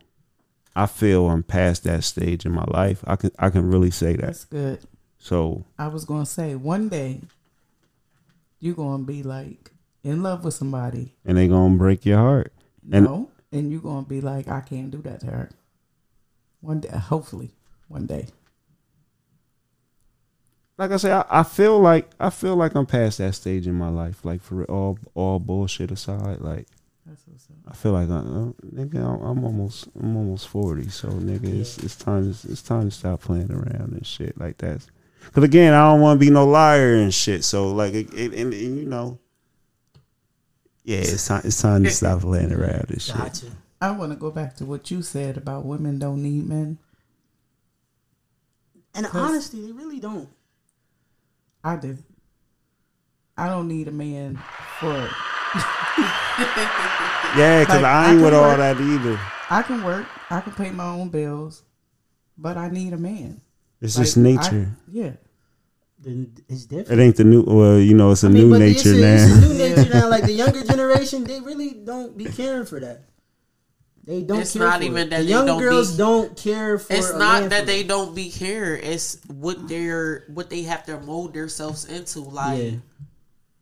I 0.76 0.88
feel 0.88 1.30
I'm 1.30 1.44
past 1.44 1.84
that 1.86 2.04
stage 2.04 2.46
in 2.46 2.52
my 2.52 2.66
life. 2.68 3.04
I 3.08 3.16
can 3.16 3.32
I 3.40 3.50
can 3.50 3.70
really 3.70 3.92
say 3.92 4.14
that. 4.14 4.26
That's 4.26 4.46
good. 4.46 4.80
So 5.18 5.66
I 5.78 5.88
was 5.88 6.06
gonna 6.06 6.26
say 6.26 6.56
one 6.56 6.90
day 6.90 7.22
you're 8.60 8.76
gonna 8.76 9.04
be 9.04 9.24
like 9.24 9.72
in 10.04 10.22
love 10.22 10.44
with 10.44 10.54
somebody. 10.54 11.14
and 11.26 11.38
they 11.38 11.48
gonna 11.48 11.78
break 11.78 12.06
your 12.06 12.18
heart. 12.18 12.54
And 12.92 13.06
no, 13.06 13.30
and 13.52 13.72
you're 13.72 13.82
gonna 13.82 14.06
be 14.06 14.22
like, 14.22 14.48
I 14.48 14.62
can't 14.62 14.92
do 14.92 15.02
that 15.04 15.22
to 15.22 15.28
her. 15.28 15.50
One 16.62 16.80
day, 16.82 16.90
hopefully, 16.90 17.52
one 17.88 18.06
day. 18.06 18.28
like 20.78 20.92
I 20.92 20.98
say, 20.98 21.12
I, 21.12 21.26
I 21.30 21.44
feel 21.44 21.80
like 21.80 22.10
I 22.20 22.30
feel 22.30 22.56
like 22.56 22.76
I'm 22.76 22.86
past 22.86 23.18
that 23.20 23.34
stage 23.36 23.66
in 23.66 23.76
my 23.76 23.90
life. 23.90 24.26
Like 24.26 24.42
for 24.42 24.66
all 24.66 25.00
all 25.14 25.40
bullshit 25.40 25.90
aside, 25.92 26.42
like 26.42 26.68
That's 27.06 27.22
what's 27.28 27.48
up. 27.50 27.56
I 27.68 27.76
feel 27.76 27.92
like 27.92 28.10
I, 28.10 28.16
uh, 28.16 28.52
nigga, 28.74 28.96
I'm, 28.96 29.22
I'm 29.22 29.44
almost 29.46 29.88
I'm 30.02 30.18
almost 30.18 30.48
forty, 30.48 30.90
so 30.90 31.10
nigga, 31.10 31.62
it's 31.62 31.78
it's 31.78 31.96
time 31.96 32.34
to, 32.34 32.52
it's 32.52 32.64
time 32.64 32.90
to 32.90 32.92
stop 32.92 33.22
playing 33.22 33.52
around 33.52 33.94
and 33.94 34.06
shit 34.06 34.38
like 34.40 34.58
that. 34.60 34.86
Cause 35.32 35.44
again, 35.44 35.74
I 35.74 35.92
don't 35.92 36.02
want 36.02 36.20
to 36.20 36.26
be 36.26 36.32
no 36.32 36.46
liar 36.46 36.96
and 36.96 37.14
shit. 37.14 37.44
So 37.44 37.70
like, 37.70 37.94
it, 37.94 38.14
it, 38.14 38.34
and, 38.34 38.54
and, 38.54 38.78
you 38.78 38.86
know, 38.86 39.20
yeah, 40.84 41.00
it's 41.00 41.28
time 41.28 41.42
it's 41.44 41.62
time 41.62 41.84
to 41.84 41.92
stop 41.92 42.22
playing 42.22 42.52
around 42.52 42.90
and 42.90 43.02
shit. 43.02 43.16
Gotcha. 43.16 43.48
I 43.82 43.92
want 43.92 44.12
to 44.12 44.16
go 44.16 44.32
back 44.32 44.56
to 44.58 44.66
what 44.66 44.90
you 44.90 45.02
said 45.02 45.38
about 45.38 45.66
women 45.66 46.00
don't 46.00 46.24
need 46.24 46.48
men. 46.48 46.80
And 48.96 49.06
honestly, 49.14 49.62
they 49.62 49.72
really 49.74 50.00
don't. 50.00 50.30
I 51.64 51.76
do. 51.76 51.98
I 53.38 53.48
don't 53.48 53.68
need 53.68 53.88
a 53.88 53.92
man 53.92 54.42
for. 54.80 55.10
Yeah, 57.38 57.66
cause 57.66 57.76
Like, 57.82 57.86
I 57.86 58.06
I 58.06 58.10
ain't 58.12 58.18
can 58.18 58.22
with 58.26 58.34
all 58.34 58.58
that 58.58 58.80
either. 58.80 59.20
I 59.50 59.62
can 59.62 59.84
work. 59.84 60.06
I 60.30 60.42
can 60.42 60.54
pay 60.54 60.72
my 60.72 60.88
own 60.88 61.10
bills, 61.10 61.64
but 62.38 62.58
I 62.58 62.70
need 62.70 62.94
a 62.94 62.98
man. 62.98 63.42
It's 63.82 63.98
Like, 63.98 64.06
just 64.06 64.18
I- 64.18 64.22
nature. 64.22 64.72
yeah. 64.92 65.12
Then 66.00 66.34
it's 66.48 66.66
It 66.72 67.00
ain't 67.00 67.16
the 67.16 67.24
new. 67.24 67.44
Well, 67.44 67.80
you 67.80 67.94
know, 67.96 68.12
it's 68.12 68.24
a 68.24 68.28
I 68.28 68.30
mean, 68.30 68.50
new 68.50 68.52
but 68.52 68.62
it's 68.62 68.86
nature 68.86 68.98
a, 68.98 69.02
now. 69.02 69.24
It's 69.26 69.34
a 69.34 69.42
new 69.42 69.54
nature 69.58 69.90
now. 69.94 70.10
Like 70.10 70.24
the 70.24 70.34
younger 70.34 70.64
generation, 70.64 71.24
they 71.24 71.40
really 71.42 71.72
don't 71.72 72.16
be 72.18 72.26
caring 72.26 72.66
for 72.66 72.80
that. 72.80 73.02
They 74.04 74.22
don't. 74.22 74.42
It's 74.42 74.54
care 74.54 74.62
not 74.64 74.80
for 74.80 74.84
even 74.86 74.98
it. 75.08 75.10
that 75.10 75.18
the 75.20 75.24
young 75.24 75.46
don't 75.48 75.60
girls 75.60 75.92
be- 75.94 75.98
don't 75.98 76.38
care 76.38 76.78
for. 76.78 76.94
It's 76.94 77.10
a 77.10 77.18
not 77.18 77.42
man 77.42 77.50
that 77.50 77.66
they 77.66 77.80
it. 77.82 77.88
don't 77.88 78.14
be 78.16 78.30
here. 78.30 78.76
It's 78.76 79.18
what 79.28 79.68
they're 79.68 80.26
what 80.28 80.50
they 80.52 80.62
have 80.64 80.86
to 80.86 81.00
mold 81.02 81.34
themselves 81.34 81.86
into. 81.86 82.20
Like 82.20 82.62
Yeah. 82.62 82.72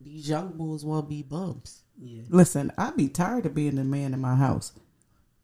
these 0.01 0.27
young 0.27 0.49
boys 0.57 0.83
want 0.83 1.05
to 1.05 1.09
be 1.09 1.23
bumps. 1.23 1.82
Listen, 2.29 2.71
I'd 2.77 2.97
be 2.97 3.07
tired 3.07 3.45
of 3.45 3.53
being 3.53 3.75
the 3.75 3.83
man 3.83 4.13
in 4.13 4.19
my 4.19 4.35
house. 4.35 4.73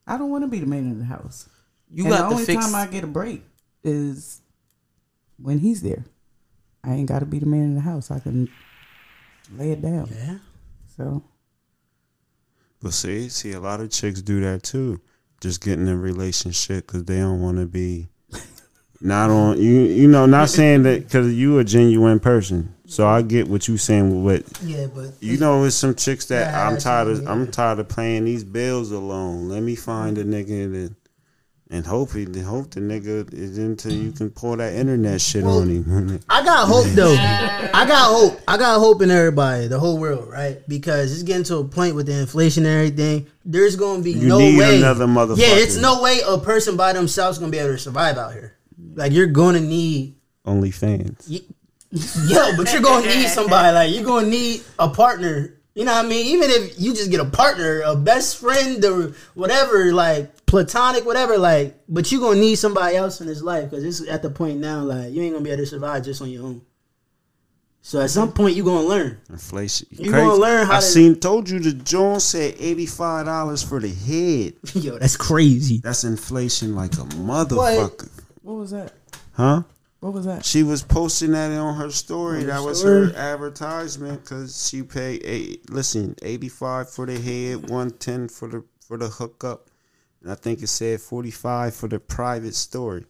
I 0.07 0.17
don't 0.17 0.29
want 0.29 0.43
to 0.43 0.47
be 0.47 0.59
the 0.59 0.65
man 0.65 0.79
in 0.79 0.99
the 0.99 1.05
house. 1.05 1.47
You 1.91 2.05
and 2.05 2.13
got 2.13 2.29
the 2.29 2.35
only 2.35 2.45
fix. 2.45 2.65
time 2.65 2.75
I 2.75 2.87
get 2.87 3.03
a 3.03 3.07
break 3.07 3.43
is 3.83 4.41
when 5.37 5.59
he's 5.59 5.81
there. 5.81 6.05
I 6.83 6.93
ain't 6.93 7.07
got 7.07 7.19
to 7.19 7.25
be 7.25 7.39
the 7.39 7.45
man 7.45 7.63
in 7.63 7.75
the 7.75 7.81
house. 7.81 8.09
I 8.11 8.19
can 8.19 8.49
lay 9.55 9.71
it 9.71 9.81
down. 9.81 10.09
Yeah. 10.11 10.37
So 10.95 11.23
But 12.81 12.93
see, 12.93 13.29
see, 13.29 13.53
a 13.53 13.59
lot 13.59 13.81
of 13.81 13.91
chicks 13.91 14.21
do 14.21 14.41
that 14.41 14.63
too. 14.63 15.01
Just 15.41 15.63
getting 15.63 15.87
in 15.87 15.93
a 15.93 15.97
relationship 15.97 16.87
because 16.87 17.05
they 17.05 17.17
don't 17.17 17.41
want 17.41 17.57
to 17.57 17.65
be 17.65 18.09
not 19.01 19.29
on 19.29 19.61
you. 19.61 19.81
You 19.81 20.07
know, 20.07 20.25
not 20.25 20.49
saying 20.49 20.83
that 20.83 21.03
because 21.03 21.33
you 21.33 21.59
a 21.59 21.63
genuine 21.63 22.19
person. 22.19 22.73
So 22.89 23.07
I 23.07 23.21
get 23.21 23.47
what 23.47 23.67
you 23.67 23.77
saying. 23.77 24.23
What 24.23 24.43
Yeah, 24.63 24.87
but 24.93 25.13
you 25.21 25.37
know, 25.37 25.63
it's 25.63 25.75
some 25.75 25.95
chicks 25.95 26.25
that 26.25 26.51
Yeah, 26.51 26.67
I'm 26.67 26.77
tired 26.77 27.07
of. 27.07 27.17
absolutely. 27.19 27.31
I'm 27.43 27.51
tired 27.51 27.79
of 27.79 27.89
paying 27.89 28.25
these 28.25 28.43
bills 28.43 28.91
alone. 28.91 29.47
Let 29.49 29.61
me 29.63 29.75
find 29.75 30.17
a 30.17 30.23
nigga 30.25 30.71
that. 30.73 30.95
And 31.71 31.85
hope 31.85 32.13
he, 32.13 32.23
hope 32.41 32.71
the 32.71 32.79
nigga 32.79 33.31
is 33.31 33.59
into 33.59 33.93
you 33.93 34.11
can 34.11 34.31
pour 34.31 34.57
that 34.57 34.73
internet 34.73 35.21
shit 35.21 35.43
on 35.43 35.69
him. 35.69 36.19
I 36.27 36.43
got 36.43 36.67
hope 36.67 36.87
though. 36.87 37.13
I 37.19 37.85
got 37.87 38.11
hope. 38.11 38.39
I 38.47 38.57
got 38.57 38.79
hope 38.79 39.03
in 39.03 39.11
everybody, 39.11 39.67
the 39.67 39.77
whole 39.77 39.99
world, 39.99 40.27
right? 40.31 40.67
Because 40.67 41.13
it's 41.13 41.21
getting 41.21 41.43
to 41.43 41.57
a 41.57 41.63
point 41.63 41.93
with 41.93 42.07
the 42.07 42.13
inflation 42.21 42.65
and 42.65 42.73
everything. 42.75 43.27
There's 43.45 43.75
gonna 43.75 44.01
be 44.01 44.13
You 44.13 44.27
no 44.27 44.39
need 44.39 44.57
way. 44.57 44.77
another 44.79 45.05
motherfucker. 45.05 45.37
Yeah, 45.37 45.57
it's 45.57 45.77
no 45.79 46.01
way 46.01 46.21
a 46.27 46.39
person 46.39 46.75
by 46.75 46.91
themselves 46.93 47.37
gonna 47.37 47.51
be 47.51 47.59
able 47.59 47.73
to 47.73 47.77
survive 47.77 48.17
out 48.17 48.33
here. 48.33 48.55
Like 48.95 49.11
you're 49.11 49.27
gonna 49.27 49.61
need 49.61 50.15
OnlyFans. 50.47 51.29
Y- 51.29 51.41
Yo, 51.91 52.55
but 52.57 52.71
you're 52.71 52.81
gonna 52.81 53.05
need 53.07 53.27
somebody. 53.29 53.73
Like 53.73 53.93
you're 53.93 54.05
gonna 54.05 54.27
need 54.27 54.61
a 54.77 54.89
partner. 54.89 55.55
You 55.75 55.85
know 55.85 55.93
what 55.93 56.05
I 56.05 56.09
mean? 56.09 56.25
Even 56.27 56.49
if 56.49 56.79
you 56.79 56.93
just 56.93 57.09
get 57.09 57.19
a 57.21 57.25
partner, 57.25 57.81
a 57.81 57.95
best 57.95 58.37
friend, 58.37 58.83
or 58.83 59.13
whatever, 59.33 59.93
like 59.93 60.45
platonic, 60.45 61.05
whatever. 61.05 61.37
Like, 61.37 61.79
but 61.87 62.11
you're 62.11 62.21
gonna 62.21 62.39
need 62.39 62.55
somebody 62.55 62.95
else 62.97 63.21
in 63.21 63.27
this 63.27 63.41
life 63.41 63.69
because 63.69 63.83
it's 63.83 64.09
at 64.09 64.21
the 64.21 64.29
point 64.29 64.59
now. 64.59 64.81
Like 64.81 65.13
you 65.13 65.21
ain't 65.21 65.33
gonna 65.33 65.43
be 65.43 65.51
able 65.51 65.63
to 65.63 65.67
survive 65.67 66.03
just 66.03 66.21
on 66.21 66.29
your 66.29 66.43
own. 66.45 66.61
So 67.81 68.01
at 68.01 68.09
some 68.09 68.33
point 68.33 68.55
you're 68.55 68.65
gonna 68.65 68.85
learn. 68.87 69.17
Inflation. 69.29 69.87
You're 69.91 70.11
gonna 70.13 70.35
learn 70.35 70.67
how 70.67 70.73
I 70.73 70.79
to- 70.79 70.81
seen 70.85 71.15
told 71.15 71.49
you 71.49 71.59
the 71.59 71.71
Jones 71.73 72.25
said 72.25 72.55
eighty 72.59 72.85
five 72.85 73.25
dollars 73.25 73.63
for 73.63 73.79
the 73.79 73.87
head. 73.89 74.53
Yo, 74.83 74.97
that's 74.99 75.15
crazy. 75.17 75.77
That's 75.77 76.03
inflation 76.03 76.75
like 76.75 76.93
a 76.95 77.05
motherfucker. 77.15 78.09
what 78.41 78.53
was 78.53 78.71
that? 78.71 78.91
Huh? 79.33 79.63
What 79.99 80.13
was 80.13 80.25
that? 80.25 80.45
She 80.45 80.63
was 80.63 80.81
posting 80.81 81.31
that 81.33 81.51
on 81.57 81.75
her 81.75 81.91
story. 81.91 82.37
On 82.37 82.41
her 82.45 82.47
that 82.51 82.61
was 82.63 82.79
story? 82.79 83.11
her 83.11 83.15
advertisement 83.17 84.23
because 84.23 84.67
she 84.69 84.81
paid 84.83 85.21
eight. 85.25 85.69
Listen, 85.69 86.15
eighty 86.21 86.47
five 86.49 86.89
for 86.89 87.05
the 87.05 87.19
head, 87.19 87.69
one 87.69 87.91
ten 87.91 88.29
for 88.29 88.47
the 88.47 88.63
for 88.79 88.97
the 88.97 89.09
hookup, 89.09 89.67
and 90.21 90.31
I 90.31 90.35
think 90.35 90.61
it 90.63 90.67
said 90.67 91.01
forty 91.01 91.31
five 91.31 91.75
for 91.75 91.87
the 91.89 91.99
private 91.99 92.55
story. 92.55 93.05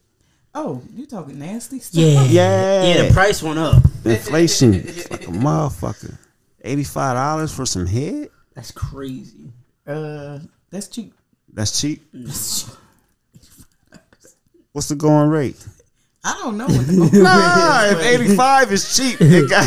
Oh, 0.55 0.81
you 0.95 1.05
talking 1.05 1.37
nasty 1.37 1.77
stuff? 1.79 2.01
Yeah, 2.01 2.23
Yeah. 2.25 2.83
yeah. 2.95 3.01
The 3.07 3.13
price 3.13 3.43
went 3.43 3.59
up. 3.59 3.83
Inflation 4.03 4.71
like 4.71 5.27
a 5.27 5.31
motherfucker. 5.31 6.17
Eighty 6.63 6.83
five 6.83 7.15
dollars 7.15 7.53
for 7.55 7.67
some 7.67 7.85
head. 7.85 8.29
That's 8.55 8.71
crazy. 8.71 9.53
Uh, 9.85 10.39
that's 10.71 10.87
cheap. 10.87 11.13
That's 11.53 11.79
cheap. 11.79 12.03
What's 14.71 14.87
the 14.89 14.95
going 14.95 15.29
rate? 15.29 15.67
I 16.23 16.33
don't 16.43 16.57
know 16.57 16.65
what 16.67 16.85
the 16.85 17.09
Nah, 17.23 17.85
if 17.85 18.21
85 18.21 18.71
is 18.73 18.95
cheap, 18.97 19.17
it 19.21 19.49
got 19.49 19.65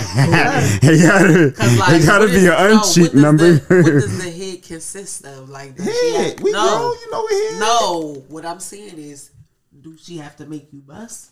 it 0.83 1.03
gotta, 1.03 1.79
like, 1.79 2.03
it 2.03 2.07
gotta 2.07 2.27
be 2.27 2.33
is- 2.35 2.45
an 2.45 2.51
no, 2.51 2.79
uncheap 2.81 3.03
what 3.03 3.15
number. 3.15 3.53
The, 3.55 3.83
what 3.83 3.85
does 3.93 4.23
the 4.25 4.31
head 4.45 4.63
consist 4.63 5.25
of? 5.25 5.49
Like 5.49 5.77
does 5.77 5.87
Head, 5.87 6.35
have- 6.35 6.41
we 6.43 6.53
no, 6.53 6.79
grown, 6.79 6.93
you 7.01 7.11
know 7.11 7.27
we 7.31 7.37
head. 7.53 7.61
no. 7.61 8.25
What 8.29 8.45
I'm 8.45 8.61
saying 8.61 8.99
is, 8.99 9.31
do 9.81 9.97
she 9.97 10.19
have 10.19 10.37
to 10.37 10.47
make 10.47 10.71
you 10.73 10.81
bust 10.81 11.31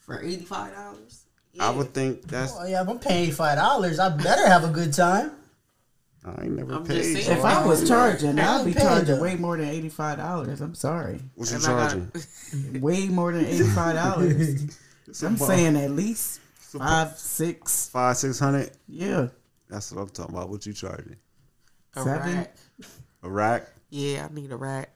for 0.00 0.20
eighty 0.22 0.44
five 0.44 0.74
dollars? 0.74 1.22
I 1.58 1.70
would 1.70 1.94
think 1.94 2.22
that's. 2.22 2.52
Oh 2.58 2.66
yeah, 2.66 2.82
if 2.82 2.88
I'm 2.88 2.98
paying 2.98 3.30
five 3.32 3.56
dollars, 3.56 3.98
I 3.98 4.10
better 4.10 4.46
have 4.46 4.64
a 4.64 4.68
good 4.68 4.92
time. 4.92 5.30
I 6.24 6.44
ain't 6.44 6.56
never 6.56 6.72
I'm 6.74 6.86
just 6.86 7.14
paid. 7.14 7.22
saying. 7.22 7.38
If 7.38 7.44
I 7.44 7.66
was 7.66 7.86
charging, 7.86 8.38
I 8.38 8.58
I'd 8.60 8.64
be 8.64 8.72
charging 8.72 9.20
way 9.20 9.36
more 9.36 9.56
than 9.58 9.68
eighty 9.68 9.90
five 9.90 10.16
dollars. 10.18 10.60
I'm 10.62 10.74
sorry, 10.74 11.20
What 11.34 11.50
you 11.50 11.56
And 11.56 11.64
I 11.66 11.68
got- 11.68 11.90
charging? 11.90 12.80
way 12.80 13.08
more 13.08 13.32
than 13.32 13.44
eighty 13.44 13.64
five 13.64 13.94
dollars. 13.94 14.78
I'm 15.22 15.36
saying 15.36 15.76
at 15.76 15.90
least 15.90 16.40
five, 16.58 17.18
six. 17.18 17.88
Five, 17.90 18.16
six 18.16 18.38
hundred. 18.38 18.70
Yeah, 18.88 19.28
That's 19.68 19.92
what 19.92 20.00
I'm 20.02 20.08
talking 20.08 20.34
about. 20.34 20.48
What 20.48 20.64
you 20.64 20.72
charging? 20.72 21.16
A 21.96 22.02
Seven? 22.02 22.34
rack. 22.36 22.56
A 23.22 23.28
rack? 23.30 23.66
Yeah, 23.90 24.26
I 24.30 24.34
need 24.34 24.50
a 24.50 24.56
rack. 24.56 24.90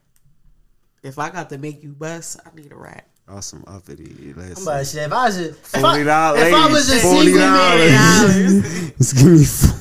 If 1.03 1.17
I 1.19 1.29
got 1.29 1.49
to 1.51 1.57
make 1.57 1.81
you 1.83 1.93
bust, 1.93 2.39
I 2.45 2.53
need 2.59 2.71
a 2.71 2.75
rack. 2.75 3.07
Awesome 3.29 3.63
uppity. 3.67 4.33
I'm 4.35 4.51
about 4.63 4.79
to 4.79 4.85
say 4.85 5.05
if 5.05 5.13
I 5.13 5.25
was 5.27 5.37
a, 5.37 5.49
if 5.49 5.75
I, 5.75 5.79
Forty 5.81 6.03
dollars. 6.03 6.41
if 6.41 6.53
I 6.53 6.67
was 6.71 6.89
a 6.91 6.99
Forty 6.99 7.25
single 7.31 7.39
man, 7.41 7.93
dollars. 7.93 8.91
Just 8.97 9.15
give 9.15 9.27
me. 9.27 9.78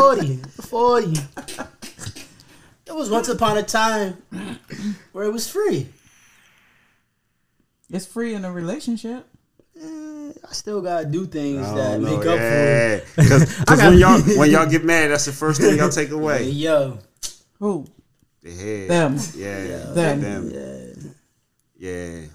40. 0.00 0.36
40, 0.62 1.14
40. 1.14 1.20
There 2.86 2.94
was 2.94 3.08
once 3.08 3.28
upon 3.28 3.56
a 3.56 3.62
time 3.62 4.20
where 5.12 5.24
it 5.24 5.32
was 5.32 5.48
free. 5.48 5.88
it's 7.88 8.06
free 8.06 8.34
in 8.34 8.44
a 8.44 8.50
relationship. 8.50 9.26
Eh, 9.80 10.32
I 10.48 10.52
still 10.52 10.82
gotta 10.82 11.06
do 11.06 11.24
things 11.26 11.66
I 11.66 11.74
that 11.76 12.00
don't 12.00 12.04
make 12.04 12.26
up 12.26 12.36
yeah. 12.36 13.00
Because 13.14 13.64
when 13.80 13.98
y'all 13.98 14.20
when 14.36 14.50
y'all 14.50 14.66
get 14.66 14.84
mad, 14.84 15.10
that's 15.10 15.26
the 15.26 15.32
first 15.32 15.60
thing 15.60 15.76
y'all 15.76 15.88
take 15.88 16.08
for 16.08 16.14
it. 16.14 16.18
away. 16.18 16.42
Yo, 16.50 16.98
Who? 17.60 17.86
The 18.42 18.50
head. 18.50 18.90
Them. 18.90 19.16
Yeah. 19.36 19.92
Them. 19.92 20.20
Them. 20.20 20.50
yeah. 20.50 21.10
Yeah. 21.78 22.26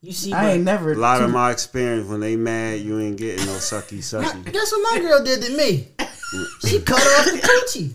You 0.00 0.12
see, 0.12 0.32
I 0.32 0.52
ain't 0.52 0.64
never. 0.64 0.92
A 0.92 0.96
lot 0.96 1.20
of 1.20 1.30
my 1.30 1.50
experience 1.50 2.08
when 2.08 2.20
they 2.20 2.36
mad, 2.36 2.80
you 2.80 2.98
ain't 2.98 3.18
getting 3.18 3.44
no 3.44 3.52
sucky 3.52 3.98
sucky. 3.98 4.50
guess 4.50 4.72
what 4.72 4.94
my 4.94 5.00
girl 5.00 5.22
did 5.22 5.42
to 5.42 5.56
me? 5.56 5.88
She 6.66 6.80
cut 6.80 7.00
off 7.00 7.24
the 7.26 7.38
coochie. 7.38 7.92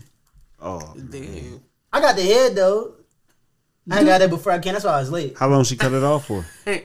Oh, 0.61 0.93
Damn. 1.09 1.61
I 1.93 2.01
got 2.01 2.15
the 2.15 2.23
head 2.23 2.55
though. 2.55 2.95
I 3.89 4.03
got 4.03 4.21
it 4.21 4.29
before 4.29 4.51
I 4.51 4.59
came. 4.59 4.73
That's 4.73 4.83
why 4.85 4.93
I 4.97 4.99
was 4.99 5.11
late. 5.11 5.37
how 5.37 5.47
long 5.47 5.63
she 5.63 5.75
cut 5.77 5.93
it 5.93 6.03
off 6.03 6.25
for? 6.27 6.45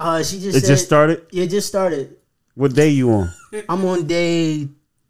Uh, 0.00 0.22
she 0.22 0.38
just 0.38 0.56
It 0.56 0.60
said, 0.60 0.68
just 0.68 0.84
started. 0.84 1.26
Yeah, 1.32 1.42
it 1.42 1.48
just 1.50 1.66
started. 1.66 2.16
What 2.54 2.72
day 2.72 2.90
you 2.90 3.10
on? 3.10 3.32
I'm 3.68 3.84
on 3.84 4.06
day 4.06 4.68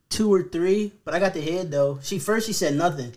two 0.08 0.32
or 0.32 0.44
three, 0.44 0.92
but 1.04 1.12
I 1.12 1.18
got 1.18 1.34
the 1.34 1.42
head 1.42 1.70
though. 1.70 1.98
She 2.02 2.18
first 2.18 2.46
she 2.46 2.54
said 2.54 2.74
nothing, 2.74 3.12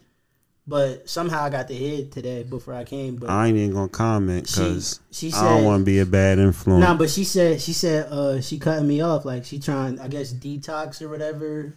but 0.68 1.08
somehow 1.10 1.44
I 1.44 1.50
got 1.50 1.70
the 1.70 1.76
head 1.76 2.12
today 2.12 2.44
before 2.44 2.74
I 2.74 2.84
came. 2.84 3.16
But 3.16 3.30
I 3.30 3.48
ain't 3.48 3.58
even 3.58 3.72
gonna 3.74 3.88
comment 3.88 4.48
because 4.48 5.00
She- 5.12 5.32
she 5.32 5.38
I 5.38 5.44
don't 5.56 5.64
want 5.64 5.82
to 5.82 5.86
be 5.86 6.00
a 6.00 6.06
bad 6.06 6.40
influence. 6.40 6.84
nah, 6.84 6.94
but 6.98 7.10
she 7.10 7.24
said 7.24 7.62
she 7.62 7.72
said 7.72 8.08
uh 8.12 8.42
she 8.42 8.60
cutting 8.60 8.86
me 8.88 9.00
off 9.00 9.24
like 9.24 9.46
she 9.46 9.58
trying 9.58 9.98
I 10.02 10.10
guess 10.10 10.34
detox 10.34 11.02
or 11.02 11.08
whatever. 11.08 11.74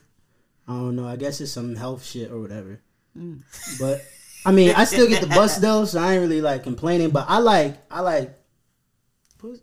I 0.66 0.72
don't 0.72 0.96
know. 0.96 1.06
I 1.06 1.16
guess 1.16 1.40
it's 1.40 1.52
some 1.52 1.76
health 1.76 2.04
shit 2.04 2.30
or 2.30 2.40
whatever. 2.40 2.80
Mm. 3.16 3.42
But 3.78 4.02
I 4.46 4.52
mean, 4.52 4.74
I 4.76 4.84
still 4.84 5.08
get 5.08 5.20
the 5.20 5.28
bus 5.28 5.58
though, 5.58 5.84
so 5.84 6.00
I 6.00 6.14
ain't 6.14 6.22
really 6.22 6.40
like 6.40 6.62
complaining. 6.62 7.10
But 7.10 7.26
I 7.28 7.38
like 7.38 7.76
I 7.90 8.00
like 8.00 8.38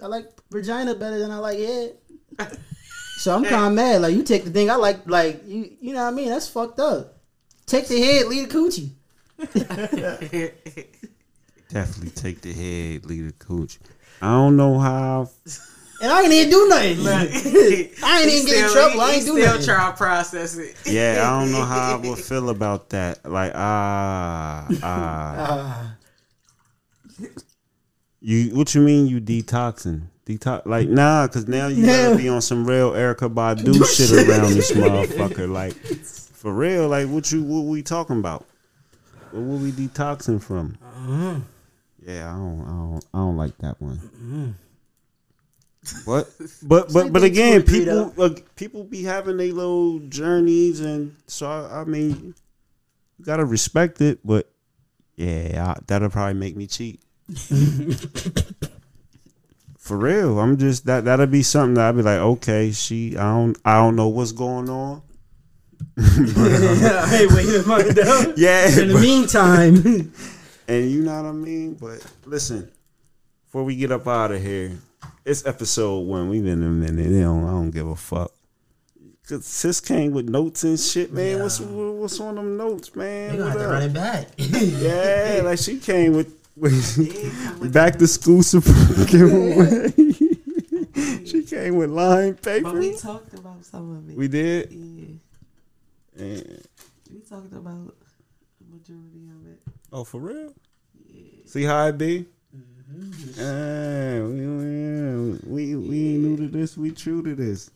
I 0.02 0.08
like 0.08 0.30
vagina 0.52 0.96
better 0.96 1.20
than 1.20 1.32
I 1.32 1.38
like 1.38 1.58
head. 1.58 1.98
So 3.18 3.36
I'm 3.36 3.44
kind 3.44 3.66
of 3.66 3.74
mad. 3.74 4.02
Like 4.02 4.16
you 4.16 4.24
take 4.24 4.44
the 4.44 4.52
thing 4.52 4.70
I 4.70 4.76
like, 4.76 5.08
like 5.08 5.42
you, 5.46 5.72
you 5.80 5.94
know 5.94 6.04
what 6.04 6.14
I 6.14 6.16
mean? 6.16 6.30
That's 6.30 6.48
fucked 6.48 6.80
up. 6.80 7.18
Take 7.66 7.88
the 7.88 8.02
head, 8.02 8.28
leave 8.28 8.50
the 8.50 8.56
coochie. 8.56 8.90
Definitely 11.70 12.12
take 12.12 12.42
the 12.42 12.52
head, 12.52 13.06
leave 13.06 13.28
the 13.28 13.34
cooch. 13.34 13.80
I 14.22 14.30
don't 14.30 14.58
know 14.58 14.80
how. 14.80 15.30
And 16.02 16.12
I 16.12 16.24
ain't 16.24 16.34
even 16.34 16.50
do 16.50 16.68
nothing. 16.68 17.08
I 18.04 18.22
ain't 18.22 18.32
even 18.32 18.46
get 18.48 18.66
in 18.66 18.72
trouble. 18.72 19.02
I 19.02 19.12
ain't 19.12 19.26
do 19.26 19.34
still 19.34 19.46
nothing. 19.46 19.66
try 19.66 19.92
to 19.92 19.98
process 19.98 20.58
it. 20.58 20.76
Yeah, 20.86 21.22
I 21.24 21.40
don't 21.40 21.52
know 21.52 21.64
how 21.64 21.94
I 21.94 21.96
would 21.96 22.18
feel 22.26 22.50
about 22.50 22.90
that. 22.90 23.24
Like 23.24 23.52
ah 23.54 24.68
ah. 24.82 25.96
You 28.24 28.56
what 28.56 28.74
you 28.76 28.82
mean 28.82 29.08
you 29.08 29.20
detoxing? 29.22 30.04
Detox 30.26 30.66
like 30.66 30.88
nah, 30.88 31.28
cause 31.28 31.48
now 31.48 31.68
you 31.68 31.86
gotta 31.86 32.16
be 32.16 32.30
on 32.30 32.42
some 32.42 32.66
real 32.66 32.92
Erykah 32.92 33.34
Badu 33.34 33.84
shit 33.86 34.28
around 34.28 34.54
this 34.54 34.72
motherfucker. 34.72 35.52
Like 35.52 35.74
for 35.74 36.54
real, 36.54 36.88
like 36.88 37.08
what 37.10 37.32
you 37.32 37.44
what 37.44 37.62
we 37.62 37.82
talking 37.82 38.20
about? 38.20 38.46
What 39.32 39.44
were 39.44 39.58
we 39.58 39.72
detoxing 39.72 40.42
from? 40.42 40.78
Yeah, 42.06 42.32
I 42.32 42.36
don't, 42.36 42.62
I 42.62 42.70
don't, 42.70 43.06
I 43.14 43.18
don't 43.18 43.38
like 43.38 43.58
that 43.60 43.80
one. 43.80 44.56
But, 46.06 46.30
but, 46.62 46.94
but, 46.94 47.12
but 47.12 47.24
again, 47.24 47.62
in 47.62 47.66
two 47.66 47.82
or 47.82 47.86
three, 47.86 47.86
people, 47.86 48.24
uh, 48.24 48.30
people 48.56 48.84
be 48.84 49.04
having 49.04 49.38
their 49.38 49.52
little 49.52 49.98
journeys, 50.00 50.80
and 50.80 51.16
so 51.28 51.50
I, 51.50 51.82
I 51.82 51.84
mean, 51.86 52.36
you 53.18 53.26
gotta 53.26 53.46
respect 53.46 54.00
it. 54.02 54.20
But 54.24 54.48
yeah, 55.16 55.74
I, 55.76 55.80
that'll 55.88 56.10
probably 56.12 56.36
make 56.40 56.56
me 56.56 56.68
cheat. 56.68 57.00
For 59.80 59.98
real, 59.98 60.40
I'm 60.40 60.58
just 60.58 60.86
that. 60.86 61.06
That'll 61.06 61.26
be 61.26 61.42
something 61.42 61.74
that 61.74 61.90
I'd 61.90 61.96
be 61.96 62.04
like, 62.04 62.20
okay, 62.20 62.72
she, 62.72 63.18
I 63.18 63.24
don't, 63.34 63.58
I 63.66 63.78
don't 63.78 63.96
know 63.96 64.10
what's 64.10 64.32
going 64.32 64.70
on. 64.70 65.02
hey, 65.98 67.26
wait 67.28 67.48
a 67.56 67.64
minute. 67.68 67.96
though. 67.96 68.34
Yeah, 68.38 68.68
In 68.70 68.88
the 68.90 68.94
but- 68.94 69.02
meantime, 69.02 70.12
And 70.68 70.92
you 70.92 71.02
know 71.02 71.16
what 71.24 71.30
I 71.30 71.32
mean? 71.32 71.74
But 71.74 72.06
listen, 72.26 72.72
before 73.48 73.64
we 73.64 73.76
get 73.76 73.92
up 73.92 74.08
out 74.08 74.32
of 74.32 74.42
here, 74.42 74.78
it's 75.26 75.46
episode 75.46 76.00
one. 76.00 76.30
We've 76.30 76.44
been 76.44 76.64
a 76.64 76.68
minute. 76.70 77.10
They 77.12 77.22
don't, 77.22 77.44
I 77.46 77.52
don't 77.52 77.72
give 77.72 77.88
a 77.88 77.96
fuck. 77.96 78.32
Cause 79.28 79.46
sis 79.46 79.80
came 79.80 80.12
with 80.12 80.28
notes 80.28 80.64
and 80.64 80.78
shit, 80.80 81.14
man. 81.14 81.40
What's 81.42 81.60
what's 81.60 82.20
on 82.20 82.36
them 82.36 82.58
notes, 82.58 82.94
man? 82.96 83.34
you 83.34 83.40
gonna 83.40 83.52
What 83.56 83.60
have 83.60 83.68
to 83.70 83.74
run 83.74 83.84
it 83.84 83.94
back. 83.94 84.28
Yeah, 84.38 85.42
like 85.46 85.60
she 85.60 85.78
came 85.80 86.14
with, 86.14 86.36
with 86.58 87.72
back 87.74 87.98
to 88.00 88.08
school 88.08 88.44
support 88.44 89.08
giveaway. 89.08 89.92
she 91.24 91.44
came 91.44 91.76
with 91.78 91.92
line 91.92 92.34
paper. 92.34 92.64
But 92.64 92.76
we 92.76 92.98
talked 92.98 93.34
about 93.36 93.64
some 93.64 93.96
of 93.96 94.10
it. 94.10 94.18
We 94.18 94.28
did. 94.28 94.70
yeah, 94.72 96.26
And- 96.26 96.68
we 97.14 97.20
talked 97.20 97.54
about 97.54 97.96
the 98.60 98.66
majority 98.74 99.30
of 99.30 99.52
it. 99.52 99.60
oh, 99.94 100.04
for 100.04 100.20
real? 100.20 100.54
Yeah. 101.08 101.24
See 101.46 101.64
how 101.64 101.88
it 101.88 101.98
be? 101.98 102.26
We, 102.94 103.00
we, 105.48 105.76
we, 105.76 105.76
we 105.76 106.14
ain't 106.14 106.24
new 106.24 106.38
to 106.38 106.48
this. 106.48 106.78
We 106.78 106.92
true 106.92 107.24
to 107.24 107.36
this. 107.36 107.72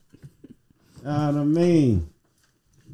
Know 1.03 1.11
what 1.11 1.41
I 1.41 1.43
mean? 1.43 2.09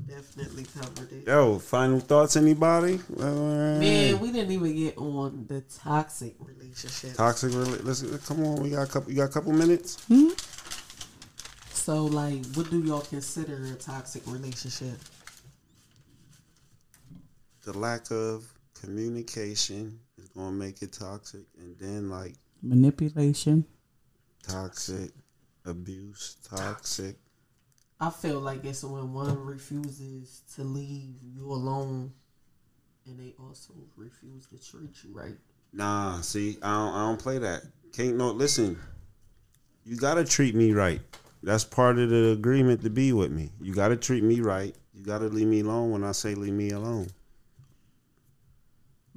Definitely 0.08 0.66
covered 0.66 1.12
it. 1.12 1.28
Yo, 1.28 1.60
final 1.60 2.00
thoughts, 2.00 2.36
anybody? 2.36 3.00
Man, 3.18 4.20
we 4.20 4.32
didn't 4.32 4.52
even 4.52 4.76
get 4.76 4.98
on 4.98 5.46
the 5.48 5.62
toxic 5.62 6.36
relationship. 6.40 7.16
toxic. 7.16 7.54
relationship. 7.54 8.24
Come 8.26 8.44
on. 8.44 8.62
We 8.62 8.72
got 8.72 8.90
a 8.90 8.92
couple. 8.92 9.12
You 9.12 9.18
got 9.18 9.30
a 9.30 9.34
couple 9.34 9.54
minutes. 9.54 10.04
Hmm? 10.06 10.30
So, 11.72 12.06
like, 12.06 12.46
what 12.54 12.70
do 12.70 12.84
y'all 12.84 13.02
consider 13.02 13.66
a 13.66 13.76
toxic 13.76 14.22
relationship? 14.28 15.00
The 17.64 17.78
lack 17.78 18.12
of 18.12 18.46
communication 18.80 20.00
is 20.11 20.11
gonna 20.36 20.52
make 20.52 20.82
it 20.82 20.94
toxic, 20.94 21.46
and 21.58 21.76
then 21.80 22.10
like 22.10 22.36
Manipulation. 22.62 23.66
toxic 24.44 25.12
abuse, 25.66 26.38
toxic. 26.48 27.18
I 28.00 28.10
feel 28.10 28.40
like 28.40 28.66
it's 28.66 28.84
when 28.84 29.14
one 29.14 29.46
refuses 29.46 30.42
to 30.56 30.64
leave 30.64 31.16
you 31.22 31.52
alone, 31.52 32.12
and 33.06 33.20
they 33.20 33.34
also 33.40 33.74
refuse 33.96 34.48
to 34.48 34.58
treat 34.58 35.04
you 35.04 35.12
right. 35.14 35.38
Nah, 35.74 36.20
see, 36.22 36.58
I 36.64 36.72
don't, 36.74 36.94
I 36.96 37.00
don't 37.08 37.20
play 37.20 37.38
that. 37.38 37.64
Can't 37.94 38.18
no 38.18 38.32
listen. 38.32 38.78
You 39.86 39.98
gotta 39.98 40.24
treat 40.26 40.56
me 40.56 40.74
right. 40.74 41.02
That's 41.44 41.64
part 41.64 41.98
of 41.98 42.10
the 42.10 42.32
agreement 42.32 42.82
to 42.84 42.90
be 42.90 43.14
with 43.14 43.32
me. 43.32 43.50
You 43.62 43.74
gotta 43.74 43.96
treat 43.96 44.24
me 44.24 44.40
right. 44.42 44.76
You 44.94 45.04
gotta 45.04 45.26
leave 45.26 45.48
me 45.48 45.62
alone 45.62 45.92
when 45.92 46.04
I 46.04 46.12
say 46.12 46.36
leave 46.36 46.54
me 46.54 46.72
alone. 46.72 47.08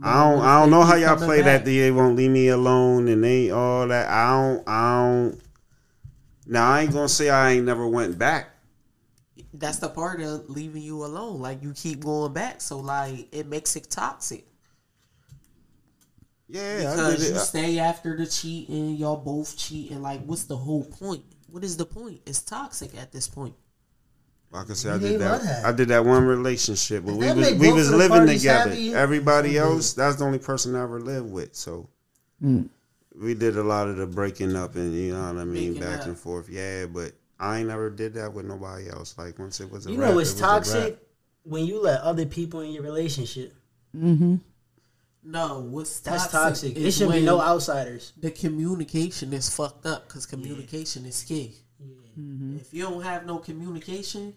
I 0.02 0.24
don't 0.24 0.40
I 0.40 0.60
don't 0.60 0.70
know 0.70 0.82
how 0.82 0.96
y'all 0.96 1.16
play 1.16 1.42
that. 1.42 1.64
They 1.64 1.90
won't 1.90 2.16
leave 2.16 2.30
me 2.30 2.48
alone 2.48 3.08
and 3.08 3.22
they 3.22 3.50
all 3.50 3.86
that. 3.88 4.08
I 4.08 4.30
don't 4.30 4.68
I 4.68 5.02
don't. 5.02 5.40
Now 6.46 6.72
I 6.72 6.82
ain't 6.82 6.92
gonna 6.92 7.08
say 7.08 7.30
I 7.30 7.52
ain't 7.52 7.64
never 7.64 7.86
went 7.86 8.18
back. 8.18 8.50
That's 9.52 9.78
the 9.78 9.88
part 9.88 10.20
of 10.20 10.50
leaving 10.50 10.82
you 10.82 11.04
alone. 11.04 11.40
Like 11.40 11.62
you 11.62 11.72
keep 11.74 12.00
going 12.00 12.32
back, 12.32 12.60
so 12.60 12.78
like 12.78 13.28
it 13.32 13.46
makes 13.46 13.76
it 13.76 13.88
toxic. 13.88 14.46
Yeah, 16.48 16.92
I 16.92 16.96
Because 16.96 17.30
you 17.30 17.38
stay 17.38 17.78
after 17.78 18.16
the 18.16 18.26
cheating, 18.26 18.96
y'all 18.96 19.16
both 19.16 19.56
cheating. 19.56 20.02
Like, 20.02 20.24
what's 20.24 20.44
the 20.44 20.56
whole 20.56 20.84
point? 20.84 21.24
What 21.48 21.64
is 21.64 21.76
the 21.76 21.86
point? 21.86 22.20
It's 22.26 22.42
toxic 22.42 22.96
at 22.96 23.12
this 23.12 23.26
point. 23.26 23.54
Like 24.54 24.70
I 24.70 24.74
said, 24.74 24.92
I 24.92 24.94
You 24.94 25.12
did 25.12 25.20
that. 25.20 25.42
that. 25.42 25.64
I 25.64 25.72
did 25.72 25.88
that 25.88 26.04
one 26.04 26.24
relationship, 26.24 27.04
but 27.04 27.16
we 27.16 27.32
was 27.32 27.54
we 27.54 27.72
was 27.72 27.90
living 27.90 28.26
together. 28.26 28.70
happy. 28.70 28.94
Everybody 28.94 29.54
mm-hmm. 29.54 29.64
else, 29.64 29.94
that's 29.94 30.16
the 30.16 30.24
only 30.24 30.38
person 30.38 30.76
I 30.76 30.84
ever 30.84 31.00
lived 31.00 31.28
with. 31.30 31.56
So 31.56 31.88
mm. 32.42 32.68
we 33.20 33.34
did 33.34 33.56
a 33.56 33.64
lot 33.64 33.88
of 33.88 33.96
the 33.96 34.06
breaking 34.06 34.54
up 34.54 34.76
and 34.76 34.94
you 34.94 35.12
know 35.12 35.32
what 35.32 35.40
I 35.40 35.44
mean, 35.44 35.74
Making 35.74 35.82
back 35.82 36.00
up. 36.02 36.06
and 36.06 36.16
forth. 36.16 36.48
Yeah, 36.48 36.86
but 36.86 37.12
I 37.40 37.58
ain't 37.58 37.68
never 37.68 37.90
did 37.90 38.14
that 38.14 38.32
with 38.32 38.46
nobody 38.46 38.88
else. 38.88 39.18
Like 39.18 39.40
once 39.40 39.58
it 39.60 39.70
was 39.70 39.86
a 39.86 39.90
you 39.90 39.98
wrap, 39.98 40.06
know 40.06 40.12
it 40.12 40.16
what's 40.16 40.32
was 40.32 40.40
a 40.40 40.44
wrap. 40.44 40.50
toxic 40.52 40.98
when 41.42 41.64
you 41.64 41.82
let 41.82 42.00
other 42.02 42.24
people 42.24 42.60
in 42.60 42.70
your 42.70 42.84
relationship. 42.84 43.54
Mm-hmm. 43.96 44.36
No, 45.24 45.60
what's 45.68 45.98
That's 45.98 46.28
toxic? 46.28 46.38
toxic. 46.38 46.76
It 46.76 46.86
is 46.86 46.96
should 46.96 47.10
be 47.10 47.22
no 47.22 47.40
outsiders. 47.40 48.12
The 48.18 48.30
communication 48.30 49.32
is 49.32 49.48
fucked 49.48 49.84
up 49.86 50.06
because 50.06 50.26
communication 50.26 51.06
is 51.06 51.24
key. 51.24 51.56
Mm-hmm. 52.18 52.58
If 52.58 52.72
you 52.72 52.84
don't 52.84 53.02
have 53.02 53.26
no 53.26 53.38
communication, 53.38 54.34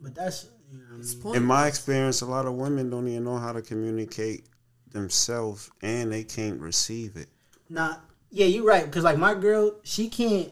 But 0.00 0.14
that's 0.14 0.48
you 0.72 0.78
know, 0.78 1.32
In 1.32 1.44
my 1.44 1.66
experience, 1.66 2.20
a 2.20 2.26
lot 2.26 2.46
of 2.46 2.54
women 2.54 2.90
don't 2.90 3.08
even 3.08 3.24
know 3.24 3.38
how 3.38 3.52
to 3.52 3.62
communicate 3.62 4.46
themselves, 4.92 5.70
and 5.82 6.12
they 6.12 6.24
can't 6.24 6.60
receive 6.60 7.16
it. 7.16 7.28
Nah, 7.68 7.96
yeah, 8.30 8.46
you're 8.46 8.64
right. 8.64 8.84
Because 8.84 9.04
like 9.04 9.18
my 9.18 9.34
girl, 9.34 9.74
she 9.82 10.08
can't. 10.08 10.50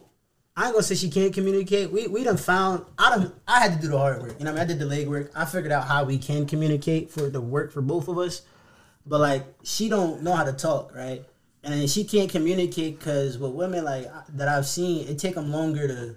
I 0.56 0.64
ain't 0.64 0.72
gonna 0.72 0.82
say 0.82 0.96
she 0.96 1.10
can't 1.10 1.32
communicate. 1.32 1.92
We 1.92 2.08
we 2.08 2.24
done 2.24 2.36
found. 2.36 2.84
I 2.98 3.10
done. 3.10 3.32
I 3.46 3.60
had 3.60 3.74
to 3.74 3.80
do 3.80 3.88
the 3.88 3.98
hard 3.98 4.20
work. 4.20 4.36
You 4.38 4.44
know, 4.44 4.50
I, 4.50 4.54
mean? 4.54 4.62
I 4.62 4.66
did 4.66 4.78
the 4.78 4.84
legwork. 4.84 5.30
I 5.34 5.44
figured 5.44 5.72
out 5.72 5.84
how 5.84 6.04
we 6.04 6.18
can 6.18 6.46
communicate 6.46 7.10
for 7.10 7.30
the 7.30 7.40
work 7.40 7.72
for 7.72 7.80
both 7.80 8.08
of 8.08 8.18
us. 8.18 8.42
But 9.06 9.20
like, 9.20 9.46
she 9.62 9.88
don't 9.88 10.22
know 10.22 10.34
how 10.34 10.44
to 10.44 10.52
talk, 10.52 10.94
right? 10.94 11.24
And 11.62 11.88
she 11.88 12.04
can't 12.04 12.30
communicate 12.30 12.98
because 12.98 13.38
with 13.38 13.52
women 13.52 13.84
like 13.84 14.06
that 14.30 14.48
I've 14.48 14.66
seen, 14.66 15.08
it 15.08 15.18
take 15.18 15.34
them 15.34 15.50
longer 15.50 15.88
to 15.88 16.16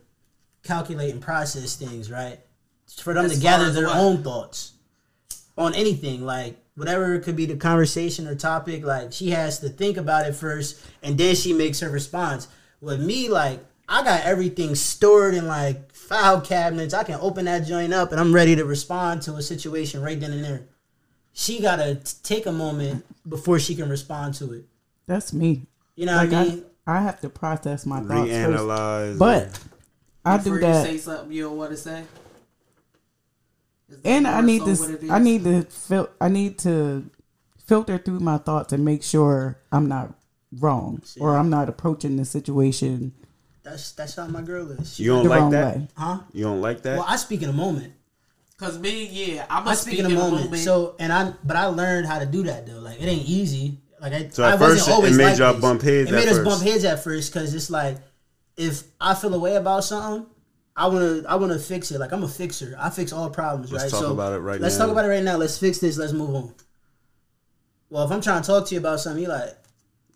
calculate 0.64 1.14
and 1.14 1.22
process 1.22 1.76
things, 1.76 2.12
right? 2.12 2.40
For 3.00 3.14
them 3.14 3.26
As 3.26 3.36
to 3.36 3.40
gather 3.40 3.72
their 3.72 3.88
what? 3.88 3.98
own 3.98 4.24
thoughts 4.24 4.74
on 5.58 5.74
anything 5.76 6.26
like 6.26 6.58
whatever 6.76 7.14
it 7.16 7.22
could 7.24 7.36
be 7.36 7.46
the 7.46 7.56
conversation 7.56 8.28
or 8.28 8.36
topic 8.36 8.84
like 8.86 9.12
she 9.14 9.30
has 9.32 9.60
to 9.60 9.70
think 9.70 9.98
about 9.98 10.26
it 10.28 10.34
first 10.34 10.84
and 11.04 11.18
then 11.18 11.36
she 11.36 11.52
makes 11.54 11.80
her 11.82 11.90
response 11.90 12.48
with 12.80 13.02
me 13.02 13.28
like 13.28 13.60
i 13.90 14.02
got 14.04 14.22
everything 14.24 14.74
stored 14.76 15.34
in 15.34 15.46
like 15.48 15.94
file 15.94 16.40
cabinets 16.42 16.94
i 16.94 17.04
can 17.04 17.20
open 17.22 17.46
that 17.46 17.66
joint 17.68 17.94
up 17.94 18.12
and 18.12 18.20
i'm 18.20 18.34
ready 18.34 18.56
to 18.56 18.64
respond 18.64 19.22
to 19.22 19.34
a 19.36 19.42
situation 19.42 20.02
right 20.02 20.20
then 20.22 20.32
and 20.32 20.44
there 20.44 20.62
she 21.34 21.60
gotta 21.62 21.96
t- 21.96 22.14
take 22.24 22.46
a 22.46 22.52
moment 22.52 23.06
before 23.28 23.60
she 23.60 23.76
can 23.76 23.90
respond 23.90 24.34
to 24.34 24.54
it 24.54 24.66
That's 25.06 25.34
me. 25.34 25.64
you 25.96 26.06
know 26.06 26.16
Like 26.16 26.30
what 26.32 26.38
i 26.38 26.42
I, 26.42 26.46
mean 26.50 26.66
I 26.88 27.02
have 27.02 27.20
to 27.22 27.30
process 27.30 27.86
my 27.86 28.00
thoughts 28.00 28.32
first. 28.32 28.50
Reanalyze. 28.64 29.18
But 29.20 29.60
I 30.26 30.38
Before 30.38 30.60
do 30.60 30.66
you 30.66 30.72
that. 30.74 30.86
say 30.86 30.98
something 30.98 31.32
you 31.32 31.44
don't 31.44 31.56
want 31.58 31.70
to 31.72 31.78
say. 31.78 32.04
Is 33.92 34.02
that 34.02 34.10
and 34.10 34.28
I 34.28 34.42
need 34.42 34.62
so 34.64 34.98
to 34.98 35.08
I 35.12 35.20
need 35.20 35.44
to 35.44 35.64
fil- 35.64 36.10
I 36.20 36.30
need 36.30 36.58
to 36.60 37.10
filter 37.66 37.98
through 37.98 38.20
my 38.20 38.38
thoughts 38.38 38.74
and 38.74 38.84
make 38.86 39.04
sure 39.04 39.60
I'm 39.72 39.88
not 39.88 40.14
wrong 40.60 41.02
or 41.20 41.38
I'm 41.38 41.50
not 41.50 41.70
approaching 41.70 42.18
the 42.18 42.26
situation 42.26 43.14
that's 43.64 43.92
that's 43.92 44.16
how 44.16 44.28
my 44.28 44.42
girl 44.42 44.70
is 44.72 44.96
she, 44.96 45.04
you 45.04 45.12
don't 45.12 45.28
like 45.28 45.52
that? 45.52 45.78
way. 45.78 45.88
huh 45.96 46.20
You 46.34 46.44
don't 46.46 46.62
like 46.62 46.82
that? 46.82 46.98
well 46.98 47.06
i 47.08 47.16
speak 47.16 47.42
in 47.44 47.50
a 47.50 47.54
moment 47.54 47.94
Cause 48.58 48.78
me, 48.78 49.08
yeah, 49.08 49.48
I'm 49.50 49.68
I 49.68 49.74
a 49.74 49.76
speak 49.76 49.98
in 49.98 50.06
a 50.06 50.10
moment. 50.10 50.56
So 50.58 50.96
and 51.00 51.12
I 51.12 51.34
but 51.44 51.56
I 51.58 51.66
learned 51.66 52.06
how 52.06 52.20
to 52.20 52.28
do 52.28 52.44
that 52.44 52.68
though. 52.68 52.78
Like 52.78 53.02
it 53.02 53.06
ain't 53.08 53.28
easy. 53.28 53.80
Like 54.00 54.14
I, 54.14 54.28
So 54.30 54.44
at 54.44 54.54
I 54.54 54.58
first, 54.58 54.62
wasn't 54.62 54.80
always 54.82 54.88
it 54.88 54.92
always 54.92 55.18
made 55.18 55.26
like 55.26 55.38
y'all 55.40 55.54
this. 55.54 55.62
bump 55.62 55.82
heads 55.82 56.10
It 56.12 56.14
made 56.14 56.28
at 56.28 56.28
us 56.28 56.38
first. 56.38 56.46
bump 56.48 56.62
heads 56.62 56.86
at 56.86 57.04
first 57.04 57.34
because 57.34 57.56
it's 57.56 57.72
like 57.72 57.98
if 58.58 58.84
I 59.00 59.16
feel 59.16 59.34
a 59.34 59.40
way 59.40 59.56
about 59.56 59.84
something 59.84 60.28
I 60.76 60.88
wanna 60.88 61.24
I 61.28 61.36
wanna 61.36 61.60
fix 61.60 61.92
it. 61.92 62.00
Like 62.00 62.12
I'm 62.14 62.24
a 62.24 62.28
fixer. 62.28 62.76
I 62.80 62.90
fix 62.90 63.12
all 63.12 63.30
problems, 63.30 63.72
Let's 63.72 63.86
right? 63.86 63.92
talk 63.92 64.02
so 64.02 64.12
about 64.14 64.34
it 64.34 64.40
right 64.40 64.60
let's 64.62 64.78
now. 64.78 64.86
talk 64.86 64.92
about 64.94 65.06
it 65.06 65.10
right 65.10 65.24
now. 65.24 65.38
Let's 65.38 65.58
fix 65.58 65.80
this. 65.80 65.98
Let's 65.98 66.14
move 66.14 66.34
on. 66.36 66.54
Well, 67.90 68.06
if 68.06 68.12
I'm 68.12 68.22
trying 68.22 68.42
to 68.42 68.48
talk 68.48 68.68
to 68.68 68.76
you 68.76 68.80
about 68.80 69.00
something, 69.00 69.22
you 69.24 69.30
like 69.30 69.58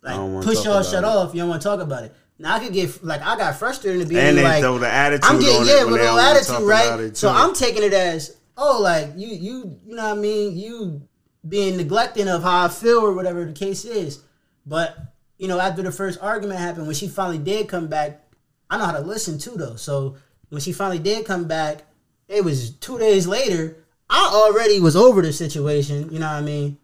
like 0.02 0.16
push 0.44 0.64
y'all 0.64 0.82
shut 0.82 1.02
it. 1.02 1.04
off. 1.04 1.34
You 1.34 1.40
don't 1.40 1.50
want 1.50 1.60
to 1.62 1.68
talk 1.68 1.80
about 1.80 2.04
it. 2.04 2.14
Now 2.38 2.54
I 2.56 2.58
could 2.60 2.72
get 2.72 3.02
like 3.04 3.20
I 3.22 3.36
got 3.36 3.56
frustrated 3.56 4.00
in 4.02 4.08
the 4.08 4.18
And 4.18 4.36
beginning. 4.36 4.44
like, 4.44 4.62
throw 4.62 4.78
the 4.78 4.88
attitude 4.90 5.24
I'm 5.30 5.40
getting 5.40 5.66
yeah 5.66 5.84
with 5.84 6.00
no 6.00 6.18
attitude, 6.18 6.66
right? 6.66 7.16
So. 7.16 7.28
I'm 7.30 7.54
taking 7.54 7.82
it 7.82 7.92
as 7.92 8.36
oh, 8.56 8.80
like 8.80 9.10
you 9.16 9.28
you 9.28 9.80
you 9.86 9.94
know 9.94 10.08
what 10.08 10.18
I 10.18 10.20
mean? 10.20 10.56
You 10.56 11.02
being 11.46 11.76
neglecting 11.76 12.28
of 12.28 12.42
how 12.42 12.64
I 12.64 12.68
feel 12.68 12.98
or 12.98 13.12
whatever 13.14 13.44
the 13.44 13.52
case 13.52 13.84
is. 13.84 14.22
But 14.64 14.96
you 15.38 15.48
know, 15.48 15.60
after 15.60 15.82
the 15.82 15.92
first 15.92 16.18
argument 16.22 16.60
happened, 16.60 16.86
when 16.86 16.96
she 16.96 17.08
finally 17.08 17.38
did 17.38 17.68
come 17.68 17.88
back, 17.88 18.22
I 18.70 18.78
know 18.78 18.84
how 18.86 18.92
to 18.92 19.00
listen 19.00 19.38
too 19.38 19.52
though. 19.56 19.76
So 19.76 20.16
when 20.48 20.60
she 20.60 20.72
finally 20.72 20.98
did 20.98 21.26
come 21.26 21.46
back, 21.48 21.84
it 22.28 22.44
was 22.44 22.70
two 22.70 22.98
days 22.98 23.26
later. 23.26 23.76
I 24.08 24.30
already 24.32 24.78
was 24.80 24.94
over 24.96 25.22
the 25.22 25.32
situation, 25.32 26.12
you 26.12 26.18
know 26.18 26.26
what 26.26 26.36
I 26.36 26.42
mean? 26.42 26.78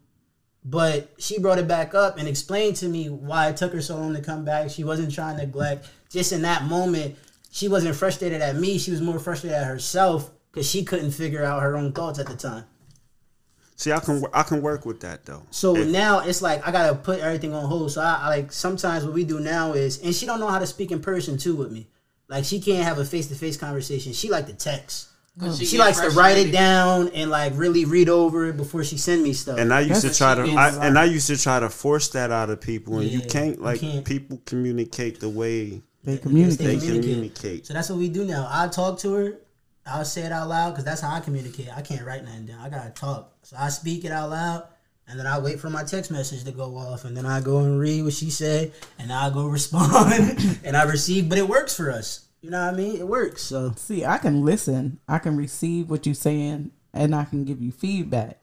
But 0.64 1.10
she 1.18 1.38
brought 1.38 1.58
it 1.58 1.68
back 1.68 1.94
up 1.94 2.18
and 2.18 2.28
explained 2.28 2.76
to 2.76 2.88
me 2.88 3.08
why 3.08 3.48
it 3.48 3.56
took 3.56 3.72
her 3.72 3.80
so 3.82 3.96
long 3.96 4.14
to 4.14 4.20
come 4.20 4.44
back. 4.44 4.70
She 4.70 4.84
wasn't 4.84 5.12
trying 5.12 5.36
to 5.36 5.46
neglect. 5.46 5.88
Just 6.10 6.32
in 6.32 6.42
that 6.42 6.64
moment, 6.64 7.16
she 7.50 7.68
wasn't 7.68 7.96
frustrated 7.96 8.40
at 8.40 8.56
me. 8.56 8.78
She 8.78 8.90
was 8.90 9.00
more 9.00 9.18
frustrated 9.18 9.58
at 9.58 9.66
herself 9.66 10.30
because 10.50 10.68
she 10.68 10.84
couldn't 10.84 11.12
figure 11.12 11.44
out 11.44 11.62
her 11.62 11.76
own 11.76 11.92
thoughts 11.92 12.18
at 12.18 12.26
the 12.26 12.36
time. 12.36 12.64
See, 13.76 13.90
I 13.90 13.98
can 13.98 14.24
I 14.32 14.44
can 14.44 14.62
work 14.62 14.86
with 14.86 15.00
that 15.00 15.24
though. 15.24 15.42
So 15.50 15.74
If- 15.76 15.88
now 15.88 16.20
it's 16.20 16.42
like 16.42 16.66
I 16.66 16.70
gotta 16.70 16.94
put 16.94 17.18
everything 17.20 17.52
on 17.54 17.64
hold. 17.64 17.90
So 17.90 18.00
I, 18.00 18.20
I 18.22 18.28
like 18.28 18.52
sometimes 18.52 19.04
what 19.04 19.14
we 19.14 19.24
do 19.24 19.40
now 19.40 19.72
is, 19.72 20.00
and 20.02 20.14
she 20.14 20.26
don't 20.26 20.38
know 20.38 20.48
how 20.48 20.60
to 20.60 20.66
speak 20.66 20.92
in 20.92 21.00
person 21.00 21.36
too 21.38 21.56
with 21.56 21.72
me. 21.72 21.88
Like 22.32 22.46
she 22.46 22.60
can't 22.62 22.82
have 22.84 22.96
a 22.98 23.04
face 23.04 23.26
to 23.28 23.34
face 23.34 23.58
conversation. 23.58 24.14
She 24.14 24.30
like 24.30 24.46
to 24.46 24.54
text. 24.54 25.08
She 25.58 25.66
She 25.66 25.78
likes 25.78 26.00
to 26.00 26.08
write 26.10 26.38
it 26.38 26.50
down 26.50 27.08
and 27.10 27.30
like 27.30 27.52
really 27.56 27.84
read 27.84 28.08
over 28.08 28.46
it 28.46 28.56
before 28.56 28.84
she 28.84 28.96
send 28.96 29.22
me 29.22 29.34
stuff. 29.34 29.58
And 29.58 29.72
I 29.72 29.80
used 29.80 30.02
That's 30.02 30.16
to 30.16 30.18
try 30.18 30.34
to, 30.36 30.42
I, 30.42 30.86
and 30.86 30.98
I 30.98 31.04
used 31.04 31.26
to 31.26 31.36
try 31.36 31.60
to 31.60 31.68
force 31.68 32.08
that 32.10 32.30
out 32.30 32.48
of 32.48 32.60
people, 32.60 32.98
and 33.00 33.10
you 33.10 33.20
can't 33.20 33.56
you 33.58 33.62
like 33.62 33.80
can't. 33.80 34.04
people 34.04 34.40
communicate 34.46 35.20
the 35.20 35.28
way 35.28 35.82
They 36.04 36.16
They 36.16 36.18
communicate. 36.18 36.58
they 36.58 36.76
communicate. 36.78 37.02
communicate. 37.02 37.66
So 37.66 37.74
that's 37.74 37.90
what 37.90 37.98
we 37.98 38.08
do 38.08 38.24
now. 38.24 38.48
I 38.50 38.68
talk 38.68 38.98
to 39.00 39.12
her. 39.14 39.38
I'll 39.84 40.04
say 40.04 40.22
it 40.22 40.32
out 40.32 40.48
loud 40.48 40.70
because 40.70 40.84
that's 40.84 41.00
how 41.02 41.14
I 41.14 41.20
communicate. 41.20 41.68
I 41.76 41.82
can't 41.82 42.06
write 42.06 42.24
nothing 42.24 42.46
down. 42.46 42.60
I 42.60 42.68
gotta 42.70 42.90
talk. 42.90 43.32
So 43.42 43.56
I 43.58 43.68
speak 43.68 44.04
it 44.06 44.12
out 44.12 44.30
loud, 44.30 44.68
and 45.08 45.18
then 45.18 45.26
I 45.26 45.38
wait 45.38 45.60
for 45.60 45.68
my 45.68 45.84
text 45.84 46.10
message 46.10 46.44
to 46.44 46.52
go 46.52 46.76
off, 46.76 47.04
and 47.04 47.16
then 47.16 47.26
I 47.26 47.40
go 47.40 47.58
and 47.58 47.78
read 47.78 48.02
what 48.02 48.12
she 48.14 48.30
said, 48.30 48.72
and 48.98 49.12
I 49.12 49.30
go 49.30 49.46
respond, 49.48 50.60
and 50.64 50.76
I 50.76 50.84
receive. 50.84 51.28
But 51.28 51.38
it 51.38 51.48
works 51.48 51.76
for 51.76 51.90
us. 51.90 52.26
You 52.40 52.50
know 52.50 52.64
what 52.64 52.74
I 52.74 52.76
mean? 52.76 52.96
It 52.96 53.06
works. 53.06 53.42
So 53.42 53.72
See, 53.76 54.04
I 54.04 54.18
can 54.18 54.44
listen. 54.44 54.98
I 55.08 55.18
can 55.18 55.36
receive 55.36 55.90
what 55.90 56.06
you're 56.06 56.14
saying, 56.14 56.72
and 56.92 57.14
I 57.14 57.24
can 57.24 57.44
give 57.44 57.60
you 57.60 57.70
feedback. 57.70 58.38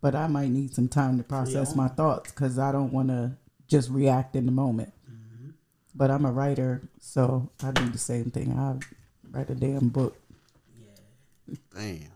But 0.00 0.14
I 0.14 0.26
might 0.26 0.48
need 0.48 0.74
some 0.74 0.88
time 0.88 1.18
to 1.18 1.22
process 1.22 1.76
my 1.76 1.86
thoughts 1.86 2.32
because 2.32 2.58
I 2.58 2.72
don't 2.72 2.92
want 2.92 3.08
to 3.08 3.36
just 3.68 3.88
react 3.88 4.34
in 4.34 4.46
the 4.46 4.52
moment. 4.52 4.92
Mm-hmm. 5.08 5.50
But 5.94 6.10
I'm 6.10 6.24
a 6.24 6.32
writer, 6.32 6.82
so 6.98 7.50
I 7.62 7.70
do 7.70 7.88
the 7.88 7.98
same 7.98 8.30
thing. 8.30 8.52
I 8.52 8.78
write 9.30 9.50
a 9.50 9.54
damn 9.54 9.90
book. 9.90 10.16
Yeah. 10.80 11.56
Damn. 11.74 12.08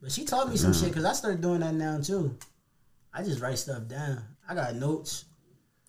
But 0.00 0.12
she 0.12 0.24
taught 0.24 0.48
me 0.48 0.56
some 0.56 0.72
shit 0.72 0.88
because 0.88 1.04
I 1.04 1.12
started 1.12 1.40
doing 1.40 1.60
that 1.60 1.74
now 1.74 1.98
too. 2.00 2.36
I 3.14 3.22
just 3.22 3.40
write 3.40 3.58
stuff 3.58 3.86
down. 3.88 4.22
I 4.48 4.54
got 4.54 4.74
notes. 4.74 5.26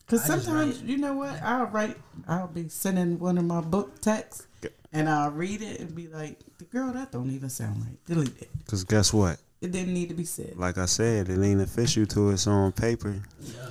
Because 0.06 0.30
I 0.30 0.38
sometimes, 0.38 0.82
you 0.82 0.98
know 0.98 1.14
what? 1.14 1.42
I'll 1.42 1.68
write, 1.68 1.98
I'll 2.28 2.48
be 2.48 2.68
sending 2.68 3.18
one 3.18 3.38
of 3.38 3.46
my 3.46 3.62
book 3.62 4.02
texts, 4.02 4.48
and 4.92 5.08
I'll 5.10 5.32
read 5.32 5.62
it 5.62 5.80
and 5.80 5.96
be 5.96 6.08
like, 6.08 6.40
the 6.58 6.66
girl, 6.66 6.92
that 6.92 7.14
don't 7.14 7.32
even 7.32 7.50
sound 7.50 7.82
right. 7.82 8.06
Delete 8.06 8.42
it. 8.42 8.50
Cause 8.68 8.84
guess 8.84 9.14
what? 9.14 9.38
It 9.62 9.72
didn't 9.72 9.94
need 9.94 10.10
to 10.10 10.16
be 10.16 10.26
said. 10.26 10.58
Like 10.58 10.78
I 10.78 10.86
said, 10.86 11.30
it 11.30 11.42
ain't 11.42 11.62
official 11.62 12.06
till 12.06 12.32
it's 12.32 12.48
on 12.48 12.74
paper. 12.74 13.24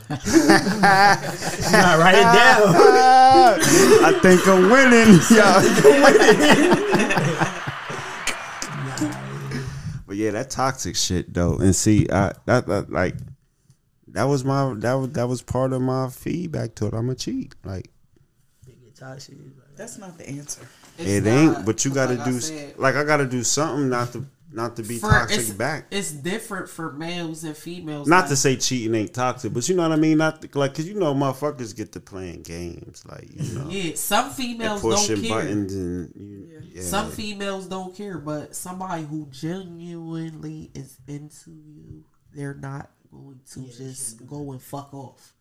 I 0.09 0.15
write 2.01 2.15
it 2.15 2.23
down. 2.23 2.75
I 4.03 4.19
think 4.23 4.49
I'm 4.49 4.71
winning, 4.71 5.21
y'all. 5.31 5.61
but 10.07 10.17
yeah, 10.17 10.31
that 10.31 10.49
toxic 10.49 10.97
shit 10.97 11.35
though, 11.35 11.59
and 11.59 11.77
see, 11.77 12.07
I 12.11 12.33
that, 12.47 12.67
that 12.69 12.91
like 12.91 13.17
that 14.13 14.25
was 14.25 14.45
my 14.45 14.73
that 14.79 14.95
was 14.95 15.11
that 15.11 15.29
was 15.29 15.43
part 15.43 15.73
of 15.73 15.83
my 15.83 16.09
feedback 16.09 16.75
to 16.77 16.87
it. 16.87 16.95
I'm 16.95 17.11
a 17.11 17.15
cheat, 17.15 17.55
like 17.65 17.91
That's 19.77 19.99
not 19.99 20.17
the 20.19 20.29
answer. 20.29 20.67
it 20.99 21.27
ain't. 21.27 21.65
But 21.67 21.85
you 21.85 21.91
got 21.93 22.09
to 22.09 22.17
do 22.17 22.37
s 22.37 22.51
like 22.77 22.95
I 22.95 23.05
got 23.05 23.19
to 23.19 23.27
do 23.27 23.43
something 23.43 23.89
not 23.89 24.13
to 24.13 24.25
not 24.55 24.77
to 24.77 24.83
be 24.83 24.99
For- 24.99 25.09
toxic 25.09 25.39
it's, 25.41 25.51
back. 25.51 25.87
It's 25.91 26.13
different 26.13 26.69
for 26.69 26.93
males 26.93 27.43
and 27.43 27.57
females. 27.57 28.07
Not 28.07 28.21
like- 28.25 28.29
to 28.29 28.37
say 28.37 28.57
cheating 28.57 28.95
ain't 28.95 29.15
toxic, 29.15 29.51
but 29.55 29.67
you 29.67 29.75
know 29.75 29.83
what 29.89 29.93
I 29.93 29.97
mean. 29.97 30.19
Not 30.19 30.43
to- 30.43 30.59
like, 30.59 30.75
cause 30.75 30.85
you 30.87 30.93
know 30.95 31.15
motherfuckers 31.15 31.75
get 31.75 31.93
to 31.93 32.01
playing 32.01 32.43
games, 32.43 33.03
like 33.09 33.29
you 33.35 33.55
know, 33.59 33.69
Yeah, 33.71 33.95
some 33.95 34.27
and 34.27 34.35
females 34.35 34.83
don't 34.83 35.07
care. 35.07 35.17
buttons 35.31 35.73
and 35.75 36.13
you, 36.15 36.63
yeah. 36.75 36.83
Some 36.83 37.11
females 37.11 37.67
don't 37.67 37.97
care, 37.97 38.19
but 38.19 38.55
somebody 38.55 39.05
who 39.05 39.27
genuinely 39.31 40.71
is 40.75 40.99
into 41.09 41.51
you, 41.51 42.05
they're 42.35 42.55
not 42.55 42.91
going 43.13 43.41
to 43.53 43.61
just 43.67 44.27
go 44.27 44.53
and 44.53 44.63
fuck 44.63 44.93
off. 44.95 45.35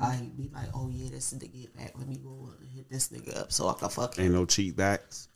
Like 0.00 0.36
be 0.36 0.50
like, 0.52 0.68
oh 0.74 0.90
yeah, 0.92 1.10
this 1.10 1.32
nigga 1.34 1.52
get 1.62 1.76
back. 1.76 1.92
Let 1.96 2.08
me 2.08 2.16
go 2.16 2.50
and 2.58 2.68
hit 2.68 2.90
this 2.90 3.08
nigga 3.10 3.36
up 3.38 3.52
so 3.52 3.68
I 3.68 3.74
can 3.74 3.88
fuck 3.88 4.16
him. 4.16 4.24
ain't 4.24 4.34
no 4.34 4.44
cheat 4.44 4.76
backs. 4.76 5.28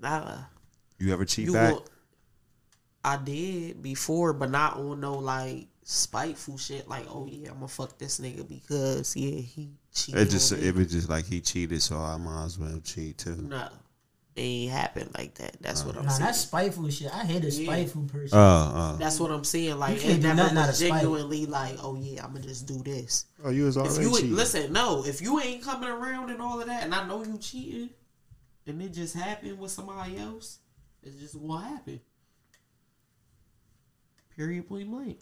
Nah, 0.00 0.38
You 0.98 1.12
ever 1.12 1.24
cheat 1.24 1.46
you 1.46 1.52
back? 1.52 1.74
will. 1.74 1.86
I 3.04 3.16
did 3.16 3.82
before, 3.82 4.32
but 4.32 4.50
not 4.50 4.76
on 4.76 5.00
no 5.00 5.14
like 5.14 5.66
spiteful 5.82 6.58
shit. 6.58 6.88
Like, 6.88 7.06
oh 7.08 7.26
yeah, 7.30 7.48
I'm 7.48 7.54
gonna 7.56 7.68
fuck 7.68 7.98
this 7.98 8.20
nigga 8.20 8.46
because 8.48 9.14
yeah, 9.16 9.40
he 9.40 9.70
cheated. 9.92 10.20
It 10.22 10.30
just 10.30 10.52
on 10.52 10.60
it 10.60 10.74
was 10.74 10.90
just 10.92 11.08
like 11.08 11.26
he 11.26 11.40
cheated, 11.40 11.82
so 11.82 11.96
I 11.98 12.16
might 12.16 12.44
as 12.44 12.58
well 12.58 12.80
cheat 12.82 13.18
too. 13.18 13.36
no, 13.36 13.68
it 14.38 14.42
ain't 14.42 14.72
happen 14.72 15.10
like 15.16 15.34
that. 15.34 15.56
That's 15.60 15.84
what 15.84 15.96
I'm 15.96 16.04
Nah, 16.04 16.10
saying. 16.10 16.26
that's 16.26 16.40
spiteful 16.40 16.88
shit. 16.90 17.12
I 17.14 17.24
hate 17.24 17.44
a 17.44 17.50
Yeah. 17.50 17.64
spiteful 17.72 18.02
person. 18.04 18.38
Uh, 18.38 18.42
uh. 18.42 18.96
That's 18.96 19.18
what 19.20 19.30
I'm 19.30 19.44
saying. 19.44 19.78
Like 19.78 19.98
can't 20.00 20.14
it 20.18 20.22
do 20.22 20.28
never 20.28 20.36
nothing 20.42 20.58
out 20.58 20.66
was 20.68 20.78
genuinely 20.78 21.46
like, 21.46 21.76
oh 21.82 21.96
yeah, 21.96 22.24
I'm 22.24 22.32
gonna 22.32 22.46
just 22.46 22.66
do 22.66 22.82
this. 22.82 23.26
Oh, 23.44 23.50
you 23.50 23.64
was 23.64 23.76
If 23.76 23.82
already 23.84 24.04
you 24.04 24.16
cheating. 24.16 24.34
listen, 24.36 24.72
no, 24.72 25.04
if 25.04 25.20
you 25.20 25.40
ain't 25.40 25.62
coming 25.62 25.88
around 25.88 26.30
and 26.30 26.40
all 26.40 26.60
of 26.60 26.66
that, 26.66 26.84
and 26.84 26.94
I 26.94 27.06
know 27.06 27.24
you 27.24 27.36
cheating, 27.38 27.90
and 28.66 28.82
it 28.82 28.92
just 28.92 29.14
happened 29.14 29.58
with 29.58 29.70
somebody 29.70 30.16
else, 30.18 30.58
it's 31.02 31.16
just 31.16 31.34
gonna 31.40 31.64
happen. 31.68 32.00
Period. 34.36 34.68
Point 34.68 34.90
blank. 34.90 35.18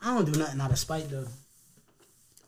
I 0.00 0.14
don't 0.14 0.30
do 0.32 0.38
nothing 0.38 0.60
out 0.60 0.70
of 0.70 0.78
spite 0.78 1.08
though. 1.10 1.26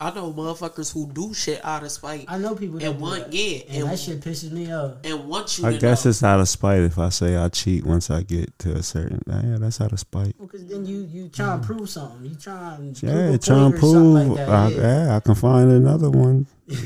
I 0.00 0.10
know 0.12 0.32
motherfuckers 0.32 0.92
who 0.92 1.10
do 1.12 1.32
shit 1.32 1.64
out 1.64 1.84
of 1.84 1.90
spite 1.90 2.24
I 2.28 2.36
know 2.38 2.54
people 2.56 2.82
and 2.82 2.96
do 2.98 3.02
want 3.02 3.32
yeah, 3.32 3.60
and 3.68 3.82
and, 3.82 3.90
that 3.90 3.98
shit 3.98 4.20
pisses 4.20 4.50
me 4.50 4.72
off. 4.72 4.94
and 5.04 5.28
once 5.28 5.58
you. 5.58 5.66
I 5.66 5.76
guess 5.76 6.04
know. 6.04 6.10
it's 6.10 6.22
out 6.22 6.40
of 6.40 6.48
spite 6.48 6.80
if 6.80 6.98
I 6.98 7.08
say 7.10 7.36
I 7.36 7.48
cheat 7.48 7.84
once 7.86 8.10
I 8.10 8.22
get 8.22 8.58
to 8.60 8.72
a 8.72 8.82
certain. 8.82 9.20
Uh, 9.30 9.40
yeah, 9.44 9.56
that's 9.58 9.80
out 9.80 9.92
of 9.92 10.00
spite. 10.00 10.34
Because 10.40 10.66
then 10.66 10.84
you 10.84 11.08
you 11.10 11.28
trying 11.28 11.60
to 11.60 11.64
mm. 11.64 11.66
prove 11.66 11.88
something. 11.88 12.28
You 12.28 12.34
try 12.36 12.76
to 12.76 12.82
Yeah, 13.06 13.12
prove 13.12 13.34
a 13.34 13.38
trying 13.38 13.72
to 13.72 13.78
prove. 13.78 14.28
like 14.28 14.48
I. 14.48 14.68
Yeah. 14.68 15.06
yeah, 15.06 15.16
I 15.16 15.20
can 15.20 15.34
find 15.36 15.70
another 15.70 16.10
one. 16.10 16.46
Did 16.66 16.80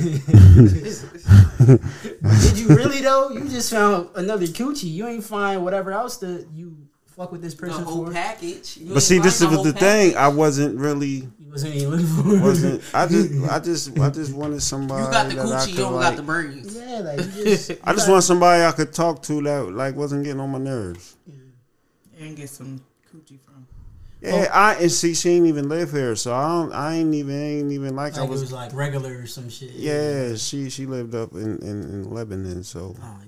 you 2.59 2.69
really 2.69 3.01
though? 3.01 3.31
You 3.31 3.49
just 3.49 3.71
found 3.71 4.11
another 4.17 4.47
coochie. 4.47 4.93
You 4.93 5.07
ain't 5.07 5.25
find 5.25 5.65
whatever 5.65 5.93
else 5.93 6.19
that 6.19 6.47
you 6.53 6.77
fuck 7.07 7.33
with 7.33 7.43
this 7.43 7.55
person 7.55 7.85
the 7.85 7.91
whole 7.91 8.07
for. 8.07 8.13
package. 8.13 8.77
You 8.77 8.95
But 8.95 9.03
see, 9.03 9.19
this 9.19 9.41
find 9.41 9.57
was 9.57 9.65
the 9.65 9.73
thing. 9.73 10.17
I 10.17 10.29
wasn't 10.29 10.79
really. 10.79 11.29
You 11.49 11.53
wasn't 11.55 11.75
even 11.77 11.89
looking 11.91 12.07
for. 12.07 12.45
Wasn't 12.45 12.83
I 12.93 13.07
just 13.07 13.33
I 13.51 13.59
just 13.59 13.99
I 13.99 14.11
just 14.11 14.35
wanted 14.35 14.61
somebody. 14.61 15.05
You 15.07 15.11
got 15.11 15.29
the 15.31 15.41
I 15.41 15.45
coochie, 15.45 15.61
could, 15.65 15.71
you 15.71 15.77
don't 15.79 15.93
like, 15.95 16.03
got 16.11 16.17
the 16.17 16.23
brains. 16.23 16.77
yeah, 16.77 16.99
like 17.01 17.19
you 17.37 17.45
just. 17.45 17.71
I 17.83 17.93
just 17.95 18.09
want 18.11 18.23
somebody 18.25 18.63
I 18.65 18.73
could 18.73 18.93
talk 18.93 19.23
to 19.23 19.41
that 19.43 19.73
like 19.73 19.97
wasn't 19.97 20.25
getting 20.25 20.41
on 20.41 20.51
my 20.51 20.59
nerves. 20.59 21.17
Yeah. 21.27 22.27
And 22.27 22.37
get 22.37 22.51
some 22.51 22.83
coochie 23.11 23.39
from. 23.47 23.67
Yeah, 24.21 24.51
I 24.53 24.75
and 24.75 24.93
see 24.93 25.15
she 25.15 25.31
ain't 25.31 25.47
even 25.47 25.71
live 25.71 25.91
here, 25.91 26.17
so 26.17 26.35
I 26.35 26.49
don't. 26.49 26.73
I 26.75 26.95
ain't 26.97 27.15
even 27.15 27.35
ain't 27.41 27.73
even 27.73 27.97
like, 27.97 28.13
Like 28.15 28.21
I 28.23 28.25
it 28.27 28.29
was. 28.29 28.43
was 28.43 28.53
like 28.53 28.75
regular 28.75 29.21
or 29.23 29.27
some 29.27 29.49
shit. 29.49 29.71
yeah, 29.71 30.35
she 30.35 30.69
she 30.69 30.85
lived 30.85 31.15
up 31.15 31.33
in 31.33 31.59
in, 31.63 31.83
in 31.83 32.11
Lebanon, 32.11 32.63
so 32.63 32.95
Oh 33.01 33.17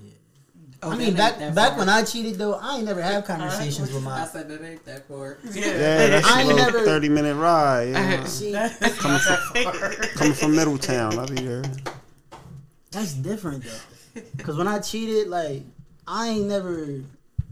Oh, 0.83 0.89
I 0.91 0.97
mean, 0.97 1.13
back 1.15 1.37
back 1.53 1.77
when 1.77 1.89
I 1.89 2.03
cheated 2.03 2.35
though, 2.39 2.55
I 2.55 2.77
ain't 2.77 2.85
never 2.85 3.01
had 3.03 3.23
conversations 3.25 3.93
with 3.93 4.01
my. 4.03 4.15
I 4.15 4.19
my. 4.21 4.25
said 4.27 4.49
that 4.49 4.63
ain't 4.63 4.83
that 4.85 5.07
far. 5.07 5.37
yeah, 5.53 6.07
that's 6.07 6.27
I 6.27 6.41
a 6.41 6.45
little 6.47 6.57
never- 6.65 6.85
thirty 6.85 7.07
minute 7.09 7.35
ride. 7.35 7.83
You 7.89 7.93
know, 7.93 8.23
See, 8.25 8.53
coming 8.53 9.19
from 9.19 9.63
coming 10.15 10.33
from 10.33 10.55
Middletown, 10.55 11.19
I'll 11.19 11.27
be 11.27 11.35
there. 11.35 11.63
that's 12.89 13.13
different 13.13 13.63
though. 13.63 14.21
Cause 14.39 14.57
when 14.57 14.67
I 14.67 14.79
cheated, 14.79 15.27
like 15.27 15.61
I 16.07 16.29
ain't 16.29 16.47
never 16.47 17.01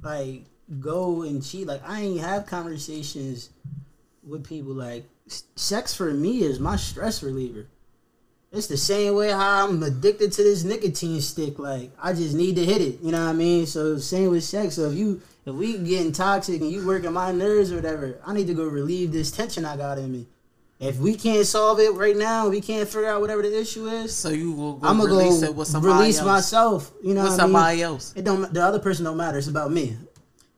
like 0.01 0.45
go 0.79 1.21
and 1.21 1.43
cheat. 1.45 1.67
Like 1.67 1.81
I 1.87 2.01
ain't 2.01 2.21
have 2.21 2.47
conversations 2.47 3.51
with 4.27 4.43
people. 4.43 4.73
Like 4.73 5.05
sex 5.55 5.93
for 5.93 6.11
me 6.11 6.41
is 6.41 6.59
my 6.59 6.75
stress 6.77 7.21
reliever. 7.21 7.67
It's 8.51 8.67
the 8.67 8.77
same 8.77 9.13
way 9.13 9.29
how 9.29 9.67
I'm 9.67 9.81
addicted 9.83 10.31
to 10.33 10.43
this 10.43 10.63
nicotine 10.63 11.21
stick. 11.21 11.59
Like 11.59 11.91
I 12.01 12.13
just 12.13 12.33
need 12.33 12.55
to 12.55 12.65
hit 12.65 12.81
it. 12.81 12.99
You 13.01 13.11
know 13.11 13.23
what 13.23 13.29
I 13.29 13.33
mean? 13.33 13.65
So 13.67 13.97
same 13.99 14.31
with 14.31 14.43
sex. 14.43 14.75
So 14.75 14.89
if 14.89 14.97
you 14.97 15.21
if 15.45 15.53
we 15.53 15.77
getting 15.77 16.11
toxic 16.11 16.59
and 16.61 16.71
you 16.71 16.85
working 16.85 17.13
my 17.13 17.31
nerves 17.31 17.71
or 17.71 17.75
whatever, 17.75 18.19
I 18.25 18.33
need 18.33 18.47
to 18.47 18.53
go 18.55 18.65
relieve 18.65 19.11
this 19.11 19.31
tension 19.31 19.65
I 19.65 19.77
got 19.77 19.99
in 19.99 20.11
me. 20.11 20.27
If 20.79 20.97
we 20.97 21.15
can't 21.15 21.45
solve 21.45 21.79
it 21.79 21.93
right 21.93 22.15
now, 22.15 22.47
we 22.47 22.61
can't 22.61 22.87
figure 22.87 23.09
out 23.09 23.19
whatever 23.19 23.41
the 23.41 23.59
issue 23.59 23.87
is. 23.87 24.15
So 24.15 24.29
you 24.29 24.53
will 24.53 24.75
go 24.77 24.87
I'm 24.87 24.97
gonna 24.97 25.09
release 25.09 25.41
go 25.41 25.47
it 25.47 25.55
with 25.55 25.67
somebody 25.67 25.93
release 25.93 26.19
else. 26.19 26.25
myself. 26.27 26.91
You 27.03 27.13
know 27.13 27.23
with 27.23 27.31
what 27.31 27.39
I 27.41 27.43
mean? 27.43 27.53
somebody 27.53 27.81
else. 27.83 28.13
It 28.15 28.23
don't. 28.23 28.51
The 28.53 28.63
other 28.63 28.79
person 28.79 29.05
don't 29.05 29.17
matter. 29.17 29.37
It's 29.37 29.47
about 29.47 29.71
me. 29.71 29.97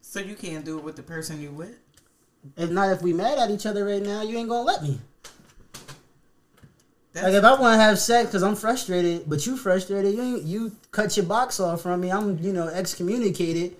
So 0.01 0.19
you 0.19 0.35
can't 0.35 0.63
do 0.63 0.77
it 0.77 0.83
with 0.83 0.95
the 0.95 1.03
person 1.03 1.41
you 1.41 1.51
with. 1.51 1.75
If 2.55 2.69
not, 2.69 2.89
if 2.91 3.01
we 3.01 3.13
mad 3.13 3.37
at 3.39 3.49
each 3.51 3.65
other 3.65 3.83
right 3.85 4.01
now, 4.01 4.21
you 4.21 4.37
ain't 4.37 4.49
gonna 4.49 4.63
let 4.63 4.81
me. 4.83 4.99
That's, 7.13 7.25
Like 7.25 7.33
if 7.33 7.43
I 7.43 7.59
want 7.59 7.77
to 7.77 7.83
have 7.83 7.99
sex 7.99 8.27
because 8.27 8.41
I'm 8.43 8.55
frustrated, 8.55 9.29
but 9.29 9.45
you 9.45 9.57
frustrated, 9.57 10.13
you 10.15 10.39
you 10.43 10.71
cut 10.91 11.17
your 11.17 11.25
box 11.25 11.59
off 11.59 11.81
from 11.81 11.99
me. 12.01 12.11
I'm 12.11 12.37
you 12.39 12.53
know 12.53 12.67
excommunicated. 12.67 13.75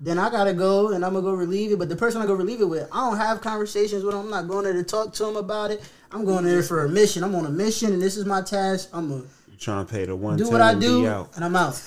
Then 0.00 0.18
I 0.18 0.30
gotta 0.30 0.52
go 0.52 0.90
and 0.92 1.04
I'm 1.04 1.14
gonna 1.14 1.24
go 1.24 1.32
relieve 1.32 1.72
it. 1.72 1.78
But 1.78 1.88
the 1.88 1.96
person 1.96 2.20
I 2.20 2.26
go 2.26 2.34
relieve 2.34 2.60
it 2.60 2.64
with, 2.64 2.88
I 2.92 3.08
don't 3.08 3.16
have 3.18 3.40
conversations 3.40 4.02
with 4.02 4.14
them. 4.14 4.24
I'm 4.24 4.30
not 4.30 4.48
going 4.48 4.64
there 4.64 4.72
to 4.74 4.82
talk 4.82 5.12
to 5.14 5.24
them 5.24 5.36
about 5.36 5.70
it. 5.70 5.80
I'm 6.10 6.24
going 6.24 6.44
there 6.44 6.62
for 6.62 6.84
a 6.84 6.88
mission. 6.88 7.22
I'm 7.22 7.34
on 7.34 7.46
a 7.46 7.50
mission 7.50 7.92
and 7.92 8.02
this 8.02 8.16
is 8.16 8.24
my 8.24 8.42
task. 8.42 8.88
I'm 8.92 9.08
gonna 9.08 9.22
You 9.22 9.56
trying 9.58 9.86
to 9.86 9.92
pay 9.92 10.04
the 10.04 10.16
one 10.16 10.36
do 10.36 10.50
what 10.50 10.60
I 10.60 10.74
do 10.74 11.06
out. 11.06 11.30
and 11.36 11.44
I'm 11.44 11.56
out. 11.56 11.80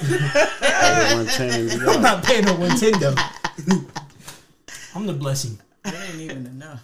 Pay 0.00 0.06
the 0.06 1.24
110 1.38 1.70
and 1.70 1.80
be 1.80 1.86
I'm 1.88 2.02
not 2.02 2.24
paying 2.24 2.44
no 2.44 2.54
one 2.54 2.76
though. 2.78 3.14
I'm 4.94 5.06
the 5.06 5.12
blessing. 5.12 5.58
it 5.84 5.94
ain't 5.94 6.20
even 6.20 6.46
enough. 6.46 6.82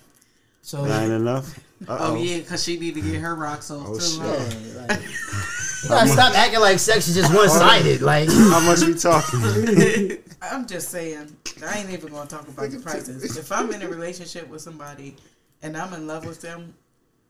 So 0.67 0.85
That 0.85 1.05
ain't 1.05 1.13
enough. 1.13 1.57
Uh-oh. 1.87 2.15
Oh 2.15 2.17
yeah, 2.17 2.41
cause 2.41 2.65
she 2.65 2.77
need 2.77 2.95
to 2.95 3.01
get 3.01 3.21
her 3.21 3.37
rocks 3.37 3.71
off 3.71 3.87
Oh, 3.87 3.95
too. 3.95 4.01
shit. 4.01 4.19
yeah, 4.19 4.87
like, 4.89 5.01
you 5.01 5.89
gotta 5.89 6.09
stop 6.09 6.35
acting 6.35 6.59
like 6.59 6.81
sex 6.81 7.07
is 7.07 7.15
just 7.15 7.33
one 7.33 7.49
sided. 7.49 8.03
Like 8.03 8.29
How 8.29 8.59
much 8.59 8.81
we 8.81 8.95
talking? 8.95 10.19
I'm 10.43 10.67
just 10.67 10.89
saying, 10.89 11.37
I 11.65 11.79
ain't 11.79 11.91
even 11.91 12.11
gonna 12.13 12.29
talk 12.29 12.49
about 12.49 12.69
the 12.69 12.81
prices. 12.81 13.37
If 13.37 13.53
I'm 13.53 13.71
in 13.71 13.83
a 13.83 13.89
relationship 13.89 14.49
with 14.49 14.61
somebody 14.61 15.15
and 15.63 15.77
I'm 15.77 15.95
in 15.95 16.09
love 16.09 16.27
with 16.27 16.41
them 16.41 16.75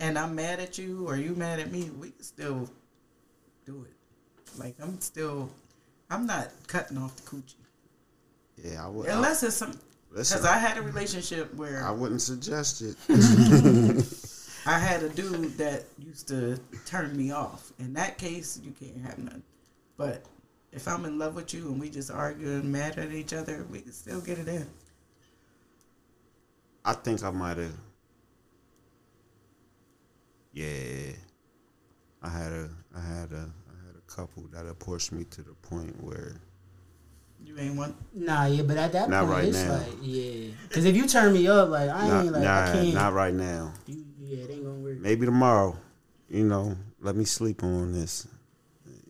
and 0.01 0.19
I'm 0.19 0.35
mad 0.35 0.59
at 0.59 0.79
you 0.79 1.07
or 1.07 1.19
you 1.19 1.35
mad 1.35 1.61
at 1.61 1.71
me, 1.71 1.91
we 2.01 2.13
can 2.13 2.23
still 2.23 2.71
do 3.67 3.85
it. 3.87 4.59
Like 4.59 4.77
I'm 4.81 4.99
still 5.03 5.51
I'm 6.09 6.27
not 6.27 6.53
cutting 6.69 6.97
off 6.97 7.15
the 7.17 7.23
coochie. 7.23 7.55
Yeah, 8.65 8.87
I 8.87 8.89
would. 8.89 9.09
Unless 9.09 9.43
it's 9.43 9.57
some 9.57 9.69
listen, 9.73 9.86
because 10.17 10.45
I 10.47 10.59
had 10.59 10.79
a 10.79 10.83
relationship 10.83 11.55
where 11.55 11.85
I 11.85 11.91
wouldn't 11.91 12.23
suggest 12.23 12.81
it. 12.81 12.97
I 14.67 14.79
had 14.79 15.03
a 15.03 15.09
dude 15.11 15.59
that 15.59 15.85
used 15.99 16.27
to 16.29 16.59
turn 16.87 17.17
me 17.17 17.31
off. 17.31 17.73
In 17.79 17.93
that 17.95 18.17
case, 18.17 18.59
you 18.65 18.73
can't 18.73 19.07
have 19.07 19.19
none. 19.19 19.43
But 19.97 20.25
if 20.73 20.89
I'm 20.89 21.05
in 21.05 21.19
love 21.19 21.37
with 21.37 21.53
you 21.53 21.69
and 21.69 21.79
we 21.79 21.91
just 21.91 22.11
arguing, 22.11 22.73
mad 22.73 22.99
at 22.99 23.13
each 23.13 23.33
other, 23.33 23.67
we 23.71 23.81
can 23.81 23.93
still 23.93 24.21
get 24.21 24.39
it 24.39 24.49
in. 24.49 24.67
I 26.85 26.95
think 26.95 27.23
I 27.23 27.31
might 27.31 27.59
have. 27.59 27.73
Yeah, 30.53 31.13
I 32.23 32.29
had 32.31 32.53
a, 32.53 32.71
I 32.97 33.01
had 33.01 33.33
a, 33.33 33.51
I 33.69 33.87
had 33.87 33.97
a 33.97 34.11
couple 34.11 34.45
that 34.53 34.65
have 34.65 34.79
pushed 34.79 35.13
me 35.13 35.25
to 35.25 35.43
the 35.43 35.53
point 35.53 36.03
where 36.03 36.41
You 37.47 37.59
ain't 37.59 37.77
want. 37.77 37.95
Nah, 38.15 38.47
yeah, 38.47 38.63
but 38.63 38.77
at 38.77 38.93
that 38.93 39.09
Not 39.09 39.21
point, 39.21 39.31
right 39.31 39.45
it's 39.49 39.65
now. 39.65 39.73
like, 39.79 39.93
yeah. 40.03 40.49
Because 40.69 40.85
if 40.85 40.97
you 40.97 41.07
turn 41.07 41.33
me 41.33 41.47
up, 41.49 41.69
like, 41.71 41.89
I 41.89 42.09
not, 42.09 42.25
ain't 42.25 42.33
like, 42.33 42.43
nah, 42.43 42.63
I 42.63 42.73
can't. 42.73 42.95
not 42.95 43.13
right 43.15 43.33
now. 43.35 43.73
you, 43.87 44.05
yeah, 44.21 44.45
it 44.45 44.51
ain't 44.51 44.65
gonna 44.65 44.75
work. 44.81 44.99
Maybe 44.99 45.25
tomorrow. 45.27 45.77
You 46.29 46.45
know, 46.45 46.77
let 47.01 47.15
me 47.17 47.25
sleep 47.25 47.63
on 47.63 47.93
this. 47.93 48.27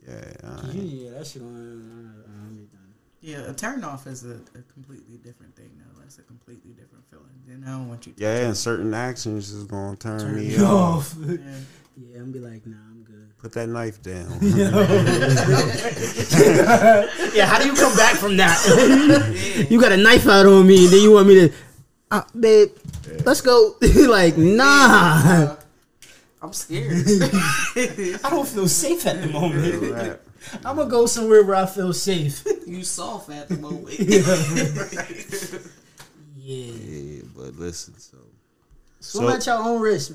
Yeah, 0.07 0.13
I 0.43 0.47
'Cause 0.61 0.75
yeah, 0.75 1.09
that 1.17 1.27
shit 1.27 1.41
gonna. 1.41 1.59
Uh, 1.59 2.29
uh, 2.29 2.49
be 2.51 2.67
done. 2.71 2.93
Yeah, 3.21 3.49
a 3.49 3.53
turn 3.53 3.83
off 3.83 4.05
is 4.07 4.23
a, 4.23 4.35
a 4.55 4.61
completely 4.73 5.17
different 5.17 5.55
thing 5.55 5.71
now. 5.77 5.99
That's 5.99 6.19
a 6.19 6.21
completely 6.21 6.71
different 6.71 7.03
feeling. 7.09 7.25
Then 7.47 7.63
I 7.67 7.71
don't 7.71 7.89
want 7.89 8.05
you 8.07 8.13
to. 8.13 8.21
yeah, 8.21 8.45
and 8.45 8.55
certain 8.55 8.93
actions 8.93 9.51
is 9.51 9.63
gonna 9.65 9.95
turn, 9.97 10.19
Turn 10.19 10.35
me 10.35 10.49
me 10.55 10.63
off. 10.63 11.15
Yeah. 11.19 11.37
Yeah, 11.99 12.19
I'm 12.19 12.31
be 12.31 12.37
like, 12.39 12.63
nah, 12.67 12.75
I'm 12.77 12.86
good. 12.86 12.86
Put 13.39 13.51
that 13.53 13.69
knife 13.69 14.01
down. 14.01 14.39
Yeah, 17.33 17.45
how 17.45 17.59
do 17.59 17.67
you 17.67 17.73
come 17.73 17.95
back 17.95 18.15
from 18.15 18.35
that? 18.37 19.67
you 19.69 19.79
got 19.79 19.91
a 19.91 19.97
knife 19.97 20.25
out 20.27 20.45
on 20.47 20.65
me, 20.65 20.85
and 20.85 20.93
then 20.93 21.01
you 21.03 21.11
want 21.11 21.27
me 21.27 21.47
to, 21.47 21.53
uh, 22.09 22.21
babe, 22.39 22.71
let's 23.25 23.41
go. 23.41 23.75
like, 23.81 24.37
nah. 24.37 25.55
I'm 26.41 26.53
scared. 26.53 27.05
I 28.23 28.29
don't 28.29 28.47
feel 28.47 28.67
safe 28.67 29.05
at 29.05 29.21
the 29.21 29.27
moment. 29.27 29.91
Rap. 29.93 30.21
I'm 30.65 30.77
gonna 30.77 30.89
go 30.89 31.05
somewhere 31.05 31.43
where 31.43 31.57
I 31.57 31.65
feel 31.67 31.93
safe. 31.93 32.43
you 32.65 32.83
soft 32.83 33.29
at 33.29 33.49
the 33.49 33.57
moment. 33.57 33.99
Yeah. 33.99 35.59
Yeah, 36.39 37.21
but 37.35 37.55
listen, 37.55 37.93
so 37.99 38.17
Swim 38.99 39.27
So- 39.29 39.35
at 39.35 39.45
your 39.45 39.57
own 39.57 39.81
risk. 39.81 40.13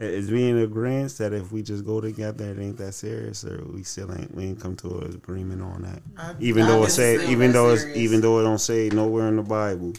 Is 0.00 0.30
we 0.30 0.48
in 0.48 0.58
agreement 0.58 1.12
that 1.18 1.32
if 1.34 1.52
we 1.52 1.62
just 1.62 1.84
go 1.84 2.00
together, 2.00 2.44
it 2.50 2.58
ain't 2.58 2.78
that 2.78 2.92
serious, 2.92 3.44
or 3.44 3.62
we 3.66 3.82
still 3.82 4.10
ain't 4.12 4.34
we 4.34 4.44
ain't 4.44 4.60
come 4.60 4.74
to 4.76 4.98
an 5.00 5.14
agreement 5.14 5.60
on 5.62 5.82
that. 5.82 6.02
I, 6.16 6.34
Even 6.40 6.64
I 6.64 6.68
though 6.68 6.82
it 6.82 6.86
just 6.86 6.96
say, 6.96 7.30
even 7.30 7.48
that 7.48 7.52
though 7.52 7.70
it's, 7.70 7.84
even 7.84 8.20
though 8.22 8.40
it 8.40 8.44
don't 8.44 8.58
say 8.58 8.88
nowhere 8.88 9.28
in 9.28 9.36
the 9.36 9.42
Bible. 9.42 9.92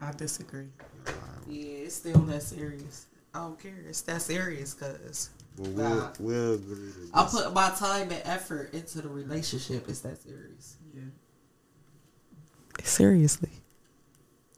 I 0.00 0.10
disagree. 0.12 0.66
yeah, 1.48 1.62
it's 1.86 1.94
still 1.96 2.18
that 2.20 2.42
serious. 2.42 3.06
I 3.32 3.38
don't 3.38 3.58
care. 3.58 3.72
It's 3.88 4.00
that 4.02 4.22
serious 4.22 4.74
because 4.74 5.30
But 5.56 5.68
we'll 5.68 6.12
we'll 6.18 6.54
agree. 6.54 6.92
I 7.12 7.24
put 7.30 7.52
my 7.54 7.70
time 7.70 8.10
and 8.10 8.22
effort 8.24 8.74
into 8.74 9.02
the 9.02 9.08
relationship. 9.08 9.88
It's 9.88 10.00
that 10.00 10.18
serious. 10.22 10.76
Yeah. 10.94 11.02
Seriously. 12.82 13.50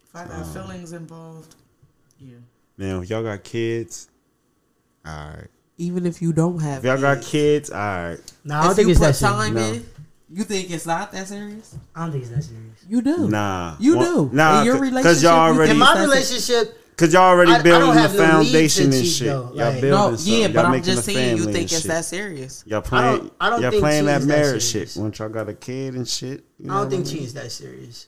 If 0.09 0.17
I 0.17 0.25
got 0.25 0.43
um, 0.43 0.53
feelings 0.53 0.93
involved, 0.93 1.55
yeah. 2.19 2.37
now 2.79 3.01
if 3.03 3.11
y'all 3.11 3.23
got 3.23 3.45
kids, 3.45 4.09
all 5.07 5.29
right. 5.31 5.47
Even 5.79 6.07
if 6.07 6.23
you 6.23 6.33
don't 6.33 6.59
have 6.61 6.79
If 6.79 6.85
y'all 6.85 7.01
got 7.01 7.17
kids. 7.19 7.31
kids, 7.31 7.71
all 7.71 7.79
right. 7.79 8.19
Nah, 8.45 8.61
I 8.61 8.63
don't 8.63 8.71
if 8.71 8.77
think 8.77 8.87
you 8.87 8.91
it's 8.93 9.01
put 9.01 9.07
that 9.07 9.15
serious. 9.17 9.37
time 9.45 9.55
No. 9.55 9.63
in, 9.73 9.87
you 10.31 10.45
think 10.45 10.71
it's 10.71 10.87
not 10.87 11.13
that 11.13 11.29
serious? 11.29 11.77
I 11.95 12.03
don't 12.05 12.13
think 12.13 12.25
it's 12.25 12.33
that 12.35 12.43
serious. 12.45 12.85
You 12.89 13.03
do. 13.03 13.29
Nah, 13.29 13.77
You 13.79 13.99
Well, 13.99 14.25
do. 14.27 14.35
Nah, 14.35 14.61
In 14.61 14.67
your 14.67 14.75
because 14.77 14.91
relationship, 14.93 15.23
y'all 15.25 15.39
already 15.55 15.71
In 15.73 15.79
my 15.79 16.01
relationship, 16.01 16.83
Cause 16.97 17.13
y'all 17.13 17.25
already 17.25 17.53
I- 17.53 17.57
I 17.57 17.63
building 17.63 17.87
don't 17.89 17.95
the 17.95 18.01
have 18.01 18.13
the 18.15 18.19
foundation 18.27 18.91
to 18.91 18.97
and 18.97 19.07
shit. 19.07 19.27
though. 19.27 19.43
Y'all 19.55 19.57
Like- 19.71 19.81
building 19.83 19.91
No, 19.91 20.17
something. 20.17 20.33
yeah, 20.33 20.39
Y'all 20.47 20.53
but 20.55 20.65
I'm 20.65 20.71
making 20.71 20.85
just 20.87 20.99
a 20.99 21.03
saying 21.13 21.37
you 21.37 21.45
think 21.45 21.57
it's 21.73 21.73
shit. 21.83 21.89
that 21.89 22.05
serious. 22.07 22.65
Y'all 22.67 22.79
I 22.79 22.81
playing. 22.81 23.17
don't- 23.19 23.33
I 23.39 23.51
don't 23.51 23.61
y'all 23.61 23.71
think 23.71 23.83
playing 23.83 24.05
that 24.07 24.13
cheating's 24.15 24.27
that 24.29 24.35
marriage 24.43 24.65
serious. 24.65 24.93
shit. 24.95 25.03
Once 25.03 25.19
y'all 25.19 25.29
got 25.29 25.49
a 25.51 25.53
kid 25.53 25.95
and 25.95 26.09
shit. 26.09 26.45
You 26.59 26.67
know 26.69 26.73
I 26.73 26.77
don't 26.77 26.85
what 26.85 26.91
think 26.93 27.05
mean? 27.05 27.13
cheating's 27.15 27.35
that 27.35 27.53
serious. 27.53 28.07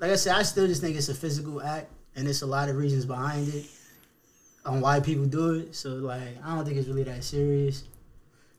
Like 0.00 0.10
I 0.12 0.16
said, 0.16 0.34
I 0.34 0.42
still 0.44 0.66
just 0.66 0.80
think 0.80 0.96
it's 0.96 1.10
a 1.10 1.14
physical 1.14 1.60
act, 1.62 1.90
and 2.16 2.26
it's 2.26 2.40
a 2.40 2.46
lot 2.46 2.70
of 2.70 2.76
reasons 2.76 3.04
behind 3.04 3.48
it 3.52 3.66
on 4.66 4.80
why 4.80 5.00
people 5.00 5.24
do 5.26 5.54
it. 5.54 5.74
So 5.74 5.90
like, 5.90 6.36
I 6.44 6.54
don't 6.54 6.64
think 6.64 6.76
it's 6.78 6.88
really 6.88 7.04
that 7.04 7.24
serious. 7.24 7.84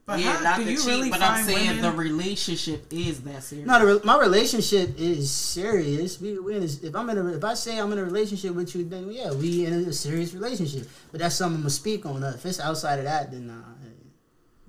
But 0.05 0.21
yeah, 0.21 0.37
how, 0.37 0.43
not 0.43 0.57
do 0.59 0.63
the 0.63 0.71
you 0.71 0.77
cheat, 0.77 0.87
really 0.87 1.09
but 1.09 1.21
I'm 1.21 1.43
saying 1.43 1.67
women? 1.67 1.81
the 1.81 1.91
relationship 1.91 2.85
is 2.91 3.19
that 3.23 3.43
serious. 3.43 3.67
No, 3.67 3.77
the 3.77 3.85
re- 3.95 3.99
my 4.05 4.17
relationship 4.17 4.97
is 4.97 5.29
serious. 5.29 6.21
We, 6.21 6.39
we 6.39 6.55
in 6.55 6.63
a, 6.63 6.65
if 6.65 6.95
I'm 6.95 7.09
in 7.09 7.17
a, 7.17 7.27
if 7.35 7.43
I 7.43 7.53
say 7.55 7.77
I'm 7.77 7.91
in 7.91 7.97
a 7.97 8.05
relationship 8.05 8.55
with 8.55 8.73
you, 8.73 8.85
then 8.85 9.11
yeah, 9.11 9.33
we 9.33 9.65
in 9.65 9.73
a 9.73 9.91
serious 9.91 10.33
relationship. 10.33 10.87
But 11.11 11.19
that's 11.19 11.35
something 11.35 11.57
I'm 11.57 11.61
gonna 11.63 11.69
speak 11.71 12.05
on. 12.05 12.23
Uh, 12.23 12.31
If 12.35 12.45
it's 12.45 12.61
outside 12.61 12.99
of 12.99 13.03
that, 13.05 13.31
then 13.31 13.47
nah. 13.47 13.55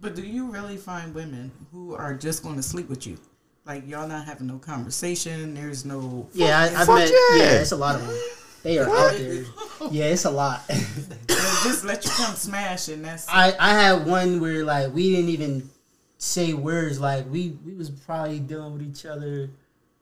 But 0.00 0.14
do 0.14 0.22
you 0.22 0.46
really 0.50 0.76
find 0.76 1.14
women 1.14 1.50
who 1.72 1.94
are 1.94 2.14
just 2.14 2.42
going 2.42 2.54
to 2.56 2.62
sleep 2.62 2.88
with 2.88 3.06
you? 3.06 3.18
Like 3.64 3.86
y'all 3.88 4.06
not 4.08 4.26
having 4.26 4.46
no 4.46 4.58
conversation. 4.58 5.54
There's 5.54 5.84
no. 5.84 6.28
Yeah, 6.32 6.58
I, 6.58 6.64
I've 6.64 6.86
Fuck 6.86 6.96
met. 6.98 7.10
yeah. 7.10 7.36
Yeah. 7.36 7.60
it's 7.60 7.72
a 7.72 7.76
lot 7.76 7.94
of 7.96 8.06
them. 8.06 8.16
They 8.62 8.78
are 8.78 8.88
out 8.88 9.16
there. 9.16 9.44
Yeah, 9.90 10.06
it's 10.06 10.24
a 10.24 10.30
lot. 10.30 10.62
Just 11.28 11.84
let 11.84 12.04
you 12.04 12.10
come 12.10 12.34
smash 12.34 12.88
and 12.88 13.04
that's. 13.04 13.28
I 13.28 13.54
I 13.58 13.70
had 13.70 14.06
one 14.06 14.40
where 14.40 14.64
like 14.64 14.92
we 14.92 15.14
didn't 15.14 15.30
even 15.30 15.70
say 16.18 16.52
words. 16.52 17.00
Like 17.00 17.30
we 17.30 17.56
we 17.64 17.74
was 17.74 17.90
probably 17.90 18.40
dealing 18.40 18.72
with 18.72 18.82
each 18.82 19.06
other, 19.06 19.50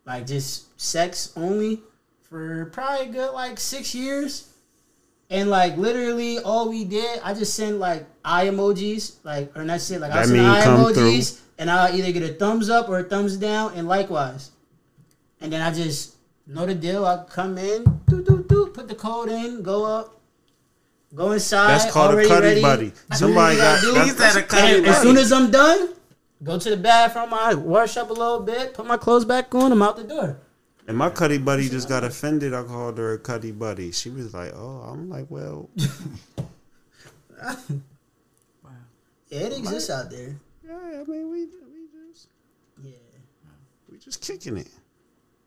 like 0.07 0.27
just 0.27 0.81
sex 0.81 1.33
only 1.37 1.83
for 2.23 2.67
probably 2.67 3.09
a 3.09 3.13
good 3.13 3.33
like 3.33 3.59
six 3.59 3.95
years. 3.95 4.53
And 5.29 5.51
like 5.51 5.77
literally 5.77 6.39
all 6.39 6.69
we 6.69 6.85
did, 6.85 7.21
I 7.23 7.35
just 7.35 7.55
sent 7.55 7.79
like 7.79 8.07
eye 8.25 8.47
emojis, 8.47 9.17
like 9.25 9.57
or 9.57 9.65
not 9.65 9.81
shit, 9.81 10.01
like 10.01 10.13
I 10.13 10.17
That 10.17 10.27
send 10.27 10.39
mean 10.39 10.47
eye 10.47 10.63
come 10.63 10.81
emojis, 10.81 11.41
and 11.59 11.71
I'll 11.71 11.95
either 11.95 12.13
get 12.13 12.23
a 12.23 12.35
thumbs 12.35 12.71
up 12.71 12.89
or 12.89 13.01
a 13.01 13.05
thumbs 13.05 13.37
down, 13.37 13.75
and 13.75 13.89
likewise. 13.89 14.53
And 15.41 15.53
then 15.53 15.63
I 15.63 15.73
just 15.73 16.15
know 16.47 16.65
the 16.65 16.75
deal. 16.75 17.05
I 17.05 17.25
come 17.29 17.59
in, 17.59 18.01
put 18.87 18.97
the 18.97 19.03
code 19.03 19.29
in, 19.29 19.63
go 19.63 19.85
up, 19.85 20.21
go 21.15 21.33
inside. 21.33 21.69
That's 21.69 21.91
called 21.93 22.11
a 22.11 22.15
already 22.15 22.29
cuddy 22.29 22.47
ready. 22.47 22.63
buddy. 22.63 22.93
Somebody 23.15 23.57
got. 23.57 23.83
gotta 23.83 23.87
do. 23.87 23.93
that's- 23.95 24.13
a 24.13 24.41
that's- 24.41 24.51
cuddy 24.51 24.77
And 24.79 24.87
as 24.87 25.03
soon 25.03 25.17
as 25.17 25.33
I'm 25.33 25.51
done, 25.51 25.95
go 26.43 26.59
to 26.59 26.71
the 26.71 26.77
bathroom. 26.77 27.35
I 27.35 27.55
wash 27.55 27.97
up 27.97 28.11
a 28.11 28.13
little 28.13 28.41
bit, 28.41 28.75
put 28.75 28.87
my 28.87 28.97
clothes 28.97 29.25
back 29.25 29.55
on. 29.55 29.73
I'm 29.73 29.83
out 29.83 29.97
the 29.97 30.05
door. 30.05 30.39
And 30.89 30.97
my 30.97 31.11
cuddy 31.11 31.39
buddy 31.39 31.69
just 31.69 31.89
got 31.89 32.05
offended. 32.05 32.55
I 32.55 32.63
called 32.63 32.99
her 32.99 33.15
a 33.15 33.19
cuddy 33.19 33.51
buddy. 33.51 33.91
She 33.91 34.09
was 34.09 34.33
like, 34.33 34.53
"Oh, 34.55 34.83
I'm 34.89 35.11
like, 35.11 35.27
well, 35.29 35.69
wow. 37.43 37.57
Yeah, 39.29 39.41
it 39.41 39.59
exists 39.59 39.91
out 39.91 40.09
there. 40.11 40.37
Yeah, 40.65 40.77
I 40.77 41.11
mean 41.11 41.29
we 41.29 41.47
we 41.47 41.89
just 42.13 42.29
Yeah, 42.85 42.93
we 43.91 43.99
just 43.99 44.21
kicking 44.21 44.57
it. 44.59 44.69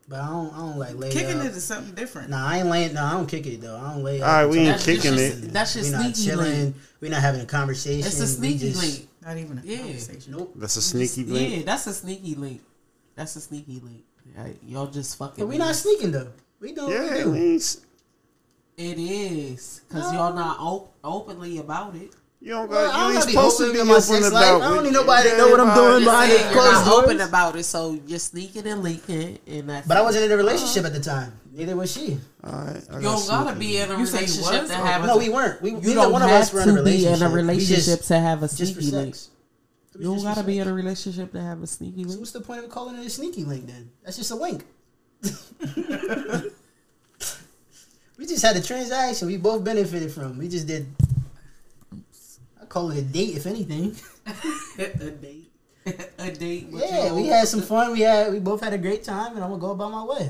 But 0.09 0.19
I 0.21 0.27
don't. 0.27 0.53
I 0.53 0.57
don't 0.57 0.77
like 0.77 0.95
lay 0.97 1.11
Kicking 1.11 1.39
up. 1.39 1.45
it 1.45 1.51
is 1.51 1.63
something 1.63 1.93
different. 1.93 2.29
Nah, 2.31 2.45
I 2.47 2.57
ain't 2.59 2.67
laying. 2.67 2.93
No, 2.93 3.03
I 3.05 3.11
don't 3.11 3.27
kick 3.27 3.45
it 3.45 3.61
though. 3.61 3.77
I 3.77 3.93
don't 3.93 4.03
lay. 4.03 4.21
All 4.21 4.27
right, 4.27 4.43
up 4.45 4.51
we 4.51 4.57
ain't 4.59 4.81
kicking 4.81 5.13
just- 5.13 5.43
it. 5.43 5.53
That's 5.53 5.73
just 5.73 5.91
We 5.91 5.97
not 6.03 6.15
chilling. 6.15 6.51
link. 6.63 6.75
We 6.99 7.09
not 7.09 7.21
having 7.21 7.41
a 7.41 7.45
conversation. 7.45 8.05
It's 8.07 8.19
a 8.19 8.27
sneaky 8.27 8.71
just- 8.71 8.81
link. 8.81 9.09
Not 9.23 9.37
even 9.37 9.59
a 9.59 9.61
Yeah. 9.63 9.77
conversation. 9.79 10.31
Nope. 10.33 10.53
That's 10.55 10.75
a 10.75 10.79
You 10.97 11.01
just- 11.03 11.13
sneaky 11.13 11.31
link. 11.31 11.57
Yeah, 11.57 11.63
that's 11.65 11.87
a 11.87 11.93
sneaky 11.93 12.35
link. 12.35 12.61
That's 13.15 13.35
a 13.35 13.41
sneaky 13.41 13.81
link. 13.83 14.03
Right? 14.37 14.57
Y'all 14.65 14.87
just 14.87 15.17
fucking. 15.17 15.43
But 15.43 15.47
we 15.49 15.57
not 15.57 15.75
sneaking 15.75 16.11
though. 16.11 16.29
We 16.59 16.73
doing 16.73 16.89
what 16.93 16.99
we 17.11 17.17
Yeah, 17.17 17.23
do. 17.23 17.31
we 17.31 17.55
It 18.77 18.97
is 18.97 19.81
because 19.87 20.13
y'all 20.13 20.33
not 20.33 20.57
op- 20.59 20.93
openly 21.03 21.57
about 21.57 21.95
it. 21.95 22.13
You 22.41 22.49
don't 22.51 22.69
Well, 22.69 22.87
got. 22.87 22.95
I 22.95 23.01
you 23.01 23.05
ain't 23.09 23.13
gotta 23.15 23.25
be 23.27 23.31
supposed 23.33 23.57
to 23.57 23.73
be 23.73 23.77
my 23.79 23.91
open 23.91 24.01
sex 24.01 24.27
about. 24.29 24.59
life. 24.61 24.69
I 24.71 24.73
don't 24.75 24.83
need 24.85 24.93
nobody 24.93 25.29
to 25.31 25.37
know 25.37 25.47
what 25.49 25.59
I'm 25.59 25.75
doing 25.75 26.03
behind 26.05 26.31
Saying 26.31 26.47
the 26.47 26.53
you're 26.53 26.61
closed 26.61 26.85
not 26.85 26.85
doors. 26.85 27.03
open 27.05 27.21
about 27.21 27.55
it, 27.57 27.63
so 27.63 27.99
you're 28.07 28.19
sneaking 28.19 28.67
and 28.67 28.83
leaking, 28.83 29.39
and 29.47 29.69
that's. 29.69 29.87
But 29.87 29.97
I 29.97 30.01
wasn't 30.01 30.25
in 30.25 30.31
a 30.31 30.37
relationship 30.37 30.85
uh-huh. 30.85 30.95
at 30.95 31.01
the 31.03 31.09
time. 31.09 31.33
Neither 31.51 31.75
was 31.75 31.91
she. 31.91 32.17
All 32.43 32.53
right, 32.53 32.81
You 32.93 33.01
don't 33.01 33.27
gotta 33.27 33.55
be 33.59 33.77
in 33.77 33.91
a 33.91 33.97
You 33.99 34.05
say 34.05 34.19
you 34.21 34.25
relationship 34.27 34.61
was 34.61 34.69
to 34.71 34.79
or 34.79 34.85
have. 34.85 35.05
No, 35.05 35.15
a, 35.15 35.17
we 35.17 35.27
weren't. 35.29 35.61
We 35.61 35.71
you 35.71 35.77
neither 35.77 35.93
don't 35.95 36.11
one 36.13 36.21
of 36.21 36.29
have 36.29 36.41
us 36.43 36.53
were 36.53 36.63
to 36.63 36.69
in 36.69 36.77
a 36.77 36.83
be 36.83 37.05
in 37.05 37.21
a 37.21 37.29
relationship 37.29 37.97
just, 37.99 38.07
to 38.07 38.19
have 38.19 38.41
a 38.43 38.47
sneaky 38.47 38.91
link. 38.91 39.15
sex. 39.15 39.29
It 39.93 39.97
was 39.97 40.01
You 40.01 40.07
don't 40.07 40.15
just 40.23 40.25
gotta 40.35 40.47
be 40.47 40.59
in 40.59 40.67
a 40.69 40.73
relationship 40.73 41.31
to 41.33 41.41
have 41.41 41.61
a 41.61 41.67
sneaky 41.67 42.03
So 42.03 42.09
link. 42.09 42.19
what's 42.21 42.31
the 42.31 42.39
point 42.41 42.63
of 42.63 42.69
calling 42.69 42.95
it 42.97 43.05
a 43.05 43.09
sneaky 43.09 43.43
link 43.43 43.67
then? 43.67 43.91
That's 44.05 44.15
just 44.15 44.31
a 44.31 44.35
link. 44.35 44.63
we 48.17 48.25
just 48.25 48.43
had 48.45 48.55
a 48.55 48.61
transaction 48.61 49.27
we 49.27 49.35
both 49.37 49.63
benefited 49.63 50.11
from. 50.11 50.37
We 50.37 50.47
just 50.47 50.67
did. 50.67 50.87
I 52.69 52.71
call 52.71 52.91
it 52.91 52.99
a 52.99 53.01
date, 53.01 53.35
if 53.35 53.47
anything. 53.47 53.95
a 54.77 55.09
date. 55.09 55.51
a 56.19 56.31
date. 56.31 56.67
With 56.71 56.83
Yeah, 56.83 57.05
your 57.07 57.15
we 57.15 57.25
had 57.25 57.47
some 57.47 57.63
fun. 57.63 57.93
We 57.93 58.01
had 58.01 58.31
we 58.31 58.39
both 58.39 58.61
had 58.61 58.73
a 58.73 58.77
great 58.77 59.03
time, 59.03 59.33
and 59.33 59.43
I'm 59.43 59.49
gonna 59.49 59.59
go 59.59 59.71
about 59.71 59.91
my 59.91 60.03
way. 60.03 60.29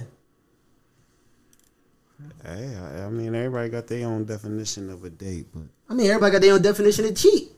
Hey, 2.45 2.75
I, 2.77 3.05
I 3.05 3.09
mean, 3.09 3.35
everybody 3.35 3.67
got 3.69 3.87
their 3.87 4.07
own 4.07 4.23
definition 4.23 4.89
of 4.89 5.03
a 5.03 5.09
date, 5.09 5.47
but 5.53 5.63
I 5.89 5.93
mean, 5.93 6.07
everybody 6.07 6.31
got 6.31 6.41
their 6.41 6.53
own 6.53 6.61
definition 6.61 7.05
of 7.05 7.15
cheat. 7.17 7.51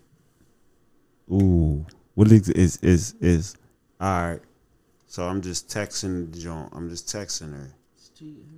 ooh, 1.32 1.86
what 2.16 2.32
is 2.32 2.50
is 2.50 2.78
is 2.78 3.14
is 3.22 3.56
all 4.00 4.30
right? 4.30 4.40
So 5.08 5.28
I'm 5.28 5.42
just 5.42 5.68
texting 5.70 6.36
John. 6.40 6.70
I'm 6.74 6.90
just 6.90 7.08
texting 7.08 7.52
her. 7.54 7.72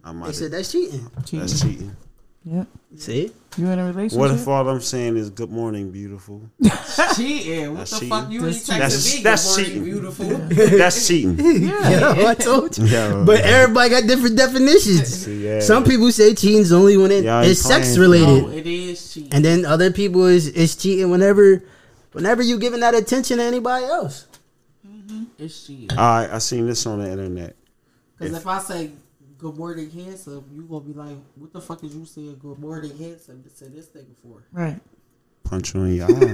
I 0.06 0.12
They 0.12 0.14
might. 0.14 0.36
said 0.36 0.52
that's 0.52 0.72
cheating. 0.72 1.10
That's 1.34 1.62
cheating. 1.62 1.96
Yep. 2.46 2.68
See, 2.98 3.32
You 3.58 3.68
in 3.70 3.80
a 3.80 3.86
relationship? 3.86 4.20
What 4.20 4.32
if 4.32 4.46
all 4.48 4.68
I'm 4.68 4.82
saying 4.82 5.16
is 5.16 5.30
"Good 5.30 5.50
morning, 5.50 5.92
beautiful"? 5.92 6.42
cheating? 7.16 7.70
What 7.72 7.78
That's 7.80 7.92
the 7.92 7.96
cheating. 8.00 8.10
fuck 8.10 8.30
you 8.32 8.46
ain't 8.48 8.66
That's- 8.68 9.14
texting 9.14 9.18
me? 9.18 9.24
that's 9.24 9.44
Good 9.46 9.50
morning, 9.50 9.66
cheating. 9.66 9.84
beautiful. 9.84 10.26
That's 10.78 11.08
cheating. 11.08 11.40
yeah, 11.68 12.26
I 12.28 12.34
told 12.36 12.78
you. 12.78 12.86
Yeah, 12.86 13.24
But 13.26 13.42
everybody 13.42 13.90
got 13.92 14.08
different 14.08 14.36
definitions. 14.38 15.08
See, 15.24 15.46
yeah. 15.46 15.60
Some 15.62 15.84
people 15.86 16.12
say 16.12 16.34
cheating's 16.36 16.72
only 16.74 16.98
when 16.98 17.12
it, 17.12 17.24
Yeah, 17.24 17.38
I 17.40 17.46
it's 17.46 17.62
sex 17.62 17.98
related, 17.98 18.44
No, 18.44 18.50
it 18.50 18.68
is 18.68 19.14
cheating. 19.14 19.34
and 19.34 19.46
then 19.46 19.66
other 19.66 19.90
people 19.92 20.26
is 20.26 20.48
is 20.50 20.76
cheating 20.76 21.10
whenever, 21.10 21.64
whenever 22.12 22.42
you 22.42 22.60
giving 22.60 22.82
that 22.82 22.94
attention 22.94 23.38
to 23.38 23.44
anybody 23.44 23.86
else. 23.86 24.28
Mhm. 24.86 25.28
It's 25.40 25.66
cheating. 25.66 25.92
All 25.98 25.98
right, 26.20 26.30
I 26.30 26.40
seen 26.40 26.68
this 26.68 26.86
on 26.86 27.00
the 27.00 27.10
internet. 27.10 27.56
Because 28.18 28.36
if 28.38 28.46
I 28.48 28.60
say 28.60 28.92
good 29.44 29.58
morning, 29.58 29.92
handsome, 29.92 30.46
you 30.54 30.62
gonna 30.62 30.80
be 30.86 30.94
like, 30.94 31.18
what 31.36 31.52
the 31.52 31.60
fuck 31.60 31.84
is 31.84 31.94
you 31.94 32.06
saying 32.06 32.38
good 32.40 32.58
morning, 32.60 32.98
handsome 32.98 33.44
to 33.44 33.50
say 33.50 33.68
this 33.68 33.88
nigga 33.88 34.16
for? 34.24 34.42
Right. 34.54 34.80
Punch 35.44 35.74
you 35.76 35.84
in 35.84 35.96
your 35.96 36.06
eye. 36.10 36.32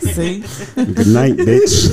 See? 0.00 0.40
Good 0.74 1.06
night, 1.08 1.36
bitch. 1.36 1.92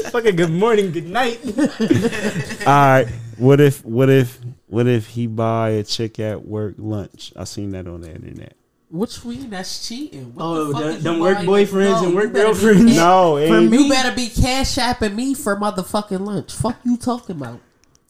Fucking 0.10 0.34
good 0.34 0.50
morning, 0.50 0.90
good 0.90 1.06
night. 1.06 1.38
All 2.66 2.74
right. 2.74 3.06
What 3.36 3.60
if 3.60 3.84
what 3.84 4.10
if 4.10 4.40
what 4.66 4.88
if 4.88 5.06
he 5.06 5.28
buy 5.28 5.68
a 5.70 5.84
chick 5.84 6.18
at 6.18 6.44
work 6.44 6.74
lunch? 6.76 7.32
I 7.36 7.44
seen 7.44 7.70
that 7.70 7.86
on 7.86 8.00
the 8.00 8.10
internet. 8.12 8.56
Which 8.90 9.24
we 9.24 9.36
that's 9.36 9.86
cheating. 9.86 10.34
What 10.34 10.44
Oh, 10.44 10.64
the 10.64 10.72
fuck 10.72 10.82
the- 10.96 10.98
them 10.98 11.20
work 11.20 11.36
buying? 11.36 11.48
boyfriends 11.48 12.04
and 12.04 12.14
work 12.14 12.32
girlfriends. 12.32 12.92
ca- 12.96 12.98
No, 12.98 13.46
For 13.46 13.60
me- 13.60 13.78
You 13.84 13.88
better 13.88 14.14
be 14.14 14.28
cash 14.28 14.74
apping 14.76 15.14
me 15.14 15.34
for 15.34 15.56
motherfucking 15.56 16.20
lunch. 16.20 16.52
Fuck 16.52 16.78
you 16.84 16.96
talking 16.96 17.36
about. 17.36 17.60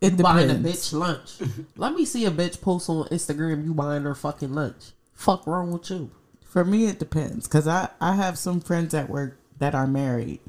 It 0.01 0.17
buying 0.17 0.49
a 0.51 0.55
bitch 0.55 0.95
lunch. 0.95 1.35
Let 1.77 1.93
me 1.95 2.07
see 2.07 2.25
a 2.25 2.31
bitch 2.31 2.63
post 2.63 2.89
on 2.89 3.05
Instagram 3.09 3.63
you 3.67 3.75
buying 3.75 4.05
her 4.05 4.15
fucking 4.15 4.55
lunch. 4.55 4.93
Fuck 5.13 5.47
wrong 5.47 5.71
with 5.71 5.91
you? 5.91 6.11
For 6.43 6.65
me, 6.65 6.87
it 6.87 6.99
depends 6.99 7.47
because 7.47 7.69
I 7.69 7.91
I 8.01 8.15
have 8.15 8.39
some 8.39 8.61
friends 8.61 8.95
at 8.95 9.11
work 9.11 9.37
that 9.59 9.75
are 9.75 9.87
married, 9.87 10.41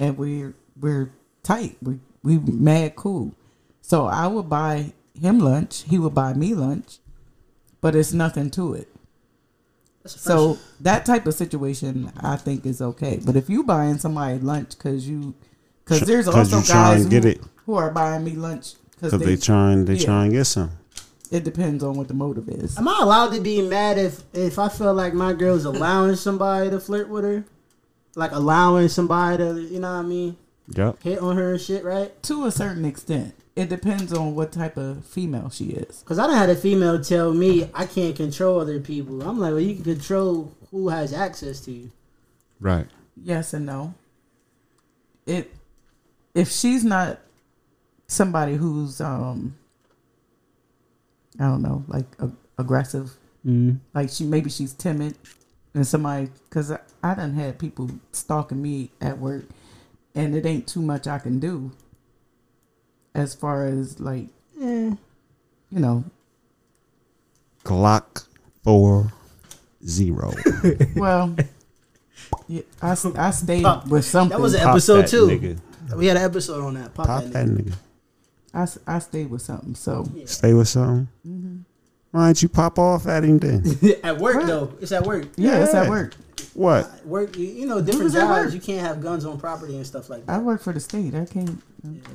and 0.00 0.18
we're 0.18 0.54
we're 0.80 1.12
tight. 1.44 1.76
We 1.80 2.00
we 2.24 2.38
mad 2.38 2.96
cool. 2.96 3.34
So 3.82 4.06
I 4.06 4.26
would 4.26 4.48
buy 4.48 4.92
him 5.14 5.38
lunch. 5.38 5.84
He 5.86 5.96
would 5.98 6.14
buy 6.14 6.34
me 6.34 6.52
lunch, 6.54 6.98
but 7.80 7.94
it's 7.94 8.12
nothing 8.12 8.50
to 8.50 8.74
it. 8.74 8.88
So 10.18 10.58
that 10.80 11.04
type 11.06 11.26
of 11.26 11.34
situation, 11.34 12.12
I 12.20 12.36
think, 12.36 12.66
is 12.66 12.80
okay. 12.82 13.20
But 13.24 13.36
if 13.36 13.48
you 13.50 13.62
buying 13.62 13.98
somebody 13.98 14.38
lunch 14.38 14.70
because 14.70 15.08
you, 15.08 15.34
because 15.84 16.00
there's 16.02 16.26
'Cause 16.26 16.52
also 16.52 16.58
you 16.58 16.64
try 16.64 16.92
guys 16.94 17.02
and 17.02 17.10
get 17.10 17.24
who, 17.24 17.30
it. 17.30 17.40
who 17.66 17.74
are 17.74 17.90
buying 17.90 18.24
me 18.24 18.32
lunch 18.32 18.74
because 18.92 19.12
they, 19.12 19.24
they 19.24 19.36
trying 19.36 19.84
they 19.84 19.94
yeah. 19.94 20.04
try 20.04 20.24
and 20.24 20.32
get 20.32 20.44
some. 20.44 20.70
it 21.30 21.44
depends 21.44 21.82
on 21.84 21.94
what 21.94 22.08
the 22.08 22.14
motive 22.14 22.48
is. 22.48 22.76
Am 22.78 22.88
I 22.88 22.98
allowed 23.02 23.32
to 23.34 23.40
be 23.40 23.62
mad 23.62 23.98
if 23.98 24.22
if 24.32 24.58
I 24.58 24.68
feel 24.68 24.92
like 24.94 25.14
my 25.14 25.32
girl's 25.32 25.64
allowing 25.64 26.16
somebody 26.16 26.70
to 26.70 26.80
flirt 26.80 27.08
with 27.08 27.24
her, 27.24 27.44
like 28.16 28.32
allowing 28.32 28.88
somebody 28.88 29.38
to, 29.38 29.60
you 29.60 29.78
know 29.80 29.92
what 29.92 30.00
I 30.00 30.02
mean, 30.02 30.36
Yep. 30.74 31.02
hit 31.02 31.18
on 31.20 31.36
her 31.36 31.52
and 31.52 31.60
shit, 31.60 31.84
right? 31.84 32.20
To 32.24 32.44
a 32.46 32.50
certain 32.50 32.84
extent, 32.84 33.34
it 33.56 33.68
depends 33.68 34.12
on 34.12 34.34
what 34.34 34.52
type 34.52 34.76
of 34.76 35.04
female 35.04 35.50
she 35.50 35.66
is. 35.66 36.02
Cause 36.06 36.18
I 36.18 36.26
done 36.26 36.36
had 36.36 36.50
a 36.50 36.56
female 36.56 37.02
tell 37.02 37.32
me 37.32 37.68
I 37.74 37.86
can't 37.86 38.16
control 38.16 38.60
other 38.60 38.80
people. 38.80 39.22
I'm 39.22 39.38
like, 39.38 39.50
well, 39.50 39.60
you 39.60 39.74
can 39.74 39.84
control 39.84 40.54
who 40.70 40.88
has 40.88 41.12
access 41.12 41.60
to 41.62 41.72
you. 41.72 41.90
Right. 42.60 42.86
Yes 43.22 43.52
and 43.52 43.66
no. 43.66 43.94
It 45.26 45.52
if 46.34 46.50
she's 46.50 46.84
not 46.84 47.20
somebody 48.06 48.54
who's 48.54 49.00
um 49.00 49.56
I 51.38 51.44
don't 51.44 51.62
know, 51.62 51.84
like 51.88 52.06
a, 52.18 52.30
aggressive, 52.58 53.12
like 53.94 54.10
she 54.10 54.24
maybe 54.24 54.50
she's 54.50 54.72
timid, 54.72 55.16
and 55.74 55.86
somebody 55.86 56.28
because 56.48 56.70
I, 56.70 56.80
I 57.02 57.14
done 57.14 57.34
had 57.34 57.58
people 57.58 57.90
stalking 58.12 58.60
me 58.60 58.90
at 59.00 59.18
work, 59.18 59.44
and 60.14 60.34
it 60.34 60.44
ain't 60.44 60.66
too 60.66 60.82
much 60.82 61.06
I 61.06 61.18
can 61.18 61.38
do. 61.38 61.72
As 63.14 63.34
far 63.34 63.66
as 63.66 63.98
like, 64.00 64.28
eh, 64.60 64.90
you 65.70 65.78
know, 65.80 66.04
Glock 67.64 68.26
four 68.64 69.12
zero. 69.84 70.32
well, 70.96 71.36
yeah, 72.48 72.62
I, 72.80 72.90
s- 72.92 73.04
I 73.06 73.30
stayed 73.30 73.64
Pop. 73.64 73.86
with 73.88 74.04
something. 74.04 74.36
That 74.36 74.42
was 74.42 74.54
an 74.54 74.60
Pop 74.60 74.70
episode 74.70 75.02
that 75.02 75.08
two. 75.08 75.26
nigga. 75.26 75.96
We 75.96 76.06
had 76.06 76.16
an 76.16 76.22
episode 76.24 76.62
on 76.64 76.74
that. 76.74 76.94
Pop, 76.94 77.06
Pop 77.06 77.24
that. 77.24 77.32
that 77.32 77.46
nigga. 77.46 77.62
nigga. 77.70 77.74
I, 78.54 78.62
s- 78.62 78.78
I 78.86 78.98
stayed 79.00 79.30
with 79.30 79.42
something. 79.42 79.74
So 79.74 80.06
Stay 80.24 80.54
with 80.54 80.68
something. 80.68 81.08
Mm-hmm. 81.26 81.56
Why 82.12 82.26
don't 82.26 82.42
you 82.42 82.48
pop 82.48 82.78
off 82.78 83.06
at 83.06 83.22
him 83.24 83.38
then? 83.38 83.64
at 84.02 84.18
work 84.18 84.44
though, 84.44 84.72
it's 84.80 84.90
at 84.92 85.04
work. 85.04 85.28
yeah, 85.36 85.62
it's 85.62 85.74
at 85.74 85.88
work. 85.88 86.14
what? 86.54 86.86
At 86.86 87.06
work, 87.06 87.36
you, 87.36 87.46
you 87.46 87.66
know, 87.66 87.80
different 87.80 88.12
jobs. 88.12 88.52
You 88.54 88.60
can't 88.60 88.84
have 88.84 89.00
guns 89.00 89.24
on 89.24 89.38
property 89.38 89.76
and 89.76 89.86
stuff 89.86 90.10
like 90.10 90.26
that. 90.26 90.32
I 90.32 90.38
work 90.38 90.60
for 90.62 90.72
the 90.72 90.80
state. 90.80 91.14
I 91.14 91.24
can't, 91.26 91.62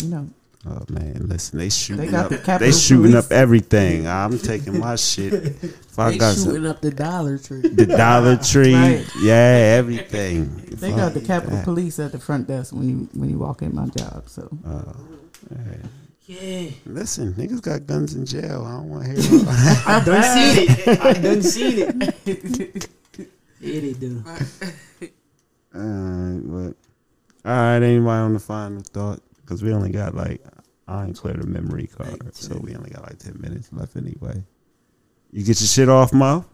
you 0.01 0.07
know. 0.09 0.27
Oh 0.67 0.83
man, 0.89 1.27
listen, 1.27 1.59
they 1.59 1.69
shooting 1.69 2.09
got 2.09 2.31
up. 2.33 2.43
the 2.43 2.57
They 2.59 2.71
shooting 2.71 3.11
Police. 3.11 3.25
up 3.25 3.31
everything. 3.31 4.07
I'm 4.07 4.39
taking 4.39 4.79
my 4.79 4.95
shit. 4.95 5.31
If 5.33 5.99
I 5.99 6.09
They 6.11 6.17
got 6.17 6.35
some, 6.35 6.51
shooting 6.53 6.65
up 6.65 6.81
the 6.81 6.89
Dollar 6.89 7.37
Tree. 7.37 7.61
the 7.61 7.85
Dollar 7.85 8.35
Tree, 8.43 8.73
Right. 8.73 9.05
yeah, 9.21 9.75
everything. 9.77 10.55
They 10.71 10.89
got 10.91 11.13
the 11.13 11.21
Capitol 11.21 11.57
that. 11.57 11.65
Police 11.65 11.99
at 11.99 12.11
the 12.13 12.19
front 12.19 12.47
desk 12.47 12.73
when 12.73 12.89
you 12.89 13.09
when 13.13 13.29
you 13.29 13.37
walk 13.37 13.61
in 13.61 13.75
my 13.75 13.85
job. 13.87 14.23
So 14.27 14.49
oh, 14.65 14.95
Yeah, 16.25 16.69
Listen, 16.87 17.33
niggas 17.35 17.61
got 17.61 17.85
guns 17.85 18.15
in 18.15 18.25
jail. 18.25 18.65
I 18.65 18.71
don't 18.77 18.89
want 18.89 19.05
to 19.05 19.21
hear. 19.21 19.41
About 19.43 19.85
I 19.87 20.03
done 20.03 20.23
seen 20.23 20.65
it. 20.67 20.99
I 20.99 21.13
done 21.13 21.41
seen 21.43 22.01
it. 22.01 22.89
yeah, 23.61 23.79
they 23.81 23.93
do. 23.93 24.23
Alright, 25.75 26.41
but 26.43 26.75
all 27.49 27.55
right. 27.55 27.75
Anybody 27.83 28.07
on 28.09 28.33
the 28.33 28.39
final 28.39 28.81
thought? 28.81 29.19
Because 29.41 29.61
we 29.61 29.71
only 29.73 29.91
got 29.91 30.15
like 30.15 30.41
I 30.87 31.05
ain't 31.05 31.17
cleared 31.17 31.41
a 31.41 31.47
memory 31.47 31.87
card, 31.87 32.23
Like 32.23 32.35
so 32.35 32.57
we 32.57 32.75
only 32.75 32.91
got 32.91 33.03
like 33.03 33.17
ten 33.17 33.37
minutes 33.39 33.69
left 33.71 33.95
anyway. 33.95 34.43
You 35.31 35.43
get 35.43 35.59
your 35.59 35.67
shit 35.67 35.89
off, 35.89 36.13
Mo. 36.13 36.45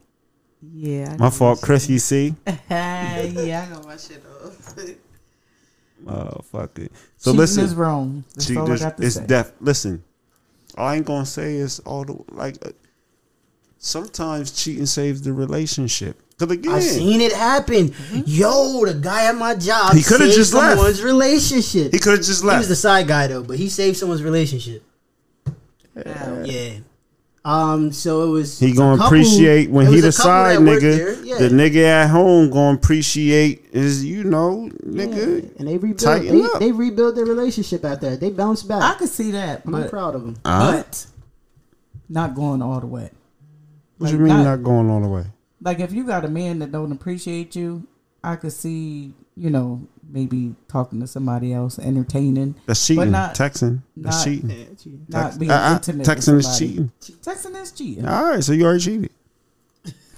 Yeah. 0.62 1.16
My 1.20 1.30
fault, 1.30 1.62
Chris. 1.62 1.90
You 1.90 2.00
see? 2.00 2.36
yeah, 2.70 3.68
I 3.68 3.74
got 3.74 3.86
my 3.86 3.98
shit 3.98 4.24
off. 4.44 4.76
Oh 6.08 6.42
fuck 6.44 6.80
it. 6.80 6.92
So 7.18 7.32
cheating 7.32 7.40
listen, 7.40 7.64
is 7.66 7.76
wrong. 7.76 8.24
That's 8.34 8.48
Cheat 8.48 8.58
all 8.58 8.72
I 8.72 8.78
got 8.78 8.98
to 8.98 9.04
it's 9.06 9.16
say. 9.16 9.26
def. 9.26 9.52
Listen, 9.60 10.04
all 10.78 10.88
I 10.88 10.96
ain't 10.96 11.06
gonna 11.06 11.26
say 11.26 11.56
is 11.56 11.80
all 11.82 12.06
the 12.06 12.18
like. 12.32 12.58
Uh, 12.66 12.72
sometimes 13.78 14.52
cheating 14.52 14.86
saves 14.86 15.22
the 15.22 15.34
relationship. 15.34 16.22
Cause 16.42 16.52
again, 16.52 16.72
I 16.74 16.80
seen 16.80 17.22
it 17.22 17.34
happen. 17.34 17.94
Yo, 18.26 18.86
the 18.86 18.94
guy 18.96 19.26
at 19.30 19.36
my 19.36 19.56
job 19.56 19.94
He 19.94 20.02
coulda 20.04 20.26
saved 20.26 20.36
just 20.36 20.54
left. 20.54 20.78
someone's 20.78 21.04
relationship. 21.04 21.92
he 21.94 22.00
could 22.00 22.14
have 22.18 22.26
just 22.26 22.44
left. 22.44 22.56
He 22.56 22.60
was 22.60 22.70
the 22.70 22.76
side 22.76 23.08
guy 23.08 23.28
though, 23.28 23.44
but 23.44 23.58
he 23.58 23.70
saved 23.70 23.98
someone's 23.98 24.24
relationship. 24.24 24.84
Yeah. 25.96 26.78
Um. 27.44 27.92
So 27.92 28.24
it 28.24 28.30
was. 28.30 28.60
He 28.60 28.72
gonna 28.74 28.98
couple- 28.98 29.08
appreciate 29.08 29.72
when 29.72 29.88
he 29.88 29.94
was 29.96 30.04
the 30.04 30.12
side 30.12 30.60
nigga. 30.60 31.26
Yeah. 31.26 31.40
The 31.40 31.50
nigga 31.50 31.84
at 31.84 32.10
home 32.10 32.50
gonna 32.52 32.78
appreciate 32.78 33.66
is 33.72 34.06
you 34.06 34.24
know 34.24 34.70
nigga. 34.86 35.58
and 35.58 35.68
they 35.68 35.78
rebuilt. 35.78 36.22
They, 36.22 36.42
up. 36.44 36.60
they 36.60 36.72
rebuilt 36.72 37.16
their 37.16 37.26
relationship 37.26 37.84
out 37.84 38.00
there. 38.00 38.16
They 38.16 38.30
bounced 38.30 38.68
back. 38.68 38.82
I 38.84 38.94
could 38.98 39.10
see 39.10 39.32
that, 39.32 39.64
I'm 39.66 39.90
proud 39.90 40.14
of 40.16 40.22
them. 40.24 40.38
Huh? 40.46 40.72
but 40.84 41.06
not 42.10 42.36
going 42.36 42.62
all 42.62 42.80
the 42.80 42.86
way. 42.88 43.10
What 43.98 44.12
you 44.12 44.18
mean 44.20 44.28
not- 44.30 44.44
not 44.44 44.64
going 44.64 44.90
all 44.90 45.02
the 45.02 45.08
way? 45.08 45.26
Like 45.62 45.80
if 45.80 45.92
you 45.94 46.06
got 46.06 46.26
a 46.26 46.28
man 46.30 46.60
that 46.60 46.72
don't 46.72 46.92
appreciate 46.92 47.56
you, 47.56 47.88
I 48.24 48.36
could 48.36 48.54
see 48.54 49.14
you 49.38 49.50
know 49.50 49.88
maybe 50.10 50.56
talking 50.68 51.00
to 51.00 51.08
somebody 51.08 51.54
else, 51.54 51.80
entertaining, 51.80 52.56
That's 52.66 52.86
cheating. 52.86 53.12
not- 53.12 53.34
Texting. 53.36 53.82
That's 53.96 54.18
not- 54.18 54.24
cheating. 54.26 55.06
not 55.08 55.22
Text- 55.24 55.40
being 55.40 55.52
uh, 55.52 55.56
uh, 55.56 55.74
intimate. 55.76 56.06
texting 56.08 56.36
with 56.36 56.46
is 56.46 56.60
cheating. 56.60 56.92
Texting 57.02 57.62
is 57.62 57.72
cheating. 57.72 58.06
All 58.06 58.26
right, 58.30 58.44
so 58.44 58.52
you 58.54 58.66
already 58.66 58.84
cheated. 58.84 59.12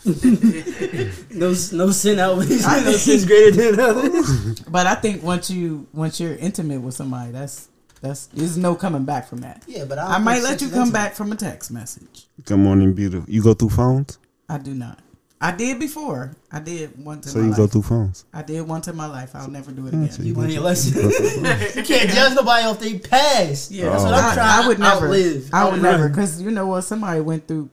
No, 1.32 1.50
no 1.72 1.92
sin 1.92 2.20
out. 2.20 2.38
no 2.38 2.44
sin's 2.44 3.26
greater 3.26 3.52
than 3.72 3.80
others. 3.80 4.60
But 4.62 4.86
I 4.88 4.96
think 4.96 5.24
once 5.24 5.50
you 5.50 5.88
once 5.94 6.20
you're 6.20 6.36
intimate 6.36 6.82
with 6.82 6.94
somebody, 6.94 7.32
that's 7.32 7.70
that's 8.02 8.26
there's 8.28 8.58
no 8.58 8.76
coming 8.76 9.06
back 9.06 9.28
from 9.28 9.40
that. 9.40 9.64
Yeah, 9.68 9.86
but 9.86 9.98
I, 9.98 10.16
I 10.16 10.18
might 10.20 10.44
let 10.44 10.62
you 10.62 10.68
come 10.70 10.80
intimate. 10.80 10.94
back 10.94 11.14
from 11.14 11.32
a 11.32 11.36
text 11.36 11.72
message. 11.72 12.28
Good 12.46 12.58
morning, 12.60 12.94
beautiful. 12.94 13.32
You 13.32 13.42
go 13.42 13.54
through 13.54 13.70
phones, 13.70 14.18
I 14.50 14.58
do 14.58 14.74
not. 14.74 15.00
I 15.44 15.52
did 15.52 15.78
before. 15.80 16.32
I 16.52 16.60
did 16.62 17.04
once 17.04 17.26
in 17.28 17.32
so 17.34 17.40
my 17.40 17.44
you 17.46 17.50
life. 17.52 17.58
go 17.58 17.68
through 17.68 17.82
phones. 17.82 18.24
I 18.34 18.44
did 18.44 18.62
once 18.68 18.88
in 18.88 18.96
my 18.96 19.08
life. 19.08 19.32
I'll 19.36 19.50
never 19.50 19.72
do 19.72 19.86
it 19.88 19.90
again. 19.94 20.10
so 20.12 20.24
You 20.24 20.34
learn 20.36 20.50
your 20.50 20.62
lesson. 20.62 21.04
you 21.04 21.12
can't 21.84 22.10
judge 22.10 22.34
nobody 22.36 22.66
off 22.66 22.80
their 22.80 22.98
past. 23.00 23.70
Yeah, 23.72 23.90
that's 23.90 24.04
what 24.04 24.14
Oh. 24.14 24.18
I'm 24.18 24.32
I, 24.32 24.34
trying 24.36 24.64
I 24.64 24.68
would 24.68 24.80
never. 24.80 25.06
outlive. 25.08 25.50
I 25.54 25.70
would 25.70 25.82
never, 25.82 26.08
because 26.10 26.42
you 26.42 26.50
know 26.52 26.68
what? 26.68 26.82
Somebody 26.84 27.20
went 27.22 27.48
through. 27.48 27.70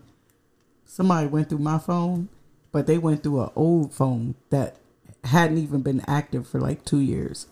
Somebody 0.85 1.29
went 1.29 1.49
through 1.49 1.59
my 1.59 1.79
phone, 1.79 2.29
but 2.73 2.87
they 2.89 2.99
went 2.99 3.23
through 3.23 3.43
an 3.45 3.51
old 3.55 3.95
phone 3.95 4.35
that 4.51 4.77
hadn't 5.25 5.59
even 5.59 5.83
been 5.83 6.03
active 6.09 6.49
for 6.49 6.61
like 6.61 6.85
two 6.85 6.99
years. 6.99 7.47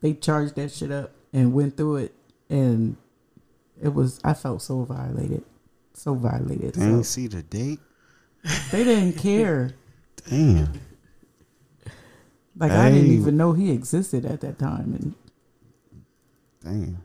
They 0.00 0.14
charged 0.14 0.56
that 0.56 0.72
shit 0.72 0.90
up 0.90 1.12
and 1.32 1.52
went 1.52 1.76
through 1.76 1.96
it, 1.96 2.14
and 2.48 2.96
it 3.80 3.94
was. 3.94 4.18
I 4.24 4.34
felt 4.34 4.62
so 4.62 4.82
violated, 4.82 5.44
so 5.94 6.14
violated. 6.14 6.72
Dang, 6.72 6.96
So 6.96 7.02
see 7.02 7.28
the 7.28 7.42
date. 7.42 7.78
They 8.70 8.84
didn't 8.84 9.18
care. 9.18 9.72
Damn. 10.28 10.72
Like 12.56 12.72
I 12.72 12.90
didn't 12.90 13.12
even 13.12 13.36
know 13.36 13.52
he 13.52 13.70
existed 13.70 14.24
at 14.26 14.40
that 14.42 14.58
time, 14.58 14.94
and 14.94 15.14
Damn. 16.62 17.02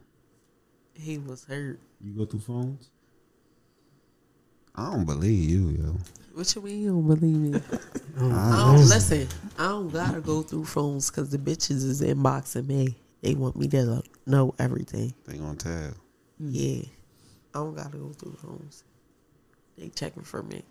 He 0.94 1.18
was 1.18 1.46
hurt. 1.46 1.80
You 2.02 2.14
go 2.14 2.26
through 2.26 2.42
phones? 2.42 2.90
I 4.76 4.92
don't 4.92 5.06
believe 5.06 5.50
you, 5.50 5.70
yo. 5.70 5.98
What 6.34 6.54
you 6.54 6.62
mean 6.62 6.82
you 6.82 6.90
don't 6.90 7.08
believe 7.08 7.36
me? 7.36 7.62
I 8.20 8.26
I 8.26 8.76
don't 8.76 8.90
listen. 8.90 9.28
I 9.58 9.68
don't 9.70 9.90
gotta 9.90 10.20
go 10.20 10.42
through 10.42 10.66
phones 10.66 11.10
because 11.10 11.30
the 11.30 11.38
bitches 11.38 11.86
is 11.86 12.02
inboxing 12.02 12.68
me. 12.68 12.98
They 13.22 13.36
want 13.36 13.56
me 13.56 13.70
to 13.70 14.04
know 14.26 14.54
everything. 14.60 15.14
They 15.26 15.38
gonna 15.38 15.56
tell. 15.56 15.94
Yeah, 16.40 16.84
I 17.54 17.60
don't 17.60 17.76
gotta 17.76 17.98
go 17.98 18.10
through 18.10 18.36
phones. 18.42 18.84
They 19.78 19.88
checking 19.90 20.24
for 20.24 20.44
me. 20.44 20.64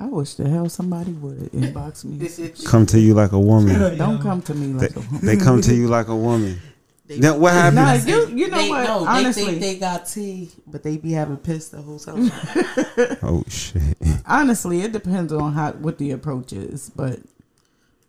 I 0.00 0.06
wish 0.06 0.34
the 0.34 0.48
hell 0.48 0.68
somebody 0.68 1.10
would 1.12 1.50
inbox 1.52 2.04
me. 2.04 2.28
Come 2.64 2.86
to 2.86 3.00
you 3.00 3.14
like 3.14 3.32
a 3.32 3.38
woman. 3.40 3.96
Don't 3.98 4.20
come 4.22 4.40
to 4.42 4.54
me 4.54 4.68
like 4.68 4.90
They, 4.94 5.00
a 5.00 5.04
woman. 5.04 5.26
they 5.26 5.36
come 5.36 5.60
to 5.62 5.74
you 5.74 5.88
like 5.88 6.06
a 6.08 6.14
woman. 6.16 6.58
They, 7.06 7.18
Now, 7.18 7.36
what 7.38 7.52
happened? 7.54 7.76
Nah, 7.76 7.92
you 7.94 8.28
you 8.28 8.48
know 8.48 8.58
they, 8.62 8.68
what? 8.68 8.84
No, 8.84 9.06
honestly, 9.06 9.44
they 9.44 9.50
think 9.50 9.60
they 9.60 9.78
got 9.78 10.06
tea, 10.06 10.50
but 10.66 10.82
they 10.82 10.98
be 10.98 11.12
having 11.12 11.38
piss 11.38 11.70
the 11.70 11.80
whole 11.82 11.98
time. 11.98 12.30
Oh 13.22 13.42
shit. 13.48 13.96
honestly, 14.26 14.82
it 14.82 14.92
depends 14.92 15.32
on 15.32 15.52
how 15.54 15.72
what 15.72 15.98
the 15.98 16.10
approach 16.12 16.52
is. 16.52 16.90
But 16.94 17.18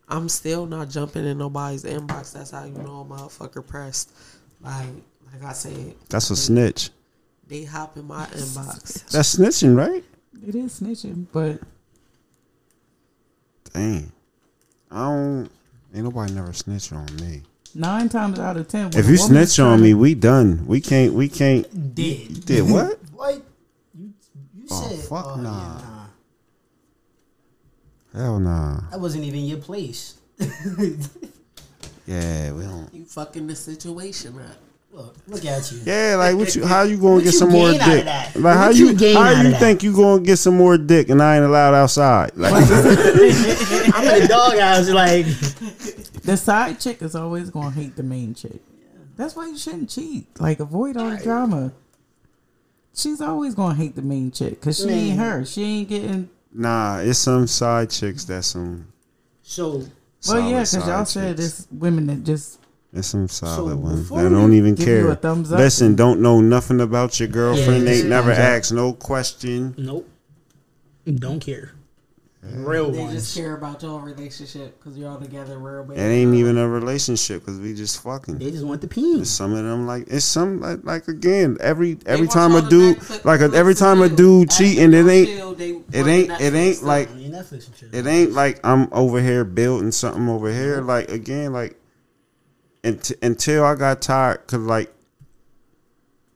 I'm 0.08 0.28
still 0.28 0.66
not 0.66 0.90
jumping 0.90 1.24
in 1.26 1.38
nobody's 1.38 1.84
inbox. 1.84 2.32
That's 2.34 2.50
how 2.52 2.64
you 2.66 2.72
know 2.72 3.00
a 3.00 3.04
motherfucker 3.04 3.66
pressed. 3.66 4.12
Like, 4.60 4.86
like 5.32 5.42
I 5.44 5.52
said, 5.54 5.94
That's 6.08 6.30
a 6.30 6.36
snitch. 6.36 6.90
they 7.48 7.64
hop 7.64 7.96
in 7.96 8.04
my 8.06 8.26
inbox. 8.26 9.08
That's 9.10 9.36
snitching, 9.36 9.74
right? 9.76 10.04
it 10.46 10.54
is 10.54 10.78
snitching. 10.80 11.26
But 11.32 11.60
Dang. 13.72 14.12
I 14.90 15.04
don't. 15.04 15.50
Ain't 15.94 16.04
nobody 16.04 16.32
never 16.32 16.52
snitch 16.52 16.92
on 16.92 17.06
me. 17.16 17.42
nine 17.74 18.08
times 18.08 18.38
out 18.38 18.56
of 18.56 18.68
ten, 18.68 18.90
If 18.94 19.08
you 19.08 19.16
snitch 19.16 19.58
on 19.58 19.80
me, 19.82 19.94
we 19.94 20.14
done. 20.14 20.66
We 20.66 20.80
can't. 20.80 21.12
We 21.14 21.28
can't. 21.28 21.94
Did. 21.94 22.30
You 22.30 22.42
did 22.42 22.70
what? 22.70 22.98
What? 23.12 23.42
You, 23.98 24.12
you 24.56 24.64
Oh, 24.70 24.88
said. 24.88 24.98
fuck 25.00 25.26
oh, 25.26 25.36
yeah, 25.36 25.42
nah. 25.42 25.78
nah. 25.78 26.06
Hell 28.14 28.40
nah. 28.40 28.80
That 28.90 28.98
wasn't 29.00 29.24
even 29.24 29.40
your 29.44 29.58
place. 29.58 30.16
Yeah, 32.06 32.52
we 32.52 32.62
don't. 32.64 32.92
You 32.92 33.04
fucking 33.04 33.46
the 33.46 33.54
situation 33.54 34.36
up. 34.40 34.56
Look, 34.92 35.14
look 35.28 35.44
at 35.44 35.70
you. 35.70 35.80
Yeah, 35.84 36.16
like 36.18 36.36
what 36.36 36.54
you? 36.56 36.64
How 36.66 36.82
you 36.82 36.96
gonna 36.96 37.14
What 37.14 37.24
get 37.24 37.32
you 37.32 37.38
some 37.38 37.50
more 37.50 37.70
gain 37.70 37.80
out 37.80 37.88
of 37.88 37.94
dick? 37.94 38.04
that? 38.06 38.36
Like 38.36 38.56
how 38.56 38.70
you? 38.70 38.86
you 38.88 38.94
gain 38.94 39.14
how 39.14 39.22
out 39.22 39.32
of 39.38 39.44
you 39.44 39.50
that? 39.52 39.60
think 39.60 39.82
you 39.84 39.94
gonna 39.94 40.22
get 40.22 40.36
some 40.38 40.56
more 40.56 40.76
dick 40.78 41.08
and 41.10 41.22
I 41.22 41.36
ain't 41.36 41.44
allowed 41.44 41.74
outside? 41.74 42.32
Like 42.36 42.52
I'm 42.54 42.64
in 42.64 44.22
the 44.22 44.26
doghouse, 44.28 44.90
like. 44.90 45.26
the 46.22 46.36
side 46.36 46.80
chick 46.80 47.02
is 47.02 47.14
always 47.14 47.50
gonna 47.50 47.70
hate 47.70 47.94
the 47.96 48.02
main 48.02 48.34
chick. 48.34 48.60
That's 49.16 49.36
why 49.36 49.46
you 49.48 49.56
shouldn't 49.58 49.90
cheat. 49.90 50.26
Like 50.40 50.60
avoid 50.60 50.96
all 50.96 51.10
the 51.10 51.18
drama. 51.22 51.72
She's 52.94 53.20
always 53.20 53.54
gonna 53.54 53.74
hate 53.76 53.94
the 53.94 54.02
main 54.02 54.30
chick 54.32 54.60
because 54.60 54.78
she 54.78 54.88
ain't 54.88 55.18
her. 55.20 55.44
She 55.44 55.62
ain't 55.62 55.88
getting. 55.88 56.30
nah, 56.52 56.98
it's 56.98 57.18
some 57.20 57.46
side 57.46 57.90
chicks 57.90 58.24
that's 58.24 58.48
some. 58.48 58.92
So 59.42 59.84
Well, 60.28 60.40
yeah, 60.50 60.60
because 60.60 60.74
y'all 60.74 61.04
side 61.04 61.08
said 61.08 61.40
it's 61.40 61.66
women 61.70 62.06
that 62.08 62.24
just 62.24 62.59
There's 62.92 63.06
some 63.06 63.28
solid 63.28 63.70
So 63.70 63.76
ones 63.76 64.00
before 64.00 64.22
that 64.22 64.30
don't 64.30 64.52
even 64.52 64.74
give 64.74 64.84
care. 64.86 65.00
you 65.02 65.10
a 65.10 65.14
thumbs 65.16 65.52
up 65.52 65.58
Listen, 65.58 65.94
don't 65.94 66.20
know 66.20 66.40
nothing 66.40 66.80
about 66.80 67.20
your 67.20 67.28
girlfriend. 67.28 67.84
Yeah, 67.84 67.92
ain't 67.92 68.08
never 68.08 68.34
thumbs 68.34 68.38
asked 68.38 68.72
no 68.72 68.92
question. 68.92 69.74
nope. 69.78 70.08
Don't 71.06 71.40
care. 71.40 71.72
Real 72.42 72.84
ones. 72.86 72.96
They 72.96 73.02
ones. 73.02 73.14
just 73.14 73.36
care 73.36 73.54
about 73.54 73.82
your 73.82 74.00
relationship 74.00 74.78
because 74.78 74.96
you're 74.98 75.10
all 75.10 75.18
together 75.18 75.58
real 75.58 75.84
bad. 75.84 75.98
It 75.98 76.00
ain't 76.02 76.34
even 76.34 76.56
a 76.56 76.66
relationship 76.66 77.40
because 77.44 77.60
we 77.60 77.74
just 77.74 78.02
fucking. 78.02 78.38
They 78.38 78.50
just 78.50 78.64
want 78.64 78.80
the 78.80 78.88
peen. 78.88 79.24
Some 79.26 79.52
of 79.52 79.62
them 79.62 79.86
like 79.86 80.04
it's 80.08 80.24
some 80.24 80.58
like, 80.60 80.80
like 80.82 81.06
again 81.06 81.58
every 81.60 81.98
every 82.06 82.26
want 82.26 82.32
time 82.32 82.54
a 82.54 82.62
dude 82.68 83.24
like 83.26 83.40
a, 83.40 83.50
every 83.54 83.74
time 83.74 84.00
a 84.00 84.08
dude 84.08 84.50
After 84.50 84.64
cheating 84.64 84.94
it 84.94 85.06
ain't 85.06 85.28
it 85.92 86.06
ain't 86.06 86.30
it 86.40 86.54
ain't 86.54 86.82
like 86.82 87.10
On 87.10 87.20
your 87.20 87.30
Netflix 87.30 87.66
and 87.68 87.76
shit. 87.76 87.94
it 87.94 88.06
ain't 88.06 88.32
like 88.32 88.58
I'm 88.64 88.88
over 88.90 89.20
here 89.20 89.44
building 89.44 89.92
something 89.92 90.28
over 90.28 90.50
here 90.52 90.80
like 90.80 91.10
again 91.10 91.52
like 91.52 91.76
unt- 92.84 93.12
until 93.22 93.64
I 93.64 93.74
got 93.74 94.00
tired 94.02 94.40
because 94.46 94.60
like 94.60 94.92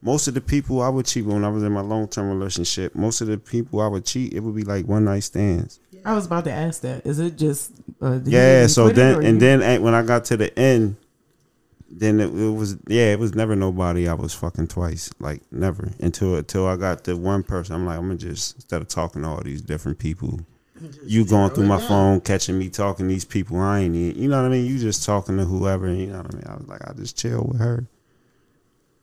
most 0.02 0.28
of 0.28 0.34
the 0.34 0.40
people 0.40 0.82
I 0.82 0.88
would 0.90 1.06
cheat 1.06 1.24
when 1.24 1.44
I 1.44 1.48
was 1.48 1.62
in 1.62 1.72
my 1.72 1.80
long 1.80 2.08
term 2.08 2.28
relationship 2.28 2.94
most 2.94 3.20
of 3.20 3.26
the 3.28 3.38
people 3.38 3.80
I 3.80 3.88
would 3.88 4.04
cheat 4.04 4.32
it 4.34 4.40
would 4.40 4.54
be 4.54 4.64
like 4.64 4.86
one 4.86 5.04
night 5.04 5.20
stands 5.24 5.80
I 6.06 6.12
was 6.14 6.26
about 6.26 6.44
to 6.44 6.52
ask 6.52 6.82
that. 6.82 7.06
Is 7.06 7.18
it 7.18 7.38
just? 7.38 7.72
Uh, 8.02 8.20
yeah 8.24 8.66
so 8.66 8.90
then 8.90 9.14
and 9.24 9.34
you- 9.34 9.38
then 9.40 9.62
eh, 9.62 9.78
when 9.78 9.94
I 9.94 10.02
got 10.02 10.26
to 10.26 10.36
the 10.36 10.56
end 10.58 10.96
then 11.96 12.18
it, 12.20 12.26
it 12.34 12.50
was 12.50 12.76
yeah 12.88 13.12
it 13.12 13.18
was 13.18 13.34
never 13.34 13.54
nobody 13.56 14.08
I 14.08 14.14
was 14.14 14.34
fucking 14.34 14.66
twice 14.68 15.10
like 15.20 15.40
never 15.52 15.92
until 16.00 16.34
until 16.36 16.66
I 16.66 16.76
got 16.76 17.04
the 17.04 17.16
one 17.16 17.42
person 17.42 17.74
I'm 17.76 17.86
like 17.86 17.96
I'm 17.96 18.06
gonna 18.08 18.18
just 18.18 18.56
instead 18.56 18.82
of 18.82 18.88
talking 18.88 19.22
to 19.22 19.28
all 19.28 19.40
these 19.42 19.62
different 19.62 19.98
people 19.98 20.40
you 21.04 21.24
going 21.24 21.50
through 21.50 21.66
my 21.66 21.80
phone 21.80 22.20
catching 22.20 22.58
me 22.58 22.68
talking 22.68 23.06
to 23.06 23.12
these 23.14 23.24
people 23.24 23.58
I 23.60 23.80
ain't 23.80 23.94
even, 23.94 24.20
you 24.22 24.28
know 24.28 24.40
what 24.42 24.46
I 24.46 24.50
mean? 24.50 24.66
You 24.66 24.78
just 24.78 25.04
talking 25.04 25.36
to 25.38 25.44
whoever 25.44 25.86
you 25.92 26.08
know 26.08 26.18
what 26.18 26.34
I 26.34 26.36
mean? 26.36 26.44
I 26.48 26.54
was 26.56 26.66
like 26.66 26.88
I 26.88 26.92
just 26.94 27.16
chill 27.18 27.44
with 27.44 27.60
her. 27.60 27.86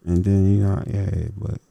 And 0.06 0.24
then 0.24 0.52
you 0.58 0.64
know 0.64 0.84
yeah 0.88 1.28
but 1.38 1.62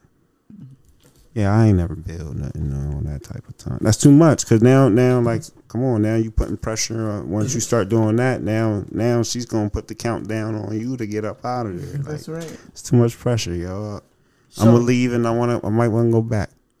yeah 1.33 1.53
I 1.53 1.67
ain't 1.67 1.77
never 1.77 1.95
build 1.95 2.35
nothing 2.35 2.73
on 2.73 3.03
that 3.05 3.23
type 3.23 3.47
of 3.47 3.57
time. 3.57 3.77
That's 3.81 3.97
too 3.97 4.11
much 4.11 4.43
because 4.43 4.61
now 4.61 4.89
now 4.89 5.19
like 5.19 5.43
come 5.67 5.83
on 5.83 6.01
now 6.01 6.15
you 6.15 6.31
putting 6.31 6.57
pressure 6.57 7.09
on 7.09 7.29
once 7.29 7.53
you 7.53 7.59
start 7.61 7.87
doing 7.89 8.15
that 8.17 8.41
now 8.41 8.83
now 8.91 9.21
she's 9.23 9.45
gonna 9.45 9.69
put 9.69 9.87
the 9.87 9.95
countdown 9.95 10.55
on 10.55 10.79
you 10.79 10.97
to 10.97 11.05
get 11.05 11.25
up 11.25 11.45
out 11.45 11.67
of 11.67 11.79
there. 11.79 11.97
Like, 11.99 12.05
That's 12.05 12.27
right. 12.27 12.59
it's 12.69 12.81
too 12.81 12.95
much 12.95 13.17
pressure 13.17 13.53
yo. 13.53 14.01
So- 14.49 14.63
I'm 14.63 14.71
gonna 14.71 14.79
leave 14.83 15.13
and 15.13 15.27
I 15.27 15.31
wanna 15.31 15.59
I 15.63 15.69
might 15.69 15.89
wanna 15.89 16.11
go 16.11 16.21
back 16.21 16.49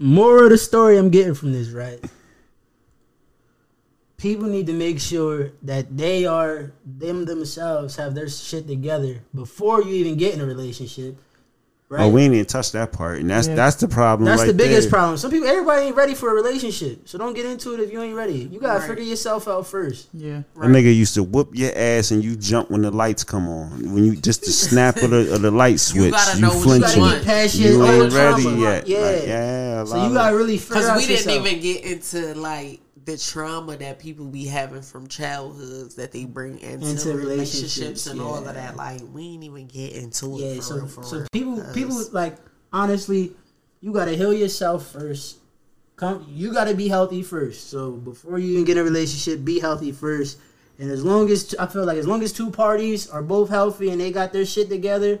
More 0.00 0.44
of 0.44 0.50
the 0.50 0.58
story 0.58 0.96
I'm 0.96 1.10
getting 1.10 1.34
from 1.34 1.52
this, 1.52 1.70
right? 1.70 2.04
People 4.16 4.48
need 4.48 4.66
to 4.66 4.72
make 4.72 4.98
sure 4.98 5.52
that 5.62 5.96
they 5.96 6.26
are 6.26 6.72
them 6.84 7.24
themselves 7.24 7.96
have 7.96 8.14
their 8.14 8.28
shit 8.28 8.66
together 8.66 9.22
before 9.34 9.82
you 9.82 9.94
even 9.94 10.16
get 10.16 10.34
in 10.34 10.40
a 10.40 10.46
relationship. 10.46 11.16
Right? 11.88 12.02
Oh, 12.02 12.08
we 12.08 12.22
ain't 12.22 12.34
even 12.34 12.46
touched 12.46 12.72
that 12.74 12.92
part, 12.92 13.18
and 13.20 13.30
that's 13.30 13.48
Yeah. 13.48 13.54
that's 13.54 13.76
the 13.76 13.88
problem. 13.88 14.26
That's 14.26 14.40
right 14.42 14.46
the 14.48 14.54
biggest 14.54 14.90
there. 14.90 14.98
problem. 14.98 15.16
Some 15.18 15.30
people, 15.30 15.48
everybody 15.48 15.86
ain't 15.86 15.96
ready 15.96 16.14
for 16.14 16.30
a 16.30 16.34
relationship, 16.34 17.08
so 17.08 17.16
don't 17.18 17.34
get 17.34 17.46
into 17.46 17.72
it 17.74 17.80
if 17.80 17.92
you 17.92 18.00
ain't 18.02 18.14
ready. 18.14 18.48
You 18.52 18.60
gotta 18.60 18.80
Right. 18.80 18.88
figure 18.88 19.04
yourself 19.04 19.48
out 19.48 19.66
first. 19.66 20.08
Yeah. 20.12 20.42
A 20.60 20.66
nigga 20.66 20.94
used 20.94 21.14
to 21.14 21.22
whoop 21.22 21.50
your 21.54 21.72
ass 21.74 22.10
and 22.10 22.22
you 22.22 22.36
jump 22.36 22.70
when 22.70 22.82
the 22.82 22.90
lights 22.90 23.24
come 23.24 23.48
on. 23.48 23.92
When 23.94 24.04
you 24.04 24.16
just 24.16 24.42
the 24.44 24.52
snap 24.52 24.96
of 25.02 25.10
the, 25.10 25.34
of 25.34 25.42
the 25.42 25.50
light 25.50 25.80
switch, 25.88 26.10
gotta 26.12 26.36
you, 26.36 26.42
know 26.42 26.48
what 26.48 26.66
you 26.66 26.74
You 26.74 26.80
gotta 26.80 27.16
get 27.16 27.24
past 27.24 27.54
your 27.54 27.72
You 27.72 27.84
ain't 27.86 28.12
ready 28.12 28.42
trauma. 28.42 28.60
yet. 28.60 28.88
Yeah, 28.88 28.98
Like, 28.98 29.26
yeah. 29.26 29.82
a 29.82 29.86
so 29.86 29.96
lot 29.96 30.08
you 30.08 30.14
gotta 30.14 30.36
really 30.36 30.58
figure 30.58 30.74
Because 30.76 30.88
out 30.90 30.96
we 30.96 31.06
didn't 31.06 31.26
yourself. 31.26 31.46
even 31.46 31.60
get 31.60 31.84
into 31.84 32.34
like 32.40 32.80
the 33.08 33.16
trauma 33.16 33.74
that 33.74 33.98
people 33.98 34.26
be 34.26 34.44
having 34.44 34.82
from 34.82 35.06
childhoods 35.06 35.94
that 35.94 36.12
they 36.12 36.26
bring 36.26 36.58
into, 36.58 36.90
Into 36.90 37.14
relationships, 37.14 37.78
relationships, 37.78 38.06
and 38.06 38.20
all 38.20 38.46
of 38.46 38.54
that. 38.54 38.76
Like 38.76 39.00
we 39.14 39.28
ain't 39.28 39.44
even 39.44 39.66
get 39.66 39.94
into 39.94 40.38
it. 40.38 40.56
Yeah, 40.56 40.60
so 40.60 40.74
real, 40.76 40.88
so 40.88 41.16
real, 41.16 41.26
people 41.32 41.64
people 41.72 42.04
like 42.12 42.36
honestly, 42.70 43.32
you 43.80 43.94
gotta 43.94 44.12
heal 44.12 44.34
yourself 44.34 44.92
first. 44.92 45.38
Come, 45.96 46.26
you 46.28 46.52
gotta 46.52 46.74
be 46.74 46.86
healthy 46.88 47.22
first. 47.22 47.70
So 47.70 47.92
before 47.92 48.38
you 48.38 48.52
even 48.52 48.64
get 48.64 48.76
in 48.76 48.82
a 48.82 48.84
relationship, 48.84 49.42
be 49.42 49.58
healthy 49.58 49.90
first. 49.90 50.38
And 50.78 50.90
as 50.90 51.02
long 51.02 51.30
as 51.30 51.54
I 51.58 51.66
feel 51.66 51.86
like 51.86 51.96
as 51.96 52.06
long 52.06 52.22
as 52.22 52.30
two 52.30 52.50
parties 52.50 53.08
are 53.08 53.22
both 53.22 53.48
healthy 53.48 53.88
and 53.88 54.00
they 54.00 54.12
got 54.12 54.34
their 54.34 54.44
shit 54.44 54.68
together, 54.68 55.18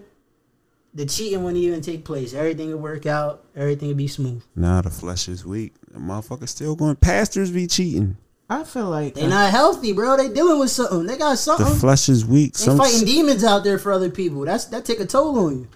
the 0.98 1.06
cheating 1.06 1.44
wouldn't 1.44 1.62
even 1.62 1.80
take 1.80 2.04
place. 2.04 2.34
Everything 2.34 2.72
would 2.72 2.82
work 2.82 3.06
out. 3.06 3.44
Everything 3.54 3.86
would 3.86 3.96
be 3.96 4.08
smooth. 4.08 4.42
Nah, 4.56 4.82
the 4.82 4.90
flesh 4.90 5.28
is 5.28 5.46
weak. 5.46 5.74
The 5.92 6.00
motherfuckers 6.00 6.48
still 6.48 6.74
going. 6.74 6.96
Pastors 6.96 7.52
be 7.52 7.68
cheating. 7.68 8.16
I 8.50 8.64
feel 8.64 8.90
like 8.90 9.14
they're 9.14 9.28
not 9.28 9.52
healthy, 9.52 9.92
bro. 9.92 10.16
They 10.16 10.28
dealing 10.28 10.58
with 10.58 10.70
something. 10.70 11.06
They 11.06 11.16
got 11.16 11.38
something. 11.38 11.66
The 11.66 11.74
flesh 11.74 12.08
is 12.08 12.26
weak. 12.26 12.54
They 12.54 12.64
Some 12.64 12.78
fighting 12.78 13.04
demons 13.04 13.44
out 13.44 13.62
there 13.62 13.78
for 13.78 13.92
other 13.92 14.10
people. 14.10 14.40
That's 14.44 14.64
that 14.66 14.84
take 14.84 14.98
a 14.98 15.06
toll 15.06 15.38
on 15.38 15.60
you. 15.60 15.68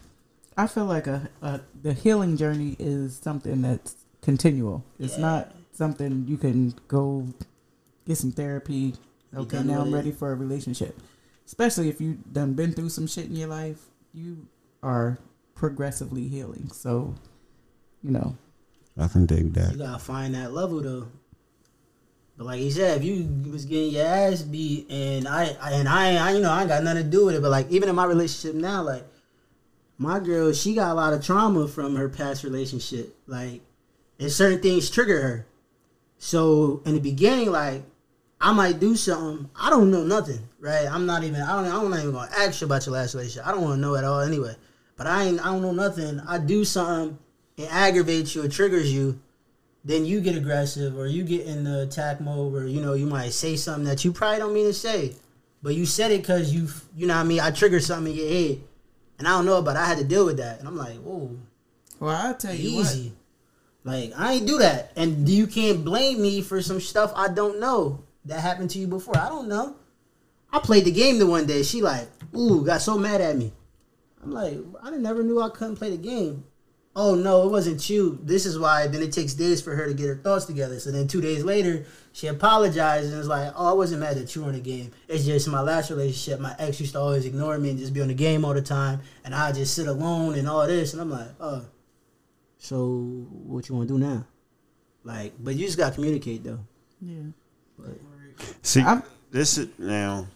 I 0.57 0.67
feel 0.67 0.87
like 0.87 1.07
a, 1.07 1.29
a 1.41 1.61
the 1.83 1.93
healing 1.93 2.37
journey 2.37 2.75
is 2.81 3.17
something 3.17 3.63
that's 3.63 3.95
continual. 4.23 4.85
It's 4.99 5.19
not 5.19 5.55
something 5.73 6.25
you 6.27 6.37
can 6.37 6.75
go 6.89 7.29
get 8.09 8.17
some 8.17 8.33
therapy. 8.33 8.95
Okay, 9.37 9.63
now 9.63 9.83
I'm 9.83 9.95
ready 9.95 10.11
for 10.11 10.33
a 10.33 10.35
relationship. 10.35 10.99
Especially 11.47 11.89
if 11.89 12.01
you 12.01 12.19
done 12.33 12.55
been 12.55 12.73
through 12.73 12.89
some 12.89 13.07
shit 13.07 13.27
in 13.27 13.37
your 13.37 13.49
life, 13.49 13.79
you 14.13 14.49
are 14.83 15.19
progressively 15.55 16.29
healing. 16.29 16.71
So, 16.73 17.15
you 18.03 18.11
know, 18.11 18.37
I 18.99 19.09
can 19.09 19.27
dig 19.27 19.55
that. 19.55 19.73
You 19.73 19.79
gotta 19.79 19.99
find 19.99 20.35
that 20.35 20.53
level 20.53 20.81
though. 20.81 21.09
But 22.37 22.47
like 22.47 22.61
he 22.61 22.71
said, 22.71 22.99
if 22.99 23.05
you 23.05 23.29
was 23.51 23.65
getting 23.65 23.93
your 23.93 24.07
ass 24.07 24.43
beat 24.43 24.91
and 24.91 25.29
I, 25.29 25.57
I 25.61 25.73
and 25.75 25.89
I, 25.89 26.17
I, 26.17 26.33
you 26.33 26.41
know, 26.41 26.51
I 26.51 26.61
ain't 26.61 26.69
got 26.69 26.83
nothing 26.83 27.05
to 27.05 27.09
do 27.11 27.27
with 27.27 27.37
it. 27.37 27.43
But 27.43 27.51
like 27.51 27.71
even 27.71 27.89
in 27.89 27.95
my 27.95 28.05
relationship 28.07 28.61
now, 28.61 28.83
like 28.83 29.07
my 29.99 30.19
girl, 30.19 30.53
she 30.53 30.75
got 30.75 30.91
a 30.91 30.95
lot 30.95 31.13
of 31.13 31.25
trauma 31.25 31.69
from 31.69 31.95
her 31.97 32.09
past 32.09 32.43
relationship. 32.43 33.17
Like, 33.27 33.61
and 34.19 34.33
certain 34.33 34.61
things 34.61 34.91
trigger 34.91 35.21
her. 35.21 35.47
So 36.19 36.83
in 36.85 36.95
the 36.95 37.01
beginning, 37.01 37.51
like 37.51 37.83
I 38.41 38.53
might 38.53 38.81
do 38.81 38.97
something. 38.97 39.49
I 39.55 39.71
don't 39.71 39.91
know 39.91 40.03
nothing, 40.03 40.41
right? 40.59 40.87
I'm 40.91 41.07
not 41.07 41.23
even. 41.23 41.41
I 41.41 41.63
don't. 41.63 41.73
I'm 41.73 41.91
not 41.91 42.01
even 42.01 42.13
gonna 42.13 42.31
ask 42.37 42.61
you 42.61 42.67
about 42.67 42.85
your 42.85 42.95
last 42.95 43.15
relationship. 43.15 43.47
I 43.47 43.53
don't 43.53 43.63
want 43.63 43.77
to 43.77 43.81
know 43.81 43.95
at 43.95 44.05
all 44.05 44.21
anyway. 44.21 44.57
But 44.97 45.07
I 45.07 45.25
ain't. 45.25 45.41
I 45.41 45.47
don't 45.47 45.63
know 45.63 45.73
nothing. 45.73 46.21
I 46.27 46.39
do 46.39 46.65
something. 46.65 47.19
It 47.57 47.73
aggravates 47.73 48.35
you. 48.35 48.43
It 48.43 48.53
triggers 48.53 48.93
you. 48.93 49.21
Then 49.85 50.05
you 50.05 50.21
get 50.21 50.37
aggressive, 50.37 50.97
or 50.97 51.07
you 51.07 51.25
get 51.25 51.47
in 51.47 51.65
the 51.65 51.83
attack 51.83 52.21
mode, 52.21 52.55
or 52.55 52.67
you 52.67 52.81
know 52.81 52.95
you 52.95 53.07
might 53.07 53.33
say 53.33 53.57
something 53.57 53.85
that 53.85 54.05
you 54.05 54.13
probably 54.13 54.39
don't 54.39 54.55
mean 54.55 54.67
to 54.67 54.73
say, 54.73 55.15
but 55.63 55.75
you 55.75 55.87
said 55.87 56.13
it 56.13 56.21
because 56.23 56.53
you. 56.55 56.69
You 56.97 57.07
know 57.07 57.15
what 57.15 57.21
I 57.21 57.25
mean? 57.25 57.41
I 57.41 57.51
triggered 57.51 57.83
something 57.83 58.13
in 58.13 58.19
your 58.19 58.29
head, 58.29 58.61
and 59.19 59.27
I 59.27 59.33
don't 59.33 59.47
know, 59.47 59.61
but 59.61 59.77
I 59.77 59.87
had 59.87 59.99
to 59.99 60.05
deal 60.05 60.25
with 60.25 60.37
that, 60.37 60.61
and 60.61 60.69
I'm 60.69 60.77
like, 60.77 60.99
whoa 60.99 61.37
well, 62.03 62.17
I'll 62.17 62.35
tell 62.35 62.53
you 62.53 62.81
easy. 62.81 63.13
Like 63.85 64.13
I 64.17 64.33
ain't 64.33 64.47
do 64.47 64.59
that, 64.59 64.91
and 64.97 65.29
you 65.29 65.47
can't 65.47 65.85
blame 65.85 66.21
me 66.21 66.43
for 66.43 66.61
some 66.61 66.81
stuff 66.81 67.13
I 67.15 67.29
don't 67.29 67.61
know 67.61 68.03
that 68.25 68.41
happened 68.41 68.71
to 68.71 68.81
you 68.81 68.89
before. 68.89 69.17
I 69.17 69.29
don't 69.29 69.47
know. 69.47 69.77
I 70.53 70.59
played 70.59 70.85
the 70.85 70.91
game 70.91 71.21
the 71.21 71.27
one 71.27 71.47
day. 71.47 71.63
She 71.63 71.81
like, 71.81 72.09
ooh, 72.37 72.65
got 72.65 72.83
so 72.83 72.99
mad 72.99 73.21
at 73.21 73.37
me. 73.37 73.53
I'm 74.23 74.31
like, 74.31 74.59
I 74.83 74.91
never 74.91 75.23
knew 75.23 75.41
I 75.41 75.49
couldn't 75.51 75.77
play 75.77 75.91
the 75.91 75.97
game. 75.97 76.45
Oh 76.95 77.15
no, 77.15 77.47
it 77.47 77.51
wasn't 77.51 77.89
you. 77.89 78.19
This 78.23 78.45
is 78.45 78.59
why. 78.59 78.87
Then 78.87 79.03
it 79.03 79.13
takes 79.13 79.33
days 79.33 79.63
for 79.63 79.75
her 79.75 79.87
to 79.87 79.95
get 79.95 80.09
her 80.09 80.17
thoughts 80.17 80.45
together. 80.45 80.79
So 80.79 80.91
then 80.93 81.09
two 81.09 81.23
days 81.23 81.43
later, 81.43 81.87
she 82.13 82.27
apologized 82.27 83.09
and 83.09 83.17
was 83.17 83.29
like, 83.29 83.51
"Oh, 83.57 83.71
I 83.71 83.73
wasn't 83.73 84.01
mad 84.01 84.19
at 84.19 84.35
you 84.37 84.45
on 84.45 84.53
the 84.53 84.61
game. 84.61 84.91
It's 85.09 85.25
just 85.25 85.49
my 85.49 85.63
last 85.63 85.89
relationship. 85.91 86.39
My 86.39 86.55
ex 86.59 86.79
used 86.81 86.93
to 86.93 87.01
always 87.01 87.25
ignore 87.25 87.57
me 87.59 87.71
and 87.71 87.79
just 87.79 87.95
be 87.95 88.03
on 88.03 88.09
the 88.09 88.15
game 88.15 88.45
all 88.45 88.53
the 88.53 88.61
time, 88.61 89.01
and 89.25 89.35
I 89.35 89.53
just 89.53 89.73
sit 89.75 89.87
alone 89.89 90.35
and 90.35 90.47
all 90.47 90.67
this." 90.67 90.93
And 90.93 91.01
I'm 91.01 91.11
like, 91.11 91.29
"Oh, 91.41 91.65
so 92.59 93.27
what 93.47 93.69
you 93.71 93.75
want 93.75 93.89
to 93.89 93.95
do 93.95 93.99
now?" 93.99 94.27
Like, 95.03 95.33
but 95.43 95.55
you 95.55 95.65
just 95.65 95.79
got 95.79 95.89
to 95.91 95.95
communicate 95.95 96.45
though. 96.45 96.61
Yeah. 97.01 97.23
See, 98.63 98.81
I'm- 98.83 99.03
this 99.31 99.57
is 99.59 99.69
now. 99.79 100.27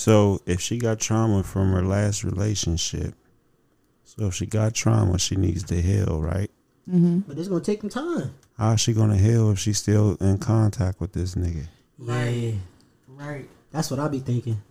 So 0.00 0.40
if 0.46 0.62
she 0.62 0.78
got 0.78 0.98
trauma 0.98 1.42
from 1.42 1.72
her 1.72 1.82
last 1.84 2.24
relationship, 2.24 3.14
so 4.04 4.28
if 4.28 4.34
she 4.34 4.46
got 4.46 4.72
trauma, 4.72 5.18
she 5.18 5.36
needs 5.36 5.62
to 5.64 5.82
heal, 5.82 6.22
right? 6.22 6.50
Mm-hmm. 6.90 7.18
But 7.28 7.36
it's 7.36 7.48
gonna 7.48 7.60
take 7.62 7.82
some 7.82 7.90
time. 7.90 8.32
How 8.56 8.72
is 8.72 8.80
she 8.80 8.94
gonna 8.94 9.18
heal 9.18 9.50
if 9.50 9.58
she's 9.58 9.76
still 9.76 10.16
in 10.18 10.38
contact 10.38 11.00
with 11.02 11.12
this 11.12 11.34
nigga? 11.34 11.66
Yeah, 11.98 12.52
Right. 13.08 13.46
that's 13.70 13.90
what 13.90 14.00
I 14.00 14.08
be 14.08 14.20
thinking. 14.20 14.62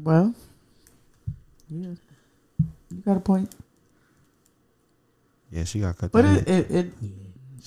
Well, 0.00 0.32
yeah. 1.68 1.94
You 2.90 3.02
got 3.04 3.16
a 3.16 3.20
point. 3.20 3.52
Yeah, 5.50 5.64
she 5.64 5.80
got 5.80 5.98
cut. 5.98 6.12
But 6.12 6.22
that 6.22 6.48
it, 6.48 6.70
it, 6.70 6.70
it 6.70 6.92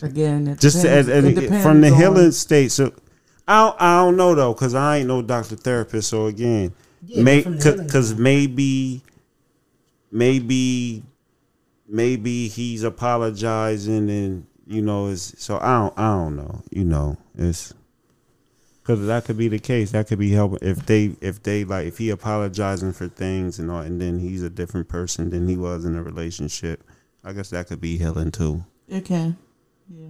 again, 0.01 0.47
it 0.47 0.61
just 0.61 0.81
depends, 0.81 1.09
as, 1.09 1.25
as- 1.25 1.25
it 1.25 1.35
depends 1.41 1.61
from 1.63 1.81
the 1.81 1.89
on- 1.91 1.97
healing 1.97 2.31
state. 2.31 2.71
So 2.71 2.93
I 3.49 3.65
don't, 3.65 3.81
I 3.81 4.05
don't 4.05 4.15
know 4.15 4.35
though, 4.35 4.53
cause 4.53 4.75
I 4.75 4.97
ain't 4.97 5.07
no 5.07 5.23
doctor 5.23 5.55
therapist. 5.55 6.09
So 6.09 6.27
again, 6.27 6.71
Yeah, 7.03 7.23
may, 7.23 7.41
cause 7.43 8.13
maybe, 8.13 9.01
maybe, 10.11 11.01
maybe 11.87 12.47
he's 12.47 12.83
apologizing 12.83 14.07
and 14.09 14.45
you 14.67 14.83
know 14.83 15.07
is 15.07 15.33
so 15.39 15.57
I 15.57 15.79
don't 15.79 15.97
I 15.97 16.11
don't 16.11 16.35
know. 16.35 16.61
You 16.69 16.83
know 16.85 17.17
it's. 17.35 17.73
Cause 18.83 19.05
that 19.05 19.25
could 19.25 19.37
be 19.37 19.47
the 19.47 19.59
case. 19.59 19.91
That 19.91 20.07
could 20.07 20.17
be 20.17 20.31
helping 20.31 20.67
if 20.67 20.85
they 20.85 21.15
if 21.21 21.43
they 21.43 21.63
like 21.63 21.85
if 21.87 21.97
he 21.97 22.09
apologizing 22.11 22.93
for 22.93 23.07
things 23.07 23.59
and 23.59 23.69
all, 23.69 23.81
and 23.81 23.99
then 24.01 24.19
he's 24.19 24.41
a 24.41 24.49
different 24.49 24.87
person 24.87 25.29
than 25.31 25.47
he 25.47 25.57
was 25.57 25.85
in 25.85 25.95
a 25.95 26.03
relationship. 26.03 26.83
I 27.23 27.33
guess 27.33 27.49
that 27.49 27.67
could 27.67 27.81
be 27.81 27.97
healing 27.97 28.31
too. 28.31 28.63
It 28.87 29.05
can. 29.05 29.37
Yeah. 29.87 30.09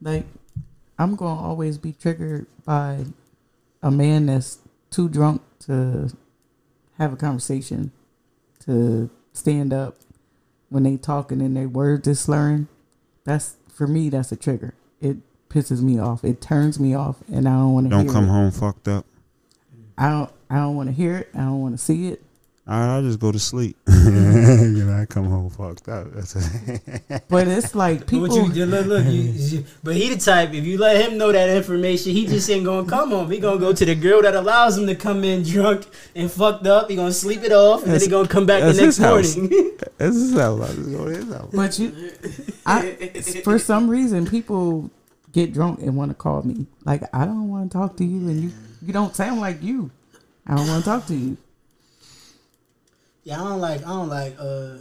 Like, 0.00 0.26
I'm 0.98 1.14
going 1.14 1.36
to 1.36 1.42
always 1.42 1.78
be 1.78 1.92
triggered 1.92 2.46
by 2.64 3.04
a 3.82 3.90
man 3.90 4.26
that's 4.26 4.58
too 4.90 5.08
drunk 5.08 5.42
to 5.60 6.10
have 6.98 7.12
a 7.12 7.16
conversation, 7.16 7.92
to 8.66 9.08
stand 9.32 9.72
up 9.72 9.96
when 10.68 10.82
they 10.82 10.96
talking 10.96 11.40
and 11.40 11.56
their 11.56 11.68
words 11.68 12.08
is 12.08 12.18
slurring. 12.20 12.68
That's, 13.24 13.56
for 13.72 13.86
me, 13.86 14.08
that's 14.08 14.32
a 14.32 14.36
trigger. 14.36 14.74
It 15.00 15.18
pisses 15.48 15.82
me 15.82 15.98
off. 15.98 16.24
It 16.24 16.40
turns 16.40 16.80
me 16.80 16.94
off, 16.94 17.16
and 17.32 17.48
I 17.48 17.52
don't 17.52 17.72
want 17.74 17.86
to 17.86 17.90
Don't 17.90 18.08
come 18.08 18.24
it. 18.24 18.28
home 18.28 18.50
fucked 18.50 18.88
up. 18.88 19.06
I 19.96 20.10
don't, 20.10 20.30
I 20.50 20.56
don't 20.56 20.76
want 20.76 20.88
to 20.88 20.94
hear 20.94 21.16
it. 21.18 21.28
I 21.34 21.38
don't 21.38 21.60
want 21.62 21.78
to 21.78 21.84
see 21.84 22.08
it. 22.08 22.22
All 22.70 22.78
right, 22.78 22.96
I'll 22.96 23.02
just 23.02 23.18
go 23.18 23.32
to 23.32 23.38
sleep. 23.38 23.78
you 23.88 23.94
know, 24.10 25.00
I 25.00 25.06
come 25.06 25.24
home 25.24 25.48
fucked 25.48 25.88
up. 25.88 26.08
But 27.28 27.48
it's 27.48 27.74
like 27.74 28.06
people. 28.06 28.28
what 28.28 28.54
you 28.54 28.66
look, 28.66 28.86
look 28.86 29.04
you, 29.06 29.22
you- 29.22 29.64
but 29.82 29.96
he 29.96 30.10
the 30.10 30.20
type. 30.20 30.52
If 30.52 30.66
you 30.66 30.76
let 30.76 31.00
him 31.02 31.16
know 31.16 31.32
that 31.32 31.48
information, 31.48 32.12
he 32.12 32.26
just 32.26 32.48
ain't 32.50 32.66
gonna 32.66 32.86
come 32.86 33.10
home. 33.10 33.30
He 33.30 33.38
gonna 33.38 33.58
go 33.58 33.72
to 33.72 33.84
the 33.84 33.94
girl 33.94 34.20
that 34.20 34.34
allows 34.34 34.76
him 34.76 34.86
to 34.86 34.94
come 34.94 35.24
in 35.24 35.44
drunk 35.44 35.86
and 36.14 36.30
fucked 36.30 36.66
up. 36.66 36.90
He 36.90 36.96
gonna 36.96 37.12
sleep 37.12 37.42
it 37.42 37.52
off, 37.52 37.84
and 37.84 37.92
then 37.92 38.00
he 38.00 38.08
gonna 38.08 38.28
come 38.28 38.44
back 38.44 38.60
the 38.60 38.66
that's 38.66 38.78
next 38.78 38.96
his 38.96 38.98
house. 38.98 39.36
morning. 39.36 39.78
this 39.96 40.16
is 40.16 40.34
how 40.34 40.60
I 40.62 40.66
just 40.66 40.92
go 40.92 41.04
to 41.06 41.10
his 41.16 41.32
house. 41.32 41.50
But 41.52 41.78
you, 41.78 42.12
I, 42.66 43.22
for 43.44 43.58
some 43.58 43.88
reason, 43.88 44.26
people 44.26 44.90
get 45.32 45.54
drunk 45.54 45.80
and 45.80 45.96
want 45.96 46.10
to 46.10 46.14
call 46.14 46.42
me. 46.42 46.66
Like 46.84 47.02
I 47.14 47.24
don't 47.24 47.48
want 47.48 47.72
to 47.72 47.78
talk 47.78 47.96
to 47.96 48.04
you, 48.04 48.28
and 48.28 48.42
you, 48.42 48.52
you 48.82 48.92
don't 48.92 49.16
sound 49.16 49.40
like 49.40 49.62
you. 49.62 49.90
I 50.46 50.54
don't 50.56 50.68
want 50.68 50.84
to 50.84 50.90
talk 50.90 51.06
to 51.06 51.14
you. 51.14 51.36
Yeah, 53.28 53.42
I 53.42 53.44
don't 53.44 53.60
like. 53.60 53.82
I 53.84 53.88
don't 53.90 54.08
like 54.08 54.36
uh 54.40 54.78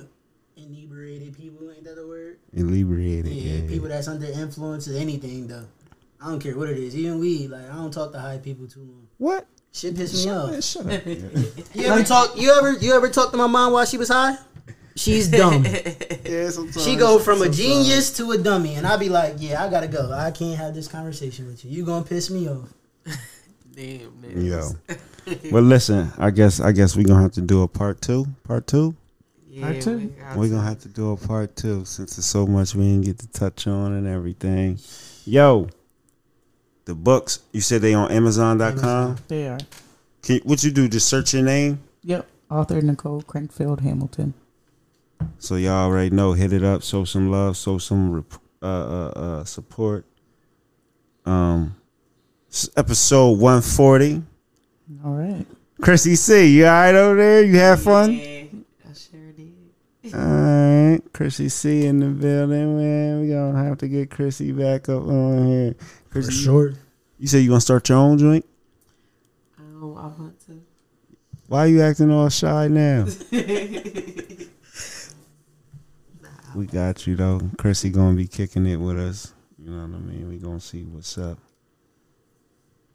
inebriated 0.56 1.36
people. 1.36 1.70
Ain't 1.70 1.84
that 1.84 1.98
the 1.98 2.08
word? 2.08 2.38
Inebriated. 2.54 3.30
Yeah, 3.34 3.56
Yeah, 3.56 3.68
people 3.68 3.90
that's 3.90 4.08
under 4.08 4.26
influence 4.26 4.88
of 4.88 4.96
anything 4.96 5.48
though. 5.48 5.66
I 6.22 6.30
don't 6.30 6.40
care 6.40 6.58
what 6.58 6.70
it 6.70 6.78
is, 6.78 6.96
even 6.96 7.20
weed. 7.20 7.50
Like 7.50 7.70
I 7.70 7.76
don't 7.76 7.92
talk 7.92 8.14
to 8.14 8.20
high 8.20 8.38
people 8.38 8.66
too 8.66 8.80
long. 8.80 9.08
What? 9.18 9.48
Shit 9.74 9.98
piss 9.98 10.26
me 10.26 10.32
off. 10.32 10.52
Man, 10.52 10.62
shut 10.62 10.86
up. 10.86 11.06
You 11.76 11.88
ever 11.88 12.04
talk? 12.04 12.40
You 12.40 12.54
ever 12.58 12.72
you 12.72 12.94
ever 12.94 13.10
talk 13.10 13.32
to 13.32 13.38
my 13.38 13.48
mom 13.48 13.74
while 13.74 13.86
she 13.86 13.98
was 13.98 14.08
high? 14.08 14.38
She's 14.96 15.28
dumb. 15.40 15.66
yeah, 15.66 16.50
sometimes. 16.50 16.86
She 16.86 16.96
go 16.96 17.20
from 17.20 17.42
a 17.42 17.50
genius 17.50 18.16
to 18.16 18.32
a 18.32 18.38
dummy, 18.38 18.76
and 18.76 18.88
I 18.88 18.96
be 18.96 19.10
like, 19.10 19.36
"Yeah, 19.40 19.62
I 19.62 19.70
gotta 19.70 19.90
go. 19.90 20.10
I 20.14 20.32
can't 20.32 20.58
have 20.58 20.74
this 20.74 20.88
conversation 20.88 21.48
with 21.48 21.66
you. 21.66 21.72
You 21.72 21.86
gonna 21.86 22.06
piss 22.06 22.30
me 22.30 22.48
off." 22.48 22.70
Damn, 23.78 24.12
Yo. 24.44 24.70
well, 25.52 25.62
listen. 25.62 26.12
I 26.18 26.32
guess 26.32 26.60
I 26.60 26.72
guess 26.72 26.96
we 26.96 27.04
gonna 27.04 27.22
have 27.22 27.34
to 27.34 27.42
do 27.42 27.62
a 27.62 27.68
part 27.68 28.02
two. 28.02 28.26
Part 28.44 28.66
two. 28.66 28.96
Yeah, 29.48 29.72
Part 29.72 29.82
two? 29.82 29.98
we 29.98 30.06
got 30.08 30.36
We're 30.36 30.50
gonna 30.50 30.64
have 30.68 30.80
to 30.80 30.88
do 30.90 31.12
a 31.12 31.18
part 31.18 31.56
two 31.56 31.86
since 31.86 32.16
there's 32.16 32.26
so 32.26 32.48
much 32.48 32.74
we 32.74 32.84
didn't 32.86 33.06
get 33.06 33.20
to 33.20 33.28
touch 33.28 33.68
on 33.68 33.94
and 33.94 34.08
everything. 34.08 34.80
Yo, 35.26 35.70
the 36.86 36.96
books. 36.96 37.42
You 37.52 37.62
said 37.62 37.82
they 37.82 37.94
on 37.94 38.12
Amazon.com. 38.12 39.18
They 39.28 39.48
are. 39.48 39.60
Can 40.24 40.40
what 40.40 40.64
you 40.64 40.72
do? 40.72 40.88
Just 40.88 41.08
search 41.08 41.36
your 41.36 41.44
name. 41.44 41.80
Yep. 42.02 42.28
Author 42.50 42.82
Nicole 42.82 43.22
Crankfield 43.22 43.82
Hamilton. 43.82 44.34
So 45.38 45.56
y'all 45.56 45.86
already 45.86 46.10
know. 46.16 46.34
Hit 46.34 46.52
it 46.52 46.64
up. 46.64 46.82
Show 46.82 47.04
some 47.06 47.30
love. 47.30 47.58
Show 47.58 47.78
some 47.78 48.12
rep- 48.12 48.34
uh, 48.62 48.66
uh, 48.66 49.10
uh, 49.16 49.44
support. 49.44 50.06
Um, 51.26 51.76
s- 51.86 51.87
episode 52.76 53.40
one 53.40 53.62
forty. 53.62 54.22
All 55.04 55.12
right. 55.14 55.46
Chrissy 55.82 56.16
C, 56.16 56.48
you 56.58 56.66
alright 56.66 56.96
over 56.96 57.16
there? 57.16 57.44
You 57.44 57.58
have 57.58 57.82
fun? 57.82 58.12
I 58.12 58.50
sure 58.94 59.32
did. 59.36 60.14
Alright, 60.14 61.14
Chrissy 61.14 61.50
C 61.50 61.86
in 61.86 62.00
the 62.00 62.08
building, 62.08 62.78
man. 62.78 63.22
We 63.22 63.30
gonna 63.30 63.64
have 63.64 63.78
to 63.80 63.88
get 63.88 64.10
Chrissy 64.10 64.52
back 64.52 64.90
up 64.90 65.04
on 65.04 65.48
here. 65.48 65.76
Chrissy, 66.10 66.32
sure. 66.32 66.74
You 67.20 67.28
say 67.28 67.40
you 67.40 67.50
gonna 67.50 67.62
start 67.62 67.88
your 67.90 68.00
own 68.00 68.18
joint? 68.18 68.46
Oh, 69.60 69.96
I 69.96 70.08
want 70.20 70.40
to. 70.48 70.62
Why 71.48 71.66
you 71.66 71.82
acting 71.82 72.12
all 72.12 72.30
shy 72.30 72.68
now? 72.68 73.06
we 76.56 76.66
got 76.66 77.06
you 77.06 77.16
though. 77.16 77.42
Chrissy 77.58 77.90
gonna 77.90 78.16
be 78.16 78.28
kicking 78.28 78.66
it 78.66 78.78
with 78.78 79.00
us. 79.00 79.34
You 79.60 79.72
know 79.72 79.86
what 79.86 79.96
I 79.96 80.00
mean? 80.00 80.28
We 80.30 80.38
gonna 80.38 80.60
see 80.60 80.84
what's 80.84 81.18
up. 81.18 81.38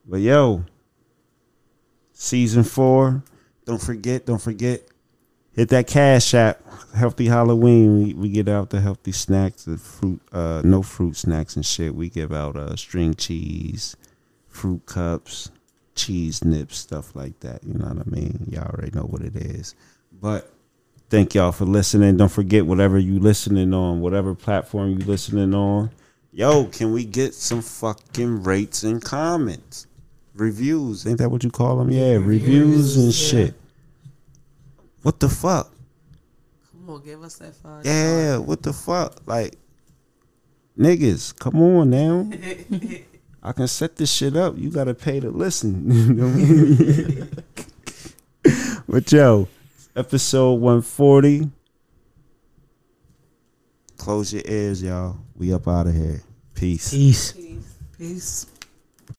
But 0.05 0.21
yo, 0.21 0.65
season 2.13 2.65
four. 2.65 3.23
Don't 3.65 3.81
forget, 3.81 4.27
don't 4.27 4.43
forget. 4.43 4.83
Hit 5.53 5.69
that 5.69 5.87
cash 5.87 6.35
app. 6.35 6.61
Healthy 6.95 7.27
Halloween. 7.27 8.03
We, 8.03 8.15
we 8.15 8.29
get 8.31 8.49
out 8.49 8.71
the 8.71 8.81
healthy 8.81 9.13
snacks, 9.13 9.65
the 9.65 9.79
fruit, 9.79 10.21
uh, 10.33 10.63
no 10.65 10.83
fruit 10.83 11.17
snacks 11.17 11.57
and 11.57 11.65
shit. 11.65 11.95
We 11.95 12.11
give 12.11 12.33
out 12.33 12.57
uh 12.57 12.77
string 12.77 13.15
cheese, 13.15 13.97
fruit 14.49 14.85
cups, 14.87 15.51
cheese 15.95 16.45
nips, 16.45 16.79
stuff 16.79 17.15
like 17.15 17.39
that. 17.41 17.63
You 17.65 17.75
know 17.75 17.87
what 17.87 18.07
I 18.07 18.11
mean? 18.11 18.47
Y'all 18.51 18.65
already 18.65 18.91
know 18.93 19.05
what 19.05 19.23
it 19.23 19.37
is. 19.37 19.75
But 20.13 20.51
thank 21.11 21.35
y'all 21.35 21.53
for 21.53 21.65
listening. 21.65 22.17
Don't 22.17 22.29
forget 22.29 22.67
whatever 22.67 22.99
you 22.99 23.19
listening 23.21 23.73
on, 23.73 24.01
whatever 24.01 24.35
platform 24.35 24.91
you 24.91 25.05
listening 25.07 25.55
on. 25.55 25.91
Yo, 26.33 26.65
can 26.65 26.93
we 26.93 27.05
get 27.05 27.35
some 27.35 27.61
fucking 27.61 28.43
rates 28.43 28.83
and 28.83 29.03
comments? 29.03 29.87
Reviews. 30.35 31.07
Ain't 31.07 31.19
that 31.19 31.31
what 31.31 31.45
you 31.45 31.51
call 31.51 31.79
them? 31.79 31.91
Yeah, 31.91 32.15
reviews 32.15 32.97
and 32.97 33.13
shit. 33.13 33.55
What 35.03 35.21
the 35.21 35.29
fuck? 35.29 35.71
Come 36.71 36.91
on, 36.91 37.05
give 37.05 37.23
us 37.23 37.37
that 37.37 37.55
five. 37.57 37.85
Yeah, 37.85 38.39
what 38.39 38.63
the 38.63 38.73
fuck? 38.73 39.21
Like, 39.27 39.57
niggas, 40.79 41.39
come 41.39 41.61
on 41.61 41.91
now. 41.91 42.31
I 43.43 43.53
can 43.53 43.67
set 43.67 43.97
this 43.97 44.13
shit 44.13 44.37
up. 44.37 44.57
You 44.57 44.71
gotta 44.71 44.95
pay 44.95 45.19
to 45.21 45.31
listen. 45.31 45.91
You 45.91 46.15
know 46.15 46.29
what 46.29 47.35
I 48.45 48.73
but 48.89 49.11
yo, 49.11 49.49
episode 49.97 50.55
140. 50.55 51.51
Close 53.97 54.33
your 54.33 54.43
ears, 54.45 54.83
y'all. 54.83 55.17
We 55.37 55.53
up 55.53 55.67
out 55.67 55.87
of 55.87 55.95
here. 55.95 56.23
Peace. 56.55 56.93
Peace. 56.93 57.35
Peace. 57.97 58.47